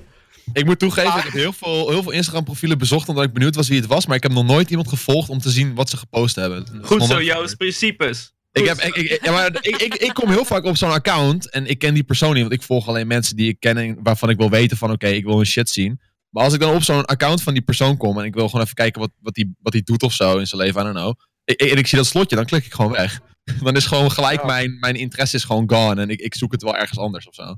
Ik 0.54 0.66
moet 0.66 0.80
toegeven, 0.80 1.18
ik 1.18 1.24
heb 1.24 1.34
heel 1.34 1.54
veel, 1.54 1.90
heel 1.90 2.04
veel 2.04 2.12
Instagram 2.12 2.44
profielen 2.44 2.78
bezocht 2.78 3.10
omdat 3.10 3.24
ik 3.24 3.34
benieuwd 3.34 3.56
was 3.56 3.68
wie 3.68 3.80
het 3.80 3.88
was. 3.88 4.06
Maar 4.06 4.16
ik 4.16 4.24
heb 4.24 4.32
nog 4.32 4.46
nooit 4.46 4.70
iemand 4.70 4.88
gevolgd 4.88 5.30
om 5.30 5.40
te 5.40 5.50
zien 5.50 5.76
wat 5.76 5.90
ze 5.90 5.98
gepost 5.98 6.36
hebben. 6.36 6.68
Goed 6.82 7.04
zo, 7.04 7.22
Joost. 7.22 7.58
Principes. 7.58 8.36
Ik, 8.52 8.66
heb, 8.66 8.78
ik, 8.82 8.96
ik, 8.96 9.26
ja, 9.26 9.32
maar 9.32 9.58
ik, 9.62 9.76
ik, 9.76 9.96
ik 9.96 10.14
kom 10.14 10.30
heel 10.30 10.46
vaak 10.46 10.64
op 10.64 10.78
zo'n 10.78 10.92
account 10.92 11.50
en 11.50 11.66
ik 11.66 11.80
ken 11.80 11.94
die 11.94 12.04
persoon 12.04 12.34
niet. 12.34 12.42
Want 12.42 12.54
ik 12.54 12.62
volg 12.62 12.88
alleen 12.88 13.08
mensen 13.08 13.36
die 13.36 13.50
ik 13.50 13.60
ken 13.60 13.78
en 13.78 13.98
waarvan 14.04 14.30
ik 14.30 14.38
wil 14.38 14.50
weten 14.50 14.78
van 14.78 14.92
oké, 14.92 15.08
ik 15.08 15.24
wil 15.24 15.36
hun 15.36 15.46
shit 15.46 15.70
zien. 15.70 16.00
Maar 16.30 16.44
als 16.44 16.54
ik 16.54 16.60
dan 16.60 16.76
op 16.76 16.84
zo'n 16.84 17.06
account 17.06 17.44
van 17.44 17.54
die 17.54 17.62
persoon 17.62 17.98
kom 17.98 18.20
en 18.20 18.26
ik 18.26 18.34
wil 18.34 18.46
gewoon 18.48 18.62
even 18.62 18.76
kijken 18.76 19.02
wat, 19.02 19.12
wat, 19.20 19.34
die, 19.34 19.56
wat 19.62 19.74
die 19.74 19.84
doet 19.84 20.04
of 20.04 20.14
zo 20.14 20.38
in 20.38 20.48
zijn 20.48 20.62
leven, 20.62 20.82
I 20.82 20.84
don't 20.84 20.96
know. 20.96 21.14
Ik, 21.44 21.62
en 21.62 21.78
ik 21.78 21.88
zie 21.88 21.98
dat 21.98 22.08
slotje, 22.08 22.36
dan 22.36 22.46
klik 22.46 22.66
ik 22.66 22.74
gewoon 22.74 22.92
weg. 22.92 23.20
Dan 23.64 23.76
is 23.76 23.86
gewoon 23.86 24.12
gelijk 24.12 24.40
Ja. 24.40 24.46
mijn, 24.46 24.80
mijn 24.80 24.96
interesse 24.96 25.36
is 25.36 25.44
gewoon 25.44 25.70
gone 25.70 26.02
en 26.02 26.10
ik, 26.10 26.20
ik 26.20 26.36
zoek 26.36 26.52
het 26.52 26.62
wel 26.62 26.76
ergens 26.76 27.00
anders 27.00 27.28
of 27.28 27.34
zo. 27.34 27.54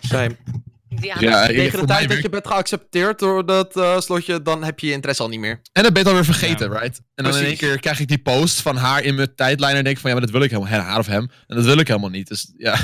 same. 0.00 0.36
Ja, 1.00 1.46
Tegen 1.46 1.80
de 1.80 1.86
tijd 1.86 2.08
dat 2.08 2.22
je 2.22 2.28
bent 2.28 2.46
geaccepteerd 2.46 3.18
door 3.18 3.46
dat 3.46 3.76
eh, 3.76 4.00
slotje, 4.00 4.42
dan 4.42 4.64
heb 4.64 4.80
je 4.80 4.86
je 4.86 4.92
interesse 4.92 5.22
al 5.22 5.28
niet 5.28 5.40
meer. 5.40 5.60
En 5.72 5.82
dat 5.82 5.92
ben 5.92 6.02
je 6.02 6.08
alweer 6.08 6.24
vergeten, 6.24 6.70
right? 6.72 7.00
En 7.14 7.24
dan 7.24 7.26
in 7.26 7.32
één 7.32 7.42
Precies. 7.42 7.58
keer 7.58 7.80
krijg 7.80 8.00
ik 8.00 8.08
die 8.08 8.18
post 8.18 8.60
van 8.60 8.76
haar 8.76 9.02
in 9.02 9.14
mijn 9.14 9.34
tijdlijn 9.34 9.76
en 9.76 9.84
denk 9.84 9.96
ik 9.96 10.02
van 10.02 10.10
ja, 10.10 10.16
maar 10.16 10.26
dat 10.26 10.34
wil 10.34 10.44
ik 10.44 10.50
helemaal, 10.50 10.72
hè, 10.72 10.78
haar 10.78 10.98
of 10.98 11.06
hem. 11.06 11.30
En 11.46 11.56
dat 11.56 11.64
wil 11.64 11.78
ik 11.78 11.88
helemaal 11.88 12.10
niet. 12.10 12.28
Dus 12.28 12.52
ja. 12.56 12.78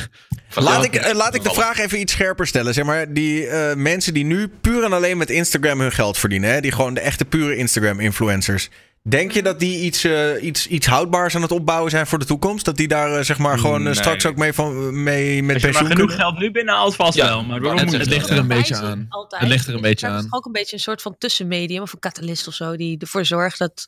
Laat 0.55 0.85
ik, 0.85 0.95
eh, 0.95 1.15
laat 1.15 1.35
ik 1.35 1.43
de 1.43 1.51
vraag 1.51 1.79
even 1.79 2.01
iets 2.01 2.13
scherper 2.13 2.47
stellen. 2.47 2.75
Zeg 2.75 2.85
maar, 2.85 3.13
die 3.13 3.47
eh, 3.47 3.77
mensen 3.77 4.15
die 4.15 4.25
nu 4.25 4.49
puur 4.49 4.85
en 4.85 4.93
alleen 4.93 5.17
met 5.17 5.31
Instagram 5.31 5.81
hun 5.81 5.93
geld 5.93 6.19
verdienen, 6.19 6.51
hè? 6.51 6.61
die 6.61 6.73
gewoon 6.73 6.95
de 6.95 7.01
echte 7.01 7.25
pure 7.25 7.57
Instagram-influencers. 7.57 8.69
Denk 9.09 9.33
je 9.33 9.43
dat 9.43 9.59
die 9.59 9.81
iets, 9.81 10.05
eh, 10.05 10.43
iets, 10.43 10.67
iets 10.67 10.87
houdbaars 10.87 11.35
aan 11.35 11.43
het 11.43 11.51
opbouwen 11.53 11.91
zijn 11.91 12.07
voor 12.07 12.19
de 12.19 12.25
toekomst? 12.25 12.65
Dat 12.65 12.77
die 12.77 12.89
daar 12.89 13.19
eh, 13.19 13.25
zeg 13.25 13.39
maar 13.39 13.59
gewoon 13.59 13.79
eh, 13.79 13.85
Nee. 13.85 13.95
straks 13.95 14.27
ook 14.27 14.37
mee, 14.37 14.53
van, 14.53 15.03
mee 15.03 15.43
met 15.43 15.55
Als 15.55 15.63
je 15.63 15.69
maar 15.69 15.79
pensioen 15.79 15.87
genoeg 15.97 15.97
kunnen? 16.09 16.27
geld 16.27 16.39
nu 16.39 16.51
binnenhaalt, 16.51 16.95
vast 16.95 17.15
Ja, 17.15 17.27
wel. 17.27 17.45
Maar 17.45 17.61
waarom 17.61 17.79
het 17.81 17.93
Het 17.93 18.07
ligt 18.07 18.29
er 18.31 18.39
een 18.39 18.47
beetje 18.49 18.77
aan. 18.77 19.07
altijd. 19.09 19.41
Het 19.43 19.51
ligt 19.51 19.67
er 19.67 19.75
een 19.75 19.81
beetje 19.81 20.07
aan. 20.07 20.25
is 20.25 20.27
ook 20.33 20.45
een 20.47 20.53
beetje 20.53 20.77
een 20.77 20.83
soort 20.83 21.03
van 21.03 21.15
tussenmedium 21.19 21.83
of 21.83 21.93
een 21.93 21.99
catalist 21.99 22.49
of 22.49 22.55
zo, 22.55 22.77
die 22.77 22.99
ervoor 22.99 23.25
zorgt 23.25 23.59
dat, 23.59 23.87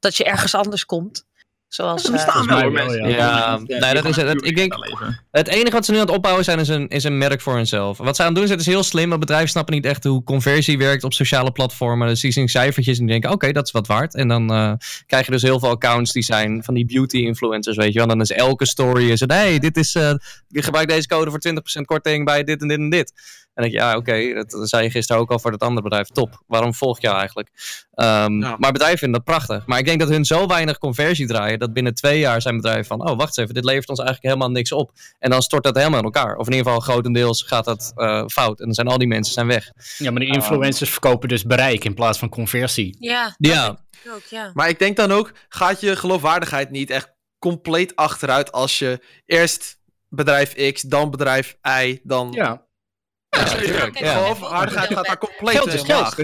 dat 0.00 0.16
je 0.16 0.24
ergens 0.24 0.54
anders 0.54 0.84
komt. 0.86 1.24
Zoals, 1.68 2.02
Er 2.04 2.08
eh, 2.08 2.12
bestaan 2.14 2.46
mij 2.46 2.60
wel 2.60 2.70
mensen. 2.70 3.08
ja. 3.08 3.58
Nee, 3.66 3.94
dat 3.94 4.04
is 4.04 4.16
het. 4.16 4.44
Ik 4.44 4.56
denk-. 4.56 4.74
Het 5.30 5.48
enige 5.48 5.70
wat 5.70 5.84
ze 5.84 5.90
nu 5.90 5.98
aan 5.98 6.06
het 6.06 6.14
opbouwen 6.14 6.44
zijn 6.44 6.58
is 6.58 6.68
een, 6.68 6.88
is 6.88 7.04
een 7.04 7.18
merk 7.18 7.40
voor 7.40 7.54
hunzelf. 7.54 7.98
Wat 7.98 8.16
ze 8.16 8.22
aan 8.22 8.28
het 8.28 8.36
doen 8.36 8.46
zijn 8.46 8.58
is 8.58 8.66
heel 8.66 8.82
slim. 8.82 9.08
maar 9.08 9.18
bedrijven 9.18 9.48
snappen 9.48 9.74
niet 9.74 9.84
echt 9.84 10.04
hoe 10.04 10.24
conversie 10.24 10.78
werkt 10.78 11.04
op 11.04 11.12
sociale 11.12 11.52
platformen. 11.52 12.08
Dus 12.08 12.20
die 12.20 12.32
zien 12.32 12.48
cijfertjes 12.48 12.98
en 12.98 13.04
die 13.04 13.12
denken, 13.12 13.30
oké, 13.30 13.52
dat 13.52 13.66
is 13.66 13.72
wat 13.72 13.86
waard. 13.86 14.14
En 14.14 14.28
dan 14.28 14.52
eh, 14.52 14.72
krijg 15.06 15.24
je 15.24 15.32
dus 15.32 15.42
heel 15.42 15.58
veel 15.58 15.68
accounts 15.68 16.12
die 16.12 16.22
zijn 16.22 16.64
van 16.64 16.74
die 16.74 16.86
beauty 16.86 17.16
influencers, 17.16 17.76
weet 17.76 17.92
je 17.92 17.98
wel. 17.98 18.08
Dan 18.08 18.20
is 18.20 18.30
elke 18.30 18.66
story 18.66 19.10
is 19.10 19.20
het, 19.20 19.32
hey, 19.32 19.58
dit 19.58 19.76
is, 19.76 19.94
eh 19.94 20.12
je 20.48 20.62
gebruikt 20.62 20.90
deze 20.90 21.08
code 21.08 21.30
voor 21.30 21.40
20% 21.80 21.84
korting 21.84 22.24
bij 22.24 22.44
dit 22.44 22.60
en 22.60 22.68
dit 22.68 22.78
en 22.78 22.90
dit. 22.90 23.12
En 23.58 23.64
dan 23.64 23.72
denk 23.72 23.82
je, 23.84 23.88
ja, 23.88 23.96
oké, 23.96 24.34
dat, 24.34 24.50
dat 24.50 24.68
zei 24.68 24.82
je 24.82 24.90
gisteren 24.90 25.22
ook 25.22 25.30
al 25.30 25.38
voor 25.38 25.50
dat 25.50 25.60
andere 25.60 25.82
bedrijf. 25.82 26.08
Top, 26.08 26.42
waarom 26.46 26.74
volg 26.74 26.96
ik 26.96 27.02
jou 27.02 27.16
eigenlijk? 27.18 27.48
Ehm, 27.94 28.40
Ja. 28.40 28.56
Maar 28.58 28.72
bedrijven 28.72 28.98
vinden 28.98 29.22
dat 29.24 29.34
prachtig. 29.34 29.66
Maar 29.66 29.78
ik 29.78 29.84
denk 29.84 30.00
dat 30.00 30.08
hun 30.08 30.24
zo 30.24 30.46
weinig 30.46 30.78
conversie 30.78 31.26
draaien, 31.26 31.58
dat 31.58 31.72
binnen 31.72 31.94
twee 31.94 32.18
jaar 32.18 32.42
zijn 32.42 32.56
bedrijven 32.56 32.84
van, 32.84 33.00
oh, 33.00 33.16
wacht 33.16 33.26
eens 33.28 33.36
even, 33.36 33.54
dit 33.54 33.64
levert 33.64 33.88
ons 33.88 33.98
eigenlijk 33.98 34.28
helemaal 34.28 34.50
niks 34.54 34.72
op. 34.72 34.92
En 35.18 35.30
dan 35.30 35.42
stort 35.42 35.64
dat 35.64 35.76
helemaal 35.76 35.98
in 35.98 36.04
elkaar. 36.04 36.36
Of 36.36 36.46
in 36.46 36.52
ieder 36.52 36.66
geval 36.66 36.80
grotendeels 36.80 37.42
gaat 37.42 37.64
dat 37.64 37.92
eh, 37.96 38.24
fout. 38.26 38.58
En 38.58 38.64
dan 38.64 38.74
zijn 38.74 38.86
al 38.88 38.98
die 38.98 39.08
mensen 39.08 39.34
zijn 39.34 39.46
weg. 39.46 39.70
Ja, 39.96 40.10
maar 40.10 40.20
de 40.20 40.26
influencers 40.26 40.90
verkopen 40.90 41.28
dus 41.28 41.44
bereik 41.44 41.84
in 41.84 41.94
plaats 41.94 42.18
van 42.18 42.28
conversie. 42.28 42.96
ja, 42.98 43.34
Ja. 43.38 43.78
ik 44.04 44.12
ook, 44.12 44.24
ja. 44.30 44.50
Maar 44.54 44.68
ik 44.68 44.78
denk 44.78 44.96
dan 44.96 45.12
ook, 45.12 45.32
gaat 45.48 45.80
je 45.80 45.96
geloofwaardigheid 45.96 46.70
niet 46.70 46.90
echt 46.90 47.12
compleet 47.38 47.96
achteruit 47.96 48.52
als 48.52 48.78
je 48.78 49.00
eerst 49.26 49.78
bedrijf 50.08 50.72
X, 50.72 50.82
dan 50.82 51.10
bedrijf 51.10 51.56
Y, 51.82 51.98
dan... 52.02 52.32
Ja. 52.32 52.66
Ja. 53.30 54.12
Geloofwaardigheid 54.12 54.92
gaat 54.92 55.06
daar 55.06 55.18
compleet 55.18 55.54
Geld 55.56 55.72
is 55.72 55.82
geld. 55.82 56.14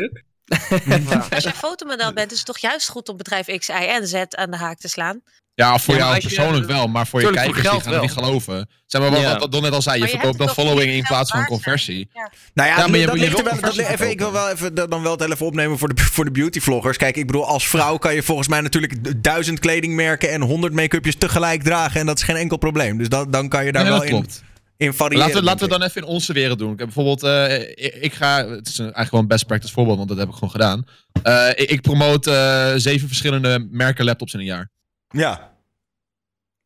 Als 1.35 1.43
jij 1.45 1.53
fotomodel 1.53 2.13
bent, 2.13 2.31
is 2.33 2.37
het 2.37 2.47
toch 2.47 2.59
juist 2.59 2.89
goed 2.89 3.09
om 3.09 3.17
bedrijf 3.17 3.47
X, 3.59 3.69
Y 3.69 3.73
en 3.73 4.07
Z 4.07 4.15
aan 4.15 4.51
de 4.51 4.57
haak 4.57 4.79
te 4.79 4.89
slaan? 4.89 5.21
Ja, 5.55 5.79
voor 5.79 5.95
Ja, 5.95 6.01
jou 6.01 6.15
je- 6.15 6.21
persoonlijk 6.21 6.67
wel, 6.67 6.89
maar 6.89 7.07
voor 7.07 7.21
je 7.21 7.27
voor 7.27 7.35
kijkers 7.35 7.61
die 7.71 7.81
gaan 7.81 7.93
het 7.93 8.01
niet 8.01 8.13
geloven. 8.13 8.69
Zeg 8.87 9.01
maar 9.01 9.11
wat, 9.11 9.21
Ja. 9.21 9.39
wat 9.39 9.53
Don 9.53 9.63
net 9.63 9.73
al 9.73 9.83
zei, 9.83 9.97
je 9.99 10.05
je 10.05 10.11
verkoopt 10.11 10.39
dan 10.39 10.49
following 10.49 10.91
in 10.93 11.03
plaats 11.03 11.31
van 11.31 11.47
conversie. 11.47 12.09
Nou 12.55 12.69
ja, 12.69 12.77
Ja, 12.79 12.87
maar 12.87 12.99
je- 12.99 13.07
dat 13.07 13.15
je 13.15 13.21
ligt 13.21 13.39
er 13.39 13.45
wel, 13.45 13.61
dat, 13.61 13.77
even, 13.77 14.11
ik 14.11 14.19
wil 14.19 14.33
wel 14.33 14.51
even, 14.51 14.75
dan 14.75 15.03
wel 15.03 15.13
het 15.19 15.31
even 15.33 15.47
opnemen 15.47 15.79
voor 15.79 15.95
de, 15.95 16.03
voor 16.03 16.25
de 16.25 16.31
beautyvloggers. 16.31 16.97
Kijk, 16.97 17.17
ik 17.17 17.27
bedoel, 17.27 17.47
als 17.47 17.69
vrouw 17.69 17.97
kan 17.97 18.15
je 18.15 18.23
volgens 18.23 18.49
mij 18.49 18.61
natuurlijk 18.61 19.23
duizend 19.23 19.59
kledingmerken 19.59 20.31
en 20.31 20.41
honderd 20.41 20.73
make-upjes 20.73 21.17
tegelijk 21.17 21.63
dragen. 21.63 22.01
En 22.01 22.07
dat 22.07 22.17
is 22.19 22.23
geen 22.25 22.37
enkel 22.37 22.57
probleem. 22.57 22.99
Dus 22.99 23.09
dat, 23.09 23.33
dan 23.33 23.49
kan 23.49 23.65
je 23.65 23.73
daar 23.73 23.83
Ja, 23.85 23.89
wel 23.89 23.99
dat 23.99 24.07
in, 24.09 24.13
klopt. 24.15 24.43
In 24.85 24.95
variëren. 24.95 25.19
Laten 25.27 25.39
we, 25.41 25.45
laten 25.45 25.65
we 25.69 25.73
dan 25.79 25.83
even 25.83 26.03
in 26.03 26.07
onze 26.09 26.33
wereld 26.33 26.59
doen. 26.59 26.73
Ik 26.73 26.79
heb 26.79 26.87
bijvoorbeeld, 26.95 27.23
eh, 27.23 27.61
ik, 27.61 27.95
ik 28.01 28.13
ga, 28.15 28.49
het 28.49 28.69
is 28.69 28.79
een- 28.79 28.85
eigenlijk 28.85 29.11
wel 29.11 29.21
een 29.21 29.27
best 29.29 29.47
practice 29.47 29.73
voorbeeld, 29.73 29.97
want 29.97 30.09
dat 30.09 30.19
heb 30.19 30.29
ik 30.29 30.35
gewoon 30.35 30.51
gedaan. 30.51 30.85
Eh, 31.23 31.49
ik, 31.49 31.71
ik 31.71 31.81
promote 31.81 32.31
eh, 32.31 32.73
zeven 32.77 33.07
verschillende 33.09 33.67
merken 33.71 34.05
laptops 34.05 34.33
in 34.35 34.39
een 34.39 34.45
jaar. 34.47 34.71
Ja. 35.09 35.53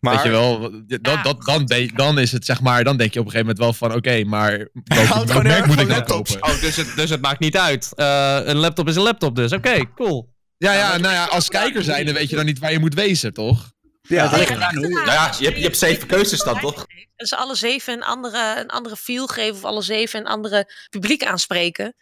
Maar, 0.00 0.14
Weet 0.14 0.22
je 0.22 0.30
wel, 0.30 0.60
dat, 0.60 0.98
Ja, 1.02 1.22
dat, 1.22 1.42
dan, 1.44 1.64
de- 1.66 1.90
dan 1.94 2.18
is 2.18 2.32
het 2.32 2.44
zeg 2.44 2.60
maar, 2.60 2.84
dan 2.84 2.96
denk 2.96 3.12
je 3.12 3.20
op 3.20 3.24
een 3.26 3.30
gegeven 3.32 3.54
moment 3.56 3.78
wel 3.78 3.88
van, 3.88 3.96
oké, 3.98 4.24
maar 4.24 4.50
welk, 4.84 5.08
houdt 5.08 5.08
welk 5.08 5.26
gewoon 5.30 5.46
heel 5.46 5.52
merk 5.54 5.66
moet 5.66 5.80
ik 5.80 5.88
dan 5.88 5.96
laptops. 5.96 6.32
kopen? 6.38 6.48
Oh, 6.54 6.60
dus 6.60 6.76
het, 6.76 6.92
dus 6.96 7.10
het 7.10 7.20
maakt 7.20 7.40
niet 7.40 7.56
uit. 7.56 7.92
Eh, 7.94 8.38
een 8.44 8.56
laptop 8.56 8.88
is 8.88 8.96
een 8.96 9.02
laptop 9.02 9.36
dus. 9.36 9.52
Oké, 9.52 9.92
cool. 9.94 10.36
Ja, 10.56 10.72
ja, 10.72 10.96
nou 10.96 11.14
ja, 11.14 11.24
als 11.24 11.48
kijker 11.48 11.82
zijn, 11.82 12.04
dan 12.04 12.14
weet 12.14 12.30
je 12.30 12.36
dan 12.36 12.44
niet 12.44 12.58
waar 12.58 12.72
je 12.72 12.78
moet 12.78 12.94
wezen, 12.94 13.32
toch? 13.32 13.72
Ja, 14.08 14.24
Ja, 14.24 14.36
ligt 14.36 14.48
ja, 14.48 14.54
eraan 14.56 14.76
hoe- 14.76 14.86
ligt 14.86 14.94
Nou 15.04 15.12
ja, 15.12 15.32
je 15.38 15.44
hebt, 15.44 15.56
je 15.56 15.62
hebt 15.62 15.78
zeven 15.78 16.06
keuzes 16.08 16.42
dan, 16.42 16.60
toch? 16.60 16.86
Dat 17.16 17.28
ze 17.28 17.36
alle 17.36 17.54
zeven 17.54 17.92
een 17.92 18.02
andere, 18.04 18.54
een 18.60 18.68
andere 18.68 18.96
feel 18.96 19.26
geven 19.26 19.54
of 19.54 19.64
alle 19.64 19.82
zeven 19.82 20.20
een 20.20 20.26
andere 20.26 20.72
publiek 20.90 21.24
aanspreken. 21.24 21.94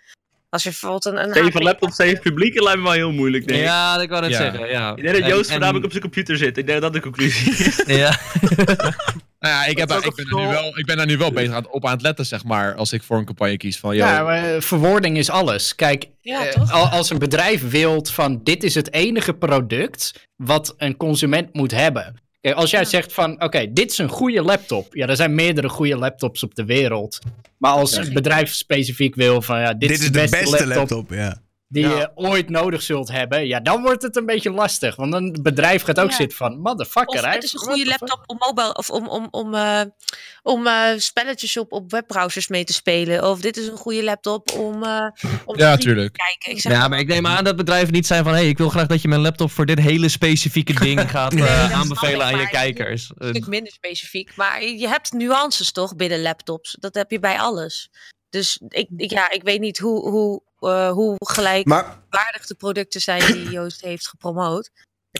Als 0.51 0.63
je 0.63 0.69
bijvoorbeeld 0.69 1.05
een, 1.05 1.17
een 1.29 1.35
Zeven 1.35 1.63
laptops, 1.63 1.97
zeven 1.97 2.21
publiek, 2.23 2.61
lijkt 2.63 2.79
me 2.79 2.85
wel 2.85 2.93
heel 2.93 3.13
moeilijk, 3.13 3.47
denk 3.47 3.61
ik. 3.61 3.67
Ja, 3.67 4.01
ik 4.01 4.09
wou 4.09 4.23
dat 4.23 4.31
Ja. 4.31 4.37
zeggen. 4.37 4.69
Ja. 4.69 4.91
Ik 4.97 5.03
denk 5.03 5.15
dat 5.15 5.23
En- 5.23 5.29
Joost 5.29 5.45
en- 5.45 5.51
voornamelijk 5.51 5.85
op 5.85 5.91
zijn 5.91 6.03
computer 6.03 6.37
zit. 6.37 6.57
Ik 6.57 6.67
denk 6.67 6.81
dat 6.81 6.93
dat 6.93 6.93
de 6.93 7.01
conclusie 7.11 7.51
is. 7.67 7.83
Ja. 7.87 8.19
Nou 9.39 9.55
ja, 9.55 9.67
ik, 9.67 9.79
heb, 9.79 9.91
ik, 9.93 10.15
ben 10.15 10.27
er 10.27 10.35
nu 10.45 10.49
wel, 10.49 10.79
ik 10.79 10.87
ben 10.87 10.97
daar 10.97 11.07
nu 11.07 11.17
wel 11.17 11.33
bezig 11.33 11.53
aan, 11.55 11.69
op 11.71 11.87
aan 11.87 11.93
het 11.93 12.03
letten, 12.03 12.27
zeg 12.27 12.45
maar, 12.45 12.75
als 12.75 12.93
ik 12.93 13.03
voor 13.03 13.19
een 13.19 13.25
campagne 13.25 13.57
kies. 13.57 13.79
Van, 13.79 13.97
yo, 13.97 14.05
Ja, 14.07 14.23
maar 14.23 14.55
eh, 14.55 14.61
verwoording 14.61 15.17
is 15.19 15.31
alles. 15.31 15.75
Kijk, 15.75 16.07
Ja, 16.21 16.45
eh, 16.47 16.93
als 16.93 17.11
een 17.11 17.19
bedrijf 17.19 17.71
wilt 17.71 18.11
van 18.11 18.41
dit 18.43 18.65
is 18.65 18.75
het 18.75 18.93
enige 18.93 19.35
product 19.35 20.29
wat 20.37 20.75
een 20.77 20.97
consument 20.97 21.55
moet 21.55 21.71
hebben. 21.71 22.15
Kijk, 22.41 22.55
als 22.57 22.71
jij 22.71 22.81
Ja. 22.81 22.87
zegt 22.87 23.13
van 23.13 23.43
oké, 23.43 23.73
dit 23.73 23.91
is 23.91 23.99
een 23.99 24.09
goede 24.09 24.43
laptop. 24.43 24.95
Ja, 24.95 25.07
er 25.07 25.17
zijn 25.17 25.35
meerdere 25.35 25.69
goede 25.69 25.97
laptops 25.97 26.43
op 26.43 26.55
de 26.55 26.65
wereld. 26.65 27.19
Maar 27.59 27.73
als 27.73 27.95
Ja. 27.95 28.01
een 28.03 28.13
bedrijf 28.13 28.53
specifiek 28.55 29.15
wil 29.15 29.43
van 29.43 29.61
ja, 29.61 29.75
dit, 29.75 29.89
Dit 29.89 29.99
is 30.01 30.05
de 30.13 30.27
beste, 30.31 30.67
laptop, 30.67 31.11
ja. 31.11 31.41
Die 31.69 31.89
Ja. 31.89 31.97
je 31.99 32.11
ooit 32.15 32.49
nodig 32.51 32.83
zult 32.83 33.09
hebben. 33.13 33.47
Ja, 33.47 33.61
dan 33.61 33.83
wordt 33.83 34.03
het 34.03 34.17
een 34.17 34.27
beetje 34.27 34.51
lastig. 34.51 34.97
Want 34.97 35.15
een 35.15 35.39
bedrijf 35.43 35.83
gaat 35.83 36.01
ook 36.01 36.11
Ja. 36.11 36.17
zitten 36.17 36.37
van 36.39 36.61
motherfucker. 36.61 37.19
Of 37.25 37.35
het 37.35 37.45
is 37.45 37.53
een 37.53 37.59
goede 37.59 37.87
laptop 37.87 38.23
om 38.27 38.37
mobile 38.39 38.75
of 38.75 38.91
om, 38.91 39.09
om, 39.09 39.29
om, 39.31 39.55
eh, 39.55 39.81
om 40.43 40.67
eh, 40.67 40.89
spelletjes 40.97 41.57
op, 41.57 41.73
op 41.73 41.91
webbrowsers 41.91 42.49
mee 42.49 42.65
te 42.65 42.73
spelen. 42.73 43.31
Of 43.31 43.41
dit 43.41 43.57
is 43.57 43.67
een 43.67 43.77
goede 43.77 44.05
laptop 44.05 44.51
om, 44.53 44.83
eh 44.83 45.07
om 45.45 45.59
ja, 45.59 45.77
te 45.77 45.83
tuurlijk. 45.83 46.13
kijken. 46.17 46.53
Ik 46.53 46.61
zeg 46.61 46.73
Ja, 46.73 46.79
maar- 46.79 46.89
maar 46.91 46.99
ik 46.99 47.09
neem 47.09 47.27
aan 47.27 47.45
dat 47.45 47.57
bedrijven 47.57 47.93
niet 47.93 48.07
zijn 48.07 48.25
van... 48.25 48.33
hey, 48.33 48.49
ik 48.49 48.59
wil 48.59 48.69
graag 48.69 48.87
dat 48.87 49.03
je 49.03 49.09
mijn 49.09 49.21
laptop 49.21 49.51
voor 49.51 49.67
dit 49.67 49.79
hele 49.81 50.09
specifieke 50.09 50.73
ding 50.85 51.11
gaat 51.11 51.33
eh, 51.35 51.39
Nee, 51.41 51.75
aanbevelen 51.75 52.27
ik, 52.29 52.33
aan 52.35 52.41
je 52.41 52.49
kijkers. 52.49 53.11
een 53.15 53.29
stuk 53.29 53.47
minder 53.47 53.73
specifiek. 53.73 54.37
Maar 54.37 54.65
je 54.65 54.89
hebt 54.89 55.13
nuances 55.13 55.73
toch 55.73 55.97
binnen 55.97 56.23
laptops. 56.23 56.77
Dat 56.81 56.95
heb 56.95 57.11
je 57.11 57.19
bij 57.19 57.39
alles. 57.39 57.91
Dus 58.31 58.61
ik, 58.69 58.89
ik, 58.97 59.11
ja, 59.11 59.31
ik 59.31 59.43
weet 59.43 59.61
niet 59.61 59.79
hoe, 59.79 60.11
hoe, 60.11 60.43
hoe 60.59 61.17
gelijkwaardig 61.19 62.01
Maar 62.11 62.47
de 62.47 62.55
producten 62.55 63.01
zijn 63.01 63.33
die 63.33 63.51
Joost 63.51 63.81
heeft 63.81 64.09
gepromoot. 64.09 64.71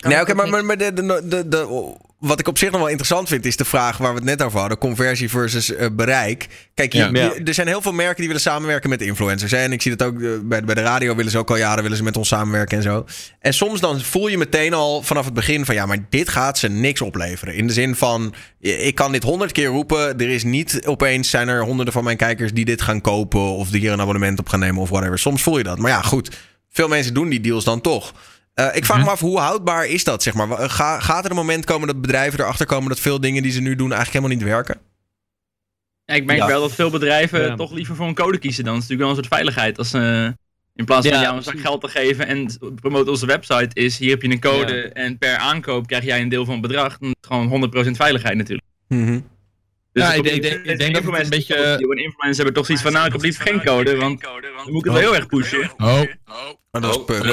Nee, 0.03 0.15
ik 0.17 0.23
oké, 0.23 0.35
maar, 0.35 0.49
maar, 0.49 0.65
maar 0.65 0.79
de, 0.79 0.93
de, 0.93 1.23
de, 1.25 1.49
de- 1.49 1.95
wat 2.19 2.41
ik 2.41 2.49
op 2.49 2.59
zich 2.59 2.71
nog 2.71 2.79
wel 2.79 2.89
interessant 2.89 3.29
vind, 3.29 3.45
is 3.47 3.57
de 3.57 3.65
vraag 3.65 3.97
waar 3.99 4.11
we 4.11 4.17
het 4.19 4.25
net 4.25 4.43
over 4.43 4.59
hadden: 4.61 4.79
conversie 4.79 5.31
versus 5.31 5.75
eh, 5.75 5.87
bereik. 5.93 6.47
Kijk, 6.75 6.93
je- 6.93 6.99
Ja. 6.99 7.09
je- 7.13 7.41
er 7.45 7.55
zijn 7.55 7.67
heel 7.67 7.83
veel 7.83 7.93
merken 7.93 8.17
die 8.17 8.27
willen 8.27 8.41
samenwerken 8.43 8.91
met 8.91 9.03
influencers. 9.03 9.51
Hè? 9.51 9.57
En 9.59 9.73
ik 9.73 9.83
zie 9.83 9.97
dat 9.97 10.09
ook 10.09 10.21
eh, 10.23 10.29
bij, 10.43 10.65
bij 10.65 10.75
de 10.75 10.81
radio 10.81 11.15
willen 11.15 11.31
ze 11.31 11.39
ook 11.39 11.51
al 11.51 11.57
jaren 11.57 11.83
willen 11.83 11.97
ze 11.97 12.03
met 12.03 12.17
ons 12.17 12.29
samenwerken 12.29 12.77
en 12.77 12.83
zo. 12.83 13.05
En 13.41 13.55
soms 13.55 13.81
dan 13.81 14.01
voel 14.01 14.29
je 14.29 14.39
meteen 14.39 14.75
al 14.75 15.03
vanaf 15.03 15.25
het 15.25 15.35
begin 15.35 15.65
van 15.65 15.75
ja, 15.75 15.87
maar 15.87 16.07
dit 16.11 16.29
gaat 16.29 16.59
ze 16.59 16.69
niks 16.69 17.01
opleveren. 17.01 17.55
In 17.55 17.67
de 17.67 17.73
zin 17.73 17.95
van, 17.97 18.35
ik 18.61 18.95
kan 18.95 19.13
dit 19.13 19.23
honderd 19.23 19.53
keer 19.53 19.67
roepen. 19.69 20.19
Er 20.19 20.29
is 20.29 20.45
niet 20.45 20.81
opeens 20.87 21.31
zijn 21.31 21.49
er 21.49 21.63
honderden 21.65 21.93
van 21.95 22.05
mijn 22.05 22.17
kijkers 22.17 22.53
die 22.53 22.65
dit 22.65 22.83
gaan 22.83 23.01
kopen 23.01 23.41
of 23.41 23.69
die 23.71 23.81
hier 23.81 23.93
een 23.93 24.01
abonnement 24.01 24.39
op 24.39 24.49
gaan 24.49 24.61
nemen 24.61 24.83
of 24.83 24.89
whatever. 24.89 25.19
Soms 25.19 25.43
voel 25.43 25.59
je 25.59 25.65
dat. 25.65 25.79
Maar 25.79 25.91
ja, 25.91 26.03
goed. 26.03 26.31
Veel 26.71 26.89
mensen 26.89 27.15
doen 27.15 27.29
die 27.29 27.41
deals 27.41 27.65
dan 27.65 27.81
toch. 27.81 28.13
Eh, 28.57 28.69
ik 28.77 28.85
vraag 28.85 29.05
me 29.05 29.11
af, 29.11 29.21
hoe 29.21 29.39
houdbaar 29.39 29.87
is 29.87 30.05
dat? 30.05 30.23
Zeg 30.23 30.35
maar? 30.35 30.49
Wa- 30.49 30.69
Ga, 30.69 31.01
gaat 31.01 31.25
er 31.25 31.31
een 31.31 31.37
moment 31.37 31.65
komen 31.65 31.87
dat 31.87 32.01
bedrijven 32.01 32.41
erachter 32.41 32.67
komen 32.67 32.89
dat 32.89 33.01
veel 33.01 33.21
dingen 33.21 33.43
die 33.43 33.53
ze 33.53 33.61
nu 33.61 33.77
doen 33.77 33.93
eigenlijk 33.93 34.13
helemaal 34.13 34.37
niet 34.37 34.55
werken? 34.55 34.81
Ja, 36.05 36.15
ik 36.15 36.25
merk 36.25 36.39
Ja. 36.39 36.47
wel 36.47 36.61
dat 36.61 36.73
veel 36.73 36.91
bedrijven 36.91 37.41
Ja. 37.43 37.55
toch 37.57 37.73
liever 37.73 37.97
voor 37.97 38.07
een 38.07 38.15
code 38.15 38.39
kiezen 38.39 38.65
dan. 38.65 38.75
Dat 38.75 38.83
is 38.83 38.89
natuurlijk 38.89 39.09
wel 39.17 39.19
een 39.19 39.25
soort 39.25 39.35
veiligheid. 39.41 39.79
Als, 39.79 39.93
eh, 39.93 40.25
in 40.75 40.85
plaats 40.85 41.07
van 41.09 41.17
Ja, 41.17 41.23
jou 41.23 41.37
een 41.37 41.43
zak 41.43 41.61
geld 41.61 41.81
te 41.81 41.89
geven 41.89 42.27
en 42.27 42.59
promoten 42.75 43.11
onze 43.11 43.27
website 43.27 43.69
is, 43.73 43.99
hier 43.99 44.11
heb 44.11 44.23
je 44.23 44.31
een 44.31 44.41
code 44.41 44.75
Ja. 44.75 44.83
en 45.03 45.19
per 45.19 45.37
aankoop 45.37 45.87
krijg 45.87 46.05
jij 46.05 46.21
een 46.21 46.29
deel 46.29 46.45
van 46.45 46.53
het 46.53 46.63
bedrag. 46.63 46.99
Dan 46.99 47.09
is 47.09 47.15
het 47.21 47.27
gewoon 47.27 47.47
100% 47.49 47.97
veiligheid 47.97 48.37
natuurlijk. 48.37 48.67
Mhm. 48.89 49.21
Dus 49.97 50.05
Ja, 50.05 50.13
ik 50.13 50.23
denk- 50.23 50.37
ik 50.37 50.43
denk- 50.43 50.65
ik 50.65 50.79
denk 50.79 50.95
dat 50.95 51.05
het 51.05 51.23
een 51.23 51.29
beetje- 51.29 51.75
die 51.79 51.87
influencers 52.03 52.37
hebben 52.37 52.55
toch 52.55 52.67
zoiets 52.67 52.85
van, 52.85 52.93
nou 52.93 53.07
ik 53.07 53.13
heb 53.13 53.23
liever 53.23 53.43
geen 53.43 53.65
code, 53.65 53.97
want 53.97 54.21
dan 54.23 54.33
moet 54.73 54.79
ik 54.79 54.85
het 54.85 54.93
wel 54.93 55.03
heel 55.03 55.15
erg 55.15 55.27
pushen. 55.27 55.71
Oh, 55.77 56.01
Maar 56.71 56.81
dat 56.81 56.91
is 56.91 56.97
Oh, 56.97 57.05
puk. 57.05 57.25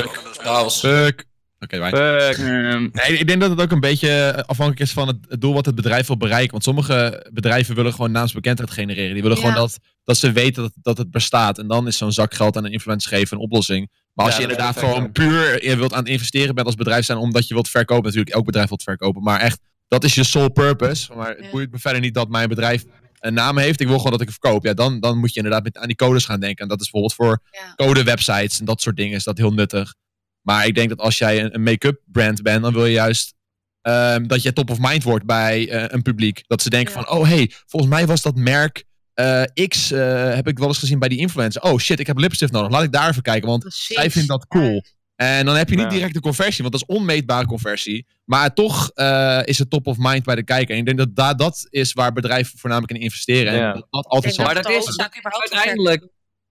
fuck. 0.72 1.26
Oké, 1.60 1.78
wij. 1.80 1.90
Fuck. 1.90 2.38
Ehm, 2.38 2.90
Nee, 2.92 3.18
ik 3.18 3.28
denk 3.28 3.42
dat 3.42 3.50
het 3.50 3.62
ook 3.62 3.72
een 3.72 3.80
beetje 3.80 4.44
afhankelijk 4.46 4.80
is 4.80 4.92
van 4.92 5.08
het, 5.08 5.18
het 5.28 5.42
doel 5.42 5.54
wat 5.54 5.66
het 5.66 5.76
bedrijf 5.76 6.08
wil 6.08 6.18
bereiken. 6.18 6.52
Want 6.52 6.64
sommige 6.64 7.28
bedrijven 7.34 7.76
willen 7.76 7.92
gewoon 7.94 8.12
naamsbekendheid 8.12 8.72
genereren. 8.72 9.14
Die 9.14 9.22
willen 9.22 9.38
Ja. 9.38 9.44
gewoon 9.44 9.60
dat, 9.62 9.78
dat 10.04 10.18
ze 10.18 10.32
weten 10.32 10.62
dat, 10.64 10.72
dat 10.82 10.98
het 10.98 11.12
bestaat. 11.12 11.58
En 11.58 11.68
dan 11.68 11.88
is 11.88 11.98
zo'n 11.98 12.12
zak 12.12 12.34
geld 12.34 12.58
aan 12.58 12.66
een 12.66 12.72
influencer 12.72 13.18
geven 13.18 13.38
een 13.38 13.44
oplossing. 13.44 13.90
Maar 14.14 14.26
als 14.26 14.36
Ja, 14.36 14.42
je 14.42 14.48
inderdaad 14.48 14.78
gewoon 14.78 15.12
puur 15.12 15.66
je 15.68 15.76
wilt 15.78 15.94
aan 15.94 16.00
het 16.00 16.08
investeren 16.08 16.56
bent 16.56 16.68
als 16.68 16.76
bedrijf 16.76 17.06
zijn 17.06 17.18
omdat 17.18 17.48
je 17.48 17.54
wilt 17.54 17.70
verkopen. 17.70 18.04
Natuurlijk, 18.04 18.36
elk 18.36 18.46
bedrijf 18.46 18.68
wilt 18.70 18.84
verkopen. 18.84 19.24
Maar 19.24 19.40
echt, 19.40 19.60
dat 19.94 20.04
is 20.04 20.16
je 20.16 20.24
sole 20.24 20.50
purpose. 20.50 21.14
Maar 21.14 21.30
het 21.30 21.40
Ja. 21.46 21.50
boeit 21.52 21.72
me 21.72 21.80
verder 21.80 22.02
niet 22.02 22.14
dat 22.14 22.30
mijn 22.30 22.50
bedrijf 22.50 22.84
een 23.20 23.34
naam 23.34 23.58
heeft. 23.58 23.80
Ik 23.82 23.88
wil 23.88 23.96
gewoon 23.98 24.12
dat 24.12 24.22
ik 24.22 24.28
het 24.28 24.38
verkoop. 24.42 24.66
Ja, 24.66 24.74
dan, 24.74 25.00
dan 25.00 25.18
moet 25.18 25.30
je 25.34 25.36
inderdaad 25.40 25.64
met, 25.64 25.78
aan 25.78 25.88
die 25.88 25.96
codes 25.96 26.26
gaan 26.26 26.40
denken. 26.40 26.64
En 26.64 26.68
dat 26.70 26.82
is 26.82 26.90
bijvoorbeeld 26.90 27.14
voor 27.14 27.42
Ja. 27.52 27.74
codewebsites 27.86 28.60
en 28.60 28.66
dat 28.66 28.82
soort 28.82 28.96
dingen 28.96 29.16
is 29.16 29.24
dat 29.24 29.38
heel 29.38 29.54
nuttig. 29.54 29.94
Maar 30.42 30.66
ik 30.66 30.76
denk 30.76 30.90
dat 30.90 30.98
als 31.00 31.18
jij 31.18 31.44
een, 31.44 31.54
een 31.56 31.64
make-up 31.64 32.02
brand 32.06 32.42
bent, 32.42 32.62
dan 32.64 32.74
wil 32.74 32.86
je 32.86 32.92
juist 32.94 33.34
ehm, 33.82 34.28
dat 34.28 34.42
je 34.42 34.54
top 34.54 34.70
of 34.70 34.78
mind 34.80 35.04
wordt 35.04 35.26
bij 35.26 35.70
eh, 35.70 35.84
een 35.88 36.02
publiek. 36.02 36.44
Dat 36.48 36.62
ze 36.62 36.70
denken 36.70 36.94
Ja. 36.94 37.04
van, 37.04 37.18
oh 37.18 37.28
hey, 37.28 37.52
volgens 37.68 37.92
mij 37.92 38.06
was 38.06 38.22
dat 38.22 38.36
merk 38.36 38.84
eh, 39.14 39.44
X, 39.68 39.92
eh, 39.92 40.34
heb 40.34 40.48
ik 40.48 40.58
wel 40.60 40.68
eens 40.68 40.78
gezien 40.78 41.00
bij 41.00 41.10
die 41.10 41.18
influencer. 41.20 41.62
Oh 41.62 41.80
shit, 41.80 42.00
ik 42.00 42.08
heb 42.08 42.18
lipstift 42.18 42.52
nodig. 42.52 42.72
Laat 42.72 42.84
ik 42.84 42.92
daar 42.92 43.10
even 43.10 43.22
kijken, 43.22 43.50
want 43.50 43.62
Precies. 43.62 43.96
zij 43.96 44.12
vindt 44.12 44.28
dat 44.28 44.48
cool. 44.48 44.84
En 45.16 45.46
dan 45.46 45.56
heb 45.56 45.70
je 45.70 45.76
niet 45.76 45.84
Ja. 45.86 45.90
direct 45.92 46.14
de 46.14 46.20
conversie, 46.20 46.62
want 46.62 46.72
dat 46.80 46.82
is 46.90 46.96
onmeetbare 46.96 47.46
conversie. 47.46 48.06
Maar 48.26 48.54
toch 48.54 48.90
eh, 48.94 49.40
is 49.44 49.60
het 49.60 49.70
top 49.70 49.88
of 49.88 49.96
mind 50.00 50.24
bij 50.24 50.36
de 50.36 50.44
kijker. 50.44 50.74
En 50.74 50.80
ik 50.80 50.86
denk 50.86 50.98
dat 50.98 51.16
daar, 51.16 51.36
dat 51.36 51.68
is 51.70 51.94
waar 51.94 52.14
bedrijven 52.14 52.60
voornamelijk 52.60 52.94
in 52.94 53.02
investeren. 53.02 53.54
Ja. 53.54 53.68
En 53.68 53.74
dat 53.74 53.88
dat 53.90 54.06
altijd 54.06 54.34
zal 54.36 54.46
Maar 54.46 54.54
dat 54.56 54.70
is 54.70 54.98
uiteindelijk... 55.22 56.08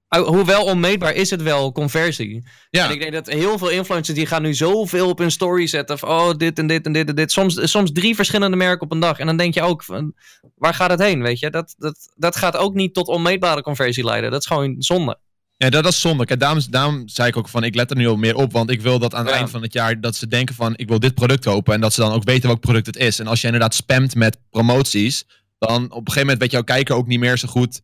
ho- 0.08 0.24
Hoewel 0.24 0.64
onmeetbaar 0.64 1.14
is 1.14 1.30
het 1.30 1.42
wel 1.42 1.72
conversie. 1.72 2.44
Ja. 2.70 2.84
En 2.86 2.90
ik 2.92 3.00
denk 3.00 3.12
dat 3.12 3.26
heel 3.26 3.58
veel 3.58 3.68
influencers 3.70 4.16
die 4.16 4.26
gaan 4.26 4.42
nu 4.42 4.54
zoveel 4.54 5.08
op 5.08 5.18
hun 5.18 5.30
story 5.30 5.66
zetten. 5.66 5.98
Van, 5.98 6.08
oh, 6.08 6.30
dit 6.36 6.58
en 6.58 6.66
dit 6.66 6.86
en 6.86 6.92
dit 6.92 7.08
en 7.08 7.14
dit. 7.14 7.32
Soms, 7.32 7.70
soms 7.70 7.92
drie 7.92 8.14
verschillende 8.14 8.56
merken 8.56 8.80
op 8.84 8.92
een 8.92 9.00
dag. 9.00 9.18
En 9.18 9.26
dan 9.26 9.36
denk 9.36 9.54
je 9.54 9.62
ook, 9.62 9.82
van, 9.84 10.14
waar 10.54 10.74
gaat 10.74 10.90
het 10.90 11.00
heen, 11.00 11.22
weet 11.22 11.38
je? 11.38 11.50
Dat, 11.50 11.74
dat, 11.78 12.12
dat 12.16 12.36
gaat 12.36 12.56
ook 12.56 12.74
niet 12.74 12.94
tot 12.94 13.06
onmeetbare 13.08 13.62
conversie 13.62 14.04
leiden. 14.04 14.30
Dat 14.30 14.40
is 14.40 14.46
gewoon 14.46 14.74
zonde. 14.78 15.18
Ja, 15.62 15.70
dat 15.70 15.86
is 15.86 16.00
zonde. 16.00 16.24
Kijk, 16.24 16.40
daarom, 16.40 16.60
daarom 16.70 17.08
zei 17.08 17.28
ik 17.28 17.36
ook 17.36 17.48
van, 17.48 17.64
ik 17.64 17.74
let 17.74 17.90
er 17.90 17.96
nu 17.96 18.06
al 18.08 18.16
meer 18.16 18.36
op. 18.36 18.52
Want 18.52 18.70
ik 18.70 18.80
wil 18.80 18.98
dat 18.98 19.14
aan 19.14 19.20
het 19.20 19.30
Ja. 19.30 19.36
eind 19.36 19.50
van 19.50 19.62
het 19.62 19.72
jaar, 19.72 20.00
dat 20.00 20.16
ze 20.16 20.26
denken 20.26 20.54
van, 20.54 20.72
ik 20.76 20.88
wil 20.88 20.98
dit 20.98 21.14
product 21.14 21.44
kopen. 21.44 21.74
En 21.74 21.80
dat 21.80 21.92
ze 21.92 22.00
dan 22.00 22.12
ook 22.12 22.24
weten 22.24 22.48
welk 22.48 22.60
product 22.60 22.86
het 22.86 22.96
is. 22.96 23.18
En 23.18 23.26
als 23.26 23.40
je 23.40 23.46
inderdaad 23.46 23.74
spamt 23.74 24.14
met 24.14 24.38
promoties, 24.50 25.24
dan 25.58 25.84
op 25.84 25.90
een 25.90 25.96
gegeven 25.96 26.20
moment 26.20 26.38
weet 26.38 26.50
jouw 26.50 26.62
kijker 26.62 26.94
ook 26.94 27.06
niet 27.06 27.18
meer 27.18 27.38
zo 27.38 27.48
goed 27.48 27.80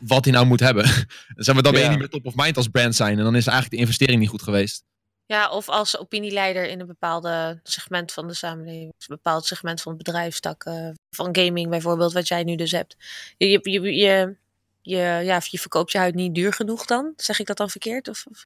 wat 0.00 0.24
hij 0.24 0.34
nou 0.34 0.46
moet 0.46 0.60
hebben. 0.60 0.84
Dan 1.34 1.44
zeg 1.44 1.54
maar, 1.54 1.62
dan 1.62 1.72
ben 1.72 1.80
je 1.80 1.86
Ja. 1.86 1.92
niet 1.92 2.00
meer 2.02 2.08
top 2.10 2.26
of 2.26 2.34
mind 2.34 2.56
als 2.56 2.68
brand 2.68 2.94
zijn. 2.94 3.18
En 3.18 3.24
dan 3.24 3.36
is 3.36 3.46
eigenlijk 3.46 3.74
de 3.76 3.80
investering 3.80 4.20
niet 4.20 4.28
goed 4.28 4.42
geweest. 4.42 4.84
Ja, 5.26 5.50
of 5.50 5.68
als 5.68 5.98
opinieleider 5.98 6.68
in 6.68 6.80
een 6.80 6.86
bepaalde 6.86 7.60
segment 7.62 8.12
van 8.12 8.28
de 8.28 8.34
samenleving. 8.34 8.82
Een 8.98 9.06
bepaald 9.08 9.44
segment 9.46 9.82
van 9.82 9.92
het 9.94 10.02
bedrijfstak. 10.04 10.64
eh, 10.64 10.88
van 11.10 11.36
gaming 11.36 11.68
bijvoorbeeld, 11.70 12.12
wat 12.12 12.28
jij 12.28 12.42
nu 12.44 12.56
dus 12.56 12.70
hebt. 12.70 12.96
Je, 13.36 13.48
je, 13.48 13.80
je, 13.94 14.36
je, 14.82 14.96
ja, 15.24 15.40
je 15.50 15.58
verkoopt 15.58 15.92
je 15.92 15.98
huid 15.98 16.14
niet 16.14 16.34
duur 16.34 16.52
genoeg 16.52 16.84
dan? 16.84 17.12
Zeg 17.16 17.38
ik 17.40 17.46
dat 17.46 17.56
dan 17.56 17.70
verkeerd? 17.70 18.08
Of, 18.08 18.24
of- 18.30 18.44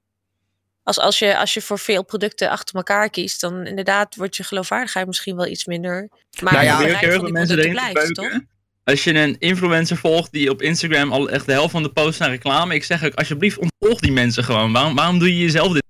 Als, 0.82 0.98
als, 0.98 1.18
je, 1.18 1.36
als 1.38 1.54
je 1.54 1.60
voor 1.62 1.78
veel 1.78 2.04
producten 2.04 2.50
achter 2.50 2.76
elkaar 2.76 3.10
kiest, 3.10 3.40
dan 3.40 3.66
inderdaad 3.66 4.14
wordt 4.16 4.36
je 4.36 4.42
geloofwaardigheid 4.44 5.06
misschien 5.06 5.36
wel 5.36 5.46
iets 5.46 5.64
minder. 5.64 6.08
Maar 6.42 6.52
Nou 6.52 6.64
ja, 6.64 6.78
heel 6.78 7.10
veel 7.10 7.30
mensen 7.30 7.58
erin 7.58 7.74
te 7.74 7.90
blijft, 7.92 8.14
toch? 8.14 8.40
Als 8.84 9.04
je 9.04 9.14
een 9.14 9.36
influencer 9.38 9.96
volgt 9.96 10.32
die 10.32 10.50
op 10.50 10.62
Instagram 10.62 11.12
al 11.12 11.28
echt 11.30 11.46
de 11.46 11.52
helft 11.52 11.70
van 11.70 11.82
de 11.82 11.92
posts 11.92 12.18
naar 12.18 12.30
reclame. 12.30 12.74
Ik 12.74 12.84
zeg 12.84 13.04
ook, 13.04 13.14
alsjeblieft 13.14 13.58
ontvolg 13.58 14.00
die 14.00 14.12
mensen 14.12 14.44
gewoon. 14.44 14.72
Waarom, 14.72 14.94
waarom 14.94 15.18
doe 15.18 15.28
je 15.36 15.40
jezelf 15.42 15.72
dit? 15.72 15.84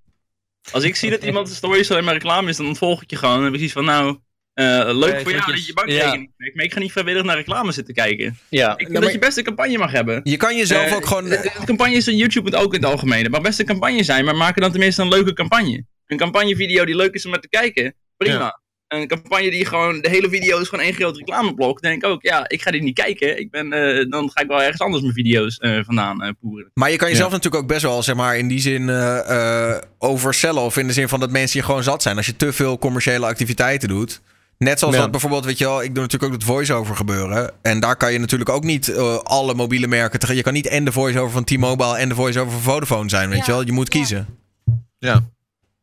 Als 0.71 0.85
ik 0.85 0.97
zie 0.97 1.11
dat 1.11 1.23
iemand 1.25 1.49
de 1.49 1.55
stories 1.55 1.91
alleen 1.91 2.05
maar 2.05 2.15
reclame 2.15 2.49
is, 2.49 2.57
dan 2.57 2.67
ontvolg 2.67 3.03
ik 3.03 3.11
je 3.11 3.17
gewoon. 3.17 3.35
Dan 3.35 3.45
heb 3.45 3.53
ik 3.53 3.59
zoiets 3.59 3.75
van, 3.75 3.85
nou, 3.85 4.19
eh, 4.57 4.65
leuk 4.93 5.13
Ja, 5.15 5.21
voor 5.23 5.31
jou 5.33 5.47
dat 5.47 5.55
je- 5.55 5.61
je 5.61 5.67
je 5.67 5.73
bankrekening. 5.73 6.31
Maar 6.55 6.65
ik 6.65 6.73
ga 6.73 6.79
niet 6.79 6.93
vrijwillig 6.93 7.23
naar 7.25 7.37
reclame 7.37 7.73
zitten 7.73 7.95
kijken. 7.95 8.39
Ja. 8.49 8.71
Ik 8.73 8.77
vind 8.79 8.93
maar- 8.93 9.01
dat 9.03 9.13
je 9.13 9.19
best 9.19 9.37
een 9.37 9.45
campagne 9.45 9.79
mag 9.79 9.91
hebben. 9.93 10.21
Je 10.25 10.37
kan 10.37 10.57
jezelf 10.57 10.87
Eh, 10.87 10.95
ook 10.97 11.07
gewoon... 11.07 11.25
De, 11.25 11.41
de 11.59 11.65
campagne 11.65 11.95
is 11.95 12.07
een 12.07 12.17
YouTube 12.17 12.57
ook 12.57 12.75
in 12.75 12.81
het 12.83 12.91
algemeen. 12.91 13.23
Het 13.23 13.31
mag 13.31 13.41
best 13.41 13.59
een 13.59 13.67
campagne 13.67 14.03
zijn, 14.05 14.25
maar 14.25 14.37
maak 14.37 14.55
er 14.55 14.61
dan 14.61 14.71
tenminste 14.71 15.03
een 15.03 15.09
leuke 15.09 15.33
campagne. 15.33 15.85
Een 16.07 16.17
campagnevideo 16.17 16.85
die 16.85 16.97
leuk 16.97 17.15
is 17.15 17.25
om 17.25 17.31
naar 17.31 17.41
te 17.41 17.49
kijken, 17.49 17.95
prima. 18.17 18.61
Een 18.89 19.07
campagne 19.07 19.51
die 19.51 19.65
gewoon, 19.65 20.01
de 20.01 20.09
hele 20.09 20.29
video 20.29 20.61
is 20.61 20.69
gewoon 20.69 20.85
één 20.85 20.95
groot 20.95 21.17
reclameblok. 21.17 21.81
Dan 21.83 21.91
denk 21.91 22.05
ik 22.05 22.09
ook, 22.11 22.23
ja, 22.23 22.49
ik 22.49 22.63
ga 22.63 22.71
dit 22.71 22.83
niet 22.83 22.95
kijken. 22.95 23.39
Ik 23.39 23.51
ben, 23.51 23.73
eh, 23.73 24.05
dan 24.11 24.31
ga 24.35 24.41
ik 24.43 24.49
wel 24.49 24.63
ergens 24.63 24.81
anders 24.81 25.03
mijn 25.03 25.15
video's 25.15 25.57
eh, 25.59 25.79
vandaan 25.85 26.23
eh, 26.23 26.31
poeren. 26.41 26.71
Maar 26.75 26.91
je 26.91 26.97
kan 26.97 27.09
jezelf 27.09 27.31
natuurlijk 27.33 27.63
ook 27.63 27.69
best 27.69 27.83
wel, 27.83 28.03
zeg 28.03 28.15
maar, 28.15 28.39
in 28.39 28.49
die 28.49 28.61
zin 28.61 28.89
eh 28.89 29.71
eh, 29.71 29.83
overcellen. 29.99 30.63
Of 30.63 30.77
in 30.77 30.87
de 30.87 30.93
zin 30.93 31.09
van 31.09 31.21
dat 31.21 31.31
mensen 31.31 31.53
hier 31.59 31.65
gewoon 31.69 31.83
zat 31.83 32.03
zijn. 32.03 32.17
Als 32.17 32.27
je 32.27 32.37
te 32.37 32.53
veel 32.53 32.79
commerciële 32.79 33.27
activiteiten 33.27 33.89
doet. 33.89 34.21
Net 34.59 34.79
zoals 34.79 34.95
Ja. 34.95 35.01
dat 35.01 35.11
bijvoorbeeld, 35.11 35.45
weet 35.45 35.59
je 35.59 35.65
wel, 35.65 35.83
ik 35.83 35.95
doe 35.95 36.03
natuurlijk 36.03 36.33
ook 36.33 36.39
het 36.39 36.49
voice-over 36.49 36.97
gebeuren. 36.97 37.51
En 37.63 37.81
daar 37.81 37.97
kan 37.97 38.13
je 38.13 38.19
natuurlijk 38.19 38.51
ook 38.51 38.65
niet 38.65 38.89
eh, 38.89 39.17
alle 39.17 39.55
mobiele 39.55 39.87
merken 39.87 40.19
tegen. 40.19 40.37
Je 40.37 40.43
kan 40.43 40.53
niet 40.53 40.67
en 40.67 40.85
de 40.85 40.93
voice-over 40.93 41.31
van 41.31 41.45
T-Mobile 41.45 41.97
en 41.97 42.09
de 42.09 42.15
voice-over 42.15 42.53
van 42.53 42.61
Vodafone 42.61 43.09
zijn, 43.09 43.29
weet 43.29 43.39
Ja. 43.39 43.45
je 43.47 43.51
wel. 43.53 43.67
Je 43.67 43.73
moet 43.73 43.89
kiezen. 43.89 44.27
Ja. 44.99 45.25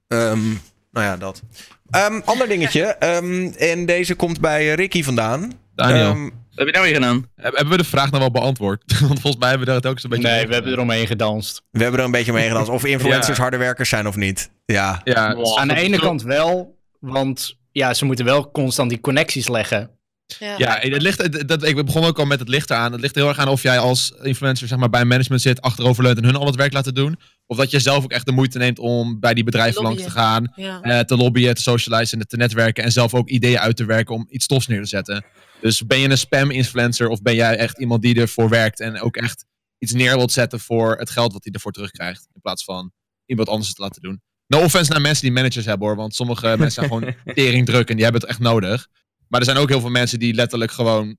Ehm, 0.08 0.44
nou 0.92 1.06
ja, 1.06 1.18
dat. 1.18 1.42
Ehm, 1.90 2.22
ander 2.26 2.48
dingetje. 2.48 2.84
ehm, 2.84 3.52
en 3.58 3.86
deze 3.86 4.16
komt 4.16 4.40
bij 4.40 4.74
Ricky 4.74 5.04
vandaan. 5.04 5.52
Daniel, 5.76 6.06
Ehm, 6.10 6.24
Wat 6.24 6.32
heb 6.66 6.68
je 6.68 6.74
nou 6.74 6.86
weer 6.86 6.94
gedaan? 6.96 7.28
heb- 7.36 7.56
hebben 7.56 7.78
we 7.78 7.84
de 7.84 7.90
vraag 7.90 8.08
nou 8.10 8.20
wel 8.20 8.32
beantwoord? 8.32 8.84
Want 9.00 9.20
volgens 9.22 9.38
mij 9.38 9.50
hebben 9.50 9.68
we 9.74 9.82
daar 9.82 9.92
ook 9.92 10.00
zo'n 10.00 10.10
beetje... 10.10 10.28
Nee, 10.28 10.48
we 10.48 10.54
hebben 10.54 10.72
eromheen 10.72 11.08
gedanst. 11.08 11.62
we 11.72 11.82
hebben 11.82 12.00
er 12.00 12.06
een 12.06 12.12
beetje 12.12 12.34
mee 12.34 12.48
gedaan. 12.48 12.70
Of 12.70 12.86
influencers 12.96 13.38
Ja. 13.38 13.42
harde 13.42 13.58
werkers 13.58 13.90
zijn 13.90 14.08
of 14.08 14.16
niet. 14.16 14.50
Ja. 14.66 15.02
Ja, 15.04 15.36
Aan 15.56 15.68
de 15.68 15.76
ene 15.76 16.00
kant 16.00 16.22
wel, 16.24 16.78
want 17.00 17.58
ja, 17.74 17.94
ze 17.94 18.06
moeten 18.06 18.26
wel 18.26 18.52
constant 18.52 18.90
die 18.90 19.00
connecties 19.00 19.48
leggen. 19.48 19.98
Ja. 20.40 20.56
Ja, 20.58 20.78
het 20.80 21.02
ligt, 21.02 21.48
dat, 21.48 21.64
ik 21.64 21.86
begon 21.86 22.04
ook 22.04 22.20
al 22.20 22.26
met 22.26 22.40
het 22.40 22.48
licht 22.48 22.72
aan. 22.72 22.92
Het 22.92 23.02
ligt 23.02 23.16
heel 23.16 23.28
erg 23.28 23.38
aan 23.38 23.48
of 23.48 23.62
jij 23.62 23.80
als 23.80 24.14
influencer 24.22 24.68
zeg 24.68 24.78
maar, 24.78 24.90
bij 24.90 25.06
management 25.06 25.42
zit, 25.42 25.62
achteroverleunt 25.62 26.18
en 26.18 26.24
hun 26.26 26.36
al 26.36 26.46
het 26.46 26.56
werk 26.56 26.74
laten 26.74 26.94
doen. 26.94 27.20
Of 27.46 27.58
dat 27.58 27.72
je 27.72 27.80
zelf 27.80 28.04
ook 28.04 28.12
echt 28.12 28.26
de 28.26 28.32
moeite 28.32 28.58
neemt 28.58 28.80
om 28.80 29.20
bij 29.20 29.34
die 29.34 29.44
bedrijven 29.44 29.84
langs 29.84 30.04
te 30.04 30.10
gaan, 30.10 30.52
Ja. 30.56 30.82
eh, 30.82 31.00
te 31.00 31.16
lobbyen, 31.16 31.56
te 31.56 31.62
socializen, 31.62 32.20
en 32.20 32.28
te 32.28 32.38
netwerken 32.38 32.84
en 32.84 32.92
zelf 32.92 33.14
ook 33.14 33.30
ideeën 33.30 33.60
uit 33.60 33.76
te 33.76 33.86
werken 33.86 34.16
om 34.16 34.26
iets 34.30 34.48
tofs 34.48 34.68
neer 34.68 34.82
te 34.82 34.88
zetten. 34.88 35.26
Dus 35.62 35.86
ben 35.86 36.00
je 36.00 36.10
een 36.10 36.18
spam-influencer 36.18 37.08
of 37.10 37.22
ben 37.22 37.36
jij 37.36 37.58
echt 37.58 37.80
iemand 37.80 38.02
die 38.02 38.20
ervoor 38.22 38.50
werkt 38.50 38.80
en 38.80 39.02
ook 39.02 39.16
echt 39.18 39.46
iets 39.78 39.92
neer 39.94 40.16
wilt 40.16 40.32
zetten 40.32 40.60
voor 40.60 40.98
het 40.98 41.10
geld 41.10 41.34
wat 41.34 41.44
hij 41.44 41.54
ervoor 41.54 41.72
terugkrijgt, 41.72 42.28
in 42.34 42.42
plaats 42.42 42.64
van 42.64 42.92
iemand 43.26 43.48
anders 43.48 43.68
het 43.68 43.76
te 43.76 43.82
laten 43.84 44.02
doen. 44.02 44.22
No 44.54 44.64
offense 44.64 44.92
naar 44.92 45.02
mensen 45.02 45.24
die 45.24 45.32
managers 45.32 45.66
hebben 45.66 45.88
hoor, 45.88 45.96
want 45.96 46.16
sommige 46.16 46.48
mensen 46.58 46.72
zijn 46.72 46.88
gewoon 46.88 47.16
tering 47.34 47.66
druk 47.66 47.90
en 47.90 47.96
die 47.96 48.04
hebben 48.04 48.22
het 48.22 48.30
echt 48.30 48.40
nodig. 48.40 48.88
Maar 49.28 49.40
er 49.40 49.46
zijn 49.46 49.58
ook 49.58 49.70
heel 49.70 49.80
veel 49.80 49.90
mensen 49.90 50.20
die 50.20 50.34
letterlijk 50.34 50.72
gewoon 50.72 51.18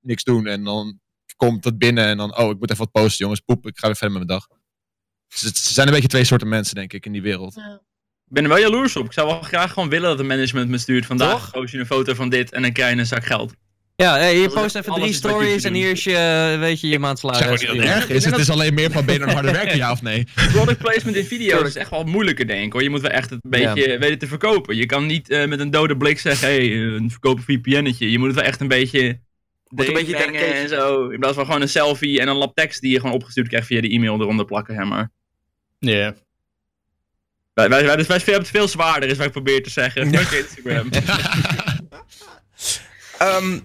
niks 0.00 0.24
doen. 0.24 0.46
En 0.46 0.64
dan 0.64 1.00
komt 1.36 1.64
het 1.64 1.78
binnen 1.78 2.06
en 2.06 2.16
dan, 2.16 2.36
oh, 2.38 2.50
ik 2.50 2.58
moet 2.58 2.70
even 2.70 2.84
wat 2.84 3.02
posten, 3.02 3.24
jongens. 3.24 3.40
Poep, 3.40 3.66
ik 3.66 3.78
ga 3.78 3.86
weer 3.86 3.96
verder 3.96 4.18
met 4.18 4.26
mijn 4.26 4.38
dag. 4.38 4.48
Dus 5.28 5.40
het 5.40 5.58
zijn 5.58 5.86
een 5.86 5.92
beetje 5.92 6.08
twee 6.08 6.24
soorten 6.24 6.48
mensen, 6.48 6.74
denk 6.74 6.92
ik, 6.92 7.06
in 7.06 7.12
die 7.12 7.22
wereld. 7.22 7.56
Ik 7.56 8.32
ben 8.32 8.42
er 8.42 8.48
wel 8.48 8.58
jaloers 8.58 8.96
op. 8.96 9.04
Ik 9.04 9.12
zou 9.12 9.26
wel 9.26 9.40
graag 9.40 9.72
gewoon 9.72 9.88
willen 9.88 10.08
dat 10.08 10.18
het 10.18 10.26
management 10.26 10.68
me 10.68 10.78
stuurt. 10.78 11.06
Vandaag 11.06 11.50
post 11.50 11.72
je 11.72 11.78
een 11.78 11.86
foto 11.86 12.14
van 12.14 12.28
dit 12.28 12.52
en 12.52 12.62
dan 12.62 12.72
krijg 12.72 12.94
je 12.94 12.98
een 12.98 13.06
zak 13.06 13.24
geld. 13.24 13.54
Ja, 13.96 14.16
hey, 14.16 14.38
je 14.38 14.48
post 14.48 14.74
even 14.74 14.92
drie 14.92 15.12
stories 15.12 15.64
en 15.64 15.74
hier 15.74 15.90
is 15.90 16.04
je, 16.04 16.56
weet 16.60 16.80
je, 16.80 16.88
je 16.88 16.98
maandsalaris. 16.98 17.40
Zeg 17.40 17.48
maar 17.48 17.58
niet 17.58 17.68
dat 17.68 17.94
het 17.94 18.02
erg 18.02 18.08
is. 18.16 18.24
Het 18.24 18.38
is 18.38 18.50
alleen 18.50 18.74
meer 18.74 18.90
van 18.90 19.04
ben 19.04 19.14
je 19.14 19.24
harder 19.24 19.52
werken, 19.52 19.76
ja 19.76 19.90
of 19.90 20.02
nee? 20.02 20.26
Product 20.52 20.78
placement 20.78 21.16
in 21.16 21.24
video's 21.24 21.68
is 21.68 21.76
echt 21.76 21.90
wel 21.90 22.04
moeilijker, 22.04 22.46
denk 22.46 22.64
ik. 22.64 22.72
Hoor. 22.72 22.82
Je 22.82 22.90
moet 22.90 23.00
wel 23.00 23.10
echt 23.10 23.30
het 23.30 23.38
een 23.42 23.50
beetje 23.50 23.98
weten 23.98 24.18
te 24.18 24.26
verkopen. 24.26 24.76
Je 24.76 24.86
kan 24.86 25.06
niet 25.06 25.30
eh, 25.30 25.46
met 25.46 25.60
een 25.60 25.70
dode 25.70 25.96
blik 25.96 26.18
zeggen, 26.18 26.48
hé, 26.48 26.54
hey, 26.54 26.76
een 26.76 27.10
verkopen 27.10 27.44
VPN'tje. 27.44 28.10
Je 28.10 28.18
moet 28.18 28.26
het 28.26 28.36
wel 28.36 28.44
echt 28.44 28.60
een 28.60 28.68
beetje... 28.68 29.20
Moet 29.68 29.86
een 29.88 29.92
beetje 29.92 30.16
en 30.16 30.68
zo. 30.68 31.08
In 31.08 31.18
plaats 31.18 31.34
van 31.34 31.44
gewoon 31.44 31.60
een 31.60 31.68
selfie 31.68 32.20
en 32.20 32.28
een 32.28 32.36
lab 32.36 32.54
tekst 32.54 32.80
die 32.80 32.90
je 32.90 33.00
gewoon 33.00 33.14
opgestuurd 33.14 33.48
krijgt 33.48 33.66
via 33.66 33.80
de 33.80 33.88
e-mail 33.88 34.20
eronder 34.20 34.44
plakken, 34.44 34.74
hè, 34.74 34.84
maar... 34.84 35.10
Ja. 35.78 36.14
Wij, 37.52 37.68
wij, 37.68 37.84
wij, 37.84 37.96
wij 37.96 38.18
hebben 38.18 38.34
het 38.34 38.48
veel 38.48 38.68
zwaarder, 38.68 39.08
is 39.08 39.16
wat 39.16 39.26
ik 39.26 39.32
probeer 39.32 39.62
te 39.62 39.70
zeggen. 39.70 40.14
Fuck 40.14 40.38
Instagram. 40.38 40.88
Ehm, 43.18 43.58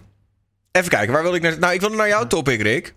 even 0.80 0.90
kijken, 0.92 1.14
waar 1.14 1.24
wil 1.24 1.36
ik 1.36 1.42
naar... 1.42 1.60
Nou, 1.60 1.74
ik 1.74 1.80
wilde 1.80 1.96
naar 1.96 2.08
jouw 2.08 2.28
topic, 2.28 2.62
Rick. 2.62 2.94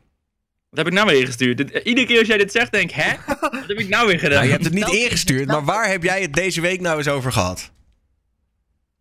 Wat 0.71 0.79
heb 0.79 0.87
ik 0.87 0.93
nou 0.93 1.07
weer 1.07 1.21
ingestuurd? 1.21 1.57
Dit- 1.57 1.71
eh, 1.71 1.87
iedere 1.87 2.07
keer 2.07 2.19
als 2.19 2.27
jij 2.29 2.39
dit 2.39 2.53
zegt, 2.53 2.73
denk 2.73 2.91
ik, 2.91 2.97
hè? 2.97 3.13
Wat 3.41 3.65
heb 3.67 3.79
ik 3.79 3.89
nou 3.89 4.07
weer 4.07 4.19
gedaan? 4.19 4.33
Nou, 4.35 4.45
je 4.45 4.53
hebt 4.53 4.65
het 4.65 4.73
niet 4.75 4.89
ingestuurd, 4.89 5.47
maar 5.47 5.65
waar 5.65 5.89
heb 5.91 6.03
jij 6.03 6.23
het 6.23 6.33
deze 6.33 6.61
week 6.61 6.81
nou 6.81 6.99
eens 6.99 7.09
over 7.09 7.33
gehad? 7.33 7.71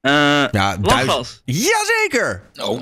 Eh, 0.02 0.12
Ja, 0.12 0.48
duizend... 0.52 0.86
lachgas. 0.88 1.42
Jazeker! 1.46 2.50
Oh, 2.62 2.82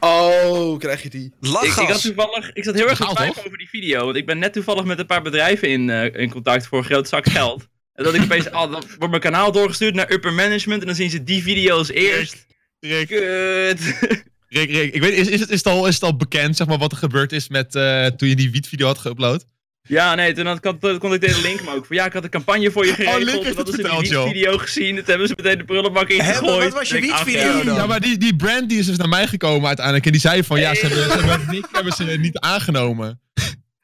Oh, 0.00 0.78
krijg 0.78 1.02
je 1.02 1.08
die? 1.10 1.24
Ik, 1.24 1.32
ik, 1.40 1.48
Lachgas. 1.52 1.88
had 1.88 2.00
toevallig, 2.02 2.50
ik 2.52 2.64
zat 2.64 2.74
heel 2.74 2.88
erg 2.88 2.98
te 2.98 3.04
twijfelen 3.14 3.46
over 3.46 3.58
die 3.58 3.68
video. 3.68 4.04
Want 4.04 4.16
ik 4.16 4.26
ben 4.26 4.38
net 4.38 4.52
toevallig 4.52 4.84
met 4.84 4.98
een 4.98 5.06
paar 5.06 5.22
bedrijven 5.22 5.68
in, 5.68 5.90
eh, 5.90 6.14
in 6.22 6.30
contact 6.30 6.66
voor 6.66 6.78
een 6.78 6.84
groot 6.84 7.08
zak 7.08 7.28
geld. 7.28 7.66
En 7.94 8.04
dat 8.04 8.14
ik 8.14 8.22
opeens, 8.22 8.46
oh, 8.50 8.52
dan 8.60 8.70
wordt 8.70 9.08
mijn 9.08 9.20
kanaal 9.20 9.52
doorgestuurd 9.52 9.94
naar 9.94 10.12
upper 10.12 10.32
management. 10.32 10.80
En 10.80 10.86
dan 10.86 10.96
zien 10.96 11.10
ze 11.10 11.24
die 11.24 11.42
video's 11.42 11.88
eerst. 11.90 12.46
Rick, 12.80 13.06
Kut. 13.08 13.80
Rick, 14.48 14.70
Rick, 14.70 14.94
ik 14.94 15.02
weet, 15.02 15.12
is, 15.12 15.28
is, 15.28 15.40
het, 15.40 15.50
is, 15.50 15.56
het 15.56 15.66
al, 15.66 15.86
is 15.86 15.94
het 15.94 16.02
al 16.02 16.16
bekend, 16.16 16.56
zeg 16.56 16.66
maar, 16.66 16.78
wat 16.78 16.92
er 16.92 16.98
gebeurd 16.98 17.32
is 17.32 17.48
met 17.48 17.74
eh, 17.74 18.06
toen 18.06 18.28
je 18.28 18.36
die 18.36 18.50
wietvideo 18.50 18.86
had 18.86 18.98
geüpload? 18.98 19.46
Ja, 19.82 20.14
nee, 20.14 20.32
toen 20.32 20.46
had, 20.46 20.60
kon, 20.60 20.98
kon 20.98 21.12
ik 21.12 21.20
deze 21.20 21.40
link 21.40 21.64
me 21.64 21.74
ook. 21.74 21.86
Van, 21.86 21.96
ja, 21.96 22.06
ik 22.06 22.12
had 22.12 22.24
een 22.24 22.30
campagne 22.30 22.70
voor 22.70 22.86
je 22.86 22.92
geregeld. 22.92 23.22
Link 23.22 23.44
heeft 23.44 23.56
dat 23.56 23.66
het 23.66 23.78
is 23.78 24.08
joh. 24.08 24.24
wietvideo 24.24 24.58
gezien. 24.58 24.96
Dat 24.96 25.06
hebben 25.06 25.26
ze 25.28 25.34
meteen 25.36 25.58
de 25.58 25.64
prullenbak 25.64 26.08
ingegooid. 26.08 26.42
maar 26.42 26.64
wat 26.64 26.72
was 26.72 26.88
je 26.88 26.96
Ik 26.96 27.02
wietvideo 27.02 27.58
ja. 27.58 27.64
dan? 27.64 27.74
Ja, 27.74 27.86
maar 27.86 28.00
die, 28.00 28.18
die 28.18 28.36
brand 28.36 28.68
die 28.68 28.78
is 28.78 28.86
dus 28.86 28.96
naar 28.96 29.08
mij 29.08 29.26
gekomen 29.26 29.66
uiteindelijk. 29.66 30.06
En 30.06 30.12
die 30.12 30.20
zei 30.20 30.44
van, 30.44 30.60
ja, 30.60 30.74
ze 30.74 30.86
hebben, 30.86 31.04
ze 31.04 31.26
hebben, 31.26 31.46
Nick 31.50 31.66
hebben 31.72 31.92
ze 31.92 32.04
niet 32.04 32.38
aangenomen. 32.38 33.20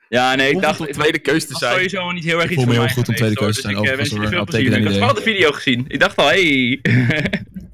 Ja, 0.09 0.35
nee, 0.35 0.51
ik 0.51 0.61
dacht... 0.61 0.81
om 0.81 0.87
tweede 0.93 1.19
keus 1.19 1.47
te 1.47 1.55
zijn. 1.57 1.73
sowieso 1.73 2.13
niet 2.13 2.25
heel 2.25 2.41
erg 2.41 2.45
Ik 2.45 2.51
iets 2.51 2.63
voel 2.63 2.73
me 2.73 2.75
voor 2.75 2.85
heel 2.85 2.95
mij 2.95 3.05
goed 3.05 3.09
om 3.09 3.15
tweede 3.15 3.41
hoor. 3.41 3.53
te 3.53 3.61
zijn, 3.61 3.75
Dus 3.75 3.85
ik, 3.85 3.89
eh, 3.89 3.97
plezier. 3.97 4.23
Ik 4.23 4.35
had 4.35 4.55
Uitstekende 4.55 4.99
wel 4.99 5.15
de 5.15 5.23
video 5.23 5.53
gezien. 5.53 5.85
Ik 5.89 6.01
dacht 6.01 6.17
al, 6.17 6.27
hey... 6.27 6.81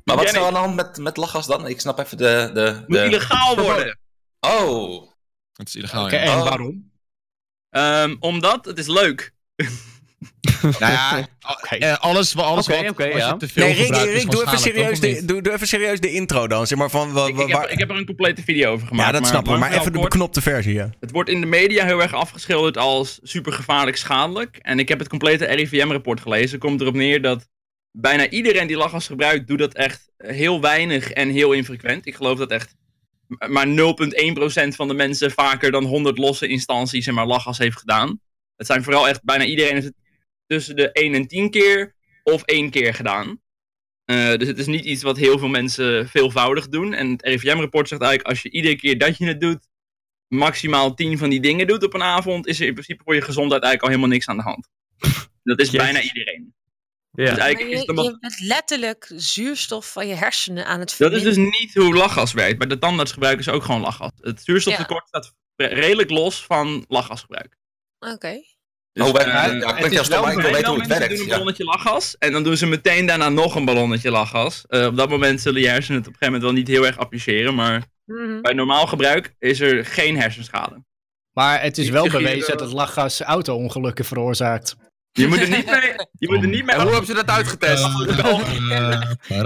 maar 0.04 0.16
wat 0.16 0.24
is 0.24 0.32
er 0.32 0.44
aan 0.44 0.52
de 0.52 0.58
hand 0.58 0.74
met, 0.74 0.98
met 0.98 1.16
lachgas 1.16 1.46
dan? 1.46 1.66
Ik 1.68 1.80
snap 1.80 1.98
even 1.98 2.16
de... 2.16 2.50
de, 2.54 2.84
moet 2.86 2.98
de... 2.98 3.04
illegaal 3.04 3.56
worden. 3.56 3.98
Oh, 4.40 5.08
Het 5.52 5.68
is 5.68 5.76
illegaal, 5.76 6.04
Oké, 6.04 6.16
ja. 6.16 6.32
en 6.32 6.38
Oh. 6.38 6.42
waarom? 6.48 6.90
Ehm, 7.70 8.16
omdat 8.20 8.64
het 8.64 8.78
is 8.78 8.86
leuk. 8.86 9.32
Nou 10.62 10.92
ja, 10.92 11.28
eh, 11.68 11.96
alles, 11.98 12.36
alles 12.36 12.68
Oké, 12.68 12.76
wat 12.82 12.90
oké, 12.90 13.04
als 13.04 13.14
ja. 13.22 13.28
je 13.28 13.36
te 13.36 13.48
veel 13.48 13.64
Nee, 13.66 14.12
Rick, 14.12 14.30
doe, 14.30 14.42
even 14.46 14.58
serieus 14.58 15.00
de, 15.00 15.24
doe, 15.24 15.42
doe 15.42 15.52
even 15.52 15.66
serieus 15.68 16.00
de 16.00 16.12
intro 16.12 16.46
dan. 16.48 16.66
Zeg 16.66 16.78
maar 16.78 16.90
van, 16.90 17.12
wa- 17.12 17.26
Ik, 17.26 17.34
wa- 17.36 17.42
ik, 17.42 17.48
heb, 17.48 17.58
waar- 17.58 17.70
ik 17.70 17.78
heb 17.78 17.90
er 17.90 17.96
een 17.96 18.06
complete 18.06 18.42
video 18.42 18.72
over 18.72 18.86
gemaakt. 18.86 19.06
ja, 19.12 19.18
dat 19.18 19.26
snap 19.28 19.48
ik. 19.48 19.58
Maar 19.58 19.72
even 19.72 19.92
de 19.92 20.00
beknopte 20.00 20.40
versie, 20.40 20.72
ja. 20.74 20.90
Het 21.00 21.10
wordt 21.10 21.30
in 21.30 21.40
de 21.40 21.46
media 21.46 21.84
heel 21.84 22.02
erg 22.02 22.12
afgeschilderd 22.14 22.76
als 22.76 23.18
super 23.22 23.52
gevaarlijk 23.52 23.96
schadelijk. 23.96 24.56
En 24.56 24.78
ik 24.78 24.88
heb 24.88 24.98
het 24.98 25.08
complete 25.08 25.44
RIVM-rapport 25.44 26.20
gelezen. 26.20 26.58
Komt 26.58 26.80
erop 26.80 26.94
neer 26.94 27.22
dat 27.22 27.48
bijna 27.90 28.28
iedereen 28.28 28.66
die 28.66 28.76
lachgas 28.76 29.06
gebruikt, 29.06 29.46
doet 29.46 29.58
dat 29.58 29.74
echt 29.74 30.10
heel 30.16 30.60
weinig 30.60 31.10
en 31.10 31.28
heel 31.28 31.52
infrequent. 31.52 32.06
Ik 32.06 32.14
geloof 32.14 32.38
dat 32.38 32.50
echt 32.50 32.74
maar 33.48 33.66
0,1% 33.66 34.68
van 34.68 34.88
de 34.88 34.94
mensen 34.94 35.30
vaker 35.30 35.70
dan 35.70 35.84
100 35.84 36.18
losse 36.18 36.46
instanties 36.46 37.06
en 37.06 37.14
maar 37.14 37.26
lachgas 37.26 37.58
heeft 37.58 37.78
gedaan. 37.78 38.20
Het 38.56 38.66
zijn 38.66 38.82
vooral 38.82 39.08
echt 39.08 39.24
bijna 39.24 39.44
iedereen 39.44 39.72
heeft 39.72 39.86
het 39.86 39.94
tussen 40.46 40.76
de 40.76 40.92
1 40.92 41.14
en 41.14 41.26
10 41.26 41.50
keer 41.50 41.94
of 42.22 42.42
één 42.42 42.70
keer 42.70 42.94
gedaan. 42.94 43.40
Eh, 44.04 44.34
dus 44.36 44.48
het 44.48 44.58
is 44.58 44.66
niet 44.66 44.84
iets 44.84 45.02
wat 45.02 45.16
heel 45.16 45.38
veel 45.38 45.48
mensen 45.48 46.08
veelvoudig 46.08 46.68
doen. 46.68 46.94
En 46.94 47.10
het 47.10 47.22
RIVM-rapport 47.22 47.88
zegt 47.88 48.00
eigenlijk, 48.02 48.30
als 48.30 48.42
je 48.42 48.50
iedere 48.50 48.76
keer 48.76 48.98
dat 48.98 49.18
je 49.18 49.26
het 49.26 49.40
doet, 49.40 49.68
maximaal 50.28 50.94
10 50.94 51.18
van 51.18 51.30
die 51.30 51.40
dingen 51.40 51.66
doet 51.66 51.84
op 51.84 51.94
een 51.94 52.02
avond, 52.02 52.46
is 52.46 52.60
er 52.60 52.66
in 52.66 52.72
principe 52.72 53.02
voor 53.04 53.14
je 53.14 53.20
gezondheid 53.20 53.62
eigenlijk 53.62 53.82
al 53.82 53.88
helemaal 53.88 54.08
niks 54.16 54.28
aan 54.28 54.36
de 54.36 54.42
hand. 54.42 54.68
Dat 55.42 55.60
is 55.60 55.70
Yes. 55.70 55.82
bijna 55.82 56.02
iedereen. 56.02 56.54
Ja. 57.12 57.24
Dus 57.24 57.30
Maar 57.30 57.38
eigenlijk 57.44 57.74
is 57.74 57.80
je, 57.80 57.86
het 57.86 57.96
nog- 57.96 58.06
je 58.06 58.18
bent 58.20 58.40
letterlijk 58.40 59.12
zuurstof 59.16 59.92
van 59.92 60.08
je 60.08 60.14
hersenen 60.14 60.66
aan 60.66 60.80
het 60.80 60.94
dat 60.98 61.12
is 61.12 61.22
dus 61.22 61.36
niet 61.36 61.74
hoe 61.74 61.94
lachgas 61.94 62.32
werkt. 62.32 62.58
Bij 62.58 62.66
de 62.66 62.78
tandarts 62.78 63.12
gebruiken 63.12 63.44
ze 63.44 63.50
ook 63.50 63.62
gewoon 63.64 63.80
lachgas. 63.80 64.10
Het 64.20 64.40
zuurstoftekort 64.44 65.08
staat 65.08 65.32
redelijk 65.56 66.10
los 66.10 66.44
van 66.44 66.84
lachgasgebruik. 66.88 67.56
Oké. 67.98 68.40
Dus, 68.92 69.08
oh, 69.08 69.20
eh, 69.20 69.26
ja, 69.26 69.72
klinkt 69.72 69.90
heel 69.90 70.04
stom, 70.04 70.20
wel 70.20 70.30
ik 70.30 70.32
hoe 70.66 70.78
het 70.78 70.86
werkt. 70.86 71.08
doen 71.08 71.18
een 71.18 71.24
Ja. 71.24 71.28
ballonnetje 71.30 71.64
lachgas 71.64 72.18
en 72.18 72.32
dan 72.32 72.42
doen 72.42 72.56
ze 72.56 72.66
meteen 72.66 73.06
daarna 73.06 73.28
nog 73.28 73.54
een 73.54 73.64
ballonnetje 73.64 74.10
lachgas. 74.10 74.64
Eh, 74.66 74.86
op 74.86 74.96
dat 74.96 75.08
moment 75.08 75.40
zullen 75.40 75.60
je 75.60 75.68
hersenen 75.68 75.98
het 76.00 76.08
op 76.08 76.12
een 76.12 76.18
gegeven 76.18 76.40
moment 76.40 76.42
wel 76.42 76.52
niet 76.52 76.68
heel 76.68 76.86
erg 76.86 76.98
appreciëren, 76.98 77.54
maar 77.54 77.82
Mhm. 78.04 78.40
bij 78.40 78.52
normaal 78.52 78.86
gebruik 78.86 79.34
is 79.38 79.60
er 79.60 79.84
geen 79.86 80.16
hersenschade. 80.20 80.84
Maar 81.32 81.62
het 81.62 81.78
is 81.78 81.86
Ik 81.86 81.92
wel 81.92 82.08
bewezen 82.08 82.42
eh, 82.42 82.48
dat 82.48 82.60
het 82.60 82.72
lachgas 82.72 83.20
auto-ongelukken 83.20 84.04
veroorzaakt. 84.04 84.76
Je 85.12 85.26
moet 85.28 85.40
er 85.40 85.48
niet 85.48 85.66
mee, 85.66 85.94
je 86.18 86.28
moet 86.28 86.42
er 86.42 86.48
niet 86.48 86.64
mee 86.64 86.74
En 86.74 86.80
hoe 86.82 86.90
hebben 86.90 87.06
ze 87.06 87.14
dat 87.14 87.26
uitgetest? 87.30 87.84
Eh, 87.84 87.90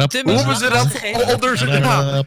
Te 0.06 0.20
Hoe 0.24 0.32
hebben 0.32 0.56
ze 0.56 0.68
dat 0.70 1.00
onderzocht? 1.32 1.70
Nee, 1.70 1.80
maar 1.80 2.24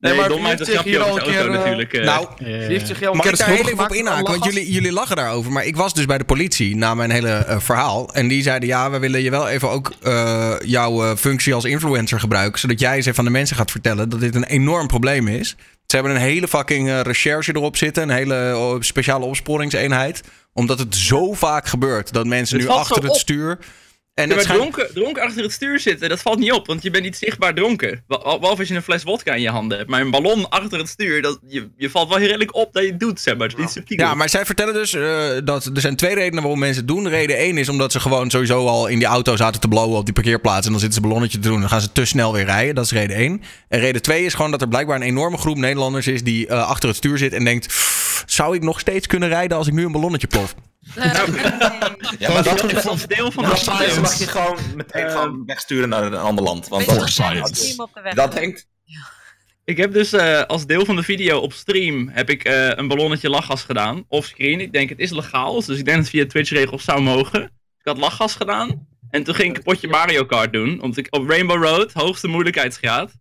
maar 0.00 0.28
wie 0.28 0.36
Dom 0.36 0.46
heeft 0.46 0.58
heeft 0.58 0.70
zich 0.70 0.82
hier 0.82 1.02
al 1.02 1.18
een 1.18 1.24
keer, 1.24 1.46
eh, 1.46 1.50
natuurlijk. 1.52 1.92
eh. 1.92 2.04
Nou, 2.04 2.26
Eh, 2.38 2.44
Wie 2.46 2.54
heeft 2.54 2.86
zich 2.86 2.98
heel 2.98 3.10
een 3.10 3.16
Mag 3.16 3.24
keer 3.24 3.32
ik 3.32 3.38
daar 3.38 3.48
heel 3.48 3.68
even 3.68 3.84
op 3.84 3.92
inhaken? 3.92 4.24
Want 4.24 4.44
jullie, 4.44 4.72
jullie 4.72 4.92
lachen 4.92 5.16
daarover. 5.16 5.52
Maar 5.52 5.64
ik 5.64 5.76
was 5.76 5.94
dus 5.94 6.04
bij 6.04 6.18
de 6.18 6.24
politie 6.24 6.76
na 6.76 6.94
mijn 6.94 7.10
hele 7.10 7.30
eh, 7.30 7.60
verhaal. 7.60 8.14
En 8.14 8.28
die 8.28 8.42
zeiden: 8.42 8.68
Ja, 8.68 8.90
we 8.90 8.98
willen 8.98 9.22
je 9.22 9.30
wel 9.30 9.48
even 9.48 9.70
ook 9.70 9.92
eh, 10.02 10.54
jouw 10.64 11.04
eh, 11.04 11.16
functie 11.16 11.54
als 11.54 11.64
influencer 11.64 12.20
gebruiken. 12.20 12.60
Zodat 12.60 12.80
jij 12.80 12.96
eens 12.96 13.06
even 13.06 13.18
aan 13.18 13.24
de 13.24 13.30
mensen 13.30 13.56
gaat 13.56 13.70
vertellen 13.70 14.08
dat 14.08 14.20
dit 14.20 14.34
een 14.34 14.44
enorm 14.44 14.86
probleem 14.86 15.28
is. 15.28 15.56
Ze 15.88 15.96
hebben 15.96 16.14
een 16.14 16.20
hele 16.20 16.48
fucking 16.48 16.88
eh, 16.88 17.00
recherche 17.00 17.52
erop 17.56 17.76
zitten. 17.76 18.02
Een 18.02 18.14
hele 18.16 18.34
eh, 18.34 18.74
speciale 18.80 19.24
opsporingseenheid. 19.24 20.22
Omdat 20.52 20.78
het 20.78 20.94
zo 20.94 21.32
vaak 21.32 21.66
gebeurt 21.66 22.12
dat 22.12 22.26
mensen 22.26 22.58
Het 22.58 22.68
nu 22.68 22.72
achter 22.74 23.02
het 23.02 23.10
op. 23.10 23.16
stuur. 23.16 23.58
En 24.18 24.28
Ja, 24.28 24.34
maar 24.34 24.44
dronken, 24.44 24.88
dronken 24.94 25.22
achter 25.22 25.42
het 25.42 25.52
stuur 25.52 25.80
zitten, 25.80 26.08
dat 26.08 26.20
valt 26.20 26.38
niet 26.38 26.52
op, 26.52 26.66
want 26.66 26.82
je 26.82 26.90
bent 26.90 27.04
niet 27.04 27.16
zichtbaar 27.16 27.54
dronken. 27.54 28.04
Be- 28.06 28.18
Behalve 28.18 28.58
als 28.58 28.68
je 28.68 28.74
een 28.74 28.82
fles 28.82 29.02
wodka 29.02 29.34
in 29.34 29.40
je 29.42 29.48
handen 29.50 29.78
hebt. 29.78 29.90
Maar 29.90 30.00
een 30.00 30.10
ballon 30.10 30.48
achter 30.48 30.78
het 30.78 30.88
stuur, 30.88 31.22
dat, 31.22 31.38
je, 31.48 31.68
je 31.76 31.90
valt 31.90 32.08
wel 32.08 32.16
heel 32.18 32.26
redelijk 32.26 32.54
op 32.54 32.72
dat 32.72 32.82
je 32.82 32.88
het 32.88 33.00
doet, 33.00 33.20
zeg 33.20 33.36
maar. 33.36 33.48
Het 33.48 33.56
is 33.56 33.62
niet 33.64 33.72
subtiel. 33.72 33.98
Ja, 33.98 34.14
maar 34.14 34.28
zij 34.28 34.46
vertellen 34.46 34.74
dus 34.74 34.94
eh, 34.94 35.28
dat 35.44 35.64
er 35.74 35.80
zijn 35.80 35.96
twee 35.96 36.14
redenen 36.14 36.40
waarom 36.42 36.58
mensen 36.58 36.78
het 36.78 36.88
doen. 36.88 37.08
Reden 37.08 37.36
één 37.36 37.58
is 37.58 37.68
omdat 37.68 37.92
ze 37.92 38.00
gewoon 38.00 38.30
sowieso 38.30 38.66
al 38.66 38.86
in 38.86 38.98
die 38.98 39.08
auto 39.08 39.36
zaten 39.36 39.60
te 39.60 39.68
blowen 39.68 39.98
op 39.98 40.04
die 40.04 40.14
parkeerplaats. 40.14 40.66
En 40.66 40.72
dan 40.72 40.80
zitten 40.80 40.98
ze 40.98 41.02
een 41.04 41.08
ballonnetje 41.08 41.38
te 41.38 41.48
doen. 41.48 41.60
Dan 41.60 41.68
gaan 41.68 41.80
ze 41.80 41.92
te 41.92 42.04
snel 42.04 42.32
weer 42.32 42.44
rijden. 42.44 42.74
Dat 42.74 42.84
is 42.84 42.92
reden 42.92 43.16
één. 43.16 43.42
En 43.68 43.80
reden 43.80 44.02
twee 44.02 44.24
is 44.24 44.34
gewoon 44.34 44.50
dat 44.50 44.60
er 44.60 44.68
blijkbaar 44.68 44.96
een 44.96 45.02
enorme 45.02 45.36
groep 45.38 45.56
Nederlanders 45.56 46.06
is 46.06 46.22
die 46.22 46.46
eh, 46.46 46.68
achter 46.68 46.88
het 46.88 46.96
stuur 46.96 47.18
zit 47.18 47.32
en 47.32 47.44
denkt: 47.44 47.66
"Pff, 47.66 48.22
zou 48.26 48.54
ik 48.54 48.62
nog 48.62 48.80
steeds 48.80 49.06
kunnen 49.06 49.28
rijden 49.28 49.56
als 49.56 49.66
ik 49.66 49.72
nu 49.72 49.84
een 49.84 49.92
ballonnetje 49.92 50.26
plof? 50.26 50.54
Ja, 52.18 52.32
maar 52.32 52.42
dat, 52.42 52.72
is 52.72 52.86
als 52.86 53.06
deel 53.06 53.30
van 53.30 53.42
de 53.42 53.48
mensen 53.48 54.02
mag 54.02 54.18
je 54.18 54.26
gewoon 54.26 54.58
meteen 54.76 55.04
Eh, 55.04 55.12
gewoon 55.12 55.42
wegsturen 55.46 55.88
naar 55.88 56.02
een 56.02 56.14
ander 56.14 56.44
land. 56.44 56.68
Want 56.68 56.86
dat, 56.86 56.96
wat 56.96 57.08
science. 57.08 57.88
dat 58.14 58.32
denkt... 58.32 58.66
Ik 59.64 59.76
heb 59.76 59.92
dus 59.92 60.12
eh, 60.12 60.42
als 60.42 60.66
deel 60.66 60.84
van 60.84 60.96
de 60.96 61.02
video 61.02 61.38
op 61.38 61.52
stream 61.52 62.08
heb 62.08 62.30
ik 62.30 62.44
eh, 62.44 62.68
een 62.68 62.88
ballonnetje 62.88 63.30
lachgas 63.30 63.62
gedaan. 63.62 64.04
Offscreen. 64.08 64.60
Ik 64.60 64.72
denk 64.72 64.88
het 64.88 64.98
is 64.98 65.10
legaal. 65.10 65.54
Dus 65.54 65.78
ik 65.78 65.84
denk 65.84 65.86
dat 65.86 65.96
het 65.96 66.08
via 66.08 66.26
Twitch 66.26 66.50
regels 66.50 66.84
zou 66.84 67.00
mogen. 67.00 67.42
Ik 67.78 67.84
had 67.84 67.98
lachgas 67.98 68.34
gedaan. 68.34 68.86
En 69.10 69.22
toen 69.22 69.34
ging 69.34 69.50
ik 69.50 69.56
een 69.56 69.62
potje 69.62 69.88
Mario 69.88 70.24
Kart 70.24 70.52
doen. 70.52 70.82
Om 70.82 70.92
te, 70.92 71.06
op 71.10 71.28
Rainbow 71.28 71.64
Road, 71.64 71.92
hoogste 71.92 72.28
moeilijkheidsgraad. 72.28 73.12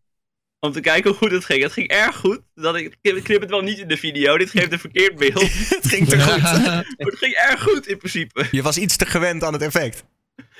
Om 0.59 0.71
te 0.71 0.79
kijken 0.79 1.09
hoe 1.09 1.19
goed 1.19 1.31
het 1.31 1.45
ging. 1.45 1.63
Het 1.63 1.71
ging 1.71 1.87
erg 1.87 2.15
goed. 2.15 2.39
Dat 2.55 2.75
ik, 2.75 2.97
ik 3.01 3.23
knip 3.23 3.41
het 3.41 3.49
wel 3.49 3.61
niet 3.61 3.77
in 3.77 3.87
de 3.87 3.97
video. 3.97 4.37
Dit 4.37 4.49
geeft 4.49 4.71
een 4.71 4.79
verkeerd 4.79 5.15
beeld. 5.15 5.41
Het 5.75 5.87
ging 5.87 6.09
te 6.09 6.21
goed. 6.21 6.41
Maar 6.41 6.85
het 7.11 7.17
ging 7.17 7.33
erg 7.33 7.61
goed 7.61 7.87
in 7.87 7.97
principe. 7.97 8.47
Je 8.51 8.61
was 8.61 8.77
iets 8.77 8.97
te 8.97 9.05
gewend 9.05 9.43
aan 9.43 9.53
het 9.53 9.61
effect. 9.61 10.03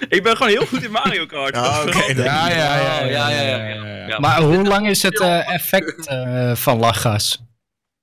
Ik 0.09 0.23
ben 0.23 0.37
gewoon 0.37 0.51
heel 0.51 0.65
goed 0.65 0.83
in 0.83 0.91
Mario 0.91 1.25
Kart. 1.25 1.55
Ah, 1.55 1.83
Ja, 2.15 2.49
ja, 2.49 2.49
ja. 2.49 3.03
Oh, 3.03 3.09
ja, 3.09 3.29
ja, 3.29 3.29
ja, 3.29 3.57
ja, 3.57 3.85
ja, 3.85 4.07
ja. 4.07 4.19
Maar 4.19 4.41
hoe 4.41 4.63
lang 4.63 4.87
is 4.87 5.01
het 5.01 5.19
eh, 5.19 5.53
effect 5.53 6.07
eh, 6.07 6.55
van 6.55 6.77
lachgas? 6.77 7.43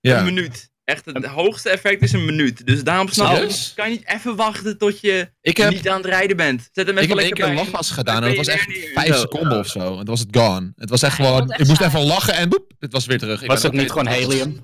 Ja. 0.00 0.18
Een 0.18 0.24
minuut. 0.24 0.70
Echt, 0.84 1.04
het 1.04 1.24
hoogste 1.24 1.70
effect 1.70 2.02
is 2.02 2.12
een 2.12 2.24
minuut. 2.24 2.66
Dus 2.66 2.84
daarom 2.84 3.08
snap 3.08 3.36
ik, 3.36 3.72
kan 3.74 3.90
je 3.90 3.96
niet 3.96 4.08
even 4.08 4.36
wachten 4.36 4.78
tot 4.78 5.00
je 5.00 5.30
Ik 5.40 5.56
heb, 5.56 5.70
niet 5.70 5.88
aan 5.88 5.96
het 5.96 6.06
rijden 6.06 6.36
bent. 6.36 6.68
Zet 6.72 6.86
hem 6.86 6.98
ik 6.98 7.08
heb 7.08 7.18
één 7.18 7.32
keer 7.32 7.44
bij. 7.46 7.54
lachgas 7.54 7.90
gedaan 7.90 8.22
en 8.22 8.28
dat 8.28 8.36
was 8.36 8.46
echt 8.46 8.66
en 8.66 8.90
vijf 8.94 9.16
seconden 9.16 9.58
of 9.58 9.66
zo. 9.66 9.90
En 9.90 9.96
toen 9.96 10.04
was 10.04 10.20
het 10.20 10.36
gone. 10.36 10.72
Het 10.76 10.90
was 10.90 11.02
echt 11.02 11.14
gewoon, 11.14 11.50
het 11.50 11.60
ik 11.60 11.66
moest 11.66 11.80
even 11.80 12.00
lachen 12.04 12.34
en 12.34 12.48
boep, 12.48 12.72
het 12.78 12.92
was 12.92 13.06
weer 13.06 13.18
terug. 13.18 13.46
Was 13.46 13.62
het 13.62 13.72
niet 13.72 13.88
gewoon 13.90 14.06
helium? 14.06 14.60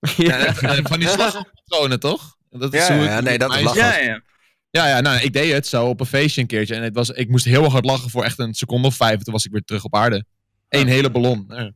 Ja, 0.16 0.54
van 0.82 0.98
die 0.98 1.08
slagpatronen 1.08 2.00
toch? 2.00 2.36
Dat 2.50 2.72
Ja, 2.72 2.94
hoe 2.96 3.04
ja, 3.04 3.10
het- 3.10 3.24
nee, 3.24 3.38
dat 3.38 3.54
is 3.54 3.62
lachgas. 3.62 3.96
Ja, 3.96 3.98
ja. 4.02 4.20
Ja, 4.70 4.88
ja, 4.88 5.00
nou, 5.00 5.20
ik 5.20 5.32
deed 5.32 5.52
het 5.52 5.66
zo 5.66 5.86
op 5.86 6.00
een 6.00 6.06
feestje 6.06 6.40
een 6.40 6.46
keertje. 6.46 6.74
En 6.74 6.82
het 6.82 6.94
was, 6.94 7.10
ik 7.10 7.28
moest 7.28 7.44
heel 7.44 7.62
erg 7.64 7.72
hard 7.72 7.84
lachen 7.84 8.10
voor 8.10 8.24
echt 8.24 8.38
een 8.38 8.54
seconde 8.54 8.86
of 8.88 8.94
vijf. 8.96 9.22
Toen 9.22 9.32
was 9.32 9.44
ik 9.44 9.52
weer 9.52 9.62
terug 9.64 9.84
op 9.84 9.94
aarde. 9.94 10.24
Eén 10.68 10.86
hele 10.86 11.10
ballon. 11.10 11.44
Ja. 11.48 11.72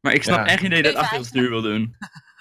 Maar 0.00 0.14
ik 0.14 0.22
snap 0.22 0.38
Ja. 0.38 0.46
echt 0.46 0.62
niet 0.62 0.70
dat 0.70 0.78
je 0.78 0.84
dat 0.84 0.92
Even 0.92 1.04
achter 1.04 1.18
het 1.18 1.26
stuur 1.26 1.50
wil 1.50 1.62
doen. 1.62 1.96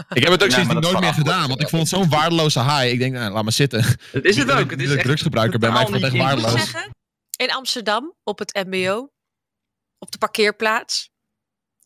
Ik 0.09 0.23
heb 0.23 0.31
het 0.31 0.43
ook 0.43 0.49
Ja, 0.49 0.55
sindsdien 0.55 0.65
maar 0.65 0.81
dat 0.81 0.91
nooit 0.91 1.03
meer 1.03 1.13
gedaan. 1.13 1.47
Want 1.47 1.61
ik 1.61 1.69
vond 1.69 1.81
het 1.81 1.91
zo'n 1.91 2.09
waardeloze 2.09 2.63
high. 2.63 2.85
Ik 2.85 2.99
denk, 2.99 3.13
nou, 3.13 3.33
laat 3.33 3.43
maar 3.43 3.51
zitten. 3.51 3.83
Het 4.11 4.25
is 4.25 4.37
het 4.37 4.51
ook. 4.51 4.57
Het 4.57 4.69
dat 4.69 4.79
is 4.79 4.89
ik 4.89 4.95
echt 4.95 5.05
drugsgebruiker 5.05 5.59
ben, 5.59 5.71
maar 5.71 5.81
ik 5.81 5.87
vond 5.87 6.01
het 6.01 6.13
echt 6.13 6.23
waardeloos. 6.23 6.51
zeggen, 6.51 6.89
in 7.35 7.51
Amsterdam, 7.51 8.15
op 8.23 8.39
het 8.39 8.65
MBO, 8.67 9.11
op 9.97 10.11
de 10.11 10.17
parkeerplaats, 10.17 11.09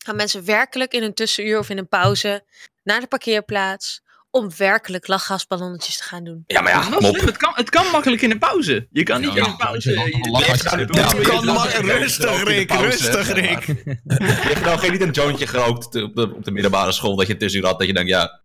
gaan 0.04 0.16
mensen 0.16 0.44
werkelijk 0.44 0.92
in 0.92 1.02
een 1.02 1.14
tussenuur 1.14 1.58
of 1.58 1.70
in 1.70 1.78
een 1.78 1.88
pauze 1.88 2.44
naar 2.82 3.00
de 3.00 3.06
parkeerplaats 3.06 4.02
om 4.34 4.50
werkelijk 4.56 5.06
lachgasballonnetjes 5.06 5.96
te 5.96 6.02
gaan 6.02 6.24
doen. 6.24 6.44
Ja, 6.46 6.60
maar 6.60 6.72
ja, 6.72 6.90
Dat 6.90 7.14
is. 7.16 7.22
Het, 7.22 7.36
kan, 7.36 7.52
het 7.54 7.70
kan 7.70 7.86
makkelijk 7.90 8.22
in 8.22 8.28
de 8.28 8.38
pauze. 8.38 8.86
Je 8.90 9.02
kan 9.02 9.20
niet 9.20 9.32
Ja, 9.32 9.44
in 9.44 9.50
de 9.50 9.56
pauze. 9.56 9.92
ja, 9.92 10.04
je- 10.04 10.20
kan 10.20 11.90
rustig, 11.92 12.42
Rick, 12.44 12.70
rustig, 12.72 13.32
Rick. 13.32 13.66
Je 13.66 13.98
hebt 14.52 14.64
nou 14.64 14.78
geen 14.78 14.92
niet 14.92 15.00
een 15.00 15.10
jointje 15.10 15.46
gerookt 15.46 16.02
op 16.02 16.14
de, 16.14 16.34
op 16.34 16.44
de 16.44 16.50
middelbare 16.50 16.92
school 16.92 17.16
dat 17.16 17.26
je 17.26 17.36
tussenuur 17.36 17.66
had 17.66 17.78
dat 17.78 17.86
je 17.86 17.94
denkt, 17.94 18.08
ja, 18.10 18.42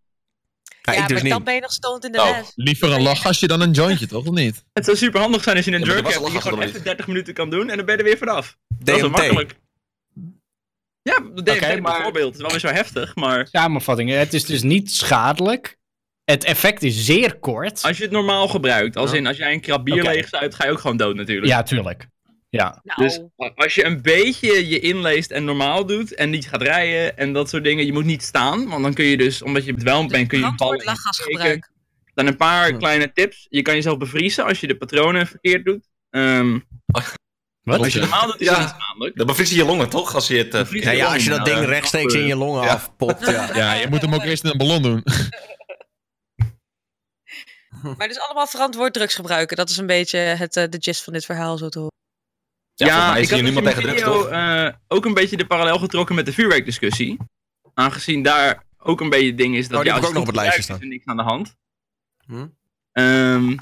Ja, 0.82 0.94
Ja, 0.96 1.02
ik 1.02 1.08
dus 1.08 1.14
maar 1.14 1.24
niet. 1.24 1.32
dan 1.34 1.44
ben 1.44 1.54
je 1.54 1.62
nog 1.62 2.04
in 2.04 2.12
de 2.12 2.20
Oh. 2.22 2.38
les. 2.38 2.52
Liever 2.56 2.92
een 2.92 3.02
lachgasje 3.02 3.48
dan 3.48 3.62
een 3.62 3.72
jointje, 3.72 4.08
toch? 4.08 4.26
Of 4.26 4.34
niet? 4.36 4.64
Het 4.74 4.86
zou 4.86 4.98
super 4.98 5.20
handig 5.22 5.44
zijn 5.44 5.56
als 5.56 5.66
je 5.66 5.72
een 5.72 5.80
jerk 5.84 5.98
er 5.98 6.12
hebt 6.12 6.26
die 6.26 6.34
je 6.34 6.42
gewoon 6.42 6.62
even 6.62 6.74
niet. 6.74 6.84
30 6.84 7.08
minuten 7.08 7.34
kan 7.34 7.50
doen 7.50 7.70
en 7.70 7.76
dan 7.78 7.86
ben 7.86 7.96
je 7.96 8.02
er 8.02 8.08
weer 8.08 8.18
vanaf. 8.18 8.58
Dat 8.68 8.96
is 8.98 9.02
makkelijk. 9.10 9.56
Ja, 11.02 11.20
de 11.34 11.44
DMT 11.44 11.56
Oké, 11.64 11.80
maar- 11.80 11.94
bijvoorbeeld. 11.94 12.26
Het 12.26 12.36
is 12.36 12.42
wel 12.42 12.50
weer 12.52 12.60
zo 12.60 12.68
heftig, 12.68 13.16
maar 13.16 13.48
Samenvatting, 13.52 14.10
het 14.10 14.34
is 14.34 14.46
dus 14.46 14.62
niet 14.62 14.92
schadelijk. 14.92 15.78
Het 16.30 16.44
effect 16.44 16.84
is 16.84 17.06
zeer 17.06 17.36
kort. 17.40 17.82
als 17.84 17.98
je 17.98 18.04
het 18.04 18.12
normaal 18.12 18.48
gebruikt, 18.48 18.96
als 18.96 19.14
in 19.14 19.28
als 19.28 19.38
jij 19.38 19.54
een 19.54 19.62
krab 19.62 19.84
bier 19.86 20.02
Oké. 20.04 20.12
leegzuigt, 20.12 20.56
ga 20.56 20.66
je 20.66 20.72
ook 20.72 20.80
gewoon 20.80 20.98
dood 20.98 21.16
natuurlijk. 21.16 21.48
Ja, 21.48 21.64
tuurlijk. 21.64 22.08
Ja. 22.50 22.80
Nou, 22.84 23.02
Dus 23.04 23.20
als 23.56 23.76
je 23.76 23.86
een 23.86 24.02
beetje 24.02 24.68
je 24.70 24.80
inleest 24.80 25.32
en 25.32 25.44
normaal 25.44 25.86
doet 25.86 26.16
en 26.16 26.30
niet 26.30 26.48
gaat 26.48 26.62
rijden 26.62 27.18
en 27.18 27.34
dat 27.34 27.50
soort 27.50 27.64
dingen, 27.64 27.86
je 27.86 27.94
moet 27.94 28.06
niet 28.06 28.24
staan, 28.24 28.68
want 28.70 28.84
dan 28.84 28.94
kun 28.94 29.06
je 29.06 29.18
dus, 29.18 29.42
omdat 29.42 29.66
je 29.66 29.74
bedwelmd 29.74 30.12
bent, 30.12 30.28
kun 30.28 30.40
je 30.40 30.52
vallen. 30.56 30.84
lachgasgebruik. 30.84 31.72
Dan 32.14 32.28
een 32.28 32.38
paar 32.38 32.70
Hm. 32.70 32.78
kleine 32.78 33.12
tips. 33.14 33.46
Je 33.50 33.62
kan 33.62 33.74
jezelf 33.76 33.98
bevriezen 33.98 34.46
als 34.46 34.60
je 34.60 34.68
de 34.68 34.78
patronen 34.78 35.28
verkeerd 35.28 35.66
doet. 35.66 35.88
Ehm, 36.10 36.60
Wat? 37.64 37.80
als 37.80 37.94
je 37.94 38.00
normaal 38.00 38.26
doet, 38.28 38.42
is 38.42 38.48
Ja. 38.48 38.60
niet 38.60 38.70
schadelijk. 38.70 39.16
dan 39.18 39.26
bevries 39.28 39.50
je 39.50 39.56
je 39.56 39.66
longen 39.66 39.90
toch? 39.90 40.16
Als 40.16 40.28
je 40.28 40.38
het... 40.38 40.54
eh, 40.54 40.60
Bevries 40.62 40.84
Ja, 40.84 40.92
ja, 40.92 41.14
als 41.14 41.24
je 41.24 41.30
dat 41.30 41.46
ding 41.46 41.66
rechtstreeks 41.66 42.14
in 42.14 42.26
je 42.26 42.36
longen 42.36 42.64
Ja. 42.64 42.70
afpopt. 42.74 43.30
Ja. 43.30 43.50
Ja, 43.56 43.74
je 43.74 43.88
moet 43.90 44.02
hem 44.02 44.14
ook 44.14 44.24
eerst 44.30 44.44
in 44.44 44.50
een 44.50 44.58
ballon 44.58 44.82
doen. 44.82 45.04
Maar 47.98 48.08
dus 48.08 48.20
allemaal 48.20 48.48
verantwoord 48.48 48.94
drugs 48.94 49.16
gebruiken. 49.16 49.58
Dat 49.58 49.70
is 49.70 49.78
een 49.78 49.86
beetje 49.86 50.18
het, 50.18 50.56
eh, 50.56 50.70
de 50.70 50.78
gist 50.82 51.04
van 51.04 51.14
dit 51.14 51.26
verhaal, 51.26 51.58
zo 51.58 51.70
te 51.70 51.80
horen. 51.80 51.98
Ja, 52.74 53.16
is 53.16 53.24
ik 53.24 53.30
had 53.30 53.40
hier 53.40 53.52
dus 53.52 53.54
niemand 53.54 53.66
in 53.66 53.72
tegen 53.74 53.82
drugs, 53.82 54.02
video, 54.02 54.28
eh, 54.28 54.74
ook 54.88 55.06
een 55.06 55.14
beetje 55.14 55.38
de 55.38 55.46
parallel 55.46 55.80
getrokken 55.80 56.16
met 56.16 56.26
de 56.26 56.34
vuurwerkdiscussie. 56.34 57.18
Aangezien 57.74 58.24
daar 58.24 58.64
ook 58.78 59.02
een 59.02 59.10
beetje 59.10 59.28
het 59.28 59.38
ding 59.38 59.56
is 59.56 59.68
dat 59.68 59.78
Oh, 59.78 59.84
die 59.84 59.94
ja, 59.94 59.98
ook 59.98 60.14
nog 60.14 60.22
op 60.22 60.28
het 60.28 60.36
lijstje 60.36 60.74
is 60.74 60.82
er 60.82 60.88
niks 60.88 61.06
aan 61.06 61.18
de 61.18 61.24
hand. 61.24 61.56
Hm? 62.26 62.48
Ehm, 62.92 63.56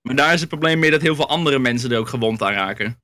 maar 0.00 0.14
daar 0.14 0.32
is 0.32 0.40
het 0.40 0.48
probleem 0.48 0.78
meer 0.78 0.90
dat 0.90 1.00
heel 1.00 1.14
veel 1.14 1.28
andere 1.28 1.58
mensen 1.58 1.92
er 1.92 1.98
ook 1.98 2.08
gewond 2.08 2.42
aan 2.42 2.52
raken. 2.52 3.02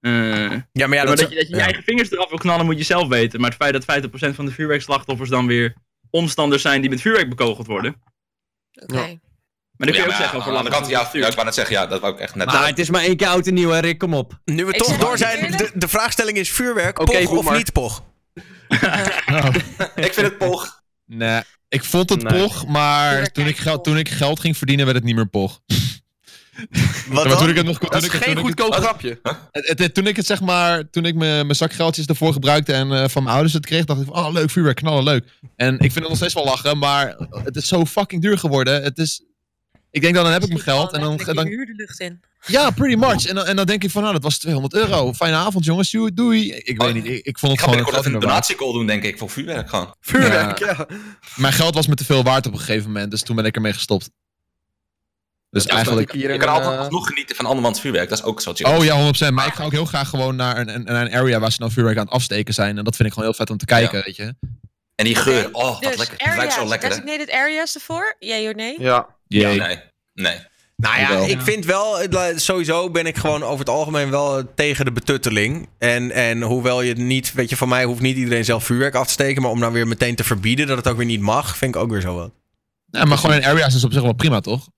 Eh, 0.00 0.12
Ja, 0.12 0.50
maar 0.50 0.62
ja, 0.72 0.86
maar 0.86 1.06
dat, 1.06 1.18
dat, 1.18 1.30
je, 1.30 1.34
dat 1.34 1.46
je 1.46 1.52
je 1.52 1.56
ja. 1.56 1.64
eigen 1.64 1.82
vingers 1.82 2.10
eraf 2.10 2.28
wil 2.28 2.38
knallen, 2.38 2.64
moet 2.64 2.78
je 2.78 2.84
zelf 2.84 3.08
weten. 3.08 3.40
Maar 3.40 3.50
het 3.50 3.58
feit 3.58 4.02
dat 4.12 4.30
50% 4.32 4.34
van 4.34 4.44
de 4.44 4.52
vuurwerkslachtoffers 4.52 5.30
dan 5.30 5.46
weer 5.46 5.76
omstanders 6.10 6.62
zijn 6.62 6.80
die 6.80 6.90
met 6.90 7.00
vuurwerk 7.00 7.28
bekogeld 7.28 7.66
worden. 7.66 8.02
Oké. 8.82 9.00
Ja. 9.00 9.18
Maar 9.80 9.88
dan 9.88 9.98
kun 9.98 10.10
Ja, 10.10 10.16
je 10.18 10.22
ook 10.22 10.30
maar 10.30 10.30
zeggen 10.30 10.38
ja, 10.38 10.44
over 10.44 10.58
aan 10.58 10.64
de 10.64 10.70
andere 10.70 10.98
kant, 11.00 11.12
ja, 11.14 11.20
ja, 11.20 11.26
ik 11.28 11.32
wou 11.34 11.44
net 11.44 11.54
zeggen, 11.54 11.74
ja, 11.74 11.86
dat 11.86 12.00
wou 12.00 12.12
ik 12.14 12.18
echt 12.20 12.34
net 12.34 12.46
Maar 12.46 12.66
het 12.66 12.78
is 12.78 12.90
maar 12.90 13.02
één 13.02 13.16
keer 13.16 13.26
oud 13.28 13.46
en 13.46 13.54
nieuw, 13.54 13.70
hè, 13.70 13.78
Rick, 13.78 13.98
kom 13.98 14.14
op. 14.14 14.38
Nu 14.44 14.64
we 14.64 14.72
Ik 14.72 14.78
toch 14.82 14.96
door 14.98 15.10
ook 15.10 15.16
zijn, 15.16 15.50
de, 15.50 15.70
de 15.74 15.88
vraagstelling 15.88 16.36
is 16.36 16.50
vuurwerk, 16.50 16.98
Oké, 16.98 17.22
pog 17.22 17.30
of 17.30 17.52
niet 17.56 17.72
pog? 17.72 18.02
Ik 19.94 20.12
vind 20.14 20.26
het 20.26 20.38
pog. 20.38 20.82
Nee, 21.06 21.42
ik 21.68 21.84
vond 21.84 22.10
het 22.10 22.22
Nee. 22.22 22.42
pog, 22.42 22.66
maar 22.66 23.08
Vuurwerk 23.08 23.32
toen 23.34 23.46
ik, 23.46 23.56
geld, 23.56 23.84
toen 23.84 23.98
ik 23.98 24.08
geld 24.08 24.40
ging 24.40 24.56
verdienen, 24.56 24.84
werd 24.84 24.96
het 24.96 25.06
niet 25.06 25.14
meer 25.16 25.28
pog. 25.28 25.60
Wat 27.08 27.38
toen 27.38 27.48
ik 27.48 27.56
het 27.56 27.66
nog 27.66 27.78
toen 27.78 27.88
Dat 27.90 28.02
is 28.02 28.06
ik, 28.08 28.12
geen 28.12 28.20
toen 28.20 28.30
ik 28.30 28.36
het- 28.36 28.46
goedkoop 28.46 28.74
grapje. 28.74 29.18
het, 29.22 29.66
het- 29.68 29.78
het- 29.78 29.94
toen 29.94 30.06
ik 30.06 30.16
het 30.16 30.26
zeg 30.26 30.40
maar, 30.40 30.90
toen 30.90 31.04
ik 31.04 31.14
mijn 31.14 31.46
mijn 31.46 31.56
zakgeldjes 31.56 32.06
ervoor 32.06 32.32
gebruikte 32.32 32.72
en 32.72 32.92
eh, 32.92 33.08
van 33.08 33.22
mijn 33.22 33.34
ouders 33.34 33.54
het 33.54 33.66
kreeg, 33.66 33.84
dacht 33.84 34.00
ik 34.00 34.06
van, 34.06 34.16
oh 34.26 34.32
leuk, 34.32 34.50
vuurwerk, 34.50 34.76
knallen, 34.76 35.04
leuk. 35.04 35.24
En 35.56 35.74
ik 35.74 35.80
vind 35.80 35.94
het 35.94 36.08
nog 36.08 36.16
steeds 36.16 36.34
wel 36.34 36.44
lachen, 36.44 36.78
maar 36.78 37.16
het 37.44 37.56
is 37.56 37.68
zo 37.68 37.84
fucking 37.86 38.22
duur 38.22 38.38
geworden. 38.38 38.82
Het 38.82 38.98
is, 38.98 39.22
ik 39.90 40.00
denk 40.02 40.14
dan, 40.14 40.24
dan 40.24 40.32
heb 40.32 40.42
ik 40.42 40.48
mijn 40.48 40.60
geld 40.60 40.92
en 40.92 41.00
dan, 41.00 41.16
dan... 41.16 41.34
dan 41.34 41.46
huur 41.46 41.66
de 41.66 41.74
lucht 41.74 42.00
in. 42.00 42.20
ja, 42.46 42.70
pretty 42.70 42.96
much. 42.96 43.26
En 43.26 43.34
dan, 43.34 43.46
en 43.46 43.56
dan 43.56 43.66
denk 43.66 43.84
ik 43.84 43.90
van, 43.90 44.02
nou, 44.02 44.14
dat 44.14 44.22
was 44.22 44.38
200 44.38 44.74
euro. 44.74 45.12
Fijne 45.12 45.36
avond, 45.36 45.64
jongens. 45.64 45.90
Doei. 45.90 46.14
doei. 46.14 46.52
Ik 46.52 46.82
weet 46.82 46.94
niet, 46.94 47.06
ik, 47.06 47.24
ik 47.26 47.38
vond 47.38 47.52
Ik 47.52 47.58
het 47.58 47.68
ga 47.68 47.72
gewoon 47.72 47.84
binnenkort 47.84 47.96
het 47.96 48.04
even 48.06 48.14
een 48.14 48.20
donatiecall 48.20 48.72
doen, 48.72 48.86
denk 48.86 49.02
ik, 49.02 49.18
voor 49.18 49.30
vuurwerk 49.30 49.68
gewoon. 49.68 49.94
Vuurwerk, 50.00 50.58
ja. 50.58 50.86
Mijn 51.36 51.52
geld 51.52 51.74
was 51.74 51.86
me 51.86 51.94
te 51.94 52.04
veel 52.04 52.22
waard 52.22 52.46
op 52.46 52.52
een 52.52 52.58
gegeven 52.58 52.86
moment, 52.86 53.10
dus 53.10 53.22
toen 53.22 53.36
ben 53.36 53.44
ik 53.44 53.54
ermee 53.54 53.72
gestopt. 53.72 54.10
Dus 55.50 55.64
Ja, 55.64 55.70
eigenlijk... 55.74 56.12
Je 56.14 56.32
een, 56.32 56.38
kan 56.38 56.48
altijd 56.48 56.72
eh, 56.72 56.78
alsnog 56.78 57.06
genieten 57.06 57.36
van 57.36 57.46
andermans 57.46 57.80
vuurwerk, 57.80 58.08
dat 58.08 58.18
is 58.18 58.24
ook 58.24 58.40
zo 58.40 58.52
chill. 58.54 58.76
Oh 58.76 58.84
ja, 58.84 59.12
100%. 59.30 59.32
Maar 59.32 59.46
ik 59.46 59.54
ga 59.54 59.64
ook 59.64 59.72
heel 59.72 59.84
graag 59.84 60.08
gewoon 60.08 60.36
naar 60.36 60.58
een, 60.58 60.68
een, 60.74 60.94
een 60.94 61.12
area 61.14 61.38
waar 61.38 61.52
ze 61.52 61.58
dan 61.58 61.70
vuurwerk 61.70 61.96
aan 61.98 62.04
het 62.04 62.14
afsteken 62.14 62.54
zijn. 62.54 62.78
En 62.78 62.84
dat 62.84 62.96
vind 62.96 63.08
ik 63.08 63.14
gewoon 63.14 63.28
heel 63.28 63.38
vet 63.38 63.50
om 63.50 63.56
te 63.56 63.64
kijken, 63.64 63.98
Ja. 63.98 64.04
weet 64.04 64.16
je. 64.16 64.34
En 64.94 65.04
die 65.04 65.14
geur, 65.14 65.48
oh, 65.52 65.62
wat 65.70 65.82
Dus 65.82 65.96
lekker. 65.96 66.16
Het 66.18 66.26
ruikt 66.26 66.40
areas, 66.40 66.54
zo 66.54 66.66
lekker, 66.66 66.88
designated 66.88 67.30
areas 67.30 67.74
ervoor? 67.74 68.16
Jee 68.18 68.48
of 68.48 68.54
nee? 68.54 68.80
Ja. 68.80 69.06
Ja, 69.38 69.48
nee. 69.66 69.78
Nee. 70.14 70.38
Nou 70.76 70.98
ja, 71.00 71.18
ik 71.18 71.40
vind 71.40 71.64
wel, 71.64 71.98
sowieso 72.36 72.90
ben 72.90 73.06
ik 73.06 73.16
gewoon 73.16 73.42
over 73.42 73.58
het 73.58 73.68
algemeen 73.68 74.10
wel 74.10 74.54
tegen 74.54 74.84
de 74.84 74.92
betutteling. 74.92 75.68
En, 75.78 76.10
en 76.10 76.42
hoewel 76.42 76.82
je 76.82 76.88
het 76.88 76.98
niet, 76.98 77.32
weet 77.32 77.50
je, 77.50 77.56
van 77.56 77.68
mij 77.68 77.84
hoeft 77.84 78.00
niet 78.00 78.16
iedereen 78.16 78.44
zelf 78.44 78.64
vuurwerk 78.64 78.94
af 78.94 79.06
te 79.06 79.12
steken. 79.12 79.42
Maar 79.42 79.50
om 79.50 79.60
dan 79.60 79.72
weer 79.72 79.86
meteen 79.88 80.14
te 80.14 80.24
verbieden 80.24 80.66
dat 80.66 80.76
het 80.76 80.88
ook 80.88 80.96
weer 80.96 81.06
niet 81.06 81.20
mag, 81.20 81.56
vind 81.56 81.74
ik 81.74 81.80
ook 81.80 81.90
weer 81.90 82.00
zo 82.00 82.14
wat. 82.14 82.32
Ja, 82.90 83.04
maar 83.04 83.18
gewoon 83.18 83.36
in 83.36 83.44
areas 83.44 83.74
is 83.74 83.84
op 83.84 83.92
zich 83.92 84.02
wel 84.02 84.12
prima, 84.12 84.40
toch? 84.40 84.68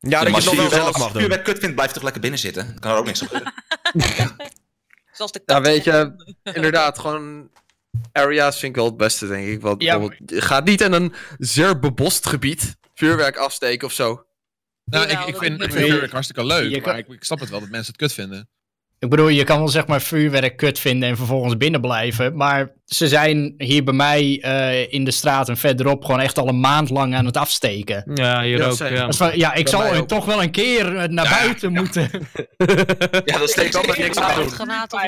Ja, 0.00 0.10
Ja, 0.10 0.18
dat 0.18 0.28
je 0.28 0.34
als 0.34 0.44
het 0.44 0.54
nog 0.54 0.64
je 0.64 0.70
wel 0.70 0.78
zelf 0.78 0.86
als 0.86 0.96
je 0.96 1.02
mag 1.02 1.12
doen. 1.12 1.20
vuurwerk 1.20 1.44
kut 1.44 1.58
vindt, 1.58 1.74
blijf 1.74 1.90
toch 1.90 2.02
lekker 2.02 2.20
binnen 2.20 2.40
zitten. 2.40 2.66
Dan 2.66 2.78
kan 2.78 2.90
er 2.90 2.96
ook 2.96 3.06
niks 3.06 3.20
gebeuren. 3.20 3.52
Zoals 5.16 5.32
de 5.32 5.42
Ja, 5.46 5.60
weet 5.60 5.84
je, 5.84 6.14
inderdaad, 6.42 6.98
gewoon 6.98 7.50
areas 8.12 8.58
vind 8.58 8.70
ik 8.70 8.76
wel 8.76 8.84
het 8.84 8.96
beste, 8.96 9.26
denk 9.26 9.46
ik. 9.46 9.60
Want 9.60 9.82
Ja, 9.82 9.98
bijvoorbeeld, 9.98 10.30
je 10.30 10.40
gaat 10.40 10.64
niet 10.64 10.80
in 10.80 10.92
een 10.92 11.14
zeer 11.38 11.78
bebost 11.78 12.26
gebied 12.26 12.76
vuurwerk 12.94 13.36
afsteken 13.36 13.86
of 13.86 13.92
zo. 13.92 14.24
Nou, 14.84 15.08
ik, 15.08 15.20
ik 15.20 15.36
vind, 15.36 15.62
ik 15.62 15.72
vuurwerk 15.72 16.12
hartstikke 16.12 16.44
leuk. 16.46 16.70
Je 16.70 16.80
kan- 16.80 16.90
Maar 16.92 16.98
ik, 17.00 17.08
ik 17.08 17.24
snap 17.24 17.40
het 17.40 17.50
wel 17.50 17.60
dat 17.60 17.68
mensen 17.68 17.92
het 17.92 17.96
kut 18.02 18.12
vinden. 18.12 18.48
Ik 18.98 19.10
bedoel, 19.10 19.28
je 19.28 19.44
kan 19.44 19.58
wel 19.58 19.68
zeg 19.68 19.86
maar 19.86 20.02
vuurwerk 20.02 20.56
kut 20.56 20.78
vinden 20.78 21.08
en 21.08 21.16
vervolgens 21.16 21.56
binnen 21.56 21.80
blijven. 21.80 22.36
Maar 22.36 22.72
ze 22.84 23.08
zijn 23.08 23.54
hier 23.58 23.84
bij 23.84 23.94
mij 23.94 24.38
eh, 24.42 24.92
in 24.92 25.04
de 25.04 25.10
straat 25.10 25.48
en 25.48 25.56
verderop 25.56 26.04
gewoon 26.04 26.20
echt 26.20 26.38
al 26.38 26.48
een 26.48 26.60
maand 26.60 26.90
lang 26.90 27.14
aan 27.14 27.26
het 27.26 27.36
afsteken. 27.36 28.10
Ja, 28.14 28.42
hier 28.42 28.58
Ja, 28.58 28.64
ook. 28.66 28.78
Ja. 28.78 29.12
Van, 29.12 29.38
ja, 29.38 29.54
ik 29.54 29.64
Bij 29.70 29.72
zal 29.72 30.06
toch 30.06 30.24
wel 30.24 30.42
een 30.42 30.50
keer 30.50 30.96
eh, 30.96 31.08
naar 31.08 31.28
buiten 31.40 31.72
moeten. 31.72 32.10
Ja, 33.24 33.38
dat 33.38 33.50
steekt 33.50 33.76
ook 33.76 33.96
niks 33.98 34.18
aan 34.18 34.42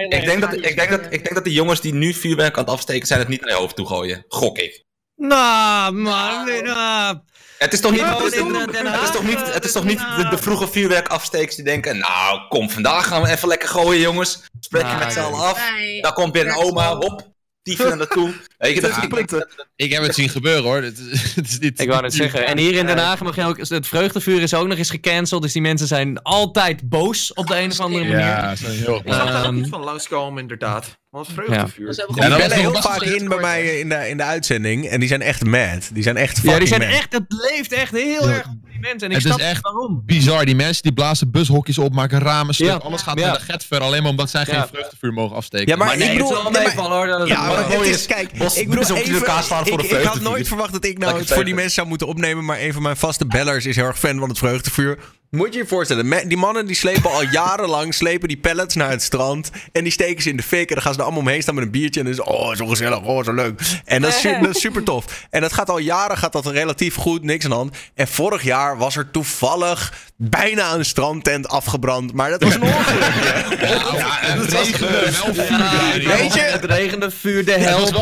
Ik 0.08 0.24
denk, 0.24 0.40
dat, 0.40 0.52
ik, 0.54 0.76
denk 0.76 0.90
dat, 0.90 1.00
ik 1.04 1.10
denk 1.22 1.34
dat 1.34 1.44
de 1.44 1.52
jongens 1.52 1.80
die 1.80 1.94
nu 1.94 2.12
vuurwerk 2.14 2.56
aan 2.56 2.64
het 2.64 2.72
afsteken 2.72 3.06
zijn, 3.06 3.18
het 3.20 3.28
niet 3.28 3.40
naar 3.40 3.50
je 3.50 3.56
hoofd 3.56 3.76
toe 3.76 3.86
gooien. 3.86 4.24
Gok 4.28 4.58
ik. 4.58 4.84
Nou, 5.16 5.92
man. 5.92 6.62
nou. 6.62 7.18
Het 7.58 7.72
is 7.72 7.80
toch 7.80 7.92
niet, 7.92 8.00
het 8.00 8.32
is, 8.32 8.40
het 8.40 9.02
is 9.02 9.10
toch 9.10 9.22
niet, 9.22 9.52
het 9.54 9.64
is 9.64 9.72
toch 9.72 9.84
niet 9.84 9.98
de, 9.98 10.26
de 10.30 10.38
vroege 10.38 10.68
vuurwerkafstekers 10.68 11.56
die 11.56 11.64
denken... 11.64 11.98
Nou, 11.98 12.48
kom, 12.48 12.70
vandaag 12.70 13.06
gaan 13.06 13.22
we 13.22 13.30
even 13.30 13.48
lekker 13.48 13.68
gooien, 13.68 14.00
jongens. 14.00 14.42
Spreek 14.60 14.82
je 14.82 14.88
Nou, 14.88 14.98
met 14.98 15.12
z'n 15.12 15.18
allen 15.18 15.40
af. 15.40 15.70
Daar 16.00 16.12
komt 16.12 16.32
weer 16.32 16.46
een 16.46 16.56
oma, 16.56 16.96
hop. 16.96 17.34
Die 17.62 17.84
er 17.84 17.96
naartoe. 17.96 18.34
Ja, 18.58 18.66
ik, 18.68 19.08
punten. 19.08 19.48
Ik 19.76 19.92
heb 19.92 20.02
het 20.02 20.14
zien 20.14 20.28
gebeuren 20.28 20.62
hoor. 20.62 20.82
Het 20.82 20.98
is, 20.98 21.22
het 21.34 21.48
is 21.48 21.58
niet, 21.58 21.80
Ik 21.80 21.88
wou 21.88 22.02
net 22.02 22.14
zeggen. 22.14 22.46
En 22.46 22.58
hier 22.58 22.74
in 22.74 22.86
Den 22.86 22.98
Haag 22.98 23.20
mag 23.22 23.36
je 23.36 23.44
ook. 23.44 23.58
Het 23.68 23.86
vreugdevuur 23.86 24.42
is 24.42 24.54
ook 24.54 24.66
nog 24.66 24.78
eens 24.78 24.90
gecanceld. 24.90 25.42
Dus 25.42 25.52
die 25.52 25.62
mensen 25.62 25.86
zijn 25.86 26.22
altijd 26.22 26.88
boos 26.88 27.32
op 27.32 27.46
de 27.46 27.58
een 27.58 27.70
of 27.70 27.80
andere 27.80 28.04
manier. 28.04 28.18
Ja, 28.18 28.48
dat 28.48 28.58
is 28.60 28.78
heel 28.80 29.00
Ik 29.04 29.12
zag 29.12 29.30
daar 29.32 29.46
ook 29.46 29.54
iets 29.54 29.68
van 29.68 29.80
langskomen, 29.84 30.42
inderdaad. 30.42 30.96
Wat 31.10 31.28
vreugdevuur. 31.34 31.88
Is 31.88 31.96
Die 31.96 32.04
Ja, 32.14 32.28
dat 32.28 32.38
bellen 32.38 32.56
heel 32.56 32.74
vaak 32.74 33.02
in 33.02 33.28
bij 33.28 33.38
mij 33.40 33.78
in 33.78 33.88
de, 33.88 34.08
in 34.08 34.16
de 34.16 34.22
uitzending. 34.22 34.86
En 34.88 35.00
die 35.00 35.08
zijn 35.08 35.22
echt 35.22 35.44
mad. 35.44 35.90
Die 35.92 36.02
zijn 36.02 36.16
echt 36.16 36.32
fucking 36.34 36.52
Ja, 36.52 36.58
die 36.58 36.68
zijn 36.68 36.80
mad. 36.80 36.90
echt. 36.90 37.12
Het 37.12 37.24
leeft 37.28 37.72
echt 37.72 37.92
heel 37.92 38.28
Ja. 38.28 38.34
erg 38.34 38.46
op 38.46 38.54
die 38.70 38.80
mensen. 38.80 39.00
En 39.00 39.16
ik 39.16 39.16
Het 39.16 39.24
is 39.26 39.32
snap 39.32 39.38
echt 39.38 39.60
waarom. 39.62 40.02
bizar. 40.06 40.44
Die 40.44 40.54
mensen 40.54 40.82
die 40.82 40.92
blazen 40.92 41.30
bushokjes 41.30 41.78
op, 41.78 41.92
maken 41.94 42.18
ramen 42.20 42.54
stuk. 42.54 42.66
Ja. 42.66 42.74
Alles 42.74 43.02
gaat 43.02 43.18
Ja. 43.18 43.26
naar 43.26 43.38
de 43.38 43.44
getver. 43.44 43.80
Alleen 43.80 44.02
maar 44.02 44.10
omdat 44.10 44.30
zij 44.30 44.44
Ja. 44.46 44.52
geen 44.60 44.68
vreugdevuur 44.68 45.12
mogen 45.12 45.36
afsteken. 45.36 45.68
Ja, 45.68 45.76
maar, 45.76 45.86
Maar 45.86 45.96
nee, 45.96 46.04
ik 46.06 46.12
het 46.12 46.22
bedoel... 46.22 46.36
is 46.36 46.42
wel 46.42 46.52
nee, 46.52 46.62
maar- 46.62 46.74
meevallen 46.74 46.96
hoor. 46.96 47.06
Dat 47.06 47.22
is 47.22 47.28
Ja, 47.28 47.68
het 47.68 47.80
is, 47.86 48.06
kijk, 48.06 48.30
ik 48.54 48.68
bedoel 48.68 48.96
elkaar 48.96 49.42
slaan 49.42 49.66
voor 49.66 49.72
ik, 49.72 49.78
de 49.78 49.84
ik 49.84 49.90
had 49.92 50.00
vreugdevuur. 50.00 50.30
nooit 50.30 50.48
verwacht 50.48 50.72
dat 50.72 50.84
ik 50.84 50.98
nou 50.98 51.04
Lekker 51.04 51.24
het 51.24 51.34
voor 51.34 51.44
die 51.44 51.54
mensen 51.54 51.72
zou 51.74 51.86
moeten 51.86 52.06
opnemen, 52.06 52.44
maar 52.44 52.60
een 52.60 52.72
van 52.72 52.82
mijn 52.82 52.96
vaste 52.96 53.26
bellers 53.26 53.66
is 53.66 53.76
heel 53.76 53.84
erg 53.84 53.98
fan 53.98 54.18
van 54.18 54.28
het 54.28 54.38
vreugdevuur. 54.38 54.98
Moet 55.30 55.52
je 55.54 55.58
je 55.60 55.66
voorstellen, 55.66 56.28
die 56.28 56.36
mannen 56.36 56.66
die 56.66 56.76
slepen 56.76 57.10
al 57.10 57.22
jarenlang 57.22 57.94
slepen 58.02 58.28
die 58.28 58.36
pellets 58.36 58.74
naar 58.74 58.90
het 58.90 59.02
strand 59.02 59.50
en 59.72 59.82
die 59.82 59.92
steken 59.92 60.22
ze 60.22 60.30
in 60.30 60.36
de 60.36 60.42
fik 60.42 60.68
en 60.68 60.74
dan 60.74 60.82
gaan 60.82 60.92
ze 60.92 60.98
er 60.98 61.04
allemaal 61.04 61.22
omheen 61.22 61.42
staan 61.42 61.54
met 61.54 61.64
een 61.64 61.70
biertje 61.70 62.00
en 62.00 62.06
dan 62.06 62.14
is 62.14 62.20
oh 62.20 62.54
zo 62.54 62.66
gezellig, 62.66 63.02
oh 63.02 63.24
zo 63.24 63.32
leuk. 63.32 63.60
En 63.84 64.02
dat 64.02 64.10
is, 64.14 64.20
su- 64.20 64.40
dat 64.42 64.54
is 64.54 64.60
super 64.60 64.82
tof. 64.82 65.26
En 65.30 65.40
dat 65.40 65.52
gaat 65.52 65.70
al 65.70 65.78
jaren 65.78 66.16
gaat 66.18 66.32
dat 66.32 66.46
relatief 66.46 66.94
goed, 66.94 67.22
niks 67.22 67.44
aan 67.44 67.50
de 67.50 67.56
hand. 67.56 67.76
En 67.94 68.08
vorig 68.08 68.42
jaar 68.42 68.78
was 68.78 68.96
er 68.96 69.10
toevallig 69.10 69.92
bijna 70.16 70.74
een 70.74 70.84
strandtent 70.84 71.48
afgebrand, 71.48 72.12
maar 72.12 72.30
dat 72.30 72.42
was 72.42 72.54
een 72.54 72.62
ongelukje. 72.62 72.94
Ja, 73.96 74.16
het 74.20 74.52
regende 74.52 74.88
wel 74.88 75.34
vuur. 75.34 76.08
Weet 76.16 76.34
je- 76.34 76.40
Het 76.40 76.64
regende 76.64 77.10
vuur, 77.10 77.44
de 77.44 77.52
helft 77.52 77.92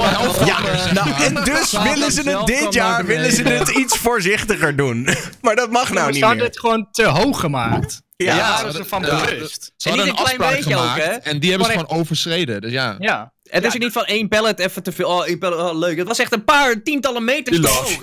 Ja, 0.47 0.59
nou, 0.93 1.11
en 1.23 1.35
dus 1.35 1.73
willen 1.83 2.13
ze 2.13 2.31
het 2.31 2.47
dit 2.47 2.75
jaar 2.75 3.05
willen 3.07 3.33
ze 3.33 3.43
het 3.43 3.69
iets 3.69 3.97
voorzichtiger 3.99 4.77
doen. 4.77 5.09
Maar 5.43 5.57
dat 5.57 5.71
mag 5.71 5.93
nou 5.93 6.07
ze 6.07 6.13
niet 6.13 6.21
hadden 6.23 6.39
meer. 6.39 6.47
het 6.49 6.59
gewoon 6.61 6.89
te 6.91 7.05
hoog 7.05 7.41
gemaakt. 7.41 8.03
Ja, 8.17 8.37
Ja, 8.37 8.57
ze 8.57 8.65
dat 8.65 8.75
is 8.75 8.79
hadden- 8.91 9.09
van 9.11 9.19
ja. 9.19 9.25
bewust. 9.25 9.73
Ze 9.77 9.89
En 9.91 9.97
hadden 9.97 10.15
een 10.15 10.21
afspraak 10.25 10.51
beetje 10.57 10.77
ook, 10.77 10.81
gemaakt 10.81 11.05
hè? 11.05 11.11
en 11.11 11.39
die 11.39 11.51
hebben 11.51 11.69
ze 11.69 11.79
gewoon 11.79 11.99
overschreden. 12.01 12.61
Dus 12.61 12.73
ja. 12.73 12.97
Ja. 12.99 13.33
Het 13.43 13.65
is 13.65 13.75
ook 13.75 13.79
niet 13.81 13.93
van 13.93 14.05
één 14.05 14.29
pallet 14.29 14.59
even 14.59 14.83
te 14.83 14.93
veel. 14.93 15.09
Oh, 15.09 15.27
één 15.27 15.39
pallet, 15.39 15.59
oh, 15.59 15.79
leuk. 15.79 15.97
Het 15.99 16.09
was 16.09 16.19
echt 16.19 16.33
een 16.33 16.45
paar 16.45 16.83
tientallen 16.83 17.25
meters 17.25 17.61
te 17.61 17.69
hoog. 17.69 18.01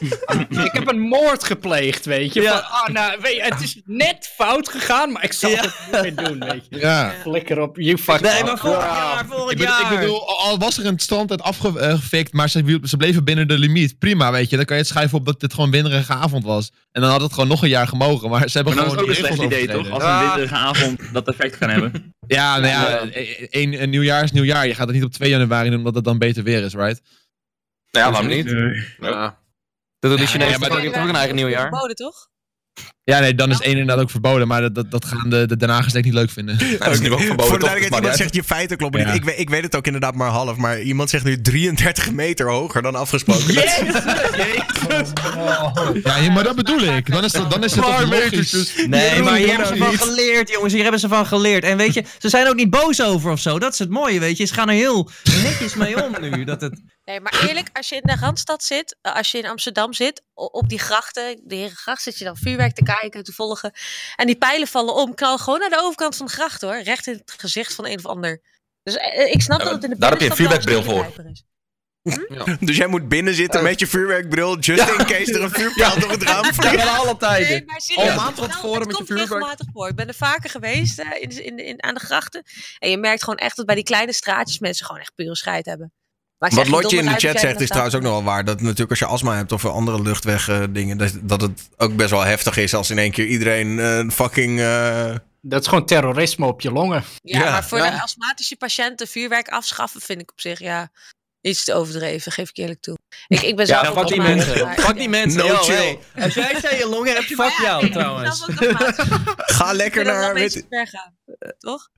Ik 0.64 0.70
heb 0.72 0.88
een 0.88 1.00
moord 1.00 1.44
gepleegd, 1.44 2.04
weet 2.04 2.32
je. 2.34 2.40
Ja. 2.40 2.52
Van, 2.52 2.62
ah, 2.70 2.88
nou, 2.88 3.20
weet 3.22 3.36
je, 3.36 3.42
het 3.42 3.60
is 3.60 3.80
net 3.84 4.32
fout 4.36 4.68
gegaan, 4.68 5.12
maar 5.12 5.24
ik 5.24 5.32
zal 5.32 5.50
Ja. 5.50 5.60
het 5.60 5.74
niet 6.04 6.16
meer 6.16 6.24
doen, 6.24 6.38
weet 6.48 6.66
je. 6.70 6.78
Ja. 6.78 7.12
Flikker 7.22 7.60
op, 7.60 7.76
you 7.76 7.98
fuck 7.98 8.20
Nee, 8.20 8.44
maar 8.44 8.58
vorig 8.58 8.84
jaar, 8.84 9.26
vorig 9.26 9.50
Ik 9.50 9.58
bedoel, 9.58 9.72
jaar. 9.74 9.92
ik 9.92 9.98
bedoel, 9.98 10.38
al 10.38 10.58
was 10.58 10.78
er 10.78 10.86
een 10.86 10.98
strandtent 10.98 11.42
afgefikt, 11.42 12.32
maar 12.32 12.48
ze, 12.50 12.78
ze 12.82 12.96
bleven 12.96 13.24
binnen 13.24 13.48
de 13.48 13.58
limiet. 13.58 13.98
Prima, 13.98 14.32
weet 14.32 14.50
je. 14.50 14.56
Dan 14.56 14.64
kan 14.64 14.76
je 14.76 14.82
het 14.82 14.90
schrijven 14.90 15.18
op 15.18 15.26
dat 15.26 15.40
dit 15.40 15.50
gewoon 15.52 15.66
een 15.66 15.72
winderige 15.72 16.12
avond 16.12 16.44
was. 16.44 16.70
En 16.92 17.00
dan 17.02 17.10
had 17.10 17.20
het 17.20 17.32
gewoon 17.32 17.48
nog 17.48 17.62
een 17.62 17.68
jaar 17.68 17.88
gemogen. 17.88 18.30
Maar 18.30 18.48
ze 18.48 18.56
hebben 18.56 18.74
Maar 18.74 18.84
dan 18.84 18.92
is 18.92 18.98
gewoon 19.00 19.10
ook 19.10 19.16
een 19.16 19.36
slecht 19.36 19.52
idee, 19.52 19.66
toch? 19.76 19.90
Als 19.90 20.02
een 20.04 20.18
winterige 20.18 20.54
avond 20.54 21.00
dat 21.12 21.28
effect 21.28 21.56
gaan 21.56 21.70
hebben. 21.70 21.92
Ja, 22.26 22.58
nou 22.58 22.66
ja, 22.72 23.00
een, 23.50 23.82
een 23.82 23.90
nieuwjaar 23.90 24.22
is 24.24 24.32
nieuwjaar. 24.32 24.66
Je 24.66 24.74
gaat 24.74 24.86
het 24.86 24.96
niet 24.96 25.04
op 25.04 25.12
2 25.12 25.30
januari 25.30 25.68
doen, 25.68 25.78
omdat 25.78 25.94
het 25.94 26.04
dan 26.04 26.18
beter 26.18 26.42
weer 26.42 26.62
is, 26.64 26.74
right? 26.74 27.00
nou 27.90 28.04
ja, 28.06 28.10
waarom 28.10 28.28
niet? 28.30 28.54
Ja. 29.00 29.38
Dat 30.00 30.10
doen 30.10 30.16
de 30.16 30.26
Ja, 30.26 30.28
Chinezen 30.28 30.52
ja, 30.52 30.58
maar 30.58 30.68
toch 30.68 31.02
ook, 31.02 31.08
een 31.08 31.14
eigen 31.16 31.34
nieuwjaar. 31.36 31.68
Verboden, 31.68 31.96
toch? 31.96 32.28
Ja, 33.04 33.18
nee, 33.20 33.34
dan 33.34 33.50
is 33.50 33.60
één 33.60 33.70
inderdaad 33.78 33.98
ook 34.04 34.10
verboden. 34.10 34.48
Maar 34.48 34.60
dat, 34.60 34.74
dat, 34.74 34.90
dat 34.90 35.04
gaan 35.04 35.30
de, 35.30 35.46
de 35.46 35.56
Den 35.56 35.68
Haagers 35.68 35.92
denk 35.92 36.04
ik 36.04 36.10
niet 36.12 36.20
leuk 36.20 36.30
vinden. 36.30 36.56
Nou, 36.60 36.78
dat 36.78 36.92
is 36.92 37.00
nu 37.00 37.10
ook 37.12 37.18
Voor 37.18 37.26
verboden, 37.26 37.36
de 37.52 37.58
toch? 37.58 37.68
duidelijkheid, 37.68 38.02
iemand 38.02 38.16
zegt 38.16 38.34
je 38.34 38.44
feiten 38.44 38.76
kloppen 38.76 39.00
Ja. 39.00 39.06
niet. 39.06 39.16
Ik, 39.16 39.24
weet- 39.24 39.38
ik 39.38 39.50
weet 39.50 39.62
het 39.62 39.76
ook 39.76 39.86
inderdaad 39.86 40.14
maar 40.14 40.28
half. 40.30 40.56
Maar 40.56 40.80
iemand 40.80 41.10
zegt 41.10 41.24
nu 41.24 41.40
33 41.40 42.10
meter 42.12 42.48
hoger 42.50 42.82
dan 42.82 42.94
afgesproken. 42.94 43.48
Is- 43.48 43.82
Ja, 46.04 46.16
ja, 46.16 46.30
maar 46.32 46.44
dat 46.44 46.56
bedoel 46.56 46.80
ik. 46.80 47.10
Dan 47.12 47.24
is, 47.24 47.32
het- 47.32 47.50
dan 47.50 47.64
is 47.64 47.74
het 47.74 47.84
toch 47.84 48.00
logisch. 48.10 48.74
Nee, 48.86 49.22
maar 49.22 49.36
hier 49.36 49.48
hebben 49.48 49.66
ze 49.66 49.76
van 49.76 49.98
geleerd, 49.98 50.50
jongens. 50.50 50.72
Hier 50.72 50.82
hebben 50.82 51.00
ze 51.00 51.08
van 51.08 51.26
geleerd. 51.26 51.64
En 51.64 51.76
weet 51.76 51.94
je, 51.94 52.04
ze 52.18 52.28
zijn 52.28 52.48
ook 52.48 52.54
niet 52.54 52.70
boos 52.70 53.02
over 53.02 53.30
of 53.30 53.40
zo. 53.40 53.58
Dat 53.58 53.72
is 53.72 53.78
het 53.78 53.90
mooie, 53.90 54.20
weet 54.20 54.36
je. 54.36 54.44
Ze 54.44 54.54
gaan 54.54 54.68
er 54.68 54.74
heel 54.74 55.10
netjes 55.42 55.74
mee 55.74 56.04
om 56.04 56.14
nu. 56.20 56.44
Dat 56.44 56.60
het... 56.60 56.80
Nee, 57.10 57.20
maar 57.20 57.48
eerlijk, 57.48 57.68
als 57.72 57.88
je 57.88 57.94
in 57.94 58.02
de 58.04 58.16
Randstad 58.20 58.64
zit, 58.64 58.96
eh, 59.02 59.14
als 59.14 59.30
je 59.30 59.38
in 59.38 59.46
Amsterdam 59.46 59.92
zit, 59.92 60.22
op 60.34 60.68
die 60.68 60.78
grachten, 60.78 61.40
de 61.44 61.54
Herengracht, 61.54 62.02
zit 62.02 62.18
je 62.18 62.24
dan 62.24 62.36
vuurwerk 62.36 62.74
te 62.74 62.82
kijken, 62.82 63.24
te 63.24 63.32
volgen. 63.32 63.72
En 64.16 64.26
die 64.26 64.36
pijlen 64.36 64.68
vallen 64.68 64.94
om, 64.94 65.14
knal 65.14 65.38
gewoon 65.38 65.58
naar 65.58 65.70
de 65.70 65.80
overkant 65.80 66.16
van 66.16 66.26
de 66.26 66.32
gracht 66.32 66.60
hoor. 66.60 66.80
Recht 66.80 67.06
in 67.06 67.12
het 67.12 67.34
gezicht 67.36 67.74
van 67.74 67.86
een 67.86 67.98
of 67.98 68.06
ander. 68.06 68.40
Dus 68.82 68.96
eh, 68.96 69.32
ik 69.32 69.42
snap 69.42 69.58
Ja, 69.58 69.64
dat 69.64 69.74
het 69.74 69.84
in 69.84 69.90
de 69.90 69.96
daar 69.98 70.10
heb 70.10 70.20
je 70.20 70.30
een 70.30 70.36
vuurwerkbril 70.36 70.82
voor. 70.82 71.00
lijper 71.00 71.30
is. 71.30 71.44
Dus 72.60 72.76
jij 72.76 72.86
moet 72.86 73.08
binnen 73.08 73.34
zitten 73.34 73.62
met 73.62 73.80
je 73.80 73.86
vuurwerkbril, 73.86 74.58
just 74.58 74.88
in 74.88 75.06
case 75.06 75.34
er 75.34 75.42
een 75.42 75.50
vuurpijl 75.50 76.00
door 76.00 76.10
het 76.10 76.22
raam 76.22 76.44
vliegt. 76.44 76.86
alle 76.86 77.04
Nee, 77.04 77.16
tijden. 77.16 77.64
maar 77.66 77.80
serieus, 77.80 78.14
maand 78.16 78.38
van 78.38 78.48
tevoren 78.50 78.78
met 78.78 78.88
je 78.88 78.94
komt 78.94 79.06
vuurwerk. 79.06 79.30
regelmatig 79.30 79.66
voor. 79.72 79.88
Ik 79.88 79.96
ben 79.96 80.08
er 80.08 80.14
vaker 80.14 80.50
geweest 80.50 80.98
eh, 80.98 81.22
in, 81.22 81.44
in, 81.44 81.58
in, 81.58 81.82
aan 81.82 81.94
de 81.94 82.00
grachten. 82.00 82.42
En 82.78 82.90
je 82.90 82.98
merkt 82.98 83.22
gewoon 83.24 83.38
echt 83.38 83.56
dat 83.56 83.66
bij 83.66 83.74
die 83.74 83.84
kleine 83.84 84.12
straatjes 84.12 84.58
mensen 84.58 84.86
gewoon 84.86 85.00
echt 85.00 85.14
pure 85.14 85.36
scheid 85.36 85.66
hebben. 85.66 85.92
Wat 86.48 86.68
Lotje 86.68 86.96
in 86.96 87.04
de 87.04 87.10
chat 87.14 87.40
zegt 87.40 87.60
is 87.60 87.68
trouwens 87.68 87.94
ook 87.94 88.02
nog 88.02 88.12
wel 88.12 88.22
waar. 88.24 88.44
Dat 88.44 88.60
natuurlijk 88.60 88.90
als 88.90 88.98
je 88.98 89.04
astma 89.06 89.36
hebt 89.36 89.52
of 89.52 89.64
andere 89.66 90.02
luchtweg 90.02 90.48
eh, 90.48 90.64
dingen, 90.70 90.98
dat, 90.98 91.12
dat 91.22 91.40
het 91.40 91.68
ook 91.76 91.96
best 91.96 92.10
wel 92.10 92.22
heftig 92.24 92.56
is 92.56 92.74
als 92.74 92.90
in 92.90 92.98
één 92.98 93.10
keer 93.10 93.26
iedereen 93.26 93.78
eh, 93.78 94.08
fucking... 94.10 94.60
eh, 94.60 95.14
Dat 95.40 95.60
is 95.60 95.66
gewoon 95.66 95.86
terrorisme 95.86 96.46
op 96.46 96.60
je 96.60 96.72
longen. 96.72 97.04
Ja, 97.22 97.38
Ja. 97.38 97.50
maar 97.50 97.64
voor 97.64 97.78
Ja. 97.78 97.90
de 97.90 98.02
astmatische 98.02 98.56
patiënten 98.56 99.06
vuurwerk 99.08 99.48
afschaffen 99.48 100.00
vind 100.00 100.20
ik 100.20 100.30
op 100.30 100.40
zich 100.40 100.58
ja, 100.58 100.90
iets 101.40 101.64
te 101.64 101.74
overdreven, 101.74 102.32
geef 102.32 102.48
ik 102.48 102.56
eerlijk 102.56 102.80
toe. 102.80 102.98
Ik, 103.28 103.40
ik 103.42 103.56
ben 103.56 103.66
zelf 103.66 103.82
Ja, 103.82 103.88
ook 103.88 103.98
fuck 103.98 104.06
die 104.08 104.20
mensen. 104.20 104.64
maar- 104.66 104.78
Fuck 104.80 104.96
die 104.96 105.08
mensen. 105.08 105.38
No 105.40 105.46
Yo, 105.46 105.56
chill. 105.56 105.74
hey. 106.14 106.24
Als 106.24 106.34
jij 106.34 106.60
zei 106.60 106.76
je 106.78 106.88
longen 106.88 107.12
hebt, 107.14 107.24
fuck 107.26 107.38
ja, 107.50 107.62
jou 107.62 107.90
trouwens. 107.90 108.44
ga 109.36 109.72
lekker 109.72 110.04
naar... 110.04 110.28
een 110.28 110.34
beetje 110.34 110.58
weet- 110.60 110.66
ver 110.68 110.86
gaan, 110.86 111.14
toch? 111.58 111.88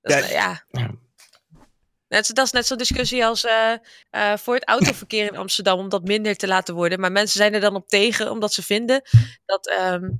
Dat 0.00 0.28
ja. 0.30 0.64
Net, 2.08 2.30
dat 2.34 2.44
is 2.46 2.52
net 2.52 2.66
zo'n 2.66 2.78
discussie 2.78 3.24
als 3.26 3.44
eh, 3.44 3.72
eh, 4.10 4.38
voor 4.38 4.54
het 4.54 4.68
autoverkeer 4.68 5.26
in 5.32 5.36
Amsterdam 5.36 5.78
om 5.78 5.88
dat 5.88 6.04
minder 6.04 6.36
te 6.36 6.46
laten 6.46 6.74
worden. 6.74 7.00
Maar 7.00 7.12
mensen 7.12 7.38
zijn 7.38 7.54
er 7.54 7.60
dan 7.60 7.74
op 7.74 7.88
tegen 7.88 8.30
omdat 8.30 8.52
ze 8.52 8.62
vinden 8.62 9.02
dat, 9.46 9.68
ehm, 9.68 10.10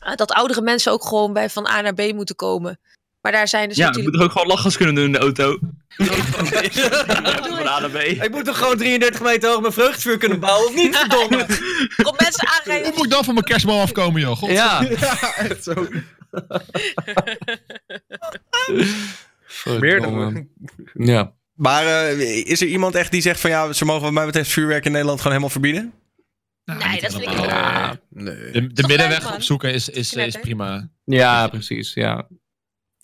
eh, 0.00 0.14
dat 0.14 0.32
oudere 0.32 0.60
mensen 0.60 0.92
ook 0.92 1.04
gewoon 1.04 1.32
bij 1.32 1.50
van 1.50 1.66
A 1.66 1.80
naar 1.80 1.94
B 1.94 2.12
moeten 2.12 2.36
komen. 2.36 2.80
Maar 3.20 3.32
daar 3.32 3.48
zijn 3.48 3.68
dus 3.68 3.76
Ja, 3.76 3.82
je 3.82 3.88
natuurlijk... 3.88 4.16
moet 4.16 4.22
toch 4.24 4.32
ook 4.32 4.40
gewoon 4.40 4.56
lachgas 4.56 4.76
kunnen 4.76 4.94
doen 4.94 5.04
in 5.04 5.12
de 5.12 5.18
auto. 5.18 5.58
Van 5.88 7.66
A 7.66 7.80
naar 7.80 7.90
B. 7.90 7.96
Ik 8.24 8.30
moet 8.30 8.44
toch 8.44 8.58
gewoon 8.58 8.76
33 8.76 9.20
meter 9.20 9.50
hoog 9.50 9.60
mijn 9.60 9.72
vreugdevuur 9.72 10.18
kunnen 10.18 10.40
bouwen, 10.40 10.68
of 10.68 10.74
niet? 10.74 10.96
Verdomme. 10.98 11.46
Om 12.02 12.14
mensen 12.16 12.48
aanrijden 12.48 12.86
Hoe 12.86 12.96
moet 12.96 13.04
ik 13.04 13.10
dan 13.10 13.24
van 13.24 13.34
mijn 13.34 13.46
kerstboom 13.46 13.80
afkomen, 13.80 14.20
joh? 14.20 14.36
God. 14.36 14.50
Ja. 14.50 14.86
Echt 15.48 15.64
zo. 15.64 15.86
Verdomme. 19.52 20.48
Ja. 20.94 21.34
Maar 21.54 21.86
eh, 21.86 22.46
is 22.46 22.60
er 22.60 22.66
iemand 22.68 22.94
echt 22.94 23.10
die 23.10 23.20
zegt 23.20 23.40
van 23.40 23.50
ja, 23.50 23.72
ze 23.72 23.84
mogen 23.84 24.02
wat 24.02 24.12
mij 24.12 24.26
betreft 24.26 24.50
vuurwerk 24.50 24.84
in 24.84 24.92
Nederland 24.92 25.18
gewoon 25.20 25.36
helemaal 25.36 25.52
verbieden? 25.60 25.92
Nee, 26.64 27.00
dat 27.00 27.12
vind 27.14 27.22
ik. 27.22 27.98
Nee. 28.10 28.50
De, 28.50 28.72
de 28.72 28.86
middenweg 28.86 29.24
leuk, 29.24 29.34
opzoeken 29.34 29.72
is, 29.72 29.88
is, 29.88 30.12
is 30.12 30.36
prima. 30.40 30.90
Ja, 31.04 31.48
precies. 31.48 31.94
Ja. 31.94 32.28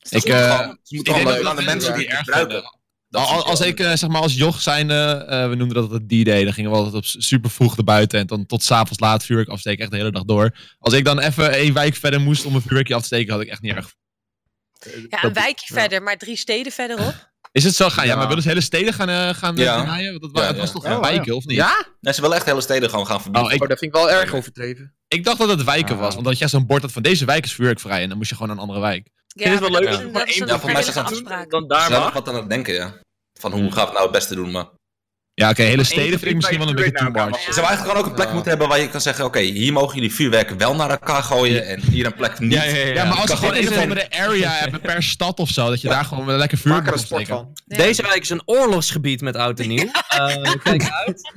Ik, 0.09 0.25
eh, 0.25 0.57
Gewoon- 0.57 0.79
ik 0.89 1.05
denk 1.05 1.25
leuk 1.25 1.37
dat 1.37 1.47
aan 1.47 1.57
de 1.57 1.63
mensen 1.63 1.95
die 1.95 2.03
het 2.07 2.13
erg 2.13 2.25
gebruiken. 2.25 2.63
als 3.11 3.59
wel 3.59 3.69
ik, 3.69 3.81
eh, 3.81 3.93
zeg 3.95 4.09
maar, 4.11 4.21
als 4.21 4.35
joch 4.35 4.61
zijnde, 4.61 5.25
eh 5.29 5.49
we 5.49 5.55
noemden 5.55 5.75
dat 5.83 5.91
het 5.91 6.09
D-Day. 6.09 6.45
Dan 6.45 6.53
gingen 6.53 6.71
we 6.71 6.77
altijd 6.77 6.95
op 6.95 7.05
super 7.05 7.51
vroeg 7.51 7.77
naar 7.77 7.85
buiten 7.85 8.19
en 8.21 8.27
dan 8.27 8.47
tot 8.47 8.63
s'avonds 8.63 9.01
laat 9.01 9.25
vuurwerk 9.25 9.49
afsteken. 9.49 9.83
Echt 9.83 9.91
de 9.91 9.97
hele 9.97 10.11
dag 10.11 10.25
door. 10.25 10.59
Als 10.79 10.95
ik 10.95 11.05
dan 11.05 11.19
even 11.19 11.53
één 11.53 11.73
wijk 11.75 11.95
verder 11.95 12.21
moest 12.21 12.45
om 12.45 12.55
een 12.55 12.61
vuurwerkje 12.61 12.95
af 12.95 13.01
te 13.01 13.07
steken, 13.07 13.33
had 13.33 13.43
ik 13.43 13.49
echt 13.49 13.63
niet 13.63 13.75
erg. 13.75 13.95
Ja, 15.09 15.25
een 15.25 15.33
wijkje 15.33 15.75
verder, 15.75 16.03
maar 16.03 16.17
drie 16.17 16.37
steden 16.37 16.73
verderop. 16.73 17.35
Is 17.53 17.65
het 17.65 17.75
zo 17.75 17.89
gaan? 17.89 18.05
Ja, 18.05 18.11
Ja. 18.13 18.17
maar 18.19 18.27
willen 18.29 18.43
ze 18.43 18.49
hele 18.49 18.61
steden 18.61 18.93
gaan, 18.93 19.09
eh 19.09 19.35
gaan 19.35 19.57
Ja. 19.57 19.97
ja. 19.99 20.11
Want 20.19 20.35
Dat, 20.35 20.45
Ja, 20.45 20.55
was 20.55 20.73
toch 20.73 20.83
Oh, 20.85 20.89
geen 20.91 20.99
ja. 21.01 21.01
wijken, 21.01 21.37
of 21.37 21.45
niet? 21.45 21.57
Ja? 21.57 21.87
Nee, 22.01 22.13
ze 22.15 22.21
willen 22.21 22.37
echt 22.37 22.47
hele 22.47 22.61
steden 22.61 22.91
gewoon 22.91 23.07
gaan 23.07 23.21
verbieden. 23.23 23.49
Oh, 23.51 23.55
ik, 23.57 23.63
Oh, 23.63 23.69
dat 23.69 23.79
vind 23.79 23.95
ik 23.95 24.01
wel 24.01 24.11
erg 24.11 24.33
overdreven. 24.35 24.95
ik 25.09 25.25
dacht 25.25 25.39
dat 25.39 25.49
het 25.49 25.65
wijken 25.65 25.95
Ah. 25.95 26.01
was. 26.01 26.17
Omdat 26.17 26.39
je 26.39 26.49
zo'n 26.49 26.67
bord 26.67 26.83
had 26.83 26.93
van 26.93 27.03
deze 27.03 27.25
wijk 27.25 27.45
is 27.45 27.53
vuurwerkvrij. 27.53 28.03
En 28.03 28.09
dan 28.09 28.17
moest 28.19 28.29
je 28.29 28.35
gewoon 28.37 28.49
naar 28.51 28.57
een 28.63 28.69
andere 28.69 28.87
wijk. 28.87 29.09
Ja, 29.27 29.51
het 29.51 29.61
wel 29.61 29.71
leuk 29.71 29.81
dat 29.83 29.89
als 29.91 29.99
is 29.99 30.05
een- 30.05 30.13
dat 30.13 30.13
is 30.13 30.13
maar 30.13 30.23
een 30.23 30.29
één- 30.29 30.47
Ja, 30.47 30.59
voor 30.59 30.73
mij 30.73 30.81
is 30.81 30.97
afspraak. 30.97 31.51
Dan 31.51 31.69
daar 31.69 31.91
mag. 31.91 32.13
wat 32.13 32.29
aan 32.29 32.35
het 32.35 32.49
denken, 32.49 32.75
ja. 32.75 32.95
Van 33.41 33.53
hoe 33.53 33.61
gaan 33.63 33.73
we 33.73 33.81
het 33.81 33.93
nou 33.93 34.03
het 34.03 34.13
beste 34.13 34.35
doen, 34.35 34.51
maar... 34.51 34.67
Ja, 35.39 35.51
oké, 35.51 35.63
hele 35.63 35.85
steden 35.85 36.19
vind 36.19 36.25
ik 36.25 36.35
misschien 36.35 36.59
wel 36.59 36.69
een 36.69 36.77
je 36.77 36.83
beetje 36.91 37.11
too 37.13 37.25
much. 37.27 37.35
Ze 37.37 37.53
zouden 37.53 37.65
eigenlijk 37.65 37.81
gewoon 37.81 37.97
ook 37.99 38.07
een 38.07 38.15
plek 38.15 38.27
Ja. 38.27 38.33
moeten 38.33 38.51
hebben 38.51 38.69
waar 38.69 38.81
je 38.81 38.89
kan 38.89 39.01
zeggen... 39.01 39.25
Oké, 39.25 39.39
hier 39.41 39.73
mogen 39.73 39.95
jullie 39.95 40.15
vuurwerk 40.15 40.51
wel 40.51 40.75
naar 40.75 40.91
elkaar 40.91 41.23
gooien 41.23 41.67
en 41.67 41.81
hier 41.91 42.07
een 42.07 42.15
plek 42.15 42.39
niet. 42.39 42.53
Ja, 42.53 42.63
ja, 42.65 42.77
ja. 42.77 42.87
Ja, 42.95 43.05
maar 43.05 43.17
als 43.19 43.31
ze 43.31 43.37
gewoon 43.37 43.55
een 43.55 43.69
of 43.69 43.77
andere 43.79 44.07
area 44.11 44.51
hebben 44.51 44.81
per 44.91 45.03
stad 45.03 45.39
of 45.39 45.49
zo, 45.51 45.69
dat 45.69 45.81
je 45.81 45.89
daar 45.89 46.05
gewoon 46.05 46.37
lekker 46.37 46.59
vuurwerk 46.59 46.85
er 46.85 46.91
kan 46.91 47.01
sport 47.01 47.23
steken. 47.25 47.45
van. 47.67 47.77
Deze 47.79 48.03
wijk 48.03 48.23
is 48.23 48.31
een 48.31 48.43
oorlogsgebied 48.45 49.21
met 49.21 49.37
oud 49.37 49.61
en 49.61 49.69
nieuw. 49.69 49.91
Eh, 50.17 50.53
kijk 50.63 50.91
uit. 51.07 51.33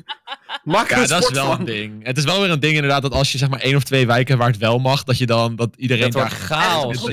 Maak 0.63 0.89
Ja, 0.89 0.95
dat 0.95 1.09
is 1.09 1.15
sport 1.17 1.31
wel 1.31 1.45
van. 1.45 1.59
een 1.59 1.65
ding. 1.65 2.05
Het 2.05 2.17
is 2.17 2.23
wel 2.23 2.41
weer 2.41 2.49
een 2.49 2.59
ding 2.59 2.73
inderdaad 2.73 3.01
dat 3.01 3.11
als 3.13 3.31
je 3.31 3.37
zeg 3.37 3.49
maar 3.49 3.59
één 3.59 3.75
of 3.75 3.83
twee 3.83 4.07
wijken 4.07 4.37
waar 4.37 4.47
het 4.47 4.57
wel 4.57 4.79
mag, 4.79 5.03
dat 5.03 5.17
je 5.17 5.25
dan 5.25 5.55
dat 5.55 5.69
iedereen 5.77 6.11
wordt 6.11 6.29
daar 6.29 6.39
chaos. 6.39 7.03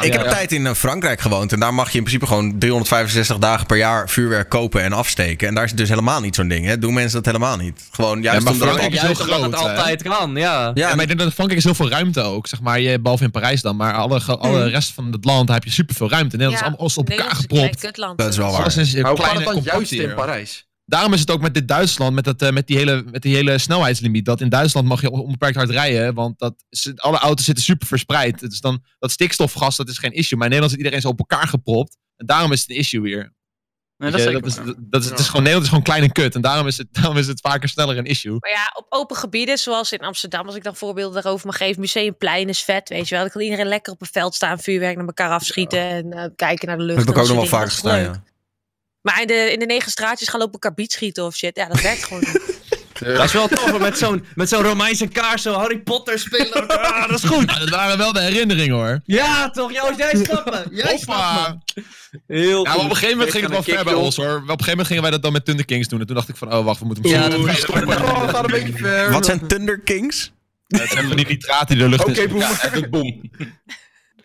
Ik 0.00 0.12
heb 0.12 0.22
een 0.24 0.30
tijd 0.30 0.52
in 0.52 0.66
eh, 0.66 0.74
Frankrijk 0.74 1.20
gewoond 1.20 1.52
en 1.52 1.60
daar 1.60 1.74
mag 1.74 1.90
je 1.90 1.96
in 1.98 2.04
principe 2.04 2.26
gewoon 2.26 2.58
365 2.58 3.38
dagen 3.38 3.66
per 3.66 3.76
jaar 3.76 4.08
vuurwerk 4.08 4.48
kopen 4.48 4.82
en 4.82 4.92
afsteken. 4.92 5.48
En 5.48 5.54
daar 5.54 5.64
is 5.64 5.70
het 5.70 5.78
dus 5.78 5.90
helemaal 5.94 6.20
niet 6.20 6.34
zo'n 6.34 6.48
ding. 6.48 6.66
Hè? 6.66 6.78
Doen 6.78 6.94
mensen 6.94 7.22
dat 7.22 7.24
helemaal 7.26 7.56
niet. 7.56 7.88
Gewoon 7.90 8.22
juist 8.22 8.44
maar 8.44 8.52
omdat 8.52 8.68
het 8.68 8.76
Frankrijk 8.76 8.92
is 8.92 9.00
heel 9.00 9.08
het 9.08 9.18
groot, 9.18 9.60
hè? 9.60 9.68
altijd 9.70 10.02
kan, 10.02 10.36
ja. 10.36 10.62
Ja, 10.64 10.72
Ja, 10.74 10.88
maar 10.94 11.00
ik 11.00 11.06
denk 11.06 11.18
dat 11.18 11.28
in 11.28 11.34
Frankrijk 11.34 11.58
is 11.60 11.64
heel 11.64 11.74
veel 11.74 11.88
ruimte 11.88 12.20
ook. 12.20 12.46
Zeg 12.46 12.60
maar, 12.60 12.80
je, 12.80 13.00
behalve 13.00 13.24
in 13.24 13.30
Parijs 13.30 13.62
dan. 13.62 13.76
Maar 13.76 13.94
alle, 13.94 14.20
alle 14.22 14.68
rest 14.68 14.92
van 14.92 15.12
het 15.12 15.24
land 15.24 15.48
heb 15.48 15.64
je 15.64 15.70
superveel 15.70 16.08
ruimte. 16.10 16.36
Nederland 16.36 16.54
is 16.56 16.60
allemaal 16.62 16.80
alles 16.80 16.96
op 16.98 17.10
elkaar 17.10 17.34
gepropt. 17.34 17.82
Dat 18.16 18.28
is 18.28 18.36
wel 18.36 18.50
waar. 18.50 18.60
Alles 18.60 18.76
is 18.76 18.94
Maar 18.94 19.10
het 19.12 19.64
juist 19.64 19.92
in. 19.92 20.14
Parijs? 20.14 20.66
Daarom 20.86 21.12
is 21.12 21.20
het 21.20 21.30
ook 21.30 21.40
met 21.40 21.54
dit 21.54 21.68
Duitsland, 21.68 22.14
met, 22.14 22.24
dat, 22.24 22.42
eh, 22.42 22.50
met, 22.50 22.66
die 22.66 22.76
hele, 22.76 23.04
met 23.10 23.22
die 23.22 23.34
hele 23.34 23.58
snelheidslimiet. 23.58 24.24
Dat 24.24 24.40
in 24.40 24.48
Duitsland 24.48 24.86
mag 24.86 25.00
je 25.00 25.10
onbeperkt 25.10 25.56
hard 25.56 25.70
rijden. 25.70 26.14
Want 26.14 26.38
dat, 26.38 26.54
is- 26.68 26.92
alle 26.96 27.18
auto's 27.18 27.44
zitten 27.44 27.64
super 27.64 27.86
verspreid. 27.86 28.40
Dus 28.40 28.60
dan, 28.60 28.82
dat 28.98 29.10
stikstofgas, 29.10 29.76
dat 29.76 29.88
is 29.88 29.98
geen 29.98 30.12
issue. 30.12 30.38
Maar 30.38 30.46
in 30.46 30.52
Nederland 30.52 30.70
zit 30.70 30.78
iedereen 30.78 31.00
zo 31.00 31.08
op 31.08 31.18
elkaar 31.18 31.48
gepropt. 31.48 31.96
En 32.16 32.26
daarom 32.26 32.52
is 32.52 32.60
het 32.60 32.70
een 32.70 32.76
issue 32.76 33.06
hier. 33.06 33.32
Nee, 33.96 34.10
dat 34.10 34.20
is 34.20 34.26
je, 34.26 34.32
dat 34.32 34.46
is, 34.46 34.56
waar. 34.56 34.74
dat 34.78 35.02
is, 35.02 35.10
het 35.10 35.18
is 35.18 35.26
gewoon, 35.26 35.42
Nederland 35.42 35.62
is 35.62 35.68
gewoon 35.68 35.84
klein 35.84 36.02
en 36.02 36.12
kut. 36.12 36.34
En 36.34 36.40
daarom 36.40 36.66
is 36.66 36.78
het, 36.78 36.86
daarom 37.00 37.16
is 37.16 37.26
het 37.26 37.40
vaker 37.40 37.68
sneller 37.68 37.98
een 37.98 38.04
issue. 38.04 38.36
Maar 38.38 38.50
ja, 38.50 38.72
op 38.74 38.86
open 38.88 39.16
gebieden, 39.16 39.58
zoals 39.58 39.92
in 39.92 39.98
Amsterdam, 39.98 40.46
als 40.46 40.54
ik 40.54 40.62
dan 40.62 40.76
voorbeelden 40.76 41.22
daarover 41.22 41.46
mag 41.46 41.56
geven. 41.56 41.80
Museumplein 41.80 42.48
is 42.48 42.62
vet, 42.62 42.88
weet 42.88 43.08
je 43.08 43.14
wel. 43.14 43.24
Dan 43.24 43.32
kan 43.32 43.42
iedereen 43.42 43.66
lekker 43.66 43.92
op 43.92 44.00
een 44.00 44.08
veld 44.10 44.34
staan, 44.34 44.58
vuurwerk 44.58 44.96
naar 44.96 45.06
elkaar 45.06 45.30
afschieten 45.30 45.80
en 45.80 46.12
eh, 46.12 46.28
kijken 46.36 46.68
naar 46.68 46.76
de 46.76 46.82
lucht. 46.82 46.98
Dat 46.98 47.06
heb 47.06 47.16
ik 47.16 47.22
ook 47.22 47.28
nog 47.28 47.36
wel 47.36 47.46
vaker 47.46 47.82
dingen. 47.82 47.82
gestaan, 47.82 48.00
ja. 48.00 48.32
Maar 49.00 49.20
in 49.20 49.26
de, 49.26 49.52
in 49.52 49.58
de 49.58 49.66
negen 49.66 49.90
straatjes 49.90 50.28
gaan 50.28 50.40
lopen 50.40 50.60
elkaar 50.60 50.86
schieten 50.86 51.24
of 51.24 51.34
shit. 51.36 51.56
Ja, 51.56 51.68
dat 51.68 51.80
werkt 51.80 52.04
gewoon 52.04 52.22
niet. 52.32 52.63
Dat 52.98 53.24
is 53.24 53.32
wel 53.32 53.48
tof, 53.48 53.78
met 53.78 53.98
zo'n 53.98 54.24
met 54.34 54.48
zo'n 54.48 54.62
Romeinse 54.62 55.06
kaars, 55.06 55.42
zo 55.42 55.52
Harry 55.52 55.78
Potter 55.78 56.18
spelen. 56.18 56.66
Ah, 56.94 57.08
dat 57.08 57.22
is 57.22 57.28
goed. 57.30 57.50
Ja, 57.50 57.58
dat 57.58 57.68
waren 57.68 57.98
wel 57.98 58.12
de 58.12 58.20
herinneringen 58.20 58.74
hoor. 58.76 59.00
Ja, 59.04 59.50
toch? 59.50 59.72
Joost, 59.72 59.98
jij 59.98 60.24
snappen. 60.24 60.64
Jij 60.70 60.98
snapt 60.98 61.56
me. 61.74 61.82
Heel 62.26 62.64
Ja, 62.64 62.70
maar 62.74 62.84
op 62.84 62.90
een 62.90 62.96
gegeven 62.96 63.10
moment 63.16 63.30
ging 63.30 63.42
het 63.42 63.52
wel 63.52 63.62
ver 63.62 63.84
bij 63.84 63.94
ons 63.94 64.16
hoor. 64.16 64.26
Op 64.26 64.40
een 64.42 64.48
gegeven 64.48 64.68
moment 64.70 64.86
gingen 64.86 65.02
wij 65.02 65.10
dat 65.10 65.22
dan 65.22 65.32
met 65.32 65.44
Thunder 65.44 65.64
Kings 65.64 65.88
doen. 65.88 66.00
En 66.00 66.06
toen 66.06 66.14
dacht 66.16 66.28
ik 66.28 66.36
van, 66.36 66.52
oh 66.54 66.64
wacht, 66.64 66.80
we 66.80 66.86
moeten 66.86 67.04
hem 67.10 67.12
Ja, 67.32 67.38
misschien- 67.38 67.74
dat 67.74 67.84
was 67.84 67.96
Oh, 67.96 68.28
gaat 68.28 68.44
een 68.44 68.50
beetje 68.50 68.72
ver. 68.72 69.10
Wat 69.10 69.24
zijn 69.24 69.46
Thunder 69.46 69.80
Kings? 69.80 70.32
Het 70.66 70.90
zijn 70.90 71.06
van 71.06 71.16
die 71.16 71.26
nitraten 71.26 71.66
die 71.76 71.84
de 71.84 71.88
lucht 71.88 72.04
Oké. 72.04 72.20
Ja, 72.38 72.50
echt 72.50 72.74
een 72.76 72.90
boom. 72.90 73.30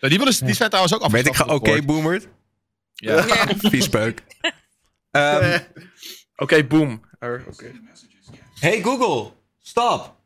Ja, 0.00 0.08
die, 0.08 0.18
willen, 0.18 0.34
die 0.44 0.54
zijn 0.54 0.68
trouwens 0.68 0.94
ook 0.94 1.02
af. 1.02 1.12
Weet 1.12 1.26
ik 1.26 1.34
ga 1.36 1.44
oké, 1.44 1.82
boomerd? 1.82 2.28
Ja. 2.94 3.24
Viespeuk. 3.70 4.22
Ehm, 5.10 5.58
Oké, 6.36 6.64
boom. 6.64 7.04
Oké. 7.20 7.72
Hey 8.60 8.82
Google, 8.82 9.30
stop. 9.62 10.18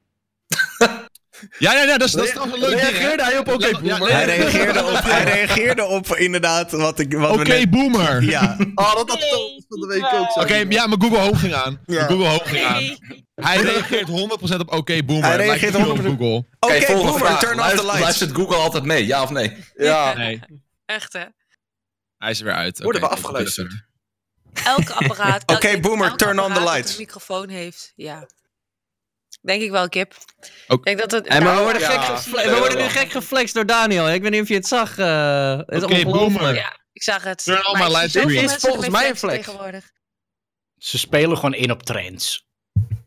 Ja, 1.59 1.73
ja, 1.73 1.83
ja, 1.83 1.99
dat 1.99 2.09
is, 2.09 2.13
dat 2.15 2.25
is 2.25 2.31
trouwens 2.31 2.63
een 2.63 2.69
leuk 2.69 2.79
ding. 2.81 2.91
Reageerde 2.91 3.23
hij 3.25 3.39
op 3.39 3.49
oké, 3.49 3.71
boomer? 3.71 3.85
ja, 3.87 3.99
Hij 4.07 4.25
reageerde 4.25 4.85
op, 4.85 5.03
hij 5.03 5.25
reageerde 5.25 5.85
op 5.85 6.07
inderdaad 6.17 6.71
wat 6.73 6.99
ik... 6.99 7.13
Wat 7.15 7.31
Oké, 7.31 7.43
we 7.43 7.49
net- 7.49 7.71
boomer. 7.71 8.23
Ja, 8.23 8.57
Oh, 8.75 8.95
dat 8.95 9.09
had 9.09 9.21
Thomas 9.21 9.65
van 9.69 9.81
de 9.81 9.87
week 9.87 10.05
ook 10.05 10.31
zo. 10.33 10.41
Oké, 10.41 10.55
ja, 10.69 10.87
maar 10.87 10.99
Google 11.01 11.19
Home 11.19 11.37
ging 11.37 11.55
aan. 11.55 11.81
Ja. 11.87 12.07
Google 12.07 12.27
Home 12.29 12.45
ging 12.45 12.65
aan. 12.65 12.83
Hij 13.47 13.57
reageert 13.63 14.09
100% 14.09 14.57
op 14.61 14.73
oké, 14.73 15.03
boomer. 15.05 15.25
Hij 15.25 15.37
reageert 15.37 15.75
veel 15.77 15.91
op 15.91 15.99
100% 15.99 16.03
Google. 16.03 16.45
oké, 16.61 16.87
boomer, 16.87 17.39
turn 17.39 17.61
off 17.61 17.71
the 17.75 17.83
lights. 17.85 18.01
luistert 18.01 18.35
Google 18.35 18.57
altijd 18.57 18.85
mee, 18.85 19.07
ja 19.07 19.23
of 19.23 19.31
nee? 19.31 19.57
Ja. 19.77 20.15
Nee, 20.17 20.41
Echt 20.87 21.13
hè. 21.13 21.25
hij 22.19 22.31
is 22.31 22.39
er 22.39 22.45
weer 22.45 22.55
uit. 22.55 22.83
Worden 22.83 23.01
we 23.01 23.09
afgeluisterd? 23.09 23.85
Elke 24.65 24.93
apparaat. 24.93 25.43
Oké, 25.55 25.67
elk- 25.69 25.83
boomer, 25.83 26.09
elk 26.09 26.19
turn 26.19 26.31
on 26.31 26.37
the 26.37 26.43
apparaat 26.43 26.65
dat 26.65 26.75
lights. 26.75 26.93
Een 26.93 26.99
microfoon 27.01 27.49
heeft, 27.49 27.93
ja. 27.97 28.29
Denk 29.43 29.63
ik 29.63 29.71
wel, 29.71 29.89
Kip. 29.89 30.15
Ook- 30.69 30.79
Ik 30.79 30.85
denk 30.85 30.99
dat 30.99 31.11
het. 31.11 31.27
En 31.27 31.43
maar 31.43 31.57
we 31.57 31.63
worden, 31.63 31.81
Ja. 31.83 31.89
gek 32.03 32.17
gefle- 32.17 32.51
we 32.51 32.59
worden 32.59 32.79
nu 32.79 32.85
gek 32.89 33.11
geflext 33.11 33.55
door 33.55 33.67
Daniel. 33.67 34.11
Ik 34.11 34.23
weet 34.23 34.31
niet 34.31 34.43
of 34.43 34.49
je 34.49 34.55
het 34.55 34.67
zag. 34.67 34.99
eh 34.99 35.57
het 35.57 35.71
is 35.71 35.83
Oké, 35.83 36.03
boomer. 36.05 36.55
Ja, 36.55 36.79
ik 36.93 37.03
zag 37.03 37.23
het. 37.23 37.45
Turn 37.45 37.67
on 37.67 37.79
my 37.79 37.87
lights. 37.87 38.13
Dit 38.13 38.29
is 38.29 38.35
mensen 38.35 38.61
volgens 38.61 38.89
mij 38.89 39.09
een 39.09 39.17
flex. 39.17 39.45
tegenwoordig. 39.45 39.91
Ze 40.79 40.99
spelen 40.99 41.37
gewoon 41.37 41.55
in 41.55 41.71
op 41.71 41.83
trends. 41.83 42.47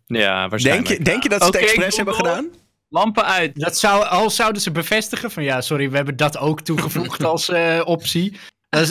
Ja, 0.06 0.38
denk 0.40 0.50
waarschijnlijk. 0.50 0.88
je, 0.88 1.02
denk 1.02 1.24
je 1.24 1.30
dat 1.30 1.40
ze 1.42 1.46
het 1.48 1.56
Oké, 1.56 1.64
expres 1.66 1.96
hebben 1.96 2.14
gedaan? 2.16 2.50
Lampen 2.90 3.26
uit. 3.26 3.60
Dat 3.60 3.78
zou, 3.78 4.06
al 4.06 4.30
zouden 4.30 4.62
ze 4.62 4.72
bevestigen 4.72 5.32
van 5.32 5.44
ja, 5.44 5.62
sorry, 5.62 5.90
we 5.90 5.96
hebben 5.96 6.16
dat 6.18 6.38
ook 6.38 6.62
toegevoegd 6.62 7.24
als 7.34 7.50
eh, 7.50 7.82
optie. 7.86 8.40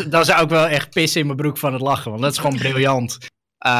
Dan, 0.09 0.25
zou 0.25 0.43
ik 0.43 0.49
wel 0.49 0.67
echt 0.67 0.91
pissen 0.91 1.21
in 1.21 1.27
mijn 1.27 1.39
broek 1.39 1.59
van 1.59 1.73
het 1.73 1.83
lachen, 1.83 2.11
want 2.11 2.23
dat 2.23 2.33
is 2.33 2.39
gewoon 2.39 2.57
briljant. 2.59 3.19
Eh, 3.59 3.71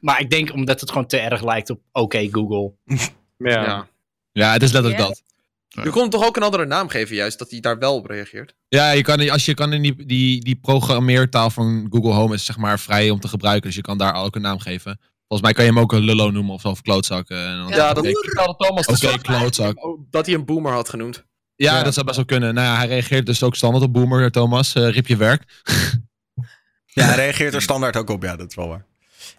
maar 0.00 0.20
ik 0.20 0.30
denk 0.30 0.52
omdat 0.52 0.80
het 0.80 0.90
gewoon 0.90 1.06
te 1.06 1.18
erg 1.18 1.44
lijkt 1.44 1.70
op 1.70 1.80
oké 1.92 2.28
Google. 2.30 2.72
Ja. 2.84 3.62
Ja. 3.64 3.88
Ja, 4.32 4.52
het 4.52 4.62
is 4.62 4.72
letterlijk 4.72 5.02
dat. 5.08 5.22
Je 5.84 5.90
kon 5.90 6.00
hem 6.00 6.10
toch 6.10 6.24
ook 6.26 6.36
een 6.36 6.42
andere 6.42 6.66
naam 6.66 6.88
geven, 6.88 7.16
juist, 7.16 7.38
dat 7.38 7.50
hij 7.50 7.60
daar 7.60 7.78
wel 7.78 7.94
op 7.94 8.06
reageert. 8.06 8.54
Ja, 8.68 8.90
je 8.90 9.02
kan, 9.02 9.30
als 9.30 9.44
je 9.44 9.54
kan 9.54 9.72
in 9.72 9.82
die, 9.82 10.06
die, 10.06 10.44
die 10.44 10.56
programmeertaal 10.56 11.50
van 11.50 11.86
Google 11.90 12.12
Home 12.12 12.34
is 12.34 12.44
zeg 12.44 12.56
maar 12.56 12.78
vrij 12.80 13.10
om 13.10 13.20
te 13.20 13.28
gebruiken. 13.28 13.66
Dus 13.66 13.74
je 13.74 13.80
kan 13.82 13.98
daar 13.98 14.14
ook 14.14 14.34
een 14.36 14.42
naam 14.42 14.58
geven. 14.58 14.98
Volgens 15.28 15.40
mij 15.40 15.52
kan 15.52 15.64
je 15.64 15.70
hem 15.70 15.80
ook 15.80 15.92
een 15.92 16.02
lullo 16.04 16.30
noemen 16.30 16.54
of 16.54 16.60
zo, 16.60 16.68
of 16.68 16.82
klootzak. 16.82 17.28
en 17.28 17.56
dan- 17.56 17.68
Ja, 17.68 17.92
dat 17.92 18.06
vertelde 18.06 18.54
Thomas. 18.56 18.86
Oké, 18.86 18.98
dus 19.12 19.20
klootzak. 19.22 19.78
Dat 20.10 20.26
hij 20.26 20.34
een 20.34 20.44
boomer 20.44 20.72
had 20.72 20.88
genoemd. 20.88 21.24
Ja, 21.56 21.82
dat 21.82 21.94
zou 21.94 22.06
best 22.06 22.16
wel 22.16 22.26
kunnen. 22.26 22.54
Nou 22.54 22.66
ja, 22.66 22.76
hij 22.76 22.86
reageert 22.86 23.26
dus 23.26 23.42
ook 23.42 23.54
standaard 23.56 23.84
op 23.84 23.92
boomer, 23.92 24.30
Thomas. 24.30 24.74
Eh 24.74 24.90
rip 24.90 25.06
je 25.06 25.16
werk. 25.16 25.42
Ja, 26.86 27.04
hij 27.04 27.16
reageert 27.16 27.54
er 27.54 27.62
standaard 27.62 27.96
ook 27.96 28.10
op. 28.10 28.22
Ja, 28.22 28.36
dat 28.36 28.48
is 28.48 28.54
wel 28.54 28.68
waar. 28.68 28.84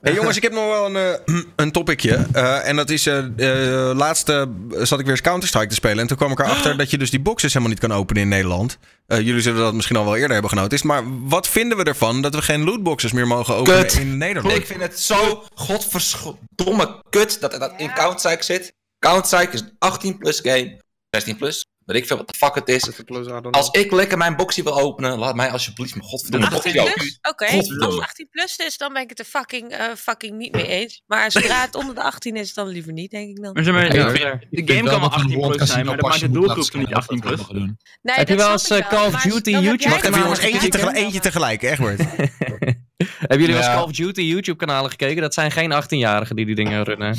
Hey, 0.01 0.13
jongens, 0.13 0.37
ik 0.37 0.43
heb 0.43 0.51
nog 0.51 0.65
wel 0.65 0.85
een, 0.85 0.95
eh, 1.25 1.41
een 1.55 1.71
topicje. 1.71 2.27
Eh, 2.31 2.67
en 2.67 2.75
dat 2.75 2.89
is, 2.89 3.05
eh 3.05 3.17
eh, 3.17 3.95
laatste 3.95 4.49
zat 4.69 4.99
ik 4.99 5.05
weer 5.05 5.13
eens 5.15 5.21
Counter-Strike 5.21 5.67
te 5.67 5.75
spelen. 5.75 5.99
En 5.99 6.07
toen 6.07 6.17
kwam 6.17 6.31
ik 6.31 6.39
erachter 6.39 6.77
dat 6.81 6.91
je 6.91 6.97
dus 6.97 7.09
die 7.09 7.19
boxes 7.19 7.53
helemaal 7.53 7.73
niet 7.73 7.83
kan 7.83 7.91
openen 7.93 8.21
in 8.21 8.27
Nederland. 8.27 8.77
Eh, 9.07 9.19
jullie 9.19 9.41
zullen 9.41 9.59
dat 9.59 9.73
misschien 9.73 9.95
al 9.95 10.03
wel 10.03 10.15
eerder 10.15 10.31
hebben 10.31 10.49
genoteerd. 10.49 10.83
Maar 10.83 11.03
wat 11.27 11.47
vinden 11.47 11.77
we 11.77 11.83
ervan 11.83 12.21
dat 12.21 12.35
we 12.35 12.41
geen 12.41 12.63
lootboxes 12.63 13.11
meer 13.11 13.27
mogen 13.27 13.55
openen 13.55 13.81
Kut. 13.81 13.93
in 13.93 14.17
Nederland? 14.17 14.55
Ik 14.55 14.65
vind 14.65 14.81
het 14.81 14.99
zo 14.99 15.43
godverdomme 15.53 17.03
kut 17.09 17.41
dat 17.41 17.51
dat 17.51 17.73
in 17.77 17.93
Counter-Strike 17.93 18.43
zit. 18.43 18.73
Counter-Strike 18.99 19.53
is 19.53 19.61
een 19.61 19.75
18 19.79 20.17
plus 20.17 20.39
game. 20.43 20.81
16 21.09 21.37
plus. 21.37 21.65
Weet 21.87 21.97
ik 22.01 22.07
veel 22.07 22.17
wat 22.17 22.27
de 22.27 22.33
fuck 22.37 22.55
het 22.55 22.69
is. 22.69 22.89
Als 23.51 23.69
ik 23.71 23.91
lekker 23.91 24.17
mijn 24.17 24.35
boxie 24.35 24.63
wil 24.63 24.79
openen, 24.79 25.17
laat 25.17 25.35
mij 25.35 25.51
alsjeblieft 25.51 25.95
mijn 25.95 26.07
godverdomme 26.07 26.49
boxie 26.49 26.79
openen. 26.79 26.93
Plus? 26.97 27.19
Oké, 27.21 27.45
als 27.45 27.67
het 27.69 28.01
18 28.01 28.27
plus 28.29 28.57
is, 28.57 28.77
dan 28.77 28.93
ben 28.93 29.01
ik 29.01 29.09
het 29.09 29.19
er 29.19 29.25
fucking, 29.25 29.71
eh, 29.71 29.85
fucking 29.97 30.37
niet 30.37 30.51
mee 30.55 30.67
eens. 30.67 31.01
Maar 31.05 31.31
zodra 31.31 31.61
het 31.61 31.75
onder 31.75 31.95
de 31.95 32.01
18 32.03 32.35
is, 32.35 32.53
dan 32.53 32.67
liever 32.67 32.93
niet, 32.93 33.11
denk 33.11 33.29
ik 33.29 33.43
dan. 33.43 33.53
Maar 33.53 33.63
zeg 33.63 33.73
maar, 33.73 33.95
Ja, 33.95 34.39
de- 34.49 34.73
game 34.73 34.89
kan 34.89 34.99
wel 34.99 35.09
dat 35.09 35.21
we 35.21 35.33
een 35.33 35.41
18 35.41 35.49
plus 35.49 35.69
zijn, 35.69 35.85
maar 35.85 35.97
dat 35.97 36.05
maakt 36.09 36.19
de 36.19 36.29
doelgroep 36.29 36.73
niet 36.73 36.93
18 36.93 37.19
plus. 37.19 37.39
Nee, 38.01 38.15
Heb 38.15 38.27
je 38.27 38.35
wel 38.35 38.51
eens, 38.51 38.69
eh, 38.69 38.87
Call 38.89 39.05
of 39.05 39.11
maar 39.11 39.21
Duty 39.23 39.49
YouTube 39.49 39.89
Wacht 39.89 39.99
even 40.01 40.11
maar 40.11 40.19
jongens, 40.19 40.39
eentje, 40.39 40.67
tegelijk, 40.69 40.97
eentje 41.03 41.19
tegelijk, 41.19 41.61
Egbert. 41.61 41.99
Hebben 43.17 43.39
jullie 43.39 43.45
wel 43.55 43.57
eens. 43.57 43.65
Call 43.73 43.83
of 43.83 43.91
Duty 43.91 44.21
YouTube-kanalen 44.21 44.89
gekeken? 44.89 45.21
Dat 45.21 45.33
zijn 45.33 45.51
geen 45.51 45.71
18-jarigen 45.83 46.35
die 46.35 46.45
die 46.45 46.55
dingen 46.55 46.83
runnen. 46.83 47.15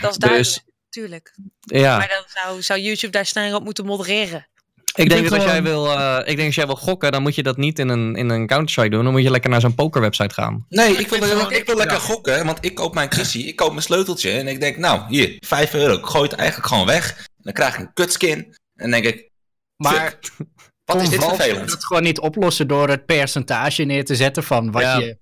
Dat 0.00 0.10
is 0.10 0.16
duidelijk, 0.16 0.62
Natuurlijk. 0.94 1.34
Ja, 1.60 1.96
Maar 1.96 2.08
dan 2.08 2.24
zou, 2.42 2.62
zou 2.62 2.80
YouTube 2.80 3.12
daar 3.12 3.26
strenger 3.26 3.54
op 3.54 3.64
moeten 3.64 3.84
modereren. 3.84 4.46
ik 4.94 5.08
denk 5.08 5.22
dat 5.28 5.32
als 5.32 5.44
jij, 5.44 5.62
wil, 5.62 5.86
eh, 5.92 6.18
ik 6.24 6.36
denk 6.36 6.46
als 6.46 6.54
jij 6.54 6.66
wil 6.66 6.76
gokken, 6.76 7.12
dan 7.12 7.22
moet 7.22 7.34
je 7.34 7.42
dat 7.42 7.56
niet 7.56 7.78
in 7.78 7.88
een, 7.88 8.16
in 8.16 8.28
een 8.28 8.46
Counter-Strike 8.46 8.88
doen. 8.90 9.04
Dan 9.04 9.12
moet 9.12 9.22
je 9.22 9.30
lekker 9.30 9.50
naar 9.50 9.60
zo'n 9.60 9.74
pokerwebsite 9.74 10.34
gaan. 10.34 10.66
Nee, 10.68 10.96
ik 10.96 11.08
wil, 11.08 11.50
ik 11.50 11.66
wil 11.66 11.76
lekker 11.76 12.00
gokken, 12.00 12.46
want 12.46 12.58
ik 12.64 12.74
koop 12.74 12.94
mijn 12.94 13.08
kissie, 13.08 13.46
ik 13.46 13.56
koop 13.56 13.70
mijn 13.70 13.82
sleuteltje 13.82 14.30
en 14.30 14.48
ik 14.48 14.60
denk, 14.60 14.76
nou, 14.76 15.02
hier, 15.08 15.36
5 15.40 15.74
euro, 15.74 15.94
ik 15.94 16.04
gooi 16.06 16.28
het 16.28 16.32
eigenlijk 16.38 16.68
gewoon 16.68 16.86
weg. 16.86 17.26
Dan 17.36 17.52
krijg 17.52 17.74
ik 17.74 17.80
een 17.80 17.92
kutskin 17.92 18.38
en 18.74 18.90
dan 18.90 18.90
denk 18.90 19.04
ik, 19.04 19.30
Maar 19.76 20.18
wat 20.84 21.02
is 21.02 21.08
dit 21.08 21.24
vervelend? 21.24 21.68
dat 21.68 21.84
gewoon 21.84 22.02
niet 22.02 22.20
oplossen 22.20 22.68
door 22.68 22.88
het 22.88 23.06
percentage 23.06 23.82
neer 23.82 24.04
te 24.04 24.16
zetten 24.16 24.42
van 24.44 24.70
wat 24.70 24.82
Ja. 24.82 24.98
je, 24.98 25.18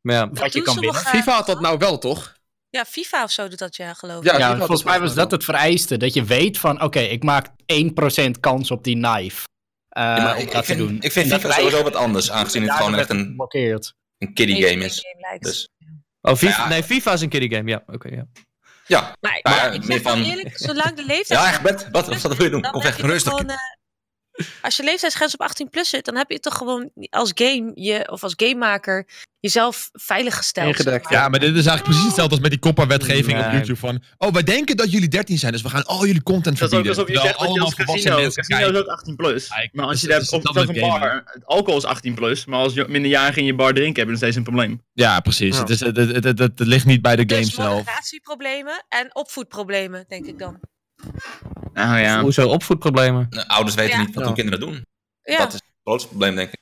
Maar 0.00 0.14
ja, 0.14 0.26
wat 0.28 0.36
Dat 0.38 0.52
je 0.52 0.62
kan 0.62 0.74
winnen. 0.78 1.00
FIFA 1.00 1.32
had 1.34 1.46
dat 1.46 1.60
nou 1.60 1.78
wel, 1.78 1.98
toch? 1.98 2.38
Ja, 2.70 2.84
FIFA 2.84 3.22
of 3.24 3.30
zo 3.30 3.48
doet 3.48 3.58
dat, 3.58 3.76
ja, 3.76 3.94
geloof 3.94 4.24
ik. 4.24 4.38
Ja, 4.38 4.56
volgens 4.56 4.82
mij 4.84 5.00
was 5.00 5.14
dat 5.14 5.30
het 5.30 5.44
vereiste. 5.44 5.96
Dat 5.96 6.14
je 6.14 6.24
weet 6.24 6.58
van, 6.58 6.82
oké, 6.82 6.98
ik 7.00 7.22
maak 7.22 7.46
1% 7.66 8.40
kans 8.40 8.70
op 8.70 8.84
die 8.84 8.94
knife. 8.94 9.46
eh, 9.88 10.02
Ja, 10.02 10.16
maar 10.22 10.34
om 10.36 10.40
ik, 10.42 10.46
dat 10.52 10.56
ik 10.60 10.64
vind, 10.64 10.78
te 10.78 10.86
doen. 10.86 10.96
ik 11.00 11.12
vind 11.12 11.32
FIFA 11.32 11.50
sowieso 11.52 11.82
wat 11.82 11.96
anders, 11.96 12.30
aangezien 12.30 12.62
het 12.62 12.72
gewoon 12.72 12.94
echt 12.94 13.10
een, 13.10 13.34
een 14.18 14.34
kiddie 14.34 14.66
game 14.66 14.84
is. 14.84 15.00
game. 15.22 15.38
Dus 15.38 15.68
Oh, 16.22 16.34
FIFA, 16.36 16.62
Ja. 16.62 16.68
nee, 16.68 16.82
FIFA 16.82 17.12
is 17.12 17.20
een 17.20 17.28
kiddie 17.28 17.54
game. 17.54 17.70
Ja, 17.70 17.82
oké. 17.86 18.08
ja. 18.08 18.26
ja, 18.86 19.16
Maar, 19.20 19.40
Maar 19.42 19.74
ik 19.74 19.82
zeg 19.84 20.02
van- 20.02 20.22
eerlijk, 20.22 20.56
zolang 20.58 20.94
de 20.94 21.04
leeftijd... 21.04 21.40
ja 21.40 21.46
echt, 21.48 21.62
Bert, 21.62 21.88
wat, 21.90 22.06
wat 22.22 22.36
wil 22.36 22.44
je 22.44 22.50
doen? 22.50 22.60
Kom 22.70 22.82
weg. 22.82 22.96
toch 22.96 23.06
Rustig. 23.06 23.32
gewoon, 23.32 23.48
eh, 23.50 23.56
Als 24.62 24.76
je 24.76 24.82
leeftijdsgrens 24.82 25.34
op 25.34 25.40
18 25.40 25.68
plus 25.68 25.88
zit, 25.88 26.04
dan 26.04 26.16
heb 26.16 26.30
je 26.30 26.40
toch 26.40 26.56
gewoon 26.56 26.90
als 27.10 27.30
game 27.34 27.70
je, 27.74 28.10
of 28.10 28.22
als 28.22 28.32
gamemaker 28.36 29.06
jezelf 29.40 29.88
veilig 29.92 30.36
gesteld. 30.36 30.66
Ingedekt, 30.68 31.02
zeg 31.02 31.12
maar. 31.12 31.22
Ja, 31.22 31.28
maar 31.28 31.40
dit 31.40 31.48
is 31.48 31.54
eigenlijk 31.54 31.84
precies 31.84 32.04
hetzelfde 32.04 32.32
als 32.34 32.42
met 32.42 32.50
die 32.50 32.60
kopperwetgeving 32.60 33.38
op. 33.44 33.52
YouTube 33.52 33.76
van... 33.78 34.02
Oh, 34.18 34.32
wij 34.32 34.42
denken 34.42 34.76
dat 34.76 34.90
jullie 34.92 35.08
13 35.08 35.38
zijn, 35.38 35.52
dus 35.52 35.62
we 35.62 35.68
gaan 35.68 35.84
al 35.86 36.06
jullie 36.06 36.22
content 36.22 36.58
Dat 36.58 36.72
is 36.72 36.78
ook 36.78 36.84
verbieden. 36.84 36.90
alsof 36.90 37.08
je 37.08 37.14
Terwijl 37.14 37.34
zegt 37.34 37.46
dat 37.46 37.54
je 37.54 37.60
als 37.84 37.92
casino, 38.02 38.16
mensen 38.20 38.42
casino 38.44 38.70
is 38.70 38.76
ook 38.78 38.86
18 38.86 39.16
plus. 39.16 39.48
Kijk, 39.48 39.70
Maar 39.74 39.84
als 39.84 39.92
dus 39.92 40.00
je 40.02 40.08
dat 40.08 40.42
daar 40.54 40.62
op 40.62 40.68
een 40.74 40.80
bar, 40.80 41.22
het 41.24 41.46
alcohol 41.46 41.78
is 41.78 41.84
18 41.84 42.14
plus, 42.14 42.44
maar 42.44 42.58
als 42.58 42.74
je 42.74 42.84
minderjarigen 42.88 43.40
in 43.40 43.46
je 43.46 43.54
bar 43.54 43.72
drinken, 43.72 43.94
heb 43.94 44.04
je 44.04 44.10
nog 44.10 44.16
steeds 44.18 44.36
een 44.36 44.42
probleem. 44.42 44.82
Ja, 44.92 45.20
precies. 45.20 45.54
Ja. 45.54 45.60
Het, 45.60 45.70
is, 45.70 45.80
het, 45.80 45.96
het, 45.96 46.14
het, 46.24 46.24
het- 46.38 46.58
het 46.58 46.68
ligt 46.68 46.86
niet 46.86 47.02
bij 47.02 47.16
de 47.16 47.24
game 47.26 47.40
Dus 47.44 47.54
zelf. 47.54 47.76
moderatieproblemen 47.76 48.84
en 48.88 49.14
opvoedproblemen, 49.14 50.04
denk 50.08 50.26
ik 50.26 50.38
dan. 50.38 50.60
Nou 51.72 51.98
ja. 51.98 52.20
Hoezo 52.22 52.48
opvoedproblemen? 52.48 53.26
Nou, 53.30 53.46
ouders 53.48 53.76
weten 53.76 53.98
Ja. 53.98 54.04
niet 54.04 54.14
wat 54.14 54.24
hun 54.24 54.34
kinderen 54.34 54.60
doen. 54.60 54.84
Ja, 55.22 55.38
Dat 55.38 55.48
is 55.48 55.54
het 55.54 55.62
grootste 55.84 56.08
probleem, 56.08 56.34
denk 56.34 56.48
ik. 56.52 56.58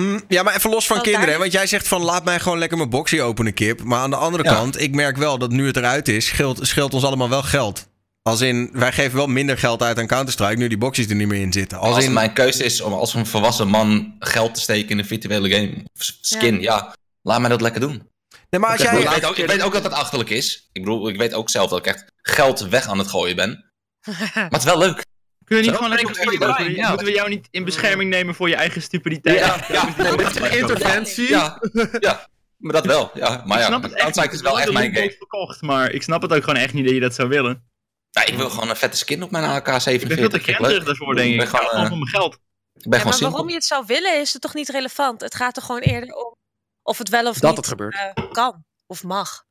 Hm, 0.00 0.20
ja, 0.28 0.42
maar 0.42 0.54
even 0.56 0.70
los 0.70 0.86
van 0.86 1.00
kinderen. 1.02 1.38
Want 1.38 1.52
jij 1.52 1.66
zegt 1.66 1.88
van 1.88 2.02
laat 2.02 2.24
mij 2.24 2.40
gewoon 2.40 2.58
lekker 2.58 2.76
mijn 2.78 2.90
boxie 2.90 3.22
openen, 3.22 3.54
kip. 3.54 3.82
Maar 3.82 4.00
aan 4.00 4.10
de 4.10 4.16
andere 4.16 4.44
Ja. 4.44 4.52
kant, 4.54 4.80
ik 4.80 4.94
merk 4.94 5.16
wel 5.16 5.38
dat 5.38 5.50
nu 5.50 5.66
het 5.66 5.76
eruit 5.76 6.08
is, 6.08 6.26
scheelt, 6.26 6.58
scheelt 6.66 6.94
ons 6.94 7.04
allemaal 7.04 7.28
wel 7.28 7.42
geld. 7.42 7.86
Als 8.22 8.40
in, 8.40 8.70
wij 8.72 8.92
geven 8.92 9.16
wel 9.16 9.26
minder 9.26 9.58
geld 9.58 9.82
uit 9.82 9.98
aan 9.98 10.06
Counter-Strike 10.06 10.56
nu 10.56 10.68
die 10.68 10.78
boxjes 10.78 11.06
er 11.08 11.14
niet 11.14 11.28
meer 11.28 11.40
in 11.40 11.52
zitten. 11.52 11.78
Als 11.78 11.94
Als 11.94 12.04
in, 12.04 12.12
mijn 12.12 12.32
keuze 12.32 12.64
is 12.64 12.80
om 12.80 12.92
als 12.92 13.14
een 13.14 13.26
volwassen 13.26 13.68
man 13.68 14.14
geld 14.18 14.54
te 14.54 14.60
steken 14.60 14.88
in 14.90 14.98
een 14.98 15.04
virtuele 15.04 15.50
game, 15.50 15.72
of 15.94 16.02
skin, 16.20 16.60
ja, 16.60 16.94
laat 17.22 17.40
mij 17.40 17.48
dat 17.48 17.60
lekker 17.60 17.80
doen. 17.80 18.08
nee, 18.50 18.60
maar 18.60 18.70
als 18.70 18.80
Oké, 18.80 18.90
jij, 18.90 19.00
Ik 19.02 19.08
weet, 19.08 19.24
ook, 19.24 19.36
ik 19.36 19.46
weet 19.46 19.62
ook 19.62 19.72
dat 19.72 19.82
het 19.84 19.92
achterlijk 19.92 20.30
is. 20.30 20.68
Ik 20.72 20.82
bedoel, 20.84 21.08
ik 21.08 21.16
weet 21.16 21.34
ook 21.34 21.50
zelf 21.50 21.70
dat 21.70 21.78
ik 21.78 21.86
echt 21.86 22.04
geld 22.22 22.60
weg 22.60 22.86
aan 22.86 22.98
het 22.98 23.08
gooien 23.08 23.36
ben. 23.36 23.65
Maar 24.34 24.48
het 24.50 24.56
is 24.58 24.64
wel 24.64 24.78
leuk. 24.78 25.04
Kunnen 25.44 25.64
we 25.64 25.70
niet 25.70 25.80
Zo? 25.80 25.84
gewoon 25.84 25.88
lekker 25.88 26.50
op 26.50 26.58
ja. 26.68 26.88
Moeten 26.88 27.06
we 27.06 27.12
jou 27.12 27.28
niet 27.28 27.48
in 27.50 27.64
bescherming 27.64 28.10
nemen 28.10 28.34
voor 28.34 28.48
je 28.48 28.54
eigen 28.54 28.82
stupiditeit? 28.82 29.38
Ja, 29.38 29.64
ja, 29.68 29.94
nee, 29.96 30.16
dit 30.16 30.20
is 30.20 30.36
echt 30.36 30.52
zo. 30.52 30.58
Interventie. 30.58 31.28
Ja, 31.28 31.60
ja, 32.00 32.28
maar 32.56 32.72
dat 32.72 32.86
wel. 32.86 33.10
Ja, 33.14 33.42
maar 33.46 33.56
ik 33.56 33.62
ja, 33.62 33.66
snap 33.66 33.82
het 33.82 33.92
echt 34.16 34.32
is 34.32 34.40
wel 34.40 34.60
echt 34.60 34.72
mijn 34.72 34.94
game. 34.94 35.10
verkocht, 35.18 35.62
maar 35.62 35.90
ik 35.90 36.02
snap 36.02 36.22
het 36.22 36.32
ook 36.32 36.44
gewoon 36.44 36.60
echt 36.62 36.72
niet 36.72 36.84
dat 36.84 36.94
je 36.94 37.00
dat 37.00 37.14
zou 37.14 37.28
willen. 37.28 37.68
Ja, 38.10 38.26
ik 38.26 38.34
wil 38.34 38.50
gewoon 38.50 38.68
een 38.68 38.76
vette 38.76 38.96
skin 38.96 39.22
op 39.22 39.30
mijn 39.30 39.44
AK-47. 39.44 39.92
Ik 40.02 40.08
ben 40.08 40.16
veel 40.18 40.28
te 40.28 40.84
daarvoor, 40.84 41.14
denk 41.14 41.26
ik. 41.26 41.32
Ik 41.32 41.38
ben 41.38 41.48
gewoon, 41.48 41.66
gewoon 41.68 41.84
eh, 41.84 41.90
mijn 41.90 42.06
geld. 42.06 42.34
Ik 42.34 42.82
ben 42.82 42.98
Ja, 42.98 42.98
gewoon 43.04 43.20
maar 43.20 43.30
waarom 43.30 43.48
je 43.48 43.54
het 43.54 43.64
zou 43.64 43.84
willen, 43.86 44.20
is 44.20 44.32
het 44.32 44.42
toch 44.42 44.54
niet 44.54 44.68
relevant? 44.68 45.20
Het 45.20 45.34
gaat 45.34 45.56
er 45.56 45.62
gewoon 45.62 45.80
eerder 45.80 46.14
om 46.14 46.34
of 46.82 46.98
het 46.98 47.08
wel 47.08 47.26
of 47.28 47.38
Dat 47.38 47.48
niet 47.48 47.56
het 47.56 47.66
gebeurt. 47.66 47.94
eh, 48.14 48.30
kan 48.32 48.64
of 48.86 49.02
mag. 49.02 49.44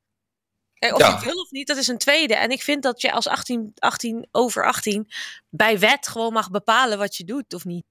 Kijk, 0.79 0.93
of 0.93 0.99
Ja. 0.99 1.07
je 1.07 1.13
het 1.13 1.23
wil 1.23 1.41
of 1.41 1.51
niet, 1.51 1.67
dat 1.67 1.77
is 1.77 1.87
een 1.87 1.97
tweede. 1.97 2.35
En 2.35 2.49
ik 2.49 2.61
vind 2.61 2.83
dat 2.83 3.01
je 3.01 3.11
als 3.11 3.27
18, 3.27 3.71
18 3.75 4.27
over 4.31 4.65
18 4.65 5.11
bij 5.49 5.79
wet 5.79 6.07
gewoon 6.07 6.33
mag 6.33 6.51
bepalen 6.51 6.97
wat 6.97 7.15
je 7.15 7.23
doet 7.23 7.53
of 7.53 7.65
niet. 7.65 7.85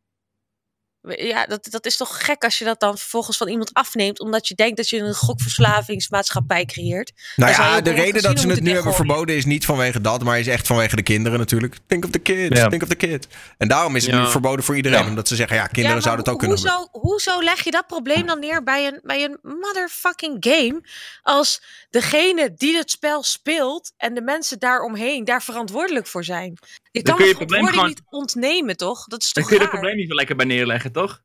Ja, 1.06 1.47
dat, 1.47 1.66
dat 1.70 1.86
is 1.86 1.97
toch 1.97 2.24
gek 2.24 2.44
als 2.44 2.59
je 2.59 2.64
dat 2.64 2.81
dan 2.81 2.98
vervolgens 2.98 3.36
van 3.36 3.48
iemand 3.48 3.72
afneemt, 3.72 4.20
omdat 4.20 4.48
je 4.48 4.55
denkt 4.55 4.76
dat 4.76 4.89
je 4.89 4.98
een 4.98 5.14
gokverslavingsmaatschappij 5.14 6.64
creëert. 6.64 7.12
nou 7.36 7.52
ja, 7.52 7.81
de 7.81 7.90
reden 7.90 8.22
dat 8.22 8.40
ze 8.40 8.48
het 8.48 8.60
nu 8.60 8.70
hebben 8.72 8.94
verboden 8.94 9.36
is 9.36 9.44
niet 9.44 9.64
vanwege 9.64 10.01
dat, 10.01 10.22
maar 10.22 10.39
is 10.39 10.47
echt 10.47 10.66
vanwege 10.66 10.97
de 10.97 11.02
kinderen 11.02 11.39
natuurlijk. 11.39 11.76
Think 11.86 12.05
of 12.05 12.10
the 12.10 12.18
kids, 12.18 12.59
Ja. 12.60 12.68
think 12.68 12.82
of 12.82 12.89
the 12.89 12.94
kids. 12.94 13.26
En 13.59 13.68
daarom 13.68 13.97
is 13.97 14.06
het 14.06 14.14
Ja. 14.14 14.20
nu 14.22 14.31
verboden 14.31 14.64
voor 14.64 14.76
iedereen, 14.76 15.02
Ja. 15.02 15.09
omdat 15.09 15.28
ze 15.28 15.36
zeggen, 15.36 15.56
ja, 15.56 15.66
kinderen 15.66 16.02
zouden 16.02 16.24
het 16.24 16.35
ook 16.35 16.40
kunnen 16.40 16.56
hebben. 16.59 16.74
hoezo, 16.93 16.98
hoezo 17.01 17.40
leg 17.43 17.64
je 17.64 17.70
dat 17.70 17.86
probleem 17.86 18.26
dan 18.26 18.39
neer 18.39 18.62
bij 18.62 18.86
een, 18.86 19.01
bij 19.02 19.24
een 19.24 19.39
motherfucking 19.43 20.36
game? 20.40 20.81
Als 21.22 21.62
degene 21.90 22.55
die 22.56 22.76
het 22.76 22.90
spel 22.90 23.22
speelt 23.22 23.93
en 23.97 24.14
de 24.14 24.22
mensen 24.22 24.59
daaromheen 24.59 25.24
daar 25.24 25.43
verantwoordelijk 25.43 26.06
voor 26.06 26.24
zijn. 26.24 26.59
Je 26.95 27.03
kan 27.03 27.16
kun 27.16 27.25
je 27.25 27.35
het 27.35 27.47
probleem 27.47 27.87
niet 27.87 28.03
ontnemen, 28.11 28.77
toch? 28.77 29.05
Dat 29.05 29.23
is 29.23 29.33
toch 29.33 29.47
kun 29.47 29.57
je 29.57 29.62
het 29.62 29.71
probleem 29.71 29.97
niet 29.97 30.09
zo 30.09 30.15
lekker 30.15 30.37
bij 30.37 30.47
neerleggen, 30.47 30.93
toch? 30.93 31.23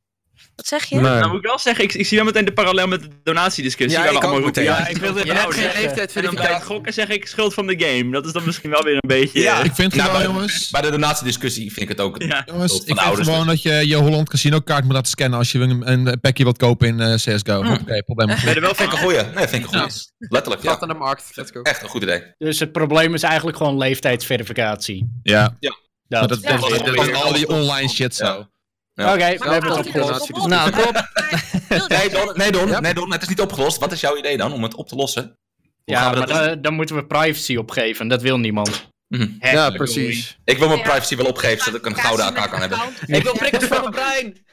Wat 0.55 0.67
zeg 0.67 0.85
je? 0.85 0.95
Nee. 0.95 1.03
Nou 1.03 1.27
moet 1.27 1.37
ik 1.37 1.45
wel 1.45 1.59
zeggen, 1.59 1.83
ik, 1.83 1.93
ik 1.93 2.05
zie 2.05 2.17
wel 2.17 2.25
meteen 2.25 2.45
de 2.45 2.53
parallel 2.53 2.87
met 2.87 3.01
de 3.01 3.07
donatiediscussie. 3.23 3.99
Ja, 3.99 4.05
ik 4.05 4.15
ook 4.15 4.23
allemaal 4.23 4.41
roepen, 4.41 4.63
meteen. 4.63 4.77
Ja, 4.77 4.87
ik 4.87 4.95
ik 4.95 5.01
wil 5.01 5.13
wilde 5.13 5.19
het 5.19 5.27
net 5.27 5.37
ouders. 5.37 5.61
zeggen. 5.63 5.81
En 5.81 5.85
dan 5.85 5.93
bij 5.95 6.03
het 6.03 6.13
Leeftijdsverificatie. 6.13 6.65
gokken 6.65 6.93
zeg 6.93 7.07
ik 7.09 7.27
schuld 7.27 7.53
van 7.53 7.67
de 7.67 7.79
game. 7.85 8.11
Dat 8.11 8.25
is 8.25 8.31
dan 8.31 8.43
misschien 8.45 8.69
wel 8.69 8.83
weer 8.83 8.93
een 8.93 9.07
beetje... 9.07 9.39
Ja. 9.41 9.59
eh, 9.59 9.65
Ik 9.65 9.71
vind 9.75 9.95
Nou, 9.95 10.07
gewoon, 10.09 10.23
bij- 10.23 10.31
jongens... 10.33 10.69
Bij 10.69 10.81
de 10.81 10.89
donatiediscussie 10.89 11.67
vind 11.73 11.81
ik 11.81 11.87
het 11.97 11.99
ook. 11.99 12.21
ja. 12.21 12.43
Jongens, 12.45 12.75
ik 12.79 12.83
vind 12.85 12.99
ouders 12.99 13.27
gewoon 13.27 13.47
dat 13.47 13.61
je 13.61 13.87
je 13.87 13.95
Holland 13.95 14.29
Casino 14.29 14.59
kaart 14.59 14.83
moet 14.83 14.93
laten 14.93 15.09
scannen 15.11 15.37
als 15.39 15.51
je 15.51 15.59
een, 15.59 15.91
een 15.91 16.19
packje 16.19 16.43
wilt 16.43 16.57
kopen 16.57 16.87
in 16.87 16.99
eh, 16.99 17.13
CSGO. 17.15 17.57
Oké, 17.59 18.03
probleem. 18.03 18.29
Er 18.29 18.61
wel 18.61 18.75
Vind 18.75 18.91
ik 18.91 18.97
een 18.97 19.03
goeie. 19.03 19.21
Nee, 19.23 19.47
vind 19.47 19.65
ik 19.65 19.71
een 19.71 19.79
goeie. 19.79 19.93
Letterlijk, 20.17 20.63
ja. 20.63 20.79
aan 20.79 20.87
de 20.87 20.93
markt. 20.93 21.31
Let's 21.33 21.51
go. 21.51 21.61
Echt 21.61 21.83
een 21.83 21.89
goed 21.89 22.01
idee. 22.03 22.23
Dus 22.37 22.59
het 22.59 22.71
probleem 22.71 23.13
is 23.13 23.23
eigenlijk 23.23 23.57
gewoon 23.57 23.77
leeftijdsverificatie. 23.77 25.19
Ja, 25.23 25.41
Dat. 25.59 25.59
dat, 25.59 25.71
Ja, 26.09 26.19
dat, 26.19 26.29
dat 26.29 26.39
dat 26.85 26.95
is 26.95 27.07
is 27.07 27.13
al 27.15 27.33
die 27.33 27.47
online 27.47 27.89
shit 27.89 28.15
zo. 28.15 28.47
Ja. 28.99 29.13
Oké, 29.13 29.37
we 29.37 29.49
hebben 29.49 29.69
het 29.71 29.85
opgelost. 29.85 30.29
Nou, 30.47 30.71
Nee? 31.87 32.09
Don, 32.09 32.31
nee, 32.35 32.51
Don, 32.51 32.81
nee, 32.81 32.93
Don, 32.93 33.11
het 33.11 33.21
is 33.21 33.27
niet 33.27 33.41
opgelost. 33.41 33.77
Wat 33.79 33.91
is 33.91 34.01
jouw 34.01 34.17
idee 34.17 34.37
dan 34.37 34.53
om 34.53 34.63
het 34.63 34.75
op 34.75 34.87
te 34.87 34.95
lossen? 34.95 35.23
Hoe 35.23 35.67
Ja, 35.85 36.05
maar 36.05 36.15
dat 36.15 36.27
doen? 36.27 36.37
dan, 36.37 36.61
dan 36.61 36.73
moeten 36.73 36.95
we 36.95 37.05
privacy 37.05 37.55
opgeven. 37.55 38.07
Dat 38.07 38.21
wil 38.21 38.39
niemand. 38.39 38.87
Mhm. 39.07 39.27
Ja, 39.39 39.69
precies. 39.69 40.37
Ik 40.45 40.57
wil 40.57 40.67
mijn 40.67 40.81
privacy 40.81 41.15
wel 41.15 41.25
opgeven, 41.25 41.63
zodat 41.63 41.79
ik 41.79 41.85
een 41.85 41.95
gouden 41.95 42.25
AK 42.25 42.49
kan 42.51 42.59
hebben. 42.59 42.79
Ik 43.05 43.23
wil 43.23 43.33
prikkels 43.33 43.63
van 43.63 43.79
mijn 43.81 43.91
brein. 43.91 44.47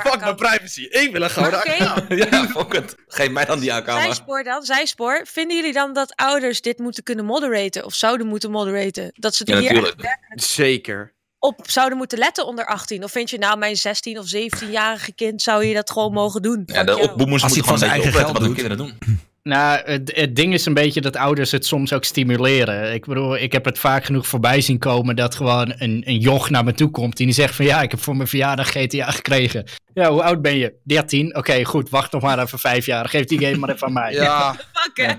Fuck 0.00 0.20
mijn 0.20 0.36
privacy. 0.36 0.82
Ik 0.82 1.08
wil 1.12 1.22
een 1.22 1.30
gouden 1.30 1.58
AK. 1.60 2.04
Ja, 2.08 2.46
fuck 2.56 2.72
het. 2.72 2.94
Geef 3.06 3.30
mij 3.30 3.44
dan 3.44 3.58
die 3.60 3.72
AK 3.72 3.86
maar. 3.86 4.02
zijspoor 4.02 4.42
dan, 4.42 4.62
zijspoor. 4.62 5.26
Vinden 5.30 5.56
jullie 5.56 5.72
dan 5.72 5.92
dat 5.92 6.12
ouders 6.16 6.60
dit 6.60 6.78
moeten 6.78 7.02
kunnen 7.02 7.24
moderaten? 7.24 7.84
Of 7.84 7.94
zouden 7.94 8.26
moeten 8.26 8.50
moderaten? 8.50 9.10
Dat 9.14 9.34
ze 9.34 9.42
Ja, 9.46 9.54
er 9.54 9.60
hier 9.60 9.72
natuurlijk. 9.72 10.18
Zeker. 10.34 11.14
Op 11.38 11.60
zouden 11.66 11.98
moeten 11.98 12.18
letten 12.18 12.46
onder 12.46 12.66
18? 12.66 13.04
Of 13.04 13.10
vind 13.10 13.30
je 13.30 13.38
nou 13.38 13.58
mijn 13.58 13.76
16 13.76 14.18
of 14.18 14.26
17-jarige 14.34 15.12
kind 15.12 15.42
zou 15.42 15.64
je 15.64 15.74
dat 15.74 15.90
gewoon 15.90 16.12
mogen 16.12 16.42
doen? 16.42 16.62
Ja, 16.66 16.84
de 16.84 16.98
opboemers 16.98 17.42
Als 17.42 17.52
hij 17.52 17.62
moeten 17.62 17.62
gewoon 17.62 17.78
zijn 17.78 17.90
eigen 17.90 18.08
opletten 18.08 18.32
wat 18.34 18.42
geld 18.42 18.56
hun 18.56 18.66
kinderen 18.66 18.98
doen. 18.98 19.18
Nou, 19.42 19.80
het, 19.84 20.12
het 20.14 20.36
ding 20.36 20.52
is 20.52 20.66
een 20.66 20.74
beetje 20.74 21.00
dat 21.00 21.16
ouders 21.16 21.50
het 21.50 21.66
soms 21.66 21.92
ook 21.92 22.04
stimuleren. 22.04 22.94
Ik 22.94 23.06
bedoel, 23.06 23.36
ik 23.36 23.52
heb 23.52 23.64
het 23.64 23.78
vaak 23.78 24.04
genoeg 24.04 24.26
voorbij 24.26 24.60
zien 24.60 24.78
komen 24.78 25.16
dat 25.16 25.34
gewoon 25.34 25.74
een, 25.78 26.02
een 26.04 26.18
joch 26.18 26.50
naar 26.50 26.64
me 26.64 26.72
toe 26.72 26.90
komt. 26.90 27.18
En 27.18 27.24
die 27.24 27.34
zegt 27.34 27.54
van 27.54 27.64
ja, 27.64 27.82
ik 27.82 27.90
heb 27.90 28.00
voor 28.00 28.16
mijn 28.16 28.28
verjaardag 28.28 28.70
GTA 28.70 29.10
gekregen. 29.10 29.64
Ja, 30.00 30.10
hoe 30.10 30.22
oud 30.22 30.42
ben 30.42 30.56
je? 30.56 30.74
13? 30.84 31.36
Oké, 31.36 31.64
goed, 31.64 31.90
wacht 31.90 32.12
nog 32.12 32.22
maar 32.22 32.38
even 32.38 32.58
vijf 32.58 32.86
jaar. 32.86 33.08
Geef 33.08 33.24
die 33.24 33.38
game 33.40 33.56
maar 33.56 33.68
even 33.70 33.86
aan 33.86 33.92
mij. 33.92 34.12
Ja. 34.12 34.54
Fuck, 34.72 34.96
hè? 34.96 35.12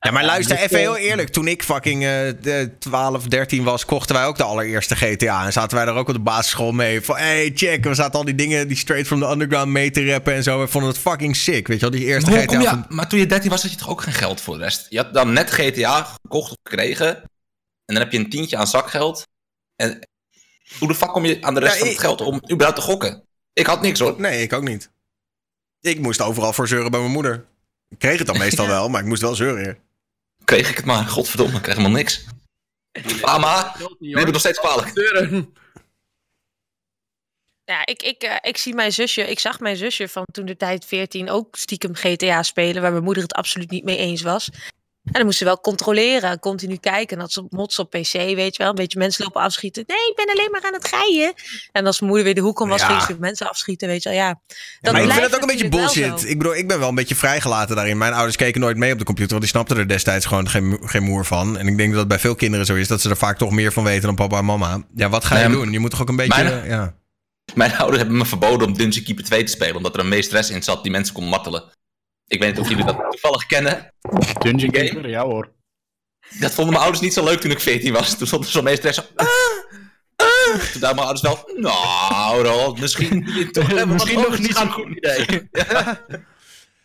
Ja, 0.00 0.10
maar 0.10 0.24
luister, 0.24 0.56
even 0.56 0.70
eh, 0.76 0.82
heel 0.82 0.96
eerlijk. 0.96 1.28
Toen 1.28 1.48
ik 1.48 1.62
fucking 1.62 2.02
eh, 2.02 2.08
de 2.40 2.70
12, 2.78 3.24
13 3.26 3.64
was, 3.64 3.84
kochten 3.84 4.14
wij 4.14 4.24
ook 4.26 4.36
de 4.36 4.42
allereerste 4.42 4.96
GTA. 4.96 5.44
En 5.44 5.52
zaten 5.52 5.76
wij 5.76 5.86
daar 5.86 5.94
ook 5.96 6.08
op 6.08 6.14
de 6.14 6.20
basisschool 6.20 6.72
mee. 6.72 7.00
Van, 7.02 7.16
hey, 7.16 7.50
check. 7.54 7.84
We 7.84 7.94
zaten 7.94 8.18
al 8.18 8.24
die 8.24 8.34
dingen, 8.34 8.68
die 8.68 8.76
straight 8.76 9.06
from 9.06 9.20
the 9.20 9.26
underground 9.26 9.66
mee 9.68 9.90
te 9.90 10.10
rappen 10.10 10.34
en 10.34 10.42
zo. 10.42 10.60
We 10.60 10.66
vonden 10.68 10.90
het 10.90 11.00
fucking 11.00 11.36
sick. 11.36 11.66
Weet 11.66 11.80
je 11.80 11.90
wel, 11.90 11.98
die 11.98 12.06
eerste 12.08 12.30
GTA. 12.30 12.60
je- 12.60 12.66
van- 12.68 12.86
maar 12.88 13.08
toen 13.08 13.18
je 13.18 13.26
13 13.26 13.50
was, 13.50 13.62
had 13.62 13.70
je 13.70 13.76
toch 13.76 13.88
ook 13.90 14.02
geen 14.02 14.14
geld 14.14 14.40
voor 14.40 14.56
de 14.58 14.62
rest? 14.62 14.86
Je 14.88 14.96
had 14.96 15.14
dan 15.14 15.32
net 15.32 15.50
GTA 15.52 16.02
gekocht 16.22 16.50
of 16.50 16.56
gekregen. 16.62 17.16
En 17.84 17.94
dan 17.94 17.96
heb 17.96 18.12
je 18.12 18.18
een 18.18 18.30
tientje 18.30 18.56
aan 18.56 18.66
zakgeld. 18.66 19.22
En 19.76 20.08
hoe 20.78 20.88
de 20.88 20.94
fuck 20.94 21.08
kom 21.08 21.24
je 21.24 21.38
aan 21.40 21.54
de 21.54 21.60
rest 21.60 21.72
Ja, 21.74 21.78
van 21.78 21.88
het 21.88 21.98
geld 21.98 22.20
om 22.20 22.34
überhaupt 22.50 22.76
te 22.80 22.86
gokken? 22.86 23.22
Ik 23.54 23.66
had 23.66 23.82
niks 23.82 24.00
hoor. 24.00 24.20
Nee, 24.20 24.42
ik 24.42 24.52
ook 24.52 24.62
niet. 24.62 24.90
Ik 25.80 26.00
moest 26.00 26.20
overal 26.20 26.52
voor 26.52 26.68
zeuren 26.68 26.90
bij 26.90 27.00
mijn 27.00 27.12
moeder. 27.12 27.46
Ik 27.88 27.98
kreeg 27.98 28.18
het 28.18 28.26
dan 28.26 28.38
meestal 28.44 28.66
wel, 28.66 28.88
maar 28.88 29.00
ik 29.00 29.06
moest 29.06 29.22
wel 29.22 29.34
zeuren. 29.34 29.78
Kreeg 30.44 30.70
ik 30.70 30.76
het 30.76 30.84
maar. 30.84 31.04
Godverdomme, 31.04 31.56
ik 31.56 31.62
kreeg 31.62 31.76
helemaal 31.76 31.96
niks. 31.96 32.24
Mama, 33.20 33.76
neem 33.98 34.26
ik 34.26 34.32
nog 34.32 34.40
steeds 34.40 34.58
kwalijk. 34.58 34.92
Ja, 37.66 37.86
ik, 37.86 38.02
ik, 38.02 38.22
eh, 38.22 38.36
ik 38.40 38.56
zie 38.56 38.74
mijn 38.74 38.92
zusje, 38.92 39.30
ik 39.30 39.38
zag 39.38 39.60
mijn 39.60 39.76
zusje 39.76 40.08
van 40.08 40.24
toen 40.32 40.46
de 40.46 40.56
tijd 40.56 40.84
14 40.84 41.30
ook 41.30 41.56
stiekem 41.56 41.94
GTA 41.94 42.42
spelen, 42.42 42.82
waar 42.82 42.90
mijn 42.92 43.04
moeder 43.04 43.22
het 43.22 43.32
absoluut 43.32 43.70
niet 43.70 43.84
mee 43.84 43.96
eens 43.96 44.22
was. 44.22 44.48
En 45.04 45.12
dan 45.12 45.24
moest 45.24 45.38
ze 45.38 45.44
wel 45.44 45.60
controleren, 45.60 46.38
continu 46.38 46.76
kijken. 46.76 47.16
En 47.16 47.22
dat 47.22 47.32
ze 47.32 47.44
mods 47.48 47.78
op 47.78 47.90
PC, 47.90 48.12
weet 48.12 48.56
je 48.56 48.62
wel, 48.62 48.68
een 48.68 48.74
beetje 48.74 48.98
mensen 48.98 49.24
lopen 49.24 49.40
afschieten. 49.42 49.84
Nee, 49.86 49.96
ik 49.96 50.12
ben 50.16 50.34
alleen 50.34 50.48
maar 50.50 50.62
aan 50.64 50.72
het 50.72 50.88
rijden. 50.88 51.32
En 51.72 51.86
als 51.86 51.96
mijn 51.96 52.06
moeder 52.12 52.24
weer 52.26 52.34
de 52.34 52.40
hoek 52.48 52.60
om 52.60 52.68
was, 52.68 52.80
Ja. 52.80 52.86
ging 52.88 53.02
ze 53.02 53.16
mensen 53.20 53.48
afschieten, 53.48 53.88
weet 53.88 54.02
je 54.02 54.08
wel. 54.08 54.18
Ja, 54.18 54.26
Ja, 54.26 54.36
dat 54.80 54.92
maar 54.92 55.02
ik 55.02 55.10
vind 55.10 55.24
het 55.24 55.34
ook 55.34 55.40
een 55.40 55.46
beetje 55.46 55.68
bullshit. 55.68 56.28
Ik 56.28 56.38
bedoel, 56.38 56.54
ik 56.56 56.68
ben 56.68 56.78
wel 56.78 56.88
een 56.88 56.94
beetje 56.94 57.14
vrijgelaten 57.14 57.76
daarin. 57.76 57.98
Mijn 57.98 58.12
ouders 58.12 58.36
keken 58.36 58.60
nooit 58.60 58.76
mee 58.76 58.92
op 58.92 58.98
de 58.98 59.04
computer, 59.04 59.30
want 59.30 59.42
die 59.42 59.50
snapten 59.52 59.76
er 59.76 59.88
destijds 59.88 60.26
gewoon 60.26 60.48
geen, 60.48 60.78
geen 60.84 61.02
moer 61.02 61.24
van. 61.24 61.58
En 61.58 61.66
ik 61.68 61.76
denk 61.76 61.90
dat 61.90 61.98
het 61.98 62.08
bij 62.08 62.18
veel 62.18 62.34
kinderen 62.34 62.66
zo 62.66 62.74
is, 62.74 62.88
dat 62.88 63.00
ze 63.00 63.08
er 63.10 63.16
vaak 63.16 63.38
toch 63.38 63.50
meer 63.50 63.72
van 63.72 63.84
weten 63.84 64.02
dan 64.02 64.14
papa 64.14 64.38
en 64.38 64.44
mama. 64.44 64.82
Ja, 64.94 65.08
wat 65.08 65.24
ga 65.24 65.38
je 65.38 65.48
Nee, 65.48 65.56
doen? 65.56 65.72
Je 65.72 65.78
moet 65.78 65.90
toch 65.90 66.00
ook 66.00 66.08
een 66.08 66.16
beetje... 66.16 66.44
mijn- 66.44 66.66
ja. 66.66 66.94
Mijn 67.54 67.76
ouders 67.76 67.98
hebben 67.98 68.16
me 68.18 68.24
verboden 68.26 68.66
om 68.68 68.76
Dungeon 68.76 69.04
Keeper 69.04 69.24
2 69.24 69.44
te 69.44 69.52
spelen. 69.52 69.76
Omdat 69.76 69.94
er 69.94 70.00
een 70.00 70.08
meesteres 70.08 70.50
in 70.50 70.62
zat 70.62 70.82
die 70.82 70.92
mensen 70.92 71.14
kon 71.14 71.24
martelen. 71.24 71.62
Ik 72.26 72.40
weet 72.40 72.50
niet 72.50 72.58
of 72.58 72.68
jullie 72.68 72.84
dat 72.84 72.96
toevallig 73.10 73.46
kennen. 73.46 73.92
Dungeon 74.38 74.74
Game? 74.74 74.88
Keeper, 74.88 75.08
ja 75.08 75.24
hoor. 75.24 75.52
Dat 76.40 76.50
vonden 76.54 76.72
mijn 76.72 76.82
ouders 76.84 77.02
niet 77.04 77.12
zo 77.12 77.24
leuk 77.24 77.40
toen 77.40 77.50
ik 77.50 77.60
14 77.60 77.92
was. 77.92 78.16
Toen 78.18 78.26
stond 78.26 78.44
er 78.44 78.50
zo'n 78.50 78.64
meesteres 78.64 78.96
zo... 78.96 79.02
"Ah, 79.14 79.26
ah." 80.16 80.24
Toen 80.72 80.80
dachten 80.80 80.80
mijn 80.80 80.98
ouders 80.98 81.20
wel... 81.20 81.50
Nou, 81.56 82.42
Roland, 82.42 82.80
misschien... 82.80 83.26
toch 83.52 83.84
Misschien 83.86 84.20
nog 84.20 84.38
niet 84.38 84.56
zo'n 84.56 84.64
doen." 84.64 84.72
goed 84.72 84.96
idee. 84.96 85.26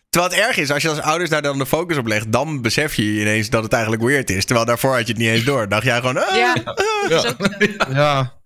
Terwijl 0.10 0.34
het 0.34 0.41
erg 0.41 0.57
is, 0.57 0.72
als 0.72 0.82
je 0.82 0.90
als 0.90 0.99
ouders 0.99 1.30
daar 1.30 1.41
dan 1.41 1.57
de 1.57 1.66
focus 1.66 1.98
op 1.98 2.07
legt, 2.07 2.32
dan 2.32 2.61
besef 2.61 2.95
je 2.95 3.03
ineens 3.03 3.49
dat 3.49 3.64
het 3.64 3.74
eigenlijk 3.74 4.03
weird 4.03 4.30
is. 4.30 4.45
Terwijl 4.45 4.66
daarvoor 4.66 4.91
had 4.95 5.07
je 5.07 5.14
het 5.14 5.22
niet 5.22 5.30
eens 5.30 5.44
door. 5.44 5.70
Dacht 5.70 5.84
jij 5.84 5.95
gewoon... 5.99 6.18
ah, 6.18 6.36
Ja, 6.36 6.53
ah. 6.53 7.20
zo. 7.20 7.32
Ja. 7.90 8.39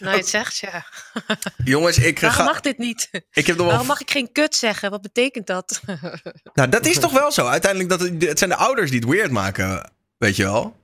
Nou, 0.00 0.12
je 0.12 0.18
het 0.20 0.28
zegt, 0.28 0.56
ja. 0.56 0.84
Jongens, 1.64 1.98
ik 1.98 2.20
Waarom 2.20 2.38
ga... 2.38 2.44
mag 2.44 2.60
dit 2.60 2.78
niet? 2.78 3.08
Ik 3.12 3.46
heb 3.46 3.46
nog 3.46 3.56
wel... 3.56 3.66
Waarom 3.66 3.86
mag 3.86 4.00
ik 4.00 4.10
geen 4.10 4.32
kut 4.32 4.54
zeggen? 4.54 4.90
Wat 4.90 5.02
betekent 5.02 5.46
dat? 5.46 5.80
Nou, 6.54 6.68
dat 6.68 6.86
is 6.86 6.98
toch 6.98 7.12
wel 7.12 7.32
zo. 7.32 7.46
Uiteindelijk, 7.46 7.90
dat 7.90 8.00
het, 8.00 8.22
het 8.22 8.38
zijn 8.38 8.50
de 8.50 8.56
ouders 8.56 8.90
die 8.90 9.00
het 9.00 9.08
weird 9.08 9.30
maken. 9.30 9.92
Weet 10.18 10.36
je 10.36 10.42
wel. 10.42 10.76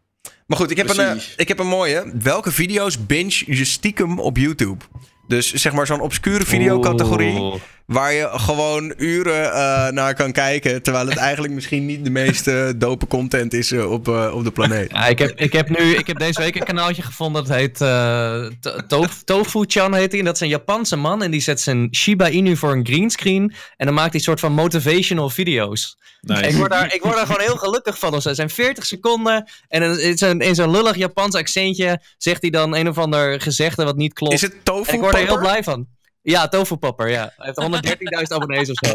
Maar 0.47 0.59
goed, 0.59 0.71
ik 0.71 0.77
heb, 0.77 0.89
een, 0.89 0.99
eh, 0.99 1.23
ik 1.37 1.49
heb 1.49 1.59
een 1.59 1.67
mooie. 1.67 2.13
Welke 2.23 2.53
video's 2.53 3.07
binge 3.07 3.43
je 3.47 3.65
stiekem 3.65 4.19
op 4.19 4.37
YouTube? 4.37 4.85
Dus 5.27 5.53
zeg 5.53 5.73
maar 5.73 5.87
zo'n 5.87 6.01
obscure 6.01 6.45
videocategorie. 6.45 7.39
Oeh. 7.39 7.61
Waar 7.89 8.13
je 8.13 8.29
gewoon 8.33 8.95
uren 8.97 9.53
eh, 9.53 9.89
naar 9.89 10.15
kan 10.15 10.33
kijken. 10.33 10.83
Terwijl 10.83 11.07
het 11.07 11.17
eigenlijk 11.17 11.55
misschien 11.55 11.87
niet 11.87 12.05
de 12.05 12.11
meest 12.11 12.51
dope 12.81 13.07
content 13.07 13.53
is 13.55 13.73
eh, 13.73 13.91
op, 13.91 14.09
eh, 14.09 14.31
op 14.35 14.45
de 14.45 14.51
planeet. 14.51 14.91
Ja, 14.93 15.07
ik, 15.07 15.19
heb, 15.19 15.41
ik, 15.41 15.53
heb 15.53 15.69
nu, 15.69 15.95
ik 15.97 16.07
heb 16.07 16.19
deze 16.19 16.41
week 16.41 16.55
een 16.57 16.65
kanaaltje 16.65 17.03
gevonden. 17.03 17.45
Dat 17.45 17.57
heet 17.57 17.81
eh, 17.81 18.47
To- 18.61 18.77
Tof- 18.87 19.23
Tofu-chan 19.25 19.95
heet 19.95 20.11
hij. 20.11 20.19
En 20.21 20.25
dat 20.27 20.35
is 20.35 20.41
een 20.41 20.49
Japanse 20.49 20.97
man. 20.97 21.23
En 21.23 21.31
die 21.31 21.41
zet 21.41 21.61
zijn 21.61 21.89
Shiba 21.95 22.29
Inu 22.29 22.57
voor 22.57 22.73
een 22.73 22.87
greenscreen. 22.87 23.55
En 23.77 23.87
dan 23.87 23.95
maakt 23.95 24.13
hij 24.13 24.21
soort 24.21 24.41
van 24.41 24.53
motivational 24.53 25.31
video's. 25.31 25.97
Nice. 26.21 26.43
Ik 26.49 26.55
word, 26.57 26.71
daar, 26.71 26.95
ik 26.95 27.03
word 27.03 27.15
daar 27.15 27.27
gewoon 27.27 27.41
heel 27.41 27.57
gelukkig 27.57 27.99
van. 27.99 28.15
of 28.15 28.23
zo. 28.23 28.29
Het 28.29 28.37
zijn 28.37 28.51
40 28.51 28.87
seconden. 28.87 29.49
En 29.69 30.01
in- 30.01 30.19
zo'n, 30.19 30.41
in 30.41 30.55
zo'n 30.55 30.71
lullig 30.71 30.97
Japans 30.97 31.35
accentje 31.35 32.01
zegt 32.19 32.41
hij 32.43 32.51
dan 32.51 32.75
een 32.75 32.89
of 32.89 32.99
ander 32.99 33.41
gezegde 33.41 33.85
wat 33.85 33.97
niet 33.97 34.13
klopt. 34.13 34.35
Is 34.35 34.41
het 34.43 34.65
tofu 34.65 34.89
en 34.91 34.95
ik 34.95 35.01
word 35.01 35.15
er 35.15 35.21
heel 35.27 35.39
blij 35.39 35.63
van. 35.63 35.87
Ja, 36.31 36.49
Tofu-papper, 36.49 37.09
ja. 37.09 37.33
Hij 37.37 37.53
heeft 37.57 38.29
113.000 38.29 38.37
abonnees 38.37 38.71
of 38.71 38.89
zo. 38.89 38.95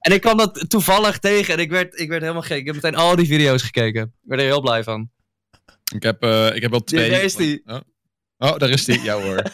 En 0.00 0.12
ik 0.12 0.20
kwam 0.20 0.36
dat 0.36 0.64
toevallig 0.68 1.18
tegen 1.18 1.54
en 1.54 1.60
ik 1.60 1.70
werd, 1.70 2.00
ik 2.00 2.08
werd 2.08 2.20
helemaal 2.20 2.42
gek. 2.42 2.58
Ik 2.58 2.66
heb 2.66 2.74
meteen 2.74 2.94
al 2.94 3.16
die 3.16 3.26
video's 3.26 3.62
gekeken. 3.62 4.02
Ik 4.02 4.28
werd 4.28 4.40
er 4.40 4.46
heel 4.46 4.60
blij 4.60 4.84
van. 4.84 5.10
Ik 5.94 6.02
heb, 6.02 6.22
eh, 6.22 6.54
ik 6.54 6.62
heb 6.62 6.70
wel 6.70 6.84
twee. 6.84 7.10
daar 7.10 7.22
is 7.22 7.34
die. 7.34 7.62
Oh. 7.66 7.76
oh, 8.38 8.56
daar 8.56 8.68
is 8.70 8.84
die. 8.84 9.02
Ja 9.02 9.20
hoor. 9.20 9.42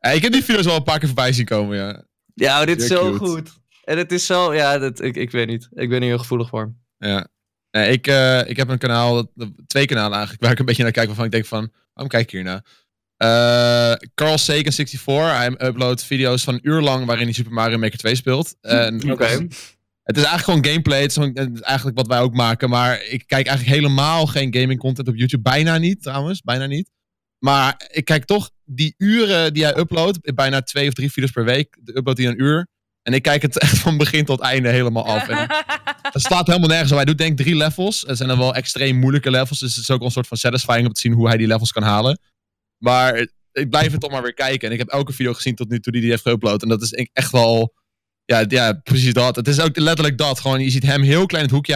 Ja, 0.00 0.10
ik 0.10 0.22
heb 0.22 0.32
die 0.32 0.44
video's 0.44 0.64
wel 0.64 0.76
een 0.76 0.82
paar 0.82 0.98
keer 0.98 1.08
voorbij 1.08 1.32
zien 1.32 1.44
komen, 1.44 1.76
ja. 1.76 2.04
Ja, 2.34 2.64
dit 2.64 2.80
is 2.80 2.86
Zeer 2.86 2.96
zo 2.96 3.10
cute. 3.10 3.24
goed. 3.24 3.50
En 3.84 3.98
het 3.98 4.12
is 4.12 4.26
zo, 4.26 4.54
ja, 4.54 4.78
dat, 4.78 5.00
ik, 5.00 5.16
ik 5.16 5.30
weet 5.30 5.46
niet. 5.46 5.68
Ik 5.72 5.88
ben 5.88 6.00
er 6.00 6.06
heel 6.06 6.18
gevoelig 6.18 6.48
voor. 6.48 6.74
Ja. 6.98 7.26
Nee, 7.70 7.92
ik, 7.92 8.06
eh, 8.06 8.48
ik 8.48 8.56
heb 8.56 8.68
een 8.68 8.78
kanaal, 8.78 9.32
twee 9.66 9.86
kanalen 9.86 10.12
eigenlijk, 10.12 10.42
waar 10.42 10.52
ik 10.52 10.58
een 10.58 10.64
beetje 10.64 10.82
naar 10.82 10.92
kijk, 10.92 11.06
waarvan 11.06 11.24
ik 11.24 11.30
denk 11.30 11.46
van, 11.46 11.72
waarom 11.92 12.08
kijk 12.08 12.22
ik 12.24 12.30
hier 12.30 12.42
Eh 13.22 13.92
Carl 14.14 14.38
Sagan 14.38 14.72
64, 14.72 15.36
hij 15.36 15.66
uploadt 15.68 16.04
video's 16.04 16.42
van 16.44 16.54
een 16.54 16.60
uur 16.68 16.80
lang 16.80 17.06
waarin 17.06 17.24
hij 17.24 17.34
Super 17.34 17.52
Mario 17.52 17.78
Maker 17.78 17.98
2 17.98 18.14
speelt. 18.14 18.54
En 18.60 19.10
Oké. 19.10 19.24
Het 20.02 20.16
is 20.16 20.22
eigenlijk 20.24 20.44
gewoon 20.44 20.64
gameplay, 20.64 21.00
het 21.00 21.10
is, 21.10 21.14
gewoon- 21.16 21.30
het 21.34 21.50
is 21.54 21.60
eigenlijk 21.60 21.96
wat 21.96 22.06
wij 22.06 22.18
ook 22.20 22.34
maken, 22.34 22.68
maar 22.70 23.02
ik 23.04 23.26
kijk 23.26 23.46
eigenlijk 23.46 23.76
helemaal 23.78 24.26
geen 24.26 24.54
gaming 24.54 24.80
content 24.80 25.08
op 25.08 25.16
YouTube. 25.16 25.42
Bijna 25.42 25.78
niet 25.78 26.02
trouwens, 26.02 26.40
bijna 26.40 26.66
niet. 26.66 26.90
Maar 27.38 27.88
ik 27.90 28.04
kijk 28.04 28.24
toch 28.24 28.50
die 28.64 28.94
uren 28.98 29.52
die 29.54 29.64
hij 29.64 29.76
uploadt, 29.78 30.34
bijna 30.34 30.62
twee 30.62 30.88
of 30.88 30.94
drie 30.94 31.12
video's 31.12 31.30
per 31.30 31.44
week, 31.44 31.78
uploadt 31.84 32.18
hij 32.18 32.26
een 32.28 32.42
uur. 32.42 32.66
En 33.02 33.12
ik 33.12 33.22
kijk 33.22 33.42
het 33.42 33.58
echt 33.66 33.78
van 33.78 33.96
begin 33.96 34.24
tot 34.24 34.40
einde 34.40 34.68
helemaal 34.68 35.06
af. 35.06 35.28
En 35.28 35.36
het 36.16 36.22
staat 36.22 36.46
helemaal 36.46 36.68
nergens 36.68 36.90
op. 36.90 36.96
Hij 36.96 37.06
doet 37.06 37.18
denk 37.18 37.30
ik 37.30 37.36
drie 37.46 37.56
levels. 37.56 38.04
Het 38.06 38.16
zijn 38.16 38.28
dan 38.28 38.38
wel 38.38 38.54
extreem 38.54 38.96
moeilijke 38.96 39.30
levels. 39.30 39.58
Dus 39.58 39.74
het 39.74 39.82
is 39.84 39.90
ook 39.90 40.02
een 40.02 40.10
soort 40.10 40.26
van 40.26 40.36
satisfying 40.36 40.86
om 40.86 40.92
te 40.92 41.00
zien 41.00 41.12
hoe 41.12 41.28
hij 41.28 41.36
die 41.36 41.46
levels 41.46 41.72
kan 41.72 41.82
halen. 41.82 42.18
Maar 42.82 43.26
ik 43.52 43.70
blijf 43.70 43.92
het 43.92 44.00
toch 44.00 44.10
maar 44.10 44.22
weer 44.22 44.34
kijken. 44.34 44.68
En 44.68 44.72
ik 44.72 44.78
heb 44.78 44.88
elke 44.88 45.12
video 45.12 45.32
gezien 45.32 45.54
tot 45.54 45.68
nu 45.68 45.80
toe 45.80 45.92
die 45.92 46.00
hij 46.00 46.10
heeft 46.10 46.28
geüpload. 46.28 46.62
En 46.62 46.68
dat 46.68 46.82
is 46.82 46.92
echt 47.12 47.32
wel... 47.32 47.74
Ja, 48.24 48.44
ja, 48.48 48.72
precies 48.72 49.12
dat. 49.12 49.36
Het 49.36 49.48
is 49.48 49.60
ook 49.60 49.76
letterlijk 49.76 50.18
dat. 50.18 50.40
Gewoon, 50.40 50.60
je 50.60 50.70
ziet 50.70 50.82
hem 50.82 51.02
heel 51.02 51.26
klein 51.26 51.44
in 51.44 51.54
het 51.54 51.56
hoekje. 51.56 51.74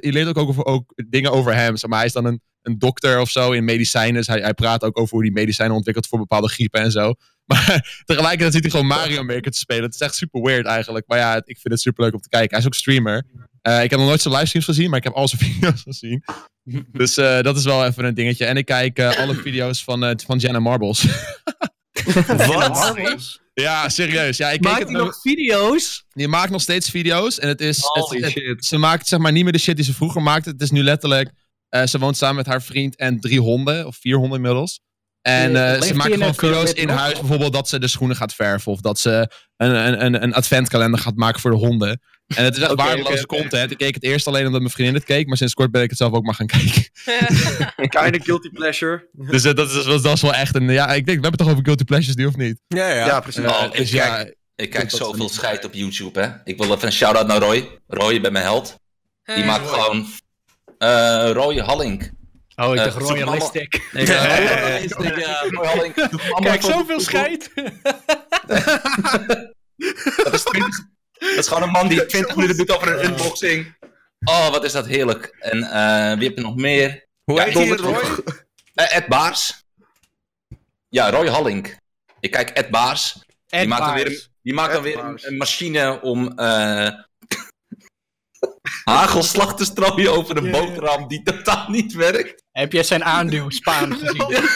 Je 0.00 0.12
leert 0.12 0.28
ook, 0.28 0.38
over, 0.38 0.64
ook 0.64 0.92
dingen 1.08 1.32
over 1.32 1.54
hem. 1.54 1.76
Zeg 1.76 1.90
maar 1.90 1.98
hij 1.98 2.06
is 2.06 2.12
dan 2.12 2.24
een, 2.24 2.40
een 2.62 2.78
dokter 2.78 3.20
of 3.20 3.30
zo 3.30 3.52
in 3.52 3.64
medicijnen. 3.64 4.14
Dus 4.14 4.26
hij, 4.26 4.40
hij 4.40 4.54
praat 4.54 4.82
ook 4.82 4.98
over 4.98 5.14
hoe 5.14 5.22
hij 5.24 5.32
medicijnen 5.32 5.76
ontwikkelt 5.76 6.06
voor 6.06 6.18
bepaalde 6.18 6.48
griepen 6.48 6.80
en 6.80 6.90
zo. 6.90 7.14
Maar 7.44 8.02
tegelijkertijd 8.04 8.52
zit 8.52 8.62
hij 8.62 8.70
gewoon 8.70 8.86
Mario 8.86 9.22
Maker 9.22 9.50
te 9.50 9.58
spelen. 9.58 9.82
Het 9.82 9.94
is 9.94 10.00
echt 10.00 10.14
super 10.14 10.42
weird 10.42 10.66
eigenlijk. 10.66 11.06
Maar 11.06 11.18
ja, 11.18 11.36
ik 11.36 11.58
vind 11.58 11.70
het 11.70 11.80
super 11.80 12.04
leuk 12.04 12.14
om 12.14 12.20
te 12.20 12.28
kijken. 12.28 12.50
Hij 12.50 12.58
is 12.58 12.66
ook 12.66 12.74
streamer. 12.74 13.26
Eh, 13.64 13.82
ik 13.82 13.90
heb 13.90 13.98
nog 13.98 14.08
nooit 14.08 14.20
zijn 14.20 14.34
livestreams 14.34 14.66
gezien, 14.68 14.88
maar 14.90 14.98
ik 14.98 15.04
heb 15.04 15.12
al 15.12 15.28
zijn 15.28 15.40
video's 15.52 15.82
gezien. 15.82 16.24
Dus 16.92 17.16
eh, 17.16 17.40
dat 17.40 17.56
is 17.56 17.64
wel 17.64 17.84
even 17.86 18.04
een 18.04 18.14
dingetje. 18.14 18.44
En 18.44 18.56
ik 18.56 18.64
kijk 18.64 18.98
eh, 18.98 19.18
alle 19.18 19.34
video's 19.34 19.84
van, 19.84 20.04
eh, 20.04 20.10
van 20.26 20.38
Jenna 20.38 20.58
Marbles. 20.60 21.04
Wat? 22.46 23.38
ja, 23.54 23.88
serieus. 23.88 24.36
Ja, 24.36 24.50
ik 24.50 24.60
Maakt 24.60 24.78
het 24.78 24.88
hij 24.88 24.96
nog 24.98 25.20
video's? 25.20 26.04
Je 26.12 26.28
maakt 26.28 26.50
nog 26.50 26.60
steeds 26.60 26.90
video's. 26.90 27.38
En 27.38 27.48
het 27.48 27.60
is. 27.60 27.78
Holy 27.80 28.16
het- 28.22 28.34
het- 28.34 28.42
shit. 28.44 28.64
ze 28.64 28.76
maakt 28.78 29.06
zeg 29.08 29.18
maar 29.18 29.32
niet 29.32 29.42
meer 29.44 29.52
de 29.52 29.58
shit 29.58 29.76
die 29.76 29.84
ze 29.84 29.94
vroeger 29.94 30.22
maakte. 30.22 30.50
Het 30.50 30.60
is 30.60 30.70
nu 30.70 30.82
letterlijk. 30.82 31.30
eh, 31.68 31.86
ze 31.86 31.98
woont 31.98 32.16
samen 32.16 32.36
met 32.36 32.46
haar 32.46 32.62
vriend 32.62 32.96
en 32.96 33.20
drie 33.20 33.40
honden, 33.40 33.86
of 33.86 33.96
vier 34.00 34.16
honden 34.16 34.36
inmiddels. 34.36 34.80
En 35.22 35.50
ze 35.56 35.78
die 35.80 35.94
maakt 35.94 36.12
gewoon 36.12 36.34
video's 36.34 36.72
in 36.72 36.88
huis. 36.88 37.18
Bijvoorbeeld 37.18 37.52
dat 37.52 37.68
ze 37.68 37.78
de 37.78 37.88
schoenen 37.88 38.16
gaat 38.16 38.34
verven. 38.34 38.72
Of 38.72 38.80
dat 38.80 38.98
ze 38.98 39.30
een, 39.56 39.74
een, 39.86 40.04
een, 40.04 40.22
een 40.22 40.34
adventkalender 40.34 41.00
gaat 41.00 41.14
maken 41.16 41.40
voor 41.40 41.50
de 41.50 41.56
honden. 41.56 42.00
En 42.26 42.44
het 42.44 42.56
is 42.56 42.62
echt 42.62 42.72
Oké, 42.72 42.82
waardeloze 42.84 43.22
oké. 43.22 43.36
content. 43.36 43.70
Ik 43.70 43.78
keek 43.78 43.94
het 43.94 44.02
eerst 44.04 44.26
alleen 44.26 44.46
omdat 44.46 44.60
mijn 44.60 44.72
vriendin 44.72 44.94
het 44.94 45.04
keek. 45.04 45.26
Maar 45.26 45.36
sinds 45.36 45.54
kort 45.54 45.70
ben 45.70 45.82
ik 45.82 45.88
het 45.90 45.98
zelf 45.98 46.12
ook 46.12 46.24
maar 46.24 46.34
gaan 46.34 46.46
kijken. 46.56 46.84
Keine 47.88 48.20
guilty 48.22 48.48
pleasure. 48.50 49.08
Dus 49.30 49.44
eh, 49.44 49.54
dat, 49.54 49.70
is, 49.70 49.84
dat 49.84 50.04
is 50.16 50.22
wel 50.22 50.34
echt 50.34 50.54
een... 50.54 50.68
Ja, 50.70 50.86
ik 50.86 50.92
denk, 50.94 51.04
we 51.06 51.12
hebben 51.12 51.30
het 51.30 51.38
toch 51.38 51.48
over 51.50 51.64
guilty 51.64 51.84
pleasures 51.84 52.16
nu 52.16 52.26
of 52.26 52.36
niet? 52.36 52.60
Ja, 52.66 52.88
ja. 52.88 53.06
Ja, 53.06 53.20
precies. 53.20 53.44
Oh, 53.44 53.64
ik 53.64 53.76
dus 53.76 53.90
ja, 53.90 54.16
kijk- 54.16 54.36
Ik 54.56 54.70
kijk 54.70 54.90
dat 54.90 54.98
zoveel 55.00 55.28
scheid 55.28 55.64
op 55.64 55.74
YouTube, 55.74 56.20
hè. 56.20 56.28
Ik 56.44 56.58
wil 56.58 56.72
even 56.74 56.86
een 56.86 56.92
shout-out 56.92 57.26
naar 57.26 57.38
Roy. 57.38 57.78
Roy, 57.86 58.12
je 58.12 58.20
bent 58.20 58.32
mijn 58.32 58.44
held. 58.44 58.76
Die 59.24 59.44
maakt 59.44 59.68
gewoon... 59.68 60.06
eh 60.78 61.30
Roy 61.32 61.58
Hallink. 61.58 62.10
Oh, 62.56 62.72
ik 62.74 62.78
Eh, 62.78 62.84
dacht. 62.84 63.54
Ik, 63.54 63.74
eh, 63.94 64.02
is 64.02 64.08
ja. 64.08 65.42
Roy 65.50 65.66
Hallink. 65.66 65.94
Kijk, 66.42 66.62
zoveel 66.62 67.00
scheid. 67.00 67.50
Dat 70.24 70.32
is, 70.34 70.42
20 70.42 70.92
dat 71.28 71.38
is 71.38 71.48
gewoon 71.48 71.62
een 71.62 71.70
man 71.70 71.88
die 71.88 72.06
20 72.14 72.34
minuten 72.36 72.56
doet 72.56 72.70
over 72.76 72.88
een 72.98 73.04
unboxing. 73.10 73.74
Oh, 74.24 74.50
wat 74.50 74.64
is 74.64 74.72
dat 74.72 74.86
heerlijk. 74.86 75.36
En 75.38 75.62
eh, 75.62 76.18
wie 76.18 76.28
heb 76.28 76.36
je 76.36 76.42
nog 76.42 76.56
meer? 76.56 77.06
Hoe 77.24 77.36
Ja, 77.38 77.44
heet 77.44 77.54
die, 77.54 77.76
Robert- 77.76 77.80
Roy? 77.80 78.22
Eh, 78.74 78.96
Ed 78.96 79.06
Baars. 79.06 79.64
Ja, 80.88 81.10
Roy 81.10 81.28
Hallink. 81.28 81.76
Ik 82.20 82.30
kijk 82.30 82.50
Ed 82.50 82.70
Baars. 82.70 83.18
Die 83.46 83.66
maakt 83.66 83.84
dan 83.84 83.94
weer, 83.94 84.06
een, 84.06 84.20
die 84.42 84.54
maakt 84.54 84.72
dan 84.72 84.82
weer 84.82 84.98
een, 84.98 85.36
machine 85.36 86.00
om 86.00 86.38
eh 86.38 86.88
hagelslag 88.84 89.56
te 89.56 89.64
strooien 89.64 90.12
over 90.12 90.36
een 90.36 90.50
boterham 90.50 91.08
die 91.08 91.22
totaal 91.22 91.68
niet 91.68 91.92
werkt. 91.92 92.42
Heb 92.52 92.72
jij 92.72 92.82
zijn 92.82 93.04
aandeel 93.04 93.50
Spaan 93.50 93.94
gezien? 93.98 94.48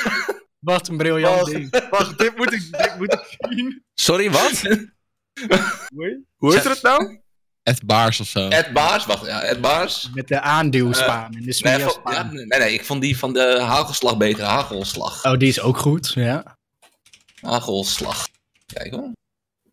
Wat 0.59 0.89
een 0.89 0.97
briljant 0.97 1.47
ding. 1.47 1.89
Wacht, 1.91 2.19
dit 2.19 2.37
moet 2.37 2.53
ik, 2.53 2.63
dit 2.79 2.95
moet 2.99 3.13
ik 3.13 3.37
zien. 3.51 3.85
Sorry, 3.95 4.31
wat? 4.31 4.63
Hoe 6.37 6.55
heet 6.55 6.65
het 6.65 6.83
nou? 6.83 7.21
Ed 7.63 7.83
Baars 7.87 8.21
of 8.21 8.27
zo. 8.29 8.49
Ed 8.49 8.73
Baars, 8.73 9.07
wacht, 9.07 9.27
ja, 9.27 9.43
Ed 9.43 9.61
Baars. 9.61 10.11
Met 10.15 10.29
de 10.29 10.41
aandeelspaan 10.41 11.25
en 11.25 11.33
de 11.33 11.39
Nee, 11.45 11.53
smeerspaan. 11.53 12.13
ja, 12.15 12.23
nee, 12.23 12.47
nee, 12.47 12.73
ik 12.73 12.85
vond 12.85 13.01
die 13.03 13.19
van 13.19 13.33
de 13.33 13.61
hagelslag 13.61 14.17
beter. 14.17 14.45
Hagelslag. 14.45 15.25
Oh, 15.25 15.39
die 15.39 15.49
is 15.49 15.61
ook 15.61 15.77
goed, 15.79 16.13
ja. 16.15 16.57
Hagelslag. 17.41 18.27
Kijk 18.67 18.93
hoor. 18.95 19.11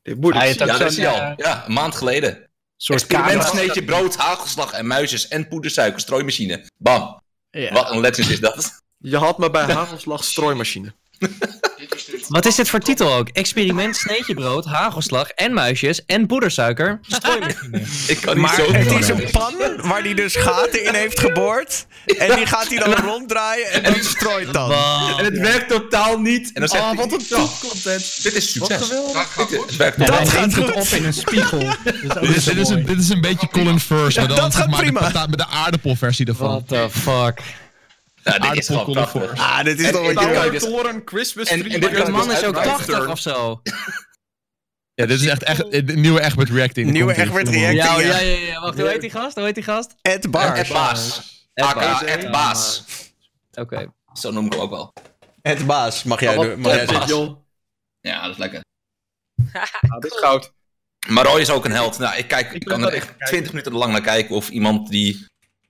Dit 0.02 0.20
moet 0.22 0.34
ik 0.34 0.40
Hij 0.40 0.48
zien. 0.54 0.58
heeft 0.60 0.72
Ja, 0.72 0.78
daar 0.78 0.88
is 0.88 0.98
hij 0.98 1.08
al. 1.08 1.20
eh, 1.20 1.32
Ja, 1.38 1.66
een 1.66 1.74
maand 1.74 1.96
geleden. 1.96 2.50
soort 2.78 3.00
Experiment 3.02 3.44
camera. 3.44 3.50
sneetje 3.58 3.84
brood, 3.84 4.16
hagelslag 4.16 4.72
en 4.72 4.88
muisjes 4.88 5.28
en 5.28 5.48
poedersuiker, 5.48 6.00
strooimachine. 6.00 6.66
Bam. 6.78 7.22
Ja. 7.50 7.72
Wat 7.74 7.92
een 7.92 8.00
legend 8.00 8.30
is 8.30 8.40
dat. 8.40 8.82
Je 8.98 9.18
had 9.18 9.38
me 9.38 9.52
bij 9.52 9.64
hagelslag 9.66 10.24
strooimachine. 10.24 10.94
Wat 12.28 12.46
is 12.46 12.56
dit 12.56 12.70
voor 12.70 12.80
titel 12.80 13.14
ook? 13.14 13.28
Experiment, 13.30 13.96
sneetje 13.96 14.34
brood, 14.34 14.66
hagelslag 14.66 15.30
en 15.30 15.54
muisjes 15.54 16.06
en 16.06 16.26
poedersuiker. 16.28 17.00
Ik 18.08 18.18
kan 18.22 18.34
niet 18.34 18.44
Maar 18.46 18.56
zo 18.56 18.72
het 18.72 18.92
is 18.92 19.08
een 19.08 19.28
pan 19.32 19.54
waar 19.78 20.02
hij 20.02 20.14
dus 20.14 20.36
gaten 20.36 20.84
in 20.86 20.94
heeft 20.94 21.20
geboord. 21.20 21.86
En 22.18 22.36
die 22.36 22.46
gaat 22.46 22.68
hij 22.68 22.78
dan 22.78 22.94
ronddraaien 22.94 23.84
en 23.84 23.94
die 23.94 24.04
strooit 24.04 24.54
dan. 24.54 24.72
En 25.18 25.26
het 25.26 25.38
werkt 25.38 25.70
totaal 25.70 26.20
niet. 26.20 26.52
En 26.54 26.60
dan 26.60 26.70
zegt 26.70 26.84
Oh, 26.84 26.90
hij, 26.90 26.98
wat 26.98 27.12
een 27.14 27.26
"Ja, 27.30 27.36
topcontent. 27.38 28.24
Dit 28.24 28.34
is 28.34 28.52
succes. 28.52 28.82
geweldig. 28.82 29.36
Dit 29.36 29.52
is- 29.52 29.60
het 29.66 29.76
werkt 29.76 29.98
En 29.98 30.06
totaal 30.06 30.20
hij 30.20 30.28
gaat 30.28 30.54
goed. 30.54 30.72
op 30.72 30.88
in 30.88 31.06
een 31.06 31.14
spiegel. 31.14 31.60
Dat 32.08 32.22
is 32.24 32.28
Dit 32.28 32.36
is, 32.38 32.44
zo 32.44 32.54
dit, 32.54 32.60
is 32.62 32.70
een, 32.70 32.86
dit 32.86 33.00
is 33.00 33.10
een 33.10 33.22
beetje 33.22 33.48
Colin 33.48 33.80
First, 33.80 34.18
maar 34.18 34.28
dan 34.28 34.38
dat 34.38 34.56
gaat 34.56 34.70
de, 34.70 34.76
prima. 34.78 35.00
pata- 35.00 35.26
met 35.28 35.40
de 35.40 35.48
aardappelversie 35.48 36.26
ervan. 36.26 36.48
What 36.50 36.68
the 36.68 36.88
fuck? 37.00 37.40
Ja, 38.34 38.40
dit 38.40 38.58
is 38.58 38.68
gewoon 38.68 38.92
prachtig. 38.92 39.22
Colin 39.22 39.38
Ah, 39.38 39.64
dit 39.64 39.80
is 39.80 39.92
toch 39.92 40.08
en- 40.08 40.14
wat 40.14 40.24
je 40.24 40.30
en- 40.30 40.42
wil. 40.42 40.52
dus- 40.52 40.64
Toren 40.64 41.02
Christmas 41.06 41.48
en- 41.48 41.60
tree. 41.60 41.74
en 41.74 41.80
dit 41.80 42.08
man 42.08 42.32
is 42.32 42.38
ook 42.44 42.44
uitbreiden. 42.58 42.76
80 42.78 43.08
of 43.08 43.20
zo. 43.20 43.62
Ja, 44.94 45.06
dit 45.06 45.20
is 45.22 45.28
echt, 45.28 45.44
echt 45.44 45.72
de 45.88 45.94
nieuwe 45.96 46.22
Egbert 46.22 46.50
reacting. 46.50 46.92
Nieuwe. 46.92 47.16
Egbert 47.16 47.48
reacting. 47.50 47.76
Ja, 47.78 48.00
ja. 48.00 48.00
ja, 48.00 48.20
ja, 48.20 48.38
ja. 48.48 48.62
Wacht, 48.62 48.80
hoe 48.80 48.88
heet 48.88 49.02
die 49.02 49.10
gast? 49.10 49.36
Hoe 49.36 49.44
heet 49.46 49.56
die 49.56 49.64
gast? 49.64 49.96
Ed 50.02 50.32
Baas. 50.32 50.58
Ed 50.58 50.68
Baas. 50.70 52.04
Ed 52.04 52.32
Baas. 52.32 52.84
Oké. 53.54 53.94
Zo 54.14 54.32
noem 54.32 54.46
ik 54.46 54.52
hem 54.54 54.62
ook 54.62 54.70
wel. 54.70 54.94
Ed 55.42 55.66
Baas, 55.66 56.04
mag 56.04 56.20
jij, 56.20 56.36
doen- 56.36 56.60
mag 56.60 56.74
jij 56.76 56.88
zeggen. 56.88 57.44
Ja, 58.02 58.22
dat 58.22 58.32
is 58.32 58.38
lekker. 58.38 58.62
Ah, 59.54 60.00
dit 60.00 60.12
is 60.12 60.18
goud. 60.20 60.52
Maar 61.08 61.26
Roy 61.26 61.40
is 61.42 61.50
ook 61.50 61.66
een 61.66 61.72
held. 61.72 61.98
Nou, 61.98 62.18
ik, 62.18 62.28
kijk, 62.28 62.52
ik 62.52 62.64
kan 62.66 62.82
er 62.82 62.88
echt 62.88 62.96
even 62.96 63.08
kijken. 63.08 63.28
20 63.28 63.52
minuten 63.52 63.74
lang 63.74 63.92
naar 63.92 64.02
kijken 64.02 64.36
of 64.36 64.50
iemand 64.50 64.90
die... 64.90 65.26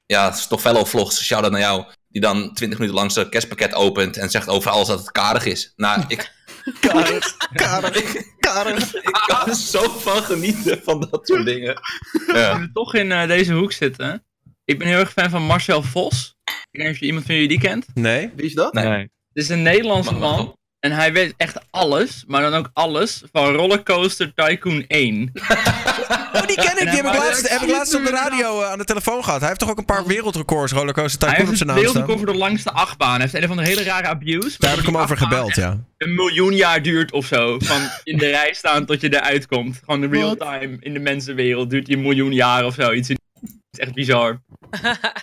Ja, 0.05 0.31
Stoffello 0.31 0.85
vlogs, 0.85 1.23
shout-out 1.23 1.51
naar 1.51 1.61
jou. 1.61 1.85
Die 2.15 2.23
dan 2.23 2.53
20 2.53 2.79
minuten 2.79 2.99
lang 2.99 3.11
zijn 3.11 3.29
kerstpakket 3.29 3.73
opent 3.73 4.17
en 4.17 4.29
zegt 4.29 4.47
over 4.47 4.71
alles 4.71 4.87
dat 4.87 4.99
het 4.99 5.11
karig 5.11 5.45
is. 5.45 5.73
Nou, 5.75 6.03
ik, 6.07 6.33
Karig, 6.79 7.37
karig, 7.53 8.15
karig. 8.39 8.95
Ik 8.95 9.23
kan 9.27 9.49
er 9.49 9.55
zo 9.55 9.89
van 9.99 10.23
genieten 10.23 10.81
van 10.83 11.07
dat 11.11 11.27
soort 11.27 11.45
dingen. 11.45 11.81
Ja. 12.27 12.49
Als 12.49 12.59
we 12.59 12.69
toch 12.73 12.93
in 12.93 13.11
eh, 13.11 13.27
deze 13.27 13.53
hoek 13.53 13.71
zitten. 13.71 14.25
Ik 14.65 14.79
ben 14.79 14.87
heel 14.87 14.99
erg 14.99 15.11
fan 15.11 15.29
van 15.29 15.43
Marcel 15.43 15.83
Vos. 15.83 16.35
Ik 16.43 16.53
weet 16.71 16.83
niet 16.83 16.93
of 16.93 16.99
je 16.99 17.05
iemand 17.05 17.25
van 17.25 17.35
jullie 17.35 17.49
die 17.49 17.59
kent. 17.59 17.85
Nee? 17.93 18.31
Wie 18.35 18.45
is 18.45 18.53
dat? 18.53 18.73
Nee. 18.73 18.99
Het 18.99 19.43
is 19.43 19.49
een 19.49 19.61
Nederlandse 19.61 20.13
man. 20.13 20.57
En 20.79 20.91
hij 20.91 21.13
weet 21.13 21.33
echt 21.37 21.59
alles, 21.69 22.23
maar 22.27 22.41
dan 22.41 22.53
ook 22.53 22.69
alles 22.73 23.23
van 23.31 23.53
Rollercoaster 23.53 24.33
Tycoon 24.33 24.85
1. 24.87 25.31
Oh, 26.41 26.47
die 26.47 26.55
ken 26.55 26.65
ik. 26.65 26.77
Die 26.77 26.87
heb 26.87 27.05
ik 27.05 27.11
hij 27.11 27.19
laatst, 27.19 27.49
heb 27.49 27.61
ik 27.61 27.69
laatst 27.69 27.95
op 27.95 28.03
de 28.03 28.09
radio 28.09 28.61
eh, 28.61 28.71
aan 28.71 28.77
de 28.77 28.83
telefoon 28.83 29.23
gehad. 29.23 29.39
Hij 29.39 29.47
heeft 29.47 29.59
toch 29.59 29.69
ook 29.69 29.77
een 29.77 29.85
paar 29.85 30.05
wereldrecords 30.05 30.71
rollercoaster 30.71 31.27
Hij 31.27 31.29
tycoon 31.29 31.47
heeft 31.47 31.47
op 31.47 31.51
een 31.51 31.57
zijn 31.57 31.69
naam 31.69 31.77
staan. 31.77 31.93
wereldrecord 31.93 32.25
voor 32.25 32.33
de 32.33 32.45
langste 32.45 32.71
achtbaan. 32.71 33.11
Hij 33.11 33.21
heeft 33.21 33.33
een 33.33 33.43
of 33.43 33.49
andere 33.49 33.67
hele 33.67 33.83
rare 33.83 34.07
abuse. 34.07 34.55
Daar 34.59 34.69
heb 34.69 34.79
ik 34.79 34.85
hem 34.85 34.97
over 34.97 35.17
gebeld, 35.17 35.55
ja. 35.55 35.83
een 35.97 36.15
miljoen 36.15 36.55
jaar 36.55 36.81
duurt 36.81 37.11
of 37.11 37.25
zo. 37.25 37.59
Van 37.59 37.81
in 38.03 38.17
de 38.17 38.29
rij 38.29 38.53
staan 38.53 38.85
tot 38.85 39.01
je 39.01 39.13
eruit 39.13 39.47
komt. 39.47 39.81
Gewoon 39.85 40.01
de 40.01 40.07
real 40.07 40.35
time 40.35 40.77
in 40.79 40.93
de 40.93 40.99
mensenwereld 40.99 41.69
duurt 41.69 41.85
die 41.85 41.95
een 41.95 42.01
miljoen 42.01 42.33
jaar 42.33 42.65
of 42.65 42.73
zo. 42.73 42.91
Iets 42.91 43.07
Het 43.07 43.19
is 43.71 43.79
echt 43.79 43.93
bizar. 43.93 44.41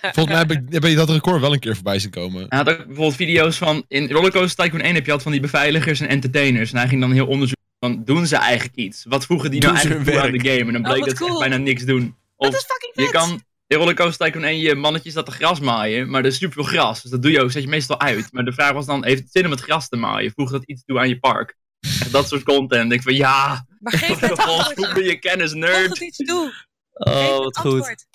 Volgens 0.00 0.26
mij 0.26 0.36
heb, 0.36 0.50
ik, 0.50 0.60
heb 0.68 0.82
je 0.82 0.94
dat 0.94 1.10
record 1.10 1.40
wel 1.40 1.52
een 1.52 1.58
keer 1.58 1.74
voorbij 1.74 1.98
zien 1.98 2.10
komen. 2.10 2.46
Hij 2.48 2.58
had 2.58 2.68
ook 2.68 2.86
bijvoorbeeld 2.86 3.16
video's 3.16 3.56
van... 3.56 3.84
In 3.88 4.10
Rollercoaster 4.10 4.64
Tycoon 4.64 4.80
1 4.80 4.94
heb 4.94 5.06
je 5.06 5.12
altijd 5.12 5.22
van 5.22 5.32
die 5.32 5.40
beveiligers 5.40 6.00
en 6.00 6.08
entertainers. 6.08 6.72
En 6.72 6.78
hij 6.78 6.88
ging 6.88 7.00
dan 7.00 7.12
heel 7.12 7.26
onderzoek 7.26 7.60
van... 7.84 8.04
Doen 8.04 8.26
ze 8.26 8.36
eigenlijk 8.36 8.76
iets? 8.76 9.04
Wat 9.08 9.26
voegen 9.26 9.50
die 9.50 9.60
nou 9.60 9.72
Doen 9.72 9.82
eigenlijk 9.82 10.10
toe 10.10 10.26
aan 10.26 10.38
de 10.38 10.48
game? 10.48 10.60
En 10.60 10.82
dan 10.82 10.84
Oh, 10.86 10.92
bleek 10.92 11.04
dat 11.18 11.28
ze 11.28 11.38
bijna 11.38 11.56
niks 11.56 11.84
doen. 11.84 12.16
Of 12.36 12.50
Dat 12.50 12.60
is 12.60 12.66
fucking 12.66 12.92
je 12.94 13.02
vet. 13.02 13.10
kan... 13.10 13.42
In 13.66 13.78
Rollercoaster 13.78 14.26
Tycoon 14.26 14.44
1 14.44 14.58
je 14.58 14.74
mannetjes 14.74 15.14
dat 15.14 15.26
de 15.26 15.32
gras 15.32 15.60
maaien. 15.60 16.10
Maar 16.10 16.20
er 16.20 16.26
is 16.26 16.36
super 16.36 16.54
veel 16.54 16.64
gras. 16.80 17.02
Dus 17.02 17.10
dat 17.10 17.22
doe 17.22 17.30
je 17.30 17.40
ook. 17.42 17.50
Zet 17.50 17.62
je 17.62 17.68
meestal 17.68 18.00
uit. 18.00 18.32
Maar 18.32 18.44
de 18.44 18.52
vraag 18.52 18.72
was 18.72 18.86
dan... 18.86 19.04
Heeft 19.04 19.22
het 19.22 19.32
zin 19.32 19.44
om 19.44 19.50
het 19.50 19.60
gras 19.60 19.88
te 19.88 19.96
maaien? 19.96 20.32
Voeg 20.34 20.50
dat 20.50 20.64
iets 20.64 20.84
toe 20.84 20.98
aan 20.98 21.08
je 21.08 21.18
park? 21.18 21.56
Echt 21.80 22.12
dat 22.12 22.28
soort 22.28 22.42
content. 22.42 22.92
Ik 22.92 23.02
van 23.02 23.14
ja... 23.14 23.66
Maar 23.78 23.92
geef 23.92 24.20
het 24.20 24.38
antwoord. 24.46 24.92
hoe 24.92 25.04
je 25.04 25.18
kennis, 25.18 25.50
Voeg 25.50 25.60
nerd. 25.60 25.88
het 25.88 26.00
iets 26.00 26.16
toe. 26.16 26.52
Oh, 26.92 27.44
het 27.44 27.44
wat 27.44 27.58
goed. 27.58 28.06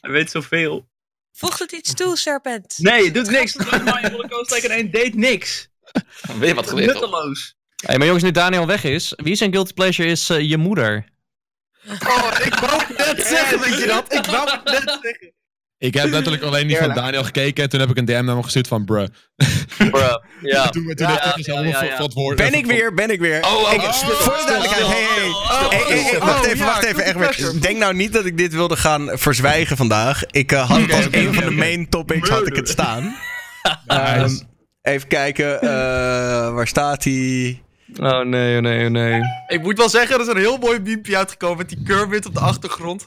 Hij 0.00 0.10
weet 0.10 0.30
zoveel. 0.30 0.88
Voeg 1.32 1.58
het 1.58 1.72
iets 1.72 1.94
toe, 1.94 2.16
Serpent. 2.16 2.74
Nee, 2.78 3.04
het 3.04 3.14
doet 3.14 3.30
niks. 3.30 3.54
Maaien 3.56 4.10
Rollercoaster 4.10 4.60
Tycoon 4.60 4.76
1 4.76 4.90
deed 4.90 5.14
niks. 5.14 5.68
Weer 6.38 6.54
wat 6.54 6.70
hoor. 6.70 6.80
Nutteloos. 6.80 7.56
Hey, 7.86 7.96
maar 7.98 8.06
jongens, 8.06 8.24
nu 8.24 8.30
Daniel 8.30 8.66
weg 8.66 8.84
is, 8.84 9.12
wie 9.16 9.34
zijn 9.34 9.52
guilty 9.52 9.72
pleasure 9.72 10.08
is 10.08 10.30
eh, 10.30 10.40
je 10.40 10.56
moeder? 10.56 11.04
Oh, 11.88 12.30
ik 12.44 12.54
wou 12.54 12.82
net 12.96 13.26
zeggen, 13.26 13.60
weet 13.60 13.78
je 13.78 13.86
dat? 13.86 14.12
Ik 14.12 14.26
wou 14.26 14.50
het 14.50 14.64
net 14.64 14.98
zeggen. 15.02 15.32
Ik 15.78 15.94
heb 15.94 16.10
letterlijk 16.10 16.42
alleen 16.42 16.66
die 16.66 16.76
van. 16.76 16.94
Daniel 16.94 17.24
gekeken 17.24 17.62
en 17.64 17.68
toen 17.70 17.80
heb 17.80 17.90
ik 17.90 17.96
een 17.96 18.04
DM 18.04 18.12
naar 18.24 18.34
hem 18.34 18.42
gestuurd 18.42 18.68
van 18.68 18.84
bruh. 18.84 19.06
Bruh. 19.90 20.14
Ja. 20.42 20.68
Toen, 20.68 20.92
Ja, 20.96 21.10
ja, 21.36 21.60
ja, 21.62 21.84
ja. 21.84 22.08
woord- 22.14 22.36
Ben 22.36 22.54
ik 22.54 22.66
weer, 22.66 22.94
ben 22.94 23.10
ik 23.10 23.20
weer. 23.20 23.42
Oh, 23.44 23.52
oh, 23.62 23.72
Ik- 23.72 23.80
oh, 23.80 23.92
voor 23.92 24.32
de 24.36 24.44
duidelijkheid, 24.46 24.84
stil. 24.84 24.88
hey, 24.88 25.06
hey. 25.20 26.16
Oh, 26.16 26.24
wacht 26.24 26.44
even, 26.44 26.66
wacht 26.66 26.84
even. 26.84 27.60
Denk 27.60 27.78
nou 27.78 27.94
niet 27.94 28.12
dat 28.12 28.24
ik 28.24 28.36
dit 28.38 28.52
wilde 28.52 28.76
gaan 28.76 29.10
verzwijgen 29.12 29.76
vandaag. 29.76 30.24
Ik 30.30 30.52
eh, 30.52 30.68
had 30.70 30.80
het 30.80 30.92
als 30.92 31.06
een 31.10 31.34
van 31.34 31.44
de 31.44 31.50
main 31.50 31.88
topics 31.88 32.28
had 32.28 32.46
ik 32.46 32.56
het 32.56 32.68
staan. 32.68 33.16
Ehm, 33.86 34.30
even 34.82 35.08
kijken, 35.08 35.60
eh, 35.60 35.68
waar 36.52 36.66
staat 36.66 37.04
hij? 37.04 37.62
Oh 37.96 38.20
nee, 38.20 38.56
oh 38.56 38.62
nee, 38.62 38.84
oh 38.84 38.90
nee. 38.90 39.20
Ik 39.46 39.62
moet 39.62 39.78
wel 39.78 39.88
zeggen, 39.88 40.14
er 40.14 40.20
is 40.20 40.26
een 40.26 40.36
heel 40.36 40.56
mooi 40.56 40.80
beampje 40.80 41.16
uitgekomen 41.16 41.56
met 41.56 41.68
die 41.68 41.82
Kermit 41.82 42.26
op 42.26 42.34
de 42.34 42.40
achtergrond. 42.40 43.06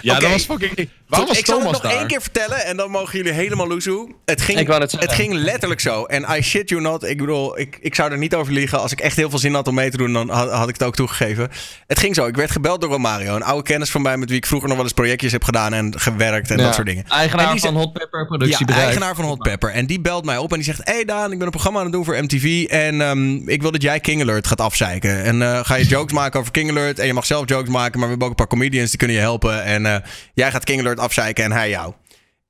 Ja, 0.00 0.18
dat 0.18 0.30
was 0.30 0.44
fucking... 0.44 0.88
Waarom 1.12 1.28
was 1.28 1.38
ik 1.38 1.46
zal 1.46 1.54
het 1.54 1.64
Thomas 1.64 1.80
nog 1.82 1.90
daar? 1.90 2.00
één 2.00 2.08
keer 2.08 2.20
vertellen 2.22 2.64
en 2.64 2.76
dan 2.76 2.90
mogen 2.90 3.16
jullie 3.16 3.32
helemaal 3.32 3.68
loezoe. 3.68 4.08
Het 4.24 4.40
ging, 4.42 4.58
Ik 4.58 4.66
het 4.68 5.12
ging 5.12 5.32
letterlijk 5.34 5.80
zo. 5.80 6.04
En 6.04 6.26
I 6.36 6.42
shit 6.42 6.68
you 6.68 6.80
not. 6.80 7.04
Ik 7.04 7.18
bedoel, 7.18 7.58
ik, 7.58 7.78
ik 7.80 7.94
zou 7.94 8.10
er 8.12 8.18
niet 8.18 8.34
over 8.34 8.52
liegen. 8.52 8.80
Als 8.80 8.92
ik 8.92 9.00
echt 9.00 9.16
heel 9.16 9.30
veel 9.30 9.38
zin 9.38 9.54
had 9.54 9.68
om 9.68 9.74
mee 9.74 9.90
te 9.90 9.96
doen, 9.96 10.12
dan 10.12 10.30
had, 10.30 10.50
had 10.50 10.68
ik 10.68 10.74
het 10.74 10.82
ook 10.82 10.94
toegegeven. 10.94 11.50
Het 11.86 11.98
ging 11.98 12.14
zo. 12.14 12.26
Ik 12.26 12.36
werd 12.36 12.50
gebeld 12.50 12.80
door 12.80 12.90
Romario. 12.90 13.34
Een 13.34 13.42
oude 13.42 13.62
kennis 13.62 13.90
van 13.90 14.02
mij 14.02 14.16
met 14.16 14.28
wie 14.28 14.38
ik 14.38 14.46
vroeger 14.46 14.68
nog 14.68 14.76
wel 14.76 14.86
eens 14.86 14.94
projectjes 14.94 15.32
heb 15.32 15.44
gedaan 15.44 15.72
en 15.72 16.00
gewerkt 16.00 16.50
en 16.50 16.58
Ja. 16.58 16.64
dat 16.64 16.74
soort 16.74 16.86
dingen. 16.86 17.04
En 17.04 17.10
Eigenaar 17.10 17.52
die 17.52 17.60
van 17.60 17.74
Hot 17.76 17.92
Pepper 17.92 18.20
Ja, 18.20 18.26
productiebedrijf. 18.26 18.84
eigenaar 18.84 19.14
van 19.14 19.24
Hot 19.24 19.38
Pepper. 19.38 19.70
En 19.70 19.86
die 19.86 20.00
belt 20.00 20.24
mij 20.24 20.36
op 20.38 20.50
en 20.50 20.56
die 20.56 20.64
zegt... 20.64 20.80
Hey 20.84 21.04
Daan, 21.04 21.32
ik 21.32 21.36
ben 21.36 21.46
een 21.46 21.50
programma 21.52 21.78
aan 21.78 21.84
het 21.84 21.94
doen 21.94 22.04
voor 22.04 22.22
MTV... 22.22 22.64
en 22.68 23.00
ehm, 23.00 23.48
ik 23.48 23.62
wil 23.62 23.70
dat 23.70 23.82
jij 23.82 24.00
King 24.00 24.20
Alert 24.22 24.46
gaat 24.46 24.60
afzeiken. 24.60 25.22
En 25.24 25.42
eh, 25.42 25.60
ga 25.62 25.74
je 25.74 25.84
jokes 25.86 26.12
maken 26.12 26.40
over 26.40 26.52
King 26.52 26.70
Alert... 26.70 26.98
en 26.98 27.06
je 27.06 27.12
mag 27.12 27.26
zelf 27.26 27.48
jokes 27.48 27.68
maken... 27.70 27.92
maar 27.92 28.02
we 28.02 28.08
hebben 28.08 28.24
ook 28.24 28.30
een 28.30 28.46
paar 28.46 28.46
comedians 28.58 28.88
die 28.88 28.98
kunnen 28.98 29.16
je 29.16 29.22
helpen... 29.22 29.64
en 29.64 29.86
eh, 29.86 29.96
jij 30.34 30.50
gaat 30.50 30.64
King 30.64 30.80
Alert 30.80 31.00
afzeiken 31.02 31.44
en 31.44 31.52
hij 31.52 31.68
jou. 31.68 31.92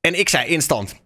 En 0.01 0.19
ik 0.19 0.29
zei 0.29 0.47
instant... 0.47 1.01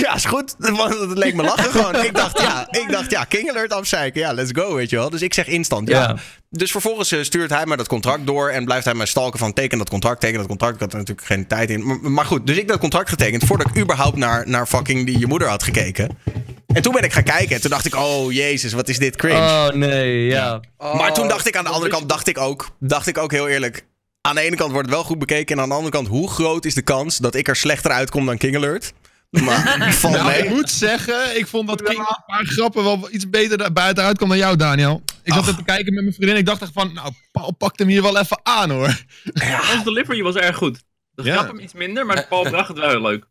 Ja, 0.00 0.14
is 0.14 0.24
goed. 0.24 0.54
Want 0.76 0.98
Het 0.98 1.18
leek 1.18 1.34
me 1.34 1.42
lachen 1.42 1.70
gewoon. 1.70 2.04
Ik 2.04 2.14
dacht, 2.14 2.40
ja, 2.40 2.66
ik 2.70 2.90
dacht, 2.90 3.10
ja, 3.10 3.24
King 3.24 3.50
Alert 3.50 3.72
afzeiken. 3.72 4.20
Ja, 4.20 4.32
let's 4.32 4.50
go, 4.54 4.74
weet 4.74 4.90
je 4.90 4.96
wel. 4.96 5.10
Dus 5.10 5.22
ik 5.22 5.34
zeg 5.34 5.46
instant, 5.46 5.88
ja. 5.88 6.00
Ja. 6.00 6.16
Dus 6.50 6.70
vervolgens 6.70 7.12
eh, 7.12 7.22
stuurt 7.22 7.50
hij 7.50 7.66
me 7.66 7.76
dat 7.76 7.88
contract 7.88 8.26
door 8.26 8.48
en 8.48 8.64
blijft 8.64 8.84
hij 8.84 8.94
mij 8.94 9.06
stalken 9.06 9.38
van 9.38 9.52
teken 9.52 9.78
dat 9.78 9.88
contract, 9.88 10.20
teken 10.20 10.38
dat 10.38 10.46
contract. 10.46 10.74
Ik 10.74 10.80
had 10.80 10.92
er 10.92 10.98
natuurlijk 10.98 11.26
geen 11.26 11.46
tijd 11.46 11.70
in. 11.70 11.86
Maar, 11.86 12.10
maar 12.10 12.24
goed, 12.24 12.46
dus 12.46 12.56
ik 12.56 12.68
dat 12.68 12.78
contract 12.78 13.08
getekend 13.08 13.44
voordat 13.44 13.68
ik 13.68 13.78
überhaupt 13.78 14.16
naar, 14.16 14.48
naar 14.48 14.66
fucking 14.66 15.06
die 15.06 15.18
je 15.18 15.26
moeder 15.26 15.48
had 15.48 15.62
gekeken. 15.62 16.18
En 16.66 16.82
toen 16.82 16.92
ben 16.92 17.02
ik 17.02 17.12
gaan 17.12 17.22
kijken 17.22 17.54
en 17.54 17.60
toen 17.60 17.70
dacht 17.70 17.86
ik, 17.86 17.94
oh 17.94 18.32
jezus, 18.32 18.72
wat 18.72 18.88
is 18.88 18.98
dit 18.98 19.16
cringe. 19.16 19.38
Oh 19.38 19.68
nee, 19.68 20.26
ja. 20.26 20.60
maar 20.78 21.14
toen 21.14 21.28
dacht 21.28 21.46
ik 21.46 21.56
aan 21.56 21.64
de 21.64 21.70
andere 21.70 21.90
kant, 21.90 22.08
dacht 22.08 22.28
ik 22.28 22.38
ook, 22.38 22.76
dacht 22.80 23.06
ik 23.06 23.18
ook 23.18 23.30
heel 23.32 23.48
eerlijk. 23.48 23.86
Aan 24.26 24.34
de 24.34 24.40
ene 24.40 24.56
kant 24.56 24.72
wordt 24.72 24.86
het 24.86 24.96
wel 24.96 25.04
goed 25.04 25.18
bekeken 25.18 25.56
en 25.56 25.62
aan 25.62 25.68
de 25.68 25.74
andere 25.74 25.92
kant, 25.92 26.08
hoe 26.08 26.30
groot 26.30 26.64
is 26.64 26.74
de 26.74 26.82
kans 26.82 27.16
dat 27.16 27.34
ik 27.34 27.48
er 27.48 27.56
slechter 27.56 27.90
uitkom 27.90 28.26
dan 28.26 28.38
King 28.38 28.56
Alert? 28.56 28.92
Maar 29.30 29.92
valt 30.00 30.14
Nou, 30.14 30.32
ik 30.32 30.48
moet 30.48 30.70
zeggen, 30.70 31.38
ik 31.38 31.46
vond 31.46 31.68
dat 31.68 31.82
King 31.82 31.98
een 31.98 32.22
paar 32.26 32.44
grappen 32.44 32.84
wel 32.84 33.08
iets 33.10 33.30
beter 33.30 33.72
buiten 33.72 34.04
uitkwam 34.04 34.28
dan 34.28 34.38
jou, 34.38 34.56
Daniel. 34.56 35.02
Ik 35.22 35.32
zat 35.32 35.46
er 35.46 35.56
te 35.56 35.64
kijken 35.64 35.94
met 35.94 36.02
mijn 36.02 36.14
vriendin. 36.14 36.36
Ik 36.36 36.46
dacht 36.46 36.62
echt 36.62 36.70
van, 36.74 36.92
nou, 36.92 37.12
Paul 37.32 37.52
pakt 37.54 37.78
hem 37.78 37.88
hier 37.88 38.02
wel 38.02 38.18
even 38.18 38.40
aan, 38.42 38.70
hoor. 38.70 39.04
Ons 39.74 39.84
delivery 39.84 40.22
was 40.22 40.34
erg 40.34 40.56
goed. 40.56 40.82
De 41.10 41.22
Ja. 41.22 41.32
grap 41.36 41.46
hem 41.46 41.58
iets 41.58 41.72
minder, 41.72 42.06
maar 42.06 42.26
Paul 42.26 42.42
bracht 42.42 42.68
het 42.68 42.78
wel 42.78 42.88
heel 42.88 43.02
leuk. 43.02 43.24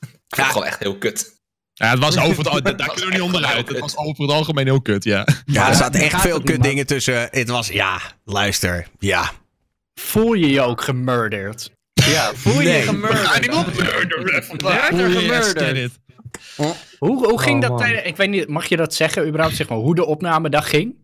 Ik 0.00 0.08
vind 0.28 0.46
het 0.46 0.46
gewoon 0.46 0.66
echt 0.66 0.78
heel 0.78 0.98
kut. 0.98 1.38
Ja, 1.72 1.90
het 1.90 1.98
was 1.98 2.18
over 2.18 2.52
het, 2.52 2.78
daar 2.78 2.88
kunnen 2.94 3.06
we 3.06 3.12
niet 3.12 3.20
onderuit. 3.20 3.68
Het 3.68 3.78
was 3.78 3.96
over 3.96 4.22
het 4.22 4.32
algemeen 4.32 4.66
heel 4.66 4.82
kut, 4.82 5.04
ja. 5.04 5.26
Ja, 5.44 5.68
er 5.68 5.74
zaten 5.74 6.00
echt 6.00 6.20
veel 6.20 6.42
kut 6.42 6.62
dingen 6.62 6.86
tussen. 6.86 7.28
Het 7.30 7.48
was, 7.48 7.68
ja, 7.68 8.00
luister, 8.24 8.86
ja. 8.98 9.30
Voel 10.00 10.32
je 10.32 10.48
je 10.50 10.60
ook 10.60 10.80
gemurderd? 10.82 11.70
Ja, 11.92 12.34
voel 12.34 12.60
je 12.60 12.68
Nee. 12.68 12.76
je 12.78 12.82
gemurderd? 12.82 13.44
Voel 14.88 15.06
je 15.08 15.18
je 15.26 15.32
echt 15.32 15.58
dit? 15.74 15.98
Hoe, 16.98 17.26
hoe 17.26 17.40
ging 17.40 17.62
Oh, 17.64 17.68
dat 17.70 17.78
tijdens... 17.78 18.02
Ik 18.06 18.16
weet 18.16 18.28
niet, 18.30 18.48
mag 18.48 18.66
je 18.66 18.76
dat 18.76 18.94
zeggen 18.94 19.26
überhaupt? 19.26 19.56
Zeg 19.56 19.68
maar, 19.68 19.78
hoe 19.78 19.94
de 19.94 20.04
opnamedag 20.06 20.68
ging? 20.68 20.94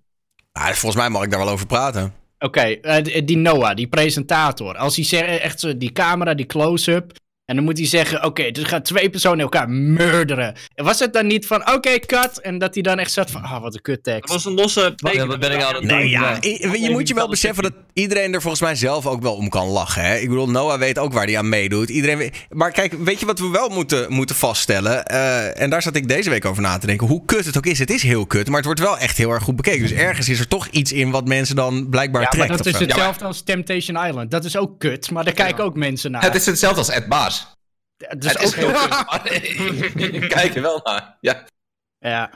Ah, 0.53 0.65
volgens 0.67 0.95
mij 1.03 1.11
mag 1.11 1.23
ik 1.23 1.31
daar 1.31 1.39
wel 1.45 1.49
over 1.49 1.67
praten. 1.67 2.15
Oké, 2.39 2.61
eh, 2.61 3.03
die- 3.05 3.25
die 3.25 3.37
Noah, 3.37 3.75
die 3.77 3.89
presentator. 3.89 4.77
Als 4.77 4.97
hij 4.97 5.05
zegt, 5.05 5.41
echt 5.41 5.61
zo, 5.61 5.77
die 5.77 5.93
camera, 5.93 6.35
die 6.35 6.47
close-up. 6.47 7.13
En 7.47 7.57
dan 7.57 7.65
moet 7.65 7.79
hij 7.79 7.87
zeggen, 7.87 8.25
oké, 8.25 8.51
dus 8.51 8.65
gaan 8.65 8.83
twee 8.83 9.11
personen 9.11 9.41
elkaar 9.41 9.69
murderen. 9.71 10.55
En 10.75 10.85
was 10.85 10.99
het 10.99 11.13
dan 11.13 11.27
niet 11.27 11.47
van, 11.47 11.73
oké, 11.73 11.99
cut. 11.99 12.41
En 12.41 12.59
dat 12.59 12.75
hij 12.75 12.83
dan 12.83 12.99
echt 12.99 13.13
zat 13.13 13.31
van, 13.31 13.43
ah, 13.43 13.51
wat 13.51 13.63
een 13.63 13.73
Het 13.73 13.81
kuttekst. 13.83 14.33
was 14.33 14.45
een 14.45 14.53
losse 14.55 14.93
Ja, 14.97 15.27
wat 15.27 15.41
ben 15.41 15.53
ik 15.53 15.63
aan 15.63 15.75
het 15.75 15.83
doen? 15.89 15.99
Nee, 15.99 16.09
ja. 16.09 16.39
Je 16.41 16.89
moet 16.91 17.09
je 17.09 17.15
wel 17.15 17.29
beseffen 17.29 17.63
dat 17.63 17.73
iedereen 17.93 18.35
er 18.35 18.41
volgens 18.41 18.63
mij 18.63 18.75
zelf 18.75 19.07
ook 19.07 19.23
wel 19.23 19.35
om 19.35 19.49
kan 19.49 19.67
lachen. 19.69 20.03
Hè? 20.03 20.17
Ik 20.17 20.29
bedoel, 20.29 20.51
Noah 20.51 20.79
weet 20.79 20.99
ook 20.99 21.13
waar 21.13 21.25
hij 21.25 21.39
aan 21.39 21.49
meedoet. 21.49 21.89
Iedereen 21.89 22.19
weet- 22.19 22.37
Maar 22.51 22.71
kijk, 22.71 22.93
weet 22.93 23.21
je 23.21 23.27
wat 23.27 23.39
we 23.39 23.49
wel 23.49 23.69
moeten, 23.69 24.13
moeten 24.13 24.37
vaststellen? 24.37 25.05
Eh, 25.05 25.61
en 25.61 25.71
daar 25.71 25.83
zat 25.83 25.97
ik 25.97 26.09
deze 26.09 26.31
week 26.31 26.45
over 26.45 26.63
na 26.63 26.79
te 26.79 26.87
denken. 26.87 27.07
Hoe 27.07 27.23
kut 27.25 27.45
het 27.47 27.57
ook 27.57 27.67
is. 27.67 27.79
Het 27.79 27.91
is 27.91 28.03
heel 28.03 28.27
kut, 28.27 28.47
maar 28.47 28.57
het 28.57 28.65
wordt 28.65 28.81
wel 28.81 28.99
echt 28.99 29.17
heel 29.17 29.31
erg 29.31 29.43
goed 29.43 29.57
bekeken. 29.57 29.81
Dus 29.83 29.93
ergens 29.93 30.29
is 30.29 30.41
er 30.41 30.49
toch 30.49 30.67
iets 30.71 30.93
in 30.93 31.11
wat 31.11 31.27
mensen 31.29 31.57
dan 31.57 31.89
blijkbaar 31.89 32.21
Ja, 32.23 32.29
maar 32.37 32.37
trekt. 32.47 32.65
dat 32.65 32.75
of 32.75 32.81
is 32.81 32.87
hetzelfde 32.87 33.25
als 33.25 33.43
Temptation 33.43 34.07
Island. 34.07 34.31
Dat 34.31 34.45
is 34.45 34.57
ook 34.57 34.79
kut, 34.79 35.11
maar 35.11 35.25
daar 35.25 35.33
kijken 35.35 35.65
ook 35.65 35.77
mensen 35.77 36.11
naar. 36.11 36.23
Het 36.23 36.35
is 36.35 36.47
hetzelfde 36.47 36.79
als 36.79 36.91
Ed 36.91 37.07
Baas. 37.09 37.36
Dat 37.97 38.25
is 38.25 38.31
Het 38.33 38.43
is 38.43 38.47
ook 38.47 38.55
heel 38.55 40.29
kijk 40.29 40.55
er 40.57 40.63
wel 40.63 40.81
naar. 40.85 41.17
Ja. 41.21 41.45
Ja. 41.99 42.31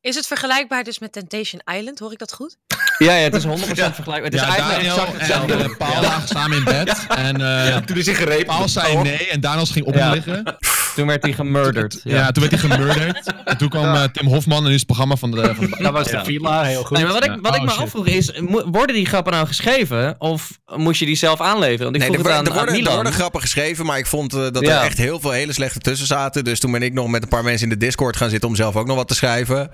Is 0.00 0.14
het 0.16 0.26
vergelijkbaar 0.26 0.84
dus 0.84 0.98
met 0.98 1.12
Temptation 1.12 1.60
Island? 1.74 1.98
Hoor 1.98 2.12
ik 2.12 2.18
dat 2.18 2.32
goed? 2.32 2.56
Ja, 2.98 3.14
ja, 3.14 3.22
het 3.22 3.34
is 3.34 3.44
100% 3.44 3.48
vergelijkbaar. 3.48 4.22
Het 4.22 4.34
is 4.34 4.40
Ja, 4.40 4.56
Daniel 4.56 4.90
exact 4.90 5.12
hetzelfde. 5.12 5.52
en 5.54 5.60
eh, 5.70 5.76
Paul 5.76 6.02
lagen 6.02 6.28
samen 6.28 6.56
in 6.56 6.64
bed. 6.64 7.06
En 7.08 7.40
eh, 7.40 7.76
Toen 7.76 7.96
is 7.96 8.06
hij 8.06 8.14
gerepen. 8.14 8.46
Paul 8.46 8.68
zei 8.68 8.96
nee 8.96 9.28
en 9.30 9.40
Daniel 9.40 9.66
ging 9.66 9.86
op 9.86 9.94
liggen. 9.94 10.56
Toen 10.94 11.06
werd 11.06 11.22
hij 11.22 11.32
gemurderd. 11.32 12.00
Ja. 12.04 12.16
Ja. 12.16 12.30
toen 12.30 12.48
werd 12.48 12.60
hij 12.60 12.70
gemurderd. 12.70 13.32
En 13.44 13.56
toen 13.56 13.68
kwam 13.68 13.94
eh, 13.94 14.02
Tim 14.02 14.26
Hofman 14.26 14.56
en 14.58 14.62
nu 14.64 14.68
is 14.70 14.76
het 14.76 14.86
programma 14.86 15.16
van 15.16 15.30
de... 15.30 15.54
Van 15.54 15.70
de 15.70 15.76
Dat 15.82 15.92
was 15.92 16.06
de 16.06 16.12
Ja. 16.16 16.24
villa, 16.24 16.62
heel 16.62 16.82
goed. 16.84 16.96
Nee, 16.96 17.04
maar 17.04 17.12
wat 17.12 17.24
ik, 17.24 17.30
wat 17.42 17.54
ik 17.54 17.60
Oh, 17.60 17.66
me 17.66 17.70
shit. 17.72 17.80
afvroeg 17.80 18.06
is, 18.06 18.32
worden 18.64 18.96
die 18.96 19.06
grappen 19.06 19.32
nou 19.32 19.46
geschreven? 19.46 20.14
Of 20.18 20.50
moest 20.76 21.00
je 21.00 21.06
die 21.06 21.16
zelf 21.16 21.40
aanleveren? 21.40 21.84
Want 21.84 21.96
ik 21.96 22.02
Nee, 22.02 22.10
vroeg 22.12 22.24
er, 22.26 22.30
het 22.30 22.38
aan, 22.40 22.46
er, 22.46 22.52
worden, 22.52 22.68
aan 22.68 22.74
er 22.74 22.80
Milan. 22.82 22.94
worden 22.94 23.12
grappen 23.12 23.40
geschreven, 23.40 23.86
maar 23.86 23.98
ik 23.98 24.06
vond 24.06 24.32
eh, 24.34 24.40
dat 24.40 24.60
Ja. 24.60 24.78
er 24.80 24.86
echt 24.86 24.98
heel 24.98 25.20
veel 25.20 25.30
hele 25.30 25.52
slechte 25.52 25.78
tussen 25.78 26.06
zaten. 26.06 26.44
Dus 26.44 26.60
toen 26.60 26.72
ben 26.72 26.82
ik 26.82 26.92
nog 26.92 27.08
met 27.08 27.22
een 27.22 27.28
paar 27.28 27.44
mensen 27.44 27.70
in 27.70 27.78
de 27.78 27.86
Discord 27.86 28.16
gaan 28.16 28.30
zitten 28.30 28.48
om 28.48 28.56
zelf 28.56 28.76
ook 28.76 28.86
nog 28.86 28.96
wat 28.96 29.08
te 29.08 29.14
schrijven. 29.14 29.70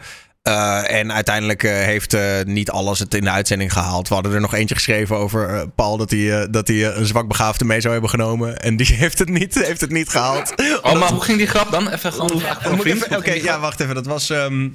Eh, 0.48 0.98
en 0.98 1.12
uiteindelijk 1.12 1.62
eh, 1.62 1.72
heeft 1.72 2.14
eh, 2.14 2.22
niet 2.44 2.70
alles 2.70 2.98
het 2.98 3.14
in 3.14 3.24
de 3.24 3.30
uitzending 3.30 3.72
gehaald. 3.72 4.08
We 4.08 4.14
hadden 4.14 4.32
er 4.32 4.40
nog 4.40 4.54
eentje 4.54 4.74
geschreven 4.74 5.16
over 5.16 5.68
Paul 5.68 5.96
dat 5.96 6.10
hij, 6.10 6.50
dat 6.50 6.68
hij 6.68 6.84
een 6.84 7.06
zwakbegaafde 7.06 7.64
mee 7.64 7.80
zou 7.80 7.92
hebben 7.92 8.10
genomen. 8.10 8.58
En 8.60 8.76
die 8.76 8.86
heeft 9.04 9.18
het 9.18 9.28
niet, 9.28 9.54
heeft 9.54 9.80
het 9.80 9.90
niet 9.90 10.08
gehaald. 10.08 10.54
Oh, 10.82 10.98
maar 10.98 11.10
hoe 11.10 11.22
ging 11.22 11.38
die 11.38 11.46
grap 11.46 11.70
dan? 11.70 11.88
Even 11.88 12.12
gewoon 12.12 12.42
een 12.62 13.16
Oké, 13.16 13.32
ja, 13.32 13.60
wacht 13.60 13.80
even. 13.80 13.94
Dat 13.94 14.06
was. 14.06 14.30
ehm, 14.30 14.68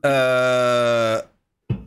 Eh, 0.00 1.16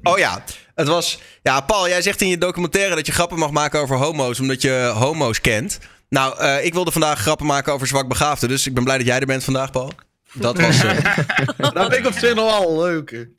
oh 0.04 0.18
ja, 0.18 0.44
het 0.76 0.88
was... 0.88 1.20
Ja, 1.42 1.62
Paul, 1.62 1.88
jij 1.88 2.02
zegt 2.02 2.22
in 2.22 2.28
je 2.28 2.38
documentaire 2.38 2.96
dat 2.96 3.06
je 3.06 3.12
grappen 3.12 3.38
mag 3.38 3.52
maken 3.52 3.80
over 3.80 3.96
homo's... 3.96 4.40
omdat 4.40 4.62
je 4.62 4.92
homo's 4.96 5.42
kent. 5.42 5.80
Nou, 6.10 6.44
ik 6.62 6.74
wilde 6.74 6.92
vandaag 6.92 7.20
grappen 7.20 7.46
maken 7.46 7.74
over 7.74 7.88
zwakbegaafden... 7.88 8.50
dus 8.50 8.68
ik 8.68 8.74
ben 8.74 8.84
blij 8.84 8.98
dat 8.98 9.08
jij 9.08 9.20
er 9.20 9.26
bent 9.26 9.44
vandaag, 9.44 9.72
Paul. 9.72 9.92
Dat 10.36 10.62
was... 10.62 10.84
eh, 10.84 11.16
Dat 11.58 11.94
vind 11.94 11.94
ik 11.94 12.06
op 12.06 12.14
zich 12.14 12.36
nog 12.36 12.60
wel 12.60 12.70
een 12.72 12.78
leuke. 12.92 13.32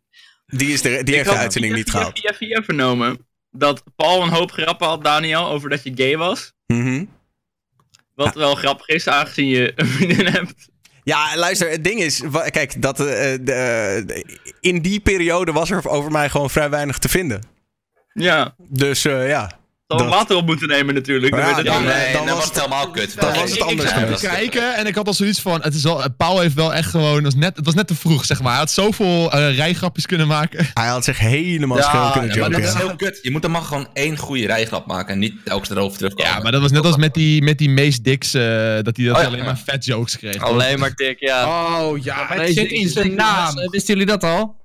die, 0.47 0.73
is 0.73 0.83
de, 0.83 0.89
die 0.89 0.99
Ik 0.99 1.15
heeft 1.15 1.29
de 1.31 1.37
uitzending 1.37 1.73
via- 1.75 1.83
niet 1.83 1.91
via- 1.91 1.99
gehaald. 2.01 2.19
Via 2.19 2.35
via 2.35 2.63
vernomen 2.63 3.27
dat 3.51 3.83
Paul 3.97 4.23
een 4.23 4.29
hoop 4.29 4.51
grappen 4.53 4.87
had, 4.87 5.05
Daniel, 5.05 5.49
over 5.49 5.71
dat 5.71 5.83
je 5.83 5.93
gay 5.95 6.17
was. 6.17 6.53
Mhm. 6.67 7.05
Wat 8.15 8.35
wel 8.35 8.55
grappig 8.55 8.89
is, 8.89 9.09
aangezien 9.09 9.47
je 9.49 9.73
een 9.77 9.87
vriendin 9.87 10.27
hebt. 10.27 10.69
Ja, 11.05 11.37
luister, 11.37 11.71
het 11.71 11.85
ding 11.85 12.01
is, 12.01 12.23
kijk, 12.51 12.83
dat, 12.83 13.01
eh, 13.01 13.07
de, 13.41 13.53
eh, 14.15 14.23
in 14.61 14.83
die 14.83 15.01
periode 15.01 15.53
was 15.53 15.71
er 15.71 15.89
over 15.89 16.11
mij 16.11 16.29
gewoon 16.31 16.51
vrij 16.51 16.71
weinig 16.71 16.99
te 16.99 17.09
vinden. 17.09 17.43
Ja, 18.13 18.55
Dus 18.59 19.05
eh, 19.05 19.29
ja, 19.29 19.59
Dat- 19.87 20.09
water 20.09 20.37
op 20.37 20.47
moeten 20.47 20.69
nemen 20.69 20.95
natuurlijk. 20.95 21.35
Ja, 21.35 21.63
dan 21.63 21.85
Nee, 21.85 22.13
dan 22.13 22.27
dan, 22.27 22.35
was 22.35 22.35
was 22.35 22.45
het- 22.45 22.57
helemaal 22.57 22.91
kut. 22.91 23.21
dan 23.21 23.33
was 23.35 23.43
het 23.43 23.55
ik 23.55 23.61
anders 23.63 23.93
geweest. 23.93 24.21
te 24.21 24.27
kijken 24.27 24.75
en 24.77 24.87
ik 24.87 24.95
had 24.95 25.07
al 25.07 25.15
zoiets 25.15 25.41
van, 25.41 25.61
het, 25.63 25.75
is 25.75 25.87
al, 25.87 26.05
Paul 26.17 26.41
heeft 26.41 26.55
wel 26.55 26.75
echt 26.75 26.91
gewoon, 26.91 27.15
het 27.15 27.23
was 27.25 27.35
net, 27.35 27.57
het 27.57 27.65
was 27.65 27.75
net 27.75 27.87
te 27.87 27.95
vroeg 27.95 28.25
zeg 28.25 28.41
maar. 28.43 28.51
Hij 28.51 28.59
had 28.61 28.71
zoveel 28.71 29.33
eh, 29.33 29.57
rijgrapjes 29.57 30.07
kunnen 30.07 30.27
maken. 30.27 30.67
hij 30.75 30.87
had 30.87 31.05
zich 31.05 31.19
helemaal 31.19 31.83
scheel 31.83 32.11
kunnen 32.11 32.13
Ja, 32.13 32.27
maar 32.29 32.37
joken. 32.37 32.51
dat 32.53 32.61
is 32.61 32.73
ja. 32.73 32.79
heel 32.87 32.97
kut. 32.97 33.19
Je 33.23 33.31
moet 33.31 33.43
dan 33.43 33.51
maar 33.51 33.63
gewoon 33.63 33.89
één 33.93 34.17
goede 34.17 34.47
rijgrap 34.47 34.87
maken 34.87 35.13
en 35.13 35.19
niet 35.19 35.35
telkens 35.45 35.71
erover 35.71 35.97
terugkomen. 35.99 36.33
Ja, 36.33 36.41
maar 36.43 36.53
dat 36.53 36.61
was 36.61 36.71
net 36.71 36.85
als 36.85 36.97
met 36.97 37.15
die, 37.15 37.43
met 37.43 37.59
die 37.59 37.71
Mees 37.71 38.01
Dix, 38.03 38.35
eh, 38.35 38.43
dat 38.83 38.97
hij 38.97 39.07
dat 39.07 39.17
Oh 39.17 39.21
ja. 39.23 39.27
alleen 39.29 39.45
maar 39.45 39.59
vet 39.65 39.85
jokes 39.85 40.17
kreeg. 40.19 40.43
Alleen 40.43 40.79
maar 40.79 40.95
dik, 40.95 41.21
ja. 41.21 41.47
Oh 41.85 41.99
ja. 42.03 42.27
Het 42.29 42.53
zit 42.53 42.71
in 42.71 42.89
zijn 42.89 43.15
naam. 43.15 43.55
Wisten 43.71 43.95
jullie 43.95 44.07
dat 44.07 44.25
al? 44.25 44.65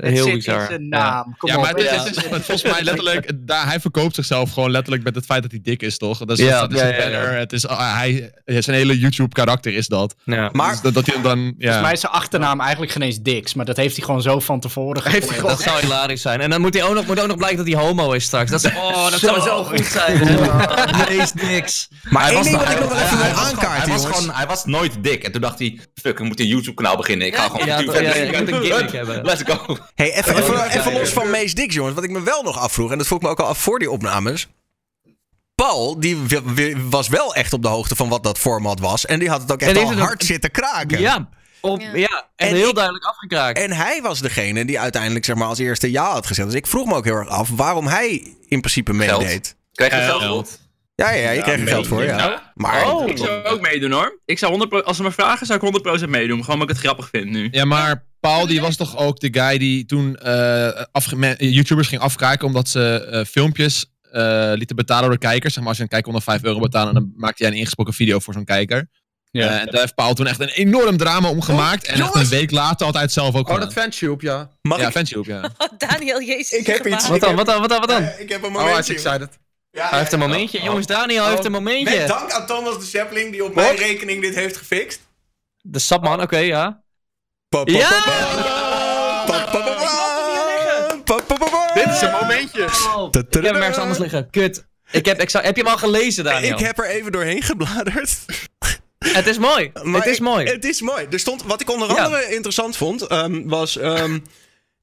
Het 0.00 0.10
Heel 0.12 0.24
zit 0.24 0.34
bizar. 0.34 0.60
in 0.60 0.66
zijn 0.66 0.82
Ja. 0.82 0.88
naam. 0.88 1.34
Kom 1.38 1.48
ja, 1.50 1.56
op. 1.56 1.62
maar 1.62 1.70
het 1.70 1.80
is, 1.80 1.90
het 1.90 2.16
is 2.16 2.22
volgens 2.28 2.62
mij 2.62 2.82
letterlijk, 2.82 3.30
daar, 3.46 3.66
hij 3.66 3.80
verkoopt 3.80 4.14
zichzelf 4.14 4.52
gewoon 4.52 4.70
letterlijk 4.70 5.04
met 5.04 5.14
het 5.14 5.24
feit 5.24 5.42
dat 5.42 5.50
hij 5.50 5.60
dik 5.62 5.82
is, 5.82 5.98
toch? 5.98 6.18
Dat 6.18 6.38
is, 6.38 6.46
Ja, 6.46 6.60
dat 6.60 6.72
is 6.72 6.78
ja, 6.80 6.86
een 6.86 6.90
ja, 6.92 6.96
ja. 6.96 7.02
banner, 7.10 7.34
Het 7.38 7.52
is, 7.52 7.66
ah, 7.66 7.96
hij, 7.96 8.32
zijn 8.44 8.76
hele 8.76 8.98
YouTube-karakter 8.98 9.74
is 9.74 9.86
dat. 9.86 10.14
Ja. 10.24 10.48
Maar 10.52 10.70
Dus 10.70 10.80
dat, 10.80 10.94
dat 10.94 11.06
hij 11.06 11.14
hem 11.14 11.22
dan, 11.24 11.38
ja. 11.38 11.52
Volgens 11.58 11.82
mij 11.82 11.92
is 11.92 12.00
zijn 12.00 12.12
achternaam 12.12 12.60
eigenlijk 12.60 12.92
geen 12.92 13.02
eens 13.02 13.20
Dix, 13.22 13.54
maar 13.54 13.64
dat 13.64 13.76
heeft 13.76 13.96
hij 13.96 14.04
gewoon 14.04 14.22
zo 14.22 14.40
van 14.40 14.60
tevoren 14.60 15.02
Heeft 15.10 15.26
hij 15.28 15.36
gepland. 15.36 15.56
Dat 15.58 15.66
zou 15.66 15.80
hilarisch 15.80 16.22
zijn. 16.22 16.40
En 16.40 16.50
dan 16.50 16.60
moet 16.60 16.74
hij 16.74 16.82
ook 16.82 16.94
nog, 16.94 17.06
moet 17.06 17.20
ook 17.20 17.26
nog 17.26 17.36
blijken 17.36 17.58
dat 17.58 17.66
hij 17.74 17.82
homo 17.84 18.12
is 18.12 18.24
straks. 18.24 18.50
Dat 18.50 18.64
is, 18.64 18.70
oh, 18.84 19.10
dat 19.10 19.20
zou 19.20 19.40
zo 19.40 19.64
goed 19.64 19.84
zijn. 19.86 20.18
Meest 21.08 21.34
niks. 21.34 21.88
Maar 22.10 22.22
Hij 22.22 22.30
één 22.34 22.38
was 22.38 22.46
ding 22.48 22.56
nog- 22.58 22.66
wat 22.66 22.74
ik 22.74 22.80
nog 22.80 22.88
wel 22.88 22.98
hij- 22.98 23.06
even 23.06 23.18
hij 23.18 23.26
wil 23.26 23.34
was 23.36 23.44
gewoon- 23.48 23.58
aankaarten, 23.60 23.82
Hij 23.82 23.92
was, 23.92 24.02
jongens. 24.02 24.18
gewoon, 24.20 24.36
hij 24.36 24.46
was 24.46 24.64
nooit 24.64 25.02
dik. 25.04 25.24
En 25.24 25.32
toen 25.32 25.40
dacht 25.40 25.58
hij, 25.58 25.80
fuck, 25.94 26.18
ik 26.18 26.24
moet 26.26 26.40
een 26.40 26.46
YouTube-kanaal 26.46 26.96
beginnen. 26.96 27.26
Ik 27.26 27.36
ga 27.36 27.48
gewoon 27.48 27.66
Ja, 27.66 27.74
YouTube 27.80 27.92
verder. 27.96 28.16
je 28.32 28.38
moet 28.38 28.52
een 28.52 28.62
gimmick 28.62 28.92
hebben. 28.92 29.22
Let's 29.24 29.42
go. 29.46 29.76
Hey, 29.94 30.12
even, 30.16 30.36
even, 30.70 30.92
los 30.92 31.10
van 31.10 31.30
Mees 31.30 31.54
Dix, 31.54 31.74
jongens. 31.74 31.94
Wat 31.94 32.04
ik 32.04 32.10
me 32.10 32.22
wel 32.22 32.42
nog 32.42 32.58
afvroeg, 32.58 32.90
en 32.90 32.98
dat 32.98 33.06
vroeg 33.06 33.18
ik 33.18 33.24
me 33.24 33.30
ook 33.30 33.40
al 33.40 33.46
af 33.46 33.58
voor 33.58 33.78
die 33.78 33.90
opnames. 33.90 34.46
Paul, 35.54 36.00
die 36.00 36.16
was 36.88 37.08
wel 37.08 37.34
echt 37.34 37.52
op 37.52 37.62
de 37.62 37.68
hoogte 37.68 37.96
van 37.96 38.08
wat 38.08 38.22
dat 38.22 38.38
format 38.38 38.80
was. 38.80 39.06
En 39.06 39.18
die 39.18 39.28
had 39.28 39.40
het 39.40 39.52
ook 39.52 39.60
echt 39.60 39.76
al 39.78 39.92
hard 39.92 40.24
zitten 40.24 40.50
kraken. 40.50 41.00
Ja, 41.00 41.28
op, 41.60 41.80
Ja. 41.80 41.94
ja. 41.94 42.28
en, 42.36 42.48
En 42.48 42.54
heel 42.54 42.68
ik- 42.68 42.74
duidelijk 42.74 43.04
afgekraakt. 43.04 43.58
En 43.58 43.72
hij 43.72 44.02
was 44.02 44.20
degene 44.20 44.64
die 44.64 44.80
uiteindelijk 44.80 45.24
zeg 45.24 45.36
maar, 45.36 45.48
als 45.48 45.58
eerste 45.58 45.90
ja 45.90 46.10
had 46.10 46.26
gezegd. 46.26 46.48
Dus 46.48 46.56
ik 46.56 46.66
vroeg 46.66 46.86
me 46.86 46.94
ook 46.94 47.04
heel 47.04 47.14
erg 47.14 47.28
af 47.28 47.48
waarom 47.48 47.86
hij 47.86 48.34
in 48.48 48.60
principe 48.60 48.92
meedeed. 48.92 49.56
Krijg 49.72 49.92
je 49.92 49.98
Eh, 49.98 50.06
geld 50.06 50.20
geld. 50.22 50.48
voor? 50.48 50.58
Ja, 50.94 51.10
ja, 51.10 51.30
je 51.30 51.42
kreeg 51.42 51.60
er 51.60 51.66
geld 51.68 51.86
voor, 51.86 52.04
ja. 52.04 52.52
Maar 52.54 52.92
Oh. 52.92 53.08
Ik 53.08 53.18
zou 53.18 53.44
ook 53.44 53.60
meedoen 53.60 53.92
hoor. 53.92 54.20
Ik 54.24 54.38
zou 54.38 54.52
100%, 54.52 54.84
als 54.86 54.96
ze 54.96 55.02
me 55.02 55.10
vragen, 55.12 55.46
zou 55.46 55.58
ik 55.58 55.64
100% 55.64 56.10
meedoen. 56.10 56.38
Gewoon 56.44 56.54
omdat 56.60 56.68
ik 56.68 56.74
het 56.76 56.84
grappig 56.84 57.08
vind 57.08 57.30
nu. 57.30 57.48
Ja, 57.50 57.64
maar 57.64 58.04
Paul 58.20 58.46
die 58.46 58.60
was 58.60 58.76
toch 58.76 58.96
ook 58.96 59.20
de 59.20 59.28
guy 59.40 59.58
die 59.58 59.84
toen 59.86 60.16
eh, 60.16 60.84
YouTubers 61.38 61.88
ging 61.88 62.00
afkraken 62.00 62.46
omdat 62.46 62.68
ze 62.68 63.04
eh, 63.10 63.24
filmpjes 63.24 63.86
eh, 64.10 64.50
lieten 64.54 64.76
betalen 64.76 65.08
door 65.08 65.18
kijkers. 65.18 65.52
Zeg 65.52 65.58
maar, 65.62 65.68
als 65.68 65.76
je 65.76 65.82
een 65.82 65.88
kijker 65.88 66.08
onder 66.08 66.22
5 66.24 66.42
euro 66.44 66.58
betaalde, 66.60 66.92
dan 66.92 67.12
maakte 67.16 67.42
jij 67.42 67.52
een 67.52 67.58
ingesproken 67.58 67.94
video 67.94 68.18
voor 68.18 68.34
zo'n 68.34 68.44
kijker. 68.44 68.88
Ja. 69.30 69.48
Eh, 69.48 69.60
en 69.60 69.66
daar 69.66 69.80
heeft 69.80 69.94
Paul 69.94 70.14
toen 70.14 70.26
echt 70.26 70.40
een 70.40 70.48
enorm 70.48 70.96
drama 70.96 71.28
om 71.28 71.42
gemaakt. 71.42 71.86
en 71.86 72.00
echt 72.00 72.14
een 72.14 72.28
week 72.28 72.50
later 72.50 72.84
had 72.86 72.94
hij 72.94 73.02
het 73.04 73.12
zelf 73.12 73.34
ook 73.34 73.48
Oh, 73.48 73.54
gedaan. 73.54 73.68
dat 73.68 73.72
fanshoop, 73.82 74.20
ja. 74.20 74.50
mag 74.62 74.78
Ja, 74.80 74.90
ik... 74.94 75.26
ja. 75.26 75.50
Oh, 75.58 75.68
Daniel, 75.78 76.22
jezus. 76.22 76.50
Ik 76.58 76.66
heb 76.66 76.86
iets- 76.86 77.08
Wat 77.08 77.20
dan, 77.20 77.34
wat 77.36 77.46
dan, 77.46 77.60
wat 77.60 77.68
dan, 77.68 77.78
wat 77.80 77.88
dan? 77.88 78.02
Ik 78.18 78.28
heb 78.28 78.42
een 78.42 78.48
Oh, 78.48 78.56
hij 78.56 78.64
momentje. 78.66 78.94
is 78.94 79.02
excited. 79.04 79.38
Ja, 79.70 79.88
Hij 79.88 79.98
heeft 79.98 80.12
een 80.12 80.18
momentje. 80.18 80.62
Jongens, 80.62 80.86
Daniel 80.86 81.26
heeft 81.28 81.44
een 81.44 81.50
Met 81.52 81.60
momentje. 81.60 82.06
dank 82.06 82.30
aan 82.30 82.46
Thomas 82.46 82.78
de 82.78 82.84
Zeppelin 82.84 83.30
die 83.30 83.44
op 83.44 83.54
mijn 83.54 83.76
rekening 83.76 84.22
dit 84.22 84.34
heeft 84.34 84.56
gefixt. 84.56 85.00
De 85.60 85.78
sapman, 85.78 86.20
oké, 86.22 86.38
ja. 86.38 86.82
Ja! 87.48 87.90
Dit 91.74 91.86
is 91.86 92.00
een 92.00 92.10
momentje. 92.20 92.62
Ik 93.28 93.32
heb 93.32 93.44
hem 93.44 93.56
ergens 93.56 93.76
anders 93.78 93.98
liggen. 93.98 94.30
Kut. 94.30 94.66
Ik 94.90 95.06
heb, 95.06 95.20
ik 95.20 95.30
zou, 95.30 95.44
heb 95.44 95.56
je 95.56 95.62
hem 95.62 95.70
al 95.72 95.78
gelezen, 95.78 96.24
Daniel? 96.24 96.52
Ik 96.58 96.64
heb 96.64 96.78
er 96.78 96.84
even 96.86 97.12
doorheen 97.12 97.42
gebladerd. 97.42 98.16
Het 98.98 99.26
is 99.26 99.38
mooi. 99.38 99.70
Maar 99.82 100.00
het 100.00 100.10
is 100.10 100.16
ik- 100.16 100.22
mooi. 100.22 100.46
Het 100.46 100.64
is 100.64 100.80
mooi. 100.80 101.06
Er 101.10 101.18
stond, 101.18 101.42
wat 101.42 101.60
ik 101.60 101.70
onder 101.70 101.88
Ja. 101.94 102.04
andere 102.04 102.34
interessant 102.34 102.76
vond, 102.76 103.02
ehm, 103.06 103.42
was... 103.48 103.76
ehm, 103.76 104.18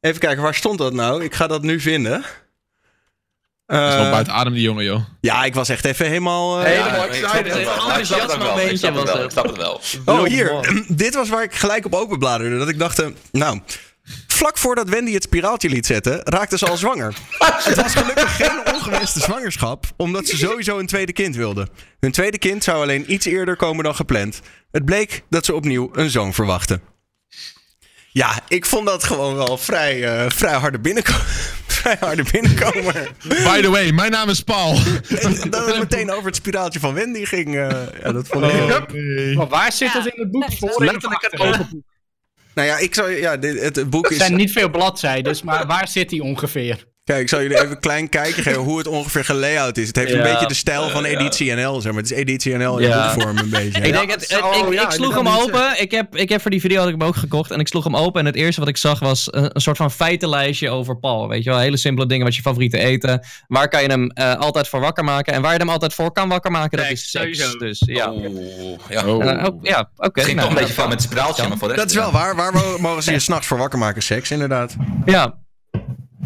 even 0.02 0.20
kijken, 0.20 0.44
waar 0.44 0.56
stond 0.56 0.78
dat 0.78 0.94
nou? 0.94 1.24
Ik 1.24 1.34
ga 1.34 1.48
dat 1.48 1.62
nu 1.62 1.80
vinden. 1.80 2.24
Dat 3.66 3.90
is 3.90 3.96
wel 3.96 4.06
Eh, 4.06 4.12
buiten 4.12 4.34
adem, 4.34 4.54
die 4.54 4.62
jongen, 4.62 4.84
joh. 4.84 5.00
ja, 5.22 5.44
ik 5.46 5.54
was 5.54 5.70
echt 5.70 5.86
even 5.86 6.06
helemaal... 6.06 6.60
eh, 6.60 6.66
Helemaal 6.66 7.06
Ja, 7.06 7.08
excited. 7.08 7.46
Ik 7.56 8.06
snap 8.06 8.22
het 8.30 8.38
wel. 8.38 8.60
Ik 8.60 8.78
snap 8.78 8.96
het 8.96 9.04
wel. 9.14 9.24
Ik 9.24 9.30
snap 9.32 9.46
het 9.46 9.58
wel. 9.58 9.82
Oh, 10.06 10.24
hier. 10.24 10.74
Dit 10.88 11.16
was 11.16 11.30
waar 11.30 11.44
ik 11.44 11.54
gelijk 11.54 11.86
op 11.86 11.94
openbladerde. 11.94 12.58
Dat 12.58 12.70
ik 12.70 12.80
dacht, 12.80 13.00
eh, 13.00 13.08
nou... 13.32 13.60
Vlak 14.28 14.58
voordat 14.58 14.90
Wendy 14.90 15.14
het 15.14 15.24
spiraaltje 15.24 15.70
liet 15.70 15.86
zetten, 15.86 16.20
raakte 16.24 16.58
ze 16.58 16.66
al 16.68 16.78
zwanger. 16.78 17.14
Het 17.40 17.76
was 17.82 17.94
gelukkig 17.96 18.36
geen 18.36 18.74
ongewenste 18.76 19.20
zwangerschap, 19.20 19.86
omdat 19.98 20.28
ze 20.28 20.38
sowieso 20.38 20.80
een 20.80 20.86
tweede 20.88 21.14
kind 21.14 21.36
wilde. 21.36 21.68
Hun 22.00 22.12
tweede 22.12 22.38
kind 22.38 22.64
zou 22.64 22.82
alleen 22.82 23.14
iets 23.14 23.26
eerder 23.26 23.56
komen 23.56 23.84
dan 23.84 23.96
gepland. 23.96 24.42
Het 24.72 24.86
bleek 24.86 25.24
dat 25.30 25.46
ze 25.46 25.54
opnieuw 25.56 25.90
een 25.94 26.10
zoon 26.10 26.34
verwachtte. 26.34 26.80
Ja, 28.18 28.40
ik 28.48 28.66
vond 28.66 28.86
dat 28.88 29.04
gewoon 29.04 29.36
wel 29.36 29.58
vrij, 29.58 30.04
eh, 30.04 30.30
vrij 30.30 30.54
harde 30.54 30.80
binnenkomen. 30.80 31.22
vrij 31.80 31.98
harde 32.00 32.24
binnenkomer. 32.32 33.12
By 33.28 33.62
the 33.62 33.70
way, 33.70 33.90
mijn 33.92 34.12
naam 34.12 34.30
is 34.30 34.42
Paul. 34.42 34.78
En 35.22 35.50
dat 35.50 35.66
het 35.66 35.78
meteen 35.80 36.12
over 36.12 36.26
het 36.26 36.36
spiraaltje 36.36 36.80
van 36.80 36.94
Wendy 36.94 37.26
ging. 37.26 37.48
eh, 37.56 37.70
ja, 38.04 38.12
dat 38.12 38.28
vond 38.28 38.46
ik 38.46 38.52
heel... 38.52 39.36
Maar 39.36 39.48
waar 39.48 39.72
zit 39.72 39.92
Ja. 39.94 40.02
het 40.02 40.14
in 40.14 40.22
het 40.22 40.32
boek? 40.32 40.48
Nee, 40.50 40.58
Voor 40.60 40.86
Letterlijk 40.86 41.22
het 41.22 41.40
open 41.40 41.68
boek. 41.72 41.84
Nou 42.54 42.68
ja, 42.68 42.78
ik 42.78 42.96
zou, 42.96 43.12
ja 43.12 43.38
dit, 43.38 43.62
het, 43.62 43.90
boek 43.90 44.04
Het 44.04 44.12
is... 44.12 44.18
zijn 44.18 44.36
niet 44.36 44.52
veel 44.52 44.70
bladzijden, 44.70 45.38
maar 45.44 45.66
waar 45.66 45.88
zit 45.88 46.12
hij 46.12 46.20
ongeveer? 46.20 46.86
Kijk, 47.06 47.22
ik 47.22 47.30
zal 47.30 47.42
jullie 47.42 47.58
even 47.58 47.72
een 47.72 47.80
klein 47.80 48.10
kijkje 48.10 48.42
geven 48.42 48.62
hoe 48.62 48.78
het 48.78 48.88
ongeveer 48.88 49.26
gelayout 49.26 49.78
is. 49.78 49.88
Het 49.88 49.96
heeft 49.96 50.12
een 50.14 50.22
beetje 50.22 50.48
de 50.48 50.54
stijl 50.54 50.90
van 50.90 51.04
Editie 51.06 51.54
NL, 51.54 51.82
zeg 51.82 51.92
maar. 51.94 52.02
Het 52.02 52.12
is 52.12 52.18
Editie 52.18 52.56
NL 52.58 52.78
in 52.78 52.88
Ja. 52.88 53.14
boekvorm 53.14 53.38
een 53.38 53.50
beetje. 53.50 53.82
Ik, 53.82 53.94
denk 53.94 54.12
het, 54.12 54.30
het- 54.32 54.42
Oh, 54.42 54.74
ik, 54.74 54.82
ik 54.82 54.92
sloeg 54.92 55.16
hem 55.16 55.28
open. 55.28 55.82
Ik 55.82 55.92
heb, 55.92 56.16
ik 56.16 56.30
heb 56.30 56.42
voor 56.42 56.52
die 56.52 56.60
video 56.60 56.78
had 56.80 56.88
ik 56.90 56.96
hem 57.00 57.08
ook 57.08 57.16
gekocht. 57.16 57.52
En 57.52 57.60
ik 57.60 57.68
sloeg 57.68 57.84
hem 57.84 57.96
open. 57.96 58.20
En 58.20 58.26
het 58.26 58.36
eerste 58.36 58.60
wat 58.60 58.70
ik 58.70 58.78
zag 58.78 59.00
was 59.00 59.28
een, 59.32 59.50
een 59.56 59.62
soort 59.62 59.78
van 59.78 59.92
feitenlijstje 59.92 60.70
over 60.70 60.98
Paul. 60.98 61.28
Weet 61.28 61.44
je 61.44 61.50
wel, 61.50 61.60
hele 61.60 61.78
simpele 61.78 62.08
dingen. 62.08 62.26
Wat 62.26 62.36
je 62.36 62.42
favoriete 62.42 62.78
eten. 62.78 63.26
Waar 63.48 63.68
kan 63.70 63.82
je 63.82 63.88
hem 63.90 64.10
eh, 64.12 64.36
altijd 64.36 64.68
voor 64.68 64.80
wakker 64.80 65.04
maken? 65.04 65.34
En 65.34 65.42
waar 65.42 65.54
je 65.54 65.60
hem 65.60 65.70
altijd 65.70 65.94
voor 65.94 66.12
kan 66.12 66.30
wakker 66.30 66.52
maken, 66.52 66.78
dat 66.78 66.88
Seks, 66.88 67.02
is 67.04 67.12
seks. 67.12 67.24
sowieso. 67.38 67.58
Dus 67.58 67.82
ja. 67.86 68.12
Oeh, 68.12 68.80
ja. 68.90 69.04
Eh, 69.04 69.46
ook- 69.46 69.66
ja, 69.68 69.90
oké. 69.98 70.20
Het 70.20 70.24
ging 70.24 70.38
nou, 70.38 70.40
toch 70.50 70.58
een 70.58 70.64
beetje 70.64 70.82
van 70.82 70.90
met 70.90 71.10
maar 71.50 71.58
voor 71.58 71.68
rest... 71.68 71.80
Dat 71.80 71.90
is 71.90 71.96
wel 71.96 72.12
waar. 72.12 72.36
Waar 72.36 72.54
mo- 72.54 72.78
mogen 72.80 73.04
ze 73.04 73.12
je 73.12 73.20
s'nachts 73.20 73.48
voor 73.48 73.58
wakker 73.58 73.80
maken? 73.80 74.02
Seks, 74.02 74.32
inderdaad. 74.32 74.76
Ja, 75.06 75.36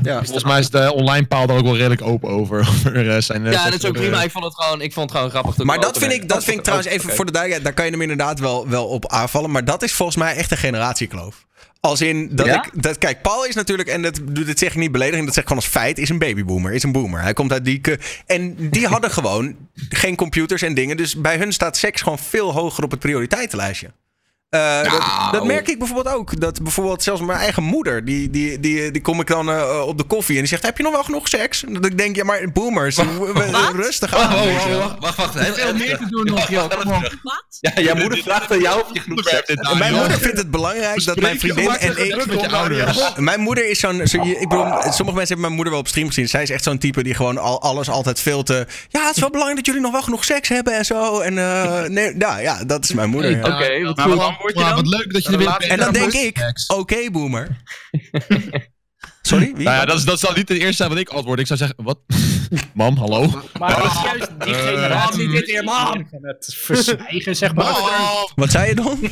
Ja. 0.03 0.23
Volgens 0.23 0.43
mij 0.43 0.59
is 0.59 0.69
de 0.69 0.93
online 0.93 1.25
paal 1.25 1.47
daar 1.47 1.57
ook 1.57 1.63
wel 1.63 1.77
redelijk 1.77 2.01
open 2.01 2.29
over. 2.29 2.59
over 2.69 3.09
eh, 3.09 3.21
zijn, 3.21 3.45
eh, 3.45 3.51
ja 3.51 3.63
dat 3.69 3.73
is 3.73 3.85
ook 3.85 3.93
prima. 3.93 4.23
Ik 4.23 4.31
vond 4.31 4.43
het 4.43 4.55
gewoon, 4.55 4.81
ik 4.81 4.93
vond 4.93 5.09
het 5.09 5.17
gewoon 5.17 5.31
grappig. 5.33 5.63
Maar 5.63 5.79
dat 5.79 5.97
vind 5.97 6.11
ik, 6.11 6.29
dat 6.29 6.43
vind 6.43 6.57
ik 6.57 6.63
trouwens 6.63 6.89
oh, 6.89 6.95
even 6.95 7.09
voor 7.15 7.25
de 7.25 7.31
duidelijkheid. 7.31 7.63
Daar 7.63 7.73
kan 7.73 7.85
je 7.85 7.91
hem 7.91 8.01
inderdaad 8.01 8.39
wel, 8.39 8.67
wel 8.67 8.87
op 8.87 9.07
aanvallen. 9.07 9.51
Maar 9.51 9.65
dat 9.65 9.83
is 9.83 9.93
volgens 9.93 10.17
mij 10.17 10.35
echt 10.35 10.51
een 10.51 10.57
generatiekloof. 10.57 11.47
Als 11.81 12.01
in 12.01 12.29
dat 12.31 12.45
Ja? 12.45 12.65
ik. 12.65 12.83
Dat, 12.83 12.97
kijk, 12.97 13.21
Paul 13.21 13.45
is 13.45 13.55
natuurlijk. 13.55 13.89
En 13.89 14.01
dat, 14.01 14.19
dat 14.23 14.59
zeg 14.59 14.69
ik 14.69 14.75
niet 14.75 14.91
beledigend. 14.91 15.25
Dat 15.25 15.33
zeg 15.33 15.43
ik 15.43 15.49
gewoon 15.49 15.63
als 15.63 15.73
feit. 15.73 15.97
Is 15.97 16.09
een 16.09 16.19
babyboomer. 16.19 16.71
Is 16.71 16.83
een 16.83 16.91
boomer. 16.91 17.21
Hij 17.21 17.33
komt 17.33 17.51
uit 17.51 17.65
die. 17.65 17.81
En 18.25 18.69
die 18.69 18.87
hadden 18.87 19.11
gewoon 19.19 19.55
geen 19.89 20.15
computers 20.15 20.61
en 20.61 20.73
dingen. 20.73 20.97
Dus 20.97 21.15
bij 21.15 21.37
hun 21.37 21.53
staat 21.53 21.77
seks 21.77 22.01
gewoon 22.01 22.19
veel 22.19 22.53
hoger 22.53 22.83
op 22.83 22.91
het 22.91 22.99
prioriteitenlijstje. 22.99 23.91
Eh, 24.49 24.83
dat, 24.83 25.31
dat 25.31 25.45
merk 25.45 25.67
ik 25.67 25.79
bijvoorbeeld 25.79 26.15
ook. 26.15 26.39
Dat 26.39 26.61
bijvoorbeeld 26.61 27.03
zelfs 27.03 27.21
mijn 27.21 27.39
eigen 27.39 27.63
moeder, 27.63 28.05
die, 28.05 28.29
die, 28.29 28.59
die, 28.59 28.91
die 28.91 29.01
kom 29.01 29.19
ik 29.19 29.27
dan 29.27 29.49
eh, 29.49 29.83
op 29.87 29.97
de 29.97 30.03
koffie 30.03 30.35
en 30.35 30.41
die 30.41 30.49
zegt: 30.49 30.63
Heb 30.63 30.77
je 30.77 30.83
nog 30.83 30.91
wel 30.91 31.03
genoeg 31.03 31.27
seks? 31.27 31.65
En 31.65 31.73
dat 31.73 31.85
ik 31.85 31.97
denk: 31.97 32.15
Ja, 32.15 32.23
maar 32.23 32.51
boomers, 32.53 32.97
rustig 33.75 34.15
aan. 34.15 34.33
Oh, 34.35 34.43
weet 34.43 34.75
oh, 34.75 34.85
oh, 34.85 34.99
wacht, 34.99 35.17
wacht. 35.17 35.39
Heel, 35.39 35.53
Veel 35.53 35.73
meer 35.73 35.97
te 35.97 36.05
doen 36.09 36.25
nog, 36.25 36.49
joh. 36.49 36.71
Ja, 37.59 37.81
jouw 37.81 37.95
moeder 37.95 38.17
vraagt 38.17 38.51
aan 38.51 38.59
jou 38.59 38.81
of 38.81 38.87
je 38.93 38.99
genoeg 38.99 39.29
hebt. 39.29 39.77
Mijn 39.77 39.93
moeder 39.93 40.19
vindt 40.19 40.37
het 40.37 40.51
belangrijk 40.51 41.05
dat 41.05 41.19
mijn 41.19 41.39
vriendin 41.39 41.69
en 41.69 42.05
ik. 42.05 42.25
met 42.25 42.41
je 42.41 42.49
ouders. 42.49 43.15
Mijn 43.15 43.39
moeder 43.39 43.69
is 43.69 43.79
zo'n. 43.79 44.07
Zo, 44.07 44.21
ik 44.21 44.49
bedoel, 44.49 44.65
sommige 44.65 45.01
mensen 45.01 45.17
hebben 45.17 45.41
mijn 45.41 45.53
moeder 45.53 45.71
wel 45.71 45.81
op 45.81 45.87
stream 45.87 46.07
gezien. 46.07 46.29
Zij 46.29 46.41
is 46.41 46.49
echt 46.49 46.63
zo'n 46.63 46.77
type 46.77 47.03
die 47.03 47.13
gewoon 47.13 47.37
al, 47.37 47.61
alles 47.61 47.89
altijd 47.89 48.19
veel 48.19 48.43
te. 48.43 48.67
Ja, 48.87 49.05
het 49.05 49.15
is 49.15 49.21
wel 49.21 49.29
belangrijk 49.29 49.57
dat 49.57 49.65
jullie 49.65 49.81
nog 49.81 49.91
wel 49.91 50.01
genoeg 50.03 50.25
seks 50.25 50.49
hebben 50.49 50.73
en 50.73 50.85
zo. 50.85 51.19
En 51.19 51.37
eh, 51.37 51.83
nee, 51.83 52.15
ja, 52.17 52.39
ja, 52.39 52.63
dat 52.63 52.83
is 52.83 52.93
mijn 52.93 53.09
moeder. 53.09 53.37
Oké, 53.37 53.83
wat 53.83 54.37
antwoord 54.39 54.67
je 54.67 54.73
dan? 54.73 54.75
wat 54.75 54.87
leuk 54.87 55.13
dat 55.13 55.23
je 55.23 55.31
er 55.31 55.37
weer 55.37 55.55
bent. 55.57 55.71
En 55.71 55.77
dan 55.77 55.93
denk 55.93 56.13
ik, 56.13 56.63
oké 56.67 57.11
boomer. 57.11 57.47
Sorry, 59.21 59.45
wie? 59.45 59.65
Nou 59.65 59.77
ja, 59.77 59.85
dat, 59.85 59.97
is, 59.97 60.05
dat 60.05 60.19
zal 60.19 60.33
niet 60.33 60.49
het 60.49 60.57
eerste 60.57 60.75
zijn 60.75 60.89
wat 60.89 60.97
ik 60.97 61.09
antwoord. 61.09 61.39
Ik 61.39 61.47
zou 61.47 61.59
zeggen, 61.59 61.83
wat? 61.83 61.99
Mam, 62.73 62.97
hallo? 62.97 63.43
Maar 63.59 63.85
is 63.85 64.01
juist 64.03 64.31
die 64.39 64.55
Eh, 64.55 64.67
generatie 64.67 65.23
mam, 65.23 65.35
dit 65.35 65.45
dit 65.45 65.63
van 66.09 66.19
het 66.21 66.53
verzwijgen, 66.57 67.35
zeg 67.35 67.53
maar. 67.53 67.73
Wat 68.35 68.51
zei 68.51 68.67
je 68.67 68.75
dan? 68.75 68.99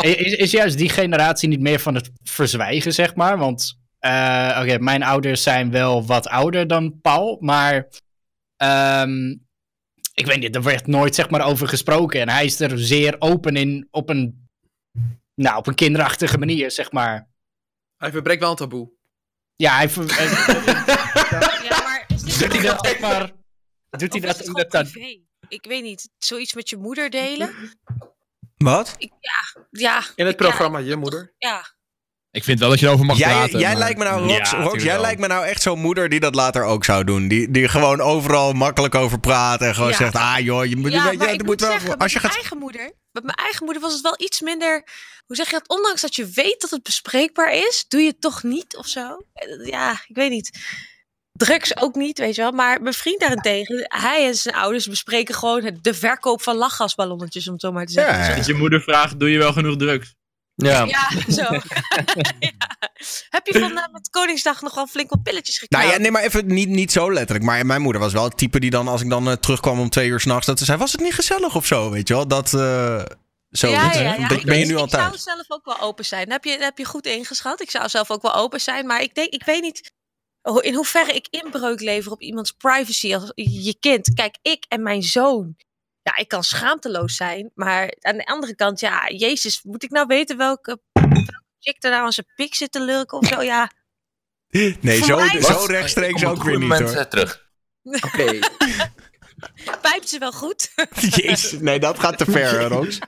Is, 0.00 0.32
is 0.32 0.50
juist 0.50 0.78
die 0.78 0.88
generatie 0.88 1.48
niet 1.48 1.60
meer 1.60 1.80
van 1.80 1.94
het 1.94 2.10
verzwijgen, 2.22 2.92
zeg 2.92 3.14
maar? 3.14 3.38
Want, 3.38 3.78
eh, 3.98 4.58
oké, 4.62 4.78
mijn 4.78 5.02
ouders 5.02 5.42
zijn 5.42 5.70
wel 5.70 6.06
wat 6.06 6.28
ouder 6.28 6.66
dan 6.66 7.00
Paul, 7.00 7.36
maar 7.40 7.88
ehm, 8.56 9.34
ik 10.16 10.26
weet 10.26 10.38
niet, 10.40 10.54
er 10.54 10.62
werd 10.62 10.86
nooit 10.86 11.14
zeg 11.14 11.30
maar 11.30 11.46
over 11.46 11.68
gesproken. 11.68 12.20
En 12.20 12.28
hij 12.28 12.44
is 12.44 12.60
er 12.60 12.78
zeer 12.78 13.16
open 13.18 13.56
in 13.56 13.88
op 13.90 14.08
een, 14.08 14.48
nou, 15.34 15.56
op 15.56 15.66
een 15.66 15.74
kinderachtige 15.74 16.38
manier, 16.38 16.70
zeg 16.70 16.92
maar. 16.92 17.28
Hij 17.96 18.10
verbreekt 18.10 18.40
wel 18.40 18.50
een 18.50 18.56
taboe. 18.56 18.90
Ja, 19.56 19.76
hij... 19.76 19.88
ver- 19.88 20.04
Ja, 21.68 21.82
maar 21.82 22.04
is 22.08 22.38
doet 22.38 22.52
hij 22.52 22.62
dat, 22.62 22.86
zeg 22.86 22.98
maar... 23.00 23.32
Doet 23.90 24.12
hij 24.12 24.20
dat 24.20 24.68
privé? 24.68 25.20
Ik 25.48 25.64
weet 25.64 25.82
niet. 25.82 26.08
Zoiets 26.18 26.54
met 26.54 26.68
je 26.70 26.76
moeder 26.76 27.10
delen? 27.10 27.54
Wat? 28.56 28.94
Ik, 28.98 29.12
ja, 29.20 29.62
ja. 29.70 29.96
In 30.14 30.26
het 30.26 30.34
ik- 30.34 30.40
ja, 30.40 30.46
programma, 30.46 30.78
je 30.78 30.96
moeder. 30.96 31.34
Ja, 31.38 31.75
Ik 32.36 32.44
vind 32.44 32.58
wel 32.60 32.68
dat 32.68 32.80
je 32.80 32.86
erover 32.86 33.04
mag 33.06 33.18
Jij, 33.18 33.28
praten. 33.32 33.58
jij 33.58 33.68
maar- 33.68 33.78
lijkt 33.78 33.98
me 33.98 34.04
nou, 34.04 34.20
Rox, 34.20 34.32
Ja, 34.32 34.56
Rox, 34.56 34.62
tuurlijk 34.62 34.82
jij 34.82 35.00
lijkt 35.00 35.20
me 35.20 35.26
nou 35.26 35.44
echt 35.44 35.62
zo'n 35.62 35.78
moeder 35.78 36.08
die 36.08 36.20
dat 36.20 36.34
later 36.34 36.64
ook 36.64 36.84
zou 36.84 37.04
doen. 37.04 37.28
Die, 37.28 37.50
die 37.50 37.68
gewoon 37.68 38.00
overal 38.00 38.52
makkelijk 38.52 38.94
over 38.94 39.20
praat 39.20 39.60
en 39.60 39.74
gewoon 39.74 39.90
Ja. 39.90 39.96
zegt, 39.96 40.14
ah 40.14 40.38
joh, 40.38 40.64
je 40.64 40.76
moet, 40.76 40.92
ja 40.92 41.10
je, 41.10 41.16
maar 41.18 41.26
je 41.26 41.32
ik 41.32 41.38
moet 41.38 41.46
moet 41.46 41.60
wel, 41.60 41.70
zeggen, 41.70 41.96
als 41.96 42.12
je 42.12 42.18
gaat... 42.20 42.34
eigen 42.34 42.58
moeder, 42.58 42.92
met 43.12 43.22
mijn 43.24 43.36
eigen 43.36 43.64
moeder 43.64 43.82
was 43.82 43.92
het 43.92 44.02
wel 44.02 44.14
iets 44.18 44.40
minder, 44.40 44.82
hoe 45.26 45.36
zeg 45.36 45.46
je 45.46 45.52
dat, 45.52 45.68
ondanks 45.68 46.00
dat 46.00 46.14
je 46.14 46.26
weet 46.34 46.60
dat 46.60 46.70
het 46.70 46.82
bespreekbaar 46.82 47.52
is, 47.54 47.84
doe 47.88 48.00
je 48.00 48.08
het 48.08 48.20
toch 48.20 48.42
niet 48.42 48.76
of 48.76 48.86
zo? 48.86 49.26
Ja, 49.64 49.92
ik 50.06 50.16
weet 50.16 50.30
niet. 50.30 50.58
Drugs 51.32 51.76
ook 51.76 51.94
niet, 51.94 52.18
weet 52.18 52.34
je 52.34 52.42
wel. 52.42 52.52
Maar 52.52 52.82
mijn 52.82 52.94
vriend 52.94 53.20
daarentegen, 53.20 53.84
hij 53.88 54.26
en 54.26 54.34
zijn 54.34 54.54
ouders 54.54 54.86
bespreken 54.86 55.34
gewoon 55.34 55.78
de 55.82 55.94
verkoop 55.94 56.42
van 56.42 56.56
lachgasballonnetjes, 56.56 57.46
om 57.46 57.52
het 57.52 57.62
zo 57.62 57.72
maar 57.72 57.86
te 57.86 57.92
zeggen. 57.92 58.18
Ja. 58.18 58.24
Zo- 58.30 58.34
Dat 58.36 58.46
je 58.46 58.54
moeder 58.54 58.80
vraagt, 58.80 59.20
doe 59.20 59.30
je 59.30 59.38
wel 59.38 59.52
genoeg 59.52 59.76
drugs? 59.76 60.14
Ja. 60.56 60.84
Ja, 60.84 61.32
zo. 61.32 61.42
Ja. 62.38 62.78
Heb 63.28 63.46
je 63.46 63.58
van 63.58 63.78
eh, 63.78 63.92
met 63.92 64.10
Koningsdag 64.10 64.62
nog 64.62 64.74
wel 64.74 64.86
flink 64.86 65.10
wat 65.10 65.22
pilletjes 65.22 65.58
geknald? 65.58 65.84
Nou 65.84 65.94
ja, 65.94 66.02
nee, 66.02 66.10
maar 66.10 66.22
even 66.22 66.46
niet, 66.46 66.68
niet 66.68 66.92
zo 66.92 67.12
letterlijk. 67.12 67.44
Maar 67.44 67.66
mijn 67.66 67.82
moeder 67.82 68.00
was 68.00 68.12
wel 68.12 68.24
het 68.24 68.36
type 68.36 68.60
die 68.60 68.70
dan, 68.70 68.88
als 68.88 69.00
ik 69.00 69.10
dan 69.10 69.28
eh, 69.28 69.32
terugkwam 69.32 69.80
om 69.80 69.90
twee 69.90 70.08
uur 70.08 70.20
s'nachts, 70.20 70.46
dat 70.46 70.58
ze 70.58 70.64
zei, 70.64 70.78
was 70.78 70.92
het 70.92 71.00
niet 71.00 71.14
gezellig 71.14 71.56
of 71.56 71.66
zo, 71.66 71.90
weet 71.90 72.08
je 72.08 72.14
wel? 72.14 72.28
Dat, 72.28 72.54
eh 72.54 73.02
zo, 73.50 73.68
ja, 73.68 73.92
ja, 73.92 74.00
ja. 74.14 74.26
ben, 74.44 74.58
je 74.58 74.66
nu 74.66 74.76
al 74.76 74.84
Ik 74.84 74.90
zou 74.90 75.16
zelf 75.16 75.44
ook 75.48 75.64
wel 75.64 75.80
open 75.80 76.04
zijn. 76.04 76.24
Dat 76.24 76.32
heb 76.32 76.44
je, 76.44 76.50
dat 76.50 76.60
heb 76.60 76.78
je 76.78 76.84
goed 76.84 77.06
ingeschat. 77.06 77.60
Ik 77.60 77.70
zou 77.70 77.88
zelf 77.88 78.10
ook 78.10 78.22
wel 78.22 78.34
open 78.34 78.60
zijn. 78.60 78.86
Maar 78.86 79.02
ik 79.02 79.14
denk, 79.14 79.32
ik 79.32 79.44
weet 79.44 79.62
niet 79.62 79.92
in 80.60 80.74
hoeverre 80.74 81.12
ik 81.12 81.26
inbreuk 81.30 81.80
lever 81.80 82.12
op 82.12 82.20
iemands 82.20 82.52
privacy 82.52 83.14
als 83.14 83.32
je 83.34 83.76
kind. 83.80 84.14
Kijk, 84.14 84.36
ik 84.42 84.64
en 84.68 84.82
mijn 84.82 85.02
zoon. 85.02 85.56
Ja, 86.06 86.16
ik 86.16 86.28
kan 86.28 86.44
schaamteloos 86.44 87.16
zijn. 87.16 87.50
Maar 87.54 87.94
aan 88.00 88.16
de 88.16 88.24
andere 88.26 88.54
kant, 88.54 88.80
ja, 88.80 89.08
Jezus, 89.08 89.62
moet 89.62 89.82
ik 89.82 89.90
nou 89.90 90.06
weten 90.06 90.36
welke, 90.36 90.80
welke 90.92 91.42
chick 91.58 91.84
er 91.84 91.90
nou 91.90 92.04
aan 92.04 92.12
zijn 92.12 92.26
pik 92.34 92.54
zit 92.54 92.72
te 92.72 92.80
lurken 92.82 93.18
of 93.18 93.26
zo? 93.26 93.42
Ja. 93.42 93.70
Nee, 94.80 95.02
zo, 95.02 95.16
mij- 95.16 95.40
zo 95.42 95.64
rechtstreeks 95.64 96.20
Ik 96.20 96.26
kom 96.26 96.32
op 96.32 96.38
ook 96.38 96.44
weer 96.44 96.58
niet 96.58 96.68
moment, 96.68 96.94
hoor. 96.94 97.08
terug. 97.08 97.48
Oké. 97.82 98.38
Pijpt 99.82 100.08
ze 100.08 100.18
wel 100.18 100.32
goed? 100.32 100.70
Jezus, 101.16 101.60
nee, 101.60 101.78
dat 101.78 101.98
gaat 101.98 102.18
te 102.18 102.24
ver, 102.24 102.50
hè, 102.60 102.66
Rox. 102.66 102.98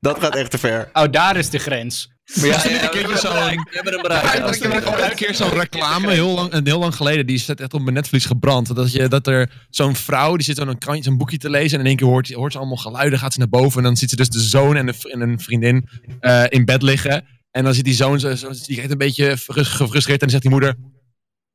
Dat 0.00 0.18
gaat 0.20 0.34
echt 0.34 0.50
te 0.50 0.58
ver. 0.58 0.88
Oh, 0.92 1.04
daar 1.10 1.36
is 1.36 1.50
de 1.50 1.58
grens. 1.58 2.10
Maar 2.34 2.46
ja, 2.46 2.64
een 2.82 2.90
keer 2.90 3.16
zo'n- 3.18 3.32
we 3.32 3.66
hebben 3.70 3.92
hem 3.92 4.02
bereikt. 4.02 4.32
Ja, 4.36 4.52
ik 4.52 4.62
heb 4.84 5.10
een 5.10 5.16
keer 5.16 5.34
zo'n 5.34 5.50
reclame, 5.50 6.12
heel 6.12 6.28
lang, 6.34 6.52
een 6.52 6.66
heel 6.66 6.78
lang 6.78 6.94
geleden, 6.94 7.26
die 7.26 7.36
is 7.36 7.48
echt 7.48 7.74
op 7.74 7.80
mijn 7.80 7.94
netvlies 7.94 8.24
gebrand. 8.24 8.74
Dat, 8.74 8.92
je, 8.92 9.08
dat 9.08 9.26
er 9.26 9.66
zo'n 9.70 9.96
vrouw, 9.96 10.36
die 10.36 10.44
zit 10.44 10.56
zo'n 10.56 10.78
krantje, 10.78 11.04
zo'n 11.04 11.16
boekje 11.18 11.36
te 11.38 11.50
lezen 11.50 11.74
en 11.74 11.80
in 11.80 11.86
één 11.86 11.96
keer 11.96 12.06
hoort, 12.06 12.32
hoort 12.32 12.52
ze 12.52 12.58
allemaal 12.58 12.76
geluiden, 12.76 13.18
gaat 13.18 13.32
ze 13.32 13.38
naar 13.38 13.48
boven 13.48 13.78
en 13.78 13.84
dan 13.84 13.96
ziet 13.96 14.10
ze 14.10 14.16
dus 14.16 14.28
de 14.28 14.40
zoon 14.40 14.76
en, 14.76 14.86
de, 14.86 14.94
v- 14.94 15.04
en 15.04 15.20
een 15.20 15.40
vriendin 15.40 15.88
eh, 16.20 16.44
in 16.48 16.64
bed 16.64 16.82
liggen. 16.82 17.26
En 17.50 17.64
dan 17.64 17.74
zit 17.74 17.84
die 17.84 17.94
zoon, 17.94 18.20
zo, 18.20 18.34
zo, 18.34 18.50
die 18.66 18.76
kijkt 18.76 18.90
een 18.90 18.98
beetje 18.98 19.36
frus- 19.38 19.68
gefrustreerd 19.68 20.20
en 20.22 20.28
dan 20.28 20.30
zegt 20.30 20.42
die 20.42 20.50
moeder... 20.50 20.74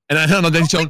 En, 0.06 0.16
dan- 0.16 0.36
en 0.36 0.42
dan 0.42 0.52
denkt 0.52 0.70
die 0.70 0.80
zoon... 0.80 0.90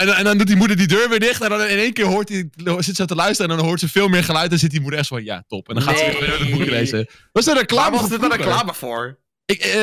En, 0.00 0.06
dan- 0.06 0.14
en 0.14 0.24
dan 0.24 0.38
doet 0.38 0.46
die 0.46 0.56
moeder 0.56 0.76
die 0.76 0.86
deur 0.86 1.08
weer 1.08 1.20
dicht 1.20 1.42
en 1.42 1.48
dan 1.48 1.60
in 1.60 1.78
één 1.78 1.92
keer 1.92 2.04
hoort 2.04 2.26
die, 2.26 2.50
zit 2.78 2.96
ze 2.96 3.04
te 3.04 3.14
luisteren 3.14 3.50
en 3.50 3.56
dan 3.56 3.66
hoort 3.66 3.80
ze 3.80 3.88
veel 3.88 4.08
meer 4.08 4.24
geluid 4.24 4.52
en 4.52 4.58
zit 4.58 4.70
die 4.70 4.80
moeder 4.80 4.98
echt 4.98 5.08
zo 5.08 5.14
van, 5.14 5.24
ja, 5.24 5.44
top. 5.48 5.68
En 5.68 5.74
dan 5.74 5.82
gaat 5.84 5.98
ze 5.98 6.16
weer 6.20 6.38
het 6.38 6.50
boek 6.50 6.64
lezen. 6.64 7.08
Was 7.32 7.46
er 7.46 7.54
reclame 7.56 7.82
Waar 7.90 8.00
was 8.00 8.08
voor 8.08 8.18
dit 8.18 8.22
een 8.30 8.36
reclame 8.36 8.74
voor? 8.74 9.18
Ik, 9.46 9.60
eh, 9.64 9.82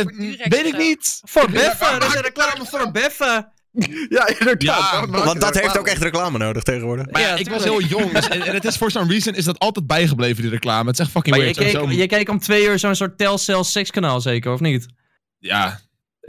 weet 0.50 0.66
ik 0.66 0.78
niet. 0.78 1.22
Voor 1.24 1.52
Beffen! 1.52 2.00
Dat 2.00 2.10
is 2.10 2.16
een 2.16 2.22
reclame 2.22 2.66
voor 2.66 2.80
een 2.80 2.92
Beffen! 2.92 3.52
Ja, 4.10 4.28
inderdaad. 4.28 4.62
Ja, 4.92 5.02
je 5.02 5.08
Want 5.12 5.42
dat 5.42 5.60
heeft 5.60 5.78
ook 5.78 5.88
echt 5.88 6.02
reclame 6.02 6.38
nodig 6.38 6.64
tegenwoordig. 6.64 7.06
Maar 7.12 7.22
ja, 7.22 7.28
Ja, 7.28 7.36
ik 7.36 7.50
was 7.50 7.64
heel 7.64 7.82
jong. 7.82 8.12
Dus, 8.12 8.28
en, 8.28 8.42
en 8.42 8.54
het 8.54 8.66
is 8.66 8.78
voor 8.78 8.92
zo'n 8.92 9.10
reason 9.10 9.34
is 9.36 9.46
dat 9.46 9.60
altijd 9.60 9.88
bijgebleven, 9.88 10.42
die 10.42 10.52
reclame. 10.52 10.90
Het 10.90 11.00
is 11.00 11.06
echt 11.06 11.12
fucking 11.14 11.36
Maar 11.36 11.46
je 11.46 11.54
weird. 11.54 11.72
Zo- 11.72 11.80
keek, 11.82 11.92
zo- 11.92 11.98
je 12.02 12.08
keek 12.08 12.30
om 12.30 12.40
twee 12.40 12.66
uur 12.68 12.80
zo'n 12.80 12.96
soort 12.96 13.18
Telcel 13.18 13.64
sekskanaal 13.64 14.22
zeker, 14.22 14.52
of 14.54 14.60
niet? 14.60 14.86
Ja, 15.38 15.80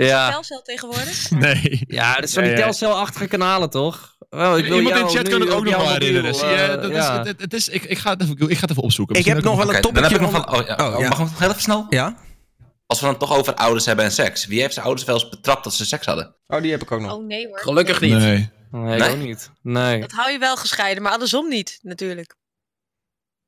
Ja. 0.07 0.31
Telcel 0.31 0.63
tegenwoordig? 0.63 1.31
nee. 1.47 1.85
Ja, 1.87 2.15
dat 2.15 2.25
is 2.25 2.33
van 2.35 2.43
die 2.43 2.53
Ja, 2.53 2.59
ja. 2.59 2.65
Telcel-achtige 2.65 3.27
kanalen, 3.27 3.71
toch? 3.71 4.17
Oh, 4.31 4.59
ik 4.59 4.65
wil 4.65 4.77
Iemand 4.77 4.97
in 4.97 5.05
de 5.05 5.11
chat 5.11 5.29
kan 5.29 5.41
het 5.41 5.51
ook 5.51 5.65
nog 5.65 5.77
wel 5.77 5.91
herinneren. 5.93 6.35
Zie 6.35 6.49
je, 6.49 6.55
eh, 6.55 6.83
dat 6.83 6.91
ja. 6.91 7.21
is, 7.21 7.29
het, 7.29 7.41
het 7.41 7.55
is, 7.55 7.69
ik, 7.69 7.85
ik, 7.85 7.99
ga 7.99 8.11
het 8.11 8.23
even, 8.23 8.49
ik 8.49 8.55
ga 8.55 8.61
het 8.61 8.71
even 8.71 8.83
opzoeken. 8.83 9.17
Ik 9.17 9.25
heb 9.25 9.43
nog 9.43 9.57
wel 9.57 9.69
een 9.69 9.77
Oké, 9.85 9.93
dan 9.93 10.03
heb 10.03 10.13
ik 10.13 10.19
toppetje 10.19 10.41
nog 10.41 10.47
van... 10.47 10.61
Oh, 10.61 10.67
ja. 10.67 10.87
Oh, 10.87 10.95
Oh, 10.95 11.01
ja. 11.01 11.09
Mag 11.09 11.19
ik 11.19 11.25
nog 11.25 11.39
heel 11.39 11.49
even 11.49 11.61
snel? 11.63 11.87
Ja? 11.91 12.17
Als 12.87 13.01
we 13.01 13.07
dan 13.07 13.17
toch 13.19 13.37
over 13.37 13.55
ouders 13.55 13.87
hebben 13.87 14.05
en 14.05 14.13
seks. 14.13 14.47
Wie 14.47 14.61
heeft 14.61 14.73
zijn 14.73 14.85
ouders 14.87 15.07
wel 15.07 15.15
eens 15.15 15.29
betrapt 15.29 15.65
dat 15.65 15.75
ze 15.75 15.87
seks 15.87 16.07
hadden? 16.07 16.35
Oh, 16.47 16.63
die 16.63 16.71
heb 16.71 16.83
ik 16.83 16.93
ook 16.93 17.01
nog. 17.01 17.13
Oh 17.13 17.27
nee 17.27 17.47
hoor. 17.47 17.59
Gelukkig 17.59 18.01
niet. 18.01 18.13
Nee. 18.13 18.51
Nee, 18.71 18.93
ik 18.97 18.99
Nee? 19.01 19.11
ook 19.11 19.17
niet. 19.27 19.51
Nee. 19.63 20.01
Dat 20.01 20.13
hou 20.13 20.31
je 20.31 20.39
wel 20.39 20.57
gescheiden, 20.57 21.03
maar 21.03 21.13
andersom 21.13 21.49
niet, 21.49 21.79
natuurlijk. 21.83 22.35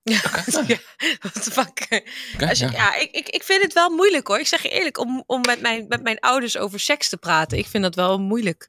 Ja, 0.02 0.20
ja, 0.66 0.76
what 1.20 1.42
the 1.42 1.50
fuck. 1.50 2.02
Als 2.48 2.58
je- 2.58 2.64
ja. 2.64 2.72
ja, 2.72 2.94
ik, 2.94 3.10
ik, 3.10 3.28
ik 3.28 3.42
vind 3.42 3.62
het 3.62 3.72
wel 3.72 3.90
moeilijk 3.90 4.26
hoor. 4.26 4.38
Ik 4.38 4.46
zeg 4.46 4.62
je 4.62 4.68
eerlijk, 4.68 4.98
om, 4.98 5.22
om 5.26 5.40
met, 5.40 5.60
mijn, 5.60 5.84
met 5.88 6.02
mijn 6.02 6.18
ouders 6.20 6.56
over 6.58 6.80
seks 6.80 7.08
te 7.08 7.16
praten. 7.16 7.58
Ik 7.58 7.66
vind 7.66 7.82
dat 7.82 7.94
wel 7.94 8.18
moeilijk. 8.20 8.66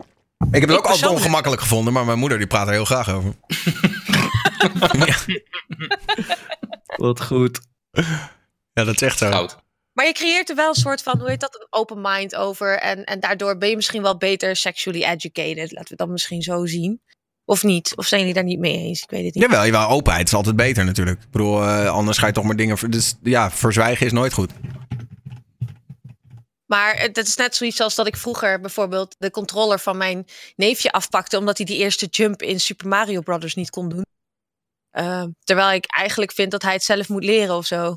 Ik 0.51 0.59
heb 0.59 0.61
het 0.61 0.71
Ik 0.71 0.77
ook 0.77 0.85
altijd 0.91 1.11
ongemakkelijk 1.11 1.61
gevonden, 1.61 1.93
maar 1.93 2.05
mijn 2.05 2.19
moeder 2.19 2.37
die 2.37 2.47
praat 2.47 2.67
er 2.67 2.73
heel 2.73 2.85
graag 2.85 3.09
over. 3.09 3.33
ja, 5.05 5.17
Wat 6.95 7.21
goed. 7.21 7.59
ja, 8.73 8.83
dat 8.83 8.95
is 8.95 9.01
echt 9.01 9.17
zo. 9.17 9.29
Goud. 9.29 9.57
Maar 9.93 10.05
je 10.05 10.13
creëert 10.13 10.49
er 10.49 10.55
wel 10.55 10.69
een 10.69 10.75
soort 10.75 11.01
van, 11.03 11.19
hoe 11.19 11.29
heet 11.29 11.39
dat, 11.39 11.55
een 11.55 11.67
open 11.69 12.01
mind 12.01 12.35
over. 12.35 12.77
En, 12.79 13.03
en 13.03 13.19
daardoor 13.19 13.57
ben 13.57 13.69
je 13.69 13.75
misschien 13.75 14.01
wel 14.01 14.17
beter 14.17 14.55
sexually 14.55 15.03
educated. 15.03 15.71
Laten 15.71 15.89
we 15.89 15.95
dat 15.95 16.07
misschien 16.09 16.41
zo 16.41 16.65
zien. 16.65 17.01
Of 17.51 17.63
niet? 17.63 17.93
Of 17.95 18.05
zijn 18.05 18.19
jullie 18.19 18.35
daar 18.35 18.43
niet 18.43 18.59
mee 18.59 18.77
eens? 18.77 19.03
Ik 19.03 19.09
weet 19.09 19.25
het 19.25 19.33
niet. 19.33 19.43
Jawel, 19.43 19.65
jawel, 19.65 19.89
openheid 19.89 20.27
is 20.27 20.33
altijd 20.33 20.55
beter 20.55 20.85
natuurlijk. 20.85 21.21
Ik 21.21 21.31
bedoel, 21.31 21.63
eh, 21.63 21.89
anders 21.89 22.17
ga 22.17 22.27
je 22.27 22.33
toch 22.33 22.43
maar 22.43 22.55
dingen... 22.55 22.91
Dus 22.91 23.15
ja, 23.23 23.51
verzwijgen 23.51 24.05
is 24.05 24.11
nooit 24.11 24.33
goed. 24.33 24.51
Maar 26.65 26.97
het 26.97 27.15
het 27.15 27.27
is 27.27 27.35
net 27.35 27.55
zoiets 27.55 27.79
als 27.81 27.95
dat 27.95 28.07
ik 28.07 28.15
vroeger 28.15 28.59
bijvoorbeeld 28.59 29.15
de 29.17 29.31
controller 29.31 29.79
van 29.79 29.97
mijn 29.97 30.25
neefje 30.55 30.91
afpakte. 30.91 31.37
Omdat 31.37 31.57
hij 31.57 31.65
die 31.65 31.77
eerste 31.77 32.05
jump 32.05 32.41
in 32.41 32.59
Super 32.59 32.87
Mario 32.87 33.21
Brothers 33.21 33.55
niet 33.55 33.69
kon 33.69 33.89
doen. 33.89 34.05
Eh, 34.89 35.23
terwijl 35.43 35.71
ik 35.71 35.85
eigenlijk 35.85 36.31
vind 36.31 36.51
dat 36.51 36.61
hij 36.61 36.73
het 36.73 36.83
zelf 36.83 37.09
moet 37.09 37.23
leren 37.23 37.55
of 37.55 37.65
zo. 37.65 37.95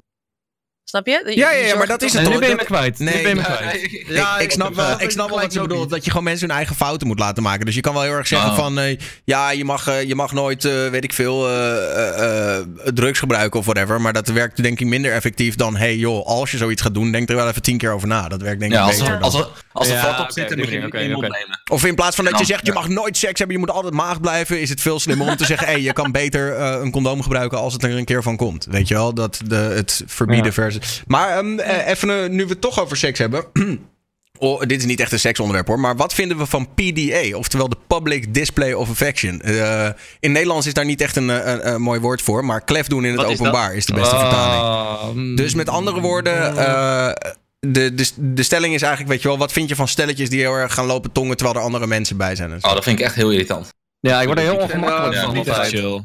Snap 0.94 1.06
je? 1.06 1.22
Je- 1.26 1.36
Ja, 1.36 1.50
ja, 1.50 1.66
ja, 1.66 1.76
maar 1.76 1.86
dat 1.86 2.02
is 2.02 2.12
het 2.12 2.22
Nee, 2.22 2.30
nu 2.30 2.36
toch? 2.36 2.40
ben 2.40 2.50
je 2.50 2.56
me 2.56 2.64
kwijt. 2.64 2.98
Nee, 2.98 3.14
nu 3.16 3.20
ben 3.22 3.28
je 3.30 3.34
me 3.36 3.40
ja, 3.40 3.56
kwijt. 3.56 3.82
ik, 3.84 4.42
ik, 4.42 4.50
snap 4.50 4.74
wel, 4.74 5.00
ik 5.00 5.10
snap 5.10 5.28
wel 5.28 5.40
wat 5.40 5.52
je 5.52 5.60
bedoelt. 5.60 5.90
Dat 5.90 6.04
je 6.04 6.10
gewoon 6.10 6.24
mensen 6.24 6.46
hun 6.48 6.56
eigen 6.56 6.76
fouten 6.76 7.06
moet 7.06 7.18
laten 7.18 7.42
maken. 7.42 7.66
Dus 7.66 7.74
je 7.74 7.80
kan 7.80 7.92
wel 7.94 8.02
heel 8.02 8.12
erg 8.12 8.26
zeggen 8.26 8.50
Oh. 8.50 8.56
van... 8.56 8.78
eh, 8.78 8.98
ja, 9.24 9.50
je 9.50 9.64
mag, 9.64 9.86
eh, 9.88 10.02
je 10.02 10.14
mag 10.14 10.32
nooit, 10.32 10.64
eh, 10.64 10.88
weet 10.88 11.04
ik 11.04 11.12
veel, 11.12 11.48
eh, 11.48 11.74
eh, 12.08 12.58
eh, 12.58 12.64
drugs 12.94 13.18
gebruiken 13.18 13.58
of 13.58 13.64
whatever. 13.64 14.00
Maar 14.00 14.12
dat 14.12 14.28
werkt 14.28 14.62
denk 14.62 14.80
ik 14.80 14.86
minder 14.86 15.12
effectief 15.12 15.54
dan... 15.54 15.76
hey 15.76 15.96
joh, 15.96 16.26
als 16.26 16.50
je 16.50 16.56
zoiets 16.56 16.82
gaat 16.82 16.94
doen, 16.94 17.12
denk 17.12 17.28
er 17.28 17.36
wel 17.36 17.48
even 17.48 17.62
tien 17.62 17.78
keer 17.78 17.92
over 17.92 18.08
na. 18.08 18.28
Dat 18.28 18.40
werkt 18.42 18.60
denk 18.60 18.72
ik 18.72 18.78
Ja, 18.78 18.84
als, 18.84 18.92
beter 18.98 19.12
er, 19.12 19.20
dan. 19.20 19.22
als, 19.22 19.34
er, 19.34 19.48
als 19.74 19.88
er 19.88 19.94
Ja, 19.94 20.00
vat 20.14 20.20
op 20.20 20.32
zit, 20.32 20.48
dan 20.48 20.58
moet 20.58 20.68
je 20.68 20.78
niet 20.78 20.92
nemen. 20.92 21.60
Of 21.70 21.84
in 21.84 21.94
plaats 21.94 22.16
van 22.16 22.24
dat 22.24 22.38
je 22.38 22.44
zegt, 22.44 22.66
je 22.66 22.72
mag 22.72 22.88
nooit 22.88 23.16
seks 23.16 23.38
hebben, 23.38 23.56
je 23.56 23.62
moet 23.66 23.74
altijd 23.74 23.94
maagd 23.94 24.20
blijven, 24.20 24.60
is 24.60 24.68
het 24.70 24.80
veel 24.80 25.00
slimmer 25.00 25.26
om 25.28 25.36
te 25.36 25.44
zeggen, 25.44 25.66
hey, 25.66 25.80
je 25.80 25.92
kan 25.92 26.12
beter 26.12 26.56
eh, 26.56 26.80
een 26.80 26.90
condoom 26.90 27.22
gebruiken 27.22 27.58
als 27.58 27.72
het 27.72 27.82
er 27.82 27.96
een 27.96 28.04
keer 28.04 28.22
van 28.22 28.36
komt. 28.36 28.66
Weet 28.70 28.88
je 28.88 28.94
wel, 28.94 29.14
dat 29.14 29.40
de, 29.46 29.54
het 29.56 30.02
verbieden 30.06 30.46
Ja. 30.46 30.52
versus. 30.52 31.02
Maar 31.06 31.28
ehm, 31.38 31.58
eh, 31.58 31.88
even, 31.88 32.22
eh, 32.22 32.28
nu 32.30 32.44
we 32.44 32.50
het 32.50 32.60
toch 32.60 32.80
over 32.80 32.96
seks 32.96 33.18
hebben. 33.18 33.44
Oh, 34.38 34.60
dit 34.60 34.78
is 34.78 34.84
niet 34.86 35.00
echt 35.00 35.12
een 35.12 35.18
seksonderwerp 35.18 35.66
hoor, 35.66 35.80
maar 35.80 35.96
wat 35.96 36.14
vinden 36.14 36.36
we 36.38 36.46
van 36.46 36.68
PDA, 36.74 37.36
oftewel 37.36 37.68
de 37.68 37.76
Public 37.86 38.34
Display 38.34 38.72
of 38.72 38.88
Affection? 38.90 39.40
Eh, 39.40 39.88
in 40.20 40.32
Nederlands 40.32 40.66
is 40.66 40.74
daar 40.74 40.84
niet 40.84 41.00
echt 41.00 41.16
een, 41.16 41.28
een, 41.28 41.72
een 41.72 41.80
mooi 41.82 42.00
woord 42.00 42.22
voor, 42.22 42.44
maar 42.44 42.60
klef 42.64 42.86
doen 42.86 43.04
in 43.04 43.12
het 43.12 43.20
Wat 43.20 43.30
openbaar 43.30 43.74
is 43.74 43.86
de 43.86 43.92
beste 43.94 44.18
vertaling. 44.18 45.14
Mm. 45.14 45.36
Dus 45.36 45.54
met 45.54 45.68
andere 45.68 46.00
woorden, 46.00 46.56
eh, 46.56 47.10
de, 47.72 47.94
de, 47.94 48.10
de 48.16 48.42
stelling 48.42 48.74
is 48.74 48.82
eigenlijk, 48.82 49.12
weet 49.12 49.22
je 49.22 49.28
wel, 49.28 49.38
wat 49.38 49.52
vind 49.52 49.68
je 49.68 49.76
van 49.76 49.88
stelletjes 49.88 50.30
die 50.30 50.40
heel 50.40 50.52
erg 50.52 50.74
gaan 50.74 50.86
lopen 50.86 51.12
tongen 51.12 51.36
terwijl 51.36 51.58
er 51.58 51.64
andere 51.64 51.86
mensen 51.86 52.16
bij 52.16 52.34
zijn? 52.34 52.52
en 52.52 52.60
zo? 52.60 52.66
Oh, 52.66 52.74
dat 52.74 52.84
vind 52.84 52.98
ik 52.98 53.04
echt 53.04 53.14
heel 53.14 53.30
irritant. 53.30 53.68
Ja, 54.00 54.20
ik 54.20 54.26
word 54.26 54.38
er 54.38 54.44
heel 54.44 54.56
ongemakkelijk 54.56 55.46
eh, 55.46 55.54
van. 55.54 55.64
chill. 55.64 56.04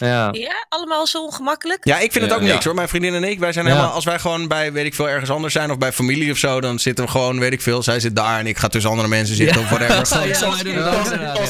Ja. 0.00 0.28
Ja, 0.32 0.66
allemaal 0.68 1.06
zo 1.06 1.24
ongemakkelijk. 1.24 1.84
Ja, 1.84 1.98
ik 1.98 2.12
vind 2.12 2.24
het 2.24 2.32
Ja, 2.32 2.38
ook 2.38 2.42
niks 2.42 2.54
ja. 2.58 2.64
hoor. 2.64 2.74
Mijn 2.74 2.88
vriendin 2.88 3.14
en 3.14 3.24
ik, 3.24 3.38
wij 3.38 3.52
zijn 3.52 3.66
Ja. 3.66 3.70
helemaal, 3.72 3.92
als 3.94 4.04
wij 4.04 4.18
gewoon 4.18 4.48
bij, 4.48 4.72
weet 4.72 4.84
ik 4.86 4.94
veel, 4.94 5.08
ergens 5.08 5.30
anders 5.30 5.52
zijn 5.52 5.70
of 5.70 5.78
bij 5.78 5.92
familie 5.92 6.30
of 6.32 6.38
zo, 6.38 6.60
dan 6.60 6.78
zitten 6.78 7.04
we 7.04 7.10
gewoon, 7.10 7.38
weet 7.38 7.52
ik 7.52 7.62
veel, 7.62 7.82
zij 7.82 8.00
zit 8.00 8.16
daar 8.16 8.38
en 8.38 8.46
ik 8.46 8.58
ga 8.58 8.68
tussen 8.68 8.90
andere 8.90 9.08
mensen 9.08 9.36
zitten 9.36 9.60
of 9.60 9.68
whatever. 9.68 9.88
Ja, 10.20 10.24
ja, 10.24 10.34
Zoals 10.34 10.60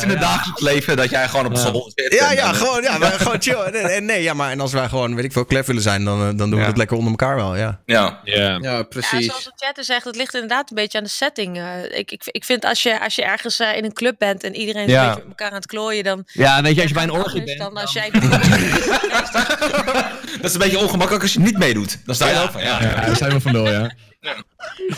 in 0.02 0.08
het 0.08 0.18
ja. 0.18 0.24
dagelijks 0.24 0.60
leven, 0.62 0.96
dat 0.96 1.10
jij 1.10 1.28
gewoon 1.28 1.46
op 1.46 1.54
de 1.54 1.60
Ja. 1.60 1.66
zolder 1.66 1.92
zit. 1.94 2.12
ja, 2.14 2.34
dan- 2.34 2.54
gewoon, 2.54 2.82
ja, 2.82 2.98
wij, 2.98 3.10
gewoon 3.10 3.40
chill. 3.42 3.54
En, 3.54 4.04
nee, 4.04 4.22
ja, 4.22 4.34
maar 4.34 4.50
en 4.50 4.60
als 4.60 4.72
wij 4.72 4.88
gewoon, 4.88 5.14
weet 5.14 5.24
ik 5.24 5.32
veel, 5.32 5.44
klef 5.44 5.66
willen 5.66 5.82
zijn, 5.82 6.04
dan, 6.04 6.18
eh, 6.20 6.26
dan 6.26 6.36
doen 6.36 6.50
we 6.50 6.56
Ja. 6.60 6.66
het 6.66 6.76
lekker 6.76 6.96
onder 6.96 7.10
elkaar 7.10 7.36
wel, 7.36 7.56
ja. 7.56 7.80
Ja. 7.86 8.20
Ja. 8.24 8.34
Ja, 8.44 8.58
Ja, 8.60 8.82
precies. 8.82 9.26
zoals 9.26 9.44
de 9.44 9.52
chatter 9.56 9.84
zegt, 9.84 10.04
het 10.04 10.16
ligt 10.16 10.34
inderdaad 10.34 10.70
een 10.70 10.76
beetje 10.76 10.98
aan 10.98 11.04
de 11.04 11.10
setting. 11.10 11.56
Eh, 11.58 11.98
ik, 11.98 12.10
ik, 12.10 12.22
ik 12.24 12.44
vind 12.44 12.64
als 12.64 12.82
je, 12.82 13.00
als 13.00 13.14
je 13.14 13.22
ergens 13.24 13.58
eh, 13.60 13.76
in 13.76 13.84
een 13.84 13.92
club 13.92 14.14
bent 14.18 14.44
en 14.44 14.54
iedereen 14.56 14.86
is 14.86 14.92
Ja. 14.92 15.00
een 15.02 15.06
beetje 15.08 15.20
met 15.22 15.28
elkaar 15.28 15.48
aan 15.48 15.54
het 15.56 15.66
klooien, 15.66 16.04
dan... 16.04 16.22
Ja, 16.26 16.62
weet 16.62 16.74
je, 16.74 16.80
als 16.80 16.88
je 16.90 16.94
bij 16.94 17.04
een 17.04 17.10
orgie 17.10 17.24
anders 17.40 17.44
bent. 17.44 17.58
Dan 17.58 17.76
als 17.82 17.92
jij... 17.92 18.10
Dat 20.40 20.50
is 20.50 20.52
een 20.52 20.58
beetje 20.58 20.78
ongemakkelijk 20.78 21.22
als 21.22 21.32
je 21.32 21.40
niet 21.40 21.58
meedoet. 21.58 21.98
Dan 22.06 22.14
sta 22.14 22.28
je 22.28 22.34
Ja. 22.34 22.50
van, 22.52 22.62
ja. 22.62 22.82
Ja, 22.82 23.06
daar 23.06 23.16
zijn 23.16 23.32
we 23.32 23.40
van 23.40 23.52
lul, 23.52 23.70
ja. 23.70 23.94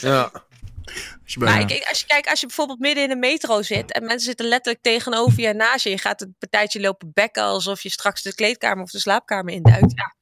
Ja. 0.01 0.31
Als 1.25 1.33
je 1.35 1.39
Maar 1.39 1.61
ik, 1.61 1.71
ik- 1.71 1.89
als 1.89 2.01
je 2.01 2.07
kijkt, 2.07 2.29
als 2.31 2.41
je 2.41 2.47
bijvoorbeeld 2.47 2.79
midden 2.79 3.05
in 3.05 3.11
een 3.11 3.19
metro 3.19 3.63
zit 3.63 3.93
en 3.93 4.03
mensen 4.05 4.27
zitten 4.27 4.47
letterlijk 4.47 4.85
tegenover 4.85 5.41
je 5.41 5.47
en 5.47 5.57
naast 5.57 5.85
je, 5.85 5.91
je 5.91 5.99
gaat 5.99 6.21
het 6.21 6.39
partijtje 6.39 6.81
lopen 6.81 7.11
bekken 7.15 7.43
alsof 7.43 7.83
je 7.83 7.91
straks 7.91 8.23
de 8.23 8.35
kleedkamer 8.35 8.83
of 8.85 8.91
de 8.91 8.99
slaapkamer 9.01 9.55
induikt. 9.55 9.93
Ja. 9.97 10.15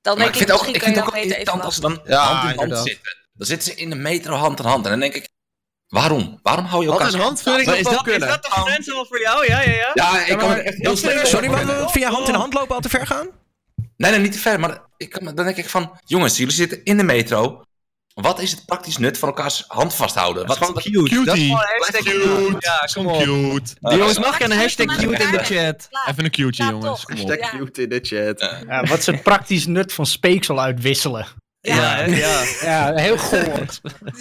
Dan 0.00 0.18
Maar 0.18 0.24
denk 0.24 0.28
ik 0.28 0.40
ik, 0.40 0.46
vind, 0.46 0.50
ook, 0.50 0.56
misschien 0.66 0.74
ik 0.74 0.80
kun 0.80 0.92
vind 0.94 1.06
je 1.14 1.20
het 1.20 1.24
ook 1.24 1.30
irritant 1.32 1.62
als 1.62 1.74
ze 1.74 1.80
dan 1.80 2.00
Ja, 2.06 2.18
hand 2.22 2.40
in 2.40 2.46
hand 2.48 2.60
inderdaad. 2.60 2.86
zitten. 2.86 3.16
Dan 3.34 3.46
zitten 3.46 3.72
ze 3.72 3.78
in 3.78 3.90
de 3.90 3.96
metro 3.96 4.34
hand 4.34 4.58
in 4.58 4.64
hand. 4.64 4.84
En 4.84 4.90
dan 4.90 5.00
denk 5.00 5.14
ik, 5.14 5.28
waarom? 5.88 6.38
Waarom 6.42 6.64
hou 6.64 6.82
je 6.84 6.88
elkaar 6.90 7.02
Hand 7.02 7.14
in 7.16 7.20
hand 7.22 7.42
vind 7.42 7.58
ik 7.58 7.66
Maar 7.66 7.74
nog 7.74 7.84
is 7.92 7.96
dat, 7.96 8.06
is 8.22 8.28
dat 8.28 8.42
de 8.42 8.50
grens 8.50 8.92
al 8.92 9.06
voor 9.06 9.20
jou? 9.20 9.46
Ja, 9.46 9.60
ja, 9.60 9.70
ja. 9.72 9.90
Ja, 9.94 10.24
ik 10.26 10.38
kan 10.38 10.48
maar 10.48 10.58
er 10.58 10.64
echt 10.64 10.76
heel 10.78 10.96
slecht 10.96 11.20
ik- 11.20 11.26
Sorry, 11.26 11.48
wat, 11.50 11.62
wat 11.64 11.92
vind 11.92 12.04
jij 12.04 12.12
hand 12.12 12.28
in 12.28 12.34
hand 12.34 12.54
lopen 12.54 12.74
al 12.74 12.80
te 12.80 12.88
ver 12.88 13.06
gaan? 13.06 13.28
Nee, 13.96 14.10
nee, 14.10 14.20
niet 14.20 14.32
te 14.32 14.38
ver. 14.38 14.60
Maar 14.60 14.82
ik, 14.96 15.10
kan- 15.10 15.24
dan 15.34 15.44
denk 15.44 15.56
ik 15.56 15.68
van, 15.68 15.98
jongens, 16.04 16.36
jullie 16.36 16.52
zitten 16.54 16.84
in 16.84 16.96
de 16.96 17.02
metro. 17.02 17.62
Wat 18.14 18.40
is 18.40 18.50
het 18.50 18.64
praktisch 18.66 18.96
nut 18.98 19.18
van 19.18 19.28
elkaars 19.28 19.64
hand 19.66 19.94
vasthouden? 19.94 20.46
Dat 20.46 20.58
Wat, 20.58 20.76
is 20.78 20.82
gewoon 20.82 21.04
cute. 21.08 21.24
Dat 21.24 21.36
is 21.36 21.42
gewoon 21.42 21.58
hashtag 21.78 22.02
cute. 22.02 22.56
Ja, 22.58 22.88
kom 22.94 23.06
op. 23.06 23.22
Cute. 23.22 23.74
Die 23.80 23.98
jongens 23.98 24.18
mag 24.18 24.36
geen 24.36 24.48
Maar 24.48 24.58
hashtag 24.58 24.86
maar- 24.86 24.96
cute 24.96 25.22
in 25.22 25.30
de 25.30 25.38
chat. 25.38 25.88
Even 26.08 26.24
een 26.24 26.30
cuteje, 26.30 26.64
Ja, 26.64 26.70
jongens. 26.70 27.04
Hashtag 27.06 27.50
cute 27.50 27.82
in 27.82 27.88
de 27.88 27.98
chat. 28.02 28.62
Ja, 28.68 28.82
wat 28.84 28.98
is 28.98 29.06
het 29.06 29.22
praktisch 29.22 29.66
nut 29.66 29.92
van 29.92 30.06
speeksel 30.06 30.60
uitwisselen? 30.60 31.26
Ja. 31.66 31.74
Ja, 31.74 31.96
hè? 31.96 32.16
ja. 32.16 32.44
Ja, 32.62 32.94
heel 32.94 33.18
goor. 33.28 33.66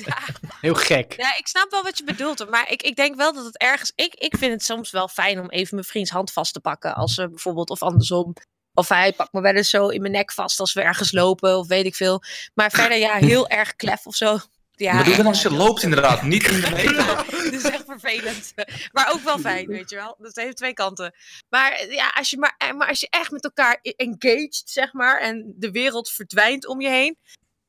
Ja. 0.06 0.18
Heel 0.62 0.74
gek. 0.74 1.14
Ja, 1.18 1.38
ik 1.38 1.48
snap 1.48 1.72
wel 1.72 1.84
wat 1.84 1.98
je 1.98 2.04
bedoelt, 2.04 2.50
maar 2.50 2.72
ik, 2.72 2.82
ik 2.82 2.96
denk 2.96 3.16
wel 3.16 3.34
dat 3.34 3.46
het 3.46 3.58
ergens. 3.58 3.92
Ik, 3.96 4.14
ik 4.14 4.38
vind 4.38 4.52
het 4.52 4.64
soms 4.64 4.92
wel 4.92 5.08
fijn 5.08 5.40
om 5.40 5.50
even 5.50 5.76
mijn 5.76 5.88
vriends 5.88 6.12
hand 6.12 6.32
vast 6.32 6.54
te 6.54 6.60
pakken. 6.60 6.96
Als 6.96 7.16
we 7.16 7.30
bijvoorbeeld, 7.30 7.70
of 7.70 7.82
andersom. 7.82 8.34
Of 8.74 8.90
hij 8.90 9.14
pakt 9.14 9.34
me 9.34 9.42
wel 9.42 9.54
eens 9.54 9.70
zo 9.70 9.88
in 9.88 10.02
mijn 10.02 10.14
nek 10.14 10.32
vast 10.32 10.60
als 10.60 10.74
we 10.74 10.82
ergens 10.82 11.12
lopen, 11.12 11.58
of 11.58 11.68
weet 11.68 11.86
ik 11.86 11.96
veel. 11.96 12.22
Maar 12.54 12.72
verder, 12.72 12.98
ja, 12.98 13.14
heel 13.16 13.48
erg 13.48 13.76
klef 13.76 14.06
of 14.06 14.16
zo. 14.16 14.38
Ja, 14.76 14.96
Wat 14.96 15.06
doe 15.06 15.12
je 15.12 15.18
dan 15.18 15.32
als 15.32 15.42
je 15.42 15.52
loopt 15.52 15.84
inderdaad? 15.84 16.22
Niet 16.22 16.48
in 16.48 16.62
de 16.62 16.70
metro. 16.76 17.16
Dat 17.16 17.54
is 17.54 17.64
echt 17.64 17.84
vervelend. 17.86 18.54
Maar 18.92 19.12
ook 19.14 19.22
wel 19.22 19.40
fijn, 19.40 19.68
weet 19.68 19.90
je 19.90 19.96
wel. 19.96 20.16
Dat 20.20 20.36
heeft 20.36 20.58
twee 20.58 20.74
kanten. 20.74 21.16
Maar 21.50 21.88
ja, 21.90 22.10
als 22.10 22.30
je, 22.30 22.38
maar, 22.38 22.74
maar 22.78 22.88
als 22.88 23.00
je 23.00 23.08
echt 23.10 23.32
met 23.32 23.44
elkaar 23.44 23.80
e- 23.82 23.94
engaged, 23.96 24.62
zeg 24.66 24.94
maar, 24.94 25.20
en 25.20 25.54
de 25.56 25.72
wereld 25.72 26.10
verdwijnt 26.10 26.68
om 26.68 26.82
je 26.82 26.90
heen, 26.90 27.18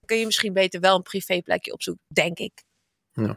kun 0.05 0.19
je 0.19 0.25
misschien 0.25 0.53
beter 0.53 0.81
wel 0.81 0.97
een 0.97 1.03
privéplekje 1.03 1.73
opzoeken, 1.73 2.05
denk 2.07 2.39
ik. 2.39 2.63
Ja. 3.13 3.37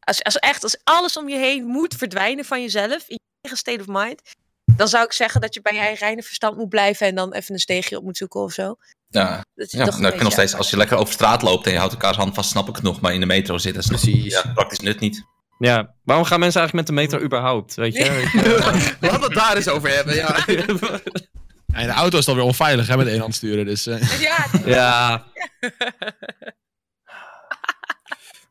Als, 0.00 0.22
als 0.22 0.36
echt, 0.36 0.62
als 0.62 0.80
alles 0.84 1.16
om 1.16 1.28
je 1.28 1.36
heen 1.36 1.64
moet 1.64 1.94
verdwijnen 1.94 2.44
van 2.44 2.60
jezelf, 2.60 3.08
in 3.08 3.14
je 3.14 3.20
eigen 3.40 3.58
state 3.60 3.80
of 3.80 3.86
mind, 3.88 4.22
dan 4.76 4.88
zou 4.88 5.04
ik 5.04 5.12
zeggen 5.12 5.40
dat 5.40 5.54
je 5.54 5.60
bij 5.60 5.72
je 5.72 5.78
eigen 5.78 5.98
reine 6.06 6.22
verstand 6.22 6.56
moet 6.56 6.68
blijven 6.68 7.06
en 7.06 7.14
dan 7.14 7.32
even 7.32 7.54
een 7.54 7.60
steegje 7.60 7.96
op 7.96 8.04
moet 8.04 8.16
zoeken 8.16 8.40
of 8.40 8.52
zo. 8.52 8.76
Ja, 9.12 9.44
Dat 9.54 9.66
is 9.66 9.72
ja 9.72 10.10
kan 10.10 10.22
nog 10.22 10.32
steeds, 10.32 10.54
als 10.54 10.70
je 10.70 10.76
lekker 10.76 10.96
over 10.96 11.12
straat 11.12 11.42
loopt 11.42 11.66
en 11.66 11.72
je 11.72 11.78
houdt 11.78 11.92
elkaars 11.92 12.16
hand 12.16 12.34
vast, 12.34 12.50
snap 12.50 12.68
ik 12.68 12.74
het 12.74 12.84
nog. 12.84 13.00
Maar 13.00 13.14
in 13.14 13.20
de 13.20 13.26
metro 13.26 13.58
zitten, 13.58 13.82
snap 13.82 14.00
Precies. 14.00 14.32
Ja, 14.32 14.52
praktisch 14.54 14.80
nut 14.80 15.00
niet. 15.00 15.24
Ja, 15.58 15.94
waarom 16.04 16.24
gaan 16.24 16.40
mensen 16.40 16.60
eigenlijk 16.60 16.88
met 16.88 16.96
de 16.96 17.02
metro 17.02 17.26
überhaupt? 17.26 17.74
Weet 17.74 17.94
je? 17.94 18.04
Je? 18.04 18.96
Laten 19.00 19.20
we 19.20 19.26
het 19.26 19.34
daar 19.34 19.56
eens 19.56 19.68
over 19.68 19.94
hebben. 19.94 20.14
Ja. 20.14 20.36
En 21.72 21.86
de 21.86 21.92
auto 21.92 22.18
is 22.18 22.24
dan 22.24 22.34
weer 22.34 22.44
onveilig, 22.44 22.86
hè, 22.86 22.96
met 22.96 23.06
één 23.06 23.20
hand 23.20 23.34
sturen. 23.34 23.66
Dus, 23.66 23.86
eh. 23.86 24.20
Ja, 24.20 24.46
Ja. 24.64 25.24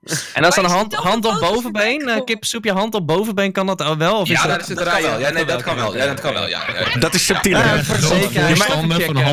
En 0.34 0.44
als 0.44 0.56
dan 0.56 0.66
hand, 0.66 0.94
hand 0.94 1.26
op 1.26 1.40
bovenbeen, 1.40 2.02
uh, 2.02 2.08
komen. 2.08 2.26
kipsoep 2.26 2.64
je 2.64 2.72
hand 2.72 2.96
op 2.96 3.08
bovenbeen, 3.08 3.52
kan 3.52 3.66
dat 3.66 3.96
wel? 3.98 4.20
Of 4.20 4.30
is 4.30 4.42
Ja, 4.42 4.48
dat... 4.48 4.52
dat 4.52 4.62
is 4.62 4.68
het 4.68 4.80
rijden. 4.80 5.20
Ja, 5.20 5.30
nee, 5.30 5.46
dat 5.46 5.62
kan 5.62 5.76
wel. 5.76 5.96
Ja, 5.96 6.06
dat 6.06 6.20
kan 6.20 6.34
wel. 6.34 6.48
Ja, 6.48 6.64
ja. 6.74 7.00
Dat 7.00 7.14
is 7.14 7.26
subtiel. 7.26 7.58
Ja, 7.58 7.76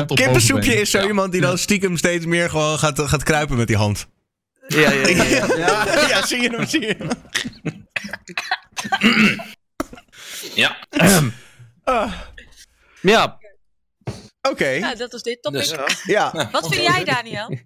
op 0.07 0.15
Kippensoepje 0.15 0.81
is 0.81 0.89
zo 0.89 1.07
iemand 1.07 1.31
die 1.31 1.41
dan 1.41 1.57
stiekem 1.57 1.97
steeds 1.97 2.25
meer 2.25 2.49
gewoon 2.49 2.79
gaat, 2.79 3.01
gaat 3.01 3.23
kruipen 3.23 3.57
met 3.57 3.67
die 3.67 3.77
hand. 3.77 4.07
Ja, 4.67 4.91
ja, 4.91 5.07
ja. 5.07 5.23
ja. 5.23 5.45
Ja, 5.57 6.07
ja 6.07 6.25
zie 6.25 6.41
je 6.41 6.49
hem, 6.49 6.67
zie 6.67 6.81
je 6.81 6.95
hem. 6.97 7.09
Ja. 10.53 10.77
Ja. 13.01 13.37
Oké, 14.41 14.79
nou, 14.79 14.95
dat 14.95 15.11
was 15.11 15.21
dit 15.21 15.41
topic. 15.41 15.59
Dus, 15.59 16.03
ja. 16.03 16.49
Wat 16.51 16.67
vind 16.67 16.83
jij, 16.83 17.03
Daniel? 17.03 17.57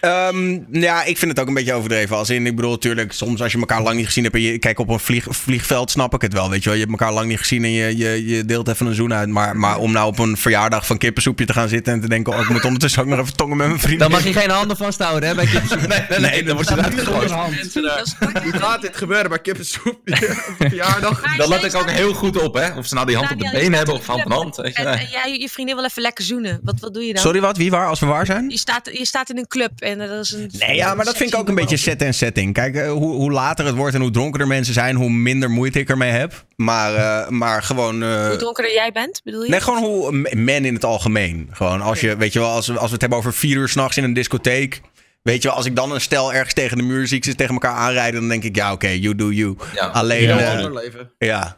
Ehm, 0.00 0.58
ja, 0.70 1.04
ik 1.04 1.18
vind 1.18 1.30
het 1.30 1.40
ook 1.40 1.48
een 1.48 1.54
beetje 1.54 1.72
overdreven. 1.72 2.16
Als 2.16 2.30
in, 2.30 2.46
ik 2.46 2.56
bedoel, 2.56 2.70
natuurlijk, 2.70 3.12
soms 3.12 3.42
als 3.42 3.52
je 3.52 3.58
elkaar 3.58 3.82
lang 3.82 3.96
niet 3.96 4.06
gezien 4.06 4.24
hebt 4.24 4.34
en 4.34 4.42
je 4.42 4.58
kijkt 4.58 4.78
op 4.78 4.88
een 4.88 5.00
vlieg, 5.00 5.26
vliegveld, 5.28 5.90
snap 5.90 6.14
ik 6.14 6.22
het 6.22 6.32
wel. 6.32 6.50
Weet 6.50 6.62
je 6.62 6.68
wel, 6.68 6.78
je 6.78 6.84
hebt 6.84 7.00
elkaar 7.00 7.14
lang 7.14 7.28
niet 7.28 7.38
gezien 7.38 7.64
en 7.64 7.72
je, 7.72 7.96
je, 7.96 8.26
je 8.26 8.44
deelt 8.44 8.68
even 8.68 8.86
een 8.86 8.94
zoen 8.94 9.14
uit. 9.14 9.28
Maar, 9.28 9.56
maar 9.56 9.78
om 9.78 9.92
nou 9.92 10.06
op 10.06 10.18
een 10.18 10.36
verjaardag 10.36 10.86
van 10.86 10.98
kippensoepje 10.98 11.44
te 11.44 11.52
gaan 11.52 11.68
zitten 11.68 11.92
en 11.92 12.00
te 12.00 12.08
denken, 12.08 12.32
oh, 12.32 12.40
ik 12.40 12.48
moet 12.48 12.64
ondertussen 12.64 13.02
ook 13.02 13.08
nog 13.08 13.18
even 13.18 13.36
tongen 13.36 13.56
met 13.56 13.66
mijn 13.66 13.80
vrienden. 13.80 14.10
Dan 14.10 14.10
mag 14.10 14.26
je 14.26 14.40
geen 14.40 14.50
handen 14.50 14.76
vasthouden, 14.76 15.28
hè, 15.28 15.34
bij 15.34 15.46
kipsoep. 15.46 15.86
nee, 15.86 16.00
nee, 16.08 16.18
nee, 16.18 16.42
dan 16.42 16.54
wordt 16.54 16.68
je 16.68 16.76
eruit 16.76 17.00
gegooid. 17.00 17.28
Dat 17.28 18.06
is 18.06 18.14
Hoe 18.42 18.52
gaat 18.52 18.80
dit 18.80 18.96
gebeuren 18.96 19.28
bij 19.28 19.38
kippensoep? 19.38 20.00
Op 20.04 20.54
verjaardag? 20.68 21.36
Dat 21.36 21.48
let 21.48 21.64
ik 21.64 21.74
ook 21.74 21.90
heel 21.90 22.14
goed 22.14 22.42
op, 22.42 22.54
hè. 22.54 22.76
Of 22.76 22.86
ze 22.86 22.94
nou 22.94 23.06
die 23.06 23.16
hand 23.16 23.30
op 23.30 23.38
de 23.38 23.50
benen 23.52 23.72
hebben 23.72 23.94
of 23.94 24.04
de 24.04 24.12
hand 24.12 24.24
in 24.24 24.30
club 24.30 24.38
hand. 24.38 24.58
En 24.58 25.08
jij 25.10 25.38
je 25.38 25.48
vriendin 25.48 25.74
wil 25.74 25.84
even 25.84 26.02
lekker 26.02 26.24
zoenen. 26.24 26.60
Wat, 26.62 26.80
wat 26.80 26.94
doe 26.94 27.02
je 27.02 27.12
dan? 27.12 27.22
Sorry, 27.22 27.40
wat? 27.40 27.56
Wie 27.56 27.70
waar? 27.70 27.86
Als 27.86 28.00
we 28.00 28.06
waar 28.06 28.26
zijn? 28.26 28.50
Je 28.50 28.58
staat, 28.58 28.90
je 28.92 29.04
staat 29.04 29.30
in 29.30 29.38
een 29.38 29.46
club 29.46 29.80
en 29.90 30.08
dat 30.08 30.24
is 30.24 30.32
een. 30.32 30.50
Nee, 30.58 30.76
ja, 30.76 30.94
maar 30.94 31.04
dat 31.04 31.16
vind 31.16 31.32
ik 31.32 31.38
ook 31.38 31.48
een 31.48 31.54
beetje 31.54 31.76
set 31.76 32.02
en 32.02 32.14
setting. 32.14 32.54
Kijk, 32.54 32.74
eh, 32.74 32.90
hoe, 32.90 33.14
hoe 33.14 33.30
later 33.32 33.66
het 33.66 33.74
wordt 33.74 33.94
en 33.94 34.00
hoe 34.00 34.10
dronkener 34.10 34.46
mensen 34.46 34.74
zijn, 34.74 34.96
hoe 34.96 35.10
minder 35.10 35.50
moeite 35.50 35.78
ik 35.78 35.88
ermee 35.88 36.10
heb. 36.10 36.44
Maar, 36.56 36.94
eh, 36.94 37.28
maar 37.28 37.62
gewoon. 37.62 38.02
eh, 38.02 38.26
Hoe 38.28 38.36
donkerder 38.36 38.72
jij 38.72 38.92
bent, 38.92 39.20
bedoel 39.24 39.42
je? 39.42 39.50
Nee, 39.50 39.60
gewoon 39.60 39.82
hoe 39.82 40.12
men 40.32 40.64
in 40.64 40.74
het 40.74 40.84
algemeen. 40.84 41.48
Gewoon 41.52 41.80
als 41.80 42.00
je, 42.00 42.16
weet 42.16 42.32
je 42.32 42.38
wel, 42.38 42.50
als 42.50 42.66
we, 42.66 42.72
als 42.72 42.86
we 42.86 42.92
het 42.92 43.00
hebben 43.00 43.18
over 43.18 43.32
vier 43.32 43.56
uur 43.56 43.68
s'nachts 43.68 43.96
in 43.96 44.04
een 44.04 44.12
discotheek. 44.14 44.80
Weet 45.22 45.42
je 45.42 45.48
wel, 45.48 45.56
als 45.56 45.66
ik 45.66 45.76
dan 45.76 45.92
een 45.92 46.00
stel 46.00 46.32
ergens 46.32 46.54
tegen 46.54 46.76
de 46.76 46.82
muur 46.82 47.06
zie, 47.06 47.16
ik 47.16 47.24
ze 47.24 47.34
tegen 47.34 47.52
elkaar 47.52 47.74
aanrijden, 47.74 48.20
dan 48.20 48.28
denk 48.28 48.44
ik, 48.44 48.56
ja, 48.56 48.72
oké, 48.72 48.88
you 48.88 49.14
do 49.14 49.30
you. 49.30 49.56
Ja. 49.74 49.86
Alleen, 49.86 50.22
Ja, 50.22 50.38
eh, 50.38 50.50
ander 50.50 50.74
leven. 50.74 51.10
ja. 51.18 51.56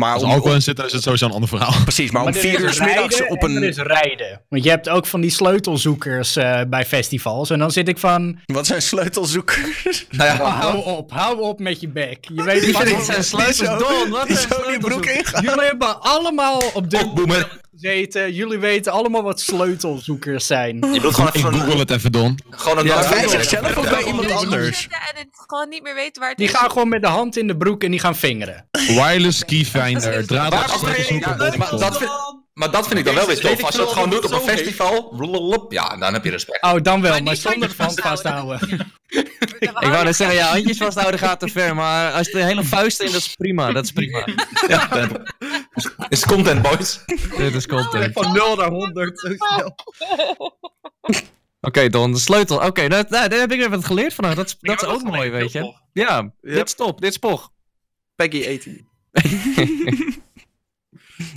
Maar 0.00 0.12
Als 0.14 0.22
om, 0.22 0.30
alcohol 0.30 0.54
in 0.54 0.62
zit, 0.62 0.76
dan 0.76 0.86
is 0.86 0.92
het 0.92 1.02
sowieso 1.02 1.26
een 1.26 1.32
ander 1.32 1.48
verhaal. 1.48 1.74
precies, 1.82 2.10
maar 2.10 2.22
om 2.22 2.28
er 2.28 2.34
vier 2.34 2.54
is 2.54 2.60
uur 2.60 2.72
's 2.72 2.78
middags 2.78 3.16
rijden 3.18 3.30
op 3.36 3.42
en 3.42 3.50
Er 3.50 3.56
een. 3.56 3.68
is 3.68 3.76
rijden. 3.76 4.40
Want 4.48 4.64
je 4.64 4.70
hebt 4.70 4.88
ook 4.88 5.06
van 5.06 5.20
die 5.20 5.30
sleutelzoekers 5.30 6.36
eh, 6.36 6.60
bij 6.68 6.84
festivals. 6.84 7.50
En 7.50 7.58
dan 7.58 7.70
zit 7.70 7.88
ik 7.88 7.98
van. 7.98 8.38
Wat 8.46 8.66
zijn 8.66 8.82
sleutelzoekers? 8.82 10.06
Nou 10.10 10.28
ja, 10.28 10.44
hou 10.44 10.84
op, 10.84 11.12
hou 11.12 11.40
op 11.40 11.58
met 11.60 11.80
je 11.80 11.88
bek. 11.88 12.18
Je 12.34 12.42
weet 12.42 12.66
niet 12.66 12.72
wat 12.94 13.04
zijn 13.04 13.24
sleutels, 13.24 13.58
Don. 13.78 14.10
Wat 14.10 14.26
Die 14.26 14.36
zijn 14.36 14.48
zo 14.48 14.68
die 14.70 14.78
broek 14.78 15.06
ingaan. 15.06 15.42
Jullie 15.42 15.64
hebben 15.64 16.00
allemaal 16.02 16.62
op 16.74 16.90
dit. 16.90 17.06
Gezeten. 17.80 18.32
Jullie 18.34 18.58
weten 18.58 18.92
allemaal 18.92 19.22
wat 19.22 19.40
sleutelzoekers 19.40 20.46
zijn. 20.46 20.74
Je 20.74 20.80
bedoelt 20.90 21.14
gewoon 21.14 21.28
Ik 21.30 21.34
even 21.36 21.52
google 21.54 21.78
het 21.78 21.90
even, 21.90 22.12
Don. 22.12 22.38
gewoon 22.50 22.78
een 22.78 22.84
Ja, 22.84 23.08
Bij 23.08 23.28
zichzelf 23.28 23.76
of 23.76 23.90
bij 23.90 24.04
iemand 24.04 24.30
anders? 24.30 24.88
En 24.90 25.16
het 25.18 25.28
gewoon 25.46 25.68
niet 25.68 25.82
meer 25.82 25.94
weten 25.94 26.20
waar 26.20 26.28
het 26.30 26.38
Die 26.38 26.48
is. 26.48 26.54
gaan 26.54 26.70
gewoon 26.70 26.88
met 26.88 27.02
de 27.02 27.08
hand 27.08 27.36
in 27.36 27.46
de 27.46 27.56
broek 27.56 27.84
en 27.84 27.90
die 27.90 28.00
gaan 28.00 28.16
vingeren. 28.16 28.68
Wireless 28.70 29.44
keyfinder, 29.44 30.26
draadloos 30.26 30.60
Waar- 30.66 30.78
sleutelzoek 30.78 31.16
op 31.16 31.26
maar, 31.26 31.36
bovenband. 31.36 31.78
dat 31.80 31.98
vind, 31.98 32.10
maar 32.60 32.70
dat 32.70 32.86
vind 32.86 32.98
ik 32.98 33.04
dan 33.04 33.14
wel 33.14 33.26
weer 33.26 33.40
tof. 33.40 33.62
Als 33.64 33.74
je 33.74 33.80
dat 33.80 33.92
gewoon 33.92 34.10
doet 34.10 34.24
op 34.24 34.32
een 34.32 34.40
festival, 34.40 35.14
ja, 35.68 35.96
dan 35.96 36.12
heb 36.12 36.24
je 36.24 36.30
respect. 36.30 36.62
Oh, 36.62 36.74
dan 36.82 37.00
wel, 37.00 37.10
Maar 37.22 37.36
van 37.36 37.50
zonder 37.50 37.74
hand 37.76 38.00
vasthouden. 38.00 38.60
Ik 39.58 39.70
wou 39.72 40.04
net 40.04 40.16
zeggen, 40.16 40.36
ja, 40.36 40.46
handjes 40.50 40.76
vasthouden 40.76 41.20
gaat 41.20 41.40
te 41.40 41.48
ver. 41.48 41.74
Maar 41.74 42.12
als 42.12 42.26
je 42.26 42.32
de 42.32 42.44
hele 42.44 42.64
vuist 42.64 43.00
in, 43.00 43.12
dat 43.12 43.20
is 43.20 43.34
prima. 43.34 43.72
Dat 43.72 43.84
is 43.84 43.92
prima. 43.92 44.26
Ja, 44.68 44.86
dan- 44.86 45.26
is 46.08 46.24
content, 46.24 46.62
boys. 46.62 47.00
Dit 47.36 47.54
is 47.54 47.66
content. 47.66 48.12
Van 48.12 48.32
0 48.32 48.56
naar 48.56 48.70
100. 48.70 49.18
zo 49.20 49.28
snel. 49.36 49.76
Oké, 51.60 51.88
Don, 51.88 52.12
de 52.12 52.18
sleutel. 52.18 52.56
Oké, 52.66 52.88
dat- 52.88 53.10
nou, 53.10 53.28
daar 53.28 53.38
heb 53.38 53.52
ik 53.52 53.58
weer 53.58 53.70
wat 53.70 53.84
geleerd 53.84 54.14
vandaag. 54.14 54.34
Dat 54.34 54.46
is, 54.46 54.56
dat 54.60 54.82
is 54.82 54.88
ook 54.88 55.02
mooi, 55.02 55.30
weet 55.30 55.52
je. 55.52 55.58
Ja, 55.92 56.32
Ja. 56.42 56.54
dit 56.56 56.66
is 56.66 56.74
top. 56.74 57.00
Dit 57.00 57.10
is 57.10 57.16
pog. 57.18 57.50
Peggy 58.16 58.46
18. 58.48 58.88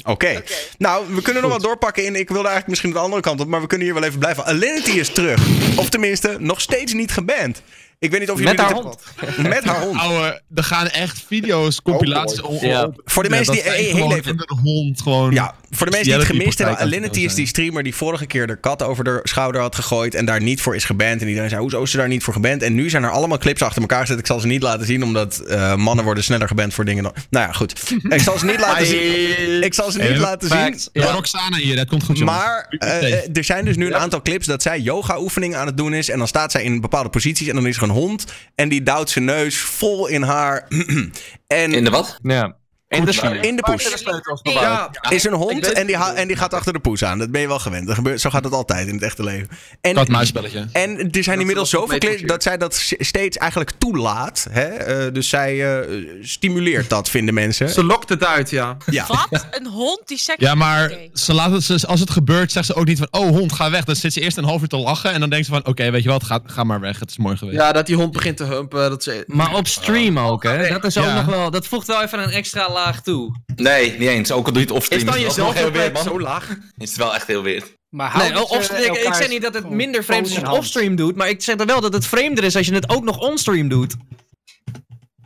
Oké. 0.04 0.44
Nou, 0.78 1.16
we 1.16 1.22
kunnen 1.22 1.42
nog 1.42 1.52
wat 1.52 1.62
doorpakken 1.62 2.06
in. 2.06 2.16
Ik 2.16 2.28
wilde 2.28 2.48
eigenlijk 2.48 2.68
misschien 2.68 2.92
de 2.92 3.00
andere 3.00 3.22
kant 3.22 3.40
op, 3.40 3.48
maar 3.48 3.62
we 3.62 3.68
kunnen 3.68 3.88
hier 3.88 3.96
wel 3.96 4.04
even 4.04 4.20
blijven. 4.20 4.46
Alinity 4.46 4.92
is 4.92 5.10
terug. 5.10 5.48
Of 5.76 5.90
tenminste, 5.90 6.36
nog 6.40 6.62
steeds 6.62 6.94
niet 6.94 7.12
geband. 7.12 7.62
Ik 8.04 8.12
weet 8.12 8.20
niet 8.20 8.30
of 8.32 8.40
Met 8.40 8.48
jullie 8.48 8.62
haar 8.62 8.74
dit- 8.74 8.84
hond. 8.84 9.48
Met 9.48 9.64
haar 9.64 9.82
hond. 9.82 10.00
Ouwe, 10.00 10.42
er 10.56 10.64
gaan 10.64 10.88
echt 10.88 11.24
video's, 11.28 11.82
compilaties 11.82 12.42
Oh. 12.42 12.62
Ja. 12.62 12.84
op- 12.84 13.02
Voor 13.06 13.24
de 13.24 13.30
Ja, 13.30 13.36
mensen 13.36 13.54
die- 13.54 13.62
eh, 13.64 13.74
heel 13.74 13.92
gewoon 13.92 14.14
even- 14.14 14.38
de 14.38 14.58
hond 14.64 15.02
gewoon. 15.02 15.32
Ja, 15.32 15.56
voor 15.72 15.86
de 15.86 15.92
mensen 15.92 16.12
die 16.12 16.20
het 16.22 16.32
gemist 16.32 16.58
hebben. 16.58 16.78
Alinity 16.78 17.20
is 17.20 17.34
die 17.36 17.48
streamer 17.48 17.84
die 17.84 17.96
vorige 17.96 18.26
keer 18.26 18.48
de 18.48 18.60
kat 18.60 18.84
over 18.84 19.04
de 19.04 19.20
schouder 19.24 19.62
had 19.62 19.76
gegooid. 19.76 20.16
En 20.16 20.26
daar 20.26 20.42
niet 20.42 20.62
voor 20.62 20.76
is 20.76 20.84
geband. 20.86 21.22
En 21.22 21.28
iedereen 21.28 21.50
zei, 21.50 21.62
hoezo 21.62 21.82
is 21.84 21.92
ze 21.92 21.98
daar 21.98 22.08
niet 22.08 22.24
voor 22.24 22.34
geband? 22.34 22.62
En 22.64 22.74
nu 22.74 22.90
zijn 22.90 23.04
er 23.04 23.10
allemaal 23.12 23.38
clips 23.38 23.62
achter 23.62 23.82
elkaar 23.82 24.02
gezet. 24.02 24.20
Ik 24.20 24.26
zal 24.26 24.40
ze 24.40 24.48
niet 24.48 24.62
laten 24.62 24.86
zien, 24.86 25.04
omdat 25.04 25.40
eh, 25.40 25.76
mannen 25.76 26.06
worden 26.06 26.24
sneller 26.24 26.48
geband 26.48 26.74
voor 26.74 26.86
dingen 26.86 27.04
dan... 27.04 27.14
Nou 27.30 27.46
ja, 27.48 27.52
goed. 27.54 27.92
Ik 28.10 28.22
zal 28.22 28.40
ze 28.40 28.46
niet 28.46 28.60
laten 28.68 28.86
zien. 28.86 29.64
Ik 29.64 29.74
zal 29.74 29.92
ze 29.92 29.98
niet 29.98 30.08
Hey, 30.08 30.18
laten 30.20 30.50
zien. 30.50 30.80
Ja. 31.04 31.12
Roxana 31.12 31.58
hier, 31.58 31.76
dat 31.76 31.88
komt 31.88 32.04
goed. 32.04 32.20
Maar 32.20 32.66
eh, 32.70 33.14
eh, 33.14 33.30
er 33.38 33.44
zijn 33.44 33.66
dus 33.66 33.76
nu 33.76 33.86
een 33.88 33.96
aantal 33.96 34.22
clips 34.22 34.46
dat 34.46 34.62
zij 34.62 34.80
yoga-oefeningen 34.80 35.60
aan 35.60 35.66
het 35.66 35.78
doen 35.78 35.94
is. 35.94 36.10
En 36.10 36.18
dan 36.18 36.28
staat 36.28 36.52
zij 36.52 36.64
in 36.64 36.82
bepaalde 36.82 37.10
posities. 37.10 37.48
En 37.48 37.56
dan 37.56 37.68
is 37.68 37.78
er 37.78 37.84
een 37.84 37.90
hond. 37.94 38.26
En 38.56 38.70
die 38.70 38.84
duwt 38.84 39.10
zijn 39.10 39.26
neus 39.26 39.58
vol 39.58 40.08
in 40.08 40.22
haar. 40.22 40.68
en 41.48 41.74
In 41.74 41.84
de 41.84 41.90
wat? 41.90 42.20
Ja. 42.22 42.56
In 42.94 43.06
de 43.06 43.38
in 43.42 43.56
de 43.56 43.62
poes. 43.62 44.04
Ja, 44.44 44.90
Is 45.10 45.24
een 45.24 45.34
hond 45.34 45.72
en 45.72 45.88
die, 45.88 45.96
en 45.96 46.28
die 46.28 46.36
gaat 46.36 46.54
achter 46.54 46.74
de 46.74 46.80
poes 46.80 47.04
aan. 47.04 47.18
Dat 47.20 47.32
ben 47.32 47.42
je 47.42 47.48
wel 47.48 47.60
gewend. 47.60 47.88
Dat 47.88 47.96
gebeurt, 47.96 48.22
zo 48.22 48.30
gaat 48.30 48.44
het 48.44 48.54
altijd 48.54 48.88
in 48.88 48.94
het 48.94 49.04
echte 49.04 49.24
leven. 49.24 49.48
En, 49.82 49.94
Kat-muisspelletje. 49.94 50.68
en 50.72 51.12
er 51.12 51.24
zijn 51.24 51.40
inmiddels 51.40 51.70
zoveel 51.70 51.98
clips 51.98 52.22
dat 52.22 52.44
zij 52.44 52.58
dat 52.58 52.94
steeds 53.00 53.38
eigenlijk 53.38 53.72
toelaat. 53.78 54.48
Hè? 54.50 54.64
Eh, 54.64 55.14
dus 55.14 55.30
zij 55.30 55.80
eh, 55.80 55.90
stimuleert 56.22 56.90
dat, 56.90 57.10
vinden 57.10 57.34
mensen. 57.34 57.70
Ze 57.70 57.84
lokt 57.84 58.10
het 58.10 58.26
uit, 58.26 58.50
ja. 58.50 58.78
Ja. 58.86 59.06
Wat? 59.08 59.46
Een 59.52 59.68
hond 59.68 60.02
die 60.06 60.18
seks... 60.18 60.42
Ja, 60.44 60.56
maar 60.56 60.98
ze 61.14 61.34
laat 61.34 61.52
het, 61.52 61.64
ze, 61.64 61.88
als 61.88 62.00
het 62.00 62.10
gebeurt, 62.10 62.52
zegt 62.52 62.66
ze 62.66 62.76
ook 62.76 62.86
niet 62.86 62.98
van... 62.98 63.08
Oh, 63.12 63.28
hond, 63.30 63.54
ga 63.54 63.70
weg. 63.70 63.84
Dan 63.84 63.96
zit 63.96 64.14
ze 64.14 64.22
eerst 64.22 64.38
een 64.38 64.44
half 64.44 64.62
uur 64.62 64.68
te 64.68 64.78
lachen. 64.78 65.12
En 65.12 65.20
dan 65.20 65.30
denkt 65.30 65.46
ze 65.46 65.52
van... 65.52 65.66
Oké, 65.66 65.92
weet 65.92 66.04
je 66.04 66.10
wat, 66.10 66.24
ga, 66.24 66.40
ga 66.46 66.64
maar 66.64 66.80
weg. 66.80 67.00
Het 67.00 67.10
is 67.10 67.18
mooi 67.18 67.38
geweest. 67.38 67.58
Ja, 67.58 67.72
dat 67.72 67.86
die 67.86 67.96
hond 67.96 68.12
begint 68.12 68.38
te 68.38 68.44
humpen. 68.44 68.90
Dat 68.90 69.04
ze... 69.04 69.24
Maar 69.28 69.56
op 69.56 69.68
stream 69.68 70.20
ook, 70.20 70.44
hè? 70.44 70.68
Dat 70.70 70.84
is 70.84 70.98
ook 70.98 71.04
Ja. 71.06 71.16
nog 71.16 71.26
wel. 71.26 71.52
Dat 71.52 71.68
voegt 71.68 71.88
wel 71.88 72.02
even 72.02 72.24
een 72.24 72.30
extra 72.30 72.72
laag 72.72 72.83
toe. 72.92 73.36
Nee, 73.56 73.92
niet 73.92 74.10
eens. 74.10 74.32
Ook 74.32 74.46
al 74.46 74.52
doe 74.54 74.62
je 74.62 74.68
het 74.68 74.70
Is 74.70 74.76
offstream. 74.76 75.06
dan 75.06 75.16
is 75.16 75.22
jezelf 75.22 75.54
heel 75.54 75.72
weird, 75.72 75.94
man. 75.94 76.04
zo 76.04 76.20
laag? 76.20 76.50
Is 76.78 76.90
het 76.90 76.98
wel 76.98 77.16
echt 77.16 77.28
heel 77.28 77.44
weird. 77.44 77.76
Maar 77.90 78.18
Nee, 78.18 78.28
ze 78.28 78.86
ik, 78.86 78.94
ik 79.08 79.14
zeg 79.14 79.30
niet 79.30 79.42
dat 79.42 79.54
het 79.54 79.70
minder 79.70 80.04
vreemd 80.04 80.26
is 80.28 80.32
als 80.34 80.42
je 80.42 80.48
het 80.48 80.58
offstream 80.58 80.96
doet, 80.96 81.16
maar 81.16 81.30
ik 81.30 81.42
zeg 81.42 81.60
er 81.60 81.66
wel 81.66 81.82
dat 81.82 81.94
het 81.94 82.06
vreemder 82.06 82.44
is 82.44 82.56
als 82.56 82.68
je 82.68 82.74
het 82.74 82.90
ook 82.90 83.04
nog 83.04 83.18
onstream 83.20 83.68
doet. 83.70 83.96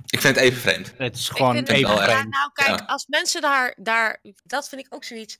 Ik 0.10 0.22
vind 0.22 0.36
het 0.36 0.44
even 0.46 0.62
vreemd. 0.62 0.94
Het 0.98 1.16
is 1.16 1.30
gewoon 1.30 1.56
even 1.56 1.82
wel 1.88 1.98
ja, 1.98 2.04
vreemd. 2.04 2.30
nou 2.30 2.50
kijk, 2.54 2.80
Ja. 2.80 2.86
als 2.88 3.06
mensen 3.08 3.42
daar, 3.42 3.76
daar, 3.80 4.20
dat 4.44 4.70
vind 4.70 4.82
ik 4.82 4.88
ook 4.96 5.04
zoiets. 5.04 5.38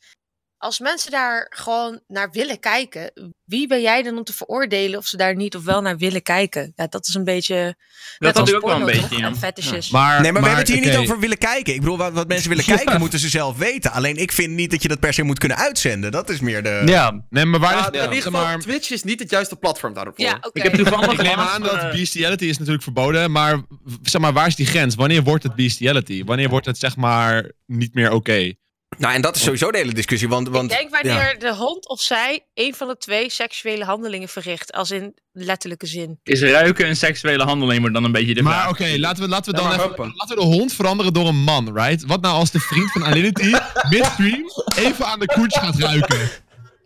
Als 0.58 0.80
mensen 0.80 1.12
daar 1.12 1.48
gewoon 1.50 2.00
naar 2.08 2.32
willen 2.32 2.60
kijken, 2.60 3.34
wie 3.44 3.68
ben 3.68 3.82
jij 3.82 4.04
dan 4.04 4.18
om 4.18 4.24
te 4.24 4.34
veroordelen 4.34 5.00
of 5.00 5.08
ze 5.08 5.18
daar 5.18 5.36
niet 5.36 5.56
of 5.56 5.64
wel 5.64 5.82
naar 5.82 5.98
willen 5.98 6.22
kijken? 6.22 6.74
Ja, 6.76 6.88
dat 6.88 7.08
is 7.08 7.14
een 7.14 7.24
beetje. 7.24 7.76
had 8.18 8.38
als 8.38 8.50
ik 8.50 8.56
ook 8.56 8.62
wel 8.62 8.72
een 8.72 8.82
porno, 8.82 9.00
beetje, 9.00 9.18
ja. 9.18 9.90
Maar, 9.92 10.22
Nee, 10.22 10.32
maar, 10.32 10.42
we 10.42 10.48
hebben 10.48 10.66
het 10.66 10.74
hier 10.74 10.86
niet 10.86 10.96
over 10.96 11.20
willen 11.20 11.38
kijken. 11.38 11.74
Ik 11.74 11.80
bedoel, 11.80 11.98
wat, 11.98 12.14
wat 12.14 12.28
mensen 12.28 12.50
willen 12.50 12.66
kijken, 12.66 13.00
moeten 13.00 13.20
ze 13.20 13.30
zelf 13.30 13.58
weten. 13.58 13.92
Alleen 13.92 14.18
ik 14.18 14.32
vind 14.32 14.54
niet 14.54 14.72
dat 14.72 14.82
je 14.82 14.88
dat 14.88 15.00
per 15.00 15.14
se 15.14 15.24
moet 15.24 15.40
kunnen 15.40 15.58
uitzenden. 15.58 16.12
Dat 16.12 16.30
is 16.30 16.40
meer 16.40 16.64
de. 16.64 16.82
Ja. 16.86 17.26
Nee, 17.30 17.46
maar 17.46 17.60
waar 17.60 17.72
Ja, 17.72 17.90
ligt 17.90 17.96
in 17.96 18.02
ieder 18.02 18.22
geval, 18.22 18.44
maar, 18.44 18.60
Twitch 18.60 18.90
is 18.90 19.04
niet 19.04 19.20
het 19.20 19.30
juiste 19.30 19.56
platform 19.56 19.94
daarvoor. 19.94 20.14
ja. 20.16 20.40
Ik 20.52 20.64
heb 20.64 20.74
toevallig 20.74 21.12
Ik 21.12 21.22
neem 21.22 21.40
aan 21.40 21.62
dat 21.62 21.74
eh, 21.74 21.92
bestiality 21.92 22.46
is 22.46 22.58
natuurlijk 22.58 22.84
verboden, 22.84 23.32
maar 23.32 23.62
zeg 24.02 24.22
maar, 24.22 24.34
waar 24.34 24.48
is 24.48 24.56
die 24.56 24.66
grens? 24.66 24.96
Wanneer 24.96 25.24
wordt 25.24 25.44
het 25.44 25.56
bestiality? 25.56 26.24
Wanneer 26.24 26.50
wordt 26.50 26.66
het 26.66 26.78
zeg 26.78 26.96
maar 26.96 27.52
niet 27.66 27.94
meer 27.94 28.12
oké? 28.12 28.54
Nou, 28.98 29.14
en 29.14 29.22
dat 29.22 29.36
is 29.36 29.44
sowieso 29.44 29.72
de 29.72 29.78
hele 29.78 29.94
discussie. 29.94 30.28
Want, 30.28 30.48
want 30.50 30.72
Ik 30.72 30.78
denk 30.78 30.90
wanneer 30.90 31.40
de 31.40 31.56
hond 31.56 31.88
of 31.88 32.02
zij 32.02 32.46
een 32.54 32.74
van 32.76 32.88
de 32.88 32.98
twee 32.98 33.30
seksuele 33.30 33.84
handelingen 33.84 34.28
verricht, 34.30 34.72
als 34.72 34.92
in 34.92 35.16
letterlijke 35.32 35.86
zin. 35.86 36.20
Is 36.24 36.42
ruiken 36.42 36.88
een 36.88 36.96
seksuele 36.96 37.44
handeling, 37.44 37.82
maar 37.82 37.92
dan 37.92 38.04
een 38.04 38.12
beetje 38.12 38.34
de 38.34 38.42
Maar 38.42 38.70
oké, 38.70 38.96
laten 38.98 39.24
we, 39.24 39.30
laten 39.30 39.54
we 39.54 39.62
Ja, 39.62 39.64
dan 39.78 39.80
even, 39.92 40.14
laten 40.16 40.36
we 40.36 40.42
de 40.42 40.48
hond 40.48 40.74
veranderen 40.74 41.14
door 41.14 41.28
een 41.28 41.44
man, 41.44 41.78
right? 41.78 42.06
Wat 42.06 42.22
nou 42.22 42.36
als 42.36 42.52
de 42.52 42.60
vriend 42.60 42.92
van 42.92 43.04
Alinity 43.06 43.52
midstream 43.90 44.44
even 44.76 45.06
aan 45.06 45.20
de 45.20 45.26
koets 45.26 45.58
gaat 45.58 45.76
ruiken? 45.80 46.30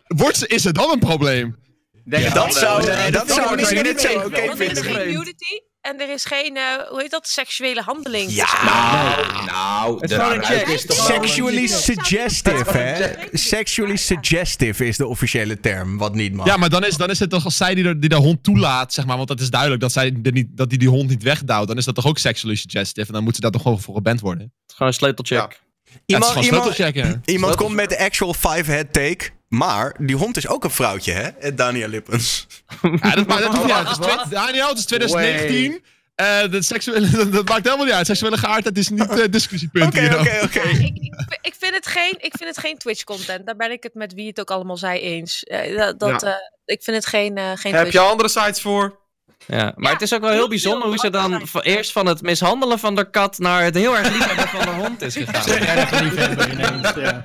Wordt 0.06 0.36
ze, 0.36 0.46
is 0.46 0.64
het 0.64 0.74
dan 0.74 0.90
een 0.90 0.98
probleem? 0.98 1.56
Denk 2.04 2.34
dat 2.34 2.54
zou, 2.54 2.86
Ja, 2.86 3.10
dat 3.10 3.26
dat 3.26 3.36
zou 3.36 3.56
misschien 3.56 3.82
niet 3.82 4.00
zo 4.00 4.08
oké 4.18 4.36
er 4.36 4.50
is 4.50 4.56
vinden. 4.56 4.84
geen 4.84 5.06
nudity 5.12 5.60
en 5.82 6.00
er 6.00 6.10
is 6.12 6.24
geen, 6.24 6.56
eh, 6.56 6.62
hoe 6.88 7.00
heet 7.00 7.10
dat, 7.10 7.28
seksuele 7.28 7.82
handeling. 7.82 8.30
Ja. 8.30 8.64
Nou, 8.64 9.46
nou, 9.46 9.98
Het 10.00 10.66
de 10.66 10.72
is 10.72 10.86
toch. 10.86 10.96
Sexually 10.96 11.66
suggestive, 11.66 12.78
hè? 12.78 13.12
Sexually 13.32 13.96
suggestive 13.96 14.86
is 14.86 14.96
de 14.96 15.06
officiële 15.06 15.60
term, 15.60 15.98
wat 15.98 16.14
niet 16.14 16.32
mag. 16.32 16.46
Ja, 16.46 16.56
maar 16.56 16.68
dan 16.68 16.84
is, 16.84 16.96
dan 16.96 17.10
is 17.10 17.18
het 17.18 17.30
toch 17.30 17.44
als 17.44 17.56
zij 17.56 17.74
die 17.74 17.84
de, 17.84 17.98
die 17.98 18.08
de 18.08 18.16
hond 18.16 18.42
toelaat, 18.42 18.92
zeg 18.92 19.06
maar, 19.06 19.16
want 19.16 19.28
dat 19.28 19.40
is 19.40 19.50
duidelijk 19.50 19.80
dat 19.80 19.92
zij 19.92 20.12
de 20.22 20.32
niet, 20.32 20.48
dat 20.50 20.68
die, 20.70 20.78
die 20.78 20.88
hond 20.88 21.08
niet 21.08 21.22
wegduwt, 21.22 21.68
dan 21.68 21.76
is 21.76 21.84
dat 21.84 21.94
toch 21.94 22.06
ook 22.06 22.18
sexually 22.18 22.56
suggestive 22.56 23.06
en 23.06 23.12
dan 23.12 23.24
moet 23.24 23.34
ze 23.34 23.40
daar 23.40 23.50
toch 23.50 23.62
gewoon 23.62 23.80
voor 23.80 23.94
geband 23.94 24.20
worden. 24.20 24.52
Gewoon 24.66 24.88
een 24.88 24.98
sleutelcheck. 24.98 25.38
Ja, 25.38 25.48
het 25.84 26.02
is 26.06 26.14
iemand, 26.14 26.32
gewoon 26.32 26.44
iemand, 26.44 26.74
sleutelchecken. 26.74 27.22
iemand 27.24 27.54
komt 27.54 27.74
met 27.74 27.88
de 27.88 27.98
actual 27.98 28.34
five-head 28.34 28.92
take. 28.92 29.30
Maar 29.52 29.94
die 29.98 30.16
hond 30.16 30.36
is 30.36 30.48
ook 30.48 30.64
een 30.64 30.70
vrouwtje, 30.70 31.12
hè? 31.12 31.28
Eh, 31.28 31.52
Daniel 31.56 31.88
Lippens. 31.88 32.46
Ja, 32.82 33.14
dat, 33.14 33.26
maakt- 33.26 33.42
dat 33.42 33.62
niet 33.64 33.72
uit. 33.72 33.88
Het 33.88 33.98
is 33.98 34.28
Daniel, 34.30 34.68
het 34.68 34.78
is 34.78 34.84
2019. 34.84 35.82
Eh, 36.14 36.50
de 36.50 36.62
seksuele, 36.62 37.08
dat 37.30 37.48
maakt 37.48 37.64
helemaal 37.64 37.84
niet 37.86 37.94
uit. 37.94 38.06
Seksuele 38.06 38.36
geaardheid 38.38 38.78
is 38.78 38.88
niet 38.88 39.08
eh 39.18 39.24
discussiepunt 39.30 39.84
Oké, 39.86 40.00
hier. 40.00 40.18
oké, 40.20 40.40
oké. 40.42 40.60
Ja, 40.60 40.78
ik, 40.78 40.80
ik, 40.96 41.38
ik 41.42 41.54
vind 41.58 41.74
het 41.74 41.86
geen, 41.86 42.14
ik 42.18 42.34
vind 42.36 42.48
het 42.48 42.58
geen 42.58 42.78
Twitch-content. 42.78 43.46
Daar 43.46 43.56
ben 43.56 43.70
ik 43.70 43.82
het 43.82 43.94
met 43.94 44.14
wie 44.14 44.26
het 44.26 44.40
ook 44.40 44.50
allemaal 44.50 44.76
zei 44.76 45.00
eens. 45.00 45.42
Eh, 45.42 45.76
dat, 45.76 45.98
dat, 45.98 46.20
Ja. 46.20 46.28
eh, 46.28 46.34
ik 46.64 46.82
vind 46.82 46.96
het 46.96 47.06
geen, 47.06 47.36
eh 47.36 47.50
geen 47.54 47.72
Heb 47.72 47.80
Twitch. 47.80 47.92
je 47.92 48.08
andere 48.10 48.28
sites 48.28 48.60
voor? 48.60 48.98
Ja, 49.46 49.72
maar 49.76 49.86
Ja, 49.86 49.92
het 49.92 50.02
is 50.02 50.14
ook 50.14 50.20
wel 50.20 50.28
heel 50.30 50.38
heel 50.38 50.48
bijzonder 50.48 50.88
hoe 50.88 50.98
ze 50.98 51.10
dan 51.10 51.46
van- 51.48 51.60
eerst 51.62 51.92
van 51.92 52.06
het 52.06 52.22
mishandelen 52.22 52.78
van 52.78 52.94
de 52.94 53.10
kat 53.10 53.38
naar 53.38 53.62
het 53.64 53.74
heel 53.74 53.96
erg 53.96 54.10
liefhebben 54.12 54.48
van 54.48 54.60
de 54.64 54.70
hond 54.82 55.02
is 55.02 55.14
gegaan. 55.16 55.48
Erg 55.76 56.00
liefhebber 56.00 56.50
ineens, 56.52 56.92
ja. 56.94 57.24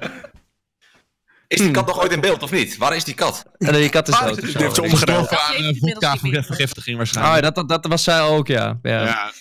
Is 1.48 1.60
die 1.60 1.72
kat 1.72 1.86
nog 1.88 2.02
ooit 2.02 2.12
in 2.12 2.20
beeld 2.22 2.44
of 2.44 2.52
niet? 2.52 2.78
Waar 2.78 2.96
is 2.96 3.04
die 3.04 3.14
kat? 3.14 3.44
En 3.58 3.74
die 3.74 3.90
kat 3.90 4.08
is 4.08 4.20
dood. 4.20 4.42
die 4.42 4.58
heeft 4.58 4.76
ze 4.76 4.82
omgedaan. 4.82 5.26
Gestorven 5.28 6.08
aan 6.10 6.44
vergiftiging 6.44 6.90
Oh, 6.92 6.98
waarschijnlijk. 6.98 7.44
dat, 7.44 7.56
dat, 7.56 7.70
dat 7.70 7.86
was 7.92 8.04
zij 8.04 8.22
ook, 8.22 8.48
ja. 8.48 8.80
ja. 8.82 9.04
Ja. 9.04 9.32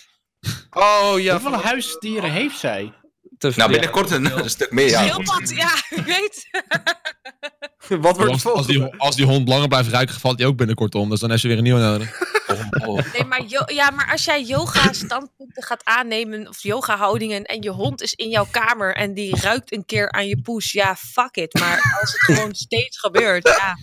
Oh 0.69 1.19
ja. 1.19 1.39
Hoeveel 1.39 1.61
huisdieren 1.61 2.31
heeft 2.31 2.57
zij? 2.59 2.93
Te- 3.37 3.47
Nou, 3.47 3.61
ja. 3.61 3.67
binnenkort 3.67 4.11
een, 4.11 4.37
een 4.43 4.49
stuk 4.49 4.71
meer, 4.71 4.89
ja. 4.89 5.01
Heel 5.01 5.23
wat, 5.23 5.49
ja, 5.55 5.69
ik 5.89 6.03
weet. 6.05 6.47
Wat 7.87 7.99
wordt 8.01 8.19
het 8.19 8.29
Als, 8.29 8.45
als, 8.45 8.67
die, 8.67 8.83
als 8.97 9.15
die 9.15 9.25
hond 9.25 9.47
langer 9.47 9.67
blijft 9.67 9.89
ruiken, 9.89 10.19
valt 10.19 10.37
die 10.37 10.47
ook 10.47 10.57
binnenkort 10.57 10.95
om. 10.95 11.09
Dus 11.09 11.19
dan 11.19 11.29
heeft 11.29 11.41
ze 11.41 11.47
weer 11.47 11.57
een 11.57 11.63
nieuwe 11.63 11.79
nodig. 11.79 12.21
Oh, 12.47 12.89
oh. 12.89 13.13
Nee, 13.13 13.23
maar, 13.23 13.43
yo- 13.45 13.73
ja, 13.73 13.89
maar 13.89 14.11
als 14.11 14.25
jij 14.25 14.43
yoga-standpunten 14.43 15.63
gaat 15.63 15.85
aannemen, 15.85 16.47
of 16.47 16.63
yoga-houdingen, 16.63 17.43
en 17.43 17.61
je 17.61 17.69
hond 17.69 18.01
is 18.01 18.13
in 18.13 18.29
jouw 18.29 18.47
kamer 18.51 18.95
en 18.95 19.13
die 19.13 19.35
ruikt 19.41 19.73
een 19.73 19.85
keer 19.85 20.11
aan 20.11 20.27
je 20.27 20.41
poes, 20.41 20.71
ja, 20.71 20.95
fuck 20.95 21.35
it. 21.35 21.53
Maar 21.59 21.97
als 22.01 22.11
het 22.11 22.21
gewoon 22.21 22.55
steeds 22.55 22.99
gebeurt, 22.99 23.47
ja. 23.47 23.77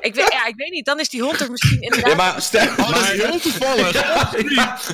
Ik 0.00 0.14
weet, 0.14 0.32
ja, 0.32 0.46
ik 0.46 0.54
weet 0.56 0.70
niet, 0.70 0.84
dan 0.84 1.00
is 1.00 1.08
die 1.08 1.22
hond 1.22 1.40
er 1.40 1.50
misschien 1.50 1.80
inderdaad... 1.80 2.10
Ja, 2.10 2.16
maar 2.16 2.42
stel... 2.42 2.66
Oh, 2.66 2.88
dat 2.88 2.98
is 3.00 3.22
heel 3.22 3.40
toevallig. 3.40 3.92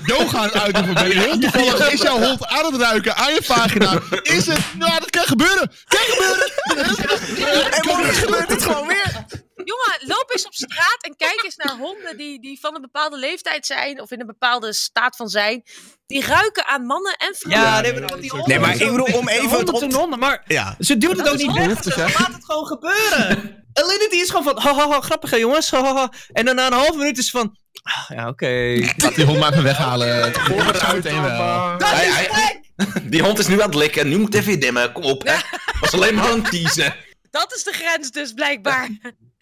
Yoga 0.06 0.42
het 0.42 0.54
uitoefenen 0.54 0.94
ben 0.94 1.08
je. 1.08 1.20
Heel 1.20 1.38
toevallig 1.38 1.92
is 1.92 2.00
jouw 2.02 2.18
hond 2.18 2.46
aan 2.46 2.72
het 2.72 2.80
ruiken 2.82 3.16
aan 3.16 3.34
je 3.34 3.42
vagina. 3.42 3.98
Is 4.22 4.46
het? 4.46 4.58
Nou, 4.78 5.00
dat 5.00 5.10
kan 5.10 5.24
gebeuren. 5.24 5.72
Kan 5.88 6.00
gebeuren. 6.00 6.48
En 7.76 7.86
morgen 7.86 8.14
gebeurt 8.14 8.50
het 8.50 8.62
gewoon 8.62 8.86
weer. 8.86 9.24
Jongen, 9.64 9.98
loop 10.00 10.30
eens 10.32 10.46
op 10.46 10.54
straat 10.54 10.98
en 11.00 11.16
kijk 11.16 11.40
eens 11.44 11.56
naar 11.56 11.76
honden 11.76 12.16
die, 12.16 12.40
die 12.40 12.58
van 12.60 12.74
een 12.74 12.80
bepaalde 12.80 13.18
leeftijd 13.18 13.66
zijn, 13.66 14.00
of 14.00 14.10
in 14.10 14.20
een 14.20 14.26
bepaalde 14.26 14.72
staat 14.72 15.16
van 15.16 15.28
zijn. 15.28 15.62
Die 16.06 16.26
ruiken 16.26 16.66
aan 16.66 16.86
mannen 16.86 17.16
en 17.16 17.34
vrouwen. 17.36 17.72
Ja, 17.72 17.80
nee, 17.80 18.00
maar 18.00 18.20
die 18.20 18.32
Nee, 18.46 18.58
maar 18.58 18.72
ik 18.74 18.78
bedoel, 18.78 19.18
om 19.18 19.28
even 19.28 19.48
honden 19.48 19.74
op 19.74 19.92
honden, 19.92 20.18
maar 20.18 20.42
Ja. 20.46 20.76
ze 20.78 20.98
duwt 20.98 21.16
het 21.16 21.28
ook 21.28 21.36
niet 21.36 21.52
weg. 21.52 21.96
Laat 21.96 22.32
het 22.32 22.44
gewoon 22.44 22.66
gebeuren. 22.66 23.59
Alinity 23.72 24.16
is 24.16 24.28
gewoon 24.30 24.42
van, 24.44 24.58
haha, 24.58 25.00
grappig 25.00 25.30
hè 25.30 25.36
jongens. 25.36 25.70
ha, 25.70 25.82
ha, 25.82 25.94
ha. 25.94 26.12
En 26.32 26.44
dan 26.44 26.54
na 26.54 26.66
een 26.66 26.72
half 26.72 26.96
minuut 26.96 27.18
is 27.18 27.30
van, 27.30 27.56
ah, 27.82 28.16
ja 28.16 28.28
oké. 28.28 28.78
Laat 28.96 29.14
die 29.14 29.24
hond 29.24 29.38
maar 29.38 29.50
even 29.52 29.64
weghalen. 29.64 30.22
Het 30.22 30.36
wel. 31.02 31.78
Hij- 31.78 32.10
hij- 32.10 32.60
die 33.12 33.22
hond 33.22 33.38
is 33.38 33.46
nu 33.46 33.60
aan 33.60 33.68
het 33.68 33.74
likken. 33.78 34.08
Nu 34.08 34.18
moet 34.18 34.34
even 34.34 34.60
dimmen. 34.60 34.92
Kom 34.92 35.04
op, 35.04 35.22
hè. 35.26 35.36
Was 35.80 35.92
alleen 35.92 36.14
maar 36.14 36.30
aan 36.30 36.42
het 36.42 36.50
teasen. 36.50 36.94
Dat 37.30 37.54
is 37.54 37.62
de 37.64 37.72
grens 37.72 38.10
dus, 38.10 38.32
blijkbaar. 38.32 38.88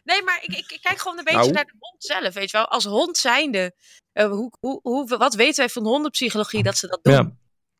Nee, 0.04 0.22
maar 0.22 0.38
ik, 0.42 0.56
ik, 0.56 0.70
ik 0.72 0.78
kijk 0.82 0.98
gewoon 0.98 1.18
een 1.18 1.24
beetje 1.24 1.40
Nou. 1.40 1.52
naar 1.52 1.64
de 1.64 1.74
hond 1.78 2.04
zelf, 2.04 2.34
weet 2.34 2.50
je 2.50 2.56
wel. 2.56 2.68
Als 2.68 2.84
hond 2.84 3.18
zijnde, 3.18 3.74
eh, 4.12 4.26
hoe, 4.26 4.52
hoe, 4.60 4.80
hoe, 4.82 5.16
wat 5.16 5.34
weten 5.34 5.56
wij 5.56 5.68
van 5.68 5.84
hondenpsychologie 5.86 6.62
dat 6.62 6.78
ze 6.78 6.86
dat 6.86 6.98
doen? 7.02 7.14
Ja. 7.14 7.30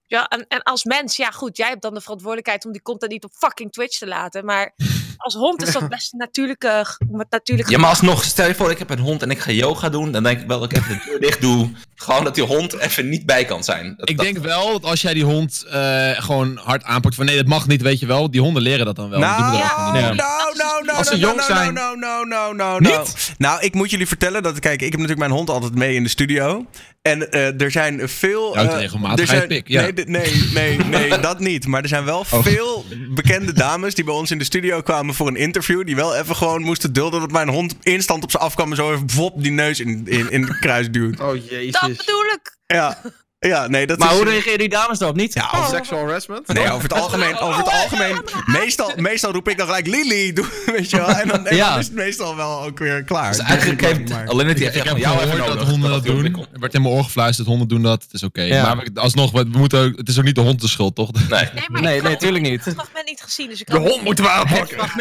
Ja, 0.06 0.26
en, 0.28 0.46
en 0.48 0.62
als 0.62 0.84
mens, 0.84 1.16
ja 1.16 1.30
goed, 1.30 1.56
jij 1.56 1.68
hebt 1.68 1.82
dan 1.82 1.94
de 1.94 2.00
verantwoordelijkheid 2.00 2.64
om 2.64 2.72
die 2.72 2.82
content 2.82 3.12
niet 3.12 3.24
op 3.24 3.32
fucking 3.32 3.72
Twitch 3.72 3.98
te 3.98 4.06
laten. 4.06 4.44
Maar 4.44 4.74
als 5.18 5.34
hond 5.34 5.62
is 5.62 5.72
dat 5.72 5.88
best 5.88 6.12
een 6.12 6.18
natuurlijke, 6.18 7.72
Ja, 7.72 7.78
maar 7.78 7.88
alsnog, 7.90 8.24
stel 8.24 8.46
je 8.46 8.54
voor, 8.54 8.70
ik 8.70 8.78
heb 8.78 8.90
een 8.90 8.98
hond 8.98 9.22
en 9.22 9.30
ik 9.30 9.38
ga 9.38 9.50
yoga 9.50 9.88
doen. 9.88 10.12
Dan 10.12 10.22
denk 10.22 10.40
ik 10.40 10.46
wel 10.46 10.60
dat 10.60 10.72
ik 10.72 10.78
even 10.78 10.92
de 10.98 11.04
deur 11.10 11.20
dicht 11.20 11.40
doe. 11.40 11.70
Gewoon 11.94 12.24
dat 12.24 12.34
die 12.34 12.44
hond 12.44 12.78
even 12.78 13.08
niet 13.08 13.26
bij 13.26 13.44
kan 13.44 13.64
zijn. 13.64 13.94
Dat- 13.96 14.08
Ik 14.08 14.16
dat- 14.16 14.26
denk 14.26 14.38
wel 14.38 14.72
dat 14.72 14.84
als 14.84 15.00
jij 15.00 15.14
die 15.14 15.24
hond 15.24 15.64
eh, 15.70 16.10
gewoon 16.10 16.60
hard 16.64 16.82
aanpakt 16.84 17.14
van 17.14 17.24
nee, 17.24 17.36
dat 17.36 17.46
mag 17.46 17.66
niet, 17.66 17.82
weet 17.82 18.00
je 18.00 18.06
wel. 18.06 18.30
Die 18.30 18.40
honden 18.40 18.62
leren 18.62 18.86
dat 18.86 18.96
dan 18.96 19.10
wel. 19.10 19.18
Nou, 19.18 19.34
gewoon 19.34 19.50
niet. 19.52 19.60
nou, 19.60 19.96
Ja. 19.98 20.12
nou, 20.12 20.56
nou, 20.56 20.84
nou, 20.84 20.98
Als 20.98 21.06
ze 21.08 21.16
nou, 21.16 21.24
jong 21.26 21.36
nou, 21.48 21.52
zijn. 21.52 21.74
Nou, 21.74 21.98
nou, 21.98 22.26
nou, 22.28 22.54
nou, 22.54 22.80
nou. 22.80 23.06
Nou, 23.38 23.60
ik 23.62 23.74
moet 23.74 23.90
jullie 23.90 24.06
vertellen 24.08 24.42
dat, 24.42 24.58
kijk, 24.58 24.74
ik 24.74 24.80
heb 24.80 24.90
natuurlijk 25.00 25.18
mijn 25.18 25.30
hond 25.30 25.50
altijd 25.50 25.74
mee 25.74 25.94
in 25.94 26.02
de 26.02 26.08
studio. 26.08 26.66
En 27.02 27.30
eh, 27.30 27.60
er 27.60 27.70
zijn 27.70 28.08
veel... 28.08 28.54
Jouw 28.54 28.66
eh, 28.68 28.78
regelmatigheid 28.80 29.30
er 29.30 29.36
zijn- 29.36 29.48
pik, 29.48 29.68
ja. 29.68 29.80
Nee, 29.80 29.92
nee, 30.06 30.36
nee, 30.54 30.78
nee, 30.78 31.18
dat 31.28 31.40
niet. 31.40 31.66
Maar 31.66 31.82
er 31.82 31.88
zijn 31.88 32.04
wel 32.04 32.18
Oh. 32.30 32.42
veel 32.42 32.84
bekende 33.10 33.52
dames 33.52 33.94
die 33.94 34.04
bij 34.04 34.14
ons 34.14 34.30
in 34.30 34.38
de 34.38 34.44
studio 34.44 34.80
kwamen 35.08 35.14
voor 35.14 35.40
een 35.40 35.46
interview. 35.46 35.86
Die 35.86 35.96
wel 35.96 36.16
even 36.16 36.36
gewoon 36.36 36.62
moesten 36.62 36.92
dulden 36.92 37.20
dat 37.20 37.30
mijn 37.30 37.48
hond 37.48 37.76
instant 37.82 38.22
op 38.22 38.30
ze 38.30 38.38
afkwam 38.38 38.70
en 38.70 38.76
zo 38.76 38.92
even 38.92 39.10
vop 39.10 39.42
die 39.42 39.52
neus 39.52 39.80
in, 39.80 40.06
in, 40.06 40.30
in 40.30 40.40
de 40.42 40.58
kruis 40.58 40.90
duwt. 40.90 41.20
Oh 41.20 41.36
jezus. 41.36 41.80
Dat 41.80 41.96
bedoel 41.96 42.24
ik. 42.24 42.56
Ja, 42.66 43.00
ja 43.40 43.66
nee, 43.68 43.86
dat 43.86 43.98
Maar 43.98 44.10
is... 44.10 44.14
hoe 44.16 44.24
reageren 44.24 44.58
die 44.58 44.68
dames 44.68 44.98
daarop 44.98 45.16
niet? 45.16 45.34
Ja, 45.34 45.50
over, 45.54 45.68
Sexual 45.76 46.00
harassment? 46.04 46.46
Nee, 46.52 46.70
over 46.70 46.82
het 46.82 46.92
algemeen. 46.92 47.38
Over 47.38 47.58
het 47.58 47.70
algemeen 47.72 48.22
meestal, 48.46 48.92
meestal 48.96 49.32
roep 49.32 49.48
ik 49.48 49.56
dan 49.58 49.66
gelijk 49.66 49.86
Lily, 49.86 50.32
doe- 50.32 50.46
weet 50.76 50.90
je 50.90 50.96
wel. 50.96 51.08
En 51.08 51.28
dan, 51.28 51.46
en 51.46 51.56
Ja. 51.56 51.70
dan 51.70 51.78
is 51.78 51.84
het 51.86 51.94
meestal 51.94 52.36
wel 52.36 52.62
ook 52.62 52.78
weer 52.78 53.04
klaar. 53.04 53.30
Dus 53.30 53.38
eigenlijk 53.40 53.80
heeft 53.80 53.98
Ik, 54.00 54.08
heeft 54.08 54.60
ik 54.60 54.66
echt 54.66 54.74
heb 54.74 54.86
van 54.88 54.98
jou 55.00 55.20
even 55.20 55.38
dat 55.56 55.68
honden 55.68 55.90
dat 55.90 56.04
doen. 56.04 56.24
Er 56.52 56.60
werd 56.60 56.74
in 56.74 56.82
mijn 56.82 56.94
oor 56.94 57.04
gefluisterd, 57.04 57.48
honden 57.48 57.68
doen 57.68 57.82
dat. 57.82 58.02
Het 58.02 58.12
is 58.12 58.22
oké. 58.22 58.42
Ja. 58.42 58.74
Maar 58.74 58.86
alsnog, 58.94 59.30
we 59.32 59.44
moeten 59.50 59.84
ook, 59.84 59.96
het 59.96 60.08
is 60.08 60.18
ook 60.18 60.24
niet 60.24 60.34
de 60.34 60.40
hond 60.40 60.60
de 60.60 60.68
schuld, 60.68 60.94
toch? 60.94 61.12
Nee. 61.12 61.22
Nee, 61.28 61.40
Nee, 61.68 61.96
ik 61.96 62.02
nee, 62.02 62.10
had 62.12 62.20
tuurlijk 62.20 62.46
het 62.46 62.66
niet. 62.66 62.74
fragment 62.74 63.06
niet 63.06 63.20
gezien, 63.20 63.48
dus 63.48 63.60
ik 63.60 63.66
De 63.70 63.78
hond 63.78 64.02
moeten 64.02 64.24
we 64.24 64.30
aanpakken. 64.30 64.76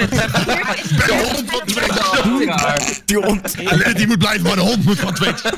Die 3.06 3.18
hond. 3.18 3.56
Alleen 3.66 3.94
die 3.94 4.08
moet 4.08 4.18
blijven, 4.18 4.44
maar 4.44 4.56
de 4.56 4.62
hond 4.62 4.84
moet 4.86 5.00
van 5.00 5.14
Twitch. 5.14 5.44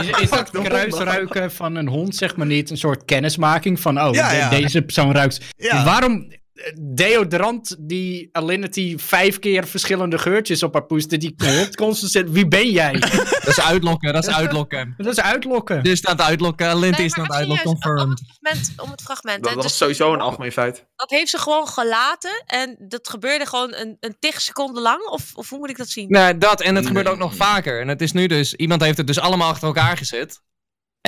Is, 0.00 0.20
is 0.20 0.30
dat 0.30 0.50
kruisruiken 0.50 1.52
van 1.52 1.74
een 1.74 1.88
hond, 1.88 2.15
zeg 2.16 2.36
maar, 2.36 2.46
niet 2.46 2.70
een 2.70 2.76
soort 2.78 3.04
kennismaking 3.04 3.80
van, 3.80 4.00
oh, 4.00 4.14
Ja, 4.14 4.30
de- 4.30 4.36
ja. 4.36 4.48
deze 4.50 4.82
persoon 4.82 5.12
ruikt. 5.12 5.38
Ja. 5.56 5.84
Waarom 5.84 6.30
eh, 6.54 6.72
deodorant 6.80 7.76
die 7.78 8.28
Alinity 8.32 8.96
vijf 8.98 9.38
keer 9.38 9.66
verschillende 9.66 10.18
geurtjes 10.18 10.62
op 10.62 10.72
haar 10.72 10.84
poeste, 10.86 11.16
die 11.16 11.34
hond 11.36 11.76
constant 11.82 12.30
wie 12.30 12.48
ben 12.48 12.70
jij? 12.70 12.92
Dat 12.92 13.46
is 13.46 13.60
uitlokken, 13.60 14.12
dat 14.12 14.26
is 14.28 14.34
uitlokken. 14.34 14.94
Dat 14.96 15.06
is 15.06 15.20
uitlokken. 15.20 15.76
Aan 15.76 15.82
het 16.16 16.20
uitlokken, 16.20 16.80
Nee, 16.80 16.90
is 16.90 17.12
serieus, 17.12 17.30
uitlokken, 17.30 17.66
om 17.66 17.72
confirmed. 17.80 18.18
het 18.18 18.22
fragment, 18.40 18.80
om 18.82 18.90
het 18.90 19.02
fragment. 19.02 19.44
Dat 19.44 19.54
was 19.54 19.64
dus 19.64 19.76
sowieso 19.76 20.12
een 20.12 20.20
algemeen 20.20 20.52
feit. 20.52 20.86
Dat 20.96 21.10
heeft 21.10 21.30
ze 21.30 21.38
gewoon 21.38 21.68
gelaten 21.68 22.42
en 22.46 22.76
dat 22.88 23.08
gebeurde 23.08 23.46
gewoon 23.46 23.74
een, 23.74 23.96
een 24.00 24.16
tig 24.18 24.40
seconden 24.40 24.82
lang? 24.82 25.02
Of, 25.08 25.30
of 25.34 25.48
hoe 25.48 25.58
moet 25.58 25.70
ik 25.70 25.76
dat 25.76 25.88
zien? 25.88 26.10
Nee, 26.10 26.38
dat 26.38 26.60
en 26.62 26.74
het 26.74 26.86
gebeurt 26.86 27.08
ook 27.08 27.18
nog 27.18 27.34
vaker. 27.36 27.80
En 27.80 27.88
het 27.88 28.00
is 28.00 28.12
nu 28.12 28.26
dus, 28.26 28.54
iemand 28.54 28.82
heeft 28.82 28.96
het 28.96 29.06
dus 29.06 29.18
allemaal 29.20 29.48
achter 29.48 29.66
elkaar 29.66 29.96
gezet. 29.96 30.40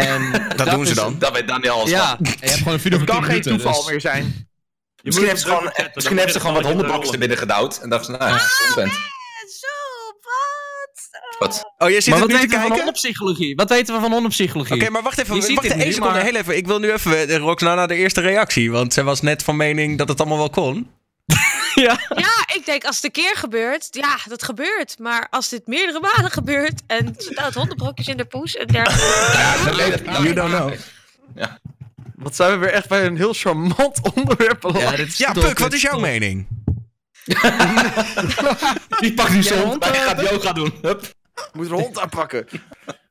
En 0.07 0.33
Dat 0.57 0.71
doen 0.71 0.85
ze 0.85 0.91
is- 0.91 0.97
dan. 0.97 1.19
Dat 1.19 1.33
weet 1.33 1.49
Daniel 1.49 1.73
alles 1.73 1.91
Ja, 1.91 2.17
je 2.21 2.29
hebt 2.41 2.53
gewoon 2.53 2.73
een 2.75 2.81
video 2.81 2.99
Het 2.99 3.09
van 3.11 3.21
kan 3.21 3.29
10 3.29 3.35
geen 3.35 3.43
minuten. 3.45 3.53
toeval 3.53 3.83
dus- 3.83 3.91
meer 3.91 4.01
zijn. 4.01 4.47
Misschien 5.03 5.27
heeft 5.29 5.41
ze 5.41 5.47
gewoon, 5.47 5.73
misschien 5.95 6.19
heeft 6.19 6.33
ze 6.33 6.41
gewoon 6.41 6.55
wat 6.55 6.65
hondenbrokjes 6.65 7.13
er 7.13 7.19
binnen 7.19 7.39
gedouwd. 7.39 7.79
En 7.83 7.89
dacht 7.91 8.05
ze, 8.05 8.11
nou, 8.11 8.25
ja, 8.31 8.41
content. 8.67 8.93
Zo, 8.93 9.67
wat? 10.23 11.23
Wat? 11.39 11.65
Oh, 11.79 11.89
jij 11.91 12.01
zit 12.01 12.13
maar 12.15 12.23
het 12.23 12.31
wat 12.33 12.41
weten 12.41 12.49
we 12.49 12.51
van 12.51 12.61
kijken? 12.61 12.77
hondenpsychologie? 12.77 13.55
Wat 13.57 13.69
weten 13.69 13.95
we 13.95 14.01
van 14.01 14.13
hondenpsychologie? 14.13 14.75
Oké, 14.81 14.91
maar 14.91 15.03
wacht 15.03 15.19
even. 15.19 15.35
Je 15.35 15.43
ziet 15.43 15.55
Wacht 15.55 15.71
één 15.71 15.93
seconde, 15.93 16.15
maar- 16.15 16.23
heel 16.25 16.35
even. 16.35 16.57
Ik 16.57 16.67
wil 16.67 16.79
nu 16.79 16.93
even, 16.93 17.29
eh, 17.29 17.37
Roxana, 17.37 17.87
de 17.87 17.95
eerste 17.95 18.21
reactie. 18.21 18.71
Want 18.71 18.93
zij 18.93 19.05
was 19.05 19.21
net 19.21 19.43
van 19.43 19.57
mening 19.57 19.99
dat 19.99 20.09
het 20.09 20.21
allemaal 20.21 20.39
wel 20.39 20.51
kon. 20.51 20.91
Ja, 22.25 22.45
ik 22.55 22.63
denk 22.65 22.85
als 22.85 22.97
het 22.97 23.05
een 23.05 23.11
keer 23.11 23.37
gebeurt, 23.37 23.89
ja, 23.91 24.19
dat 24.29 24.43
gebeurt. 24.43 24.99
Maar 24.99 25.27
als 25.31 25.49
dit 25.49 25.67
meerdere 25.67 26.01
malen 26.01 26.31
gebeurt 26.31 26.83
en 26.87 27.15
ze 27.19 27.35
duwt 27.35 27.55
hondenbrokjes 27.55 28.09
in 28.09 28.17
de 28.17 28.25
poes 28.25 28.57
en 28.57 28.67
dergelijke. 28.67 30.05
You 30.23 30.33
don't 30.33 30.51
know. 30.55 30.73
Wat 32.15 32.37
zijn 32.37 32.51
we 32.51 32.57
weer 32.57 32.73
echt 32.73 32.89
bij 32.89 33.07
een 33.07 33.17
heel 33.17 33.33
charmant 33.33 34.01
onderwerp 34.15 34.61
beland. 34.61 34.97
dit 34.97 35.17
Ja, 35.17 35.33
top, 35.33 35.43
Puk, 35.43 35.59
wat 35.59 35.71
dit 35.71 35.77
is 35.77 35.83
jouw 35.83 35.93
top. 35.93 36.01
mening? 36.01 36.47
Die 39.01 39.15
pakt 39.15 39.31
nu 39.31 39.43
zijn 39.43 39.61
Ja, 39.61 39.67
hond, 39.67 39.81
maar 39.81 39.97
hij 39.97 40.05
gaat 40.07 40.21
yoga 40.31 40.53
doen. 40.53 40.79
Hup. 40.83 41.13
Moet 41.53 41.67
er 41.67 41.73
een 41.73 41.79
hond 41.81 41.99
aanpakken. 41.99 42.47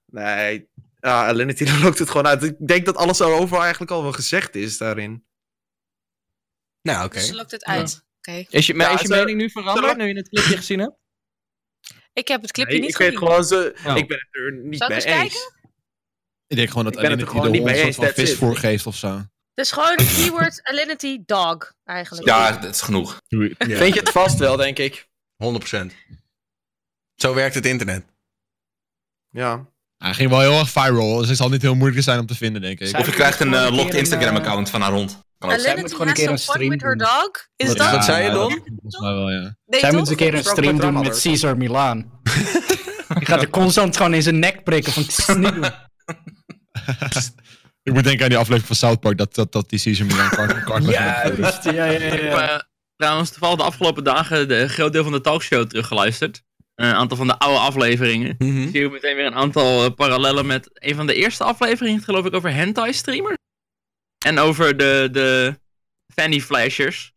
Nee. 0.06 0.70
Ja, 1.00 1.28
Alinity 1.28 1.66
loopt 1.82 2.00
het 2.00 2.10
gewoon 2.10 2.28
uit. 2.28 2.44
Ik 2.44 2.68
denk 2.68 2.86
dat 2.86 2.96
alles 2.96 3.20
erover 3.20 3.60
eigenlijk 3.60 3.92
al 3.92 4.02
wel 4.04 4.12
gezegd 4.12 4.56
is 4.56 4.78
daarin. 4.78 5.26
Nou, 6.82 7.06
oké. 7.06 7.20
Ze 7.20 7.36
lokt 7.36 7.52
het 7.52 7.66
uit. 7.66 8.06
Is 8.50 8.66
je, 8.66 8.74
maar 8.74 8.88
Ja, 8.88 8.94
is 8.94 9.02
je 9.02 9.08
ze- 9.08 9.14
mening 9.16 9.38
nu 9.38 9.50
veranderd, 9.50 9.98
nu 9.98 10.08
je 10.08 10.14
het 10.16 10.30
clipje 10.30 10.56
gezien 10.58 10.80
hebt? 10.80 10.96
Ik 12.14 12.28
heb 12.28 12.42
het 12.42 12.52
clipje 12.52 12.72
Nee, 12.72 12.82
niet 12.82 12.90
ik 12.90 12.96
gezien. 12.96 13.12
weet 13.12 13.20
gewoon 13.20 13.44
ze. 13.44 13.76
Oh. 13.86 13.98
Ik 13.98 14.08
ben 14.08 14.18
het 14.18 14.28
er 14.32 14.54
niet 14.64 14.78
Zal 14.78 14.90
ik 14.92 15.06
mee 15.06 15.16
eens 15.16 15.24
eens. 15.34 15.52
Ik 16.48 16.56
denk 16.58 16.70
gewoon 16.70 16.84
dat 16.84 16.94
Ik 16.96 17.02
ben 17.02 17.12
het 17.20 17.30
gewoon 17.30 17.52
de 17.52 17.82
hond 17.82 17.96
van 17.96 18.08
vis 18.08 18.32
it. 18.32 18.38
voorgeeft 18.38 18.86
of 18.88 18.96
zo. 18.96 19.22
Dus 19.54 19.72
gewoon 19.72 19.96
keyword 19.96 20.60
Alinity 20.64 21.20
dog, 21.26 21.74
eigenlijk. 21.84 22.28
Ja, 22.28 22.52
dat 22.52 22.74
is 22.76 22.82
genoeg. 22.82 23.22
Ja. 23.28 23.48
Vind 23.58 23.94
je 23.94 24.00
het 24.00 24.10
vast 24.10 24.38
wel, 24.40 24.56
denk 24.58 24.78
ik. 24.78 25.08
100%. 25.36 25.94
Zo 27.16 27.34
werkt 27.34 27.56
het 27.56 27.66
internet. 27.66 28.06
Ja. 29.30 29.70
Hij 29.98 30.14
ging 30.14 30.30
wel 30.30 30.40
heel 30.40 30.60
erg 30.60 30.70
viral, 30.70 31.18
dus 31.18 31.28
het 31.28 31.38
zal 31.38 31.50
niet 31.50 31.62
heel 31.62 31.76
moeilijk 31.76 32.04
zijn 32.04 32.20
om 32.20 32.26
te 32.26 32.36
vinden, 32.36 32.62
denk 32.62 32.80
ik. 32.80 32.88
Zij- 32.88 33.00
Of 33.00 33.06
je 33.06 33.12
krijgt 33.12 33.40
een 33.40 33.54
eh, 33.54 33.76
locked 33.76 33.94
Instagram-account 33.94 34.70
van 34.70 34.82
haar 34.82 34.92
hond. 34.92 35.20
Kan 35.38 35.52
ook. 35.52 35.60
Zij 35.60 35.78
moet 35.78 35.92
gewoon 35.92 36.02
een 36.08 36.14
has 36.14 36.18
keer 36.24 36.30
een 36.30 36.38
stream 36.40 36.70
with 36.70 36.82
her 36.82 36.98
doen. 36.98 37.08
dog. 37.08 37.32
Is 37.56 37.76
dat? 37.76 37.92
wat 37.92 38.04
zei 38.06 38.24
je, 38.24 38.28
Ja, 38.30 38.34
Don? 38.34 38.50
dat- 38.50 38.60
Volgens 38.66 39.00
mij 39.00 39.14
wel, 39.14 39.32
ja. 39.32 39.56
Zij 39.68 39.92
moet 39.92 40.00
eens 40.00 40.10
een 40.10 40.16
keer 40.16 40.34
een 40.34 40.44
stream 40.44 40.80
doen 40.80 40.94
met 40.94 41.22
Caesar 41.22 41.58
Milan. 41.58 42.12
Die 43.18 43.26
gaat 43.26 43.42
er 43.42 43.50
constant 43.50 43.98
gewoon 43.98 44.14
in 44.14 44.22
zijn 44.24 44.40
nek 44.40 44.64
prikken 44.64 44.94
van 44.94 45.06
"Tss, 45.06 45.28
niet 45.28 45.54
doen. 45.54 45.66
Ik 47.84 47.94
moet 47.94 48.04
denken 48.04 48.24
aan 48.24 48.30
die 48.30 48.38
aflevering 48.38 48.66
van 48.68 48.76
South 48.76 49.00
Park, 49.00 49.18
dat, 49.18 49.36
dat, 49.36 49.52
dat 49.52 49.70
die 49.70 49.82
Caesar 49.82 50.06
Milan 50.06 50.30
kart, 50.30 50.86
ja, 50.86 50.90
ja, 50.92 51.24
ja. 51.72 51.84
Ik 51.86 52.02
heb 52.12 52.22
ja. 52.22 52.50
eh, 52.54 52.60
trouwens 52.96 53.30
toevallig 53.30 53.58
de 53.58 53.64
afgelopen 53.64 54.04
dagen 54.04 54.48
de, 54.48 54.56
een 54.56 54.70
groot 54.70 54.94
deel 54.94 55.04
van 55.04 55.12
de 55.12 55.22
talkshow 55.22 55.68
teruggeluisterd. 55.68 56.44
Een 56.76 56.94
aantal 56.94 57.18
van 57.18 57.28
de 57.28 57.38
oude 57.40 57.60
afleveringen. 57.60 58.36
Ik 58.38 58.70
zie 58.72 58.86
ook 58.86 58.92
meteen 58.92 59.16
weer 59.16 59.26
een 59.26 59.36
aantal 59.36 59.86
eh, 59.86 59.92
parallellen 59.96 60.46
met 60.46 60.70
een 60.74 60.96
van 60.96 61.08
de 61.08 61.14
eerste 61.14 61.44
afleveringen, 61.44 62.02
geloof 62.02 62.26
ik, 62.26 62.34
over 62.34 62.54
hentai 62.54 62.94
streamers. 62.94 63.38
En 64.26 64.40
over 64.40 64.78
de, 64.78 65.10
de 65.12 65.60
fanny 66.14 66.42
flashers. 66.42 67.16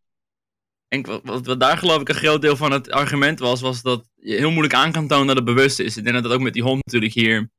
En 0.89 1.07
wat, 1.07 1.47
wat, 1.47 1.61
daar 1.61 1.79
geloof 1.79 2.01
ik 2.01 2.09
een 2.09 2.15
groot 2.15 2.43
deel 2.43 2.57
van 2.57 2.73
het 2.73 2.91
argument 2.91 3.39
was, 3.39 3.61
was 3.61 3.83
dat 3.83 4.09
je 4.15 4.37
heel 4.37 4.51
moeilijk 4.51 4.75
aan 4.75 4.93
kan 4.93 5.09
tonen 5.09 5.27
dat 5.27 5.37
het 5.37 5.45
bewust 5.45 5.79
is. 5.79 5.97
Ik 5.97 6.03
denk 6.03 6.15
dat 6.15 6.25
dat 6.25 6.33
ook 6.33 6.41
met 6.41 6.53
die 6.53 6.63
hond 6.63 6.85
natuurlijk 6.85 7.13
hier 7.13 7.51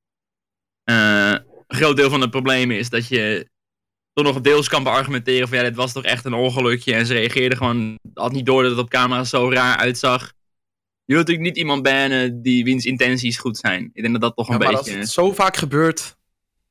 eh, 0.84 1.32
een 1.68 1.78
groot 1.78 1.96
deel 1.96 2.10
van 2.10 2.22
het 2.22 2.30
probleem 2.30 2.72
is. 2.72 2.90
Dat 2.90 3.08
je 3.08 3.50
toch 4.14 4.26
nog 4.26 4.42
deels 4.42 4.68
kan 4.68 4.84
beargumenteren 4.84 5.48
van 5.48 5.58
ja, 5.58 5.64
dit 5.64 5.76
was 5.76 5.94
toch 5.94 6.04
echt 6.04 6.26
een 6.26 6.34
ongelukje. 6.34 6.94
En 6.94 7.06
ze 7.06 7.14
reageerde 7.14 7.56
gewoon, 7.56 8.00
had 8.14 8.32
niet 8.32 8.46
door 8.46 8.62
dat 8.62 8.72
het 8.72 8.80
op 8.80 8.90
camera 8.90 9.24
zo 9.24 9.52
raar 9.52 9.78
uitzag. 9.78 10.34
Je 11.06 11.14
wilt 11.14 11.28
natuurlijk 11.28 11.56
niet 11.56 11.58
iemand 11.58 11.84
bannen 11.84 12.42
die 12.42 12.64
wiens 12.64 12.86
intenties 12.86 13.38
goed 13.38 13.58
zijn. 13.58 13.90
Ik 13.94 14.02
denk 14.02 14.12
dat 14.14 14.22
dat 14.22 14.36
toch 14.36 14.50
een 14.50 14.58
maar 14.58 14.68
als 14.68 14.86
beetje... 14.86 15.00
het 15.00 15.10
zo 15.10 15.32
vaak 15.32 15.58
gebeurt. 15.58 16.18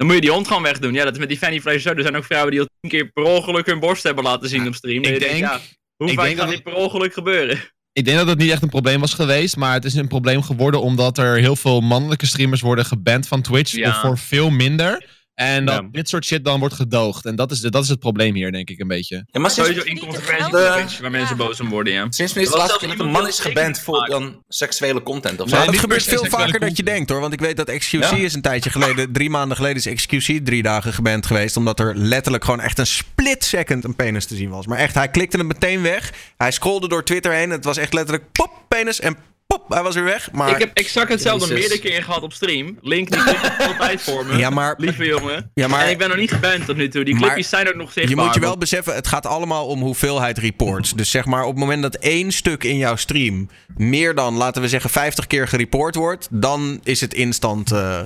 Dan 0.01 0.09
moet 0.09 0.18
je 0.18 0.24
die 0.24 0.35
hond 0.35 0.47
gewoon 0.47 0.62
wegdoen. 0.62 0.93
Ja, 0.93 1.05
dat 1.05 1.12
is 1.12 1.18
met 1.18 1.28
die 1.28 1.39
Fanny 1.39 1.60
Flash 1.60 1.82
zo. 1.82 1.90
Er 1.93 2.02
zijn 2.02 2.16
ook 2.16 2.24
vrouwen 2.24 2.51
die 2.51 2.60
al 2.60 2.66
tien 2.81 2.90
keer 2.90 3.12
per 3.12 3.22
ongeluk 3.22 3.66
hun 3.66 3.81
borst 3.81 4.02
hebben 4.02 4.24
laten 4.24 4.48
zien 4.48 4.66
op 4.66 4.74
stream. 4.74 5.02
Ik 5.02 5.05
denkt, 5.05 5.20
denk, 5.20 5.39
ja, 5.39 5.60
hoe 5.97 6.09
ik 6.09 6.14
vaak 6.14 6.24
denk 6.24 6.36
kan 6.36 6.47
dat 6.47 6.55
dit 6.55 6.64
per 6.64 6.74
ongeluk 6.74 7.12
gebeuren? 7.12 7.59
ik 7.93 8.05
denk 8.05 8.16
dat 8.18 8.27
het 8.27 8.39
niet 8.39 8.51
echt 8.51 8.62
een 8.62 8.68
probleem 8.68 9.01
was 9.01 9.14
geweest, 9.14 9.56
maar 9.56 9.72
het 9.72 9.85
is 9.85 9.94
een 9.94 10.09
probleem 10.09 10.43
geworden 10.43 10.81
omdat 10.81 11.18
er 11.18 11.36
heel 11.36 11.56
veel 11.56 11.81
mannelijke 11.81 12.27
streamers 12.27 12.60
worden 12.60 12.85
geband 12.85 13.28
van 13.28 13.43
Twitch 13.43 13.72
Ja. 13.72 14.01
voor 14.01 14.18
veel 14.18 14.51
minder. 14.51 15.06
En 15.40 15.64
dat 15.64 15.74
Ja. 15.74 15.88
dit 15.92 16.08
soort 16.08 16.24
shit 16.24 16.44
dan 16.44 16.58
wordt 16.60 16.74
gedoogd. 16.74 17.24
En 17.24 17.36
dat 17.36 17.50
is, 17.50 17.60
de, 17.60 17.70
dat 17.70 17.82
is 17.82 17.88
het 17.88 17.98
probleem 17.98 18.34
hier, 18.34 18.52
denk 18.52 18.70
ik, 18.70 18.78
een 18.78 18.88
beetje. 18.88 19.24
Ja, 19.30 19.40
maar 19.40 19.50
sinds, 19.50 19.68
Sowieso 19.70 19.88
inconsequentie 19.88 20.50
de- 20.50 21.02
waar 21.02 21.10
mensen 21.10 21.36
Ja. 21.36 21.44
boos 21.44 21.60
om 21.60 21.68
worden, 21.68 21.92
ja. 21.92 22.06
sinds 22.10 22.32
zelfs 22.32 22.76
keer 22.76 22.88
dat 22.88 22.98
een 22.98 23.10
man 23.10 23.26
is 23.28 23.38
geband 23.38 23.80
voor 23.80 24.06
dan 24.06 24.42
seksuele 24.48 25.02
content 25.02 25.40
of 25.40 25.48
zo? 25.48 25.54
Nee, 25.54 25.64
dat 25.64 25.72
niet 25.72 25.80
gebeurt 25.82 26.02
veel 26.02 26.24
vaker 26.24 26.46
dat 26.46 26.52
je 26.52 26.58
content. 26.66 26.86
denkt 26.86 27.10
hoor. 27.10 27.20
Want 27.20 27.32
ik 27.32 27.40
weet 27.40 27.56
dat 27.56 27.70
XQC 27.78 28.00
Ja? 28.00 28.16
is 28.16 28.34
een 28.34 28.42
tijdje 28.42 28.70
geleden, 28.70 29.12
drie 29.12 29.30
maanden 29.30 29.56
geleden, 29.56 29.76
is 29.84 29.94
XQC 30.04 30.40
drie 30.44 30.62
dagen 30.62 30.92
geband 30.92 31.26
geweest. 31.26 31.56
Omdat 31.56 31.80
er 31.80 31.96
letterlijk 31.96 32.44
gewoon 32.44 32.60
echt 32.60 32.78
een 32.78 32.86
split 32.86 33.44
second 33.44 33.84
een 33.84 33.96
penis 33.96 34.24
te 34.26 34.36
zien 34.36 34.50
was. 34.50 34.66
Maar 34.66 34.78
echt, 34.78 34.94
hij 34.94 35.08
klikte 35.08 35.36
het 35.38 35.46
meteen 35.46 35.82
weg. 35.82 36.12
Hij 36.36 36.50
scrollde 36.50 36.88
door 36.88 37.04
Twitter 37.04 37.32
heen. 37.32 37.50
Het 37.50 37.64
was 37.64 37.76
echt 37.76 37.92
letterlijk 37.92 38.32
pop, 38.32 38.50
penis 38.68 39.00
en 39.00 39.16
pop, 39.56 39.68
hij 39.68 39.82
was 39.82 39.94
weer 39.94 40.05
weg. 40.05 40.32
Maar 40.32 40.51
Ik 40.51 40.59
heb 40.59 40.70
exact 40.77 41.09
hetzelfde 41.09 41.47
Jezus. 41.48 41.60
meerdere 41.60 41.81
keren 41.89 42.02
gehad 42.05 42.22
op 42.22 42.32
stream. 42.32 42.78
Link 42.81 43.10
die 43.10 43.20
altijd 43.68 44.02
voor 44.10 44.27
me. 44.27 44.36
Ja, 44.36 44.51
maar- 44.51 44.74
Lieve 44.78 45.05
jongen. 45.05 45.51
Ja, 45.55 45.68
maar- 45.68 45.85
En 45.85 45.90
ik 45.90 45.98
ben 45.98 46.09
nog 46.09 46.16
niet 46.16 46.32
geband 46.32 46.64
tot 46.66 46.77
nu 46.77 46.89
toe. 46.89 47.05
Die 47.05 47.16
clipjes 47.16 47.48
zijn 47.48 47.68
ook 47.68 47.74
nog 47.74 47.93
zichtbaar. 47.93 48.16
Je 48.18 48.22
moet 48.24 48.35
je 48.35 48.40
wel 48.40 48.59
beseffen, 48.59 48.94
het 48.94 49.06
gaat 49.06 49.27
allemaal 49.27 49.66
om 49.66 49.81
hoeveelheid 49.81 50.39
reports. 50.39 50.93
Dus 50.94 51.10
zeg 51.10 51.24
maar, 51.24 51.43
op 51.43 51.51
het 51.51 51.59
moment 51.59 51.82
dat 51.82 51.94
één 51.94 52.32
stuk 52.32 52.64
in 52.64 52.77
jouw 52.77 52.97
stream 52.97 53.48
meer 53.77 54.14
dan, 54.14 54.35
laten 54.35 54.62
we 54.62 54.68
zeggen, 54.68 54.90
50 54.90 55.27
keer 55.27 55.48
gereport 55.48 55.94
wordt, 55.94 56.28
dan 56.31 56.81
is 56.85 57.01
het 57.01 57.14
instant. 57.14 57.72
eh, 57.72 58.01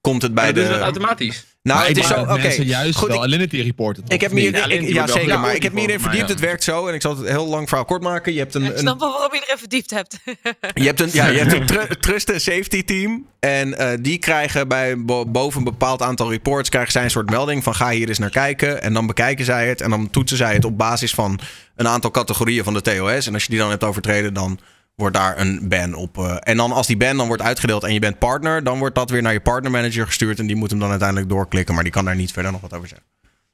komt 0.00 0.22
het 0.22 0.34
bij 0.34 0.46
Ja, 0.46 0.52
de. 0.52 0.60
dus 0.60 0.68
dat 0.68 0.80
automatisch. 0.80 1.44
Nou, 1.62 1.78
Maar 1.78 1.88
het 1.88 1.96
ik 1.96 2.02
is 2.02 2.08
zo. 2.08 2.20
Oké, 2.20 2.48
juist 2.62 2.98
goed. 2.98 3.08
wel 3.08 3.16
ik- 3.16 3.22
Alinity 3.24 3.56
reporten. 3.60 4.04
Ik 4.08 4.20
heb 4.20 4.30
of 4.30 4.36
me 4.36 4.42
niet? 4.42 4.56
hier, 4.56 4.68
Ja, 4.68 4.74
ik- 4.74 4.88
ja, 4.92 5.06
zeker, 5.06 5.40
maar 5.40 5.54
ik 5.54 5.62
heb 5.62 5.72
me 5.72 5.80
hierin 5.80 6.00
verdiept. 6.00 6.28
Het 6.28 6.40
werkt 6.40 6.64
zo, 6.64 6.86
en 6.86 6.94
ik 6.94 7.00
zal 7.02 7.16
het 7.16 7.28
heel 7.28 7.46
lang 7.46 7.68
verhaal 7.68 7.84
kort 7.86 8.02
maken. 8.02 8.32
Je 8.32 8.38
hebt 8.38 8.54
Ik 8.54 8.62
een, 8.62 8.72
een, 8.72 8.78
snap 8.78 9.00
wel 9.00 9.12
waarom 9.12 9.32
je 9.34 9.38
er 9.40 9.46
even 9.46 9.58
verdiept 9.58 9.90
hebt. 9.90 10.18
je 10.74 10.82
hebt 10.84 11.00
een, 11.00 11.08
ja, 11.12 11.26
je 11.26 11.38
hebt 11.38 11.52
een 11.52 11.66
tru- 11.76 11.96
trust 12.00 12.28
en 12.28 12.40
safety 12.40 12.82
team. 12.84 13.26
En 13.40 13.78
eh, 13.78 13.98
die 14.00 14.18
krijgen 14.18 14.68
bij 14.68 14.98
bo- 14.98 15.26
boven 15.26 15.58
een 15.58 15.64
bepaald 15.64 16.02
aantal 16.02 16.30
reports 16.30 16.68
krijgen 16.68 16.92
zij 16.92 17.04
een 17.04 17.10
soort 17.10 17.30
melding 17.30 17.62
van 17.62 17.74
ga 17.74 17.90
hier 17.90 18.08
eens 18.08 18.18
naar 18.18 18.30
kijken. 18.30 18.82
En 18.82 18.92
dan 18.92 19.06
bekijken 19.06 19.44
zij 19.44 19.68
het 19.68 19.80
en 19.80 19.90
dan 19.90 20.10
toetsen 20.10 20.36
zij 20.36 20.54
het 20.54 20.64
op 20.64 20.78
basis 20.78 21.14
van 21.14 21.40
een 21.76 21.88
aantal 21.88 22.10
categorieën 22.10 22.64
van 22.64 22.74
de 22.74 22.82
TOS. 22.82 23.26
En 23.26 23.34
als 23.34 23.42
je 23.42 23.48
die 23.50 23.58
dan 23.58 23.70
hebt 23.70 23.84
overtreden, 23.84 24.34
dan 24.34 24.58
wordt 24.94 25.16
daar 25.16 25.38
een 25.38 25.68
ban 25.68 25.94
op. 25.94 26.18
eh, 26.18 26.36
en 26.40 26.56
dan 26.56 26.72
als 26.72 26.86
die 26.86 26.96
ban 26.96 27.16
dan 27.16 27.26
wordt 27.26 27.42
uitgedeeld 27.42 27.84
en 27.84 27.92
je 27.92 27.98
bent 28.00 28.18
partner, 28.18 28.64
dan 28.64 28.78
wordt 28.78 28.94
dat 28.94 29.10
weer 29.10 29.22
naar 29.22 29.32
je 29.32 29.40
partnermanager 29.40 30.06
gestuurd. 30.06 30.38
En 30.38 30.46
die 30.46 30.56
moet 30.56 30.70
hem 30.70 30.78
dan 30.78 30.90
uiteindelijk 30.90 31.28
doorklikken, 31.28 31.74
maar 31.74 31.82
die 31.84 31.92
kan 31.92 32.04
daar 32.04 32.16
niet 32.16 32.32
verder 32.32 32.52
nog 32.52 32.60
wat 32.60 32.74
over 32.74 32.88
zeggen. 32.88 33.06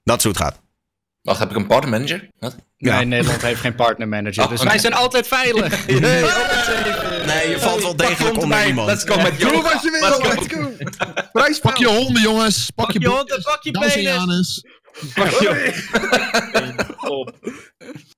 Dat 0.04 0.16
is 0.16 0.22
hoe 0.22 0.32
het 0.32 0.42
gaat. 0.42 0.60
Wacht, 1.22 1.38
heb 1.38 1.50
ik 1.50 1.56
een 1.56 1.66
partnermanager? 1.66 2.28
Wat? 2.38 2.56
Ja. 2.76 2.96
Nee, 2.96 3.04
Nederland 3.04 3.42
heeft 3.42 3.60
geen 3.60 3.74
partnermanager. 3.74 4.42
Oh, 4.44 4.50
dus 4.50 4.62
wij 4.62 4.78
zijn 4.78 4.92
altijd 4.92 5.26
veilig. 5.26 5.86
Nee, 7.26 7.48
je 7.50 7.56
valt 7.58 7.82
wel 7.82 7.96
degelijk 7.96 8.36
onder 8.42 8.66
iemand. 8.66 8.88
Let's 8.88 9.04
go 9.04 9.22
met 9.22 9.40
Doe 9.40 9.50
yoga. 9.52 9.72
wat 9.72 9.82
je 9.82 9.90
wil, 9.90 10.00
Let's 10.00 10.16
go. 10.16 10.28
let's 10.28 10.46
go. 10.54 11.22
Prijsspel. 11.32 11.70
Pak 11.70 11.78
je 11.80 11.86
honden, 11.88 12.22
jongens. 12.22 12.70
Pak, 12.74 12.90
je, 12.90 13.00
je 13.00 13.06
honden, 13.06 13.26
boekjes. 13.26 13.44
pak 13.44 13.62
je 13.62 13.70
penis. 13.70 14.06
anus. 14.08 14.64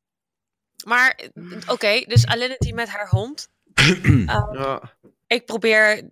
Maar, 0.85 1.21
oké, 1.67 2.01
dus 2.01 2.27
Alinity 2.27 2.73
met 2.73 2.89
haar 2.89 3.09
hond. 3.09 3.49
Ja. 4.53 4.97
ik 5.27 5.47
probeer 5.47 6.09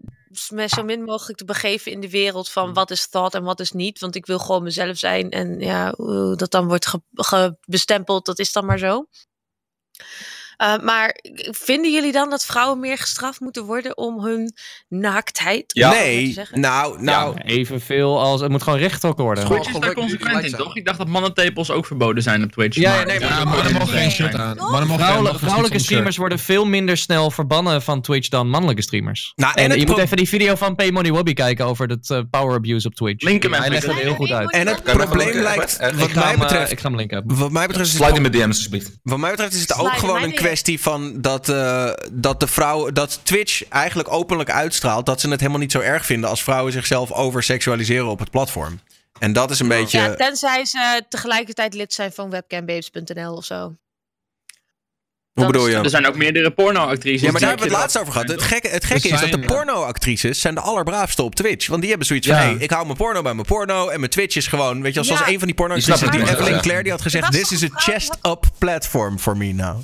me 0.50 0.68
zo 0.68 0.82
min 0.84 1.02
mogelijk 1.02 1.38
te 1.38 1.44
begeven 1.44 1.92
in 1.92 2.00
de 2.00 2.10
wereld 2.10 2.48
van 2.50 2.72
wat 2.74 2.90
is 2.90 3.08
thought 3.08 3.34
en 3.34 3.42
wat 3.42 3.60
is 3.60 3.72
niet. 3.72 3.98
Want 3.98 4.14
ik 4.14 4.26
wil 4.26 4.38
gewoon 4.38 4.62
mezelf 4.62 4.98
zijn. 4.98 5.30
En 5.30 5.60
ja, 5.60 5.94
hoe 5.96 6.36
dat 6.36 6.50
dan 6.50 6.66
wordt 6.66 6.86
ge- 6.86 7.02
ge- 7.12 7.56
bestempeld, 7.66 8.26
dat 8.26 8.38
is 8.38 8.52
dan 8.52 8.64
maar 8.64 8.78
zo. 8.78 9.06
Uh, 10.62 10.78
maar 10.78 11.18
vinden 11.50 11.92
jullie 11.92 12.12
dan 12.12 12.30
dat 12.30 12.44
vrouwen 12.44 12.80
meer 12.80 12.98
gestraft 12.98 13.40
moeten 13.40 13.64
worden 13.64 13.96
om 13.96 14.24
hun 14.24 14.52
naaktheid? 14.88 15.64
Ja. 15.66 15.90
Nee, 15.90 16.32
zeggen? 16.32 16.60
nou, 16.60 17.02
nou, 17.02 17.34
Ja, 17.36 17.42
evenveel 17.44 18.20
als... 18.20 18.40
Het 18.40 18.50
moet 18.50 18.62
gewoon 18.62 18.78
rechtgetrokken 18.78 19.24
worden. 19.24 19.44
Goed. 19.44 19.56
Twitch 19.56 19.74
is 19.74 19.80
daar 19.80 19.94
consequent 19.94 20.44
in, 20.44 20.52
toch? 20.52 20.76
Ik 20.76 20.84
dacht 20.84 20.98
dat 20.98 21.08
mannentepels 21.08 21.70
ook 21.70 21.86
verboden 21.86 22.22
zijn 22.22 22.42
op 22.42 22.52
Twitch. 22.52 22.76
Ja, 22.76 22.98
ja, 22.98 23.04
nee, 23.04 23.20
Ja, 23.20 23.44
maar 23.44 23.66
er 23.66 23.72
mogen 23.72 23.88
geen 23.88 24.10
shirt 24.10 24.34
aan. 24.34 24.56
Vrouwelijke 25.38 25.78
streamers 25.78 26.16
worden 26.16 26.38
veel 26.38 26.64
minder 26.64 26.96
snel 26.96 27.30
verbannen 27.30 27.82
van 27.82 28.00
Twitch 28.00 28.28
dan 28.28 28.48
mannelijke 28.48 28.82
streamers. 28.82 29.32
nou 29.36 29.54
En, 29.54 29.78
je 29.78 29.86
moet 29.86 29.98
even 29.98 30.16
die 30.16 30.28
video 30.28 30.54
van 30.54 30.74
Pay 30.74 30.90
Money 30.90 31.10
Wobby 31.10 31.32
kijken 31.32 31.66
over 31.66 31.88
het 31.88 32.10
eh, 32.10 32.20
power 32.30 32.56
abuse 32.56 32.86
op 32.86 32.94
Twitch. 32.94 33.24
Link 33.24 33.42
hem 33.42 33.52
Hij 33.52 33.68
legt 33.68 33.86
het 33.86 33.94
heel 33.94 34.14
goed 34.14 34.30
uit. 34.30 34.52
en 34.52 34.66
het 34.66 34.82
probleem 34.82 35.42
lijkt, 35.42 35.78
linken? 35.80 35.98
wat 35.98 36.14
mij 36.14 36.32
eh, 36.32 36.38
betreft, 36.38 36.72
ik 36.72 36.80
ga 36.80 36.88
hem 36.88 36.96
linken 36.96 37.16
hebben. 37.16 37.36
wat 37.36 37.50
mij 37.50 37.66
betreft 37.66 37.88
is 37.88 37.94
het 37.94 38.02
Slide 38.02 38.16
in 38.16 38.30
mijn 38.30 38.34
DM's 38.34 38.56
alsjeblieft. 38.56 38.98
Wat 39.02 39.18
mij 39.18 39.30
betreft 39.30 39.54
is 39.54 39.60
het 39.60 39.78
ook 39.78 39.92
gewoon 39.92 40.22
een 40.22 40.30
weer. 40.30 40.47
Kwestie 40.48 40.80
van 40.80 41.20
dat, 41.20 41.48
eh, 41.48 41.90
dat 42.12 42.40
de 42.40 42.46
vrouw, 42.46 42.90
dat 42.90 43.20
Twitch 43.22 43.68
eigenlijk 43.68 44.12
openlijk 44.12 44.50
uitstraalt 44.50 45.06
dat 45.06 45.20
ze 45.20 45.28
het 45.28 45.40
helemaal 45.40 45.60
niet 45.60 45.72
zo 45.72 45.80
erg 45.80 46.06
vinden 46.06 46.30
als 46.30 46.42
vrouwen 46.42 46.72
zichzelf 46.72 47.12
overseksualiseren 47.12 48.06
op 48.06 48.18
het 48.18 48.30
platform. 48.30 48.80
En 49.18 49.32
dat 49.32 49.50
is 49.50 49.60
een 49.60 49.68
beetje. 49.68 49.98
Ja, 50.00 50.14
tenzij 50.14 50.64
ze 50.64 51.02
tegelijkertijd 51.08 51.74
lid 51.74 51.92
zijn 51.92 52.12
van 52.12 52.30
webcambabes.nl 52.30 53.34
of 53.34 53.44
zo. 53.44 53.76
hoe 55.32 55.46
bedoel 55.46 55.68
je? 55.68 55.76
Er 55.76 55.90
zijn 55.90 56.06
ook 56.06 56.16
meerdere 56.16 56.50
porno-actrices. 56.50 57.20
Ja, 57.20 57.30
maar 57.30 57.40
daar 57.40 57.56
die- 57.56 57.58
hebben 57.58 57.66
we 57.66 57.72
het 57.72 57.80
laatst 57.82 57.98
over 57.98 58.12
gehad. 58.12 58.28
Het 58.28 58.42
gekke, 58.42 58.68
het 58.68 58.84
gekke 58.84 59.08
is 59.08 59.20
dat 59.20 59.30
de 59.30 59.38
porno-actrices 59.38 60.40
zijn 60.40 60.54
de 60.54 60.60
allerbraafste 60.60 61.22
op 61.22 61.34
Twitch. 61.34 61.66
Want 61.66 61.80
die 61.80 61.88
hebben 61.90 62.06
zoiets 62.06 62.26
van, 62.26 62.36
hey, 62.36 62.54
ik 62.58 62.70
hou 62.70 62.84
mijn 62.84 62.96
porno 62.96 63.22
bij 63.22 63.34
mijn 63.34 63.46
porno. 63.46 63.88
En 63.88 63.98
mijn 63.98 64.10
Twitch 64.10 64.36
is 64.36 64.46
gewoon, 64.46 64.82
weet 64.82 64.94
je 64.94 64.94
wel, 64.94 65.04
zoals 65.04 65.20
Ja. 65.20 65.26
een 65.26 65.38
van 65.38 65.46
die 65.48 65.56
Die 65.56 65.66
porno-actrices, 65.66 66.10
die 66.10 66.20
niet, 66.20 66.28
Evelyn 66.28 66.54
ja. 66.54 66.60
Claire, 66.60 66.82
die 66.82 66.92
had 66.92 67.02
gezegd, 67.02 67.32
this 67.32 67.52
is 67.52 67.62
a 67.62 67.66
die 67.66 67.76
chest-up 67.78 68.44
platform 68.58 69.18
for 69.18 69.36
me 69.36 69.52
now. 69.52 69.80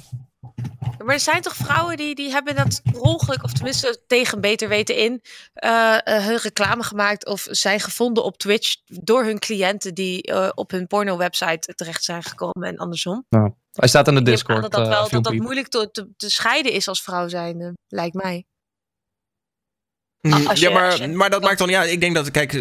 Maar 1.04 1.14
er 1.14 1.20
zijn 1.20 1.42
toch 1.42 1.56
vrouwen 1.56 1.96
die, 1.96 2.14
die 2.14 2.30
hebben 2.30 2.54
dat 2.54 2.82
ongeluk, 2.92 3.42
of 3.42 3.52
tenminste 3.52 4.02
tegen 4.06 4.40
beter 4.40 4.68
weten 4.68 4.96
in, 4.96 5.22
eh, 5.52 5.94
eh, 6.06 6.24
hun 6.24 6.36
reclame 6.36 6.82
gemaakt 6.82 7.26
of 7.26 7.46
zijn 7.50 7.80
gevonden 7.80 8.24
op 8.24 8.38
Twitch 8.38 8.74
door 8.86 9.24
hun 9.24 9.38
cliënten 9.38 9.94
die 9.94 10.22
eh, 10.22 10.50
op 10.54 10.70
hun 10.70 10.86
porno-website 10.86 11.74
terecht 11.74 12.04
zijn 12.04 12.22
gekomen 12.22 12.68
en 12.68 12.76
andersom. 12.76 13.26
Hij 13.72 13.88
staat 13.88 14.08
in 14.08 14.14
de 14.14 14.22
Discord. 14.22 14.62
dat 14.62 14.72
dat, 14.72 14.88
wel, 14.88 15.08
dat, 15.08 15.24
dat 15.24 15.32
moeilijk 15.34 15.68
te, 15.68 15.88
te, 15.90 16.08
te 16.16 16.30
scheiden 16.30 16.72
is 16.72 16.88
als 16.88 17.02
vrouw 17.02 17.28
zijnde, 17.28 17.72
lijkt 17.88 18.14
mij. 18.14 18.44
als 20.46 20.60
ja, 20.60 20.68
je- 20.68 20.74
maar, 20.74 21.00
je- 21.00 21.08
maar 21.08 21.30
dat 21.30 21.42
maakt 21.42 21.58
dan 21.58 21.68
niet 21.68 21.76
uit. 21.76 21.90
Ik 21.90 22.00
denk 22.00 22.14
dat, 22.14 22.30
kijk, 22.30 22.52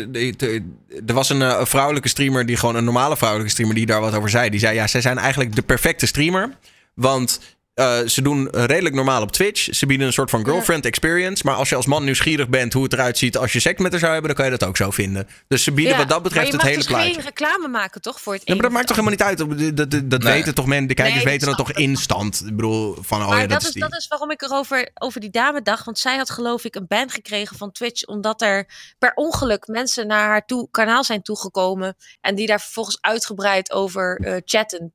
er 1.07 1.13
was 1.13 1.29
een, 1.29 1.41
een 1.41 1.67
vrouwelijke 1.67 2.07
streamer, 2.09 2.45
die 2.45 2.57
gewoon 2.57 2.75
een 2.75 2.83
normale 2.83 3.17
vrouwelijke 3.17 3.51
streamer, 3.53 3.75
die 3.75 3.85
daar 3.85 4.01
wat 4.01 4.15
over 4.15 4.29
zei. 4.29 4.49
Die 4.49 4.59
zei, 4.59 4.75
ja, 4.75 4.87
zij 4.87 5.01
zijn 5.01 5.17
eigenlijk 5.17 5.55
de 5.55 5.61
perfecte 5.61 6.05
streamer. 6.05 6.57
Want 6.93 7.39
eh, 7.73 7.99
ze 8.05 8.21
doen 8.21 8.47
redelijk 8.51 8.95
normaal 8.95 9.21
op 9.21 9.31
Twitch. 9.31 9.67
Ze 9.75 9.85
bieden 9.85 10.07
een 10.07 10.13
soort 10.13 10.29
van 10.29 10.45
girlfriend 10.45 10.85
experience. 10.85 11.43
Maar 11.45 11.55
als 11.55 11.69
je 11.69 11.75
als 11.75 11.85
man 11.85 12.03
nieuwsgierig 12.03 12.49
bent 12.49 12.73
hoe 12.73 12.83
het 12.83 12.93
eruit 12.93 13.17
ziet 13.17 13.37
als 13.37 13.53
je 13.53 13.59
seks 13.59 13.81
met 13.81 13.91
haar 13.91 13.99
zou 13.99 14.11
hebben, 14.11 14.29
dan 14.35 14.43
kan 14.43 14.51
je 14.51 14.57
dat 14.59 14.69
ook 14.69 14.77
zo 14.77 14.91
vinden. 14.91 15.27
Dus 15.47 15.63
ze 15.63 15.71
bieden 15.71 15.93
Ja, 15.93 15.99
wat 15.99 16.09
dat 16.09 16.23
betreft 16.23 16.51
maar 16.51 16.61
je 16.61 16.67
het 16.69 16.85
mag 16.87 16.91
hele 16.93 17.03
dus 17.05 17.13
plaatje. 17.13 17.13
geen 17.13 17.47
reclame 17.47 17.67
maken, 17.67 18.01
toch? 18.01 18.21
Voor 18.21 18.33
het 18.33 18.41
Ja, 18.45 18.53
maar 18.53 18.63
dat 18.63 18.71
maakt 18.71 18.87
toch 18.87 18.95
helemaal 18.95 19.17
niet 19.17 19.27
uit. 19.27 19.37
Dat, 19.77 19.89
dat, 19.91 20.09
dat 20.11 20.23
Nee. 20.23 20.33
weten 20.33 20.55
toch 20.55 20.65
men, 20.65 20.87
de 20.87 20.93
kijkers 20.93 21.23
Nee, 21.23 21.31
weten 21.33 21.47
dat 21.47 21.57
toch 21.57 21.71
instant. 21.71 22.41
Ik 22.45 22.55
bedoel, 22.55 22.97
van 23.01 23.21
oh 23.21 23.27
maar 23.29 23.35
ja, 23.41 23.41
dat, 23.41 23.51
dat, 23.51 23.61
is, 23.67 23.71
die. 23.71 23.81
dat 23.81 23.95
is 23.97 24.07
waarom 24.07 24.31
ik 24.31 24.41
erover 24.41 24.89
over 24.93 25.19
die 25.21 25.29
dame 25.29 25.61
dacht. 25.61 25.85
Want 25.85 25.99
zij 25.99 26.17
had 26.17 26.29
geloof 26.29 26.63
ik 26.63 26.75
een 26.75 26.87
ban 26.87 27.09
gekregen 27.09 27.57
van 27.57 27.71
Twitch. 27.71 28.05
Omdat 28.05 28.41
er 28.41 28.67
per 28.99 29.11
ongeluk 29.15 29.67
mensen 29.67 30.07
naar 30.07 30.27
haar 30.27 30.45
toe, 30.45 30.67
kanaal 30.71 31.03
zijn 31.03 31.21
toegekomen. 31.21 31.95
En 32.21 32.35
die 32.35 32.47
daar 32.47 32.61
vervolgens 32.61 32.97
uitgebreid 33.01 33.71
over 33.71 34.19
eh, 34.23 34.35
chatten 34.45 34.93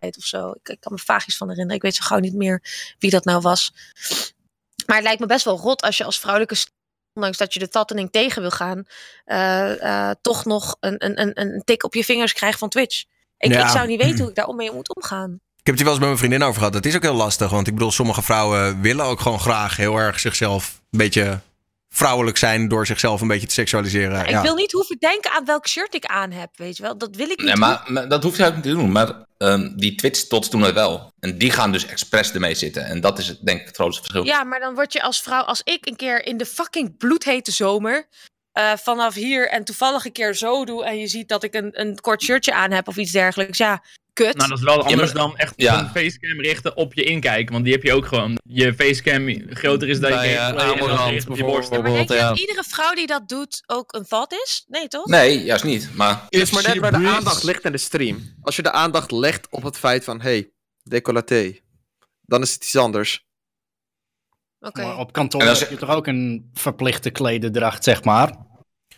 tijd 0.00 0.16
of 0.16 0.24
zo. 0.24 0.50
Ik, 0.50 0.68
ik 0.68 0.80
kan 0.80 0.92
me 0.92 0.98
vaag 0.98 1.26
iets 1.26 1.36
van 1.36 1.48
herinneren. 1.48 1.76
Ik 1.76 1.82
weet 1.82 1.94
zo 1.94 2.04
gauw 2.04 2.18
niet 2.18 2.34
meer 2.34 2.62
wie 2.98 3.10
dat 3.10 3.24
nou 3.24 3.40
was. 3.40 3.72
Maar 4.86 4.96
het 4.96 5.04
lijkt 5.04 5.20
me 5.20 5.26
best 5.26 5.44
wel 5.44 5.58
rot 5.58 5.82
als 5.82 5.96
je 5.96 6.04
als 6.04 6.18
vrouwelijke 6.18 6.56
ondanks 7.12 7.38
dat 7.38 7.54
je 7.54 7.60
de 7.60 7.68
tattening 7.68 8.10
tegen 8.10 8.42
wil 8.42 8.50
gaan, 8.50 8.84
eh, 9.24 10.08
eh, 10.08 10.16
toch 10.20 10.44
nog 10.44 10.76
een, 10.80 11.04
een, 11.04 11.20
een, 11.20 11.40
een 11.40 11.62
tik 11.64 11.84
op 11.84 11.94
je 11.94 12.04
vingers 12.04 12.32
krijgt 12.32 12.58
van 12.58 12.68
Twitch. 12.68 13.04
Ik, 13.38 13.52
Ja. 13.52 13.62
ik 13.64 13.68
zou 13.68 13.86
niet 13.86 14.02
weten 14.02 14.18
hoe 14.18 14.28
ik 14.28 14.34
daar 14.34 14.54
mee 14.54 14.72
moet 14.72 14.94
omgaan. 14.94 15.30
Ik 15.32 15.66
heb 15.66 15.74
het 15.74 15.76
hier 15.76 15.84
wel 15.84 15.92
eens 15.92 15.98
met 15.98 16.08
mijn 16.08 16.18
vriendin 16.18 16.42
over 16.42 16.58
gehad. 16.58 16.72
Dat 16.72 16.84
is 16.84 16.96
ook 16.96 17.02
heel 17.02 17.14
lastig. 17.14 17.50
Want 17.50 17.66
ik 17.66 17.74
bedoel, 17.74 17.90
sommige 17.90 18.22
vrouwen 18.22 18.80
willen 18.80 19.04
ook 19.04 19.20
gewoon 19.20 19.40
graag 19.40 19.76
heel 19.76 19.96
erg 19.96 20.20
zichzelf 20.20 20.80
een 20.90 20.98
beetje 20.98 21.40
vrouwelijk 21.94 22.36
zijn. 22.36 22.68
Door 22.68 22.86
zichzelf 22.86 23.20
een 23.20 23.28
beetje 23.28 23.46
te 23.46 23.52
seksualiseren. 23.54 24.20
Ik 24.20 24.28
Ja. 24.28 24.42
wil 24.42 24.54
niet 24.54 24.72
hoeven 24.72 24.96
denken 24.98 25.30
aan 25.30 25.44
welk 25.44 25.68
shirt 25.68 25.94
ik 25.94 26.04
aan 26.04 26.30
heb, 26.30 26.50
weet 26.56 26.76
je 26.76 26.82
wel. 26.82 26.98
Dat 26.98 27.16
wil 27.16 27.30
ik 27.30 27.36
niet 27.38 27.46
Nee, 27.46 27.56
maar, 27.56 27.82
maar 27.86 28.08
dat 28.08 28.22
hoeft 28.22 28.38
hij 28.38 28.46
ook 28.48 28.54
niet 28.54 28.62
te 28.62 28.68
doen. 28.68 28.92
Maar 28.92 29.24
ehm, 29.38 29.70
die 29.76 29.94
Twitch-tots 29.94 30.50
doen 30.50 30.62
het 30.62 30.74
wel. 30.74 31.12
En 31.20 31.38
die 31.38 31.50
gaan 31.50 31.72
dus 31.72 31.86
expres 31.86 32.32
ermee 32.32 32.54
zitten. 32.54 32.84
En 32.84 33.00
dat 33.00 33.18
is 33.18 33.28
het, 33.28 33.38
denk 33.42 33.60
ik 33.60 33.66
het 33.66 33.76
grootste 33.76 34.02
verschil. 34.02 34.24
Ja, 34.24 34.44
maar 34.44 34.60
dan 34.60 34.74
word 34.74 34.92
je 34.92 35.02
als 35.02 35.22
vrouw, 35.22 35.42
als 35.42 35.60
ik 35.64 35.86
een 35.86 35.96
keer 35.96 36.26
in 36.26 36.36
de 36.36 36.46
fucking 36.46 36.96
bloedhete 36.96 37.50
zomer... 37.50 38.06
eh, 38.52 38.72
vanaf 38.76 39.14
hier 39.14 39.48
en 39.48 39.64
toevallig 39.64 40.04
een 40.04 40.12
keer 40.12 40.34
zo 40.34 40.64
doe... 40.64 40.84
en 40.84 40.98
je 40.98 41.06
ziet 41.06 41.28
dat 41.28 41.42
ik 41.42 41.54
een, 41.54 41.80
een 41.80 42.00
kort 42.00 42.22
shirtje 42.22 42.54
aan 42.54 42.70
heb 42.70 42.88
of 42.88 42.96
iets 42.96 43.12
dergelijks. 43.12 43.58
Ja, 43.58 43.82
kut. 44.24 44.36
Nou, 44.36 44.48
dat 44.48 44.58
is 44.58 44.64
wel 44.64 44.82
anders 44.84 45.12
maar- 45.12 45.22
dan 45.22 45.36
echt 45.36 45.52
ja. 45.56 45.78
een 45.80 45.88
facecam 45.88 46.40
richten 46.40 46.76
op 46.76 46.94
je 46.94 47.02
inkijken. 47.02 47.52
Want 47.52 47.64
die 47.64 47.72
heb 47.72 47.82
je 47.82 47.92
ook 47.92 48.06
gewoon. 48.06 48.38
Je 48.42 48.74
facecam 48.74 49.42
groter 49.50 49.88
is 49.88 50.00
dan 50.00 50.10
je 50.10 50.16
Bij, 50.16 50.36
eh, 50.36 51.28
op 51.28 51.36
je 51.36 51.44
borst. 51.44 51.70
maar 51.70 51.82
denk 51.82 52.08
je 52.08 52.16
dat 52.16 52.38
iedere 52.38 52.64
vrouw 52.68 52.94
die 52.94 53.06
dat 53.06 53.28
doet 53.28 53.62
ook 53.66 53.94
een 53.94 54.04
thought 54.04 54.32
is? 54.32 54.64
Nee, 54.68 54.88
toch? 54.88 55.06
Nee, 55.06 55.42
juist 55.42 55.64
niet. 55.64 55.90
Maar 55.94 56.22
Het 56.30 56.40
is 56.40 56.50
maar 56.50 56.62
net 56.62 56.78
waar 56.78 56.90
de 57.00 57.08
aandacht 57.08 57.42
ligt 57.42 57.64
in 57.64 57.72
de 57.72 57.78
stream. 57.78 58.34
Als 58.42 58.56
je 58.56 58.62
de 58.62 58.72
aandacht 58.72 59.10
legt 59.10 59.46
op 59.50 59.62
het 59.62 59.76
feit 59.76 60.04
van, 60.04 60.20
hey, 60.20 60.50
decolleté. 60.82 61.58
Dan 62.22 62.42
is 62.42 62.52
het 62.52 62.64
iets 62.64 62.76
anders. 62.76 63.28
Oké. 64.60 64.82
Maar 64.82 64.98
op 64.98 65.12
kantoor 65.12 65.42
heb 65.42 65.70
je 65.70 65.76
toch 65.76 65.90
ook 65.90 66.06
een 66.06 66.50
verplichte 66.52 67.10
klededracht, 67.10 67.84
zeg 67.84 68.04
maar. 68.04 68.48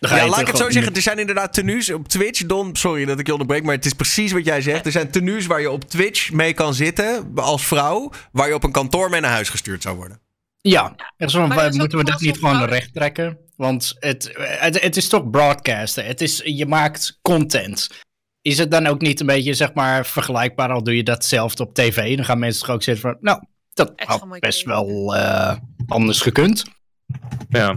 Ja, 0.09 0.29
laat 0.29 0.41
ik 0.41 0.47
het 0.47 0.57
zo 0.57 0.71
zeggen. 0.71 0.95
Er 0.95 1.03
zijn 1.03 1.19
inderdaad 1.19 1.53
tenues 1.53 1.93
op 1.93 2.09
Twitch. 2.09 2.47
Don, 2.47 2.77
sorry 2.77 3.05
dat 3.05 3.19
ik 3.19 3.27
je 3.27 3.33
onderbreek, 3.33 3.63
maar 3.63 3.75
het 3.75 3.85
is 3.85 3.93
precies 3.93 4.33
wat 4.33 4.45
jij 4.45 4.61
zegt. 4.61 4.87
Er 4.87 4.93
zijn 4.93 5.11
tenues 5.11 5.47
waar 5.47 5.61
je 5.61 5.71
op 5.71 5.85
Twitch 5.85 6.33
mee 6.33 6.53
kan 6.53 6.75
zitten 6.75 7.33
als 7.35 7.67
vrouw. 7.67 8.11
Waar 8.33 8.49
je 8.49 8.55
op 8.55 8.65
een 8.65 8.73
kantoor 8.73 9.11
mee 9.11 9.21
naar 9.21 9.31
huis 9.31 9.49
gestuurd 9.49 9.83
zou 9.83 9.97
worden. 9.97 10.21
Ja, 10.61 10.95
dat 11.17 11.29
is 11.29 11.35
moeten 11.77 11.99
we 11.99 12.05
dat 12.05 12.21
niet 12.21 12.39
gewoon 12.39 12.55
vrouw- 12.55 12.67
recht 12.67 12.95
trekken? 12.95 13.39
Want 13.57 13.97
het, 13.99 14.31
het, 14.39 14.81
het 14.81 14.97
is 14.97 15.09
toch 15.09 15.31
broadcasten. 15.31 16.05
Het 16.05 16.21
is, 16.21 16.41
je 16.45 16.67
maakt 16.67 17.19
content. 17.23 17.89
Is 18.43 18.59
het 18.59 18.71
dan 18.71 18.87
ook 18.87 19.01
niet 19.01 19.21
een 19.21 19.27
beetje, 19.27 19.55
zeg 19.55 19.75
maar, 19.75 20.07
vergelijkbaar 20.07 20.71
al 20.71 20.83
doe 20.83 20.97
je 20.97 21.03
datzelfde 21.03 21.63
op 21.63 21.75
tv? 21.75 22.17
Dan 22.17 22.25
gaan 22.25 22.39
mensen 22.39 22.67
toch 22.67 22.75
ook 22.75 22.83
zitten 22.83 23.03
van, 23.03 23.17
nou, 23.21 23.43
dat 23.75 23.93
had 23.97 24.39
best 24.39 24.65
wel 24.65 25.17
eh, 25.17 25.57
anders 25.87 26.21
gekund. 26.21 26.65
Ja. 27.49 27.77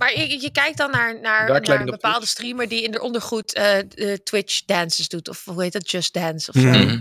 Maar 0.00 0.18
je, 0.18 0.40
je 0.40 0.50
kijkt 0.50 0.76
dan 0.76 0.90
naar, 0.90 1.20
naar, 1.20 1.70
een 1.80 1.84
bepaalde 1.84 2.26
streamer 2.26 2.68
die 2.68 2.82
in 2.82 2.90
de 2.90 3.00
ondergoed 3.00 3.52
eh, 3.52 3.78
eh, 3.78 4.18
Twitch 4.18 4.64
dances 4.64 5.08
doet. 5.08 5.28
Of 5.28 5.44
hoe 5.44 5.62
heet 5.62 5.72
dat? 5.72 5.90
Just 5.90 6.12
Dance 6.12 6.52
of 6.52 6.60
zo. 6.60 6.68
Mhm. 6.68 7.00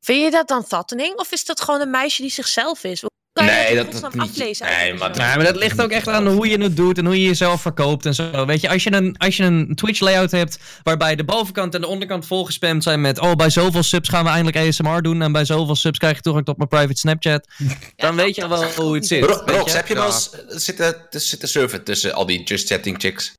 Vind 0.00 0.24
je 0.24 0.30
dat 0.30 0.48
dan 0.48 0.64
fattening? 0.64 1.16
Of 1.16 1.32
is 1.32 1.44
dat 1.44 1.60
gewoon 1.60 1.80
een 1.80 1.90
meisje 1.90 2.22
die 2.22 2.30
zichzelf 2.30 2.84
is? 2.84 3.02
Kan 3.36 3.44
Nee, 3.44 3.74
dat 3.74 3.92
dat- 4.00 4.14
niet. 4.14 4.22
aflezen? 4.22 4.66
Nee, 4.66 4.94
maar-? 4.94 5.16
Ja, 5.16 5.34
maar 5.36 5.44
dat 5.44 5.56
ligt 5.56 5.82
ook 5.82 5.90
echt 5.90 6.08
aan 6.08 6.26
hoe 6.26 6.48
je 6.48 6.58
het 6.62 6.76
doet 6.76 6.98
en 6.98 7.06
hoe 7.06 7.20
je 7.20 7.26
jezelf 7.26 7.60
verkoopt 7.60 8.06
en 8.06 8.14
zo. 8.14 8.46
Weet 8.46 8.60
je, 8.60 8.68
als 8.68 8.82
je 8.82 8.92
een, 8.92 9.14
als 9.18 9.36
je 9.36 9.42
een 9.42 9.74
Twitch 9.74 10.00
layout 10.00 10.30
hebt 10.30 10.58
waarbij 10.82 11.16
de 11.16 11.24
bovenkant 11.24 11.74
en 11.74 11.80
de 11.80 11.86
onderkant 11.86 12.26
volgespamd 12.26 12.82
zijn 12.82 13.00
met 13.00 13.18
oh, 13.20 13.32
bij 13.34 13.50
zoveel 13.50 13.82
subs 13.82 14.08
gaan 14.08 14.24
we 14.24 14.30
eindelijk 14.30 14.56
ASMR 14.68 15.02
doen 15.02 15.22
en 15.22 15.32
bij 15.32 15.44
zoveel 15.44 15.74
subs 15.76 15.98
krijg 15.98 16.16
je 16.16 16.22
toegang 16.22 16.44
tot 16.44 16.56
mijn 16.56 16.68
private 16.68 16.98
Snapchat. 16.98 17.46
Dan 17.96 18.16
weet 18.16 18.34
je 18.34 18.48
wel 18.48 18.64
hoe 18.76 18.94
het 18.94 19.06
zit. 19.06 19.24
Ro- 19.24 19.44
weet 19.44 19.56
Rox, 19.56 19.70
je? 19.70 19.76
heb 19.76 19.86
je 19.88 19.94
wel 19.94 20.06
eens 20.06 20.30
eh, 20.30 20.38
zitten, 20.48 20.96
te- 21.10 21.18
zitten 21.18 21.48
surfen 21.48 21.84
tussen 21.84 22.14
al 22.14 22.26
die 22.26 22.42
just 22.42 22.68
chatting 22.68 22.96
chicks? 23.00 23.32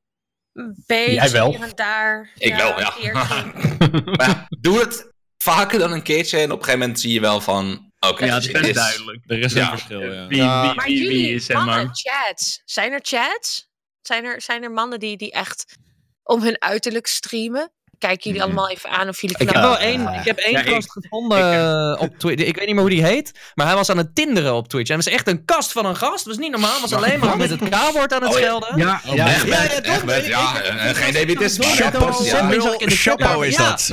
Beetje 0.86 1.12
Jij 1.12 1.30
wel. 1.30 1.50
hier 1.50 1.62
en 1.62 1.72
daar. 1.74 2.30
Ik 2.38 2.54
wel, 2.54 2.78
ja. 2.80 2.92
maar 3.12 4.28
ja, 4.28 4.46
doe 4.60 4.78
het 4.80 5.10
vaker 5.38 5.78
dan 5.78 5.92
een 5.92 6.02
keertje. 6.02 6.36
En 6.38 6.44
op 6.44 6.50
een 6.58 6.64
gegeven 6.64 6.78
moment 6.80 7.00
zie 7.00 7.12
je 7.12 7.20
wel 7.20 7.40
van... 7.40 7.87
Oké, 8.00 8.24
Ja, 8.24 8.34
het 8.34 8.44
is 8.66 8.74
duidelijk. 8.74 9.22
Er 9.26 9.38
is 9.38 9.52
Ja. 9.52 9.60
een 9.62 9.68
verschil, 9.78 10.00
ja. 10.12 10.26
Wie, 10.26 10.36
Ja. 10.38 10.62
wie, 10.66 10.74
Maar 10.74 10.86
wie, 10.86 10.98
wie 10.98 11.12
jullie, 11.12 11.34
is, 11.34 11.44
zeg 11.44 11.56
mannen, 11.56 11.84
maar. 11.86 11.94
chats. 11.96 12.62
Zijn 12.64 12.92
er 12.92 13.00
chats? 13.02 13.68
Zijn 14.02 14.24
er, 14.24 14.40
zijn 14.42 14.62
er 14.62 14.70
mannen 14.70 14.98
die, 15.00 15.16
die 15.16 15.30
echt 15.32 15.76
om 16.22 16.42
hun 16.42 16.60
uiterlijk 16.62 17.06
streamen? 17.06 17.72
Kijken 17.98 18.22
jullie 18.30 18.38
Mhm. 18.38 18.50
allemaal 18.50 18.70
even 18.70 18.90
aan 18.90 19.08
of 19.08 19.20
jullie 19.20 19.36
Ik 19.38 19.50
heb 19.50 19.62
wel 19.62 19.78
één, 19.78 20.00
ik 20.00 20.24
heb 20.24 20.38
één 20.38 20.52
Ja, 20.52 20.60
ik- 20.62 20.68
gast 20.72 20.90
gevonden 20.92 21.38
eh, 21.52 22.00
op 22.02 22.18
Twitch. 22.18 22.44
Ik 22.44 22.56
weet 22.56 22.64
niet 22.66 22.74
meer 22.74 22.84
hoe 22.84 22.90
die 22.94 23.04
heet, 23.04 23.32
maar 23.54 23.66
hij 23.66 23.74
was 23.74 23.90
aan 23.90 23.96
het 23.96 24.14
tinderen 24.14 24.54
op 24.54 24.68
Twitch. 24.68 24.90
En 24.90 24.96
was 24.96 25.06
echt 25.06 25.28
een 25.28 25.44
kast 25.44 25.72
van 25.72 25.86
een 25.86 25.96
gast. 25.96 26.24
Dat 26.24 26.26
was 26.26 26.36
niet 26.36 26.50
normaal. 26.50 26.80
Was 26.80 26.92
alleen 26.92 27.18
maar 27.20 27.36
met 27.36 27.50
het 27.50 27.60
K-woord 27.68 28.12
aan 28.12 28.22
het 28.22 28.32
Oh, 28.34 28.38
ja. 28.38 28.44
schelden. 28.44 28.78
Ja, 28.78 29.00
Oh, 29.06 29.14
ja, 29.14 29.26
echt? 29.26 29.46
Ja, 29.46 29.62
ja, 29.62 30.16
ja, 30.26 30.92
geen 30.94 31.12
wie 31.12 31.26
het 31.34 31.40
is, 31.40 31.56
dat. 33.56 33.90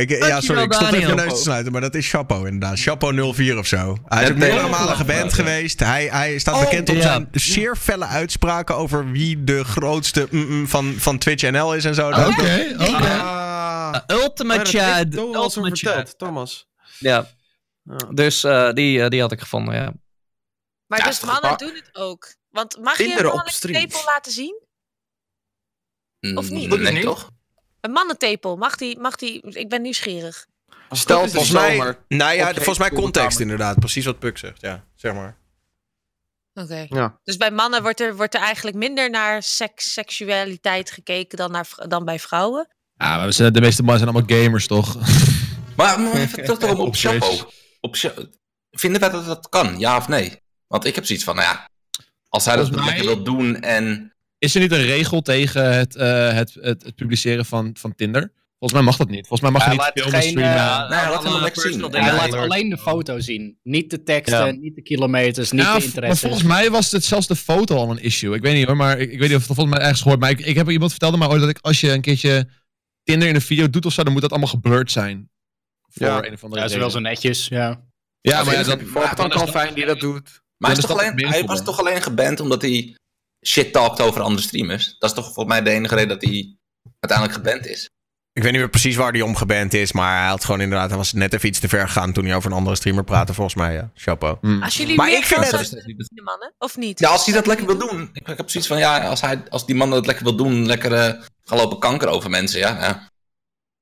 Ik, 0.00 0.10
ja, 0.10 0.40
sorry, 0.40 0.62
ik 0.62 0.72
stond 0.72 0.92
even 0.92 1.14
mijn 1.14 1.26
neus 1.28 1.36
te 1.36 1.42
sluiten, 1.42 1.72
maar 1.72 1.80
dat 1.80 1.94
is 1.94 2.10
Chapeau 2.10 2.46
inderdaad. 2.48 2.80
Chapeau 2.80 3.32
04 3.34 3.58
of 3.58 3.66
zo. 3.66 3.96
Hij 4.06 4.22
is 4.22 4.30
ook 4.30 4.36
meerdere 4.36 4.68
malen 4.68 4.96
geband 4.96 5.32
geweest. 5.32 5.80
Hij, 5.80 6.08
hij 6.10 6.38
staat 6.38 6.54
Oh, 6.54 6.60
bekend 6.60 6.88
om 6.90 7.00
zijn 7.00 7.28
zeer 7.32 7.76
felle 7.80 8.04
uitspraken 8.06 8.76
over 8.76 9.10
wie 9.10 9.44
de 9.44 9.64
grootste 9.64 10.26
mm-mm 10.30 10.68
van, 10.68 10.94
van 10.98 11.18
Twitch 11.18 11.50
NL 11.50 11.74
is 11.74 11.84
en 11.84 11.94
zo. 11.94 12.08
Oké, 12.08 12.26
oké. 12.28 13.35
Ah, 13.66 13.94
Uh, 14.06 14.16
Ultimate 14.22 14.58
heeft 14.60 14.70
Chad. 14.70 15.14
Ultimate 15.14 15.76
Chad. 15.76 15.94
verteld, 15.94 16.18
Thomas. 16.18 16.68
Ja, 16.98 17.26
Ja. 17.82 17.96
dus 18.14 18.44
eh, 18.44 18.72
die, 18.72 19.02
eh, 19.02 19.08
die 19.08 19.20
had 19.20 19.32
ik 19.32 19.40
gevonden, 19.40 19.74
ja. 19.74 19.92
Maar 20.86 20.98
Ja, 20.98 21.04
dus 21.06 21.20
mannen 21.20 21.58
doen 21.58 21.74
het 21.74 21.90
ook. 21.94 22.34
Want 22.48 22.78
mag 22.80 22.98
je 22.98 23.04
een 23.04 23.72
tepel 23.72 24.04
laten 24.04 24.32
zien? 24.32 24.64
Of 26.34 26.50
niet? 26.50 26.68
Mm, 26.70 26.82
Nee, 26.82 26.92
niet. 26.92 27.02
toch? 27.02 27.30
Een 27.80 27.90
mannentepel, 27.90 28.56
mag 28.56 28.76
die, 28.76 28.98
mag 28.98 29.16
die... 29.16 29.40
Ik 29.42 29.68
ben 29.68 29.82
nieuwsgierig. 29.82 30.46
Stel 30.90 31.16
is 31.18 31.22
het 31.24 31.32
Volgens 31.32 31.52
mij, 31.52 31.98
nou 32.08 32.34
ja, 32.34 32.54
volgens 32.54 32.78
mij 32.78 32.90
context 32.90 33.40
inderdaad. 33.40 33.78
Precies 33.78 34.04
wat 34.04 34.18
Puk 34.18 34.38
zegt, 34.38 34.60
ja. 34.60 34.84
Zeg 34.94 35.14
maar. 35.14 35.38
Oké. 36.54 36.86
Ja. 36.88 37.20
Dus 37.24 37.36
bij 37.36 37.50
mannen 37.50 37.82
wordt 37.82 38.00
er, 38.00 38.16
wordt 38.16 38.34
er 38.34 38.40
eigenlijk 38.40 38.76
minder 38.76 39.10
naar 39.10 39.42
seks, 39.42 39.92
seksualiteit 39.92 40.90
gekeken 40.90 41.38
dan, 41.38 41.50
naar, 41.50 41.68
dan 41.88 42.04
bij 42.04 42.18
vrouwen? 42.18 42.68
Ja, 42.96 43.16
maar 43.16 43.26
we 43.26 43.32
zijn, 43.32 43.52
de 43.52 43.60
meeste 43.60 43.82
mannen 43.82 44.02
zijn 44.04 44.14
allemaal 44.14 44.38
gamers, 44.42 44.66
toch? 44.66 44.96
Maar, 45.76 46.00
maar 46.00 46.12
even 46.12 46.44
terug 46.44 46.62
op, 46.72 46.78
Op 46.78 46.86
op. 46.86 46.94
Chapo. 46.96 47.50
Vinden 48.70 49.00
wij 49.00 49.10
dat 49.10 49.26
dat 49.26 49.48
kan, 49.48 49.78
ja 49.78 49.96
of 49.96 50.08
nee? 50.08 50.32
Want 50.66 50.84
ik 50.84 50.94
heb 50.94 51.04
zoiets 51.06 51.24
van, 51.24 51.34
nou 51.36 51.46
ja, 51.48 51.68
als 52.28 52.44
hij 52.44 52.56
dat 52.56 52.70
mij- 52.70 52.84
lekker 52.84 53.04
wil 53.04 53.22
doen 53.22 53.60
en... 53.60 54.12
Is 54.38 54.54
er 54.54 54.60
niet 54.60 54.72
een 54.72 54.82
regel 54.82 55.22
tegen 55.22 55.72
het, 55.76 55.96
eh, 55.96 56.32
het, 56.32 56.56
het, 56.60 56.82
het 56.82 56.94
publiceren 56.94 57.44
van, 57.46 57.70
van 57.78 57.94
Tinder? 57.94 58.32
Volgens 58.58 58.72
mij 58.72 58.82
mag 58.82 58.96
dat 58.96 59.08
niet. 59.08 59.26
Volgens 59.26 59.40
mij 59.40 59.50
mag 59.50 59.60
je 59.60 59.66
Hij 59.68 59.76
niet 59.76 59.84
laat 59.86 59.92
filmen, 60.04 60.20
geen, 60.20 60.30
streamen. 60.30 60.90
Nee, 60.90 61.10
laat 61.10 61.24
hem 61.24 61.42
lekker 61.42 61.62
zien. 61.72 61.80
Hij 61.92 62.12
laat 62.14 62.32
alleen 62.32 62.68
de 62.70 62.78
foto 62.78 63.20
zien. 63.20 63.58
Niet 63.62 63.90
de 63.90 64.02
teksten, 64.02 64.46
Ja. 64.46 64.50
niet 64.52 64.74
de 64.74 64.82
kilometers, 64.82 65.50
niet 65.50 65.60
Ja, 65.62 65.66
de 65.74 65.80
v- 65.80 65.84
maar 65.84 65.86
interesse. 65.88 66.26
volgens 66.26 66.42
mij 66.48 66.70
was 66.70 66.90
het 66.92 67.04
zelfs 67.04 67.26
de 67.26 67.36
foto 67.36 67.76
al 67.76 67.90
een 67.90 68.02
issue. 68.02 68.34
Ik 68.34 68.42
weet 68.42 68.54
niet 68.54 68.66
hoor, 68.66 68.76
maar 68.76 68.98
ik, 68.98 69.10
ik 69.12 69.18
weet 69.18 69.28
niet 69.28 69.38
of 69.38 69.46
het 69.46 69.54
volgens 69.56 69.68
mij 69.76 69.78
ergens 69.84 70.00
gehoord. 70.02 70.20
Maar 70.20 70.30
ik, 70.30 70.40
ik 70.40 70.56
heb 70.56 70.70
iemand 70.70 70.90
vertelde 70.90 71.16
maar 71.16 71.30
ooit 71.30 71.40
dat 71.40 71.50
ik, 71.50 71.58
als 71.60 71.80
je 71.80 71.92
een 71.92 72.00
keertje 72.00 72.48
Tinder 73.06 73.28
in 73.28 73.34
een 73.34 73.40
video 73.40 73.70
doet 73.70 73.86
of 73.86 73.92
zo, 73.92 74.02
dan 74.02 74.12
moet 74.12 74.22
dat 74.22 74.30
allemaal 74.30 74.48
geblurred 74.48 74.90
zijn. 74.90 75.30
Voor 75.88 76.06
Ja. 76.06 76.24
een 76.24 76.32
of 76.32 76.44
andere 76.44 76.60
Ja, 76.62 76.66
dat 76.68 76.70
is 76.70 76.76
wel 76.76 76.90
zo 76.90 76.96
reden. 76.98 77.10
netjes, 77.12 77.48
ja. 77.48 77.84
Ja, 78.20 78.44
maar 78.44 78.54
ja, 78.54 78.62
dan, 78.62 78.78
maar 78.78 78.86
Voor 78.86 79.02
dan 79.16 79.28
dan 79.28 79.38
kan 79.38 79.48
fijn 79.48 79.74
die 79.74 79.86
dat 79.86 80.00
doet. 80.00 80.42
Maar 80.56 80.70
hij, 80.70 80.78
is 80.78 80.84
toch 80.86 80.98
alleen, 80.98 81.12
het 81.16 81.28
hij 81.28 81.44
was 81.44 81.64
toch 81.64 81.78
alleen 81.78 82.02
geband 82.02 82.40
omdat 82.40 82.62
hij 82.62 82.96
shit 83.46 83.72
talkt 83.72 84.00
over 84.00 84.20
andere 84.20 84.42
streamers? 84.42 84.98
Dat 84.98 85.10
is 85.10 85.16
toch 85.16 85.24
volgens 85.24 85.46
mij 85.46 85.62
de 85.62 85.70
enige 85.70 85.94
reden 85.94 86.08
dat 86.08 86.22
hij 86.22 86.56
uiteindelijk 87.00 87.32
geband 87.44 87.66
is? 87.66 87.90
Ik 88.36 88.42
weet 88.42 88.52
niet 88.52 88.60
meer 88.60 88.70
precies 88.70 88.96
waar 88.96 89.12
hij 89.12 89.20
omgeband 89.20 89.74
is. 89.74 89.92
Maar 89.92 90.18
hij 90.18 90.28
had 90.28 90.44
gewoon 90.44 90.60
inderdaad. 90.60 90.88
Hij 90.88 90.98
was 90.98 91.12
net 91.12 91.34
even 91.34 91.48
iets 91.48 91.58
te 91.58 91.68
ver 91.68 91.86
gegaan 91.86 92.12
toen 92.12 92.24
hij 92.24 92.34
over 92.34 92.50
een 92.50 92.56
andere 92.56 92.76
streamer 92.76 93.04
praatte. 93.04 93.34
Volgens 93.34 93.56
mij, 93.56 93.74
ja. 93.74 93.90
Chapeau. 93.94 94.36
Mm. 94.40 94.62
Als 94.62 94.76
jullie 94.76 94.96
maar 94.96 95.10
ik 95.10 95.24
vind 95.24 95.50
het. 95.50 95.84
Mannen, 96.24 96.54
of 96.58 96.76
niet? 96.76 96.98
Ja, 96.98 97.08
als 97.10 97.24
hij 97.24 97.34
dat 97.34 97.46
lekker 97.46 97.66
wil 97.66 97.78
doen. 97.78 98.10
Ik, 98.12 98.26
heb 98.26 98.50
zoiets 98.50 98.68
van. 98.68 98.78
Ja, 98.78 99.08
als, 99.08 99.20
hij, 99.20 99.42
als 99.48 99.66
die 99.66 99.74
man 99.74 99.90
dat 99.90 100.06
lekker 100.06 100.24
wil 100.24 100.36
doen. 100.36 100.66
Lekker 100.66 100.92
uh, 100.92 101.22
gaan 101.44 101.58
lopen 101.58 101.78
kanker 101.78 102.08
over 102.08 102.30
mensen. 102.30 102.58
Ja. 102.58 102.68
ja. 102.80 103.10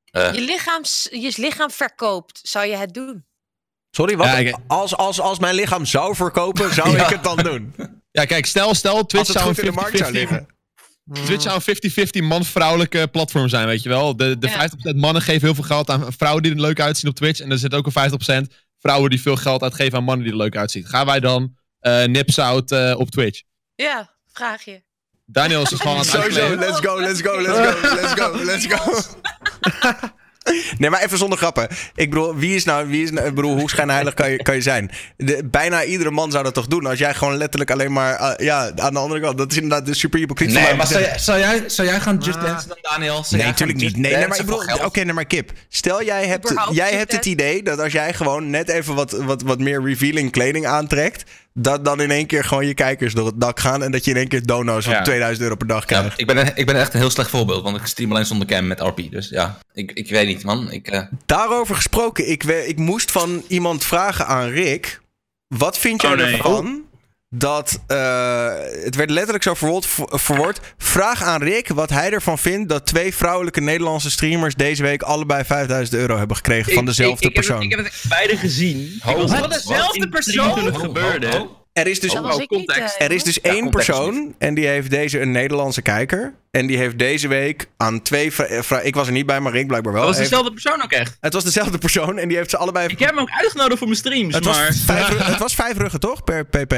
Eh. 0.05 0.35
Je, 0.35 0.41
lichaam, 0.41 0.83
je 1.11 1.33
lichaam 1.37 1.71
verkoopt. 1.71 2.41
Zou 2.43 2.67
je 2.67 2.77
het 2.77 2.95
doen? 2.95 3.25
Sorry, 3.91 4.17
wat? 4.17 4.61
Als, 4.67 4.97
als, 4.97 5.21
als 5.21 5.39
mijn 5.39 5.55
lichaam 5.55 5.85
zou 5.85 6.15
verkopen, 6.15 6.75
zou 6.75 6.97
ik 6.99 7.07
het 7.07 7.25
dan 7.25 7.37
doen? 7.37 7.75
Ja, 8.11 8.25
kijk, 8.25 8.47
stel, 8.47 8.75
stel 8.75 9.07
Twitch 9.07 9.31
zou 9.31 9.55
50, 9.55 9.75
50, 9.75 10.09
50, 10.09 10.54
Twitch 11.13 11.43
zou 11.43 11.61
een 11.65 12.25
50-50 12.25 12.29
man-vrouwelijke 12.29 13.09
platform 13.09 13.49
zijn, 13.49 13.67
weet 13.67 13.83
je 13.83 13.89
wel. 13.89 14.17
De, 14.17 14.39
de 14.39 14.47
Ja. 14.49 14.69
50% 14.95 14.97
mannen 14.97 15.23
geven 15.23 15.41
heel 15.43 15.55
veel 15.55 15.65
geld 15.65 15.91
aan 15.91 16.13
vrouwen 16.13 16.43
die 16.43 16.53
er 16.55 16.61
leuk 16.61 16.81
uitzien 16.81 17.11
op 17.11 17.17
Twitch. 17.17 17.41
En 17.41 17.51
er 17.51 17.59
zit 17.59 17.75
ook 17.75 17.87
een 17.95 18.47
50% 18.49 18.53
vrouwen 18.79 19.11
die 19.11 19.21
veel 19.21 19.37
geld 19.37 19.63
uitgeven 19.63 19.99
aan 19.99 20.05
mannen 20.05 20.25
die 20.25 20.33
er 20.35 20.41
leuk 20.41 20.57
uitzien. 20.57 20.87
Gaan 20.87 21.07
wij 21.07 21.21
dan 21.21 21.57
eh 21.81 22.05
nips 22.05 22.39
out 22.39 22.71
eh, 22.73 22.95
op 22.99 23.11
Twitch? 23.11 23.43
Ja, 23.75 24.15
vraag 24.33 24.65
je. 24.65 24.83
Daniel 25.27 25.63
is 25.63 25.69
gewoon 25.69 25.93
aan 25.93 25.99
het 25.99 26.09
Sowieso, 26.09 26.41
uitkleden. 26.41 26.69
let's 26.69 26.81
go, 26.87 27.01
let's 27.01 27.21
go, 27.21 27.41
let's 27.41 27.59
go, 27.81 27.95
let's 27.95 28.13
go, 28.21 28.45
let's 28.45 28.67
go. 28.67 29.03
Nee, 30.79 30.91
maar 30.91 31.03
even 31.03 31.19
zonder 31.19 31.39
grappen. 31.39 31.69
Ik 31.95 32.11
bedoel, 32.11 32.35
wie 32.37 32.55
is 32.55 32.65
nou, 32.65 32.89
wie 32.89 33.03
is 33.03 33.11
nou, 33.11 33.27
ik 33.27 33.35
bedoel, 33.35 33.59
hoe 33.59 33.71
schijnheilig 33.71 34.15
kan 34.15 34.31
je, 34.31 34.43
kan 34.43 34.55
je 34.55 34.61
zijn? 34.61 34.91
De, 35.17 35.49
bijna 35.51 35.85
iedere 35.85 36.11
man 36.11 36.31
zou 36.31 36.45
dat 36.45 36.55
toch 36.55 36.67
doen 36.67 36.87
als 36.87 36.99
jij 36.99 37.15
gewoon 37.15 37.37
letterlijk 37.37 37.71
alleen 37.71 37.93
maar, 37.93 38.15
eh, 38.15 38.47
ja, 38.47 38.73
aan 38.77 38.93
de 38.93 38.99
andere 38.99 39.21
kant, 39.21 39.39
dat 39.39 39.51
is 39.51 39.57
inderdaad 39.57 39.87
de 39.87 39.95
super 39.95 40.19
hypocriet 40.19 40.53
van 40.53 40.63
nee, 40.63 40.75
maar 40.75 40.87
zou 40.87 41.03
jij, 41.03 41.19
zou, 41.19 41.39
jij, 41.39 41.63
zou 41.67 41.89
jij 41.89 42.01
gaan 42.01 42.19
Just 42.19 42.41
Dance 42.41 42.69
dan, 42.69 42.79
Daniel? 42.81 43.25
Zou 43.25 43.37
Nee, 43.43 43.51
natuurlijk 43.51 43.79
niet. 43.79 43.97
Nee, 43.97 44.13
nee, 44.13 44.27
maar 44.29 44.39
ik 44.39 44.47
bedoel, 44.47 44.85
oké, 44.85 45.01
nee, 45.01 45.13
maar 45.13 45.25
Kip. 45.25 45.53
Stel, 45.69 46.05
jij 46.05 46.27
hebt, 46.27 46.51
Überhaupt 46.51 46.77
jij 46.77 46.93
hebt 46.93 47.13
het 47.13 47.27
idee 47.27 47.63
dat 47.63 47.79
als 47.79 47.93
jij 47.93 48.15
gewoon 48.15 48.51
net 48.51 48.69
even 48.69 48.95
wat, 48.95 49.11
wat, 49.11 49.43
wat 49.43 49.59
meer 49.59 49.83
revealing 49.83 50.31
kleding 50.31 50.67
aantrekt, 50.67 51.25
dat 51.59 51.85
dan 51.85 52.01
in 52.01 52.11
één 52.11 52.27
keer 52.27 52.45
gewoon 52.45 52.67
je 52.67 52.75
kijkers 52.75 53.15
door 53.15 53.27
het 53.27 53.41
dak 53.41 53.61
gaan 53.61 53.83
en 53.83 53.91
dat 53.91 54.05
je 54.05 54.11
in 54.11 54.17
één 54.17 54.29
keer 54.29 54.47
dono's 54.47 54.85
van 54.85 54.93
Ja. 54.95 55.03
2000 55.03 55.43
euro 55.43 55.57
per 55.57 55.67
dag 55.67 55.89
Ja, 55.89 55.99
krijgt. 55.99 56.21
ik, 56.21 56.27
ben, 56.27 56.53
ik 56.57 56.67
ben 56.67 56.77
echt 56.77 56.95
een 56.95 57.01
heel 57.01 57.11
slecht 57.11 57.31
voorbeeld, 57.31 57.63
want 57.63 57.77
ik 57.77 57.87
stream 57.87 58.11
alleen 58.11 58.27
zonder 58.27 58.47
cam 58.47 58.67
met 58.67 58.81
RP. 58.81 59.11
Dus 59.11 59.29
ja, 59.29 59.59
ik, 59.73 59.93
ik 59.93 60.11
weet 60.11 60.27
niet, 60.27 60.45
man. 60.45 60.71
Ik, 60.71 60.89
eh, 60.89 61.03
Daarover 61.27 61.75
gesproken, 61.75 62.31
ik, 62.31 62.43
we- 62.43 62.67
ik 62.69 62.79
moest 62.79 63.11
van 63.11 63.43
iemand 63.49 63.85
vragen 63.85 64.27
aan 64.27 64.49
Rick. 64.49 65.01
Wat 65.47 65.79
vind 65.79 66.03
jij 66.03 66.11
Oh, 66.11 66.17
nee. 66.17 66.33
ervan 66.37 66.83
dat, 67.39 67.81
eh, 67.87 68.49
het 68.85 68.95
werd 68.97 69.11
letterlijk 69.11 69.45
zo 69.45 69.55
verwoord, 69.55 69.89
verwoord, 70.07 70.61
vraag 70.79 71.23
aan 71.23 71.43
Rick 71.43 71.69
wat 71.69 71.91
hij 71.91 72.11
ervan 72.11 72.39
vindt 72.39 72.69
dat 72.69 72.87
twee 72.87 73.15
vrouwelijke 73.15 73.61
Nederlandse 73.61 74.11
streamers 74.11 74.55
deze 74.55 74.83
week 74.83 75.03
allebei 75.03 75.45
5000 75.45 75.99
euro 75.99 76.17
hebben 76.19 76.37
gekregen 76.37 76.73
van 76.73 76.85
dezelfde 76.85 77.23
ik, 77.23 77.29
ik 77.29 77.35
persoon. 77.35 77.61
Heb, 77.61 77.71
het- 77.71 77.79
ik 77.79 77.85
heb 77.85 77.93
het 78.03 78.09
beide 78.09 78.37
gezien. 78.37 78.99
Ho, 79.03 79.11
ik 79.11 79.17
was 79.17 79.49
Dezelfde 79.49 80.09
persoon? 80.09 80.55
toen 80.55 80.65
het 80.65 80.75
Ho, 80.75 80.81
ho, 80.81 80.87
gebeurde. 80.87 81.29
ho. 81.37 81.59
Er 81.73 81.87
is 81.87 82.01
dus, 82.01 82.13
Oh, 82.15 82.37
context. 82.47 82.97
eh, 82.97 83.07
er 83.07 83.13
is 83.13 83.23
dus 83.25 83.39
Ja, 83.43 83.51
één 83.51 83.71
persoon 83.71 84.35
en 84.39 84.55
die 84.55 84.67
heeft 84.67 84.91
deze 84.91 85.21
een 85.21 85.31
Nederlandse 85.31 85.83
kijker. 85.83 86.35
En 86.51 86.67
die 86.67 86.77
heeft 86.77 86.99
deze 86.99 87.29
week 87.29 87.67
aan 87.77 88.03
twee... 88.03 88.33
vra- 88.33 88.63
vra- 88.63 88.81
ik 88.81 88.95
was 88.95 89.07
er 89.07 89.13
niet 89.13 89.27
bij, 89.27 89.41
maar 89.41 89.53
Rick 89.53 89.67
blijkbaar 89.67 89.93
wel. 89.93 90.03
Dat 90.03 90.11
was 90.11 90.19
heeft- 90.19 90.31
dezelfde 90.31 90.53
persoon 90.61 90.83
ook 90.83 90.93
echt. 90.93 91.17
het 91.21 91.33
was 91.33 91.45
dezelfde 91.45 91.79
persoon 91.79 92.19
en 92.19 92.29
die 92.29 92.37
heeft 92.37 92.51
ze 92.51 92.57
allebei... 92.57 92.89
Ik 92.89 92.99
heb 92.99 93.09
hem 93.09 93.19
ook 93.19 93.31
uitgenodigd 93.41 93.79
voor 93.79 93.87
mijn 93.87 93.99
streams, 93.99 94.35
het, 94.35 94.45
maar 94.45 94.67
was 94.69 94.81
vijf, 94.85 95.09
het 95.27 95.39
was 95.39 95.55
vijf 95.55 95.77
ruggen, 95.77 96.01
toch? 96.01 96.25
Per 96.25 96.45
pp. 96.45 96.75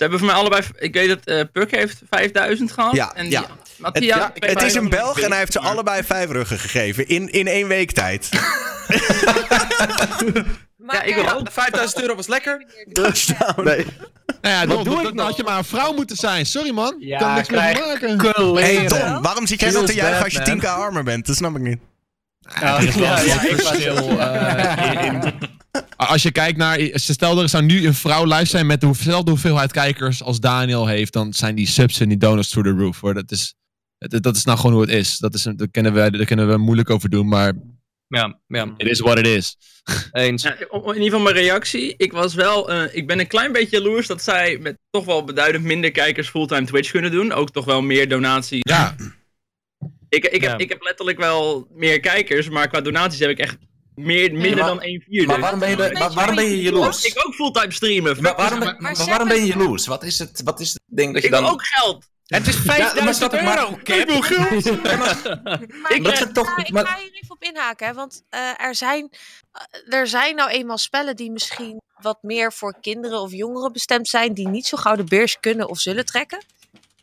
Ze 0.00 0.06
hebben 0.06 0.18
voor 0.18 0.28
mij 0.34 0.36
allebei... 0.36 0.62
Ik 0.78 0.94
weet 0.94 1.08
dat 1.08 1.24
eh 1.24 1.44
Puk 1.52 1.70
heeft 1.70 2.02
5000 2.10 2.72
gehad. 2.72 2.94
Ja, 2.94 3.14
en 3.14 3.30
ja. 3.30 3.44
Mattia, 3.76 4.24
Het, 4.24 4.34
twee 4.34 4.50
het 4.50 4.62
is 4.62 4.74
een. 4.74 4.88
Belg 4.88 5.20
en 5.20 5.28
hij 5.30 5.38
heeft 5.38 5.52
ze 5.52 5.58
allebei 5.60 6.02
vijf 6.04 6.30
ruggen 6.30 6.58
gegeven. 6.58 7.08
In, 7.08 7.28
in 7.32 7.46
één 7.46 7.68
week 7.68 7.92
tijd. 7.92 8.28
Maar 10.76 10.94
Ja, 10.94 11.02
ik 11.02 11.14
wil 11.14 11.24
ja, 11.24 11.32
ook. 11.32 11.50
5000 11.52 12.00
euro 12.02 12.14
was 12.14 12.26
lekker. 12.26 12.64
Touchdown. 12.92 13.62
Nee. 13.64 13.86
Nou 14.40 14.54
ja, 14.54 14.66
dan, 14.66 14.84
doe 14.84 14.94
dan, 14.94 14.98
ik 14.98 15.04
dan 15.04 15.14
nog? 15.14 15.26
had 15.26 15.36
je 15.36 15.42
maar 15.42 15.58
een 15.58 15.64
vrouw 15.64 15.92
moeten 15.92 16.16
zijn. 16.16 16.46
Sorry 16.46 16.70
man. 16.70 16.96
Ja, 16.98 17.18
kan 17.18 17.34
niks 17.34 17.48
meer 17.48 17.60
maken. 17.60 18.08
Hey 18.08 18.16
Kleren. 18.16 18.86
Tom, 18.86 19.22
waarom 19.22 19.46
zit 19.46 19.60
jij 19.60 19.70
dan 19.70 19.84
te 19.84 19.94
juichen 19.94 20.24
als 20.24 20.32
je 20.32 20.38
man. 20.46 20.60
10k 20.60 20.64
armer 20.64 21.02
bent? 21.04 21.26
Dat 21.26 21.36
snap 21.36 21.56
ik 21.56 21.62
niet. 21.62 21.78
Ja, 22.60 22.80
ja, 22.96 23.20
ja, 23.20 23.42
ik 23.42 23.56
was- 23.56 23.68
verschil. 23.68 24.20
eh, 24.20 24.92
in- 25.04 25.22
in- 25.22 25.58
Als 25.96 26.22
je 26.22 26.30
kijkt 26.32 26.58
naar, 26.58 26.80
stel 26.94 27.42
er 27.42 27.48
zou 27.48 27.62
nu 27.64 27.86
een 27.86 27.94
vrouw 27.94 28.24
live 28.24 28.44
zijn 28.46 28.66
met 28.66 28.80
dezelfde 28.80 29.30
hoeveelheid 29.30 29.72
kijkers 29.72 30.22
als 30.22 30.40
Daniel 30.40 30.86
heeft, 30.86 31.12
dan 31.12 31.32
zijn 31.32 31.54
die 31.54 31.66
subs 31.66 32.00
en 32.00 32.08
die 32.08 32.18
donors 32.18 32.48
through 32.48 32.70
the 32.70 32.76
roof. 32.76 33.00
Hoor. 33.00 33.14
Dat, 33.14 33.30
is, 33.30 33.54
dat, 33.98 34.22
dat 34.22 34.36
is 34.36 34.44
nou 34.44 34.58
gewoon 34.58 34.72
hoe 34.72 34.82
het 34.82 34.90
is. 34.90 35.18
Dat 35.18 35.34
is 35.34 35.42
daar, 35.42 35.68
kunnen 35.70 35.92
we, 35.92 36.10
daar 36.10 36.24
kunnen 36.26 36.48
we 36.48 36.56
moeilijk 36.56 36.90
over 36.90 37.08
doen, 37.10 37.28
maar 37.28 37.52
Ja, 38.06 38.38
ja, 38.46 38.74
it 38.76 38.86
is 38.86 39.00
what 39.00 39.18
it 39.18 39.26
is. 39.26 39.56
eens. 40.12 40.42
Ja, 40.42 40.56
in 40.58 40.86
ieder 40.86 41.02
geval 41.02 41.20
mijn 41.20 41.34
reactie. 41.34 41.94
Ik 41.96 42.12
was 42.12 42.34
wel, 42.34 42.70
eh, 42.70 42.94
ik 42.96 43.06
ben 43.06 43.20
een 43.20 43.26
klein 43.26 43.52
beetje 43.52 43.76
jaloers 43.80 44.06
dat 44.06 44.22
zij 44.22 44.58
met 44.58 44.78
toch 44.90 45.04
wel 45.04 45.24
beduidend 45.24 45.64
minder 45.64 45.90
kijkers 45.90 46.28
fulltime 46.28 46.66
Twitch 46.66 46.90
kunnen 46.90 47.10
doen. 47.10 47.32
Ook 47.32 47.50
toch 47.50 47.64
wel 47.64 47.82
meer 47.82 48.08
donaties. 48.08 48.60
Ja, 48.62 48.94
Ik, 50.08 50.24
ik, 50.24 50.42
Ja. 50.42 50.50
heb, 50.50 50.60
ik 50.60 50.68
heb 50.68 50.82
letterlijk 50.82 51.18
wel 51.18 51.68
meer 51.74 52.00
kijkers, 52.00 52.48
maar 52.48 52.68
qua 52.68 52.80
donaties 52.80 53.18
heb 53.18 53.30
ik 53.30 53.38
echt 53.38 53.56
meer, 54.00 54.32
minder 54.32 54.56
maar- 54.56 54.66
dan 54.66 54.82
1 54.82 55.00
vierde. 55.08 55.26
Maar 55.26 55.40
waarom 55.40 55.58
ben 55.58 55.70
je, 55.70 55.76
de- 55.76 56.10
waarom 56.14 56.34
ben 56.34 56.44
je 56.44 56.62
jaloers? 56.62 57.04
Ik 57.04 57.26
ook 57.26 57.34
fulltime 57.34 57.72
streamen. 57.72 58.22
Maar 58.22 58.36
waarom, 58.36 58.58
Maar 58.58 58.76
maar 58.78 58.96
waarom 59.06 59.28
ben 59.28 59.36
je 59.40 59.46
jaloers? 59.46 59.86
Wat 59.86 60.02
is 60.02 60.18
het, 60.18 60.40
wat 60.44 60.60
is 60.60 60.72
het 60.72 60.82
ding 60.86 61.12
dat 61.12 61.22
je 61.22 61.28
Ik 61.28 61.34
wil 61.34 61.42
dan... 61.42 61.52
ook 61.52 61.64
geld. 61.66 62.08
Het 62.26 62.46
is 62.46 62.54
Ja, 62.54 62.60
maar 62.64 62.74
5000 62.76 63.16
snap 63.16 63.34
ik, 63.34 63.42
maar- 63.48 63.58
euro, 63.58 63.76
Ik- 63.78 63.86
dat 66.04 66.20
ik, 66.20 66.34
toch- 66.34 66.46
ga, 66.54 66.56
ik 66.64 66.70
maar- 66.70 66.86
ga 66.86 66.98
hier 66.98 67.10
even 67.12 67.30
op 67.30 67.42
inhaken, 67.42 67.86
hè, 67.86 67.92
want 67.94 68.22
eh, 68.28 68.40
er, 68.60 68.74
zijn, 68.74 69.08
eh, 69.52 69.98
er 69.98 70.06
zijn 70.06 70.36
nou 70.36 70.50
eenmaal 70.50 70.78
spellen 70.78 71.16
die 71.16 71.30
misschien 71.30 71.80
wat 72.00 72.18
meer 72.22 72.52
voor 72.52 72.76
kinderen 72.80 73.20
of 73.20 73.32
jongeren 73.32 73.72
bestemd 73.72 74.08
zijn, 74.08 74.34
die 74.34 74.48
niet 74.48 74.66
zo 74.66 74.76
gauw 74.76 74.96
de 74.96 75.04
beurs 75.04 75.40
kunnen 75.40 75.68
of 75.68 75.78
zullen 75.78 76.04
trekken. 76.04 76.44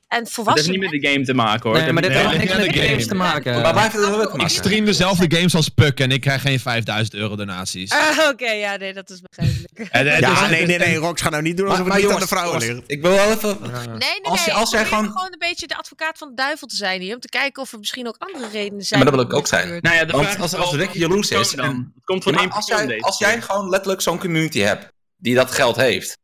En 0.08 0.24
Dat 0.24 0.56
heeft 0.56 0.70
niet 0.70 0.80
met 0.80 0.90
de 0.90 1.08
game 1.08 1.26
te 1.26 1.34
maken 1.34 1.70
hoor. 1.70 1.80
Nee, 1.82 1.92
maar 1.92 2.02
dit 2.02 2.12
heeft 2.12 2.38
niks 2.38 2.54
met 2.54 2.66
de 2.66 2.72
de 2.72 2.74
game. 2.78 2.88
games 2.88 3.08
te 3.08 3.16
maken. 3.16 3.62
Maar 3.62 3.74
waar 3.74 3.92
heeft 3.92 4.32
het 4.32 4.42
Ik 4.42 4.50
stream 4.50 4.86
dezelfde 4.86 5.36
games 5.38 5.56
als 5.56 5.70
Puck 5.70 6.00
en 6.00 6.12
ik 6.12 6.22
krijg 6.22 6.42
geen 6.42 6.60
5000 6.60 7.16
euro 7.16 7.36
donaties. 7.36 7.92
Ah, 7.92 8.28
Oké, 8.32 8.52
ja, 8.52 8.76
nee, 8.76 8.94
dat 8.94 9.10
is 9.10 9.22
begrijpelijk. 9.22 9.90
Ja, 10.22 10.48
nee, 10.48 10.66
nee, 10.66 10.78
nee. 10.78 10.96
Rox, 10.96 11.22
ga 11.22 11.30
nou 11.30 11.44
niet 11.44 11.58
doen 11.58 11.66
Maar, 11.68 11.76
alsof 11.78 11.88
maar 11.88 11.98
het 11.98 12.06
niet 12.06 12.14
jongens, 12.16 12.32
aan 12.34 12.38
de 12.40 12.58
vrouwen 12.60 12.76
ligt. 12.76 12.92
ik 12.92 13.02
wil 13.02 13.12
wel 13.12 13.32
even... 13.32 13.58
Nee, 13.62 13.70
nee, 13.72 13.98
nee. 13.98 14.20
als 14.24 14.44
jij 14.46 14.54
ik 14.54 14.68
probeer 14.70 14.86
gewoon- 14.86 15.06
gewoon 15.06 15.32
een 15.32 15.40
beetje 15.40 15.68
de 15.68 15.76
advocaat 15.78 16.18
van 16.18 16.28
de 16.28 16.36
duivel 16.36 16.68
te 16.68 16.76
zijn 16.76 17.02
hier. 17.02 17.14
Om 17.14 17.20
te 17.20 17.30
kijken 17.30 17.62
of 17.62 17.72
er 17.72 17.80
misschien 17.80 18.08
ook 18.08 18.16
andere 18.18 18.48
redenen 18.52 18.80
Ja, 18.80 18.84
zijn. 18.86 19.04
maar 19.04 19.12
dat 19.12 19.20
wil 19.20 19.30
ik 19.30 19.38
ook 19.38 19.48
zijn. 19.48 19.78
Nou 19.82 19.96
ja, 19.96 20.06
de 20.06 20.18
vraag 20.18 20.40
als- 20.40 20.54
als 20.56 20.74
Rick 20.74 20.94
jaloers 20.94 21.30
is 21.30 21.52
Het 21.52 21.86
komt 22.04 22.24
van 22.24 22.38
één 22.38 22.50
persoon 22.50 22.88
deze 22.88 23.02
als 23.04 23.18
jij 23.18 23.42
gewoon 23.42 23.70
letterlijk 23.70 24.02
zo'n 24.02 24.20
community 24.20 24.60
hebt 24.60 24.88
die 25.18 25.36
dat 25.36 25.52
geld 25.52 25.76
heeft. 25.76 26.18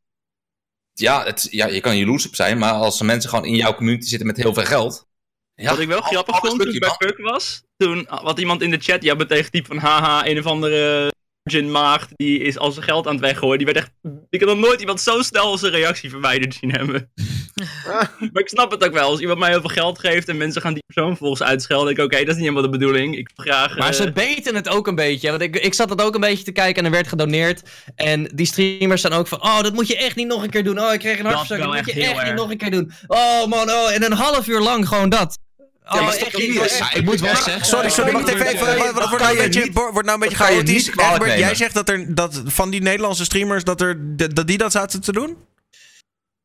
Ja, 0.94 1.24
het, 1.24 1.48
ja, 1.52 1.68
je 1.68 1.82
kan 1.82 1.98
jaloers 1.98 2.28
op 2.28 2.36
zijn, 2.36 2.58
maar 2.58 2.74
als 2.74 3.00
er 3.00 3.06
mensen 3.06 3.30
gewoon 3.30 3.46
in 3.46 3.56
jouw 3.56 3.76
community 3.76 4.08
zitten 4.08 4.28
met 4.28 4.38
heel 4.38 4.54
veel 4.54 4.66
geld. 4.66 5.08
Ja, 5.56 5.70
Wat 5.70 5.80
ik 5.80 5.88
wel 5.88 6.02
grappig 6.02 6.38
vond 6.38 6.50
toen 6.50 6.58
lukt 6.58 6.76
ik 6.76 6.84
je, 6.84 6.96
bij. 6.98 7.08
Puck 7.08 7.18
was, 7.18 7.64
toen 7.78 8.06
had 8.08 8.40
iemand 8.40 8.62
in 8.62 8.72
de 8.72 8.80
chat, 8.80 9.04
ja, 9.04 9.16
tegen 9.16 9.52
type 9.52 9.68
van 9.68 9.78
haha, 9.78 10.28
een 10.28 10.40
of 10.40 10.46
andere 10.46 11.12
virgin 11.44 11.72
maagd, 11.72 12.10
die 12.16 12.40
is 12.40 12.58
al 12.58 12.72
zijn 12.72 12.86
geld 12.86 13.08
aan 13.08 13.14
het 13.14 13.22
weggooien. 13.22 13.58
Die 13.58 13.66
werd 13.66 13.78
echt, 13.78 13.92
ik 14.30 14.40
heb 14.40 14.50
nog 14.50 14.58
nooit 14.58 14.80
iemand 14.80 15.02
zo 15.02 15.22
snel 15.22 15.58
zijn 15.58 15.72
reactie 15.72 16.10
verwijderd 16.10 16.54
zien 16.54 16.72
hebben. 16.72 17.12
maar 18.32 18.42
ik 18.42 18.50
snap 18.50 18.72
het 18.72 18.86
ook 18.86 18.94
wel, 18.94 19.10
als 19.10 19.20
iemand 19.20 19.40
mij 19.40 19.50
heel 19.50 19.60
veel 19.60 19.70
geld 19.70 20.00
geeft 20.00 20.30
en 20.30 20.38
mensen 20.38 20.62
gaan 20.62 20.74
die 20.74 20.84
persoon 20.86 21.10
vervolgens 21.10 21.44
uitschelden, 21.44 21.86
denk 21.86 21.98
ik, 21.98 22.06
oké, 22.06 22.26
dat 22.26 22.36
is 22.36 22.42
niet 22.42 22.50
helemaal 22.50 22.72
de 22.72 22.78
bedoeling. 22.78 23.18
Ik 23.18 23.32
wil 23.36 23.46
graag... 23.46 23.78
Maar 23.78 23.90
eh, 23.90 23.94
ze 23.94 24.12
beten 24.12 24.56
het 24.56 24.70
ook 24.70 24.88
een 24.88 24.96
beetje. 24.96 25.30
Want 25.30 25.42
ik, 25.42 25.56
ik 25.56 25.74
zat 25.74 25.90
dat 25.90 26.02
ook 26.02 26.16
een 26.16 26.22
beetje 26.22 26.44
te 26.44 26.52
kijken 26.52 26.80
en 26.80 26.86
er 26.86 26.92
werd 26.92 27.08
gedoneerd. 27.08 27.62
En 27.96 28.32
die 28.36 28.46
streamers 28.46 29.02
zijn 29.02 29.14
ook 29.14 29.28
van: 29.28 29.44
Oh, 29.44 29.62
dat 29.62 29.74
moet 29.74 29.88
je 29.88 29.98
echt 29.98 30.16
niet 30.16 30.28
nog 30.28 30.44
een 30.44 30.50
keer 30.50 30.64
doen. 30.64 30.80
Oh, 30.80 30.94
ik 30.94 31.00
kreeg 31.00 31.18
een 31.18 31.24
Dat 31.24 31.34
hartverzakking. 31.34 31.74
wel 31.74 31.84
Dat 31.84 31.96
moet 31.96 32.04
je 32.04 32.10
echt 32.10 32.26
niet 32.26 32.36
nog 32.36 32.52
een 32.52 32.58
keer 32.58 32.72
doen. 32.72 32.92
Oh 33.08 33.46
man, 33.48 33.70
oh. 33.70 33.94
En 33.94 34.04
een 34.04 34.12
half 34.12 34.48
uur 34.48 34.60
lang 34.60 34.88
gewoon 34.88 35.10
dat. 35.10 35.38
Oh, 35.86 36.02
maar 36.06 36.14
echt 36.16 36.38
niet. 36.38 36.54
Ja, 36.54 36.94
ik 36.94 37.04
moet 37.04 37.20
wel 37.20 37.36
zeggen. 37.36 37.66
Sorry, 37.66 37.90
sorry, 37.90 38.12
wacht 38.12 38.28
even. 38.28 38.48
even 38.48 38.66
wat, 38.66 38.94
wordt 38.94 39.10
kan 39.10 39.18
nou 39.18 39.32
je 39.32 39.38
een 39.38 39.44
beetje, 39.46 39.62
niet- 39.62 39.74
wordt 39.74 40.04
nou 40.04 40.12
een 40.14 40.20
beetje 40.20 40.36
chaotisch. 40.36 40.88
Egbert, 40.90 41.40
jij 41.40 41.56
zegt 41.56 41.74
dat, 41.74 41.90
er, 41.90 42.16
dat 42.16 42.42
van 42.46 42.70
die 42.70 42.82
Nederlandse 42.82 43.24
streamers, 43.24 43.64
dat, 43.64 43.82
er, 43.82 44.18
dat 44.34 44.48
die 44.48 44.58
dat 44.58 44.72
zaten 44.72 45.02
te 45.02 45.12
doen? 45.12 45.38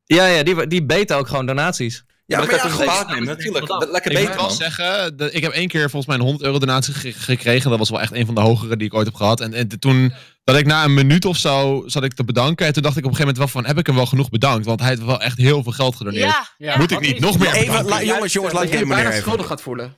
Ja, 0.05 0.25
ja, 0.25 0.43
die, 0.43 0.67
die 0.67 0.83
beten 0.83 1.17
ook 1.17 1.27
gewoon 1.27 1.45
donaties. 1.45 2.03
Ja, 2.29 2.37
maar 2.37 2.47
maar 2.47 2.59
dat 2.77 2.77
ja, 2.85 3.05
nemen, 3.07 3.23
natuurlijk. 3.27 3.67
Dat- 3.67 3.89
Lekker 3.91 4.11
Ik 4.11 4.17
moet 4.17 4.25
beter, 4.27 4.39
wel 4.39 4.47
man. 4.49 4.57
zeggen, 4.57 5.17
dat- 5.17 5.33
ik 5.33 5.41
heb 5.43 5.51
één 5.51 5.67
keer 5.67 5.89
volgens 5.89 6.05
mij 6.05 6.15
een 6.15 6.21
100 6.21 6.43
euro 6.45 6.59
donatie 6.59 6.93
ge- 6.93 7.13
gekregen. 7.13 7.69
Dat 7.69 7.79
was 7.79 7.89
wel 7.89 8.01
echt 8.01 8.13
een 8.13 8.25
van 8.25 8.35
de 8.35 8.41
hogere 8.41 8.77
die 8.77 8.87
ik 8.87 8.93
ooit 8.93 9.05
heb 9.05 9.15
gehad. 9.15 9.41
En, 9.41 9.53
en 9.53 9.79
toen, 9.79 10.13
dat 10.43 10.55
ik 10.57 10.65
na 10.65 10.83
een 10.83 10.93
minuut 10.93 11.25
of 11.25 11.37
zo 11.37 11.83
zat 11.85 12.03
ik 12.03 12.13
te 12.13 12.23
bedanken. 12.23 12.65
En 12.65 12.73
toen 12.73 12.83
dacht 12.83 12.97
ik 12.97 13.03
op 13.05 13.09
een 13.09 13.15
gegeven 13.15 13.35
moment 13.35 13.53
wel 13.53 13.61
van, 13.63 13.69
heb 13.71 13.77
ik 13.79 13.85
hem 13.87 13.95
wel 13.95 14.05
genoeg 14.05 14.29
bedankt? 14.29 14.65
Want 14.65 14.79
hij 14.79 14.89
heeft 14.89 15.03
wel 15.05 15.21
echt 15.21 15.37
heel 15.37 15.63
veel 15.63 15.71
geld 15.71 15.95
gedoneerd. 15.95 16.23
Ja, 16.29 16.47
Ja. 16.57 16.77
Moet 16.77 16.91
ik 16.91 16.99
niet 16.99 17.19
nog 17.19 17.39
meer 17.39 17.53
Even, 17.53 17.65
bedanken? 17.67 17.89
la- 17.89 18.03
jongens, 18.03 18.33
jongens, 18.33 18.53
laat 18.53 18.63
je 18.63 18.69
bijna 18.69 18.85
meneer 18.87 19.07
even. 19.07 19.21
schuldig 19.21 19.47
gaat 19.47 19.61
voelen. 19.61 19.95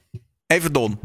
Even 0.48 0.74
Don. 0.74 1.00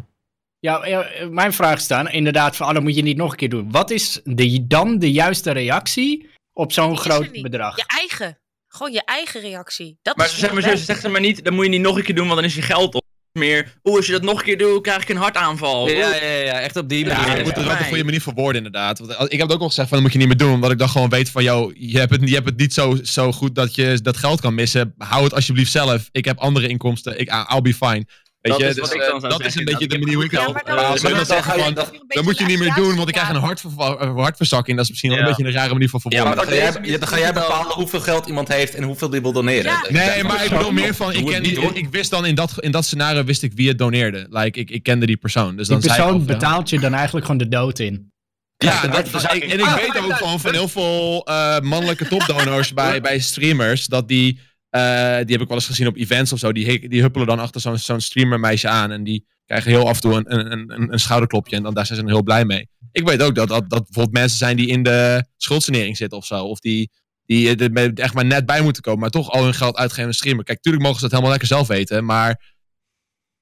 Ja, 0.59 1.07
mijn 1.31 1.53
vraag 1.53 1.77
is 1.79 1.87
dan 1.87 2.09
inderdaad 2.11 2.57
van, 2.57 2.69
oh, 2.69 2.75
dat 2.75 2.83
moet 2.83 2.95
je 2.97 3.03
niet 3.03 3.17
nog 3.17 3.31
een 3.31 3.37
keer 3.37 3.49
doen. 3.49 3.71
Wat 3.71 3.91
is 3.91 4.21
de, 4.25 4.67
dan 4.67 4.99
de 4.99 5.13
juiste 5.13 5.51
reactie 5.51 6.29
op 6.53 6.73
zo'n 6.73 6.99
groot 6.99 7.43
bedrag? 7.43 7.77
Je 7.77 7.85
eigen. 7.87 8.39
Gewoon 8.77 8.93
je 8.93 9.03
eigen 9.05 9.41
reactie. 9.41 9.99
Dat 10.03 10.17
Maar 10.17 10.27
is 10.27 10.33
ze 10.33 10.39
zeggen 10.39 10.59
veel 10.59 10.67
maar, 10.69 10.77
zo, 10.79 10.85
ze 10.85 10.93
zeggen 10.93 11.11
maar 11.11 11.21
niet, 11.21 11.45
dat 11.45 11.53
moet 11.53 11.65
je 11.65 11.71
niet 11.71 11.81
nog 11.81 11.97
een 11.97 12.03
keer 12.03 12.15
doen, 12.15 12.25
want 12.27 12.37
dan 12.37 12.45
is 12.49 12.55
je 12.55 12.63
geld 12.63 12.95
op. 12.95 13.05
Meer, 13.33 13.73
oeh, 13.85 13.97
als 13.97 14.07
je 14.07 14.13
dat 14.13 14.23
nog 14.23 14.39
een 14.39 14.45
keer 14.45 14.59
doet, 14.59 14.83
krijg 14.83 15.03
ik 15.03 15.09
een 15.09 15.17
hartaanval. 15.17 15.89
Ja, 15.89 16.15
ja, 16.15 16.25
ja, 16.33 16.61
echt 16.61 16.77
op 16.77 16.89
die 16.89 17.05
Ja, 17.07 17.17
manier. 17.17 17.37
je 17.37 17.43
moet 17.43 17.53
er 17.53 17.59
Ja. 17.59 17.65
wel 17.65 17.75
op 17.75 17.81
een 17.81 17.87
goede 17.87 18.05
manier 18.05 18.21
voor 18.21 18.35
worden, 18.35 18.57
inderdaad. 18.65 18.99
Want 18.99 19.33
ik 19.33 19.39
heb 19.39 19.41
het 19.41 19.53
ook 19.53 19.61
al 19.61 19.69
gezegd 19.69 19.89
van, 19.89 19.97
dat 19.97 20.07
moet 20.07 20.13
je 20.13 20.19
niet 20.19 20.29
meer 20.29 20.47
doen. 20.47 20.53
Omdat 20.55 20.71
ik 20.71 20.79
dan 20.79 20.89
gewoon 20.89 21.09
weet 21.09 21.31
van, 21.31 21.43
jou, 21.43 21.75
je 21.79 21.99
hebt 21.99 22.11
het, 22.11 22.29
je 22.29 22.35
hebt 22.35 22.47
het 22.47 22.57
niet 22.59 22.75
zo, 22.75 22.99
zo 23.03 23.33
goed 23.33 23.55
dat 23.55 23.75
je 23.75 23.99
dat 24.03 24.17
geld 24.17 24.41
kan 24.41 24.55
missen. 24.55 24.95
Hou 24.99 25.25
het 25.25 25.35
alsjeblieft 25.35 25.71
zelf. 25.73 26.09
Ik 26.13 26.25
heb 26.25 26.39
andere 26.39 26.69
inkomsten. 26.69 27.19
Ik, 27.21 27.29
I'll 27.53 27.61
be 27.63 27.75
fine. 27.75 28.07
Weet 28.49 28.59
Dat 28.59 28.75
je, 28.75 28.83
is 28.83 28.91
dus, 28.91 29.23
eh, 29.23 29.29
dat 29.31 29.45
is 29.45 29.55
een 29.57 29.65
beetje 29.65 29.87
de 29.87 29.99
manier 29.99 30.15
hoe 30.15 30.25
ik 30.25 30.31
Ja, 30.31 30.49
maar 30.53 30.63
eh, 30.63 31.75
dan- 31.75 31.87
dan 32.09 32.25
moet 32.25 32.39
je 32.39 32.45
niet 32.45 32.59
meer 32.59 32.75
doen, 32.75 32.97
want 32.97 33.09
ik 33.09 33.15
krijg 33.15 33.29
een 33.29 33.37
eh, 33.37 34.15
hartverzakking. 34.17 34.77
Dat 34.77 34.85
is 34.85 34.91
misschien 34.91 35.11
wel 35.11 35.19
een 35.19 35.25
Ja. 35.27 35.31
beetje 35.31 35.45
een 35.47 35.53
rare 35.57 35.73
manier 35.73 35.89
van 35.89 36.01
Ja, 36.05 36.11
verwoorden. 36.11 36.37
maar 36.37 36.47
dan 36.57 36.73
ga, 36.73 36.81
jij, 36.81 36.93
ja, 36.93 36.99
dan 36.99 37.09
ga 37.09 37.19
jij 37.19 37.33
bepalen 37.33 37.73
hoeveel 37.73 38.01
geld 38.01 38.27
iemand 38.27 38.49
heeft 38.49 38.75
en 38.75 38.83
hoeveel 38.83 39.11
die 39.11 39.21
wil 39.23 39.33
doneren. 39.33 39.65
Ja. 39.65 39.85
Nee, 39.89 40.25
maar 40.25 40.45
ik 40.45 40.51
bedoel 40.51 40.73
meer 40.73 40.95
van, 40.95 41.11
ik, 41.13 41.17
Doe 41.19 41.25
het 41.25 41.33
ken, 41.35 41.43
niet, 41.43 41.57
ik, 41.57 41.63
hoor. 41.63 41.77
ik 41.77 41.89
wist 41.91 42.11
dan 42.11 42.27
in 42.27 42.35
dat, 42.35 42.53
in 42.61 42.71
dat 42.71 42.85
scenario 42.85 43.25
wist 43.25 43.43
ik 43.43 43.53
wie 43.55 43.69
het 43.69 43.79
doneerde. 43.79 44.27
Like, 44.31 44.61
ik, 44.61 44.71
ik 44.71 44.83
kende 44.83 45.07
die 45.07 45.17
persoon. 45.17 45.57
Dus 45.57 45.67
Die 45.69 45.77
dan 45.79 45.83
zei 45.91 45.97
ik 45.97 46.03
persoon 46.05 46.27
betaalt 46.27 46.71
je 46.71 46.79
dan 46.81 46.95
eigenlijk 46.95 47.27
gewoon 47.27 47.41
de 47.41 47.49
dood 47.49 47.79
in. 47.79 48.13
Ja, 48.57 48.87
dat, 48.87 49.07
ik- 49.07 49.43
en 49.45 49.59
ik 49.59 49.67
weet 49.67 49.99
ook 50.05 50.13
gewoon 50.17 50.41
van 50.41 50.53
heel 50.53 50.69
veel 50.69 51.23
eh, 51.25 51.61
mannelijke 51.61 52.09
topdonors 52.09 52.73
bij, 52.75 53.01
bij 53.09 53.19
streamers, 53.19 53.87
dat 53.87 54.09
die, 54.09 54.41
eh, 54.71 54.81
die 55.25 55.33
heb 55.33 55.41
ik 55.41 55.49
wel 55.49 55.57
eens 55.57 55.67
gezien 55.67 55.87
op 55.87 55.97
events 55.97 56.33
of 56.33 56.39
zo, 56.39 56.53
die, 56.53 56.89
die 56.89 57.01
huppelen 57.01 57.27
dan 57.27 57.39
achter 57.39 57.61
zo'n 57.61 57.79
zo'n 57.79 58.01
streamermeisje 58.01 58.69
aan 58.69 58.91
en 58.91 59.05
die 59.05 59.27
krijgen 59.47 59.71
heel 59.71 59.89
af 59.89 59.95
en 59.95 60.01
toe 60.01 60.15
een, 60.15 60.53
een, 60.53 60.73
een, 60.73 60.93
een 60.93 61.01
schouderklopje 61.01 61.57
en 61.57 61.63
dan, 61.63 61.75
daar 61.75 61.87
zijn 61.87 61.99
ze 61.99 62.05
dan 62.05 62.15
heel 62.15 62.23
blij 62.23 62.45
mee. 62.45 62.69
Ik 62.93 63.07
weet 63.07 63.23
ook 63.23 63.35
dat, 63.35 63.49
dat, 63.49 63.71
dat 63.71 63.83
bijvoorbeeld 63.83 64.17
mensen 64.17 64.39
zijn 64.39 64.57
die 64.57 64.67
in 64.67 64.83
de 64.83 65.25
schuldsanering 65.37 65.97
zitten 65.97 66.19
of 66.19 66.27
zo, 66.27 66.45
of 66.45 66.61
die, 66.61 66.91
die 67.25 67.57
er 67.57 67.93
echt 67.95 68.15
maar 68.15 68.25
net 68.25 68.47
bij 68.47 68.61
moeten 68.63 68.83
komen, 68.83 69.01
maar 69.01 69.11
toch 69.11 69.31
al 69.31 69.45
hun 69.45 69.55
geld 69.55 69.77
uitgeven 69.77 70.03
aan 70.03 70.09
een 70.09 70.15
streamer. 70.15 70.45
Kijk, 70.45 70.61
tuurlijk 70.61 70.85
mogen 70.85 70.99
ze 70.99 71.03
dat 71.03 71.11
helemaal 71.11 71.33
lekker 71.33 71.57
zelf 71.57 71.67
weten, 71.67 72.05
maar 72.05 72.55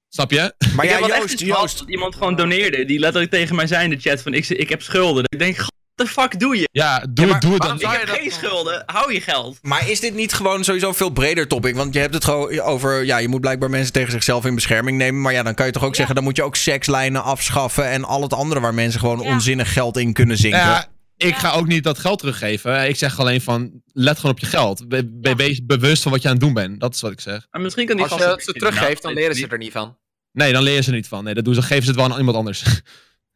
snap 0.09 0.31
je? 0.31 0.53
Maar 0.75 0.85
ik 0.85 0.91
ja, 0.91 1.07
echt 1.07 1.39
Joost, 1.39 1.79
dat 1.79 1.89
iemand 1.89 2.15
gewoon 2.15 2.35
doneerde, 2.35 2.85
die 2.85 2.99
letterlijk 2.99 3.31
tegen 3.31 3.55
mij 3.55 3.67
zei 3.67 3.83
in 3.83 3.89
de 3.89 3.99
chat 3.99 4.21
van, 4.21 4.33
ik, 4.33 4.47
ik 4.47 4.69
heb 4.69 4.81
schulden. 4.81 5.23
Ik 5.27 5.39
denk, 5.39 5.57
the 5.95 6.07
fuck 6.07 6.39
doe 6.39 6.57
je? 6.57 6.69
Ja, 6.71 7.05
doe, 7.09 7.25
maar 7.25 7.39
doe 7.39 7.53
het 7.53 7.61
dan 7.61 7.79
Ik 7.79 7.87
heb 7.87 8.09
geen 8.09 8.31
schulden, 8.31 8.83
hou 8.85 9.13
je 9.13 9.21
geld. 9.21 9.57
Maar 9.61 9.89
is 9.89 9.99
dit 9.99 10.13
niet 10.13 10.33
gewoon 10.33 10.63
sowieso 10.63 10.87
een 10.87 10.93
veel 10.93 11.09
breder 11.09 11.47
topic? 11.47 11.75
Want 11.75 11.93
je 11.93 11.99
hebt 11.99 12.13
het 12.13 12.23
gewoon 12.23 12.59
over, 12.59 13.05
ja, 13.05 13.17
je 13.17 13.27
moet 13.27 13.41
blijkbaar 13.41 13.69
mensen 13.69 13.93
tegen 13.93 14.11
zichzelf 14.11 14.45
in 14.45 14.55
bescherming 14.55 14.97
nemen. 14.97 15.21
Maar 15.21 15.33
ja, 15.33 15.43
dan 15.43 15.53
kan 15.53 15.65
je 15.65 15.71
toch 15.71 15.83
ook 15.83 15.95
zeggen, 15.95 16.15
dan 16.15 16.23
moet 16.23 16.35
je 16.35 16.43
ook 16.43 16.55
sekslijnen 16.55 17.23
afschaffen 17.23 17.89
en 17.89 18.03
al 18.03 18.21
het 18.21 18.33
andere 18.33 18.59
waar 18.59 18.73
mensen 18.73 18.99
gewoon 18.99 19.19
Ja. 19.19 19.29
onzinnig 19.29 19.73
geld 19.73 19.97
in 19.97 20.13
kunnen 20.13 20.37
zinken. 20.37 20.59
Ja, 20.59 20.85
ik 21.17 21.35
ga 21.35 21.51
ook 21.51 21.67
niet 21.67 21.83
dat 21.83 21.99
geld 21.99 22.19
teruggeven. 22.19 22.87
Ik 22.87 22.95
zeg 22.95 23.19
alleen 23.19 23.41
van, 23.41 23.81
let 23.93 24.15
gewoon 24.15 24.31
op 24.31 24.39
je 24.39 24.45
geld. 24.45 24.87
Be-. 24.87 25.35
Wees 25.35 25.65
bewust 25.65 26.03
van 26.03 26.11
wat 26.11 26.21
je 26.21 26.27
aan 26.27 26.33
het 26.33 26.43
doen 26.43 26.53
bent. 26.53 26.79
Dat 26.79 26.93
is 26.95 27.01
wat 27.01 27.11
ik 27.11 27.19
zeg. 27.21 27.47
Maar 27.51 27.61
misschien 27.61 27.85
kan 27.85 27.95
die 27.95 28.05
Als 28.05 28.21
je 28.21 28.27
het 28.27 28.43
ze 28.43 28.53
teruggeeft, 28.53 29.01
dan 29.01 29.13
leren 29.13 29.35
ze 29.35 29.47
er 29.47 29.57
niet 29.57 29.71
van. 29.71 29.97
Nee, 30.31 30.53
dan 30.53 30.63
leer 30.63 30.75
je 30.75 30.81
ze 30.81 30.89
er 30.89 30.95
niet 30.95 31.07
van. 31.07 31.23
Nee, 31.23 31.33
dat 31.33 31.45
doen 31.45 31.53
ze, 31.53 31.61
geven 31.61 31.83
ze 31.83 31.89
het 31.89 31.99
wel 31.99 32.11
aan 32.11 32.17
iemand 32.17 32.37
anders. 32.37 32.63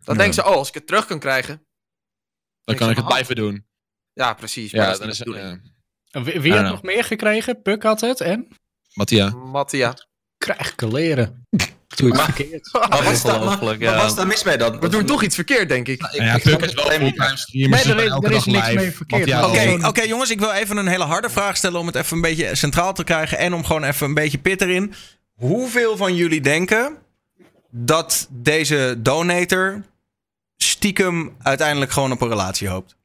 Dan 0.04 0.18
denken 0.18 0.34
ze, 0.34 0.46
oh, 0.46 0.56
als 0.56 0.68
ik 0.68 0.74
het 0.74 0.88
terug 0.88 1.06
kan 1.06 1.20
krijgen. 1.20 1.62
Dan 2.70 2.78
kan 2.78 2.90
ik 2.90 2.96
het 2.98 3.06
blijven 3.06 3.36
doen. 3.36 3.66
Ja, 4.14 4.34
precies. 4.34 4.72
Maar 4.74 4.82
Ja, 4.82 4.90
dat 4.90 5.00
dan 5.00 5.10
is. 5.10 5.22
En 6.12 6.24
Wie, 6.24 6.40
wie 6.42 6.54
had 6.54 6.64
nog 6.64 6.84
meer 6.84 7.04
gekregen? 7.04 7.62
Puk 7.62 7.84
had 7.84 8.02
het 8.02 8.22
en? 8.22 8.48
Mattia. 8.94 9.30
Mattia. 9.30 9.94
Krijg 10.38 10.76
kleren. 10.76 11.48
Doe 11.96 12.10
ik 12.10 12.16
verkeerd. 12.16 12.70
Maar 12.74 12.90
wat 13.04 13.12
is 13.14 13.22
daar, 13.22 13.44
maar, 13.44 13.64
maar 13.64 13.80
ja. 13.80 13.96
wat 13.96 14.06
is 14.06 14.16
daar 14.16 14.28
mis 14.28 14.44
mee 14.44 14.58
dan? 14.58 14.80
We 14.80 14.90
doen 14.90 15.06
toch 15.06 15.24
iets 15.24 15.36
verkeerd, 15.36 15.70
denk 15.70 15.88
ik. 15.88 16.02
Nou, 16.02 16.14
ik- 16.16 16.22
ja, 16.22 16.36
ik 16.36 16.44
Puk 16.44 16.60
is 16.60 16.66
het 16.72 16.76
wel 16.84 16.92
fulltime 16.92 17.38
streamer. 17.38 17.70
Nee, 17.96 18.06
er 18.06 18.24
er 18.26 18.32
is 18.32 18.46
niks 18.46 18.68
live. 18.68 18.74
mee 18.76 18.92
verkeerd, 18.92 19.30
maar 19.30 19.50
Oké, 19.50 19.88
oké, 19.88 20.02
jongens, 20.02 20.30
ik 20.30 20.40
wil 20.40 20.52
even 20.52 20.78
een 20.78 20.88
hele 20.88 21.04
harde 21.04 21.30
vraag 21.30 21.58
stellen 21.58 21.80
om 21.80 21.86
het 21.88 21.96
even 21.96 22.16
een 22.16 22.22
beetje 22.22 22.56
centraal 22.56 22.94
te 22.94 23.04
krijgen 23.04 23.38
en 23.38 23.54
om 23.54 23.64
gewoon 23.66 23.84
even 23.84 24.08
een 24.08 24.14
beetje 24.14 24.38
pit 24.38 24.62
erin. 24.62 24.94
Hoeveel 25.34 25.98
van 25.98 26.16
jullie 26.16 26.42
denken 26.42 26.98
dat 27.72 28.28
deze 28.32 28.96
donator 28.98 29.84
stiekem 30.64 31.36
uiteindelijk 31.42 31.92
gewoon 31.92 32.12
op 32.12 32.22
een 32.22 32.30
relatie 32.30 32.68
hoopt? 32.68 32.98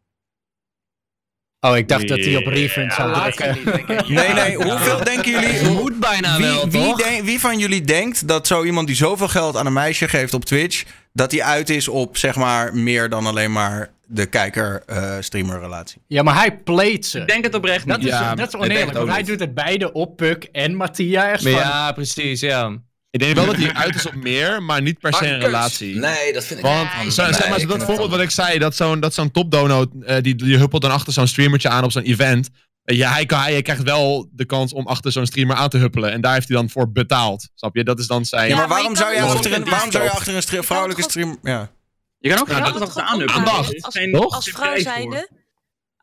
Oh, 1.61 1.77
ik 1.77 1.89
dacht 1.89 2.09
dat 2.09 2.19
hij 2.19 2.37
op 2.37 2.47
refund 2.47 2.93
zou 2.93 3.15
drukken. 3.21 3.55
niet, 3.55 3.65
denk 3.65 3.89
ik. 4.01 4.09
Nee, 4.09 4.33
nee, 4.33 4.57
hoeveel 4.57 5.05
denken 5.05 5.31
jullie? 5.31 5.71
Moet 5.71 5.99
bijna 6.01 6.37
Wie, 6.37 6.47
wel, 6.47 6.69
wie, 6.69 6.97
denk- 6.97 7.25
wie 7.25 7.41
van 7.41 7.59
jullie 7.59 7.83
denkt 7.85 8.29
dat 8.29 8.47
zo 8.47 8.65
iemand 8.65 8.87
die 8.87 8.97
zoveel 8.97 9.29
geld 9.29 9.57
aan 9.57 9.67
een 9.67 9.73
meisje 9.73 10.09
geeft 10.09 10.35
op 10.35 10.45
Twitch, 10.45 10.85
dat 11.13 11.31
hij 11.33 11.43
uit 11.43 11.71
is 11.71 11.89
op 11.89 12.17
zeg 12.17 12.37
maar 12.37 12.75
meer 12.77 13.09
dan 13.09 13.27
alleen 13.27 13.53
maar 13.53 13.91
de 14.07 14.27
kijker-streamer 14.27 15.61
relatie? 15.61 16.03
Ja, 16.07 16.23
maar 16.23 16.35
hij 16.35 16.57
playt 16.59 17.07
ze. 17.07 17.19
Ik 17.21 17.27
denk 17.29 17.45
het 17.45 17.55
oprecht 17.55 17.87
Dat 17.89 17.99
is, 17.99 18.05
Ja, 18.05 18.35
dat 18.35 18.49
is 18.49 18.55
oneerlijk, 18.55 18.93
want 18.97 19.09
hij 19.09 19.19
niet. 19.19 19.27
doet 19.27 19.41
het 19.41 19.55
beide 19.55 19.93
op 19.93 20.17
Puk 20.17 20.45
en 20.45 20.75
Mattia. 20.75 21.31
Echt 21.31 21.43
van, 21.43 21.51
Ja, 21.53 21.93
precies, 21.93 22.41
ja. 22.41 22.77
Ik 23.15 23.21
denk 23.21 23.35
wel 23.35 23.47
dat 23.47 23.57
hij 23.57 23.73
uit 23.85 23.95
is 23.95 24.07
op 24.07 24.15
meer, 24.15 24.63
maar 24.63 24.83
niet 24.83 24.99
per 24.99 25.15
se 25.15 25.27
een 25.27 25.41
relatie. 25.41 25.97
Nee, 25.97 26.33
dat 26.33 26.45
vind 26.45 26.59
ik 26.59 26.65
Want, 26.65 26.89
Nee, 26.97 27.11
zo- 27.11 27.33
zeg 27.33 27.49
maar, 27.49 27.61
ik 27.61 27.69
dat 27.69 27.85
voorbeeld 27.85 28.11
wat 28.11 28.21
ik 28.21 28.31
zei, 28.31 28.59
dat 28.59 28.77
zo'n 28.77 29.01
dat 29.01 29.15
zo'n 29.15 29.31
topdono, 29.31 29.87
eh, 30.01 30.17
die, 30.23 30.35
die 30.35 30.59
huppelt 30.59 30.83
dan 30.83 30.91
achter 30.91 31.13
zo'n 31.13 31.27
streamertje 31.27 31.69
aan 31.69 31.85
op 31.85 31.93
zo'n 31.93 32.03
event. 32.03 32.49
Weet 32.83 32.97
je, 32.97 33.07
hij, 33.07 33.27
kan, 33.27 33.41
hij 33.41 33.63
krijgt 33.63 33.83
wel 33.83 34.29
de 34.33 34.45
kans 34.45 34.73
om 34.73 34.87
achter 34.87 35.13
zo'n 35.13 35.27
streamer 35.27 35.57
aan 35.57 35.69
te 35.69 35.79
huppelen. 35.79 36.13
En 36.13 36.21
daar 36.21 36.35
heeft 36.35 36.49
hij 36.49 36.57
dan 36.57 36.71
voor 36.71 36.93
betaald. 36.93 37.49
Snap 37.55 37.77
je? 37.77 37.85
Dat 37.85 37.99
is 37.99 38.07
dan 38.07 38.25
zijn... 38.25 38.49
Ja, 38.49 38.57
maar 38.57 38.69
maar 38.69 38.69
waarom 38.77 38.93
je 38.93 38.99
zou 38.99 39.15
je 39.15 39.21
achter 39.23 39.53
een, 39.53 39.65
waarom 39.65 39.91
zou 39.91 40.05
je 40.05 40.11
achter 40.11 40.35
een 40.57 40.65
vrouwelijke 40.65 41.03
streamer... 41.03 41.37
Ja. 41.43 41.71
Je 42.19 42.29
kan 42.29 42.39
ook 42.41 42.51
aanhuppen. 42.51 43.37
opbouwen. 43.37 43.67
Er 43.69 43.75
is 43.75 43.83
Als, 43.85 44.35
als 44.35 44.51
vrouw 44.51 44.79
zijnde, 44.79 45.29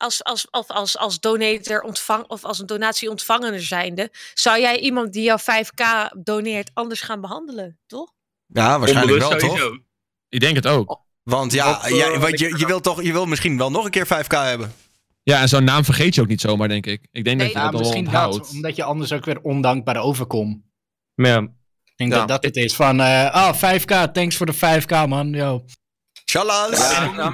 als, 0.02 0.24
als, 0.24 0.48
als, 0.52 0.68
als, 0.68 0.98
als 0.98 1.20
donator 1.20 1.82
ontvang 1.82 2.24
of 2.28 2.44
als 2.46 2.60
een 2.60 2.66
donatie 2.66 3.10
ontvangender 3.10 3.62
zijnde, 3.64 4.10
zou 4.34 4.60
jij 4.60 4.80
iemand 4.80 5.14
die 5.14 5.24
jou 5.24 5.40
5k 5.42 5.84
doneert 6.24 6.72
anders 6.74 7.02
gaan 7.02 7.22
behandelen, 7.22 7.80
toch? 7.88 8.12
Ja, 8.46 8.80
waarschijnlijk 8.80 9.20
wel, 9.20 9.38
toch? 9.38 9.80
Ik 10.30 10.40
denk 10.40 10.56
het 10.56 10.68
ook. 10.68 11.00
Want 11.24 11.54
ja, 11.54 11.66
Wat, 11.72 11.92
eh, 11.92 12.20
want 12.20 12.40
je, 12.40 12.58
je, 12.58 12.66
wil 12.66 12.80
toch, 12.80 13.02
je 13.04 13.12
wil 13.12 13.26
misschien 13.26 13.58
wel 13.58 13.72
nog 13.72 13.86
een 13.86 13.92
keer 13.92 14.06
5k 14.08 14.28
hebben. 14.28 14.74
Ja, 15.24 15.42
en 15.42 15.50
zo'n 15.50 15.64
naam 15.64 15.84
vergeet 15.84 16.16
je 16.16 16.22
ook 16.22 16.28
niet 16.28 16.42
zomaar, 16.42 16.68
denk 16.68 16.86
ik. 16.86 17.08
Ik 17.12 17.24
denk 17.24 17.38
Nee, 17.38 17.46
dat 17.46 17.48
je 17.56 17.58
Ja, 17.58 17.64
dat 17.64 17.72
wel 17.72 17.80
misschien 17.82 18.06
onthoudt. 18.06 18.38
dat, 18.38 18.50
omdat 18.50 18.76
je 18.76 18.84
anders 18.84 19.12
ook 19.12 19.26
weer 19.26 19.42
ondankbaar 19.42 19.98
overkomt. 19.98 20.64
Ja. 21.16 21.38
Ik 21.86 21.94
denk 21.96 22.12
Ja. 22.12 22.18
dat 22.20 22.28
dat 22.28 22.44
het 22.44 22.56
is 22.56 22.76
van, 22.76 23.00
eh 23.00 23.32
ah, 23.34 23.56
5k, 23.56 24.12
thanks 24.14 24.36
voor 24.36 24.46
de 24.46 24.54
5k, 24.54 25.08
man. 25.08 25.30
Yo. 25.34 25.66
Nou, 26.34 27.32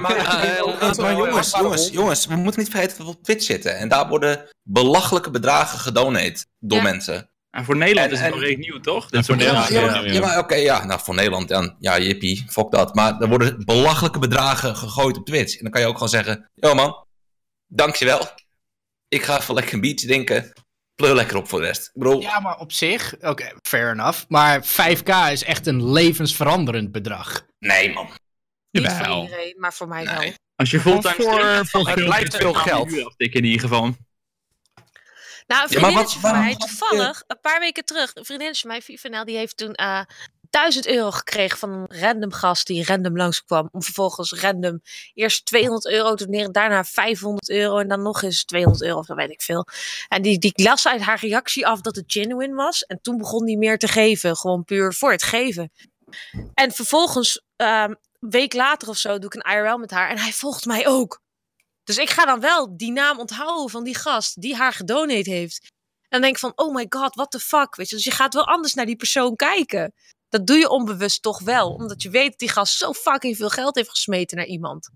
maar 0.96 1.16
jongens, 1.16 1.50
jongens, 1.50 1.88
jongens, 1.90 2.26
we 2.26 2.36
moeten 2.36 2.60
niet 2.60 2.70
vergeten 2.70 2.96
dat 2.96 3.06
we 3.06 3.12
op 3.12 3.22
Twitch 3.22 3.44
zitten. 3.44 3.76
En 3.76 3.88
daar 3.88 4.08
worden 4.08 4.48
belachelijke 4.62 5.30
bedragen 5.30 5.78
gedonate 5.78 6.46
door 6.58 6.78
Ja. 6.78 6.84
mensen. 6.84 7.30
En 7.50 7.64
voor 7.64 7.76
Nederland 7.76 8.06
En- 8.06 8.12
is 8.12 8.18
het 8.18 8.26
en- 8.26 8.34
nog 8.34 8.40
redelijk 8.44 8.70
nieuw, 8.70 8.80
toch? 8.80 9.06
Ja, 9.10 9.22
voor 9.22 9.36
Nederland. 9.36 9.68
Ja, 9.68 9.80
ja, 9.80 9.86
maar, 9.90 10.06
ja. 10.06 10.12
ja, 10.12 10.20
maar 10.20 10.38
oké, 10.38 10.54
ja, 10.54 10.84
nou 10.84 11.00
voor 11.00 11.14
Nederland 11.14 11.48
dan, 11.48 11.76
ja, 11.78 11.98
jippie, 11.98 12.44
fuck 12.48 12.70
dat. 12.70 12.94
Maar 12.94 13.20
er 13.20 13.28
worden 13.28 13.64
belachelijke 13.64 14.18
bedragen 14.18 14.76
gegooid 14.76 15.16
op 15.16 15.26
Twitch. 15.26 15.54
En 15.56 15.62
dan 15.62 15.70
kan 15.70 15.80
je 15.80 15.86
ook 15.86 15.94
gewoon 15.94 16.08
zeggen, 16.08 16.50
yo 16.54 16.74
man, 16.74 17.06
dankjewel. 17.66 18.28
Ik 19.08 19.22
ga 19.22 19.38
even 19.38 19.54
lekker 19.54 19.74
een 19.74 19.80
biertje 19.80 20.06
drinken. 20.06 20.52
Pleur 20.94 21.14
lekker 21.14 21.36
op 21.36 21.48
voor 21.48 21.60
de 21.60 21.66
rest. 21.66 21.90
Bedoel, 21.94 22.20
Ja, 22.20 22.40
maar 22.40 22.58
op 22.58 22.72
zich, 22.72 23.14
oké, 23.20 23.52
fair 23.62 23.90
enough. 23.92 24.24
Maar 24.28 24.64
5k 24.64 25.08
is 25.30 25.44
echt 25.44 25.66
een 25.66 25.92
levensveranderend 25.92 26.92
bedrag. 26.92 27.46
nee 27.58 27.92
man. 27.92 28.08
Niet 28.70 28.88
voor 28.92 29.22
iedereen, 29.22 29.54
maar 29.58 29.74
voor 29.74 29.88
mij 29.88 30.04
wel. 30.04 30.32
Als 30.56 30.70
je 30.70 30.80
fulltime 30.80 31.14
Voor- 31.14 31.66
voor 31.66 31.84
dan 31.84 31.92
veel 31.94 32.04
blijft 32.04 32.36
veel 32.36 32.54
geld. 32.54 33.04
aftikken 33.04 33.40
in 33.40 33.46
ieder 33.46 33.60
geval. 33.60 33.82
Nou, 35.46 35.62
een 35.62 35.68
vriendinnetje 35.68 36.20
wat- 36.20 36.30
van 36.30 36.40
mij, 36.40 36.56
toevallig, 36.56 37.22
een 37.26 37.40
paar 37.40 37.60
weken 37.60 37.84
terug, 37.84 38.10
een 38.14 38.24
vriendinnetje 38.24 38.60
van 38.62 38.70
mij, 38.70 38.82
Vivanel, 38.82 39.24
die 39.24 39.36
heeft 39.36 39.56
toen 39.56 39.72
eh 39.74 40.00
1000 40.50 40.86
euro 40.86 41.10
gekregen 41.10 41.58
van 41.58 41.70
een 41.70 42.00
random 42.00 42.32
gast 42.32 42.66
die 42.66 42.84
random 42.84 43.16
langskwam. 43.16 43.68
Om 43.72 43.82
vervolgens 43.82 44.32
random 44.32 44.80
eerst 45.14 45.44
200 45.46 45.86
euro 45.88 46.14
te 46.14 46.24
doneren, 46.24 46.52
daarna 46.52 46.84
500 46.84 47.50
euro 47.50 47.78
en 47.78 47.88
dan 47.88 48.02
nog 48.02 48.22
eens 48.22 48.44
200 48.44 48.82
euro, 48.84 48.98
of 48.98 49.06
dat 49.06 49.16
weet 49.16 49.30
ik 49.30 49.42
veel. 49.42 49.66
En 50.08 50.22
die, 50.22 50.38
die 50.38 50.52
las 50.54 50.86
uit 50.88 51.00
haar 51.00 51.20
reactie 51.20 51.66
af 51.66 51.80
dat 51.80 51.96
het 51.96 52.04
genuine 52.12 52.54
was. 52.54 52.82
En 52.82 52.98
toen 53.02 53.18
begon 53.18 53.44
die 53.44 53.58
meer 53.58 53.78
te 53.78 53.88
geven, 53.88 54.36
gewoon 54.36 54.64
puur 54.64 54.94
voor 54.94 55.10
het 55.12 55.22
geven. 55.22 55.72
En 56.54 56.72
vervolgens, 56.72 57.42
ehm, 57.56 57.94
een 58.20 58.30
week 58.30 58.52
later 58.52 58.88
of 58.88 58.96
zo, 58.96 59.18
doe 59.18 59.30
ik 59.34 59.34
een 59.34 59.52
IRL 59.52 59.76
met 59.76 59.90
haar 59.90 60.10
en 60.10 60.18
hij 60.18 60.32
volgt 60.32 60.66
mij 60.66 60.86
ook. 60.86 61.20
Dus 61.84 61.98
ik 61.98 62.10
ga 62.10 62.24
dan 62.24 62.40
wel 62.40 62.76
die 62.76 62.92
naam 62.92 63.18
onthouden 63.18 63.70
van 63.70 63.84
die 63.84 63.96
gast 63.96 64.40
die 64.40 64.56
haar 64.56 64.72
gedonate 64.72 65.30
heeft. 65.30 65.60
En 65.62 66.08
dan 66.08 66.20
denk 66.20 66.34
ik 66.34 66.40
van, 66.40 66.52
oh 66.54 66.74
my 66.74 66.86
god, 66.88 67.14
what 67.14 67.30
the 67.30 67.40
fuck. 67.40 67.76
Dus 67.76 68.04
je 68.04 68.10
gaat 68.10 68.34
wel 68.34 68.46
anders 68.46 68.74
naar 68.74 68.86
die 68.86 68.96
persoon 68.96 69.36
kijken. 69.36 69.94
Dat 70.28 70.46
doe 70.46 70.56
je 70.56 70.68
onbewust 70.68 71.22
toch 71.22 71.40
wel, 71.40 71.72
omdat 71.72 72.02
je 72.02 72.10
weet 72.10 72.30
dat 72.30 72.38
die 72.38 72.48
gast 72.48 72.76
zo 72.76 72.92
fucking 72.92 73.36
veel 73.36 73.48
geld 73.48 73.74
heeft 73.74 73.90
gesmeten 73.90 74.36
naar 74.36 74.46
iemand. 74.46 74.90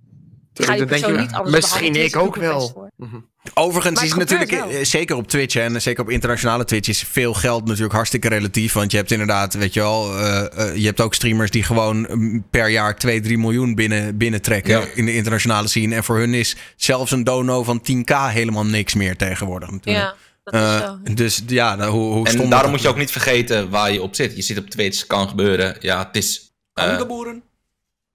Je 0.54 0.66
denk 0.66 0.88
persoon 0.88 1.12
je, 1.12 1.18
niet 1.18 1.32
anders 1.32 1.56
misschien 1.56 1.94
ik 1.94 2.16
ook 2.16 2.36
wel. 2.36 2.90
Mhm. 2.96 3.16
Overigens 3.54 3.94
Maar 3.94 4.04
is 4.04 4.10
het 4.10 4.18
natuurlijk, 4.18 4.50
wel. 4.50 4.68
eh, 4.70 4.84
zeker 4.84 5.16
op 5.16 5.28
Twitch 5.28 5.56
en 5.56 5.82
zeker 5.82 6.02
op 6.02 6.10
internationale 6.10 6.64
Twitch, 6.64 6.88
is 6.88 7.02
veel 7.02 7.34
geld 7.34 7.66
natuurlijk 7.66 7.92
hartstikke 7.92 8.28
relatief. 8.28 8.72
Want 8.72 8.90
je 8.90 8.96
hebt 8.96 9.10
inderdaad, 9.10 9.54
weet 9.54 9.74
je 9.74 9.80
wel, 9.80 10.18
eh, 10.18 10.68
eh, 10.68 10.76
je 10.76 10.86
hebt 10.86 11.00
ook 11.00 11.14
streamers 11.14 11.50
die 11.50 11.62
gewoon 11.62 12.06
mm, 12.10 12.44
per 12.50 12.68
jaar 12.68 12.96
2, 12.98 13.20
3 13.20 13.38
miljoen 13.38 13.74
binnen, 13.74 14.16
binnentrekken 14.16 14.80
Ja. 14.80 14.86
in 14.94 15.04
de 15.04 15.14
internationale 15.14 15.68
scene. 15.68 15.94
En 15.94 16.04
voor 16.04 16.18
hun 16.18 16.34
is 16.34 16.56
zelfs 16.76 17.10
een 17.10 17.24
dono 17.24 17.62
van 17.62 17.80
10k 17.80 18.14
helemaal 18.30 18.66
niks 18.66 18.94
meer 18.94 19.16
tegenwoordig 19.16 19.70
natuurlijk. 19.70 20.04
Ja, 20.06 20.14
dat 20.44 20.54
is 20.54 20.86
zo. 20.86 21.14
dus 21.14 21.42
ja, 21.46 21.88
hoe, 21.88 22.12
hoe 22.12 22.28
En 22.28 22.48
daarom 22.48 22.70
moet 22.70 22.82
je 22.82 22.88
ook 22.88 22.96
niet 22.96 23.10
vergeten 23.10 23.70
waar 23.70 23.92
je 23.92 24.02
op 24.02 24.14
zit. 24.14 24.36
Je 24.36 24.42
zit 24.42 24.58
op 24.58 24.70
Twitch, 24.70 25.06
kan 25.06 25.28
gebeuren. 25.28 25.76
Ja, 25.80 26.06
het 26.06 26.16
is... 26.16 26.54
Angeboeren? 26.74 27.42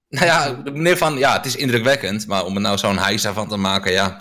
Nou 0.08 0.26
ja, 0.26 0.52
de 0.52 0.70
meneer 0.70 0.96
van, 0.96 1.18
ja, 1.18 1.32
het 1.32 1.46
is 1.46 1.56
indrukwekkend. 1.56 2.26
Maar 2.26 2.44
om 2.44 2.54
er 2.54 2.60
nou 2.60 2.78
zo'n 2.78 2.98
heisa 2.98 3.32
van 3.32 3.48
te 3.48 3.56
maken, 3.56 3.92
ja. 3.92 4.20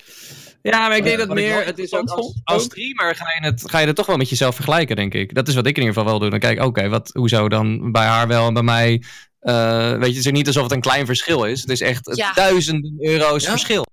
Ja, 0.61 0.87
maar 0.87 0.97
ik 0.97 1.03
denk 1.03 1.17
dat 1.17 1.33
meer, 1.33 1.65
het 1.65 1.79
is 1.79 1.93
ook 1.93 2.09
als, 2.09 2.39
als 2.43 2.63
streamer 2.63 3.15
ga 3.15 3.25
je, 3.39 3.45
het, 3.45 3.63
ga 3.69 3.79
je 3.79 3.87
het 3.87 3.95
toch 3.95 4.05
wel 4.05 4.17
met 4.17 4.29
jezelf 4.29 4.55
vergelijken, 4.55 4.95
denk 4.95 5.13
ik. 5.13 5.33
Dat 5.33 5.47
is 5.47 5.55
wat 5.55 5.65
ik 5.65 5.75
in 5.77 5.81
ieder 5.81 5.93
geval 5.95 6.09
wel 6.09 6.19
doe. 6.19 6.29
Dan 6.29 6.39
kijk 6.39 6.57
ik, 6.59 6.63
oké, 6.65 6.89
wat 6.89 7.09
hoe 7.13 7.29
zou 7.29 7.49
dan 7.49 7.91
bij 7.91 8.05
haar 8.05 8.27
wel 8.27 8.47
en 8.47 8.53
bij 8.53 8.63
mij... 8.63 9.03
eh, 9.39 9.91
weet 9.91 10.09
je, 10.09 10.15
het 10.17 10.25
is 10.25 10.31
niet 10.31 10.47
alsof 10.47 10.63
het 10.63 10.71
een 10.71 10.81
klein 10.81 11.05
verschil 11.05 11.43
is. 11.43 11.61
Het 11.61 11.69
is 11.69 11.81
echt 11.81 12.15
Ja. 12.15 12.33
duizenden 12.33 12.95
euro's 12.99 13.43
Ja. 13.43 13.49
verschil. 13.49 13.85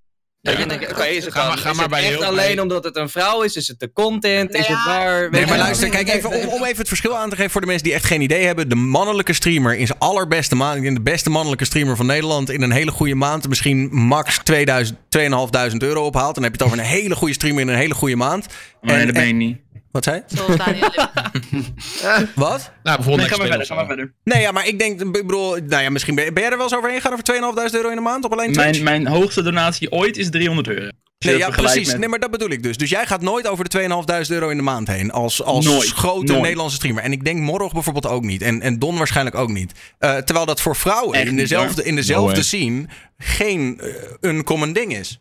Je, 0.53 1.15
is 1.17 1.25
het, 1.25 1.33
Ga 1.35 1.49
maar- 1.49 1.59
ga 1.59 1.71
is 1.71 1.77
maar 1.77 1.85
het 1.85 1.95
bij 1.95 2.03
echt 2.03 2.09
heel- 2.11 2.25
alleen 2.25 2.61
omdat 2.61 2.85
het 2.85 2.97
een 2.97 3.09
vrouw 3.09 3.43
is? 3.43 3.57
Is 3.57 3.69
het 3.69 3.81
de 3.81 3.93
content? 3.93 4.55
Is 4.55 4.67
het 4.67 4.85
waar? 4.87 5.31
Nee, 5.31 5.47
maar 5.47 5.59
luister, 5.59 5.89
kijk 5.89 6.09
even 6.09 6.31
om, 6.31 6.49
om 6.49 6.65
even 6.65 6.77
het 6.79 6.89
verschil 6.89 7.17
aan 7.17 7.31
te 7.31 7.37
geven 7.37 7.51
voor 7.51 7.61
de 7.61 7.67
mensen 7.67 7.85
die 7.85 7.95
echt 7.95 8.05
geen 8.05 8.21
idee 8.21 8.45
hebben. 8.47 8.69
De 8.69 8.75
mannelijke 8.75 9.33
streamer 9.33 9.77
in 9.77 9.87
zijn 9.87 9.99
allerbeste 9.99 10.55
maand, 10.55 10.83
de 10.83 11.01
beste 11.03 11.31
mannelijke 11.31 11.65
streamer 11.65 11.97
van 11.97 12.07
Nederland 12.07 12.51
in 12.51 12.63
een 12.63 12.71
hele 12.73 12.91
goede 12.91 13.15
maand 13.15 13.49
misschien 13.49 13.89
max 13.93 14.39
2000, 14.43 14.99
2500 15.09 15.83
euro 15.93 16.07
ophaalt. 16.07 16.35
Dan 16.35 16.45
heb 16.45 16.53
je 16.57 16.65
het 16.65 16.73
over 16.73 16.85
een 16.85 16.91
hele 16.91 17.15
goede 17.15 17.35
streamer 17.35 17.61
in 17.61 17.69
een 17.69 17.75
hele 17.77 17.95
goede 17.95 18.17
maand. 18.17 18.47
Nee, 18.81 18.97
En- 18.97 19.07
dat 19.07 19.15
ben 19.15 19.27
je 19.27 19.33
niet. 19.33 19.59
Wat 19.95 20.05
zei 20.05 20.17
je? 20.29 20.37
Zoals 20.37 20.57
Daniel. 20.57 20.91
Wat? 22.35 22.71
Nou, 22.83 22.97
bijvoorbeeld 22.97 23.07
Nee, 23.07 23.17
Next 23.17 23.31
ga 23.31 23.37
maar 23.37 23.47
verder, 23.47 23.67
ga 23.67 23.75
maar 23.75 23.85
zo. 23.85 23.89
verder. 23.89 24.15
Nee, 24.25 24.41
ja, 24.41 24.53
maar 24.53 24.67
ik 24.67 24.79
denk, 24.79 25.01
ik 25.01 25.13
bedoel, 25.13 25.51
nou 25.57 25.83
ja, 25.83 25.91
misschien 25.91 26.15
ben, 26.15 26.35
ben 26.35 26.43
jij 26.43 26.51
er 26.53 26.57
wel 26.59 26.67
eens 26.67 26.77
overheen 26.77 26.97
gegaan 26.97 27.13
over 27.13 27.25
2500 27.25 27.75
euro 27.85 27.89
in 27.99 28.05
de 28.05 28.11
maand 28.11 28.25
op 28.25 28.33
alleen 28.33 28.53
Twitch? 28.53 28.83
Mijn, 28.83 29.03
mijn 29.03 29.07
hoogste 29.15 29.43
donatie 29.43 29.91
ooit 29.93 30.17
is 30.17 30.31
300 30.31 30.69
euro. 30.69 30.81
Nee, 31.19 31.39
dat 31.39 31.49
ja, 31.49 31.51
precies. 31.57 31.87
met- 31.89 31.99
Nee, 31.99 32.09
maar 32.09 32.19
dat 32.19 32.31
bedoel 32.31 32.49
ik 32.51 32.63
dus. 32.63 32.77
Dus 32.77 32.91
jij 32.91 33.07
gaat 33.07 33.21
nooit 33.21 33.47
over 33.47 33.65
de 33.65 33.71
2500 33.71 34.31
euro 34.41 34.49
in 34.51 34.57
de 34.57 34.63
maand 34.63 34.89
heen. 34.89 35.11
Als, 35.13 35.43
als 35.43 35.65
Nooit. 35.65 35.89
grote 35.91 36.25
Nooit. 36.33 36.43
Nederlandse 36.43 36.77
streamer. 36.77 37.03
En 37.03 37.13
ik 37.13 37.25
denk 37.25 37.41
Morrog 37.41 37.73
bijvoorbeeld 37.73 38.07
ook 38.07 38.23
niet. 38.23 38.43
En, 38.43 38.61
en 38.61 38.79
Don 38.79 38.97
waarschijnlijk 38.97 39.37
ook 39.37 39.49
niet. 39.49 39.73
Eh, 39.99 40.17
terwijl 40.17 40.47
dat 40.47 40.61
voor 40.61 40.77
vrouwen 40.77 41.15
Echt 41.15 41.25
in 41.25 41.31
niet, 41.31 41.41
dezelfde, 41.41 41.85
in 41.85 41.95
dezelfde 41.95 42.37
No 42.37 42.43
scene 42.43 42.87
geen 43.19 43.81
uh, 43.83 43.95
uncommon 44.21 44.73
ding 44.73 44.97
is. 44.97 45.19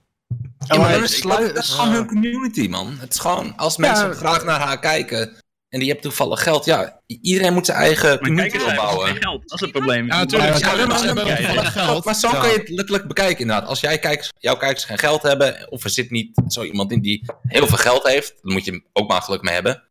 Ja, 0.68 0.78
maar 0.78 0.92
dat 0.92 1.02
is, 1.04 1.22
dat 1.22 1.58
is 1.58 1.70
gewoon 1.70 1.94
hun 1.94 2.08
community, 2.08 2.68
man. 2.68 2.98
Het 3.00 3.14
is 3.14 3.20
gewoon, 3.20 3.54
als 3.58 3.78
mensen 3.78 4.14
graag 4.14 4.44
naar 4.44 4.60
haar 4.60 4.80
kijken 4.80 5.42
en 5.70 5.80
die 5.80 5.88
hebben 5.88 6.02
toevallig 6.10 6.44
geld, 6.44 6.66
ja, 6.66 7.00
iedereen 7.06 7.54
moet 7.54 7.66
zijn 7.66 7.78
eigen 7.78 8.20
community 8.20 8.58
opbouwen. 8.58 9.16
geld. 9.16 9.42
Dat 9.50 9.54
is 9.54 9.60
het 9.60 9.72
probleem. 9.72 10.06
Ja, 10.08 10.18
natuurlijk. 10.18 10.58
Ja, 10.60 10.76
Ja, 10.76 10.86
maar- 12.04 12.16
zo 12.16 12.28
Ja. 12.32 12.40
kan 12.40 12.50
je 12.50 12.58
het 12.58 12.70
letterlijk 12.70 13.08
bekijken 13.08 13.40
inderdaad. 13.40 13.68
Als 13.68 13.80
jij 13.80 14.00
kijkers, 14.00 14.32
jouw 14.40 14.58
kijkers 14.58 14.84
geen 14.84 14.98
geld 14.98 15.22
hebben, 15.22 15.72
of 15.72 15.84
er 15.84 15.90
zit 15.90 16.12
niet 16.12 16.42
zo 16.48 16.64
iemand 16.64 16.92
in 16.92 17.02
die 17.02 17.26
heel 17.42 17.68
veel 17.68 17.78
geld 17.78 18.04
heeft, 18.08 18.34
dan 18.42 18.54
moet 18.54 18.66
je 18.66 18.72
hem 18.72 18.86
ook 18.94 19.10
maar 19.10 19.22
geluk 19.22 19.42
mee 19.42 19.54
hebben. 19.54 19.84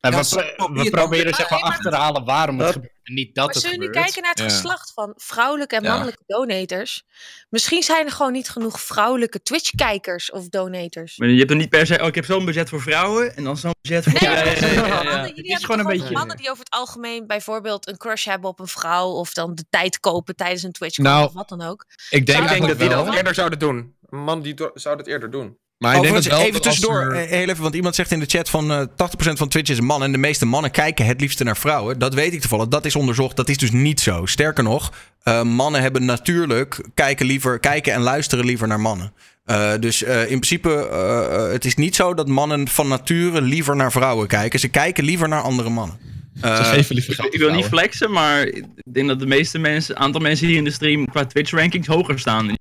En 0.00 0.10
Ja, 0.10 0.18
we, 0.18 0.24
zo 0.24 0.36
pro- 0.36 0.54
probeer 0.56 0.74
we 0.76 0.82
het 0.82 0.90
proberen 0.90 1.24
dan. 1.24 1.34
zeg 1.34 1.50
maar 1.50 1.58
Ah, 1.58 1.64
maar- 1.64 1.74
achterhalen 1.76 2.24
waarom 2.24 2.58
het 2.58 2.72
gebeurt. 2.72 2.92
En 3.02 3.14
niet 3.14 3.34
dat 3.34 3.44
Maar 3.44 3.54
het 3.54 3.62
zullen 3.62 3.78
we 3.78 3.82
nu 3.84 3.86
gebeurt. 3.86 4.04
kijken 4.04 4.22
naar 4.22 4.30
het 4.30 4.40
Ja. 4.40 4.48
geslacht 4.48 4.92
van 4.94 5.12
vrouwelijke 5.16 5.76
en 5.76 5.82
Ja. 5.82 5.88
mannelijke 5.90 6.22
donators? 6.26 7.02
Misschien 7.48 7.82
zijn 7.82 8.06
er 8.06 8.12
gewoon 8.12 8.32
niet 8.32 8.48
genoeg 8.48 8.80
vrouwelijke 8.80 9.42
Twitch-kijkers 9.42 10.30
of 10.30 10.48
donators. 10.48 11.16
Maar 11.18 11.28
je 11.28 11.38
hebt 11.38 11.50
er 11.50 11.56
niet 11.56 11.68
per 11.68 11.86
se, 11.86 12.00
oh, 12.00 12.06
ik 12.06 12.14
heb 12.14 12.24
zo'n 12.24 12.44
budget 12.44 12.68
voor 12.68 12.80
vrouwen 12.80 13.36
en 13.36 13.44
dan 13.44 13.56
zo'n 13.56 13.74
budget 13.82 14.04
voor... 14.04 14.12
Nee, 14.12 14.30
ja, 14.30 14.44
ja, 14.44 14.66
ja, 14.66 14.66
ja. 14.72 14.86
mannen, 15.02 15.22
Het 15.22 15.36
is 15.36 15.42
hebben 15.50 15.60
gewoon 15.60 15.78
een 15.80 15.98
beetje- 15.98 16.12
mannen 16.12 16.36
die 16.36 16.50
over 16.50 16.64
het 16.64 16.72
algemeen 16.74 17.26
bijvoorbeeld 17.26 17.88
een 17.88 17.96
crush 17.96 18.24
hebben 18.24 18.50
op 18.50 18.60
een 18.60 18.66
vrouw 18.68 19.08
of 19.10 19.32
dan 19.32 19.54
de 19.54 19.64
tijd 19.70 20.00
kopen 20.00 20.36
tijdens 20.36 20.62
een 20.62 20.72
Twitch 20.72 20.98
Nou, 20.98 21.26
of 21.26 21.32
wat 21.32 21.48
dan 21.48 21.62
ook. 21.62 21.84
Ik 22.10 22.26
denk 22.26 22.42
Ik 22.42 22.48
denk 22.48 22.66
dat 22.66 22.78
die 22.78 22.88
dat 22.88 23.14
eerder 23.14 23.34
zouden 23.34 23.58
doen. 23.58 23.96
Een 24.08 24.18
man 24.18 24.42
die 24.42 24.54
zou 24.74 24.96
dat 24.96 25.06
eerder 25.06 25.30
doen. 25.30 25.58
Maar 25.80 25.96
ik 25.96 26.02
denk 26.02 26.14
dat 26.14 26.24
wel 26.24 26.40
even 26.40 26.62
tussendoor, 26.62 27.00
er- 27.00 27.12
eh, 27.12 27.28
heel 27.30 27.48
even, 27.48 27.62
want 27.62 27.74
iemand 27.74 27.94
zegt 27.94 28.10
in 28.10 28.20
de 28.20 28.26
chat 28.26 28.50
van 28.50 28.70
eh 28.72 28.80
80% 28.96 29.38
van 29.38 29.48
Twitch 29.48 29.70
is 29.70 29.78
een 29.78 29.84
man 29.84 30.02
en 30.02 30.12
de 30.12 30.18
meeste 30.18 30.46
mannen 30.46 30.70
kijken 30.70 31.06
het 31.06 31.20
liefste 31.20 31.44
naar 31.44 31.56
vrouwen. 31.56 31.98
Dat 31.98 32.14
weet 32.14 32.32
ik 32.32 32.40
toevallig, 32.40 32.68
dat 32.68 32.84
is 32.84 32.96
onderzocht, 32.96 33.36
dat 33.36 33.48
is 33.48 33.56
dus 33.56 33.70
niet 33.70 34.00
zo. 34.00 34.26
Sterker 34.26 34.64
nog, 34.64 34.92
eh, 35.22 35.42
mannen 35.42 35.80
hebben 35.82 36.04
natuurlijk, 36.04 36.80
kijken, 36.94 37.26
liever, 37.26 37.58
kijken 37.58 37.92
en 37.92 38.00
luisteren 38.00 38.44
liever 38.44 38.68
naar 38.68 38.80
mannen. 38.80 39.12
Eh, 39.44 39.72
dus 39.80 40.02
eh, 40.02 40.20
in 40.20 40.26
principe, 40.26 40.88
eh, 40.88 41.34
eh, 41.46 41.52
het 41.52 41.64
is 41.64 41.74
niet 41.74 41.94
zo 41.96 42.14
dat 42.14 42.28
mannen 42.28 42.68
van 42.68 42.88
nature 42.88 43.40
liever 43.42 43.76
naar 43.76 43.92
vrouwen 43.92 44.26
kijken. 44.26 44.58
Ze 44.60 44.68
kijken 44.68 45.04
liever 45.04 45.28
naar 45.28 45.42
andere 45.42 45.68
mannen. 45.70 45.98
Ze 46.40 46.46
Eh, 46.46 46.68
geven 46.70 46.94
liever 46.94 47.14
geld 47.14 47.34
Ik 47.34 47.40
wil 47.40 47.52
niet 47.52 47.64
flexen, 47.64 48.10
maar 48.10 48.42
ik 48.46 48.64
denk 48.92 49.08
dat 49.08 49.18
de 49.18 49.26
meeste 49.26 49.58
mensen, 49.58 49.96
aantal 49.96 50.20
mensen 50.20 50.46
hier 50.46 50.56
in 50.56 50.64
de 50.64 50.70
stream 50.70 51.06
qua 51.10 51.24
Twitch 51.26 51.50
rankings 51.52 51.86
hoger 51.86 52.18
staan. 52.18 52.54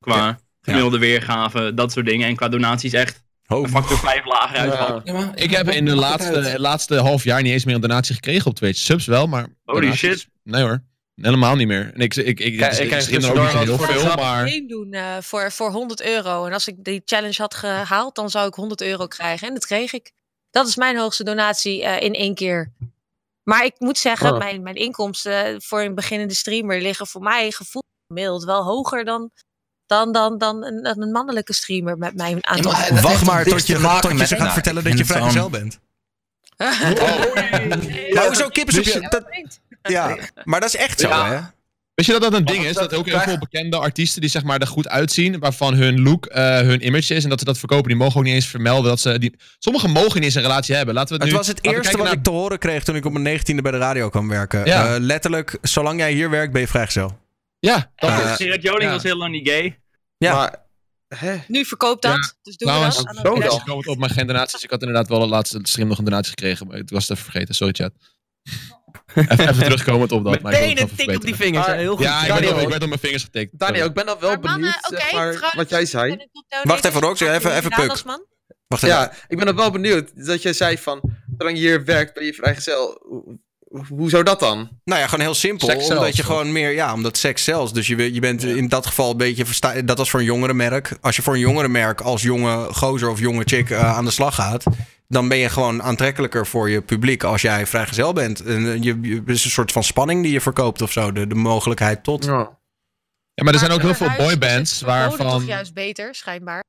Qua 0.00 0.38
gemiddelde 0.64 0.98
weergave, 0.98 1.74
dat 1.74 1.92
soort 1.92 2.06
dingen. 2.06 2.28
En 2.28 2.36
qua 2.36 2.48
donaties 2.48 2.92
echt 2.92 3.22
ho. 3.44 3.62
een 3.62 3.68
factor 3.68 3.98
5 3.98 4.24
lager 4.24 4.58
uitvallen. 4.58 5.00
Ja, 5.04 5.12
maar 5.12 5.30
Ik 5.34 5.50
heb 5.50 5.68
in 5.68 5.84
de 5.84 5.94
laatste, 5.94 6.34
uit. 6.42 6.58
laatste 6.58 6.94
half 6.96 7.24
jaar 7.24 7.42
niet 7.42 7.52
eens 7.52 7.64
meer 7.64 7.74
een 7.74 7.80
donatie 7.80 8.14
gekregen 8.14 8.46
op 8.50 8.54
Twitch. 8.56 8.78
Subs 8.78 9.06
wel, 9.06 9.26
maar. 9.26 9.46
Holy 9.64 9.80
donaties- 9.80 9.98
shit. 9.98 10.28
Nee 10.42 10.62
hoor. 10.62 10.82
Helemaal 11.14 11.56
niet 11.56 11.66
meer. 11.66 11.90
En 11.94 12.00
ik, 12.00 12.14
ik, 12.16 12.26
ik, 12.26 12.40
ik, 12.40 12.56
krijg- 12.56 12.78
ik, 12.80 12.84
ik 12.84 13.22
er 13.22 13.30
ook 13.40 13.52
niet 13.54 13.62
heel 13.64 13.76
voor 13.76 13.86
veel, 13.86 14.14
maar. 14.14 14.48
Game 14.48 14.66
doen 14.66 14.92
eh, 14.92 15.16
voor, 15.20 15.52
voor 15.52 15.70
100 15.70 16.02
euro. 16.02 16.44
En 16.46 16.52
als 16.52 16.68
ik 16.68 16.84
die 16.84 17.02
challenge 17.04 17.34
had 17.36 17.54
gehaald, 17.54 18.14
dan 18.14 18.30
zou 18.30 18.48
ik 18.48 18.54
100 18.54 18.82
euro 18.82 19.06
krijgen. 19.06 19.48
En 19.48 19.54
dat 19.54 19.66
kreeg 19.66 19.92
ik. 19.92 20.12
Dat 20.50 20.66
is 20.68 20.76
mijn 20.76 20.96
hoogste 20.98 21.24
donatie 21.24 21.82
eh, 21.84 22.02
in 22.02 22.12
één 22.14 22.34
keer. 22.34 22.72
Maar 23.42 23.64
ik 23.64 23.74
moet 23.78 23.98
zeggen, 23.98 24.32
Oh. 24.32 24.38
mijn, 24.38 24.62
mijn 24.62 24.74
inkomsten 24.76 25.62
voor 25.62 25.80
een 25.82 25.94
beginnende 25.94 26.34
streamer 26.34 26.80
liggen 26.82 27.06
voor 27.06 27.22
mij 27.22 27.50
gevoeld 27.50 27.84
gemiddeld 28.06 28.44
wel 28.44 28.62
hoger 28.62 29.04
dan 29.04 29.30
dan, 29.86 30.12
dan, 30.12 30.38
dan 30.38 30.64
een, 30.64 31.00
een 31.02 31.10
mannelijke 31.10 31.52
streamer 31.52 31.98
met 31.98 32.14
mijn 32.16 32.46
aantal. 32.46 32.72
maar 32.72 32.80
dat 32.80 32.88
volgers. 32.88 33.02
Wacht 33.12 33.24
maar 33.24 33.44
tot 33.44 33.66
je, 33.66 33.78
maken 33.78 34.10
tot 34.10 34.18
je 34.18 34.26
ze 34.26 34.34
gaat 34.34 34.38
nou, 34.38 34.52
vertellen 34.52 34.84
dat 34.84 34.98
je 34.98 35.04
vrijgezel 35.04 35.50
bent. 35.50 35.78
Maar 38.14 38.26
hoezo 38.26 38.48
kippen 38.48 38.78
op 38.78 38.84
je... 38.84 39.06
Dat, 39.10 39.24
ja, 39.82 40.16
maar 40.44 40.60
dat 40.60 40.68
is 40.74 40.76
echt 40.80 41.00
zo, 41.00 41.08
Ja. 41.08 41.28
hè? 41.28 41.40
Weet 41.94 42.06
je 42.06 42.12
dat 42.12 42.22
dat 42.22 42.32
een 42.34 42.44
ding 42.44 42.64
is? 42.64 42.74
dat 42.74 42.94
ook 42.94 43.06
heel 43.06 43.20
veel 43.20 43.38
bekende 43.38 43.76
artiesten 43.76 44.20
die 44.20 44.30
zeg 44.30 44.42
maar 44.42 44.60
er 44.60 44.66
goed 44.66 44.88
uitzien, 44.88 45.38
waarvan 45.38 45.74
hun 45.74 46.02
look 46.02 46.26
eh, 46.26 46.58
hun 46.58 46.86
image 46.86 47.14
is 47.14 47.22
en 47.24 47.30
dat 47.30 47.38
ze 47.38 47.44
dat 47.44 47.58
verkopen, 47.58 47.88
die 47.88 47.96
mogen 47.96 48.16
ook 48.16 48.24
niet 48.24 48.34
eens 48.34 48.46
vermelden 48.46 48.90
dat 48.90 49.00
ze 49.00 49.18
die. 49.18 49.36
Sommigen 49.58 49.90
mogen 49.90 50.14
niet 50.14 50.24
eens 50.24 50.34
een 50.34 50.42
relatie 50.42 50.74
hebben. 50.74 50.94
Laten 50.94 51.08
we 51.08 51.14
het, 51.14 51.22
Het 51.22 51.32
nu. 51.32 51.38
was 51.38 51.46
het 51.46 51.64
eerste 51.64 51.96
wat 51.96 52.06
naar- 52.06 52.14
ik 52.16 52.22
te 52.22 52.30
horen 52.30 52.58
kreeg 52.58 52.84
toen 52.84 52.96
ik 52.96 53.04
op 53.04 53.12
mijn 53.12 53.24
negentiende 53.24 53.62
bij 53.62 53.72
de 53.72 53.78
radio 53.78 54.08
kwam 54.08 54.28
werken. 54.28 54.64
Ja. 54.64 54.94
Eh, 54.94 55.00
letterlijk, 55.00 55.58
zolang 55.62 55.98
jij 55.98 56.12
hier 56.12 56.30
werkt, 56.30 56.52
ben 56.52 56.60
je 56.60 56.68
vrijgezel. 56.68 57.18
Ja, 57.64 57.92
dat 57.96 58.10
Eh, 58.10 58.30
is. 58.30 58.36
Gerard 58.36 58.62
Joling 58.62 58.82
ja. 58.82 58.90
was 58.90 59.02
heel 59.02 59.16
lang 59.16 59.32
niet 59.32 59.48
gay. 59.48 59.80
Ja. 60.16 60.34
Maar, 60.34 60.64
hè? 61.08 61.36
Nu 61.48 61.64
verkoopt 61.64 62.02
dat, 62.02 62.12
Ja. 62.12 62.18
dus 62.20 62.32
doen 62.42 62.54
we 62.56 62.64
Trouwens, 62.64 62.96
dat. 62.96 63.06
aan 63.06 63.14
zo 63.14 63.22
de 63.22 63.28
dan. 63.28 63.78
Ik 63.78 63.86
op 63.86 63.98
geen 64.10 64.26
donaties. 64.26 64.62
Ik 64.62 64.70
had 64.70 64.80
inderdaad 64.80 65.08
wel 65.08 65.20
de 65.20 65.26
laatste 65.26 65.58
stream 65.62 65.88
nog 65.88 65.98
een 65.98 66.04
donatie 66.04 66.28
gekregen, 66.28 66.66
maar 66.66 66.76
ik 66.78 66.88
was 66.90 67.08
het 67.08 67.18
even 67.18 67.30
vergeten. 67.30 67.54
Sorry, 67.54 67.72
chat. 67.72 67.92
even, 69.14 69.38
even 69.48 69.58
terugkomend 69.64 70.12
op 70.12 70.24
dat. 70.24 70.42
Meteen 70.42 70.76
het 70.76 70.90
een 70.90 70.96
tik 70.96 71.14
op 71.16 71.22
die 71.24 71.34
vingers. 71.34 71.66
Maar- 71.66 71.76
Heel 71.76 71.96
goed. 71.96 72.04
Ja, 72.04 72.22
ik 72.22 72.28
Daniel, 72.28 72.40
werd, 72.44 72.54
op, 72.56 72.62
ik 72.62 72.68
werd 72.68 72.82
op 72.82 72.88
mijn 72.88 73.00
vingers 73.00 73.22
getikt. 73.24 73.58
Daniel, 73.58 73.86
ik 73.86 73.92
ben 73.94 74.06
dan 74.06 74.18
wel 74.20 74.30
Maar 74.30 74.40
mannen, 74.40 74.60
benieuwd 74.60 74.90
oké, 74.90 75.00
zeg 75.00 75.12
maar, 75.12 75.52
wat 75.56 75.68
jij 75.70 75.86
zei. 75.86 76.28
Wacht 76.62 76.84
even, 76.84 77.00
maken 77.00 77.20
even- 77.34 77.54
even 77.56 77.70
puk. 77.70 78.02
Wacht 78.66 78.82
even. 78.82 78.88
Ja, 78.96 79.12
ik 79.28 79.36
ben 79.36 79.46
dan 79.46 79.56
wel 79.56 79.70
benieuwd 79.70 80.26
dat 80.26 80.42
jij 80.42 80.52
zei 80.52 80.78
van, 80.78 81.00
zolang 81.38 81.56
je 81.58 81.62
hier 81.62 81.84
werkt, 81.84 82.14
ben 82.14 82.24
je 82.24 82.34
vrijgezel. 82.34 83.02
Hoe- 83.74 83.84
Hoezo 83.98 84.22
dat 84.22 84.40
dan? 84.40 84.68
Nou 84.84 85.00
ja, 85.00 85.06
gewoon 85.06 85.24
heel 85.24 85.34
simpel. 85.34 85.68
Seks 85.68 85.82
omdat 85.82 85.98
zelfs, 85.98 86.16
je 86.16 86.22
gewoon 86.22 86.52
meer, 86.52 86.70
ja, 86.72 86.92
omdat 86.92 87.16
seks 87.16 87.44
zelfs. 87.44 87.72
Dus 87.72 87.86
je, 87.86 88.12
je 88.14 88.20
bent 88.20 88.42
in 88.42 88.68
dat 88.68 88.86
geval 88.86 89.10
een 89.10 89.16
beetje, 89.16 89.46
versta- 89.46 89.82
dat 89.82 89.98
was 89.98 90.10
voor 90.10 90.20
een 90.20 90.26
jongerenmerk. 90.26 90.96
Als 91.00 91.16
je 91.16 91.22
voor 91.22 91.34
een 91.34 91.40
jongerenmerk 91.40 92.00
als 92.00 92.22
jonge 92.22 92.72
gozer 92.74 93.08
of 93.10 93.18
jonge 93.20 93.42
chick 93.46 93.70
eh, 93.70 93.96
aan 93.96 94.04
de 94.04 94.10
slag 94.10 94.34
gaat, 94.34 94.64
dan 95.08 95.28
ben 95.28 95.38
je 95.38 95.48
gewoon 95.48 95.82
aantrekkelijker 95.82 96.46
voor 96.46 96.70
je 96.70 96.82
publiek 96.82 97.22
als 97.24 97.42
jij 97.42 97.66
vrijgezel 97.66 98.12
bent. 98.12 98.40
En, 98.40 98.66
eh, 98.72 98.82
je, 98.82 98.98
je, 99.02 99.14
het 99.16 99.28
is 99.28 99.44
een 99.44 99.50
soort 99.50 99.72
van 99.72 99.84
spanning 99.84 100.22
die 100.22 100.32
je 100.32 100.40
verkoopt 100.40 100.82
of 100.82 100.92
zo. 100.92 101.12
De, 101.12 101.26
de 101.26 101.34
mogelijkheid 101.34 102.04
tot. 102.04 102.24
Ja. 102.24 102.58
Ja, 103.34 103.44
maar 103.44 103.52
er 103.52 103.58
zijn 103.58 103.70
ook 103.72 103.80
heel 103.80 103.94
veel 103.94 104.06
huis 104.08 104.22
is 104.22 104.30
het 104.30 104.38
boybands 104.40 104.80
waarvan. 104.80 105.30
toch 105.30 105.46
juist 105.46 105.74
beter, 105.74 106.14
schijnbaar. 106.14 106.62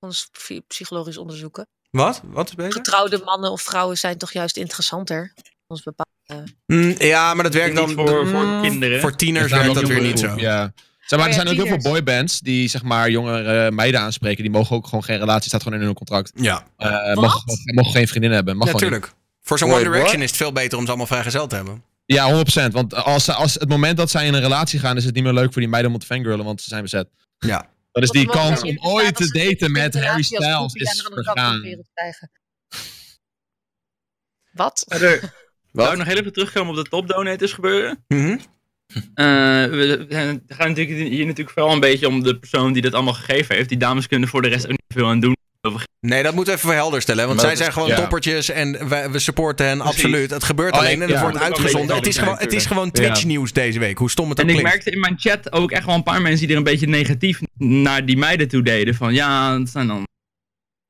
Volgens 0.00 0.28
psy- 0.32 0.60
psychologisch 0.66 1.16
onderzoeken. 1.18 1.66
Wat? 1.90 2.20
Wat 2.24 2.48
is 2.48 2.54
beter? 2.54 2.72
Getrouwde 2.72 3.22
mannen 3.24 3.50
of 3.50 3.62
vrouwen 3.62 3.98
zijn 3.98 4.18
toch 4.18 4.32
juist 4.32 4.56
interessanter. 4.56 5.32
Volgens 5.70 5.94
bepaalde... 6.26 6.52
Mm, 6.66 6.94
ja, 6.98 7.34
maar 7.34 7.44
dat 7.44 7.54
werkt 7.54 7.76
dan 7.76 7.90
voor, 7.90 8.26
voor 8.26 8.44
Mm, 8.44 8.62
kinderen. 8.62 9.00
Voor 9.00 9.16
tieners 9.16 9.52
Er 9.52 9.58
werkt 9.58 9.74
dat 9.74 9.88
weer 9.88 10.00
niet 10.00 10.18
zo. 10.18 10.34
Ja. 10.36 10.72
Zeg 11.00 11.18
maar, 11.18 11.28
Oh 11.28 11.34
er 11.34 11.40
zijn 11.42 11.48
ook 11.48 11.54
heel 11.54 11.66
veel 11.80 11.90
boybands 11.92 12.40
die 12.40 12.68
zeg 12.68 12.82
maar 12.82 13.10
jongere 13.10 13.70
meiden 13.70 14.00
aanspreken. 14.00 14.42
Die 14.42 14.52
mogen 14.52 14.76
ook 14.76 14.84
gewoon 14.84 15.04
geen 15.04 15.18
relatie, 15.18 15.48
staat 15.48 15.62
gewoon 15.62 15.78
in 15.78 15.84
hun 15.84 15.94
contract. 15.94 16.32
Ja, 16.34 16.66
Eh 16.76 16.90
Wat? 17.14 17.14
mogen, 17.14 17.42
mogen, 17.74 17.92
geen 17.92 18.08
vriendin 18.08 18.30
hebben. 18.30 18.56
Mag 18.56 18.66
gewoon 18.70 18.82
niet. 18.82 18.90
natuurlijk. 18.90 19.20
Voor 19.42 19.58
zo'n 19.58 19.70
One 19.70 19.78
Direction 19.82 20.06
what? 20.08 20.22
is 20.22 20.28
het 20.28 20.36
veel 20.36 20.52
beter 20.52 20.78
om 20.78 20.82
ze 20.82 20.88
allemaal 20.88 21.06
vrijgezel 21.06 21.46
te 21.46 21.54
hebben. 21.54 21.82
Ja, 22.04 22.44
100%. 22.68 22.72
Want 22.72 22.94
als, 22.94 23.28
als 23.28 23.54
het 23.54 23.68
moment 23.68 23.96
dat 23.96 24.10
zij 24.10 24.26
in 24.26 24.34
een 24.34 24.40
relatie 24.40 24.78
gaan, 24.80 24.96
is 24.96 25.04
het 25.04 25.14
niet 25.14 25.24
meer 25.24 25.32
leuk 25.32 25.52
voor 25.52 25.62
die 25.62 25.70
meiden 25.70 25.92
om 25.92 25.98
te 25.98 26.06
fangirlen, 26.06 26.44
want 26.44 26.62
ze 26.62 26.68
zijn 26.68 26.82
bezet. 26.82 27.08
Ja. 27.38 27.68
Dat 27.92 28.02
is 28.02 28.10
die 28.10 28.26
kans 28.26 28.62
om 28.62 28.78
ooit 28.80 29.16
te 29.16 29.32
daten 29.32 29.66
een 29.66 29.72
met 29.72 30.04
Harry 30.04 30.22
Styles 30.22 30.74
is 30.74 31.08
vergaan. 31.12 31.60
wereld 31.60 31.88
krijgen. 31.94 32.30
Wat? 34.52 34.84
Zou 35.72 35.92
ik 35.92 35.98
nog 35.98 36.06
heel 36.06 36.16
even 36.18 36.32
terugkomen 36.32 36.70
op 36.78 36.84
de 36.84 36.90
top 36.90 37.08
donators 37.08 37.52
gebeuren? 37.52 38.04
Mhm. 38.08 38.36
Eh, 39.14 39.24
we, 39.64 40.06
gaat 40.48 40.68
natuurlijk 40.68 41.08
hier 41.10 41.26
natuurlijk 41.26 41.50
vooral 41.50 41.72
een 41.72 41.80
beetje 41.80 42.08
om 42.08 42.22
de 42.22 42.38
persoon 42.38 42.72
die 42.72 42.82
dat 42.82 42.94
allemaal 42.94 43.12
gegeven 43.14 43.54
heeft. 43.56 43.68
Die 43.68 43.78
dames 43.78 44.06
kunnen 44.06 44.28
voor 44.28 44.42
de 44.42 44.48
rest 44.48 44.64
ook 44.64 44.70
niet 44.70 44.82
veel 44.88 45.06
aan 45.06 45.20
doen. 45.20 45.36
Nee, 46.00 46.22
dat 46.22 46.34
moeten 46.34 46.54
we 46.54 46.58
even 46.60 46.74
helder 46.74 47.02
stellen. 47.02 47.26
Want 47.26 47.36
Maar 47.36 47.46
zij 47.46 47.56
zijn 47.56 47.68
is- 47.68 47.74
gewoon 47.74 47.88
ja. 47.88 47.96
toppertjes 47.96 48.48
en 48.50 48.88
wij, 48.88 49.10
we 49.10 49.18
supporten 49.18 49.66
hen 49.66 49.78
Precies. 49.78 49.94
absoluut. 50.04 50.30
Het 50.30 50.44
gebeurt 50.44 50.72
Oh, 50.72 50.78
alleen 50.78 50.90
ik- 50.92 50.96
en 50.96 51.08
het 51.08 51.10
ja, 51.16 51.20
wordt 51.22 51.36
uitgezonden. 51.38 51.96
Het 51.96 52.06
is, 52.06 52.18
gewoon, 52.18 52.36
het 52.38 52.52
is 52.52 52.66
gewoon. 52.66 52.90
Twitch 52.90 53.24
nieuws 53.24 53.52
deze 53.52 53.78
week. 53.78 53.98
Hoe 53.98 54.10
stom 54.10 54.30
het 54.30 54.40
ook 54.40 54.44
En 54.46 54.50
ik 54.50 54.56
klinkt. 54.58 54.72
merkte 54.74 54.90
in 54.90 55.00
mijn 55.00 55.18
chat 55.18 55.52
ook 55.52 55.70
echt 55.70 55.84
wel 55.86 55.94
een 55.94 56.02
paar 56.02 56.22
mensen 56.22 56.40
die 56.40 56.50
er 56.50 56.56
een 56.56 56.64
beetje 56.70 56.86
negatief 56.86 57.40
naar 57.58 58.06
die 58.06 58.16
meiden 58.16 58.48
toe 58.48 58.62
deden. 58.62 58.94
Van 58.94 59.14
ja, 59.14 59.58
het 59.58 59.68
zijn 59.68 59.86
dan. 59.86 60.08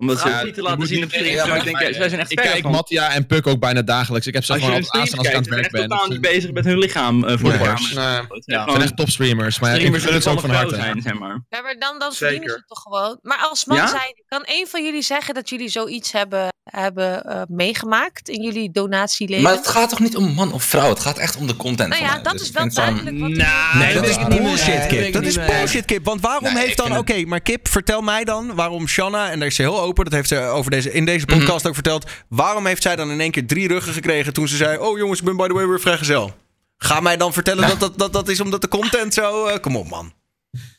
Omdat 0.00 0.20
ze 0.20 0.28
Ja, 0.28 0.42
niet 0.44 0.54
te 0.54 0.62
laten 0.62 0.86
zien 0.86 1.04
op 1.04 1.10
stream. 1.10 1.26
ja, 1.48 1.54
ik 1.56 1.64
denk, 1.64 1.80
ja, 1.80 1.92
zij 1.92 2.08
zijn 2.08 2.20
echt 2.20 2.30
Ik 2.30 2.36
kijk 2.36 2.62
van. 2.62 2.70
Mattia 2.70 3.10
en 3.12 3.26
Puk 3.26 3.46
ook 3.46 3.60
bijna 3.60 3.82
dagelijks. 3.82 4.26
Ik 4.26 4.34
heb 4.34 4.44
ze 4.44 4.52
gewoon 4.52 4.70
als 4.72 4.86
ik 4.86 4.94
aan 4.94 5.00
het 5.00 5.10
ze 5.10 5.16
werk 5.22 5.32
zijn 5.32 5.42
ben. 5.44 5.58
echt 5.58 5.70
totaal 5.90 6.08
niet 6.08 6.20
bezig 6.20 6.50
met 6.52 6.64
hun 6.64 6.78
lichaam 6.78 7.24
eh, 7.24 7.38
voor 7.38 7.48
Nee. 7.48 7.58
de 7.58 7.64
camera. 7.64 8.10
Nee. 8.20 8.26
Het 8.28 8.44
zijn 8.70 8.82
echt 8.82 8.96
topstreamers, 8.96 9.58
maar 9.58 9.74
ik 9.80 9.92
die 9.92 10.10
het 10.12 10.22
ze 10.22 10.30
ook 10.30 10.40
van 10.40 10.50
harte. 10.50 10.74
zeg 11.02 11.18
maar. 11.18 11.40
Ja, 11.48 11.60
maar 11.62 11.76
dan, 11.78 11.98
dan 11.98 12.12
Zeker. 12.12 12.26
verdienen 12.34 12.50
ze 12.58 12.64
toch 12.66 12.80
gewoon. 12.82 13.18
Maar 13.22 13.38
als 13.50 13.64
man 13.64 13.76
Ja? 13.76 13.86
zijn, 13.86 14.22
kan 14.28 14.42
een 14.44 14.66
van 14.68 14.84
jullie 14.84 15.02
zeggen 15.02 15.34
dat 15.34 15.48
jullie 15.48 15.68
zoiets 15.68 16.12
hebben, 16.12 16.48
hebben 16.62 17.22
eh, 17.24 17.42
meegemaakt 17.48 18.28
in 18.28 18.42
jullie 18.42 18.70
donatieleven? 18.72 19.42
Maar 19.44 19.54
het 19.54 19.66
gaat 19.66 19.88
toch 19.88 20.00
niet 20.00 20.16
om 20.16 20.32
man 20.34 20.52
of 20.52 20.62
vrouw? 20.64 20.88
Het 20.88 21.00
gaat 21.00 21.18
echt 21.18 21.36
om 21.36 21.46
de 21.46 21.56
content. 21.56 21.88
nou 21.88 22.02
ja, 22.02 22.18
dat 22.18 22.32
Dus 22.32 22.42
is 22.42 22.50
wel 22.50 22.62
vind 22.62 22.74
duidelijk. 22.74 23.18
Wat 23.18 23.28
Nee, 23.74 23.94
dat 23.94 24.08
is 24.08 24.18
bullshit. 24.28 24.86
Kip. 24.86 25.12
Dat 25.12 25.22
is 25.22 25.34
bullshit, 25.34 25.84
Kip. 25.84 26.04
Want 26.04 26.20
waarom 26.20 26.56
heeft 26.56 26.76
dan... 26.76 26.86
vind 26.86 26.98
Oké, 26.98 27.24
maar 27.24 27.40
Kip, 27.40 27.68
vertel 27.68 28.00
mij 28.00 28.24
dan 28.24 28.54
waarom 28.54 28.88
Shanna... 28.88 29.30
en 29.30 29.38
daar 29.38 29.48
is 29.48 29.54
ze 29.54 29.62
heel 29.62 29.80
dat 29.94 30.12
heeft 30.12 30.28
ze 30.28 30.38
over 30.40 30.70
deze, 30.70 30.92
in 30.92 31.04
deze 31.04 31.26
podcast 31.26 31.66
ook 31.66 31.74
verteld... 31.74 32.10
waarom 32.28 32.66
heeft 32.66 32.82
zij 32.82 32.96
dan 32.96 33.10
in 33.10 33.20
één 33.20 33.30
keer 33.30 33.46
drie 33.46 33.68
ruggen 33.68 33.92
gekregen... 33.92 34.32
toen 34.32 34.48
ze 34.48 34.56
zei... 34.56 34.78
oh 34.78 34.98
jongens, 34.98 35.18
ik 35.18 35.24
ben 35.24 35.36
by 35.36 35.46
the 35.46 35.52
way 35.54 35.66
weer 35.66 35.80
vrijgezel. 35.80 36.34
Ga 36.76 37.00
mij 37.00 37.16
dan 37.16 37.32
vertellen 37.32 37.68
dat, 37.68 37.80
dat, 37.80 37.98
dat 37.98 38.12
dat 38.12 38.28
is 38.28 38.40
omdat 38.40 38.60
de 38.60 38.68
content 38.68 39.14
zo... 39.14 39.46
eh, 39.46 39.60
kom 39.60 39.76
op, 39.76 39.88
man. 39.88 40.12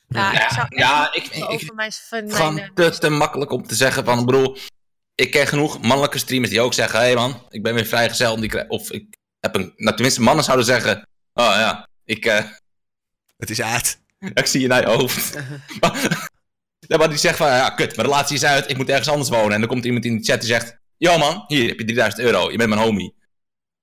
Ja, 0.07 0.43
ik 0.43 0.49
zou 0.51 0.65
Ja, 0.69 1.13
ik- 1.13 1.27
ik- 1.27 1.49
over 1.49 1.75
mijn, 1.75 1.91
gewoon 2.09 2.59
eh, 2.59 2.67
te, 2.73 2.97
te 2.99 3.09
makkelijk 3.09 3.51
om 3.51 3.67
te 3.67 3.75
zeggen 3.75 4.05
van, 4.05 4.19
ik 4.19 4.25
bedoel, 4.25 4.57
ik 5.15 5.31
ken 5.31 5.47
genoeg 5.47 5.81
mannelijke 5.81 6.17
streamers 6.17 6.51
die 6.51 6.61
ook 6.61 6.73
zeggen, 6.73 6.99
hé 6.99 7.05
hey 7.05 7.15
man, 7.15 7.45
ik 7.49 7.63
ben 7.63 7.73
weer 7.73 7.85
vrijgezel. 7.85 8.33
en 8.35 8.41
Die 8.41 8.49
krijg- 8.49 8.67
of 8.67 8.91
ik 8.91 9.05
heb 9.39 9.55
een, 9.55 9.73
nou 9.75 9.93
tenminste 9.95 10.21
mannen 10.21 10.43
zouden 10.43 10.65
zeggen, 10.65 10.95
oh 11.33 11.45
ja, 11.45 11.87
ik, 12.05 12.25
eh, 12.25 12.43
Het 13.37 13.49
is 13.49 13.61
uit. 13.61 13.99
ik 14.33 14.45
zie 14.45 14.61
je 14.61 14.67
naar 14.67 14.81
je 14.81 14.87
hoofd. 14.97 15.37
maar, 15.79 16.29
ja, 16.91 16.97
maar 16.97 17.09
die 17.09 17.17
zegt 17.17 17.37
van, 17.37 17.47
ja 17.47 17.69
kut, 17.69 17.95
mijn 17.95 18.07
relatie 18.07 18.35
is 18.35 18.43
uit, 18.43 18.69
ik 18.69 18.77
moet 18.77 18.89
ergens 18.89 19.09
anders 19.09 19.29
wonen. 19.29 19.51
En 19.51 19.59
dan 19.59 19.69
komt 19.69 19.85
iemand 19.85 20.05
in 20.05 20.17
de 20.17 20.23
chat 20.23 20.39
die 20.39 20.49
zegt, 20.49 20.77
yo 20.97 21.17
man, 21.17 21.43
hier 21.47 21.67
heb 21.67 21.77
je 21.79 21.85
3000 21.85 22.21
euro, 22.23 22.51
je 22.51 22.57
bent 22.57 22.69
mijn 22.69 22.81
homie. 22.81 23.15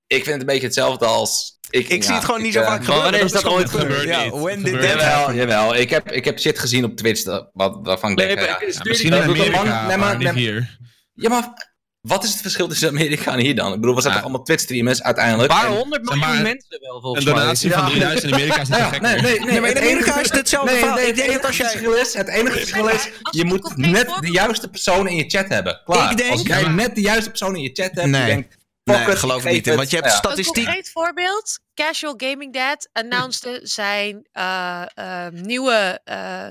Ik 0.07 0.15
vind 0.23 0.25
het 0.27 0.39
een 0.39 0.45
beetje 0.45 0.65
hetzelfde 0.65 1.05
als... 1.05 1.57
Ik, 1.69 1.87
Ik 1.87 2.03
zie 2.03 2.13
het 2.13 2.25
gewoon 2.25 2.39
niet 2.41 2.47
ik, 2.47 2.53
zo 2.53 2.59
eh, 2.61 2.67
vaak 2.67 2.79
gebeuren. 2.79 3.03
wanneer 3.03 3.23
is 3.23 3.31
dat 3.31 3.41
gewoon 3.43 3.57
ooit 3.57 3.69
gebeurd? 3.69 4.03
Ja, 4.03 4.29
when 4.29 4.63
did 4.63 4.73
that 4.73 4.83
Jawel, 4.83 5.05
happen? 5.05 5.35
jawel. 5.35 5.75
Ik 5.75 5.89
heb, 5.89 6.11
ik 6.11 6.25
heb 6.25 6.39
shit 6.39 6.59
gezien 6.59 6.83
op 6.83 6.95
Twitch 6.95 7.23
dat- 7.23 7.49
wat, 7.53 7.79
waarvan 7.83 8.11
ik 8.11 8.17
Nee, 8.17 8.35
denk, 8.35 8.47
ja, 8.47 8.59
Misschien 8.83 9.13
in 9.13 9.19
dat 9.19 9.27
Amerika, 9.29 9.63
man- 9.63 9.87
nee, 9.87 9.97
maar- 9.97 9.99
maar 9.99 10.17
niet 10.17 10.33
nee, 10.33 10.43
hier. 10.43 10.77
Ja, 11.13 11.29
maar 11.29 11.68
wat 12.01 12.23
is 12.23 12.31
het 12.31 12.41
verschil 12.41 12.67
tussen 12.67 12.89
Amerika 12.89 13.31
en 13.33 13.39
hier 13.39 13.55
dan? 13.55 13.73
Ik 13.73 13.79
bedoel, 13.79 13.95
we 13.95 14.01
zijn 14.01 14.13
Ja. 14.13 14.19
toch 14.19 14.29
allemaal 14.29 14.45
Twitch-streamers 14.45 15.03
uiteindelijk? 15.03 15.49
Paar 15.49 15.65
En- 15.65 15.75
honderd 15.75 16.03
miljoen 16.03 16.19
maar, 16.27 16.41
mensen 16.41 16.79
wel, 16.81 17.01
volgens 17.01 17.25
Een 17.25 17.31
mij. 17.33 17.41
donatie 17.41 17.71
van 17.71 17.81
Ja. 17.83 17.89
3000 17.89 18.23
in 18.31 18.33
Amerika 18.33 18.61
is 18.61 18.67
niet 18.67 18.77
zo 18.77 18.83
ja, 18.83 18.89
gek 18.89 19.01
nee, 19.01 19.13
nee, 19.13 19.21
nee. 19.21 19.39
Nee, 19.39 19.59
maar 19.59 19.69
in 19.69 19.75
het 19.75 19.77
Amerika 19.83 20.05
enige- 20.05 20.19
is 20.19 20.27
het 20.27 20.37
hetzelfde 20.37 20.71
nee, 20.71 20.79
verhaal. 20.79 20.97
nee, 20.97 21.07
Ik 21.07 21.15
denk 21.15 21.31
dat 21.33 21.45
als 21.45 21.57
enige 21.59 21.61
jij- 21.61 21.71
verschil 21.71 22.01
is, 22.05 22.13
het 22.13 22.27
enige 22.27 22.43
Nee, 22.55 22.65
verschil 22.65 22.87
is, 22.87 23.09
je 23.31 23.45
moet 23.45 23.77
net 23.77 24.11
de 24.19 24.31
juiste 24.31 24.69
persoon 24.69 25.07
in 25.07 25.15
je 25.15 25.29
chat 25.29 25.47
hebben. 25.47 25.81
Klaar. 25.85 26.11
Ik 26.11 26.17
denk- 26.17 26.31
Als 26.31 26.41
jij 26.41 26.61
Ja. 26.61 26.69
net 26.69 26.95
de 26.95 27.01
juiste 27.01 27.29
persoon 27.29 27.55
in 27.55 27.61
je 27.61 27.69
chat 27.73 27.91
hebt, 27.95 28.05
Nee. 28.07 28.25
die 28.25 28.33
denkt, 28.33 28.57
Nee, 28.83 29.15
geloof 29.15 29.45
ik 29.45 29.51
niet. 29.51 29.75
Want 29.75 29.89
je 29.89 29.95
hebt 29.95 30.07
Ja. 30.07 30.13
Een 30.13 30.19
statistiek... 30.19 30.63
concreet 30.63 30.89
voorbeeld. 30.91 31.59
Casual 31.73 32.13
Gaming 32.17 32.53
Dad 32.53 32.89
announced 32.93 33.59
zijn 33.63 34.27
eh, 34.31 34.83
eh, 34.95 35.33
nieuwe 35.33 36.01
eh, 36.03 36.45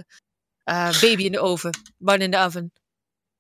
eh, 0.65 1.01
baby 1.01 1.23
in 1.25 1.33
de 1.33 1.41
oven. 1.41 1.71
Bun 1.99 2.21
in 2.21 2.31
de 2.31 2.39
oven. 2.39 2.73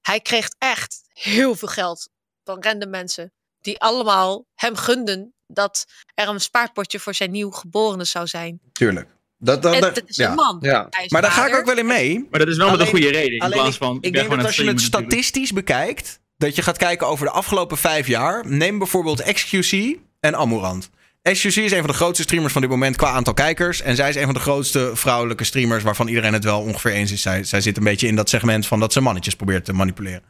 Hij 0.03 0.20
kreeg 0.20 0.49
echt 0.59 1.01
heel 1.19 1.55
veel 1.55 1.69
geld 1.69 2.09
van 2.45 2.63
random 2.63 2.91
mensen. 2.91 3.33
Die 3.61 3.79
allemaal 3.81 4.45
hem 4.55 4.77
gunden 4.77 5.33
dat 5.47 5.85
er 6.15 6.29
een 6.29 6.41
spaarpotje 6.41 6.99
voor 7.01 7.15
zijn 7.15 7.31
nieuw 7.31 7.51
geborene 7.51 8.05
zou 8.05 8.27
zijn. 8.27 8.61
Tuurlijk. 8.73 9.09
Dat, 9.39 9.63
dat, 9.63 9.75
En 9.75 9.81
dat- 9.81 9.95
dat 9.95 10.09
is 10.09 10.17
ja. 10.17 10.29
een 10.29 10.35
man. 10.35 10.59
Ja. 10.61 10.89
Maar 11.09 11.23
daar 11.23 11.31
ga 11.31 11.47
ik 11.47 11.55
ook 11.55 11.65
wel 11.67 11.79
in 11.79 11.87
mee. 11.87 12.27
Maar 12.31 12.39
dat 12.41 12.49
is 12.49 12.57
wel 12.57 12.71
met 12.71 12.81
een 12.81 12.87
goede 12.87 13.11
reden. 13.11 13.33
In 13.33 13.41
Alleen 13.41 13.59
plaats 13.61 13.77
van. 13.77 13.99
ik 14.01 14.13
denk 14.13 14.31
dat 14.31 14.45
als 14.45 14.57
je 14.57 14.65
het 14.65 14.75
natuurlijk. 14.75 15.09
statistisch 15.09 15.53
bekijkt, 15.53 16.21
dat 16.37 16.55
je 16.57 16.63
gaat 16.63 16.77
kijken 16.77 17.07
over 17.07 17.27
de 17.27 17.33
afgelopen 17.33 17.77
vijf 17.79 18.07
jaar. 18.07 18.47
Neem 18.49 18.79
bijvoorbeeld 18.79 19.23
XQC 19.23 19.99
en 20.21 20.35
Amurant. 20.35 20.91
XQC 21.23 21.45
is 21.45 21.73
een 21.73 21.79
van 21.79 21.87
de 21.87 21.93
grootste 21.93 22.23
streamers 22.23 22.53
van 22.53 22.63
dit 22.63 22.71
moment 22.71 22.97
qua 22.97 23.11
aantal 23.11 23.35
kijkers. 23.35 23.81
En 23.81 23.97
zij 23.97 24.09
is 24.09 24.15
een 24.17 24.25
van 24.25 24.35
de 24.35 24.41
grootste 24.41 24.91
vrouwelijke 24.95 25.45
streamers 25.45 25.83
waarvan 25.83 26.09
iedereen 26.09 26.33
het 26.33 26.45
wel 26.45 26.61
ongeveer 26.61 26.93
eens 26.93 27.13
is. 27.13 27.23
Zij, 27.23 27.45
zij 27.45 27.61
zit 27.61 27.77
een 27.77 27.85
beetje 27.85 28.07
in 28.07 28.17
dat 28.17 28.29
segment 28.29 28.67
van 28.67 28.81
dat 28.81 28.93
ze 28.93 29.01
mannetjes 29.01 29.35
probeert 29.37 29.65
te 29.65 29.73
manipuleren. 29.73 30.23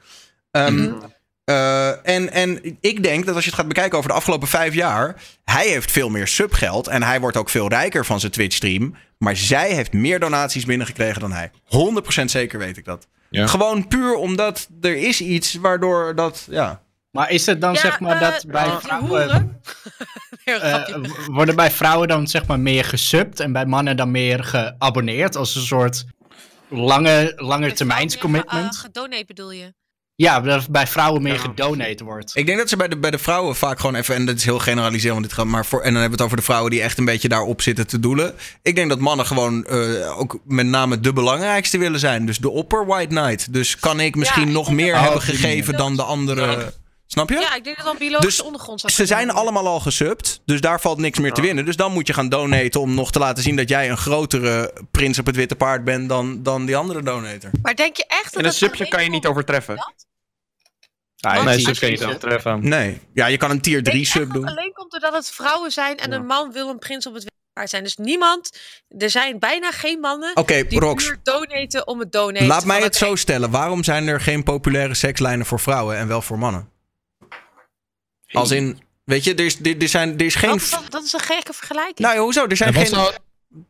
Ehm, 0.50 0.92
eh, 1.44 1.88
en, 2.08 2.32
en 2.32 2.76
ik 2.80 3.02
denk 3.02 3.26
dat 3.26 3.34
als 3.34 3.44
je 3.44 3.50
het 3.50 3.58
gaat 3.58 3.68
bekijken 3.68 3.98
over 3.98 4.10
de 4.10 4.16
afgelopen 4.16 4.48
vijf 4.48 4.74
jaar. 4.74 5.22
Hij 5.44 5.66
heeft 5.68 5.90
veel 5.90 6.08
meer 6.08 6.26
subgeld. 6.28 6.86
En 6.86 7.02
hij 7.02 7.20
wordt 7.20 7.36
ook 7.36 7.50
veel 7.50 7.68
rijker 7.68 8.04
van 8.06 8.20
zijn 8.20 8.32
Twitch-stream. 8.32 8.94
Maar 9.18 9.36
zij 9.36 9.74
heeft 9.74 9.92
meer 9.92 10.20
donaties 10.20 10.64
binnengekregen 10.64 11.20
dan 11.20 11.32
hij. 11.32 11.50
100% 11.64 12.24
zeker 12.24 12.58
weet 12.58 12.76
ik 12.76 12.84
dat. 12.84 13.06
Ja. 13.30 13.46
Gewoon 13.46 13.88
puur 13.88 14.14
omdat 14.14 14.68
er 14.80 14.96
is 14.96 15.20
iets 15.20 15.54
waardoor 15.54 16.14
dat. 16.14 16.46
Ja. 16.50 16.80
Maar 17.10 17.30
is 17.30 17.46
het 17.46 17.60
dan 17.60 17.72
Ja, 17.72 17.78
zeg 17.80 18.00
maar 18.00 18.20
eh, 18.22 18.30
dat 18.30 18.44
bij 18.46 18.70
vrouwen... 18.80 19.60
eh, 20.44 20.84
w- 20.96 21.26
worden 21.26 21.56
bij 21.56 21.70
vrouwen 21.70 22.08
dan 22.08 22.26
zeg 22.26 22.46
maar 22.46 22.60
meer 22.60 22.84
gesubt 22.84 23.40
en 23.40 23.52
bij 23.52 23.66
mannen 23.66 23.96
dan 23.96 24.10
meer 24.10 24.44
geabonneerd 24.44 25.36
als 25.36 25.54
een 25.54 25.62
soort 25.62 26.04
lange, 26.68 27.32
lange 27.36 27.72
termijns 27.72 28.14
vrouwen 28.16 28.40
ge- 28.40 28.44
commitment. 28.46 28.74
eh, 28.74 28.80
gedonate 28.80 29.24
bedoel 29.26 29.50
je? 29.52 29.74
Ja, 30.20 30.40
dat 30.40 30.68
bij 30.68 30.86
vrouwen 30.86 31.22
meer 31.22 31.38
gedonate 31.38 32.04
wordt. 32.04 32.36
Ik 32.36 32.46
denk 32.46 32.58
dat 32.58 32.68
ze 32.68 32.76
bij 32.76 32.88
de, 32.88 32.96
bij 32.96 33.10
de 33.10 33.18
vrouwen 33.18 33.56
vaak 33.56 33.80
gewoon 33.80 33.94
even, 33.94 34.14
en 34.14 34.26
dat 34.26 34.36
is 34.36 34.44
heel 34.44 34.58
generaliserend, 34.58 35.12
want 35.14 35.26
dit 35.28 35.34
gaat 35.34 35.46
maar 35.46 35.66
voor, 35.66 35.80
en 35.80 35.92
dan 35.92 36.00
hebben 36.00 36.10
we 36.10 36.16
het 36.16 36.24
over 36.24 36.36
de 36.36 36.42
vrouwen 36.42 36.70
die 36.70 36.82
echt 36.82 36.98
een 36.98 37.04
beetje 37.04 37.28
daarop 37.28 37.62
zitten 37.62 37.86
te 37.86 38.00
doelen. 38.00 38.34
Ik 38.62 38.74
denk 38.74 38.88
dat 38.88 38.98
mannen 38.98 39.26
gewoon 39.26 39.64
eh, 39.64 40.18
ook 40.18 40.38
met 40.44 40.66
name 40.66 41.00
de 41.00 41.12
belangrijkste 41.12 41.78
willen 41.78 42.00
zijn. 42.00 42.26
Dus 42.26 42.38
de 42.38 42.50
opper 42.50 42.86
white 42.86 43.14
knight. 43.14 43.52
Dus 43.52 43.76
kan 43.76 44.00
ik 44.00 44.14
misschien 44.14 44.52
nog 44.52 44.72
meer 44.72 45.00
hebben 45.00 45.22
gegeven 45.22 45.76
dan 45.76 45.96
de 45.96 46.02
andere. 46.02 46.72
Snap 47.10 47.28
je? 47.28 47.34
Ja, 47.38 47.54
ik 47.54 47.64
denk 47.64 47.76
dat 47.76 47.84
dan 47.86 47.96
biologische 47.98 48.28
Dus 48.36 48.40
ondergrond 48.46 48.80
zou 48.80 48.92
Ze 48.92 49.06
zijn 49.06 49.30
allemaal 49.30 49.66
al 49.66 49.80
gesubt, 49.80 50.40
dus 50.44 50.60
daar 50.60 50.80
valt 50.80 50.98
niks 50.98 51.18
meer 51.18 51.32
te 51.32 51.40
winnen. 51.40 51.64
Dus 51.64 51.76
dan 51.76 51.92
moet 51.92 52.06
je 52.06 52.12
gaan 52.12 52.28
donaten 52.28 52.80
om 52.80 52.94
nog 52.94 53.12
te 53.12 53.18
laten 53.18 53.42
zien 53.42 53.56
dat 53.56 53.68
jij 53.68 53.90
een 53.90 53.96
grotere 53.96 54.72
prins 54.90 55.18
op 55.18 55.26
het 55.26 55.36
witte 55.36 55.56
paard 55.56 55.84
bent 55.84 56.08
dan, 56.08 56.42
dan 56.42 56.66
die 56.66 56.76
andere 56.76 57.02
donator. 57.02 57.50
Maar 57.62 57.74
denk 57.74 57.96
je 57.96 58.04
echt 58.08 58.24
dat 58.24 58.32
En 58.32 58.38
een 58.38 58.44
het 58.44 58.54
subje 58.54 58.88
kan 58.88 59.02
je 59.04 59.10
niet 59.10 59.26
overtreffen. 59.26 59.76
Dat? 59.76 59.94
Want 61.16 61.34
Nee, 61.44 61.54
als 61.54 61.62
zo 61.62 61.70
je 61.86 61.86
het 61.90 61.98
zegt- 61.98 62.04
overtreffen. 62.04 62.68
Nee. 62.68 63.00
Ja, 63.14 63.26
je 63.26 63.36
kan 63.36 63.50
een 63.50 63.60
tier 63.60 63.82
Denk 63.82 63.86
3 63.86 63.98
je 63.98 64.02
echt 64.04 64.12
sub 64.12 64.24
dat 64.24 64.32
doen. 64.32 64.46
het 64.46 64.56
alleen 64.58 64.72
komt 64.72 64.90
doordat 64.90 65.12
het 65.12 65.30
vrouwen 65.30 65.70
zijn 65.70 65.96
en 65.98 66.12
een 66.12 66.26
man 66.26 66.52
wil 66.52 66.68
een 66.68 66.78
prins 66.78 67.06
op 67.06 67.12
het 67.14 67.22
witte 67.22 67.38
paard 67.52 67.70
zijn. 67.70 67.82
Dus 67.82 67.96
niemand, 67.96 68.58
er 68.98 69.10
zijn 69.10 69.38
bijna 69.38 69.70
geen 69.70 70.00
mannen 70.00 70.36
Oké, 70.36 70.66
die 70.66 70.80
Rox. 70.80 71.04
puur 71.06 71.18
donaten 71.22 71.86
om 71.86 71.98
het 71.98 72.12
donaten. 72.12 72.46
Laat 72.46 72.64
mij 72.64 72.80
het 72.82 72.96
oké, 72.96 73.06
zo 73.06 73.14
stellen. 73.14 73.50
Waarom 73.50 73.84
zijn 73.84 74.06
er 74.08 74.20
geen 74.20 74.42
populaire 74.42 74.94
sekslijnen 74.94 75.46
voor 75.46 75.60
vrouwen 75.60 75.96
en 75.96 76.08
wel 76.08 76.22
voor 76.22 76.38
mannen? 76.38 76.68
Als 78.32 78.50
in, 78.50 78.80
weet 79.04 79.24
je, 79.24 79.34
er 79.34 79.44
is, 79.44 79.58
er, 79.62 79.78
er 79.78 79.88
zijn, 79.88 80.18
er 80.18 80.24
is 80.24 80.34
geen... 80.34 80.50
Dat 80.50 80.60
is, 80.60 80.76
dat 80.88 81.04
is 81.04 81.12
een 81.12 81.20
gekke 81.20 81.52
vergelijking. 81.52 81.98
Nou 81.98 82.14
ja, 82.14 82.20
hoezo? 82.20 82.46
Er 82.46 82.56
zijn 82.56 82.74
geen... 82.74 83.10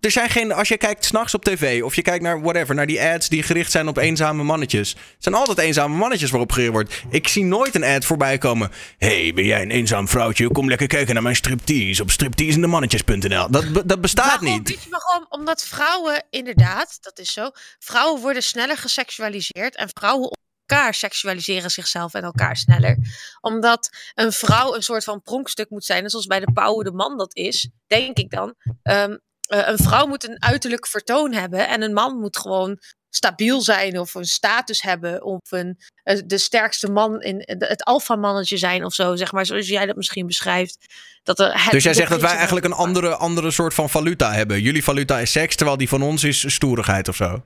Er 0.00 0.10
zijn 0.10 0.30
geen, 0.30 0.52
als 0.52 0.68
je 0.68 0.76
kijkt 0.76 1.04
s'nachts 1.04 1.34
op 1.34 1.44
tv 1.44 1.82
of 1.82 1.94
je 1.94 2.02
kijkt 2.02 2.22
naar 2.22 2.40
whatever, 2.40 2.74
naar 2.74 2.86
die 2.86 3.02
ads 3.02 3.28
die 3.28 3.42
gericht 3.42 3.70
zijn 3.70 3.88
op 3.88 3.96
eenzame 3.96 4.42
mannetjes. 4.42 4.90
Het 4.90 4.98
zijn 5.18 5.34
altijd 5.34 5.58
eenzame 5.58 5.96
mannetjes 5.96 6.30
waarop 6.30 6.52
gericht 6.52 6.72
wordt. 6.72 7.02
Ik 7.10 7.28
zie 7.28 7.44
nooit 7.44 7.74
een 7.74 7.84
ad 7.84 8.04
voorbij 8.04 8.38
komen. 8.38 8.70
hey, 8.98 9.32
ben 9.34 9.44
jij 9.44 9.62
een 9.62 9.70
eenzaam 9.70 10.08
vrouwtje? 10.08 10.48
Kom 10.48 10.68
lekker 10.68 10.86
kijken 10.86 11.14
naar 11.14 11.22
mijn 11.22 11.36
striptease 11.36 12.02
op 12.02 12.10
stripteaseindemannetjes.nl. 12.10 13.50
Dat, 13.50 13.64
dat 13.84 14.00
bestaat 14.00 14.26
Waarom? 14.26 14.44
niet. 14.44 14.68
Weet 14.68 14.82
je 14.82 14.90
waarom? 14.90 15.26
Omdat 15.28 15.64
vrouwen, 15.64 16.24
inderdaad, 16.30 16.98
dat 17.00 17.18
is 17.18 17.32
zo. 17.32 17.50
Vrouwen 17.78 18.20
worden 18.20 18.42
sneller 18.42 18.76
geseksualiseerd. 18.76 19.76
En 19.76 19.88
vrouwen 19.92 20.30
op 20.30 20.36
elkaar 20.68 20.94
seksualiseren 20.94 21.70
zichzelf 21.70 22.14
en 22.14 22.22
elkaar 22.22 22.56
sneller. 22.56 22.96
Omdat 23.40 23.90
een 24.14 24.32
vrouw 24.32 24.74
een 24.74 24.82
soort 24.82 25.04
van 25.04 25.22
pronkstuk 25.22 25.70
moet 25.70 25.84
zijn. 25.84 26.04
En 26.04 26.10
zoals 26.10 26.26
bij 26.26 26.40
de 26.40 26.52
pauwen 26.52 26.84
de 26.84 26.92
man 26.92 27.18
dat 27.18 27.36
is, 27.36 27.70
denk 27.86 28.16
ik 28.18 28.30
dan. 28.30 28.54
Ehm, 28.82 29.16
eh, 29.48 29.68
een 29.68 29.78
vrouw 29.78 30.06
moet 30.06 30.28
een 30.28 30.42
uiterlijk 30.42 30.86
vertoon 30.86 31.32
hebben. 31.32 31.68
En 31.68 31.82
een 31.82 31.92
man 31.92 32.18
moet 32.18 32.36
gewoon 32.36 32.78
stabiel 33.10 33.60
zijn 33.60 33.98
of 33.98 34.14
een 34.14 34.24
status 34.24 34.82
hebben. 34.82 35.22
Of 35.24 35.40
een, 35.50 35.78
eh, 36.02 36.18
de 36.26 36.38
sterkste 36.38 36.90
man 36.90 37.20
in 37.20 37.38
de- 37.38 37.66
het 37.66 37.84
alfamannetje 37.84 38.56
zijn 38.56 38.84
of 38.84 38.94
zo. 38.94 39.16
Zeg 39.16 39.32
maar, 39.32 39.46
zoals 39.46 39.68
jij 39.68 39.86
dat 39.86 39.96
misschien 39.96 40.26
beschrijft. 40.26 40.78
Dat 41.22 41.38
er 41.38 41.62
het 41.62 41.70
Dus 41.72 41.82
jij 41.82 41.94
zegt 41.94 42.10
dat 42.10 42.20
wij 42.20 42.34
eigenlijk 42.36 42.66
een 42.66 42.72
andere, 42.72 43.16
andere 43.16 43.50
soort 43.50 43.74
van 43.74 43.90
valuta 43.90 44.32
hebben. 44.32 44.60
Jullie 44.62 44.84
valuta 44.84 45.18
is 45.18 45.32
seks, 45.32 45.56
terwijl 45.56 45.76
die 45.78 45.88
van 45.88 46.02
ons 46.02 46.24
is 46.24 46.52
stoerigheid 46.54 47.08
of 47.08 47.16
zo. 47.16 47.42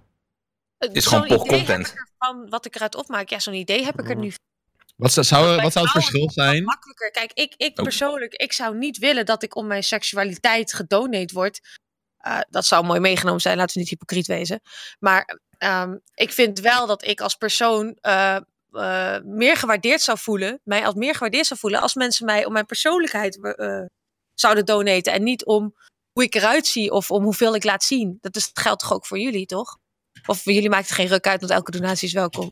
Is 0.93 1.05
Zo'n 1.05 1.13
gewoon 1.13 1.27
pop 1.39 1.47
idee 1.47 1.59
content. 1.59 1.87
heb 1.87 1.97
ik 1.97 2.05
ervan, 2.19 2.49
wat 2.49 2.67
ik 2.67 2.75
eruit 2.75 2.95
opmaak, 2.95 3.29
ja, 3.29 3.39
zo'n 3.39 3.55
idee 3.55 3.85
heb 3.85 4.01
ik 4.01 4.09
er 4.09 4.17
nu. 4.17 4.33
Wat 4.97 5.13
zou, 5.13 5.63
wat 5.63 5.73
zou 5.73 5.85
het 5.85 5.95
verschil 5.95 6.27
is 6.27 6.35
zijn? 6.35 6.65
Makkelijker. 6.65 7.11
Kijk, 7.11 7.33
ik, 7.33 7.55
ik 7.57 7.79
Oh. 7.79 7.85
persoonlijk, 7.85 8.35
ik 8.35 8.53
zou 8.53 8.77
niet 8.77 8.99
willen 8.99 9.27
dat 9.27 9.43
ik 9.43 9.57
om 9.57 9.67
mijn 9.67 9.83
seksualiteit 9.85 10.73
gedonate 10.75 11.35
word. 11.35 11.61
Eh, 12.17 12.39
dat 12.51 12.67
zou 12.67 12.85
mooi 12.85 13.01
meegenomen 13.01 13.41
zijn, 13.41 13.57
laten 13.57 13.75
we 13.75 13.81
niet 13.81 13.89
hypocriet 13.89 14.27
wezen. 14.27 14.61
Maar 14.99 15.39
ehm, 15.59 15.97
ik 16.15 16.33
vind 16.33 16.61
wel 16.61 16.87
dat 16.87 17.07
ik 17.07 17.21
als 17.21 17.35
persoon 17.35 17.97
eh, 18.01 18.37
eh, 18.71 19.17
meer 19.25 19.57
gewaardeerd 19.57 20.01
zou 20.03 20.19
voelen, 20.19 20.61
mij 20.65 20.87
als 20.87 20.95
meer 20.95 21.13
gewaardeerd 21.13 21.47
zou 21.47 21.61
voelen, 21.61 21.81
als 21.81 21.95
mensen 21.95 22.27
mij 22.27 22.45
om 22.45 22.53
mijn 22.53 22.67
persoonlijkheid 22.67 23.45
eh, 23.45 23.85
zouden 24.35 24.65
donaten. 24.67 25.13
En 25.13 25.23
niet 25.23 25.45
om 25.45 25.75
hoe 26.13 26.25
ik 26.25 26.35
eruit 26.35 26.67
zie 26.67 26.91
of 26.91 27.11
om 27.11 27.23
hoeveel 27.23 27.55
ik 27.55 27.65
laat 27.65 27.85
zien. 27.85 28.19
Dat 28.21 28.37
is, 28.37 28.51
geldt 28.53 28.81
toch 28.81 28.93
ook 28.93 29.07
voor 29.07 29.19
jullie, 29.19 29.47
toch? 29.47 29.79
Of 30.27 30.43
voor 30.43 30.53
jullie 30.53 30.69
maakt 30.71 30.87
het 30.89 30.93
geen 30.97 31.07
ruk 31.07 31.27
uit, 31.27 31.41
want 31.41 31.53
elke 31.53 31.71
donatie 31.71 32.07
is 32.09 32.15
welkom. 32.15 32.49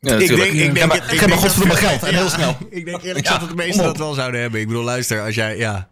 Ja, 0.00 0.10
natuurlijk. 0.12 0.50
ik 0.52 0.74
denk, 0.74 0.86
maar- 0.86 0.96
ik 0.96 1.02
heb 1.02 1.10
denk 1.10 1.26
mijn 1.26 1.40
godverdomme 1.40 1.74
dat- 1.74 1.82
geld 1.84 2.02
en 2.02 2.14
heel 2.14 2.28
snel. 2.28 2.56
Ik 2.70 2.84
denk 2.84 3.02
eerlijk 3.02 3.24
Ja, 3.26 3.32
gezegd 3.32 3.40
dat 3.40 3.48
de 3.48 3.54
meesten 3.64 3.84
dat 3.84 3.96
wel 3.96 4.12
zouden 4.14 4.40
hebben. 4.40 4.60
Ik 4.60 4.66
bedoel, 4.66 4.84
luister, 4.84 5.22
als 5.22 5.34
jij, 5.34 5.56
ja. 5.56 5.88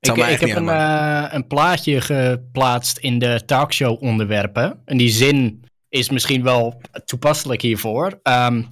Ik, 0.00 0.16
ik 0.16 0.40
heb 0.40 0.56
een, 0.56 0.68
eh, 0.68 1.24
een 1.30 1.46
plaatje 1.46 2.00
geplaatst 2.00 2.98
in 2.98 3.18
de 3.18 3.42
talkshow 3.46 4.02
onderwerpen. 4.02 4.80
En 4.84 4.96
die 4.96 5.10
zin 5.10 5.64
is 5.88 6.10
misschien 6.10 6.42
wel 6.42 6.80
toepasselijk 7.04 7.62
hiervoor. 7.62 8.18
Ehm, 8.22 8.62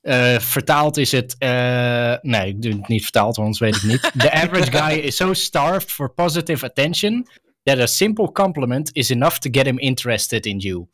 eh, 0.00 0.38
vertaald 0.38 0.96
is 0.96 1.12
het. 1.12 1.34
eh, 1.38 2.14
nee, 2.22 2.48
ik 2.48 2.62
doe 2.62 2.72
het 2.72 2.88
niet 2.88 3.02
vertaald, 3.02 3.36
want 3.36 3.38
anders 3.38 3.58
weet 3.58 3.74
ik 3.74 3.80
het 3.80 3.90
niet. 3.90 4.22
The 4.22 4.32
average 4.32 4.70
guy 4.72 4.98
is 4.98 5.16
so 5.16 5.32
starved 5.32 5.90
for 5.90 6.10
positive 6.14 6.64
attention 6.66 7.28
that 7.62 7.78
a 7.78 7.86
simple 7.86 8.32
compliment 8.32 8.90
is 8.92 9.10
enough 9.10 9.36
to 9.38 9.48
get 9.52 9.66
him 9.66 9.78
interested 9.78 10.46
in 10.46 10.58
you. 10.58 10.86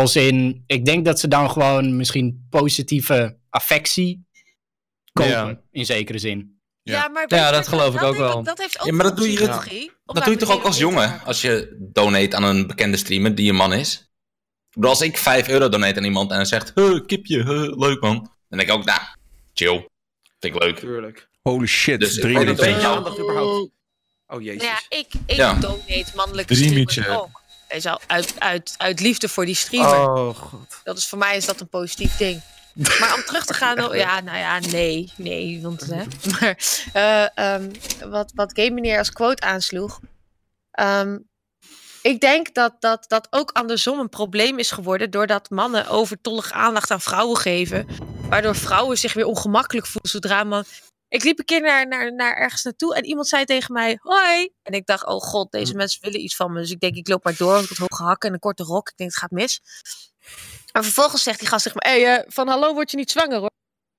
Als 0.00 0.16
in, 0.16 0.62
ik 0.66 0.84
denk 0.84 1.04
dat 1.04 1.20
ze 1.20 1.28
dan 1.28 1.50
gewoon 1.50 1.96
misschien 1.96 2.46
positieve 2.50 3.38
affectie 3.50 4.26
kopen, 5.12 5.30
Ja. 5.32 5.60
in 5.70 5.84
zekere 5.86 6.18
zin. 6.18 6.60
Ja, 6.82 7.08
maar 7.08 7.24
Ja, 7.26 7.50
dat 7.50 7.68
geloof 7.68 7.94
ik 7.94 8.02
ook 8.02 8.16
wel. 8.16 8.42
Dat 8.42 8.58
heeft 8.58 8.80
ook 8.80 8.86
Ja, 8.86 8.92
maar 8.92 9.04
dat 9.04 9.16
doe 9.16 9.32
je- 9.32 9.38
Dat 10.04 10.24
doe 10.24 10.30
je 10.32 10.36
toch 10.36 10.50
ook 10.50 10.64
als 10.64 10.78
jongen? 10.78 11.20
Als 11.24 11.40
je 11.40 11.76
donate 11.92 12.36
aan 12.36 12.42
een 12.44 12.66
bekende 12.66 12.96
streamer 12.96 13.34
die 13.34 13.50
een 13.50 13.56
man 13.56 13.72
is. 13.72 13.94
Ik 14.68 14.74
bedoel, 14.80 14.90
als 14.90 15.00
ik 15.00 15.16
5 15.18 15.48
euro 15.48 15.68
donate 15.68 15.98
aan 15.98 16.04
iemand 16.04 16.30
en 16.30 16.36
hij 16.36 16.44
zegt, 16.44 16.72
huh, 16.74 17.06
kipje, 17.06 17.42
huh, 17.42 17.78
leuk 17.78 18.00
man. 18.00 18.14
Dan 18.48 18.58
denk 18.58 18.62
ik 18.70 18.70
ook, 18.76 18.84
nou, 18.84 19.00
chill. 19.54 19.88
Vind 20.40 20.54
ik 20.54 20.62
leuk. 20.62 20.78
Tuurlijk. 20.78 21.28
Holy 21.42 21.66
shit, 21.66 22.00
Dus 22.00 22.14
drie 22.14 22.38
minuten. 22.38 22.66
een 22.66 22.72
beetje- 22.74 22.88
aandacht 22.88 23.18
überhaupt. 23.18 23.70
Oh 24.26 24.42
jezus. 24.42 24.62
Ja, 24.62 24.80
ik, 24.88 25.06
ik 25.26 25.36
Ja. 25.36 25.54
donate 25.54 26.04
mannelijke 26.14 26.54
streamers 26.54 27.08
ook. 27.08 27.42
Weet 27.68 27.82
je 27.82 27.88
wel, 27.88 28.00
uit, 28.06 28.34
uit, 28.38 28.74
uit 28.76 29.00
liefde 29.00 29.28
voor 29.28 29.44
die 29.44 29.54
streamer. 29.54 30.10
Oh 30.10 30.36
god. 30.36 30.80
Dat 30.84 30.98
is, 30.98 31.06
voor 31.06 31.18
mij 31.18 31.36
is 31.36 31.46
dat 31.46 31.60
een 31.60 31.68
positief 31.68 32.16
ding. 32.16 32.42
Maar 32.74 33.14
om 33.14 33.24
terug 33.24 33.44
te 33.44 33.54
gaan, 33.54 33.84
oh, 33.84 33.94
ja, 33.94 34.20
nou 34.20 34.38
ja, 34.38 34.58
nee, 34.58 35.12
nee, 35.16 35.62
want 35.62 35.86
hè. 35.86 36.04
Maar 36.40 36.58
eh, 36.92 37.38
ehm, 37.54 37.70
wat, 38.10 38.32
wat 38.34 38.52
Game 38.54 38.70
Meneer 38.70 38.98
als 38.98 39.12
quote 39.12 39.42
aansloeg. 39.42 40.00
ehm, 40.70 41.18
ik 42.02 42.20
denk 42.20 42.54
dat, 42.54 42.76
dat 42.80 43.04
dat 43.08 43.26
ook 43.30 43.50
andersom 43.50 43.98
een 43.98 44.08
probleem 44.08 44.58
is 44.58 44.70
geworden. 44.70 45.10
doordat 45.10 45.50
mannen 45.50 45.88
overtollig 45.88 46.52
aandacht 46.52 46.90
aan 46.90 47.00
vrouwen 47.00 47.36
geven. 47.36 47.86
Waardoor 48.28 48.56
vrouwen 48.56 48.98
zich 48.98 49.12
weer 49.12 49.26
ongemakkelijk 49.26 49.86
voelen 49.86 50.10
zodra 50.10 50.44
man. 50.44 50.64
Ik 51.14 51.24
liep 51.24 51.38
een 51.38 51.44
keer 51.44 51.60
naar, 51.60 51.88
naar, 51.88 52.14
naar 52.14 52.36
ergens 52.36 52.62
naartoe 52.62 52.94
en 52.94 53.04
iemand 53.04 53.28
zei 53.28 53.44
tegen 53.44 53.72
mij: 53.72 53.98
Hoi. 54.00 54.50
En 54.62 54.72
ik 54.72 54.86
dacht: 54.86 55.06
Oh 55.06 55.20
god, 55.22 55.52
deze 55.52 55.74
mensen 55.74 56.00
willen 56.02 56.20
iets 56.20 56.36
van 56.36 56.52
me. 56.52 56.60
Dus 56.60 56.70
ik 56.70 56.80
denk: 56.80 56.96
Ik 56.96 57.08
loop 57.08 57.24
maar 57.24 57.36
door, 57.36 57.52
want 57.52 57.70
ik 57.70 57.76
had 57.76 57.88
hoge 57.88 58.02
hakken 58.02 58.28
en 58.28 58.34
een 58.34 58.40
korte 58.40 58.62
rok. 58.62 58.88
Ik 58.88 58.96
denk: 58.96 59.10
Het 59.10 59.18
gaat 59.18 59.30
mis. 59.30 59.60
En 60.72 60.82
vervolgens 60.82 61.22
zegt 61.22 61.38
die 61.38 61.48
gast 61.48 61.64
tegen 61.64 61.80
me: 61.82 61.90
hey, 61.90 62.24
van 62.28 62.48
hallo 62.48 62.74
word 62.74 62.90
je 62.90 62.96
niet 62.96 63.10
zwanger 63.10 63.38
hoor. 63.38 63.50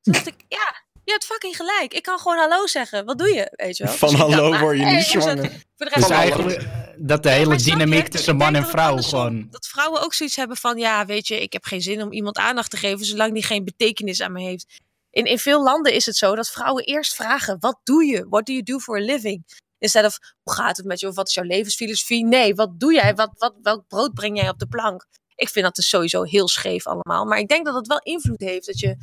Toen 0.02 0.14
dacht 0.14 0.28
ik: 0.28 0.36
Ja, 0.48 0.84
je 1.04 1.12
hebt 1.12 1.26
fucking 1.26 1.56
gelijk. 1.56 1.94
Ik 1.94 2.04
kan 2.04 2.20
gewoon 2.20 2.38
hallo 2.38 2.68
zeggen. 2.68 3.06
Wat 3.06 3.18
doe 3.18 3.34
je? 3.34 3.52
Weet 3.52 3.78
je 3.78 3.84
wel? 3.84 3.94
Van 3.94 4.10
Dus 4.10 4.20
dacht, 4.20 4.32
hallo 4.32 4.60
word 4.60 4.78
je 4.78 4.84
hey, 4.84 4.96
niet 4.96 5.06
zwanger. 5.06 5.50
Voor 5.76 5.86
de 5.86 5.94
Dus 5.94 5.94
rest 5.94 6.10
hallo. 6.10 6.16
eigenlijk 6.16 6.62
eh, 6.62 6.70
dat 6.98 7.24
de 7.24 7.30
hele 7.30 7.54
je? 7.58 7.64
dynamiek 7.64 8.08
tussen 8.08 8.36
man 8.36 8.56
en 8.56 8.62
dat 8.62 8.70
vrouw 8.72 9.02
gewoon... 9.02 9.48
Dat 9.52 9.68
vrouwen 9.68 10.02
ook 10.02 10.14
zoiets 10.14 10.36
hebben 10.36 10.58
van, 10.58 10.78
ja, 10.78 11.06
weet 11.06 11.28
je, 11.28 11.42
ik 11.42 11.54
heb 11.54 11.64
geen 11.64 11.82
zin 11.82 12.02
om 12.02 12.12
iemand 12.12 12.38
aandacht 12.38 12.70
te 12.72 12.78
geven 12.78 13.06
zolang 13.06 13.34
die 13.34 13.44
geen 13.44 13.64
betekenis 13.64 14.22
aan 14.22 14.32
me 14.32 14.42
heeft. 14.42 14.84
In, 15.16 15.26
in 15.26 15.40
veel 15.40 15.64
landen 15.64 15.94
is 15.94 16.06
het 16.06 16.16
zo 16.16 16.36
dat 16.36 16.50
vrouwen 16.50 16.84
eerst 16.84 17.16
vragen, 17.16 17.58
wat 17.60 17.80
doe 17.84 18.06
je? 18.06 18.26
What 18.30 18.46
do 18.46 18.52
you 18.52 18.64
do 18.64 18.80
for 18.80 18.98
a 18.98 19.02
living? 19.02 19.44
Instead 19.78 20.06
of, 20.06 20.20
hoe 20.44 20.54
gaat 20.54 20.78
het 20.78 20.86
met 20.86 21.00
je? 21.00 21.08
Of 21.08 21.16
wat 21.16 21.28
is 21.28 21.34
jouw 21.34 21.44
levensfilosofie? 21.44 22.26
Nee, 22.26 22.56
wat 22.56 22.80
doe 22.80 22.94
jij? 22.94 23.16
Wat, 23.16 23.30
wat, 23.38 23.54
welk 23.62 23.88
brood 23.88 24.14
breng 24.14 24.40
jij 24.40 24.50
op 24.50 24.60
de 24.60 24.68
plank? 24.68 25.06
Ik 25.36 25.50
vind 25.50 25.66
dat 25.66 25.76
dus 25.76 25.90
sowieso 25.90 26.24
heel 26.24 26.48
scheef 26.48 26.88
allemaal. 26.88 27.26
Maar 27.26 27.40
ik 27.40 27.48
denk 27.48 27.66
dat 27.66 27.76
het 27.76 27.88
wel 27.88 28.00
invloed 28.00 28.40
heeft 28.40 28.66
dat 28.66 28.80
je 28.80 28.98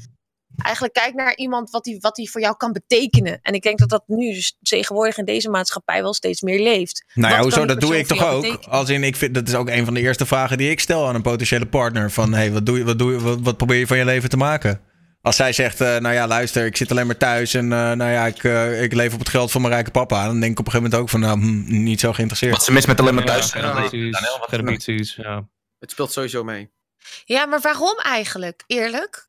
eigenlijk 0.56 0.94
kijkt 0.94 1.16
naar 1.16 1.36
iemand 1.36 1.70
wat 1.70 1.84
die, 1.84 1.98
wat 2.00 2.14
die 2.14 2.30
voor 2.30 2.40
jou 2.40 2.56
kan 2.56 2.72
betekenen. 2.72 3.38
En 3.42 3.54
ik 3.54 3.62
denk 3.62 3.78
dat 3.78 3.88
dat 3.88 4.02
nu 4.06 4.32
dus 4.32 4.56
tegenwoordig 4.62 5.16
in 5.16 5.24
deze 5.24 5.50
maatschappij 5.50 6.02
wel 6.02 6.14
steeds 6.14 6.40
meer 6.40 6.60
leeft. 6.60 7.04
Nou 7.14 7.30
ja, 7.30 7.36
Wat 7.36 7.44
hoezo? 7.44 7.66
Dat 7.66 7.80
doe 7.80 7.98
ik 7.98 8.06
toch 8.06 8.24
ook? 8.24 8.42
betekenen? 8.42 8.70
Als 8.70 8.88
in, 8.88 9.04
ik 9.04 9.16
vind, 9.16 9.34
dat 9.34 9.48
is 9.48 9.54
ook 9.54 9.68
een 9.68 9.84
van 9.84 9.94
de 9.94 10.00
eerste 10.00 10.26
vragen 10.26 10.58
die 10.58 10.70
ik 10.70 10.80
stel 10.80 11.08
aan 11.08 11.14
een 11.14 11.22
potentiële 11.22 11.66
partner. 11.66 12.10
Van, 12.10 12.32
hey, 12.32 12.52
wat, 12.52 12.66
doe 12.66 12.78
je, 12.78 12.84
wat, 12.84 12.98
doe 12.98 13.12
je, 13.12 13.20
wat, 13.20 13.38
wat 13.40 13.56
probeer 13.56 13.78
je 13.78 13.86
van 13.86 13.98
je 13.98 14.04
leven 14.04 14.28
te 14.28 14.36
maken? 14.36 14.90
Als 15.22 15.36
zij 15.36 15.52
zegt, 15.52 15.80
eh, 15.80 15.96
nou 15.96 16.14
ja, 16.14 16.26
luister, 16.26 16.66
ik 16.66 16.76
zit 16.76 16.90
alleen 16.90 17.06
maar 17.06 17.16
thuis 17.16 17.54
en 17.54 17.72
eh, 17.72 17.92
nou 17.92 18.10
ja, 18.10 18.26
ik, 18.26 18.44
eh, 18.44 18.82
ik 18.82 18.92
leef 18.92 19.12
op 19.12 19.18
het 19.18 19.28
geld 19.28 19.50
van 19.50 19.60
mijn 19.60 19.72
rijke 19.72 19.90
papa. 19.90 20.26
Dan 20.26 20.40
denk 20.40 20.52
ik 20.52 20.58
op 20.58 20.66
een 20.66 20.72
gegeven 20.72 20.90
moment 20.90 21.02
ook 21.02 21.08
van, 21.08 21.20
nou, 21.20 21.40
hm, 21.40 21.82
niet 21.82 22.00
zo 22.00 22.12
geïnteresseerd. 22.12 22.52
Wat 22.52 22.64
ze 22.64 22.72
mis 22.72 22.86
met 22.86 23.00
alleen 23.00 23.14
maar 23.14 23.24
thuis 23.24 23.48
zijn. 23.48 23.64
ja. 25.16 25.48
Het 25.78 25.90
speelt 25.90 26.12
sowieso 26.12 26.44
mee. 26.44 26.70
Ja, 27.24 27.46
maar 27.46 27.60
waarom 27.60 27.98
eigenlijk? 27.98 28.62
Eerlijk? 28.66 29.28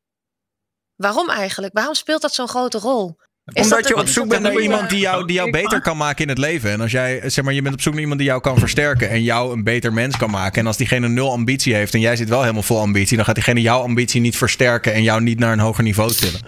Waarom 0.94 1.30
eigenlijk? 1.30 1.72
Waarom 1.72 1.94
speelt 1.94 2.22
dat 2.22 2.34
zo'n 2.34 2.48
grote 2.48 2.78
rol? 2.78 3.16
Is 3.52 3.62
Omdat 3.62 3.78
dat 3.78 3.88
je 3.88 3.96
op 3.96 4.06
zoek 4.06 4.28
bent 4.28 4.42
naar 4.42 4.60
iemand 4.60 4.90
die 4.90 4.98
jou, 4.98 5.26
die 5.26 5.36
jou 5.36 5.50
beter 5.50 5.80
kan 5.80 5.96
maken 5.96 6.22
in 6.22 6.28
het 6.28 6.38
leven. 6.38 6.70
En 6.70 6.80
als 6.80 6.90
jij, 6.90 7.30
zeg 7.30 7.44
maar, 7.44 7.54
je 7.54 7.62
bent 7.62 7.74
op 7.74 7.80
zoek 7.80 7.92
naar 7.92 8.02
iemand 8.02 8.18
die 8.18 8.28
jou 8.28 8.40
kan 8.40 8.58
versterken 8.58 9.10
en 9.10 9.22
jou 9.22 9.52
een 9.52 9.64
beter 9.64 9.92
mens 9.92 10.16
kan 10.16 10.30
maken. 10.30 10.60
En 10.60 10.66
als 10.66 10.76
diegene 10.76 11.08
nul 11.08 11.30
ambitie 11.30 11.74
heeft 11.74 11.94
en 11.94 12.00
jij 12.00 12.16
zit 12.16 12.28
wel 12.28 12.40
helemaal 12.40 12.62
vol 12.62 12.80
ambitie, 12.80 13.16
dan 13.16 13.24
gaat 13.24 13.34
diegene 13.34 13.60
jouw 13.60 13.80
ambitie 13.80 14.20
niet 14.20 14.36
versterken 14.36 14.92
en 14.92 15.02
jou 15.02 15.20
niet 15.20 15.38
naar 15.38 15.52
een 15.52 15.58
hoger 15.58 15.84
niveau 15.84 16.12
tillen. 16.12 16.40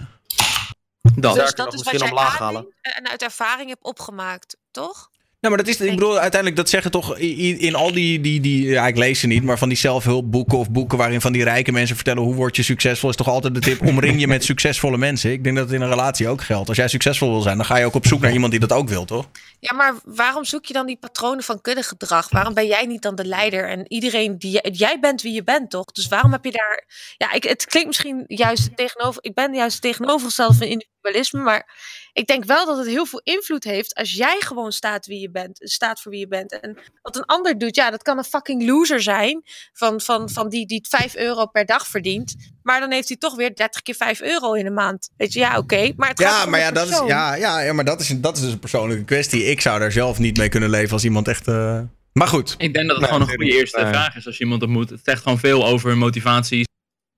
Dat. 1.15 1.35
Dus 1.35 1.35
dat 1.35 1.49
is 1.49 1.55
wat 1.55 1.73
misschien 1.73 1.99
jij 1.99 2.09
omlaag 2.09 2.37
halen. 2.37 2.67
en 2.81 3.09
uit 3.09 3.23
ervaring 3.23 3.69
hebt 3.69 3.83
opgemaakt, 3.83 4.57
toch? 4.71 5.09
Maar 5.49 5.57
dat 5.57 5.67
is, 5.67 5.79
ik 5.79 5.89
bedoel, 5.89 6.19
uiteindelijk, 6.19 6.55
dat 6.55 6.69
zeggen 6.69 6.91
toch 6.91 7.17
in 7.17 7.75
al 7.75 7.91
die, 7.91 8.21
die, 8.21 8.39
die, 8.39 8.65
ja, 8.65 8.87
ik 8.87 8.97
lees 8.97 9.19
ze 9.19 9.27
niet, 9.27 9.43
maar 9.43 9.57
van 9.57 9.69
die 9.69 9.77
zelfhulpboeken 9.77 10.57
of 10.57 10.71
boeken 10.71 10.97
waarin 10.97 11.21
van 11.21 11.31
die 11.31 11.43
rijke 11.43 11.71
mensen 11.71 11.95
vertellen 11.95 12.23
hoe 12.23 12.35
word 12.35 12.55
je 12.55 12.63
succesvol, 12.63 13.09
is 13.09 13.15
toch 13.15 13.27
altijd 13.27 13.53
de 13.53 13.59
tip, 13.59 13.81
omring 13.81 14.19
je 14.19 14.27
met 14.27 14.43
succesvolle 14.53 14.97
mensen. 14.97 15.31
Ik 15.31 15.43
denk 15.43 15.55
dat 15.55 15.65
het 15.65 15.75
in 15.75 15.81
een 15.81 15.89
relatie 15.89 16.27
ook 16.27 16.41
geldt. 16.41 16.67
Als 16.67 16.77
jij 16.77 16.87
succesvol 16.87 17.31
wil 17.31 17.41
zijn, 17.41 17.57
dan 17.57 17.65
ga 17.65 17.77
je 17.77 17.85
ook 17.85 17.95
op 17.95 18.05
zoek 18.05 18.21
naar 18.21 18.31
iemand 18.31 18.51
die 18.51 18.59
dat 18.59 18.73
ook 18.73 18.89
wil, 18.89 19.05
toch? 19.05 19.29
Ja, 19.59 19.73
maar 19.73 19.93
waarom 20.03 20.45
zoek 20.45 20.65
je 20.65 20.73
dan 20.73 20.85
die 20.85 20.97
patronen 20.97 21.43
van 21.43 21.61
kuddegedrag? 21.61 22.29
Waarom 22.29 22.53
ben 22.53 22.67
jij 22.67 22.85
niet 22.85 23.01
dan 23.01 23.15
de 23.15 23.25
leider? 23.25 23.69
En 23.69 23.85
iedereen 23.87 24.37
die 24.37 24.59
jij, 24.71 24.99
bent 24.99 25.21
wie 25.21 25.33
je 25.33 25.43
bent, 25.43 25.69
toch? 25.69 25.85
Dus 25.85 26.07
waarom 26.07 26.31
heb 26.31 26.45
je 26.45 26.51
daar. 26.51 26.85
Ja, 27.17 27.31
ik, 27.33 27.43
het 27.43 27.65
klinkt 27.65 27.87
misschien 27.87 28.23
juist 28.27 28.77
tegenover. 28.77 29.23
Ik 29.23 29.33
ben 29.33 29.53
juist 29.53 29.73
het 29.73 29.81
tegenovergestelde 29.81 30.53
van 30.53 30.67
individualisme. 30.67 31.39
Maar 31.39 31.75
ik 32.17 32.27
denk 32.27 32.45
wel 32.45 32.65
dat 32.65 32.77
het 32.77 32.87
heel 32.87 33.05
veel 33.05 33.21
invloed 33.23 33.63
heeft 33.63 33.95
als 33.95 34.11
jij 34.13 34.35
gewoon 34.39 34.71
staat 34.71 35.05
wie 35.05 35.19
je 35.19 35.31
bent. 35.31 35.59
Staat 35.63 36.01
voor 36.01 36.11
wie 36.11 36.19
je 36.19 36.27
bent. 36.27 36.59
En 36.59 36.77
wat 37.01 37.15
een 37.15 37.25
ander 37.25 37.57
doet, 37.57 37.75
ja, 37.75 37.89
dat 37.91 38.01
kan 38.03 38.17
een 38.17 38.23
fucking 38.23 38.65
loser 38.65 39.01
zijn. 39.01 39.41
Van, 39.73 40.01
van, 40.01 40.29
van 40.29 40.49
die, 40.49 40.65
die 40.65 40.85
5 40.89 41.15
euro 41.15 41.45
per 41.45 41.65
dag 41.65 41.87
verdient. 41.87 42.35
Maar 42.63 42.79
dan 42.79 42.91
heeft 42.91 43.07
hij 43.07 43.17
toch 43.17 43.35
weer 43.35 43.55
30 43.55 43.81
keer 43.81 43.95
5 43.95 44.21
euro 44.21 44.53
in 44.53 44.63
de 44.63 44.71
maand. 44.71 45.09
Weet 45.17 45.33
je, 45.33 45.39
ja, 45.39 45.57
oké. 45.57 45.91
Maar 45.95 46.09
het 46.09 46.21
gaat 46.21 46.37
Ja, 46.37 46.43
om 46.43 46.49
maar 46.49 46.59
ja, 46.59 46.71
dat 46.71 46.89
is, 46.89 47.01
ja, 47.05 47.35
ja, 47.35 47.59
ja, 47.61 47.73
maar 47.73 47.85
dat 47.85 47.99
is, 47.99 48.07
dat 48.21 48.35
is 48.35 48.41
dus 48.43 48.51
een 48.51 48.59
persoonlijke 48.59 49.03
kwestie. 49.05 49.43
Ik 49.43 49.61
zou 49.61 49.79
daar 49.79 49.91
zelf 49.91 50.19
niet 50.19 50.37
mee 50.37 50.49
kunnen 50.49 50.69
leven 50.69 50.93
als 50.93 51.03
iemand 51.03 51.27
echt. 51.27 51.47
eh, 51.47 51.79
Maar 52.13 52.27
goed. 52.27 52.55
Ik 52.57 52.73
denk 52.73 52.87
dat 52.87 52.97
het 52.97 52.97
Nee, 52.99 53.05
gewoon 53.07 53.21
een 53.21 53.35
goede 53.35 53.51
eerste 53.57 53.79
Nee. 53.81 53.87
vraag 53.93 54.15
is 54.15 54.25
als 54.25 54.37
je 54.37 54.43
iemand 54.43 54.61
ontmoet. 54.61 54.89
Het 54.89 54.99
zegt 55.03 55.21
gewoon 55.23 55.39
veel 55.39 55.65
over 55.65 55.89
hun 55.89 55.97
motivaties, 55.97 56.65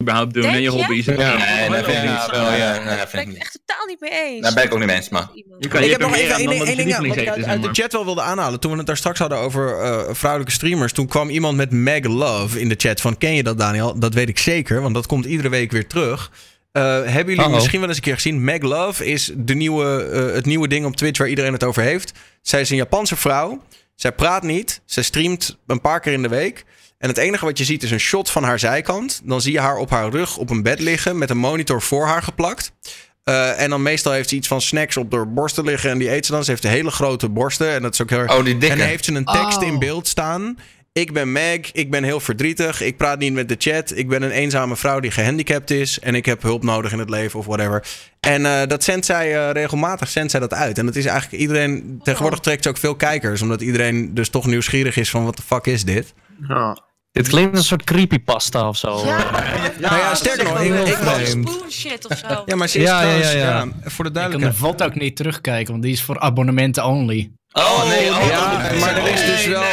überhaupt 0.01 0.33
doen 0.33 0.43
en 0.43 0.61
je 0.61 0.69
hobby's. 0.69 1.05
Ja, 1.05 1.13
nee, 1.13 1.69
dat 1.69 1.85
vind 1.85 1.97
ik 1.97 2.09
niet. 2.09 2.31
wel, 2.31 2.41
Ja, 2.41 2.55
ja. 2.55 2.83
nee, 2.83 2.97
dat 2.97 3.09
vind 3.09 3.21
ik 3.21 3.27
niet. 3.27 3.37
Echt 3.37 3.59
totaal 3.65 3.85
niet 3.85 3.99
mee 3.99 4.11
eens. 4.11 4.41
Daar 4.41 4.53
ben 4.53 4.63
ik 4.63 4.73
ook 4.73 4.77
niet 4.77 4.87
mee 4.87 4.95
eens, 4.95 5.09
maar... 5.09 5.29
Je 5.33 5.67
kan, 5.67 5.83
ik 5.83 5.89
heb 5.89 5.99
hebt 5.99 6.11
nog 6.11 6.19
even 6.19 6.35
één 6.35 6.77
ding, 6.77 7.07
wat 7.07 7.17
ik 7.17 7.27
uit, 7.27 7.63
de 7.63 7.69
chat 7.71 7.91
wel 7.91 8.05
wilde 8.05 8.21
aanhalen. 8.21 8.59
Toen 8.59 8.71
we 8.71 8.77
het 8.77 8.85
daar 8.85 8.97
straks 8.97 9.19
hadden 9.19 9.37
over 9.37 9.79
eh, 9.79 10.13
vrouwelijke 10.13 10.53
streamers. 10.53 10.93
Toen 10.93 11.07
kwam 11.07 11.29
iemand 11.29 11.57
met 11.57 11.71
Meg 11.71 12.03
Love 12.03 12.59
in 12.59 12.69
de 12.69 12.75
chat 12.77 13.01
van... 13.01 13.17
Ken 13.17 13.33
je 13.33 13.43
dat, 13.43 13.57
Daniel? 13.57 13.99
Dat 13.99 14.13
weet 14.13 14.29
ik 14.29 14.39
zeker, 14.39 14.81
want 14.81 14.93
dat 14.93 15.07
komt 15.07 15.25
iedere 15.25 15.49
week 15.49 15.71
weer 15.71 15.87
terug. 15.87 16.31
Eh, 16.71 16.83
hebben 16.83 17.13
jullie 17.15 17.39
Uh-oh. 17.39 17.53
misschien 17.53 17.79
wel 17.79 17.87
eens 17.87 17.97
een 17.97 18.03
keer 18.03 18.13
gezien? 18.13 18.43
Meg 18.43 18.61
Love 18.61 19.05
is 19.05 19.31
de 19.35 19.53
nieuwe, 19.53 20.03
eh, 20.03 20.35
het 20.35 20.45
nieuwe 20.45 20.67
ding 20.67 20.85
op 20.85 20.95
Twitch 20.95 21.19
waar 21.19 21.29
iedereen 21.29 21.53
het 21.53 21.63
over 21.63 21.81
heeft. 21.81 22.13
Zij 22.41 22.61
is 22.61 22.69
een 22.69 22.75
Japanse 22.75 23.15
vrouw. 23.15 23.63
Zij 23.95 24.11
praat 24.11 24.43
niet. 24.43 24.81
Zij 24.85 25.03
streamt 25.03 25.57
een 25.67 25.81
paar 25.81 25.99
keer 25.99 26.13
in 26.13 26.21
de 26.21 26.27
week. 26.27 26.65
En 26.99 27.09
het 27.09 27.17
enige 27.17 27.45
wat 27.45 27.57
je 27.57 27.63
ziet 27.63 27.83
is 27.83 27.91
een 27.91 27.99
shot 27.99 28.29
van 28.29 28.43
haar 28.43 28.59
zijkant. 28.59 29.21
Dan 29.23 29.41
zie 29.41 29.51
je 29.51 29.59
haar 29.59 29.77
op 29.77 29.89
haar 29.89 30.09
rug 30.09 30.37
op 30.37 30.49
een 30.49 30.63
bed 30.63 30.79
liggen 30.79 31.17
met 31.17 31.29
een 31.29 31.37
monitor 31.37 31.81
voor 31.81 32.05
haar 32.05 32.23
geplakt. 32.23 32.71
Eh, 33.23 33.61
en 33.61 33.69
dan 33.69 33.81
meestal 33.81 34.11
heeft 34.11 34.29
ze 34.29 34.35
iets 34.35 34.47
van 34.47 34.61
snacks 34.61 34.97
op 34.97 35.11
haar 35.11 35.33
borsten 35.33 35.65
liggen. 35.65 35.89
En 35.89 35.97
die 35.97 36.11
eet 36.11 36.25
ze 36.25 36.31
dan. 36.31 36.43
Ze 36.43 36.51
heeft 36.51 36.63
hele 36.63 36.91
grote 36.91 37.29
borsten. 37.29 37.73
En 37.73 37.81
dat 37.81 37.93
is 37.93 38.01
ook 38.01 38.09
heel 38.09 38.19
erg. 38.19 38.37
Oh, 38.37 38.43
die 38.43 38.57
dikke. 38.57 38.73
En 38.73 38.77
dan 38.77 38.87
heeft 38.87 39.05
ze 39.05 39.13
een 39.13 39.25
tekst 39.25 39.57
Oh. 39.57 39.67
in 39.67 39.79
beeld 39.79 40.07
staan. 40.07 40.57
Ik 40.93 41.13
ben 41.13 41.31
Meg. 41.31 41.71
Ik 41.71 41.91
ben 41.91 42.03
heel 42.03 42.19
verdrietig. 42.19 42.81
Ik 42.81 42.97
praat 42.97 43.19
niet 43.19 43.33
met 43.33 43.49
de 43.49 43.55
chat. 43.57 43.91
Ik 43.95 44.07
ben 44.07 44.21
een 44.21 44.31
eenzame 44.31 44.75
vrouw 44.75 44.99
die 44.99 45.11
gehandicapt 45.11 45.71
is. 45.71 45.99
En 45.99 46.15
ik 46.15 46.25
heb 46.25 46.41
hulp 46.41 46.63
nodig 46.63 46.91
in 46.91 46.99
het 46.99 47.09
leven 47.09 47.39
of 47.39 47.45
whatever. 47.45 47.87
En 48.19 48.45
eh, 48.45 48.67
dat 48.67 48.83
zendt 48.83 49.05
zij 49.05 49.35
eh, 49.35 49.51
regelmatig 49.51 50.09
zendt 50.09 50.31
zij 50.31 50.39
dat 50.39 50.53
uit. 50.53 50.77
En 50.77 50.85
dat 50.85 50.95
is 50.95 51.05
eigenlijk 51.05 51.41
iedereen. 51.41 51.99
Tegenwoordig 52.03 52.39
trekt 52.39 52.63
ze 52.63 52.69
ook 52.69 52.77
veel 52.77 52.95
kijkers. 52.95 53.41
Omdat 53.41 53.61
iedereen 53.61 54.13
dus 54.13 54.29
toch 54.29 54.45
nieuwsgierig 54.45 54.97
is 54.97 55.09
van 55.09 55.25
wat 55.25 55.35
de 55.35 55.43
fuck 55.43 55.65
is 55.65 55.83
dit? 55.83 56.13
Dit 57.23 57.27
klinkt 57.27 57.49
als 57.51 57.59
een 57.59 57.65
soort 57.65 57.83
creepypasta 57.83 58.67
of 58.67 58.77
zo. 58.77 59.05
Ja, 59.05 59.31
nou 59.79 59.95
ja, 59.97 60.15
sterker 60.15 60.43
nog, 60.43 60.59
ik, 60.61 61.71
shit 61.71 62.07
of 62.09 62.17
zo. 62.17 62.43
Ja, 62.45 62.55
maar 62.55 62.67
ze 62.67 62.77
is 62.77 62.83
Ja, 62.83 62.91
ja, 62.93 62.99
trouwens, 63.01 63.31
ja, 63.31 63.37
ja. 63.39 63.49
ja, 63.49 63.65
voor 63.65 63.71
de 63.73 63.85
Ik 63.85 63.91
kan 63.91 64.03
de 64.03 64.11
duidelijkheid. 64.11 64.55
VOD 64.55 64.83
ook 64.83 64.95
niet 64.95 65.15
terugkijken, 65.15 65.71
want 65.71 65.83
die 65.83 65.91
is 65.93 66.01
voor 66.01 66.19
abonnementen 66.19 66.85
only. 66.85 67.31
Oh, 67.51 67.87
nee. 67.87 68.09
Oh, 68.09 68.27
Ja, 68.29 68.69
dat- 68.69 68.79
maar 68.79 68.97
er 68.97 69.13
is 69.13 69.25
dus 69.25 69.45
wel- 69.47 69.63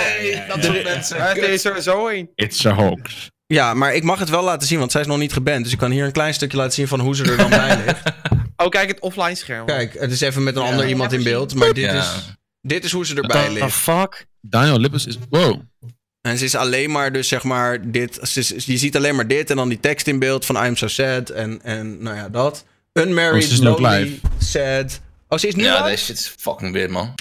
dat 0.49 0.65
soort 0.65 0.85
mensen. 0.85 1.17
Er 1.19 1.37
is 1.37 1.45
er 1.53 1.59
sowieso 1.59 2.09
een. 2.09 2.31
It's 2.35 2.67
a 2.67 2.73
hoax. 2.75 3.31
Ja, 3.47 3.75
maar 3.75 3.95
ik 3.95 4.03
mag 4.03 4.19
het 4.19 4.29
wel 4.29 4.43
laten 4.43 4.69
zien, 4.69 4.79
want 4.79 4.93
zij 4.93 5.01
is 5.01 5.07
nog 5.07 5.19
niet 5.19 5.33
geband. 5.33 5.63
Dus 5.65 5.73
ik 5.73 5.79
kan 5.79 5.91
hier 5.91 6.05
een 6.05 6.13
klein 6.13 6.35
stukje 6.35 6.57
laten 6.57 6.73
zien 6.73 6.89
van 6.89 7.01
hoe 7.01 7.17
ze 7.17 7.25
er 7.25 7.37
dan 7.37 7.51
bij 7.51 7.77
ligt. 7.87 8.03
Oh, 8.59 8.69
kijk, 8.69 8.89
het 8.89 9.01
offline 9.01 9.35
scherm. 9.35 9.67
Kijk, 9.67 9.95
het 9.99 10.11
is 10.13 10.21
even 10.21 10.43
met 10.43 10.57
een 10.57 10.63
ander 10.63 10.89
iemand 10.89 11.13
in 11.13 11.23
beeld. 11.23 11.55
Maar 11.55 11.73
dit, 11.73 11.85
Ja. 11.85 11.93
is, 11.95 12.35
dit 12.61 12.85
is 12.85 12.93
hoe 12.93 13.07
ze 13.07 13.15
erbij 13.15 13.41
What 13.41 13.47
the 13.47 13.53
ligt. 13.61 13.73
fuck? 13.77 14.27
Daniel 14.41 14.79
Lippes 14.79 15.07
is... 15.07 15.19
Wow. 15.31 15.61
En 16.27 16.39
ze 16.39 16.45
is 16.45 16.55
alleen 16.55 16.91
maar 16.91 17.13
dus 17.13 17.29
zeg 17.29 17.43
maar 17.43 17.91
dit. 17.91 18.19
Ze 18.23 18.55
je 18.67 18.77
ziet 18.79 18.97
alleen 18.97 19.15
maar 19.17 19.27
dit 19.27 19.51
en 19.51 19.57
dan 19.57 19.69
die 19.69 19.81
tekst 19.81 20.07
in 20.07 20.19
beeld 20.19 20.47
van 20.47 20.65
I'm 20.65 20.77
so 20.77 20.87
sad 20.89 21.31
en, 21.31 21.63
en 21.63 22.03
nou 22.03 22.17
ja, 22.17 22.29
dat. 22.29 22.65
Unmarried, 22.93 23.53
Oh, 23.53 23.59
lonely, 23.59 24.01
live. 24.03 24.21
sad. 24.39 25.01
Oh, 25.29 25.39
ze 25.39 25.47
is 25.47 25.55
nu 25.55 25.63
Ja, 25.65 25.75
live? 25.75 25.89
deze 25.91 26.05
shit 26.05 26.17
is 26.19 26.35
fucking 26.39 26.73
weird, 26.73 26.91
man. 26.91 27.15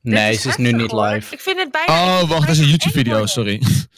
Nee, 0.00 0.34
ze 0.34 0.48
is 0.48 0.56
nu 0.56 0.72
niet 0.72 0.92
live. 0.92 1.34
Ik 1.34 1.40
vind 1.40 1.58
het 1.58 1.70
bijna. 1.70 1.92
Oh, 2.20 2.28
wacht, 2.28 2.46
dat 2.46 2.56
is 2.56 2.58
een 2.58 2.64
bijna 2.64 2.70
YouTube-video, 2.78 3.26
sorry. 3.26 3.52
Ik 3.54 3.62
vind 3.66 3.88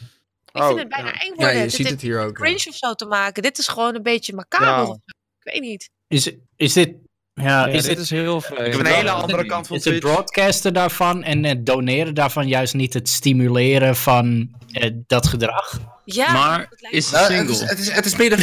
Oh, 0.53 0.77
het 0.77 0.89
bijna 0.89 1.07
ja. 1.07 1.19
eng 1.19 1.33
Ja, 1.37 1.49
je 1.49 1.69
ziet 1.69 1.89
het 1.89 2.01
hier 2.01 2.19
ook. 2.21 2.37
ja. 2.37 2.43
cringe 2.43 2.65
of 2.69 2.75
zo 2.75 2.93
te 2.93 3.05
maken. 3.05 3.43
Dit 3.43 3.57
is 3.57 3.67
gewoon 3.67 3.95
een 3.95 4.03
beetje 4.03 4.33
macaber. 4.33 4.85
Zo. 4.85 4.93
Ik 5.43 5.53
weet 5.53 5.61
niet. 5.61 5.89
Is, 6.07 6.31
is 6.55 6.73
dit... 6.73 6.89
Ja, 7.33 7.43
Ja, 7.43 7.67
is 7.67 7.81
dit 7.81 7.95
dit... 7.95 7.99
is 7.99 8.09
heel 8.09 8.41
vreemd. 8.41 8.75
Een 8.75 8.85
hele 8.85 9.11
andere 9.11 9.45
kant 9.45 9.67
van 9.67 9.75
Is 9.75 9.85
het 9.85 9.99
broadcasten 9.99 10.73
daarvan 10.73 11.23
en 11.23 11.43
het 11.43 11.65
doneren 11.65 12.13
daarvan 12.15 12.47
juist 12.47 12.73
niet 12.73 12.93
het 12.93 13.09
stimuleren 13.09 13.95
van 13.95 14.49
eh, 14.71 14.89
dat 15.07 15.27
gedrag? 15.27 15.79
Ja, 16.05 16.31
Maar 16.33 16.69
is 16.89 17.11
Nou, 17.11 17.33
het, 17.33 17.49
is, 17.49 17.55
single? 17.57 17.67
het, 17.67 17.79
is, 17.79 17.91
het 17.91 18.05
is 18.05 18.15
meer 18.15 18.29
de... 18.29 18.41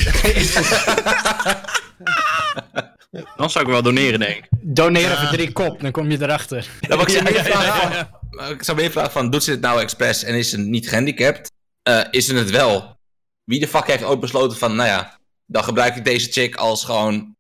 Dan 3.37 3.51
zou 3.51 3.65
ik 3.65 3.71
wel 3.71 3.83
doneren, 3.83 4.21
denk 4.21 4.37
ik. 4.37 4.49
Doneren 4.61 5.19
voor 5.19 5.29
drie 5.29 5.53
kop, 5.53 5.81
dan 5.81 5.91
kom 5.91 6.11
je 6.11 6.23
erachter. 6.23 6.69
Dan 6.81 6.99
mag 6.99 7.07
ik 7.07 7.17
ze 7.17 7.23
meer 7.23 7.45
vragen. 7.45 8.09
Ik 8.51 8.63
zou 8.63 8.77
meer 8.77 8.91
vragen 8.91 9.13
van, 9.13 9.31
doet 9.31 9.45
ze 9.45 9.51
het 9.51 9.61
nou 9.61 9.81
expres 9.81 10.25
en 10.25 10.35
is 10.35 10.51
ze 10.51 10.59
niet 10.59 10.89
gehandicapt? 10.89 11.51
Eh, 11.83 12.01
is 12.11 12.27
ze 12.27 12.35
het 12.35 12.51
wel? 12.51 12.99
Wie 13.45 13.61
de 13.61 13.69
fuck 13.69 13.87
heeft 13.87 14.03
ooit 14.03 14.21
besloten 14.21 14.59
van, 14.59 14.77
nou 14.77 14.89
ja, 14.89 15.19
dan 15.47 15.65
gebruik 15.65 15.97
ik 15.97 16.05
deze 16.05 16.31
chick 16.31 16.57
als 16.57 16.85
gewoon 16.85 17.37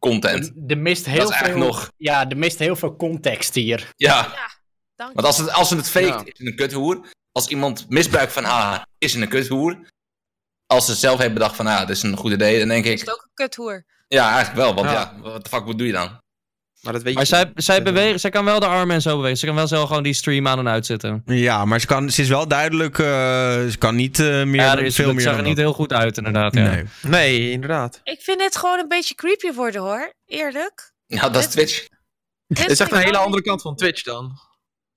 content. 0.00 0.52
Er 0.66 0.78
mist 0.78 1.06
heel 1.06 1.18
Dat 1.18 1.30
is 1.30 1.36
veel... 1.36 1.44
eigenlijk 1.46 1.72
nog... 1.72 1.90
Ja, 1.96 2.28
er 2.28 2.36
mist 2.36 2.58
heel 2.58 2.76
veel 2.76 2.96
context 2.96 3.54
hier. 3.54 3.92
Ja, 3.96 4.34
Dank 4.96 5.14
want 5.14 5.26
als, 5.26 5.36
het, 5.38 5.52
als 5.52 5.68
ze 5.68 5.76
het 5.76 5.88
fake 5.90 6.06
Ja. 6.06 6.22
is 6.24 6.46
een 6.46 6.56
kuthoer. 6.56 7.08
Als 7.32 7.48
iemand 7.48 7.86
misbruik 7.88 8.30
van 8.30 8.44
haar 8.44 8.86
is 8.98 9.14
een 9.14 9.28
kuthoer. 9.28 9.88
Als 10.66 10.86
ze 10.86 10.94
zelf 10.94 11.18
heeft 11.18 11.32
bedacht 11.32 11.56
van, 11.56 11.66
ja, 11.66 11.80
dit 11.84 11.96
is 11.96 12.02
een 12.02 12.16
goed 12.16 12.32
idee, 12.32 12.58
dan 12.58 12.68
denk 12.68 12.84
je. 12.84 12.92
Is 12.92 13.00
ik... 13.00 13.06
het 13.06 13.14
ook 13.14 13.22
een 13.22 13.30
kuthoer? 13.34 13.84
Ja, 14.08 14.28
eigenlijk 14.32 14.56
wel, 14.56 14.74
want 14.74 14.86
Ja. 14.88 14.92
ja, 14.92 15.20
wat 15.20 15.44
de 15.44 15.50
fuck, 15.50 15.64
wat 15.64 15.78
doe 15.78 15.86
je 15.86 15.92
dan? 15.92 16.19
Maar 16.80 16.92
dat 16.92 17.02
weet 17.02 17.14
Maar 17.14 17.22
je 17.22 17.28
zij, 17.28 17.44
niet. 17.44 17.64
zij, 17.64 17.82
bewegen, 17.82 18.20
zij 18.20 18.30
kan 18.30 18.44
wel 18.44 18.60
de 18.60 18.66
armen 18.66 18.94
en 18.94 19.02
zo 19.02 19.16
bewegen. 19.16 19.38
Ze 19.38 19.46
kan 19.46 19.54
wel 19.54 19.66
zelf 19.66 19.88
gewoon 19.88 20.02
die 20.02 20.12
stream 20.12 20.46
aan 20.48 20.58
en 20.58 20.68
uitzetten. 20.68 21.22
Ja, 21.26 21.64
maar 21.64 21.80
ze, 21.80 21.86
kan, 21.86 22.10
ze 22.10 22.22
is 22.22 22.28
wel 22.28 22.48
duidelijk. 22.48 22.98
eh, 22.98 23.06
ze 23.66 23.74
kan 23.78 23.94
niet 23.94 24.18
eh, 24.18 24.26
meer. 24.44 24.60
Ja, 24.60 24.76
er 24.78 24.82
is, 24.84 24.94
veel 24.94 25.06
het 25.06 25.14
meer. 25.14 25.24
zag 25.24 25.36
er 25.36 25.42
niet 25.42 25.56
dat. 25.56 25.64
heel 25.64 25.74
goed 25.74 25.92
uit, 25.92 26.16
inderdaad. 26.16 26.54
Ja. 26.54 26.62
Nee. 26.70 26.84
Nee, 27.02 27.50
inderdaad. 27.50 28.00
Ik 28.04 28.20
vind 28.20 28.38
dit 28.38 28.56
gewoon 28.56 28.78
een 28.78 28.88
beetje 28.88 29.14
creepy 29.14 29.52
worden 29.52 29.80
hoor. 29.80 30.12
Eerlijk. 30.26 30.92
Nou, 31.06 31.32
dat 31.32 31.42
is 31.42 31.48
Twitch. 31.48 31.86
Dit 32.46 32.70
is 32.70 32.80
echt 32.80 32.92
een 32.92 32.98
hele 32.98 33.16
andere 33.18 33.42
kant 33.42 33.62
van 33.62 33.76
Twitch 33.76 34.02
dan. 34.02 34.38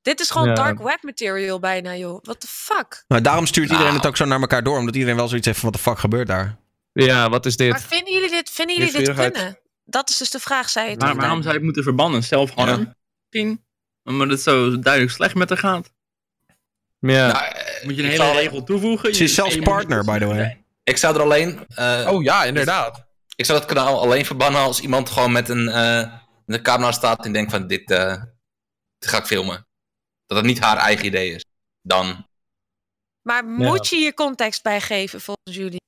Dit 0.01 0.19
is 0.19 0.29
gewoon 0.29 0.47
Ja. 0.47 0.53
dark 0.53 0.79
web 0.83 0.97
material 1.01 1.59
bijna, 1.59 1.95
joh. 1.95 2.19
What 2.23 2.39
the 2.39 2.47
fuck? 2.49 3.03
Maar 3.07 3.21
daarom 3.21 3.45
stuurt 3.45 3.65
iedereen 3.69 3.85
Nou. 3.91 3.97
het 3.97 4.07
ook 4.07 4.17
zo 4.17 4.25
naar 4.25 4.39
elkaar 4.41 4.63
door. 4.63 4.77
Omdat 4.77 4.95
iedereen 4.95 5.15
wel 5.15 5.27
zoiets 5.27 5.45
heeft 5.47 5.59
van: 5.59 5.69
wat 5.71 5.77
de 5.83 5.89
fuck 5.89 5.99
gebeurt 5.99 6.27
daar? 6.27 6.57
Ja, 6.93 7.29
wat 7.29 7.45
is 7.45 7.57
Maar 7.57 7.67
dit? 7.67 7.83
vinden 7.83 8.13
jullie 8.13 8.29
dit, 8.29 8.49
vinden 8.49 8.75
jullie 8.77 8.91
dit 8.91 9.13
kunnen? 9.13 9.57
Dat 9.83 10.09
is 10.09 10.17
dus 10.17 10.29
de 10.29 10.39
vraag, 10.39 10.69
zei 10.69 10.89
je 10.89 10.97
Maar 10.97 11.15
waarom 11.15 11.37
zou 11.37 11.47
je 11.47 11.53
het 11.55 11.63
moeten 11.63 11.83
verbannen? 11.83 12.23
Zelfharm? 12.23 12.93
Misschien? 13.29 13.65
Omdat 14.03 14.29
het 14.29 14.41
zo 14.41 14.79
duidelijk 14.79 15.13
slecht 15.13 15.35
met 15.35 15.49
haar 15.49 15.57
gaat. 15.57 15.91
Ja. 16.99 17.31
Nou, 17.31 17.53
Moet 17.83 17.95
je 17.95 18.03
een 18.03 18.09
hele 18.09 18.31
regel 18.31 18.63
toevoegen? 18.63 19.15
Ze 19.15 19.23
is 19.23 19.29
Je- 19.29 19.35
zelfs 19.35 19.53
je 19.55 19.61
partner, 19.61 20.03
by 20.05 20.19
the 20.19 20.25
way. 20.25 20.63
Ik 20.83 20.97
zou 20.97 21.15
er 21.15 21.21
alleen... 21.21 21.65
eh, 21.67 22.07
Oh 22.11 22.23
ja, 22.23 22.43
inderdaad. 22.43 23.05
Ik 23.35 23.45
zou 23.45 23.59
het 23.59 23.67
kanaal 23.67 24.01
alleen 24.01 24.25
verbannen 24.25 24.61
als 24.61 24.79
iemand 24.79 25.09
gewoon 25.09 25.31
met 25.31 25.49
een, 25.49 25.69
eh 25.69 26.13
een 26.45 26.61
camera 26.61 26.91
staat 26.91 27.25
en 27.25 27.33
denkt 27.33 27.51
van 27.51 27.67
dit, 27.67 27.91
eh, 27.91 28.23
dit 28.97 29.09
ga 29.09 29.17
ik 29.17 29.25
filmen. 29.25 29.67
Dat 30.25 30.37
het 30.37 30.45
niet 30.45 30.59
haar 30.59 30.77
eigen 30.77 31.05
idee 31.05 31.31
is. 31.35 31.45
Dan. 31.81 32.27
Maar 33.21 33.45
moet 33.45 33.87
je 33.89 33.95
hier 33.95 34.13
context 34.13 34.63
bij 34.63 34.81
geven 34.81 35.21
volgens 35.21 35.55
jullie? 35.55 35.81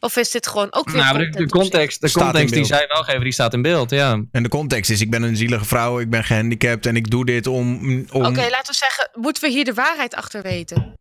Of 0.00 0.16
is 0.16 0.30
dit 0.30 0.46
gewoon 0.46 0.72
ook 0.72 0.90
weer 0.90 1.02
Nou, 1.02 1.30
de, 1.30 1.48
context, 1.48 2.00
de 2.00 2.10
context 2.12 2.54
die 2.54 2.64
zij 2.64 2.86
wel 2.88 3.02
geven, 3.02 3.20
die 3.22 3.32
staat 3.32 3.52
in 3.54 3.62
beeld, 3.62 3.90
ja. 3.90 4.22
En 4.32 4.42
de 4.42 4.48
context 4.48 4.90
is: 4.90 5.00
ik 5.00 5.10
ben 5.10 5.22
een 5.22 5.36
zielige 5.36 5.64
vrouw, 5.64 6.00
ik 6.00 6.10
ben 6.10 6.24
gehandicapt 6.24 6.86
en 6.86 6.96
ik 6.96 7.10
doe 7.10 7.24
dit 7.24 7.46
om. 7.46 7.78
om 8.12 8.24
Oké, 8.24 8.48
laten 8.50 8.72
we 8.72 8.74
zeggen, 8.74 9.10
moeten 9.14 9.42
we 9.42 9.48
hier 9.48 9.64
de 9.64 9.74
waarheid 9.74 10.14
achter 10.14 10.42
weten? 10.42 10.96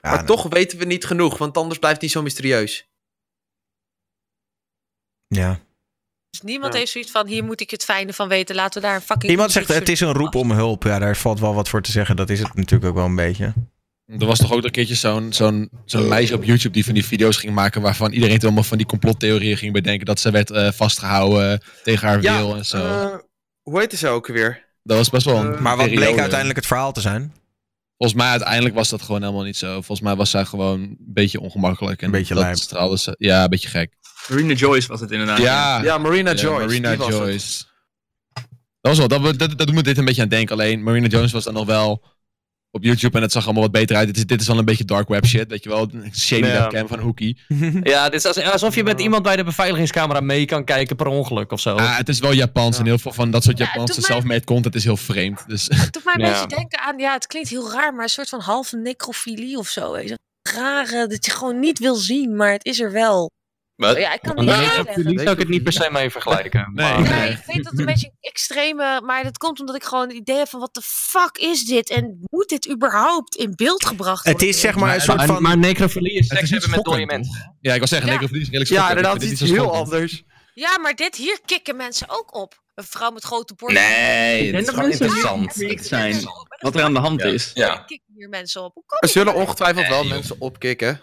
Ja, 0.00 0.10
maar 0.10 0.26
toch 0.26 0.46
weten 0.48 0.78
we 0.78 0.84
niet 0.84 1.04
genoeg, 1.04 1.38
want 1.38 1.56
anders 1.56 1.78
blijft 1.78 1.96
het 1.96 2.04
niet 2.04 2.14
zo 2.14 2.22
mysterieus. 2.22 2.86
Ja. 5.26 5.60
Dus 6.30 6.40
niemand 6.40 6.72
Ja. 6.72 6.78
heeft 6.78 6.92
zoiets 6.92 7.10
van, 7.10 7.26
hier 7.26 7.44
moet 7.44 7.60
ik 7.60 7.70
het 7.70 7.84
fijne 7.84 8.12
van 8.12 8.28
weten. 8.28 8.54
Laten 8.54 8.80
we 8.80 8.86
daar 8.86 8.96
een 8.96 9.02
fucking... 9.02 9.30
Iemand 9.30 9.52
zegt 9.52 9.68
het 9.68 9.88
is 9.88 10.00
een 10.00 10.12
roep 10.12 10.34
om 10.34 10.50
hulp. 10.50 10.82
Ja, 10.82 10.98
daar 10.98 11.16
valt 11.16 11.40
wel 11.40 11.54
wat 11.54 11.68
voor 11.68 11.82
te 11.82 11.90
zeggen. 11.90 12.16
Dat 12.16 12.30
is 12.30 12.38
het 12.38 12.54
natuurlijk 12.54 12.84
ook 12.90 12.94
wel 12.96 13.04
een 13.04 13.16
beetje. 13.16 13.52
Er 14.06 14.26
was 14.26 14.38
toch 14.38 14.52
ook 14.52 14.64
een 14.64 14.70
keertje 14.70 14.94
zo'n 14.94 15.32
zo'n 15.32 15.70
zo'n 15.84 16.08
meisje 16.08 16.34
op 16.34 16.44
YouTube 16.44 16.74
die 16.74 16.84
van 16.84 16.94
die 16.94 17.04
video's 17.04 17.36
ging 17.36 17.54
maken 17.54 17.82
waarvan 17.82 18.12
iedereen 18.12 18.34
toen 18.36 18.44
allemaal 18.46 18.64
van 18.64 18.76
die 18.78 18.86
complottheorieën 18.86 19.56
ging 19.56 19.72
bedenken 19.72 20.06
dat 20.06 20.20
ze 20.20 20.30
werd 20.30 20.50
eh, 20.50 20.72
vastgehouden 20.72 21.62
tegen 21.82 22.08
haar 22.08 22.22
Ja, 22.22 22.36
wil 22.38 22.56
en 22.56 22.64
zo. 22.66 22.76
eh, 22.76 23.14
hoe 23.62 23.80
heet 23.80 23.92
ze 23.98 24.08
ook 24.08 24.26
weer? 24.26 24.70
dat 24.82 24.96
was 24.96 25.10
best 25.10 25.24
wel 25.24 25.36
een 25.36 25.62
Maar 25.62 25.76
wat 25.76 25.90
bleek 25.90 26.18
uiteindelijk 26.18 26.58
het 26.58 26.66
verhaal 26.66 26.92
te 26.92 27.00
zijn? 27.00 27.32
Volgens 27.96 28.20
mij 28.22 28.30
uiteindelijk 28.30 28.74
was 28.74 28.88
dat 28.88 29.02
gewoon 29.02 29.20
helemaal 29.22 29.42
niet 29.44 29.56
zo. 29.56 29.72
Volgens 29.72 30.00
mij 30.00 30.16
was 30.16 30.30
zij 30.30 30.44
gewoon 30.44 30.80
een 30.80 30.96
beetje 30.98 31.40
ongemakkelijk. 31.40 32.00
En 32.00 32.06
Een 32.06 32.12
beetje 32.12 32.34
dat 32.34 32.42
lijp. 32.42 32.56
straalde 32.56 32.98
ze. 32.98 33.14
Ja, 33.18 33.42
een 33.44 33.50
beetje 33.50 33.68
gek. 33.68 33.92
Marina 34.28 34.52
Joyce 34.54 34.88
was 34.88 35.00
het 35.00 35.10
inderdaad. 35.10 35.38
Ja, 35.38 35.82
Ja, 35.82 35.98
Marina 35.98 36.30
ja, 36.30 36.36
Joyce. 36.36 36.64
Marina. 36.66 36.94
Joyce. 36.94 37.64
Dat 38.80 38.96
was 38.96 38.98
wel, 38.98 39.08
dat, 39.08 39.22
dat, 39.38 39.38
dat 39.58 39.66
doet 39.66 39.74
me 39.74 39.82
dit 39.82 39.98
een 39.98 40.04
beetje 40.04 40.22
aan 40.22 40.28
denken. 40.28 40.54
Alleen 40.54 40.82
Marina 40.82 41.06
Jones 41.06 41.32
was 41.32 41.44
dan 41.44 41.54
nog 41.54 41.66
wel 41.66 42.02
op 42.74 42.82
YouTube 42.82 43.16
en 43.16 43.22
het 43.22 43.32
zag 43.32 43.44
allemaal 43.44 43.62
wat 43.62 43.72
beter 43.72 43.96
uit. 43.96 44.06
Dit 44.06 44.16
is, 44.16 44.26
dit 44.26 44.40
is 44.40 44.46
wel 44.46 44.58
een 44.58 44.64
beetje 44.64 44.84
dark 44.84 45.08
web 45.08 45.26
shit, 45.26 45.48
weet 45.50 45.62
je 45.62 45.68
wel. 45.68 45.88
Een 45.92 46.14
Shady 46.14 46.46
Ja. 46.46 46.60
webcam 46.60 46.88
van 46.88 46.98
Hoekie. 46.98 47.38
Ja, 47.82 48.04
dit 48.08 48.14
is 48.14 48.26
als- 48.26 48.52
alsof 48.52 48.74
je 48.74 48.82
met 48.82 49.00
iemand 49.00 49.22
bij 49.22 49.36
de 49.36 49.44
beveiligingscamera 49.44 50.20
mee 50.20 50.44
kan 50.44 50.64
kijken 50.64 50.96
per 50.96 51.06
ongeluk 51.06 51.52
of 51.52 51.60
zo. 51.60 51.76
Ah, 51.76 51.96
het 51.96 52.08
is 52.08 52.18
wel 52.18 52.32
Japans 52.32 52.78
en 52.78 52.84
heel 52.84 52.98
veel 52.98 53.12
van 53.12 53.30
dat 53.30 53.42
soort 53.44 53.58
Ja, 53.58 53.64
het 53.64 53.72
Japanse 53.74 54.00
mij- 54.00 54.10
self-made 54.10 54.44
content 54.44 54.74
is 54.74 54.84
heel 54.84 54.96
vreemd. 54.96 55.44
Dus 55.46 55.66
Het 55.74 55.92
doet 55.92 56.04
mij 56.04 56.14
een 56.14 56.20
Ja. 56.26 56.30
beetje 56.32 56.56
denken 56.56 56.80
aan, 56.80 56.98
ja, 56.98 57.12
het 57.12 57.26
klinkt 57.26 57.48
heel 57.48 57.70
raar, 57.72 57.94
maar 57.94 58.02
een 58.02 58.08
soort 58.08 58.28
van 58.28 58.40
halve 58.40 58.76
necrofilie 58.76 59.58
of 59.58 59.68
zo. 59.68 59.96
Rare, 60.42 61.06
dat 61.06 61.24
je 61.24 61.30
gewoon 61.30 61.58
niet 61.60 61.78
wil 61.78 61.94
zien, 61.94 62.36
maar 62.36 62.52
het 62.52 62.64
is 62.64 62.80
er 62.80 62.92
wel. 62.92 63.30
Wat? 63.76 63.96
Ja, 63.96 64.12
ik 64.14 64.20
kan 64.22 64.36
niet 64.44 64.48
uitleggen. 64.54 65.18
zou 65.18 65.30
ik 65.30 65.38
het 65.38 65.48
niet 65.48 65.62
per 65.62 65.72
se 65.72 65.88
mee 65.92 66.10
vergelijken. 66.10 66.70
Nee. 66.74 66.98
maar- 66.98 67.28
ik 67.28 67.42
weet 67.46 67.56
dat 67.56 67.70
het 67.70 67.78
een 67.78 67.84
beetje 67.86 68.06
een 68.06 68.16
extreme, 68.20 69.00
maar 69.04 69.22
dat 69.22 69.38
komt 69.38 69.60
omdat 69.60 69.76
ik 69.76 69.84
gewoon 69.84 70.08
het 70.08 70.16
idee 70.16 70.36
heb 70.36 70.48
van 70.48 70.60
wat 70.60 70.74
de 70.74 70.80
fuck 70.84 71.38
is 71.38 71.64
dit 71.64 71.90
en 71.90 72.18
moet 72.30 72.48
dit 72.48 72.70
überhaupt 72.70 73.36
in 73.36 73.52
beeld 73.56 73.84
gebracht 73.86 74.24
worden? 74.24 74.40
Het 74.46 74.50
is 74.54 74.60
zeg 74.60 74.74
maar 74.76 74.94
een 74.94 75.00
soort 75.00 75.22
van... 75.24 75.42
maar 75.42 75.58
necrofilie 75.58 76.12
is 76.12 76.28
Het 76.28 76.38
seks 76.38 76.50
hebben 76.50 76.70
met 76.70 76.84
dode 76.84 76.96
schokkend, 76.98 77.20
mensen. 77.20 77.56
ja, 77.60 77.72
ik 77.72 77.78
wil 77.78 77.88
zeggen, 77.88 78.06
Ja. 78.08 78.12
necrofilie 78.14 78.42
is 78.42 78.48
redelijk 78.48 78.70
Ja, 78.70 78.76
schokkend. 78.76 78.98
inderdaad, 79.06 79.28
vind 79.28 79.40
iets 79.40 79.50
heel 79.50 79.74
anders. 79.74 80.22
Ja, 80.54 80.78
maar 80.78 80.94
dit 80.94 81.16
hier 81.16 81.38
kikken 81.44 81.76
mensen 81.76 82.06
ook 82.10 82.34
op. 82.34 82.60
Een 82.74 82.84
vrouw 82.84 83.10
met 83.10 83.24
grote 83.24 83.54
borsten. 83.54 83.82
Nee, 83.82 84.52
dat 84.52 84.62
is 84.62 84.68
gewoon 84.68 84.90
interessant. 84.90 85.52
zijn. 85.80 86.16
Wat 86.60 86.74
er 86.74 86.82
aan 86.82 86.92
de 86.94 86.98
hand 87.00 87.20
Ja. 87.22 87.26
is. 87.28 87.50
Ja. 87.54 87.76
kikken 87.76 88.12
hier 88.16 88.28
mensen 88.28 88.62
op. 88.64 88.74
Hoe 88.74 88.82
Er 88.86 88.96
je 89.06 89.12
zullen 89.12 89.26
daarbij? 89.26 89.44
ongetwijfeld 89.44 89.86
wel 89.88 89.98
Nee, 89.98 90.06
joh. 90.08 90.16
mensen 90.16 90.36
opkikken. 90.38 91.00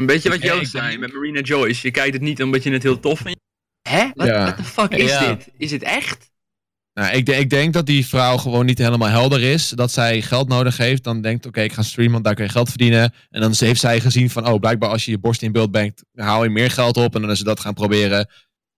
Een 0.00 0.06
beetje 0.06 0.28
wat 0.28 0.42
Joost 0.42 0.70
zei 0.70 0.98
met 0.98 1.12
Marina 1.12 1.40
Joyce. 1.40 1.86
Je 1.86 1.90
kijkt 1.92 2.12
het 2.12 2.22
niet 2.22 2.42
omdat 2.42 2.62
je 2.62 2.72
het 2.72 2.82
heel 2.82 3.00
tof 3.00 3.18
vindt. 3.18 3.40
Hè? 3.88 4.08
Wat 4.14 4.26
Ja. 4.26 4.52
the 4.52 4.64
fuck 4.64 4.90
is 4.94 5.10
Ja. 5.10 5.28
dit? 5.34 5.48
Is 5.56 5.70
het 5.70 5.82
echt? 5.82 6.30
Nou, 6.94 7.12
ik, 7.16 7.26
de- 7.26 7.34
ik 7.36 7.50
denk 7.50 7.72
dat 7.72 7.86
die 7.86 8.06
vrouw 8.06 8.36
gewoon 8.36 8.66
niet 8.66 8.78
helemaal 8.78 9.08
helder 9.08 9.42
is. 9.42 9.68
Dat 9.68 9.92
zij 9.92 10.22
geld 10.22 10.48
nodig 10.48 10.76
heeft. 10.76 11.04
Dan 11.04 11.20
denkt, 11.20 11.46
oké, 11.46 11.60
ik 11.60 11.72
ga 11.72 11.82
streamen, 11.82 12.12
want 12.12 12.24
daar 12.24 12.34
kun 12.34 12.44
je 12.44 12.50
geld 12.50 12.68
verdienen. 12.68 13.14
En 13.30 13.40
dan 13.40 13.54
heeft 13.56 13.80
zij 13.80 14.00
gezien 14.00 14.30
van, 14.30 14.48
oh, 14.48 14.58
blijkbaar 14.60 14.88
als 14.90 15.04
je 15.04 15.10
je 15.10 15.18
borst 15.18 15.42
in 15.42 15.52
beeld 15.52 15.70
brengt, 15.70 16.04
haal 16.14 16.44
je 16.44 16.50
meer 16.50 16.70
geld 16.70 16.96
op. 16.96 17.14
En 17.14 17.20
dan 17.20 17.30
is 17.30 17.38
ze 17.38 17.44
dat 17.44 17.60
gaan 17.60 17.74
proberen. 17.74 18.30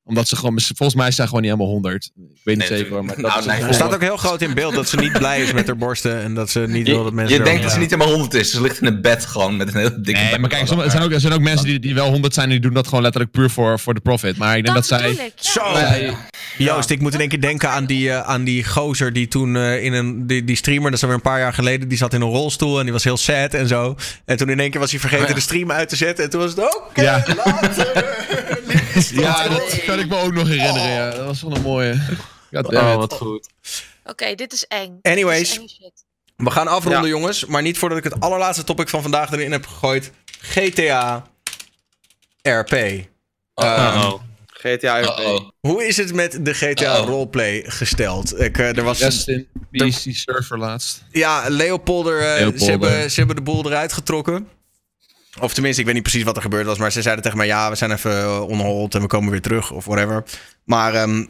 Omdat 0.04 0.28
ze 0.28 0.36
gewoon, 0.36 0.60
volgens 0.60 0.94
mij 0.94 1.08
is 1.08 1.14
zij 1.14 1.26
gewoon 1.26 1.40
niet 1.40 1.50
helemaal 1.50 1.72
100. 1.72 2.04
Ik 2.04 2.22
weet 2.44 2.58
niet 2.58 2.68
Nee, 2.68 2.78
zeker 2.78 2.92
hoor, 2.92 3.04
maar 3.04 3.14
dat 3.14 3.24
nou, 3.24 3.38
is 3.38 3.46
nee. 3.46 3.60
een 3.60 3.68
Er 3.68 3.74
staat 3.74 3.94
ook 3.94 4.00
heel 4.00 4.16
groot 4.16 4.42
in 4.42 4.54
beeld 4.54 4.74
dat 4.74 4.88
ze 4.88 4.96
niet 4.96 5.12
blij 5.12 5.42
is 5.42 5.52
met 5.52 5.66
haar 5.66 5.76
borsten. 5.76 6.22
En 6.22 6.34
dat 6.34 6.50
ze 6.50 6.60
niet 6.60 6.86
wil 6.86 7.04
dat 7.04 7.12
mensen... 7.12 7.38
je 7.38 7.44
denkt 7.44 7.62
dat 7.62 7.72
ze 7.72 7.78
niet 7.78 7.90
helemaal 7.90 8.12
100 8.12 8.34
is. 8.34 8.50
Ze 8.50 8.60
ligt 8.60 8.80
in 8.80 8.86
een 8.86 9.00
bed 9.00 9.26
gewoon 9.26 9.56
met 9.56 9.68
een 9.68 9.74
hele 9.74 10.00
dikke 10.00 10.20
Nee, 10.20 10.38
maar 10.38 10.48
kijk, 10.48 10.62
er 10.62 10.90
zijn 10.90 11.02
ook, 11.02 11.12
er 11.12 11.20
zijn 11.20 11.32
ook 11.32 11.40
mensen 11.40 11.66
die, 11.66 11.78
die 11.78 11.94
wel 11.94 12.10
100 12.10 12.34
zijn 12.34 12.46
en 12.46 12.52
die 12.52 12.60
doen 12.60 12.72
dat 12.72 12.86
gewoon 12.86 13.02
letterlijk 13.02 13.32
puur 13.32 13.50
voor, 13.50 13.78
voor 13.78 13.94
de 13.94 14.00
profit. 14.00 14.36
Maar 14.36 14.56
ik 14.56 14.64
denk 14.64 14.76
dat, 14.76 14.88
Dat 14.88 15.00
zij... 15.00 15.08
bedoel 15.08 15.26
ik, 15.26 15.32
ja. 15.36 16.10
Zo! 16.10 16.16
Joost, 16.58 16.90
ik 16.90 17.00
moet 17.00 17.14
in 17.14 17.20
één 17.20 17.28
keer 17.28 17.40
denken 17.40 17.70
aan 17.70 17.86
die, 17.86 18.10
eh, 18.10 18.20
aan 18.20 18.44
die 18.44 18.64
gozer 18.64 19.12
die 19.12 19.28
toen 19.28 19.56
eh, 19.56 19.84
in 19.84 19.92
een... 19.92 20.26
Die, 20.26 20.44
die 20.44 20.56
streamer, 20.56 20.84
dat 20.84 20.92
is 20.92 21.02
alweer 21.02 21.16
een 21.16 21.22
paar 21.22 21.38
jaar 21.38 21.54
geleden, 21.54 21.88
die 21.88 21.98
zat 21.98 22.14
in 22.14 22.20
een 22.20 22.28
rolstoel 22.28 22.78
en 22.78 22.84
die 22.84 22.92
was 22.92 23.04
heel 23.04 23.16
sad 23.16 23.54
en 23.54 23.68
zo. 23.68 23.96
En 24.24 24.36
toen 24.36 24.48
in 24.48 24.60
één 24.60 24.70
keer 24.70 24.80
was 24.80 24.90
hij 24.90 25.00
vergeten 25.00 25.34
de 25.34 25.40
stream 25.40 25.70
uit 25.72 25.88
te 25.88 25.96
zetten. 25.96 26.24
En 26.24 26.30
toen 26.30 26.40
was 26.40 26.50
het 26.50 26.60
ook... 26.60 26.90
Ja. 26.94 27.24
Ja, 29.10 29.48
dat 29.48 29.82
kan 29.84 29.98
ik 29.98 30.08
me 30.08 30.16
ook 30.16 30.32
nog 30.32 30.48
herinneren. 30.48 30.90
Ja. 30.90 31.10
Dat 31.10 31.24
was 31.24 31.42
wel 31.42 31.56
een 31.56 31.62
mooie. 31.62 32.00
Oh, 32.52 32.94
wat 32.96 33.12
goed. 33.12 33.48
Oké, 34.04 34.34
dit 34.34 34.52
is 34.52 34.66
eng. 34.66 34.98
Anyways. 35.02 35.38
Dit 35.38 35.48
is 35.48 35.58
eng 35.58 35.66
shit. 35.68 36.04
We 36.36 36.50
gaan 36.50 36.68
afronden, 36.68 37.02
Ja. 37.02 37.08
jongens. 37.08 37.44
Maar 37.44 37.62
niet 37.62 37.78
voordat 37.78 37.98
ik 37.98 38.04
het 38.04 38.20
allerlaatste 38.20 38.64
topic 38.64 38.88
van 38.88 39.02
vandaag 39.02 39.32
erin 39.32 39.52
heb 39.52 39.66
gegooid. 39.66 40.10
GTA 40.40 41.26
RP. 42.42 42.72
Uh-oh. 42.72 44.12
GTA 44.46 45.00
RP. 45.00 45.50
Hoe 45.60 45.86
is 45.86 45.96
het 45.96 46.14
met 46.14 46.38
de 46.44 46.54
GTA 46.54 46.96
roleplay 46.96 47.62
gesteld? 47.66 48.40
Ik, 48.40 48.58
eh, 48.58 48.76
er 48.76 48.82
was 48.82 48.98
Rest 48.98 49.28
in 49.28 49.48
peace, 49.70 50.02
die 50.02 50.14
server 50.14 50.58
laatst. 50.58 51.04
Ja, 51.10 51.44
Leopolder, 51.48 52.18
eh, 52.20 52.34
Leopolder. 52.34 52.58
Ze, 52.60 52.70
hebben, 52.70 53.10
ze 53.10 53.18
hebben 53.18 53.36
de 53.36 53.42
boel 53.42 53.66
eruit 53.66 53.92
getrokken. 53.92 54.48
Of 55.40 55.52
tenminste, 55.52 55.80
ik 55.80 55.86
weet 55.86 55.94
niet 55.94 56.04
precies 56.04 56.22
wat 56.22 56.36
er 56.36 56.42
gebeurd 56.42 56.66
was. 56.66 56.78
Maar 56.78 56.92
ze 56.92 57.02
zeiden 57.02 57.22
tegen 57.24 57.38
mij, 57.38 57.46
ja, 57.46 57.70
we 57.70 57.76
zijn 57.76 57.92
even 57.92 58.22
eh, 58.22 58.48
on 58.48 58.60
hold 58.60 58.94
en 58.94 59.00
we 59.00 59.06
komen 59.06 59.30
weer 59.30 59.40
terug 59.40 59.70
of 59.70 59.84
whatever. 59.84 60.24
Maar 60.64 60.94
ehm, 60.94 61.24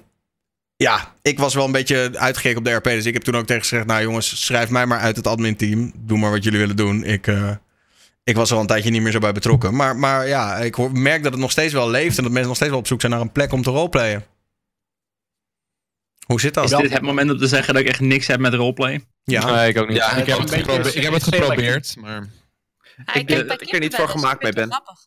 ja, 0.76 1.14
ik 1.22 1.38
was 1.38 1.54
wel 1.54 1.64
een 1.64 1.72
beetje 1.72 2.10
uitgekeken 2.14 2.58
op 2.58 2.64
de 2.64 2.72
RP. 2.72 2.84
Dus 2.84 3.06
ik 3.06 3.12
heb 3.12 3.22
toen 3.22 3.36
ook 3.36 3.46
tegen 3.46 3.62
ze 3.62 3.68
gezegd, 3.68 3.88
nou 3.88 4.02
jongens, 4.02 4.44
schrijf 4.44 4.68
mij 4.68 4.86
maar 4.86 4.98
uit 4.98 5.16
het 5.16 5.26
admin 5.26 5.56
team. 5.56 5.92
Doe 5.96 6.18
maar 6.18 6.30
wat 6.30 6.44
jullie 6.44 6.58
willen 6.58 6.76
doen. 6.76 7.04
Ik, 7.04 7.26
eh, 7.26 7.50
ik 8.24 8.36
was 8.36 8.48
er 8.48 8.54
al 8.54 8.60
een 8.60 8.66
tijdje 8.66 8.90
niet 8.90 9.02
meer 9.02 9.12
zo 9.12 9.18
bij 9.18 9.32
betrokken. 9.32 9.76
Maar, 9.76 9.96
maar 9.96 10.28
ja, 10.28 10.56
ik 10.56 10.74
hoor, 10.74 10.92
merk 10.92 11.22
dat 11.22 11.32
het 11.32 11.40
nog 11.40 11.50
steeds 11.50 11.72
wel 11.72 11.90
leeft. 11.90 12.16
En 12.16 12.22
dat 12.22 12.32
mensen 12.32 12.48
nog 12.48 12.56
steeds 12.56 12.70
wel 12.70 12.80
op 12.80 12.86
zoek 12.86 13.00
zijn 13.00 13.12
naar 13.12 13.20
een 13.20 13.32
plek 13.32 13.52
om 13.52 13.62
te 13.62 13.70
roleplayen. 13.70 14.24
Hoe 16.26 16.40
zit 16.40 16.54
dat? 16.54 16.64
Is 16.64 16.78
dit 16.78 16.92
het 16.92 17.02
moment 17.02 17.30
om 17.30 17.38
te 17.38 17.46
zeggen 17.46 17.74
dat 17.74 17.82
ik 17.82 17.88
echt 17.88 18.00
niks 18.00 18.26
heb 18.26 18.40
met 18.40 18.54
roleplay? 18.54 19.04
Ja. 19.24 19.54
Nee, 19.54 19.68
ik 19.68 19.78
ook 19.78 19.88
niet. 19.88 19.96
Ja, 19.96 20.16
Ik 20.16 20.26
heb, 20.26 20.38
het 20.38 20.50
geprobeerd, 20.50 20.94
ik 20.94 21.02
heb 21.02 21.12
het 21.12 21.22
geprobeerd, 21.22 21.96
maar... 21.98 22.28
Ja, 23.06 23.14
Ik 23.14 23.28
denk 23.28 23.48
dat 23.48 23.60
ik 23.62 23.72
er 23.72 23.80
niet 23.80 23.94
voor 23.94 24.08
gemaakt 24.08 24.42
mee 24.42 24.52
wel 24.52 24.66
grappig. 24.66 25.06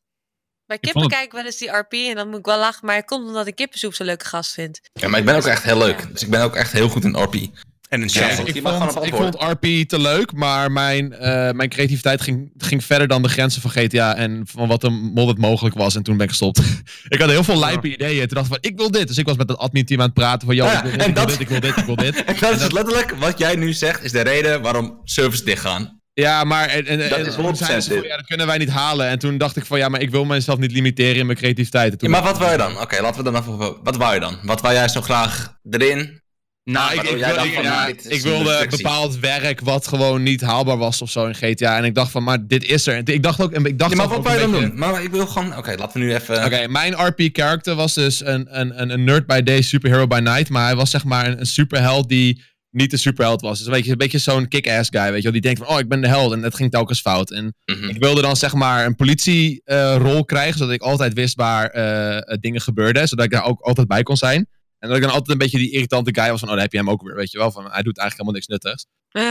Bij 0.65 0.77
kippen 0.79 1.01
het- 1.01 1.11
kijk 1.11 1.25
ik 1.25 1.31
wel 1.31 1.45
eens 1.45 1.57
die 1.57 1.69
RP 1.69 1.93
en 1.93 2.15
dan 2.15 2.29
moet 2.29 2.39
ik 2.39 2.45
wel 2.45 2.57
lachen. 2.59 2.85
Maar 2.85 2.95
het 2.95 3.05
komt 3.05 3.27
omdat 3.27 3.47
ik 3.47 3.55
kippensoep 3.55 3.93
zo'n 3.93 4.05
leuke 4.05 4.25
gast 4.25 4.53
vind. 4.53 4.79
Ja, 4.93 5.07
maar 5.07 5.19
ik 5.19 5.25
ben 5.25 5.35
ook 5.35 5.45
echt 5.45 5.63
heel 5.63 5.77
leuk. 5.77 6.07
Dus 6.11 6.23
ik 6.23 6.29
ben 6.29 6.41
ook 6.41 6.55
echt 6.55 6.71
heel 6.71 6.89
goed 6.89 7.03
in 7.03 7.15
RP. 7.17 7.33
En 7.89 8.01
een 8.01 8.09
Ja, 8.11 8.27
ik, 8.29 8.35
vond, 8.35 8.47
ik 9.05 9.41
RP 9.41 9.87
te 9.89 9.99
leuk, 9.99 10.33
maar 10.33 10.71
mijn, 10.71 11.13
eh, 11.13 11.51
mijn 11.51 11.69
creativiteit 11.69 12.21
ging, 12.21 12.51
ging 12.57 12.83
verder 12.83 13.07
dan 13.07 13.21
de 13.21 13.29
grenzen 13.29 13.61
van 13.61 13.71
GTA 13.71 14.15
en 14.15 14.41
van 14.47 14.67
wat 14.67 14.83
er 14.83 14.91
modded 14.91 15.37
mogelijk 15.37 15.75
was. 15.75 15.95
En 15.95 16.03
toen 16.03 16.15
ben 16.17 16.23
ik 16.25 16.29
gestopt. 16.31 16.59
ik 17.07 17.19
had 17.19 17.29
heel 17.29 17.43
veel 17.43 17.59
lijpe 17.59 17.87
ideeën. 17.93 18.27
Toen 18.27 18.37
dacht 18.37 18.45
ik 18.47 18.53
van, 18.53 18.71
ik 18.71 18.77
wil 18.77 18.91
dit. 18.91 19.07
Dus 19.07 19.17
ik 19.17 19.25
was 19.25 19.37
met 19.37 19.49
het 19.49 19.57
admin 19.57 19.85
team 19.85 19.99
aan 19.99 20.05
het 20.05 20.15
praten 20.15 20.47
van, 20.47 20.55
joh, 20.55 20.71
Ja, 20.71 20.77
ik, 20.77 20.81
wil 20.83 20.91
dit, 20.91 21.01
en 21.01 21.09
ik, 21.09 21.15
wil 21.15 21.25
dit, 21.25 21.39
ik 21.39 21.47
wil 21.47 21.59
dit, 21.59 21.77
ik 21.77 21.85
wil 21.85 21.95
dit. 21.95 22.23
En 22.23 22.35
dat 22.39 22.51
is 22.53 22.59
dus 22.59 22.71
letterlijk 22.71 23.11
wat 23.11 23.37
jij 23.37 23.55
nu 23.55 23.73
zegt, 23.73 24.03
is 24.03 24.11
de 24.11 24.21
reden 24.21 24.61
waarom 24.61 25.01
servers 25.03 25.43
dichtgaan. 25.43 26.01
Ja, 26.21 26.43
maar 26.43 26.67
en, 26.69 26.85
en, 26.85 26.97
Dat 27.09 27.19
en- 27.19 27.25
is 27.25 27.35
toen 27.35 27.43
100% 27.55 27.57
zeiden 27.57 27.81
ze 27.83 27.89
van, 27.91 27.99
dit. 28.01 28.09
ja, 28.09 28.15
dat 28.17 28.25
kunnen 28.25 28.47
wij 28.47 28.57
niet 28.57 28.69
halen. 28.69 29.07
En 29.07 29.19
toen 29.19 29.37
dacht 29.37 29.55
ik 29.55 29.65
van, 29.65 29.77
ja, 29.77 29.89
maar 29.89 30.01
ik 30.01 30.09
wil 30.09 30.25
mezelf 30.25 30.57
niet 30.59 30.71
limiteren 30.71 31.15
in 31.15 31.25
mijn 31.25 31.37
creativiteit. 31.37 31.91
En 31.91 31.97
Ja, 31.99 32.09
maar 32.09 32.23
wat 32.23 32.37
wou 32.37 32.51
je 32.51 32.57
dan? 32.57 32.79
Oké, 32.81 33.01
laten 33.01 33.23
we 33.23 33.31
dan 33.31 33.41
even... 33.41 33.57
Wat 33.83 33.95
wou 33.95 34.13
je 34.13 34.19
dan? 34.19 34.37
Wat 34.43 34.61
wou 34.61 34.73
jij 34.73 34.87
zo 34.87 35.01
graag 35.01 35.57
erin? 35.69 36.23
Nou, 36.63 36.93
ik, 36.93 37.01
ik, 37.01 37.17
jij 37.17 37.33
wil- 37.35 37.43
ik- 37.43 37.53
van, 37.53 37.63
ja, 37.63 37.87
ik 37.87 38.21
wilde 38.21 38.67
bepaald 38.69 39.19
werk 39.19 39.59
wat 39.61 39.87
gewoon 39.87 40.23
niet 40.23 40.41
haalbaar 40.41 40.77
was 40.77 41.01
of 41.01 41.09
zo 41.09 41.25
in 41.25 41.35
GTA. 41.35 41.77
En 41.77 41.83
ik 41.83 41.95
dacht 41.95 42.11
van, 42.11 42.23
maar 42.23 42.47
dit 42.47 42.63
is 42.65 42.87
er. 42.87 42.95
En 42.95 43.05
Ik 43.05 43.23
dacht 43.23 43.41
ook, 43.41 43.51
en 43.51 43.65
ik 43.65 43.79
dacht 43.79 43.91
Ja, 43.91 43.97
maar 43.97 44.07
wat 44.07 44.23
wou 44.23 44.35
je 44.35 44.41
dan 44.41 44.51
beetje- 44.51 44.67
doen? 44.67 44.77
Maar 44.77 45.03
ik 45.03 45.11
wil 45.11 45.27
gewoon... 45.27 45.57
Oké, 45.57 45.75
laten 45.77 45.99
we 45.99 46.05
nu 46.05 46.13
even... 46.13 46.45
Oké, 46.45 46.67
mijn 46.67 46.93
RP-character 47.07 47.75
was 47.75 47.93
dus 47.93 48.25
een, 48.25 48.59
een, 48.59 48.81
een, 48.81 48.89
een 48.89 49.03
nerd 49.03 49.25
by 49.27 49.41
day, 49.43 49.61
superhero 49.61 50.07
by 50.07 50.19
night. 50.23 50.49
Maar 50.49 50.65
hij 50.65 50.75
was 50.75 50.89
zeg 50.89 51.03
maar 51.03 51.27
een, 51.27 51.39
een 51.39 51.45
superheld 51.45 52.09
die 52.09 52.43
niet 52.75 52.91
een 52.93 52.99
superheld 52.99 53.41
was. 53.41 53.57
Dus 53.57 53.67
een 53.67 53.73
beetje, 53.73 53.91
een 53.91 53.97
beetje 53.97 54.17
zo'n 54.17 54.47
kick-ass 54.47 54.89
guy, 54.89 55.05
weet 55.05 55.15
je 55.15 55.21
wel. 55.23 55.31
Die 55.31 55.41
denkt 55.41 55.59
van, 55.59 55.67
oh, 55.67 55.79
ik 55.79 55.87
ben 55.89 56.01
de 56.01 56.07
held. 56.07 56.31
En 56.33 56.43
het 56.43 56.55
ging 56.55 56.71
telkens 56.71 57.01
fout. 57.01 57.31
En 57.31 57.55
Mhm. 57.65 57.89
ik 57.89 57.97
wilde 57.99 58.21
dan 58.21 58.35
zeg 58.35 58.53
maar 58.53 58.85
een 58.85 58.95
politie-rol 58.95 60.25
krijgen, 60.25 60.57
zodat 60.57 60.73
ik 60.73 60.81
altijd 60.81 61.13
wist 61.13 61.35
waar 61.35 61.69
eh, 61.69 62.17
eh, 62.17 62.23
dingen 62.39 62.61
gebeurden. 62.61 63.07
Zodat 63.07 63.25
ik 63.25 63.31
daar 63.31 63.45
ook 63.45 63.59
altijd 63.61 63.87
bij 63.87 64.03
kon 64.03 64.17
zijn. 64.17 64.47
En 64.79 64.87
dat 64.87 64.97
ik 64.97 65.03
dan 65.03 65.11
altijd 65.11 65.29
een 65.31 65.37
beetje 65.37 65.57
die 65.57 65.71
irritante 65.71 66.13
guy 66.21 66.29
was 66.29 66.39
van, 66.39 66.47
oh, 66.47 66.53
daar 66.53 66.63
heb 66.63 66.71
je 66.71 66.77
hem 66.77 66.89
ook 66.89 67.01
weer, 67.03 67.15
weet 67.15 67.31
je 67.31 67.37
wel. 67.37 67.51
Van, 67.51 67.63
hij 67.71 67.81
doet 67.83 67.97
eigenlijk 67.97 68.11
helemaal 68.11 68.33
niks 68.33 68.47
nuttigs. 68.47 68.85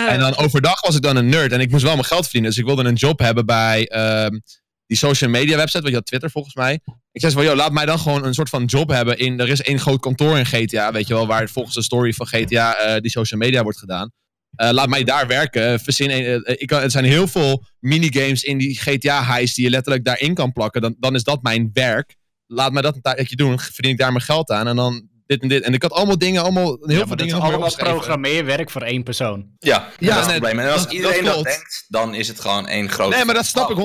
En 0.09 0.19
dan 0.19 0.37
overdag 0.37 0.81
was 0.81 0.97
ik 0.97 1.03
dan 1.03 1.17
een 1.17 1.29
nerd 1.29 1.53
en 1.53 1.61
ik 1.61 1.71
moest 1.71 1.83
wel 1.83 1.93
mijn 1.93 2.05
geld 2.05 2.23
verdienen. 2.23 2.51
Dus 2.51 2.59
ik 2.59 2.65
wilde 2.67 2.85
een 2.85 2.95
job 2.95 3.19
hebben 3.19 3.47
bij 3.47 3.87
ehm, 3.89 4.39
die 4.87 4.97
social 4.97 5.31
media 5.31 5.57
website, 5.57 5.79
weet 5.79 5.87
je 5.87 5.93
wel, 5.93 6.03
Twitter 6.03 6.31
volgens 6.31 6.55
mij. 6.55 6.81
Ik 7.13 7.21
zei 7.21 7.33
van, 7.33 7.45
joh, 7.45 7.55
laat 7.55 7.73
mij 7.73 7.87
dan 7.87 7.99
gewoon 7.99 8.25
een 8.25 8.35
soort 8.35 8.49
van 8.49 8.65
job 8.65 8.89
hebben 8.89 9.19
in, 9.19 9.41
er 9.41 9.49
is 9.49 9.63
één 9.63 9.79
groot 9.79 10.01
kantoor 10.01 10.39
in 10.39 10.47
GTA, 10.47 10.93
weet 10.93 11.07
je 11.07 11.15
wel, 11.15 11.27
waar 11.27 11.49
volgens 11.49 11.75
de 11.75 11.83
story 11.83 12.13
van 12.13 12.27
GTA 12.27 12.75
eh, 12.75 13.01
die 13.01 13.11
social 13.11 13.41
media 13.41 13.63
wordt 13.63 13.79
gedaan. 13.79 14.13
Eh, 14.55 14.71
laat 14.71 14.89
mij 14.89 15.05
daar 15.05 15.27
werken. 15.27 15.81
Verzin, 15.81 16.11
eh, 16.11 16.35
ik 16.45 16.67
kan, 16.67 16.81
er 16.81 16.91
zijn 16.91 17.05
heel 17.05 17.29
veel 17.29 17.65
minigames 17.81 18.43
in 18.43 18.59
die 18.59 18.81
GTA-heist 18.81 19.55
die 19.55 19.65
je 19.65 19.71
letterlijk 19.71 20.05
daarin 20.05 20.35
kan 20.35 20.53
plakken. 20.53 20.81
Dan, 20.81 20.97
dan 20.99 21.15
is 21.15 21.23
dat 21.23 21.43
mijn 21.43 21.71
werk. 21.73 22.17
Laat 22.47 22.73
mij 22.73 22.83
dat 22.83 22.95
een 22.95 23.01
tijdje 23.01 23.37
doen. 23.37 23.59
Verdien 23.59 23.91
ik 23.91 23.99
daar 23.99 24.13
mijn 24.13 24.25
geld 24.25 24.51
aan. 24.51 24.69
En 24.69 24.77
dan 24.77 25.09
dit 25.27 25.43
en 25.43 25.49
dit. 25.49 25.63
En 25.63 25.75
ik 25.75 25.83
had 25.83 25.93
allemaal 25.93 26.19
dingen, 26.19 26.43
allemaal, 26.43 26.65
heel 26.65 26.79
Ja, 26.81 26.87
veel 26.87 26.97
maar 27.07 27.07
dat 27.17 27.19
dingen 27.19 27.41
allemaal 27.41 27.75
programmeerwerk 27.77 28.71
voor 28.71 28.83
één 28.83 29.03
persoon. 29.03 29.47
Ja, 29.59 29.89
Ja, 29.99 30.15
dat 30.15 30.19
is 30.27 30.33
het 30.33 30.41
probleem. 30.41 30.59
En 30.67 30.73
als 30.73 30.83
dat- 30.83 30.93
iedereen 30.93 31.25
dat 31.25 31.45
denkt, 31.45 31.85
dan 31.89 32.15
is 32.15 32.29
het 32.29 32.41
gewoon 32.41 32.69
één 32.69 32.89
grote... 32.91 33.17
Nee, 33.17 33.25
maar 33.25 33.35
dat 33.35 33.47
snap 33.47 33.65
Oh. 33.71 33.71
ik 33.71 33.77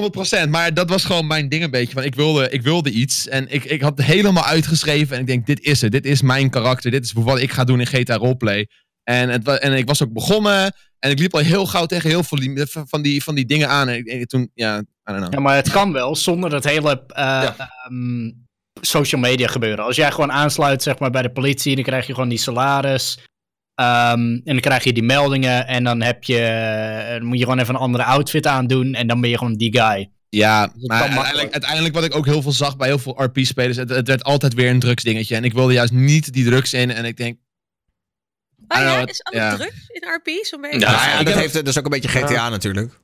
100%. 0.45 0.49
Maar 0.49 0.73
dat 0.73 0.89
was 0.89 1.05
gewoon 1.05 1.27
mijn 1.27 1.49
ding 1.49 1.63
een 1.63 1.71
beetje. 1.71 1.93
Van 1.93 2.03
ik, 2.03 2.15
wilde, 2.15 2.49
ik 2.49 2.61
wilde 2.61 2.91
iets. 2.91 3.27
En 3.27 3.47
ik, 3.53 3.63
ik 3.63 3.81
had 3.81 3.97
het 3.97 4.05
helemaal 4.05 4.45
uitgeschreven. 4.45 5.15
En 5.15 5.21
ik 5.21 5.27
denk, 5.27 5.45
dit 5.45 5.59
is 5.61 5.81
het. 5.81 5.91
Dit 5.91 6.05
is 6.05 6.21
mijn 6.21 6.49
karakter. 6.49 6.91
Dit 6.91 7.03
is 7.03 7.11
wat 7.13 7.39
ik 7.39 7.51
ga 7.51 7.63
doen 7.63 7.79
in 7.79 7.87
GTA 7.87 8.15
Roleplay. 8.15 8.67
En, 9.03 9.29
het, 9.29 9.47
en 9.47 9.73
ik 9.73 9.87
was 9.87 10.03
ook 10.03 10.13
begonnen. 10.13 10.73
En 10.99 11.11
ik 11.11 11.19
liep 11.19 11.33
al 11.33 11.39
heel 11.39 11.65
gauw 11.65 11.85
tegen 11.85 12.09
heel 12.09 12.23
veel 12.23 12.37
die- 12.39 12.65
van 12.85 13.01
die, 13.01 13.23
van 13.23 13.35
die 13.35 13.45
dingen 13.45 13.69
aan. 13.69 13.87
En 13.87 13.95
ik, 13.97 14.07
en 14.07 14.27
toen, 14.27 14.51
ja, 14.53 14.77
I 14.77 14.83
don't 15.03 15.17
know. 15.19 15.33
Ja, 15.33 15.39
maar 15.39 15.55
het 15.55 15.69
kan 15.71 15.91
wel 15.93 16.15
zonder 16.15 16.49
dat 16.49 16.63
hele 16.63 17.03
eh, 17.07 17.23
Ja. 17.23 17.55
ehm, 17.87 18.31
social 18.82 19.22
media 19.22 19.48
gebeuren. 19.48 19.85
Als 19.85 19.95
jij 19.95 20.11
gewoon 20.11 20.32
aansluit 20.32 20.83
zeg 20.83 20.99
maar, 20.99 21.11
bij 21.11 21.22
de 21.22 21.32
politie, 21.32 21.75
dan 21.75 21.83
krijg 21.83 22.08
je 22.08 22.14
gewoon 22.14 22.30
die 22.30 22.38
salaris. 22.38 23.19
Ehm, 23.75 24.19
en 24.19 24.41
dan 24.43 24.59
krijg 24.59 24.83
je 24.83 24.93
die 24.93 25.03
meldingen. 25.03 25.67
En 25.67 25.83
dan, 25.83 26.01
heb 26.01 26.24
je, 26.24 26.40
eh, 26.40 27.11
dan 27.11 27.25
moet 27.25 27.38
je 27.38 27.43
gewoon 27.43 27.59
even 27.59 27.74
een 27.74 27.80
andere 27.82 28.03
outfit 28.03 28.48
aandoen. 28.48 28.93
En 28.93 29.08
dan 29.08 29.22
ben 29.22 29.30
je 29.30 29.38
gewoon 29.38 29.56
die 29.56 29.80
guy. 29.80 30.09
Ja, 30.30 30.72
maar 30.75 31.01
uiteindelijk, 31.01 31.51
uiteindelijk 31.51 31.93
wat 31.93 32.03
ik 32.03 32.16
ook 32.16 32.25
heel 32.25 32.41
veel 32.41 32.51
zag 32.51 32.77
bij 32.77 32.88
heel 32.88 32.99
veel 32.99 33.24
RP-spelers, 33.24 33.77
het, 33.77 33.90
het 33.90 34.08
werd 34.08 34.24
altijd 34.24 34.53
weer 34.53 34.69
een 34.69 34.80
drugsdingetje. 34.80 35.35
En 35.35 35.43
ik 35.43 35.53
wilde 35.53 35.74
juist 35.74 35.93
niet 35.93 36.33
die 36.33 36.45
drugs 36.45 36.74
in. 36.74 36.91
En 36.91 37.06
ik 37.06 37.17
denk, 37.17 37.38
Oh 38.69 38.77
I 38.77 38.83
ja, 38.83 38.95
know, 38.95 39.09
is 39.09 39.24
alles 39.24 39.40
ja. 39.40 39.56
drugs 39.56 39.90
in 39.90 40.08
RP? 40.09 40.45
Zo'n 40.45 40.61
beetje? 40.61 40.80
Ja, 40.80 41.24
dat, 41.24 41.33
heeft, 41.33 41.53
dat 41.53 41.67
is 41.67 41.77
ook 41.77 41.83
een 41.83 41.91
beetje 41.91 42.09
GTA 42.09 42.49
natuurlijk. 42.49 42.99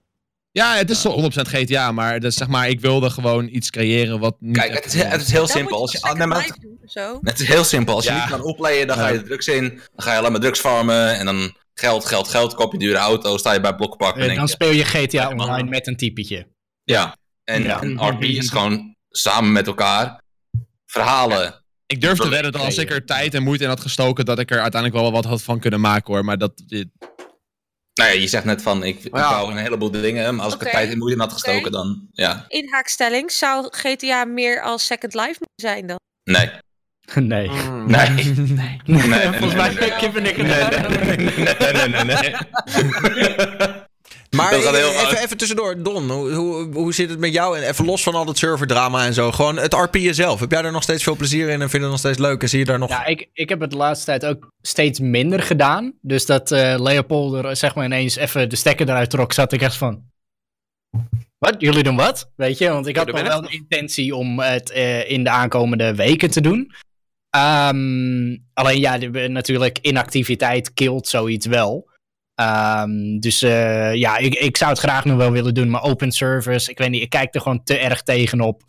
Ja, 0.62 0.76
het 0.76 0.90
is 0.90 1.02
zo 1.02 1.22
100% 1.22 1.26
GTA, 1.26 1.92
maar, 1.92 2.20
dat 2.20 2.34
zeg 2.34 2.48
maar 2.48 2.70
ik 2.70 2.80
wilde 2.80 3.10
gewoon 3.10 3.48
iets 3.52 3.70
creëren 3.70 4.20
wat 4.20 4.36
niet 4.40 4.58
Kijk, 4.58 4.74
het 4.74 4.86
is, 4.86 5.04
het 5.04 5.22
is 5.22 5.32
heel 5.32 5.48
simpel. 5.48 5.82
Als 5.82 5.92
je 5.92 6.14
nee, 6.18 6.28
maar 6.28 6.56
doen 6.60 7.20
het 7.22 7.40
is 7.40 7.48
heel 7.48 7.64
simpel. 7.64 7.96
Als 7.96 8.04
je 8.06 8.10
Ja. 8.12 8.20
niet 8.20 8.30
kan 8.30 8.42
opleiden, 8.44 8.88
dan 8.88 8.98
ga 8.98 9.08
je 9.08 9.22
drugs 9.24 9.48
in. 9.48 9.68
Dan 9.70 9.80
ga 9.96 10.12
je 10.12 10.18
alleen 10.20 10.32
maar 10.32 10.42
drugs 10.42 10.60
farmen. 10.60 11.18
En 11.18 11.26
dan 11.26 11.56
geld, 11.74 12.06
geld, 12.06 12.28
geld. 12.28 12.54
Koop 12.54 12.72
je 12.72 12.78
dure 12.78 12.98
auto. 12.98 13.38
Sta 13.38 13.54
je 13.54 13.60
bij 13.60 13.76
Blokkenpark. 13.76 14.16
En 14.16 14.22
En 14.30 14.36
dan 14.36 14.44
je, 14.46 14.50
speel 14.50 14.72
je 14.72 14.86
GTA. 14.86 15.30
Online 15.30 15.70
met 15.70 15.88
een 15.88 15.96
typetje. 15.96 16.48
ja. 16.84 17.18
En, 17.44 17.64
Ja. 17.64 17.82
en 17.82 18.08
RP 18.08 18.24
is 18.24 18.50
gewoon 18.50 18.96
samen 19.10 19.52
met 19.52 19.68
elkaar 19.68 20.22
verhalen. 20.86 21.64
Ik 21.86 22.02
durf 22.02 22.16
te 22.18 22.22
Dat- 22.24 22.32
wedden 22.32 22.52
dat 22.52 22.62
als 22.62 22.78
ik 22.78 22.90
er 22.92 23.06
tijd 23.06 23.34
en 23.34 23.44
moeite 23.44 23.64
in 23.64 23.70
had 23.70 23.82
gestoken, 23.82 24.26
dat 24.26 24.40
ik 24.40 24.52
er 24.52 24.62
uiteindelijk 24.62 25.02
wel 25.02 25.12
wat 25.12 25.26
had 25.26 25.44
van 25.44 25.60
kunnen 25.60 25.82
maken 25.82 26.14
hoor. 26.14 26.26
Maar 26.26 26.38
dat, 26.38 26.64
dit- 26.66 26.88
Nou 27.96 28.10
ja, 28.14 28.20
je 28.20 28.28
zegt 28.28 28.46
net 28.46 28.62
van, 28.62 28.84
ik, 28.84 29.04
ik 29.04 29.16
Ja. 29.16 29.30
wou 29.30 29.52
een 29.52 29.58
heleboel 29.58 29.92
dingen. 29.92 30.36
Maar 30.36 30.46
als 30.46 30.54
ik 30.54 30.62
er 30.64 30.72
tijd 30.72 30.92
en 30.92 30.98
moeite 30.98 31.16
in 31.16 31.22
had 31.22 31.34
gestoken, 31.34 31.72
dan 31.72 32.08
ja. 32.12 32.46
Inhaakstelling, 32.48 33.32
zou 33.32 33.68
GTA 33.72 34.26
meer 34.26 34.62
als 34.62 34.86
Second 34.86 35.14
Life 35.14 35.28
moeten 35.40 35.70
zijn 35.70 35.88
dan? 35.88 36.00
Nee. 36.24 36.50
Nee. 37.16 37.50
Mm. 37.50 37.86
Nee. 37.92 38.10
nee. 38.46 38.82
nee, 38.86 39.22
Volgens 39.22 39.40
nee, 39.40 39.56
mij 39.56 39.70
nee, 39.70 39.80
nee. 39.80 39.96
Kip 39.98 40.16
en 40.16 40.26
ik. 40.26 40.38
nee, 40.38 40.48
nee, 41.74 41.88
nee, 41.88 42.04
nee. 42.04 42.36
Maar 44.36 44.52
Dat 44.52 44.64
gaat 44.64 44.76
heel 44.76 44.92
even, 44.92 45.18
even 45.24 45.38
tussendoor, 45.38 45.84
Don, 45.84 46.10
hoe, 46.10 46.32
hoe, 46.32 46.74
hoe 46.74 46.94
zit 46.94 47.10
het 47.10 47.20
met 47.20 47.34
jou? 47.34 47.58
En 47.58 47.70
even 47.70 47.86
los 47.86 48.04
van 48.04 48.16
al 48.16 48.26
dat 48.26 48.38
serverdrama 48.38 49.06
en 49.06 49.14
zo, 49.14 49.32
gewoon 49.32 49.58
het 49.58 49.74
RP'en 49.74 50.16
zelf. 50.16 50.40
Heb 50.40 50.52
jij 50.52 50.62
daar 50.62 50.72
nog 50.72 50.84
steeds 50.84 51.04
veel 51.04 51.16
plezier 51.16 51.50
in 51.50 51.62
en 51.62 51.70
vind 51.70 51.72
je 51.72 51.80
het 51.80 51.90
nog 51.90 52.00
steeds 52.00 52.18
leuk? 52.18 52.42
En 52.42 52.50
zie 52.50 52.60
je 52.60 52.66
daar 52.66 52.80
nog... 52.80 52.90
Ja, 52.90 53.06
ik, 53.06 53.30
ik 53.34 53.50
heb 53.50 53.60
het 53.60 53.72
de 53.72 53.78
laatste 53.78 54.06
tijd 54.06 54.26
ook 54.26 54.52
steeds 54.62 55.00
minder 55.00 55.42
gedaan. 55.44 55.94
Dus 56.02 56.26
dat 56.26 56.52
eh 56.52 56.76
Leopold 56.80 57.46
er 57.46 57.56
zeg 57.56 57.76
maar 57.76 57.86
ineens 57.86 58.16
even 58.16 58.50
de 58.50 58.56
stekker 58.56 58.90
eruit 58.90 59.10
trok, 59.10 59.34
zat 59.34 59.52
ik 59.52 59.62
echt 59.62 59.76
van... 59.76 60.04
Wat? 61.38 61.56
Jullie 61.58 61.84
doen 61.84 61.96
wat? 61.96 62.30
Weet 62.36 62.58
je, 62.58 62.70
want 62.70 62.88
ik 62.88 62.96
had 62.98 63.08
Ja, 63.08 63.14
nog 63.14 63.28
wel 63.28 63.42
de 63.42 63.50
intentie 63.52 64.16
om 64.16 64.40
het 64.40 64.72
eh, 64.72 65.10
in 65.12 65.24
de 65.24 65.30
aankomende 65.30 65.96
weken 65.96 66.30
te 66.32 66.42
doen. 66.42 66.72
Ehm, 67.30 68.38
alleen 68.54 68.80
ja, 68.80 68.98
de- 68.98 69.28
natuurlijk 69.28 69.78
inactiviteit 69.82 70.74
killt 70.74 71.08
zoiets 71.08 71.46
wel. 71.46 71.90
Ehm, 72.36 73.20
dus 73.20 73.42
eh, 73.42 73.94
ja, 73.94 74.18
ik, 74.18 74.34
ik 74.34 74.58
zou 74.58 74.72
het 74.72 74.80
graag 74.80 75.06
nog 75.06 75.18
wel 75.18 75.32
willen 75.32 75.54
doen, 75.54 75.70
maar 75.70 75.84
open 75.84 76.12
service, 76.12 76.72
ik 76.72 76.78
weet 76.78 76.90
niet, 76.90 77.02
ik 77.02 77.10
kijk 77.10 77.36
er 77.36 77.42
gewoon 77.42 77.64
te 77.64 77.78
erg 77.78 78.02
tegenop. 78.02 78.64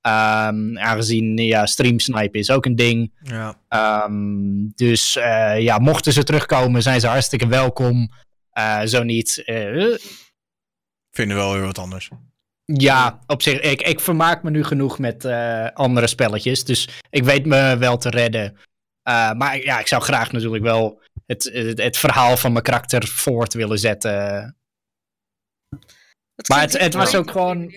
Ehm, 0.00 0.78
aangezien 0.78 1.36
ja, 1.36 1.66
streamsnipe 1.66 2.38
is 2.38 2.50
ook 2.50 2.64
een 2.64 2.76
ding. 2.76 3.12
Ja. 3.22 3.58
Ehm, 3.68 4.68
dus 4.74 5.16
eh, 5.16 5.60
ja, 5.60 5.78
mochten 5.78 6.12
ze 6.12 6.24
terugkomen, 6.24 6.82
zijn 6.82 7.00
ze 7.00 7.06
hartstikke 7.06 7.46
welkom. 7.46 8.10
Eh, 8.50 8.82
zo 8.82 9.02
niet. 9.02 9.42
Vinden 11.10 11.36
wel 11.36 11.52
weer 11.52 11.64
wat 11.64 11.78
anders. 11.78 12.10
ja, 12.64 13.18
op 13.26 13.42
zich, 13.42 13.60
ik, 13.60 13.82
ik 13.82 14.00
vermaak 14.00 14.42
me 14.42 14.50
nu 14.50 14.64
genoeg 14.64 14.98
met 14.98 15.24
andere 15.74 16.06
spelletjes. 16.06 16.64
Dus 16.64 16.88
ik 17.10 17.24
weet 17.24 17.46
me 17.46 17.76
wel 17.78 17.96
te 17.96 18.10
redden. 18.10 18.56
Maar 19.36 19.62
ja, 19.62 19.78
ik 19.78 19.86
zou 19.86 20.02
graag 20.02 20.32
natuurlijk 20.32 20.64
wel 20.64 21.00
het, 21.26 21.44
het, 21.52 21.78
het 21.82 21.96
verhaal 21.96 22.36
van 22.36 22.52
mijn 22.52 22.64
karakter 22.64 23.06
voort 23.06 23.54
willen 23.54 23.78
zetten. 23.78 24.56
Dat 26.34 26.48
Maar 26.48 26.60
het- 26.60 26.78
het 26.78 26.94
was 26.94 27.14
ook 27.14 27.30
gewoon- 27.30 27.72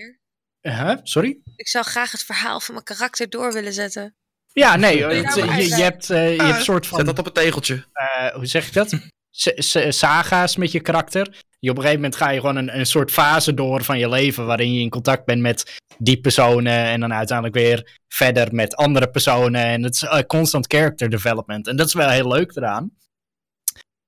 Huh? 0.60 0.96
Sorry? 1.02 1.38
Ik 1.56 1.68
zou 1.68 1.84
graag 1.84 2.10
het 2.12 2.22
verhaal 2.24 2.60
van 2.60 2.74
mijn 2.74 2.86
karakter 2.86 3.28
door 3.30 3.52
willen 3.52 3.72
zetten. 3.72 4.14
Ja, 4.52 4.76
nee, 4.76 4.96
je 4.98 5.04
het- 5.04 5.44
maar 5.46 5.60
je, 5.62 5.74
hebt, 5.74 6.10
eh, 6.10 6.34
je 6.36 6.42
hebt 6.42 6.56
een 6.58 6.64
soort 6.64 6.84
Zet 6.86 6.94
van 6.96 7.04
dat 7.04 7.18
op 7.18 7.26
een 7.26 7.32
tegeltje. 7.32 7.84
eh, 7.92 8.34
hoe 8.34 8.46
zeg 8.46 8.66
ik 8.66 8.72
dat? 8.72 8.98
S- 9.30 9.86
saga's 9.98 10.56
met 10.56 10.72
je 10.72 10.80
karakter. 10.80 11.42
Je 11.58 11.70
op 11.70 11.76
een 11.76 11.82
gegeven 11.82 12.02
moment 12.02 12.16
ga 12.20 12.30
je 12.30 12.40
gewoon 12.40 12.56
een, 12.56 12.78
een 12.78 12.86
soort 12.86 13.10
fase 13.10 13.54
door 13.54 13.84
van 13.84 13.98
je 13.98 14.08
leven. 14.08 14.46
waarin 14.46 14.72
je 14.74 14.80
in 14.80 14.90
contact 14.90 15.24
bent 15.24 15.40
met 15.40 15.76
die 15.98 16.20
personen. 16.20 16.72
en 16.84 17.00
dan 17.00 17.12
uiteindelijk 17.12 17.56
weer 17.56 17.98
verder 18.08 18.54
met 18.54 18.76
andere 18.76 19.10
personen. 19.10 19.64
En 19.64 19.82
het 19.82 19.94
is 19.94 20.02
eh, 20.02 20.20
constant 20.20 20.66
character 20.66 21.10
development. 21.10 21.66
En 21.66 21.76
dat 21.76 21.86
is 21.86 21.94
wel 21.94 22.08
heel 22.08 22.28
leuk 22.28 22.56
eraan. 22.56 22.90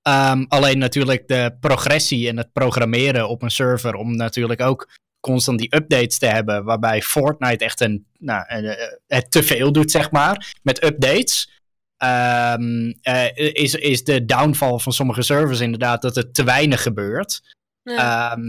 Ehm, 0.02 0.44
alleen 0.48 0.78
natuurlijk 0.78 1.28
de 1.28 1.56
progressie 1.60 2.28
en 2.28 2.36
het 2.36 2.52
programmeren 2.52 3.28
op 3.28 3.42
een 3.42 3.50
server. 3.50 3.94
om 3.94 4.16
natuurlijk 4.16 4.60
ook 4.60 4.88
constant 5.20 5.58
die 5.58 5.76
updates 5.76 6.18
te 6.18 6.26
hebben. 6.26 6.64
waarbij 6.64 7.02
Fortnite 7.02 7.64
echt 7.64 7.80
een, 7.80 8.06
nou, 8.18 8.44
een, 8.48 8.64
eh, 8.64 8.86
het 9.06 9.30
te 9.30 9.42
veel 9.42 9.72
doet, 9.72 9.90
zeg 9.90 10.10
maar. 10.10 10.54
Met 10.62 10.84
updates. 10.84 11.50
Ehm, 11.96 12.92
eh, 13.02 13.36
is, 13.36 13.74
is 13.74 14.04
de 14.04 14.24
downfall 14.24 14.78
van 14.78 14.92
sommige 14.92 15.22
servers 15.22 15.60
inderdaad 15.60 16.02
dat 16.02 16.14
het 16.14 16.34
te 16.34 16.44
weinig 16.44 16.82
gebeurt. 16.82 17.40
Ja. 17.82 18.30
Ehm, 18.30 18.40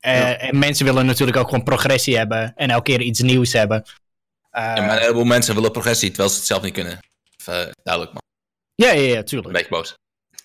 eh, 0.00 0.42
En 0.48 0.58
mensen 0.58 0.84
willen 0.84 1.06
natuurlijk 1.06 1.36
ook 1.36 1.48
gewoon 1.48 1.64
progressie 1.64 2.16
hebben 2.16 2.52
en 2.56 2.70
elke 2.70 2.90
keer 2.90 3.00
iets 3.00 3.20
nieuws 3.20 3.52
hebben. 3.52 3.84
Ja, 4.50 4.74
maar 4.74 4.96
een 4.96 5.02
heleboel 5.02 5.24
mensen 5.24 5.54
willen 5.54 5.72
progressie, 5.72 6.08
terwijl 6.08 6.28
ze 6.28 6.36
het 6.36 6.46
zelf 6.46 6.62
niet 6.62 6.72
kunnen. 6.72 6.98
Even, 7.40 7.70
duidelijk, 7.82 8.14
maar 8.14 8.22
ja, 8.74 8.92
ja, 8.92 9.08
ja, 9.12 9.18
een 9.18 9.24
tuurlijk. 9.24 9.52
beetje 9.52 9.68
boos. 9.68 9.94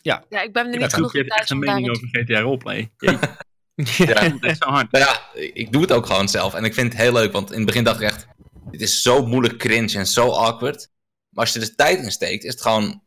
Ja, 0.02 0.24
ik 0.30 0.54
ben 0.54 0.64
er 0.66 0.70
niet 0.72 0.80
Dat 0.80 0.94
genoeg 0.94 1.12
je 1.12 1.18
hebt 1.18 1.40
echt 1.40 1.50
een 1.50 1.60
mening 1.60 1.86
daarin 1.88 2.04
over 2.06 2.24
GTA 2.24 2.40
Roleplay. 2.40 2.92
Ja. 3.98 4.30
dat 4.30 4.44
is 4.52 4.58
zo 4.58 4.70
hard. 4.70 4.92
Nou 4.92 5.06
ja, 5.06 5.42
ik 5.54 5.72
doe 5.72 5.82
het 5.82 5.92
ook 5.92 6.06
gewoon 6.06 6.30
zelf. 6.30 6.54
En 6.54 6.64
ik 6.64 6.74
vind 6.74 6.94
het 6.94 7.02
heel 7.02 7.14
leuk, 7.14 7.32
want 7.32 7.50
in 7.52 7.58
het 7.58 7.66
begin 7.66 7.84
dacht 7.84 8.02
ik 8.02 8.08
echt... 8.08 8.28
Dit 8.72 8.82
is 8.82 9.02
zo 9.02 9.26
moeilijk 9.26 9.58
cringe 9.58 9.98
en 9.98 10.08
zo 10.08 10.30
awkward. 10.30 10.90
Maar 11.30 11.44
als 11.46 11.54
je 11.54 11.60
er 11.60 11.66
de 11.66 11.76
tijd 11.76 12.00
in 12.00 12.12
steekt, 12.12 12.44
is 12.44 12.52
het 12.52 12.62
gewoon... 12.62 13.02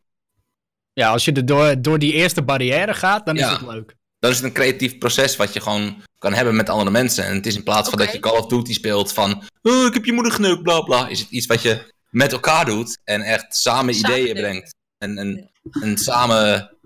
Ja, 0.93 1.09
als 1.09 1.25
je 1.25 1.31
er 1.31 1.45
door, 1.45 1.81
door 1.81 1.99
die 1.99 2.13
eerste 2.13 2.41
barrière 2.41 2.93
gaat, 2.93 3.25
dan 3.25 3.35
Ja. 3.35 3.51
is 3.51 3.57
het 3.57 3.67
leuk. 3.67 3.95
Dan 4.19 4.31
is 4.31 4.37
het 4.37 4.45
een 4.45 4.53
creatief 4.53 4.97
proces 4.97 5.35
wat 5.35 5.53
je 5.53 5.59
gewoon 5.59 6.01
kan 6.17 6.33
hebben 6.33 6.55
met 6.55 6.69
andere 6.69 6.91
mensen. 6.91 7.25
En 7.25 7.35
het 7.35 7.45
is 7.45 7.55
in 7.55 7.63
plaats 7.63 7.89
van 7.89 7.97
dat 7.97 8.11
je 8.11 8.19
Call 8.19 8.37
of 8.37 8.47
Duty 8.47 8.73
speelt 8.73 9.13
van... 9.13 9.43
Oh, 9.61 9.85
ik 9.85 9.93
heb 9.93 10.05
je 10.05 10.13
moeder 10.13 10.31
geneukt, 10.31 10.63
bla 10.63 10.81
bla. 10.81 11.07
Is 11.07 11.19
het 11.19 11.29
iets 11.29 11.45
wat 11.45 11.61
je 11.61 11.93
met 12.09 12.31
elkaar 12.31 12.65
doet 12.65 12.97
en 13.03 13.21
echt 13.21 13.55
samen, 13.55 13.93
Samen 13.93 14.19
ideeën 14.19 14.35
brengt. 14.35 14.75
En, 14.97 15.17
en, 15.17 15.51
en 15.71 15.97
samen 15.97 16.77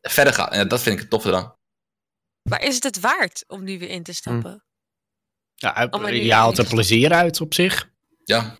verder 0.00 0.34
gaat. 0.34 0.52
En 0.52 0.68
dat 0.68 0.80
vind 0.82 0.94
ik 0.94 1.00
het 1.00 1.10
toffe 1.10 1.30
dan. 1.30 1.56
Maar 2.42 2.62
is 2.62 2.74
het 2.74 2.84
het 2.84 3.00
waard 3.00 3.44
om 3.46 3.64
nu 3.64 3.78
weer 3.78 3.88
in 3.88 4.02
te 4.02 4.12
stappen? 4.12 4.64
Ja, 5.54 5.86
maar 5.90 6.10
nu- 6.10 6.22
je 6.22 6.32
haalt 6.32 6.58
er 6.58 6.66
plezier 6.68 7.12
uit 7.12 7.40
op 7.40 7.54
zich. 7.54 7.90
Ja. 8.24 8.56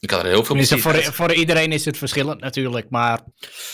Ik 0.00 0.10
had 0.10 0.20
er 0.22 0.26
heel 0.26 0.44
veel 0.44 0.54
plezier 0.54 0.80
voor, 0.80 1.02
voor 1.02 1.32
iedereen 1.32 1.72
is 1.72 1.84
het 1.84 1.96
verschillend 1.98 2.40
natuurlijk, 2.40 2.86
maar 2.90 3.20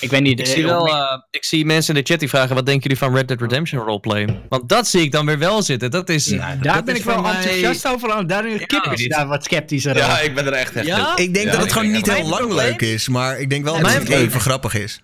ik 0.01 0.11
weet 0.11 0.23
niet... 0.23 0.41
Ik 0.41 0.47
eh, 0.47 0.53
zie, 0.53 0.65
wel, 0.65 0.87
eh, 0.89 1.19
ik 1.31 1.45
zie 1.45 1.65
mensen 1.65 1.95
in 1.95 2.01
de 2.03 2.07
chat 2.11 2.21
die 2.21 2.29
vragen: 2.29 2.55
wat 2.55 2.67
denken 2.67 2.83
jullie 2.83 2.99
van 2.99 3.15
Red 3.15 3.29
Dead 3.29 3.41
Redemption 3.41 3.81
roleplay? 3.85 4.43
Want 4.49 4.69
dat 4.69 4.87
zie 4.87 5.01
ik 5.03 5.13
dan 5.13 5.27
weer 5.27 5.39
wel 5.39 5.63
zitten. 5.63 5.91
Dat 5.91 6.09
is. 6.09 6.25
daar 6.25 6.59
dat 6.61 6.85
ben 6.85 6.95
is 6.95 7.01
ik 7.01 7.07
wel 7.07 7.21
mij- 7.21 7.35
enthousiast 7.35 7.87
over. 7.89 8.27
Daar 8.27 8.49
is 8.49 8.67
Kip 8.67 8.85
is 8.93 8.99
dit- 8.99 9.11
daar 9.11 9.27
wat 9.27 9.45
sceptischer 9.45 9.97
Ja, 9.97 10.11
over. 10.11 10.25
ik 10.25 10.35
ben 10.35 10.47
er 10.47 10.53
echt 10.53 10.73
echt 10.77 10.87
Ja? 10.87 11.17
Ik 11.17 11.35
denk 11.35 11.47
Ja, 11.47 11.51
dat 11.51 11.61
het 11.61 11.71
ik 11.71 11.73
gewoon 11.77 11.93
niet 11.93 12.13
heel 12.13 12.29
lang 12.29 12.53
leuk 12.53 12.81
is, 12.83 13.09
maar 13.09 13.39
ik 13.41 13.51
denk 13.51 13.65
wel 13.65 13.77
Ja, 13.77 13.83
dat 13.83 13.93
het 13.93 14.09
even 14.09 14.41
grappig 14.41 14.75
is. 14.75 15.01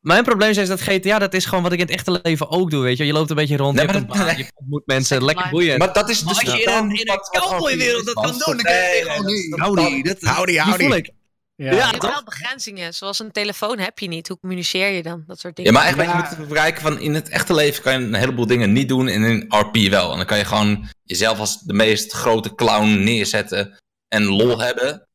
Mijn 0.00 0.24
probleem 0.24 0.50
is 0.50 0.68
dat 0.68 0.80
GTA, 0.80 1.18
dat 1.18 1.34
is 1.34 1.44
gewoon 1.44 1.62
wat 1.62 1.72
ik 1.72 1.78
in 1.78 1.84
het 1.86 1.94
echte 1.94 2.20
leven 2.22 2.50
ook 2.50 2.70
doe. 2.70 2.82
Weet 2.82 2.96
je, 2.96 3.04
je 3.06 3.12
loopt 3.12 3.30
een 3.30 3.36
beetje 3.36 3.56
rond, 3.56 3.74
Nee, 3.76 3.86
je, 3.86 3.92
hebt 3.92 4.02
een 4.02 4.08
dat- 4.08 4.26
baan, 4.26 4.36
je 4.36 4.46
ontmoet 4.54 4.82
mensen, 4.86 5.24
lekker 5.24 5.44
life. 5.44 5.56
boeiend. 5.56 5.78
Maar 5.78 5.92
dat 5.92 6.08
is 6.08 6.22
Maar 6.22 6.34
dus 6.34 6.42
als 6.48 6.54
je 6.58 6.62
in 6.62 6.72
een, 6.72 6.90
in 6.90 7.10
een 7.10 7.20
cowboywereld 7.40 8.04
dat 8.06 8.14
kan 8.14 8.24
doen, 8.32 8.38
dan 8.38 8.56
kan 8.56 8.72
je 8.74 9.04
gewoon 9.06 9.26
niet. 9.26 9.60
Howdy, 9.60 10.02
dat, 10.02 10.20
Howdy, 10.20 10.52
die 10.52 10.62
howdy. 10.62 10.82
voel 10.84 10.94
ik. 10.94 11.10
Ja. 11.54 11.66
Ja, 11.70 11.76
Je 11.76 11.82
hebt 11.90 12.02
wel 12.02 12.24
begrenzingen. 12.24 12.94
Zoals 12.94 13.18
een 13.18 13.30
telefoon 13.32 13.78
heb 13.78 13.98
je 13.98 14.08
niet. 14.08 14.28
Hoe 14.28 14.38
communiceer 14.38 14.88
je 14.92 15.02
dan? 15.02 15.24
Dat 15.26 15.38
soort 15.40 15.56
Ja, 15.56 15.64
dingen. 15.64 15.72
maar 15.78 15.82
eigenlijk 15.82 16.14
moet 16.18 16.30
je 16.30 16.36
moet 16.38 16.48
bereiken 16.48 16.82
van 16.82 16.98
in 16.98 17.14
het 17.14 17.28
echte 17.28 17.54
leven 17.54 17.82
kan 17.82 17.92
je 18.00 18.06
een 18.06 18.14
heleboel 18.14 18.46
dingen 18.46 18.72
niet 18.72 18.88
doen 18.88 19.08
en 19.08 19.22
in 19.24 19.44
RP 19.48 19.76
wel. 19.76 20.10
En 20.10 20.16
dan 20.16 20.26
kan 20.26 20.38
je 20.38 20.44
gewoon 20.44 20.88
jezelf 21.02 21.38
als 21.38 21.60
de 21.60 21.72
meest 21.72 22.12
grote 22.12 22.54
clown 22.54 23.02
neerzetten 23.04 23.78
en 24.08 24.24
lol 24.24 24.60
hebben. 24.60 25.08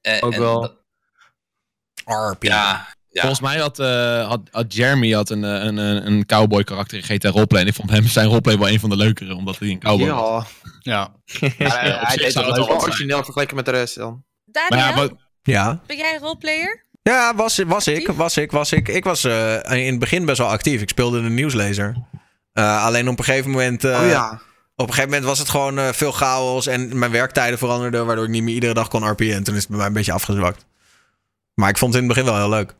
Eh, 0.00 0.16
Ook 0.20 0.32
en 0.32 0.40
wel. 0.40 0.60
dat- 0.60 0.76
RP. 2.04 2.42
Ja, 2.42 2.88
ja. 3.10 3.20
Volgens 3.20 3.40
mij 3.40 3.58
had, 3.58 3.78
eh, 3.78 4.28
had, 4.28 4.40
had 4.50 4.74
Jeremy 4.74 5.10
had 5.12 5.30
een, 5.30 5.44
eh, 5.44 5.50
een, 5.50 5.76
een, 5.76 6.06
een 6.06 6.26
cowboy 6.26 6.64
karakter 6.64 6.98
in 6.98 7.04
GTA 7.04 7.28
Roleplay. 7.28 7.60
En 7.60 7.66
ik 7.66 7.74
vond 7.74 7.90
hem 7.90 8.06
zijn 8.06 8.26
roleplay 8.26 8.58
wel 8.58 8.68
een 8.68 8.80
van 8.80 8.90
de 8.90 8.96
leukere, 8.96 9.34
omdat 9.34 9.58
hij 9.58 9.68
een 9.68 9.78
cowboy 9.78 10.08
was. 10.08 10.44
Ja. 10.80 10.82
Ja. 10.92 11.12
Ja, 11.58 11.68
hij, 12.06 12.16
deed 12.16 12.32
dat 12.32 12.56
wel 12.56 12.80
origineel 12.80 13.24
vergeleken 13.24 13.56
met 13.56 13.64
de 13.64 13.70
rest 13.70 13.94
dan. 13.94 14.24
Daniel, 14.44 14.94
Maar 14.94 14.96
ja, 14.96 15.08
Ja. 15.42 15.80
ben 15.86 15.96
jij 15.96 16.14
een 16.14 16.20
roleplayer? 16.20 16.84
Ja, 17.02 17.34
was, 17.34 17.58
was 17.66 17.86
ik, 17.86 18.06
was 18.08 18.36
ik, 18.36 18.50
was 18.50 18.72
ik. 18.72 18.88
Ik 18.88 19.04
was 19.04 19.24
eh, 19.24 19.54
in 19.70 19.90
het 19.90 19.98
begin 19.98 20.24
best 20.24 20.38
wel 20.38 20.48
actief. 20.48 20.80
Ik 20.82 20.88
speelde 20.88 21.22
de 21.22 21.28
nieuwslezer. 21.28 21.96
Eh, 22.52 22.84
alleen 22.84 23.08
op 23.08 23.18
een 23.18 23.24
gegeven 23.24 23.50
moment... 23.50 23.84
eh, 23.84 24.00
oh 24.02 24.08
ja. 24.08 24.32
Op 24.76 24.86
een 24.86 24.94
gegeven 24.94 25.10
moment 25.10 25.24
was 25.28 25.38
het 25.38 25.48
gewoon 25.48 25.78
eh, 25.78 25.88
veel 25.88 26.12
chaos 26.12 26.66
en 26.66 26.98
mijn 26.98 27.10
werktijden 27.10 27.58
veranderden, 27.58 28.06
waardoor 28.06 28.24
ik 28.24 28.30
niet 28.30 28.42
meer 28.42 28.54
iedere 28.54 28.74
dag 28.74 28.88
kon 28.88 29.08
RP'en. 29.10 29.32
En 29.34 29.42
toen 29.44 29.54
is 29.54 29.60
het 29.60 29.68
bij 29.68 29.78
mij 29.78 29.86
een 29.86 29.92
beetje 29.92 30.12
afgezwakt. 30.12 30.66
Maar 31.54 31.68
ik 31.68 31.78
vond 31.78 31.94
het 31.94 32.02
in 32.02 32.08
het 32.08 32.16
begin 32.18 32.32
wel 32.32 32.40
heel 32.40 32.50
leuk. 32.50 32.74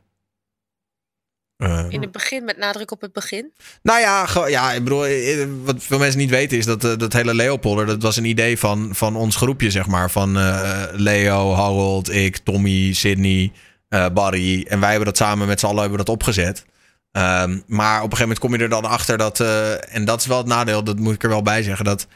Eh, 1.61 1.85
In 1.89 2.01
het 2.01 2.11
begin, 2.11 2.43
met 2.45 2.57
nadruk 2.57 2.91
op 2.91 3.01
het 3.01 3.13
begin. 3.13 3.51
nou 3.83 3.99
ja, 3.99 4.27
ja, 4.47 4.71
ik 4.71 4.83
bedoel, 4.83 5.05
eh, 5.05 5.45
wat 5.63 5.75
veel 5.79 5.99
mensen 5.99 6.19
niet 6.19 6.29
weten 6.29 6.57
is 6.57 6.65
dat 6.65 6.83
eh, 6.83 6.97
dat 6.97 7.13
hele 7.13 7.33
Leopolder, 7.35 7.85
dat 7.85 8.01
was 8.01 8.15
een 8.17 8.25
idee 8.25 8.57
van, 8.59 8.89
van 8.91 9.15
ons 9.15 9.35
groepje, 9.35 9.71
zeg 9.71 9.87
maar. 9.87 10.11
Van 10.11 10.37
eh, 10.37 10.83
Leo, 10.91 11.53
Harold, 11.53 12.11
ik, 12.13 12.37
Tommy, 12.37 12.93
Sydney, 12.93 13.51
eh 13.89 14.05
Barry. 14.13 14.65
En 14.69 14.79
wij 14.79 14.89
hebben 14.89 15.07
dat 15.07 15.17
samen 15.17 15.47
met 15.47 15.59
z'n 15.59 15.65
allen 15.65 15.79
hebben 15.79 15.97
dat 15.97 16.09
opgezet. 16.09 16.65
Ehm, 17.11 17.59
maar 17.67 17.95
op 17.97 18.11
een 18.11 18.17
gegeven 18.17 18.19
moment 18.21 18.39
kom 18.39 18.53
je 18.55 18.57
er 18.63 18.69
dan 18.69 18.85
achter 18.85 19.17
dat, 19.17 19.39
eh, 19.39 19.95
en 19.95 20.05
dat 20.05 20.19
is 20.19 20.25
wel 20.25 20.37
het 20.37 20.47
nadeel, 20.47 20.83
dat 20.83 20.99
moet 20.99 21.13
ik 21.13 21.23
er 21.23 21.29
wel 21.29 21.41
bij 21.41 21.63
zeggen, 21.63 21.85
dat 21.85 22.07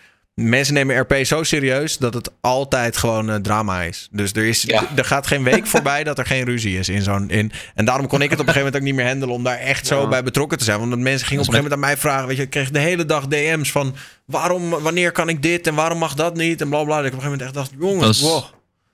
mensen 0.41 0.73
nemen 0.73 0.99
RP 0.99 1.13
zo 1.25 1.43
serieus 1.43 1.97
dat 1.97 2.13
het 2.13 2.31
altijd 2.41 2.97
gewoon 2.97 3.29
eh, 3.29 3.35
drama 3.35 3.81
is. 3.81 4.07
Dus 4.11 4.31
er, 4.33 4.45
is, 4.45 4.61
Ja. 4.61 4.83
er 4.95 5.05
gaat 5.05 5.27
geen 5.27 5.43
week 5.43 5.65
voorbij 5.75 6.03
dat 6.03 6.17
er 6.17 6.25
geen 6.25 6.43
ruzie 6.45 6.77
is 6.77 6.89
in 6.89 7.01
zo'n. 7.01 7.29
In, 7.29 7.51
en 7.75 7.85
daarom 7.85 8.07
kon 8.07 8.21
ik 8.21 8.29
het 8.29 8.39
op 8.39 8.47
een 8.47 8.53
gegeven 8.53 8.65
moment 8.65 8.75
ook 8.75 8.81
niet 8.87 8.95
meer 8.95 9.07
handelen 9.07 9.35
om 9.35 9.43
daar 9.43 9.57
echt 9.57 9.87
zo 9.87 10.01
Ja. 10.01 10.07
bij 10.07 10.23
betrokken 10.23 10.57
te 10.57 10.63
zijn. 10.63 10.79
Want 10.89 10.99
mensen 11.01 11.27
gingen 11.27 11.43
op 11.43 11.47
een 11.49 11.53
gegeven 11.53 11.53
moment 11.63 11.73
aan 11.73 11.79
mij 11.79 11.97
vragen. 11.97 12.27
Weet 12.27 12.37
je, 12.37 12.43
ik 12.43 12.49
kreeg 12.49 12.69
de 12.71 12.79
hele 12.79 13.05
dag 13.05 13.27
DM's 13.27 13.71
van 13.71 13.95
waarom, 14.25 14.69
wanneer 14.69 15.11
kan 15.11 15.29
ik 15.29 15.41
dit 15.41 15.67
en 15.67 15.75
waarom 15.75 15.97
mag 15.97 16.13
dat 16.13 16.35
niet 16.35 16.61
en 16.61 16.69
bla 16.69 16.83
bla. 16.83 16.95
Dat 16.97 17.05
ik 17.05 17.13
op 17.13 17.17
een 17.23 17.23
gegeven 17.23 17.45
moment 17.45 17.67
echt 17.67 17.77
dacht, 17.77 17.81
jongens, 17.89 18.05
Dat 18.05 18.15
is- 18.15 18.21
wow. 18.21 18.43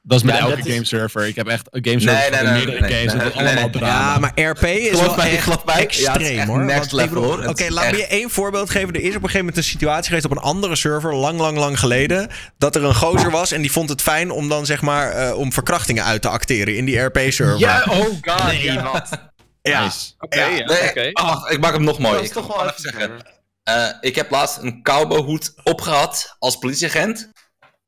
Dat 0.02 0.18
is 0.18 0.24
met 0.26 0.36
Ja, 0.36 0.42
elke 0.42 0.56
dat 0.56 0.66
is- 0.66 0.72
gameserver. 0.74 1.28
Ik 1.28 1.36
heb 1.36 1.48
echt 1.48 1.68
een 1.70 1.86
gameserver 1.86 2.20
Nee, 2.20 2.30
nee, 2.30 2.40
van 2.40 2.48
nee, 2.54 2.66
meerdere 2.66 2.80
nee, 2.88 2.92
games. 2.98 3.14
nee, 3.14 3.24
dat 3.24 3.32
is 3.34 3.40
allemaal 3.40 3.54
nee. 3.64 3.70
drama. 3.70 4.14
Ja, 4.14 4.20
maar 4.20 4.42
RP 4.50 4.64
is 4.64 5.00
wel 5.00 5.18
echt. 5.18 5.46
Ja, 5.66 5.76
extreem 5.78 6.38
echt 6.40 6.48
hoor. 6.48 6.64
next 6.66 6.92
level, 6.92 7.24
hoor. 7.24 7.46
Oké, 7.48 7.66
laat 7.70 7.92
me 7.92 7.98
je 7.98 8.08
één 8.08 8.30
voorbeeld 8.30 8.70
geven. 8.70 8.94
Er 8.94 9.02
is 9.02 9.08
op 9.08 9.14
een 9.16 9.20
gegeven 9.22 9.40
moment 9.40 9.58
een 9.58 9.64
situatie 9.64 10.06
geweest 10.08 10.26
op 10.26 10.32
een 10.32 10.38
andere 10.38 10.76
server, 10.76 11.16
lang, 11.16 11.40
lang, 11.40 11.58
lang 11.58 11.80
geleden, 11.80 12.30
dat 12.58 12.76
er 12.76 12.84
een 12.84 12.96
gozer 12.96 13.32
was 13.32 13.52
en 13.52 13.62
die 13.62 13.72
vond 13.72 13.90
het 13.90 14.02
fijn 14.02 14.32
om 14.32 14.50
dan 14.50 14.66
zeg 14.66 14.82
maar 14.82 15.12
eh, 15.12 15.38
om 15.38 15.54
verkrachtingen 15.54 16.04
uit 16.06 16.22
te 16.22 16.30
acteren 16.30 16.76
in 16.76 16.86
die 16.86 17.00
RP-server. 17.00 17.60
Ja, 17.60 17.86
oh 17.90 17.96
god. 18.22 18.44
Nee, 18.46 18.80
wat? 18.80 19.10
ja. 19.62 19.84
Nice. 19.84 20.12
Oké, 20.20 20.40
Ja. 20.40 20.48
ja, 20.48 20.92
Nee, 20.94 21.14
oh, 21.16 21.24
wacht, 21.24 21.52
ik 21.52 21.60
maak 21.60 21.74
hem 21.74 21.84
nog 21.84 22.00
mooier. 22.00 22.16
Dat 22.18 22.26
is 22.26 22.32
toch 22.32 22.48
wel 22.48 22.56
gewoon 22.58 22.74
even 22.74 22.90
even 22.90 23.00
zeggen. 23.00 23.40
Eh, 23.64 23.88
ik 24.10 24.16
heb 24.16 24.30
laatst 24.32 24.58
een 24.62 24.84
cowboyhoed 24.84 25.54
opgehad 25.64 26.36
als 26.40 26.56
politieagent. 26.58 27.30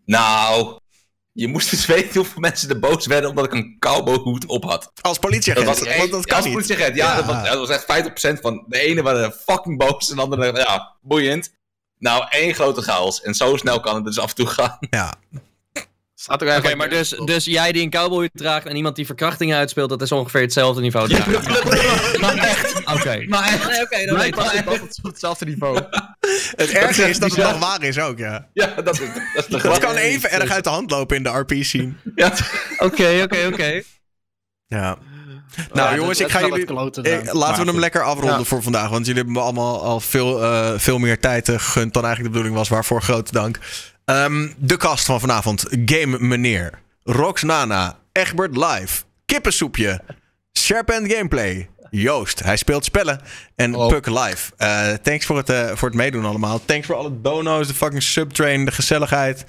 Nou, 0.06 0.78
je 1.34 1.48
moest 1.48 1.74
eens 1.74 1.86
weten 1.86 2.16
hoeveel 2.16 2.42
mensen 2.42 2.70
er 2.70 2.80
boos 2.80 3.06
werden 3.06 3.30
omdat 3.30 3.46
ik 3.46 3.54
een 3.54 3.76
cowboyhoed 3.80 4.46
op 4.46 4.64
had. 4.64 4.92
Als 5.02 5.20
politieagent. 5.20 5.68
Dat 5.68 5.80
was 6.14 6.26
kan 6.26 6.36
als 6.36 6.46
niet. 6.46 6.54
politieagent. 6.54 6.96
Ja, 6.96 7.10
Ja. 7.10 7.16
Dat, 7.16 7.26
was, 7.26 7.44
dat 7.50 7.68
was 7.68 7.70
echt 7.70 8.38
50% 8.38 8.42
van 8.42 8.66
de 8.68 8.80
ene 8.80 9.02
waren 9.02 9.32
fucking 9.32 9.78
boos 9.78 10.10
en 10.10 10.16
de 10.16 10.22
andere, 10.22 10.58
ja, 10.58 10.96
boeiend. 11.02 11.54
Nou, 11.98 12.26
één 12.30 12.54
grote 12.54 12.82
chaos. 12.82 13.22
En 13.22 13.34
zo 13.34 13.58
snel 13.58 13.80
kan 13.80 13.96
het 13.96 14.06
dus 14.06 14.20
af 14.20 14.30
en 14.30 14.36
toe 14.36 14.48
gaan. 14.48 14.78
Ja. 14.90 15.14
Staat 16.24 16.44
ook 16.44 16.58
Oké, 16.58 16.76
maar 16.76 16.90
dus, 16.90 17.10
dus 17.26 17.46
jij 17.46 17.72
die 17.72 17.84
een 17.84 17.90
cowboy 17.90 18.30
draagt 18.34 18.66
en 18.66 18.76
iemand 18.76 18.96
die 18.96 19.06
verkrachtingen 19.06 19.58
uitspeelt, 19.58 19.90
dat 19.90 20.02
is 20.02 20.12
ongeveer 20.12 20.42
hetzelfde 20.42 20.82
niveau. 20.82 21.10
Ja, 21.10 21.26
maar 22.22 22.38
echt. 22.38 22.78
Oké. 22.78 23.26
Maar 23.28 23.44
echt. 23.44 23.68
Nee, 23.68 23.82
oké, 23.82 24.06
dan 24.06 24.18
weet 24.18 24.28
ik 24.28 24.66
dat 24.66 24.80
het 24.80 25.00
hetzelfde 25.02 25.46
niveau. 25.46 25.80
Het 26.56 26.70
erge 26.70 27.10
is 27.10 27.20
dat 27.20 27.36
het 27.36 27.44
nog 27.44 27.60
waar 27.60 27.84
is 27.84 28.00
ook, 28.00 28.18
ja. 28.18 28.50
Ja, 28.54 28.66
dat 28.84 29.00
is, 29.00 29.00
dat 29.00 29.10
is 29.36 29.46
de 29.46 29.68
Dat 29.68 29.80
kan 29.80 29.96
even 29.96 30.32
erg 30.32 30.52
uit 30.52 30.64
de 30.64 30.70
hand 30.70 30.92
lopen 30.92 31.16
in 31.16 31.24
de 31.24 31.30
RP-scene. 31.30 31.94
Ja. 32.16 32.34
Oké, 32.78 33.22
oké, 33.24 33.48
oké. 33.52 33.82
Ja. 34.68 34.98
Nou 35.74 35.96
jongens, 35.96 36.20
ik 36.20 36.30
ga 36.30 36.40
jullie... 36.40 36.66
Eh, 36.66 37.34
laten 37.34 37.66
we 37.66 37.72
hem 37.72 37.80
lekker 37.80 38.04
afronden 38.04 38.38
Ja. 38.40 38.44
voor 38.44 38.64
vandaag. 38.64 38.90
Want 38.90 39.06
jullie 39.06 39.22
hebben 39.22 39.34
me 39.34 39.42
allemaal 39.42 39.84
al 39.84 40.00
veel, 40.00 40.44
eh, 40.44 40.74
veel 40.78 40.98
meer 40.98 41.20
tijd 41.20 41.50
eh, 41.50 41.56
gegund 41.56 41.94
dan 41.94 42.06
eigenlijk 42.06 42.34
de 42.34 42.40
bedoeling 42.40 42.56
was. 42.56 42.70
Waarvoor 42.70 43.02
grote 43.02 43.32
dank. 43.32 43.60
Ehm, 44.06 44.50
de 44.58 44.78
kast 44.78 45.06
van 45.06 45.20
vanavond. 45.20 45.64
Game 45.86 46.20
Meneer. 46.20 46.82
Rox 47.04 47.44
Nana. 47.44 47.98
Egbert 48.12 48.58
Live. 48.58 49.04
Kippensoepje. 49.26 50.02
Sharpend 50.60 51.12
Gameplay. 51.14 51.70
Joost, 51.90 52.44
hij 52.44 52.58
speelt 52.58 52.86
spellen. 52.86 53.22
En 53.56 53.76
Oh. 53.76 53.88
Puck 53.88 54.06
Live. 54.08 54.52
Eh, 54.58 54.88
thanks 54.94 55.26
voor 55.26 55.38
het, 55.38 55.50
eh, 55.50 55.72
voor 55.76 55.88
het 55.88 55.98
meedoen 55.98 56.26
allemaal. 56.26 56.66
Thanks 56.66 56.86
voor 56.88 56.96
alle 56.96 57.22
dono's, 57.22 57.68
de 57.68 57.74
fucking 57.74 58.04
subtrain, 58.04 58.66
de 58.66 58.72
gezelligheid. 58.72 59.46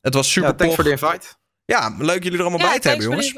Het 0.00 0.14
was 0.14 0.32
super 0.32 0.48
Ja, 0.50 0.54
thanks 0.56 0.74
voor 0.74 0.84
de 0.84 0.90
invite. 0.90 1.26
Ja, 1.64 1.94
leuk 1.98 2.22
jullie 2.22 2.38
er 2.38 2.44
allemaal 2.44 2.68
bij 2.68 2.78
te 2.78 2.88
hebben, 2.88 3.06
jongens. 3.06 3.32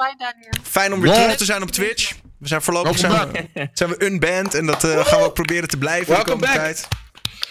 Fijn 0.62 0.92
om 0.92 1.00
weer 1.00 1.12
terug 1.12 1.36
te 1.36 1.44
zijn 1.44 1.62
op 1.62 1.70
Twitch. 1.70 2.12
We 2.38 2.48
zijn 2.48 2.62
voorlopig 2.62 2.98
zijn 2.98 3.12
we, 3.32 3.68
zijn 3.72 3.90
we 3.90 4.04
unbanned 4.04 4.54
en 4.54 4.66
dat 4.66 4.84
eh, 4.84 5.06
gaan 5.06 5.18
we 5.18 5.24
ook 5.24 5.34
proberen 5.34 5.68
te 5.68 5.76
blijven 5.76 6.06
de 6.06 6.12
Welcome 6.12 6.32
komende 6.34 6.54
back. 6.58 6.64
tijd. 6.64 6.88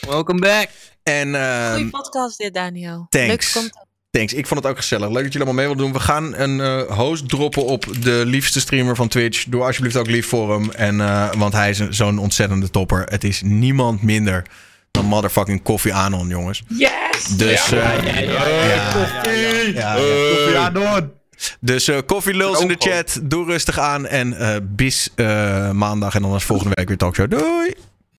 Welcome 0.07 0.39
back. 0.39 0.67
En 1.03 1.35
ehm, 1.35 1.71
Goeie 1.73 1.89
podcast 1.89 2.37
dit, 2.37 2.53
Daniel. 2.53 3.05
thanks. 3.09 3.51
Content. 3.51 3.85
thanks, 4.11 4.33
ik 4.33 4.47
vond 4.47 4.59
het 4.63 4.69
ook 4.71 4.77
gezellig. 4.77 5.09
Leuk 5.09 5.23
dat 5.23 5.33
jullie 5.33 5.47
allemaal 5.47 5.53
mee 5.65 5.65
wilden 5.65 5.83
doen. 5.85 5.93
We 5.93 6.07
gaan 6.07 6.35
een 6.35 6.59
eh, 6.61 6.97
host 6.97 7.29
droppen 7.29 7.65
op 7.65 7.85
de 8.01 8.23
liefste 8.25 8.59
streamer 8.59 8.95
van 8.95 9.07
Twitch. 9.07 9.43
Doe 9.47 9.63
alsjeblieft 9.63 9.95
ook 9.97 10.07
lief 10.07 10.27
voor 10.27 10.51
hem. 10.53 10.71
En, 10.71 11.01
eh, 11.01 11.31
want 11.37 11.53
hij 11.53 11.69
is 11.69 11.79
een- 11.79 11.93
zo'n 11.93 12.17
ontzettende 12.19 12.69
topper. 12.69 13.03
Het 13.09 13.23
is 13.23 13.41
niemand 13.41 14.01
minder 14.01 14.45
dan 14.91 15.05
motherfucking 15.05 15.63
Koffie 15.63 15.93
Anon, 15.93 16.27
jongens. 16.27 16.63
Yes! 16.67 16.91
Dus, 17.37 17.65
ja, 17.65 17.91
ja, 17.91 18.19
ja, 18.19 18.47
ja, 19.73 19.95
ja. 19.95 21.09
Dus 21.59 21.87
eh 21.87 21.97
koffie 22.05 22.33
lulz 22.33 22.59
in 22.61 22.67
de 22.67 22.75
chat. 22.79 23.19
Doe 23.23 23.45
rustig 23.45 23.79
aan. 23.79 24.07
En 24.07 24.37
eh 24.37 24.55
bis 24.63 25.09
eh, 25.15 25.71
maandag. 25.71 26.15
En 26.15 26.21
dan 26.21 26.35
is 26.35 26.43
volgende 26.43 26.71
week 26.75 26.87
weer 26.87 26.97
talkshow. 26.97 27.29
Doei! 27.29 27.73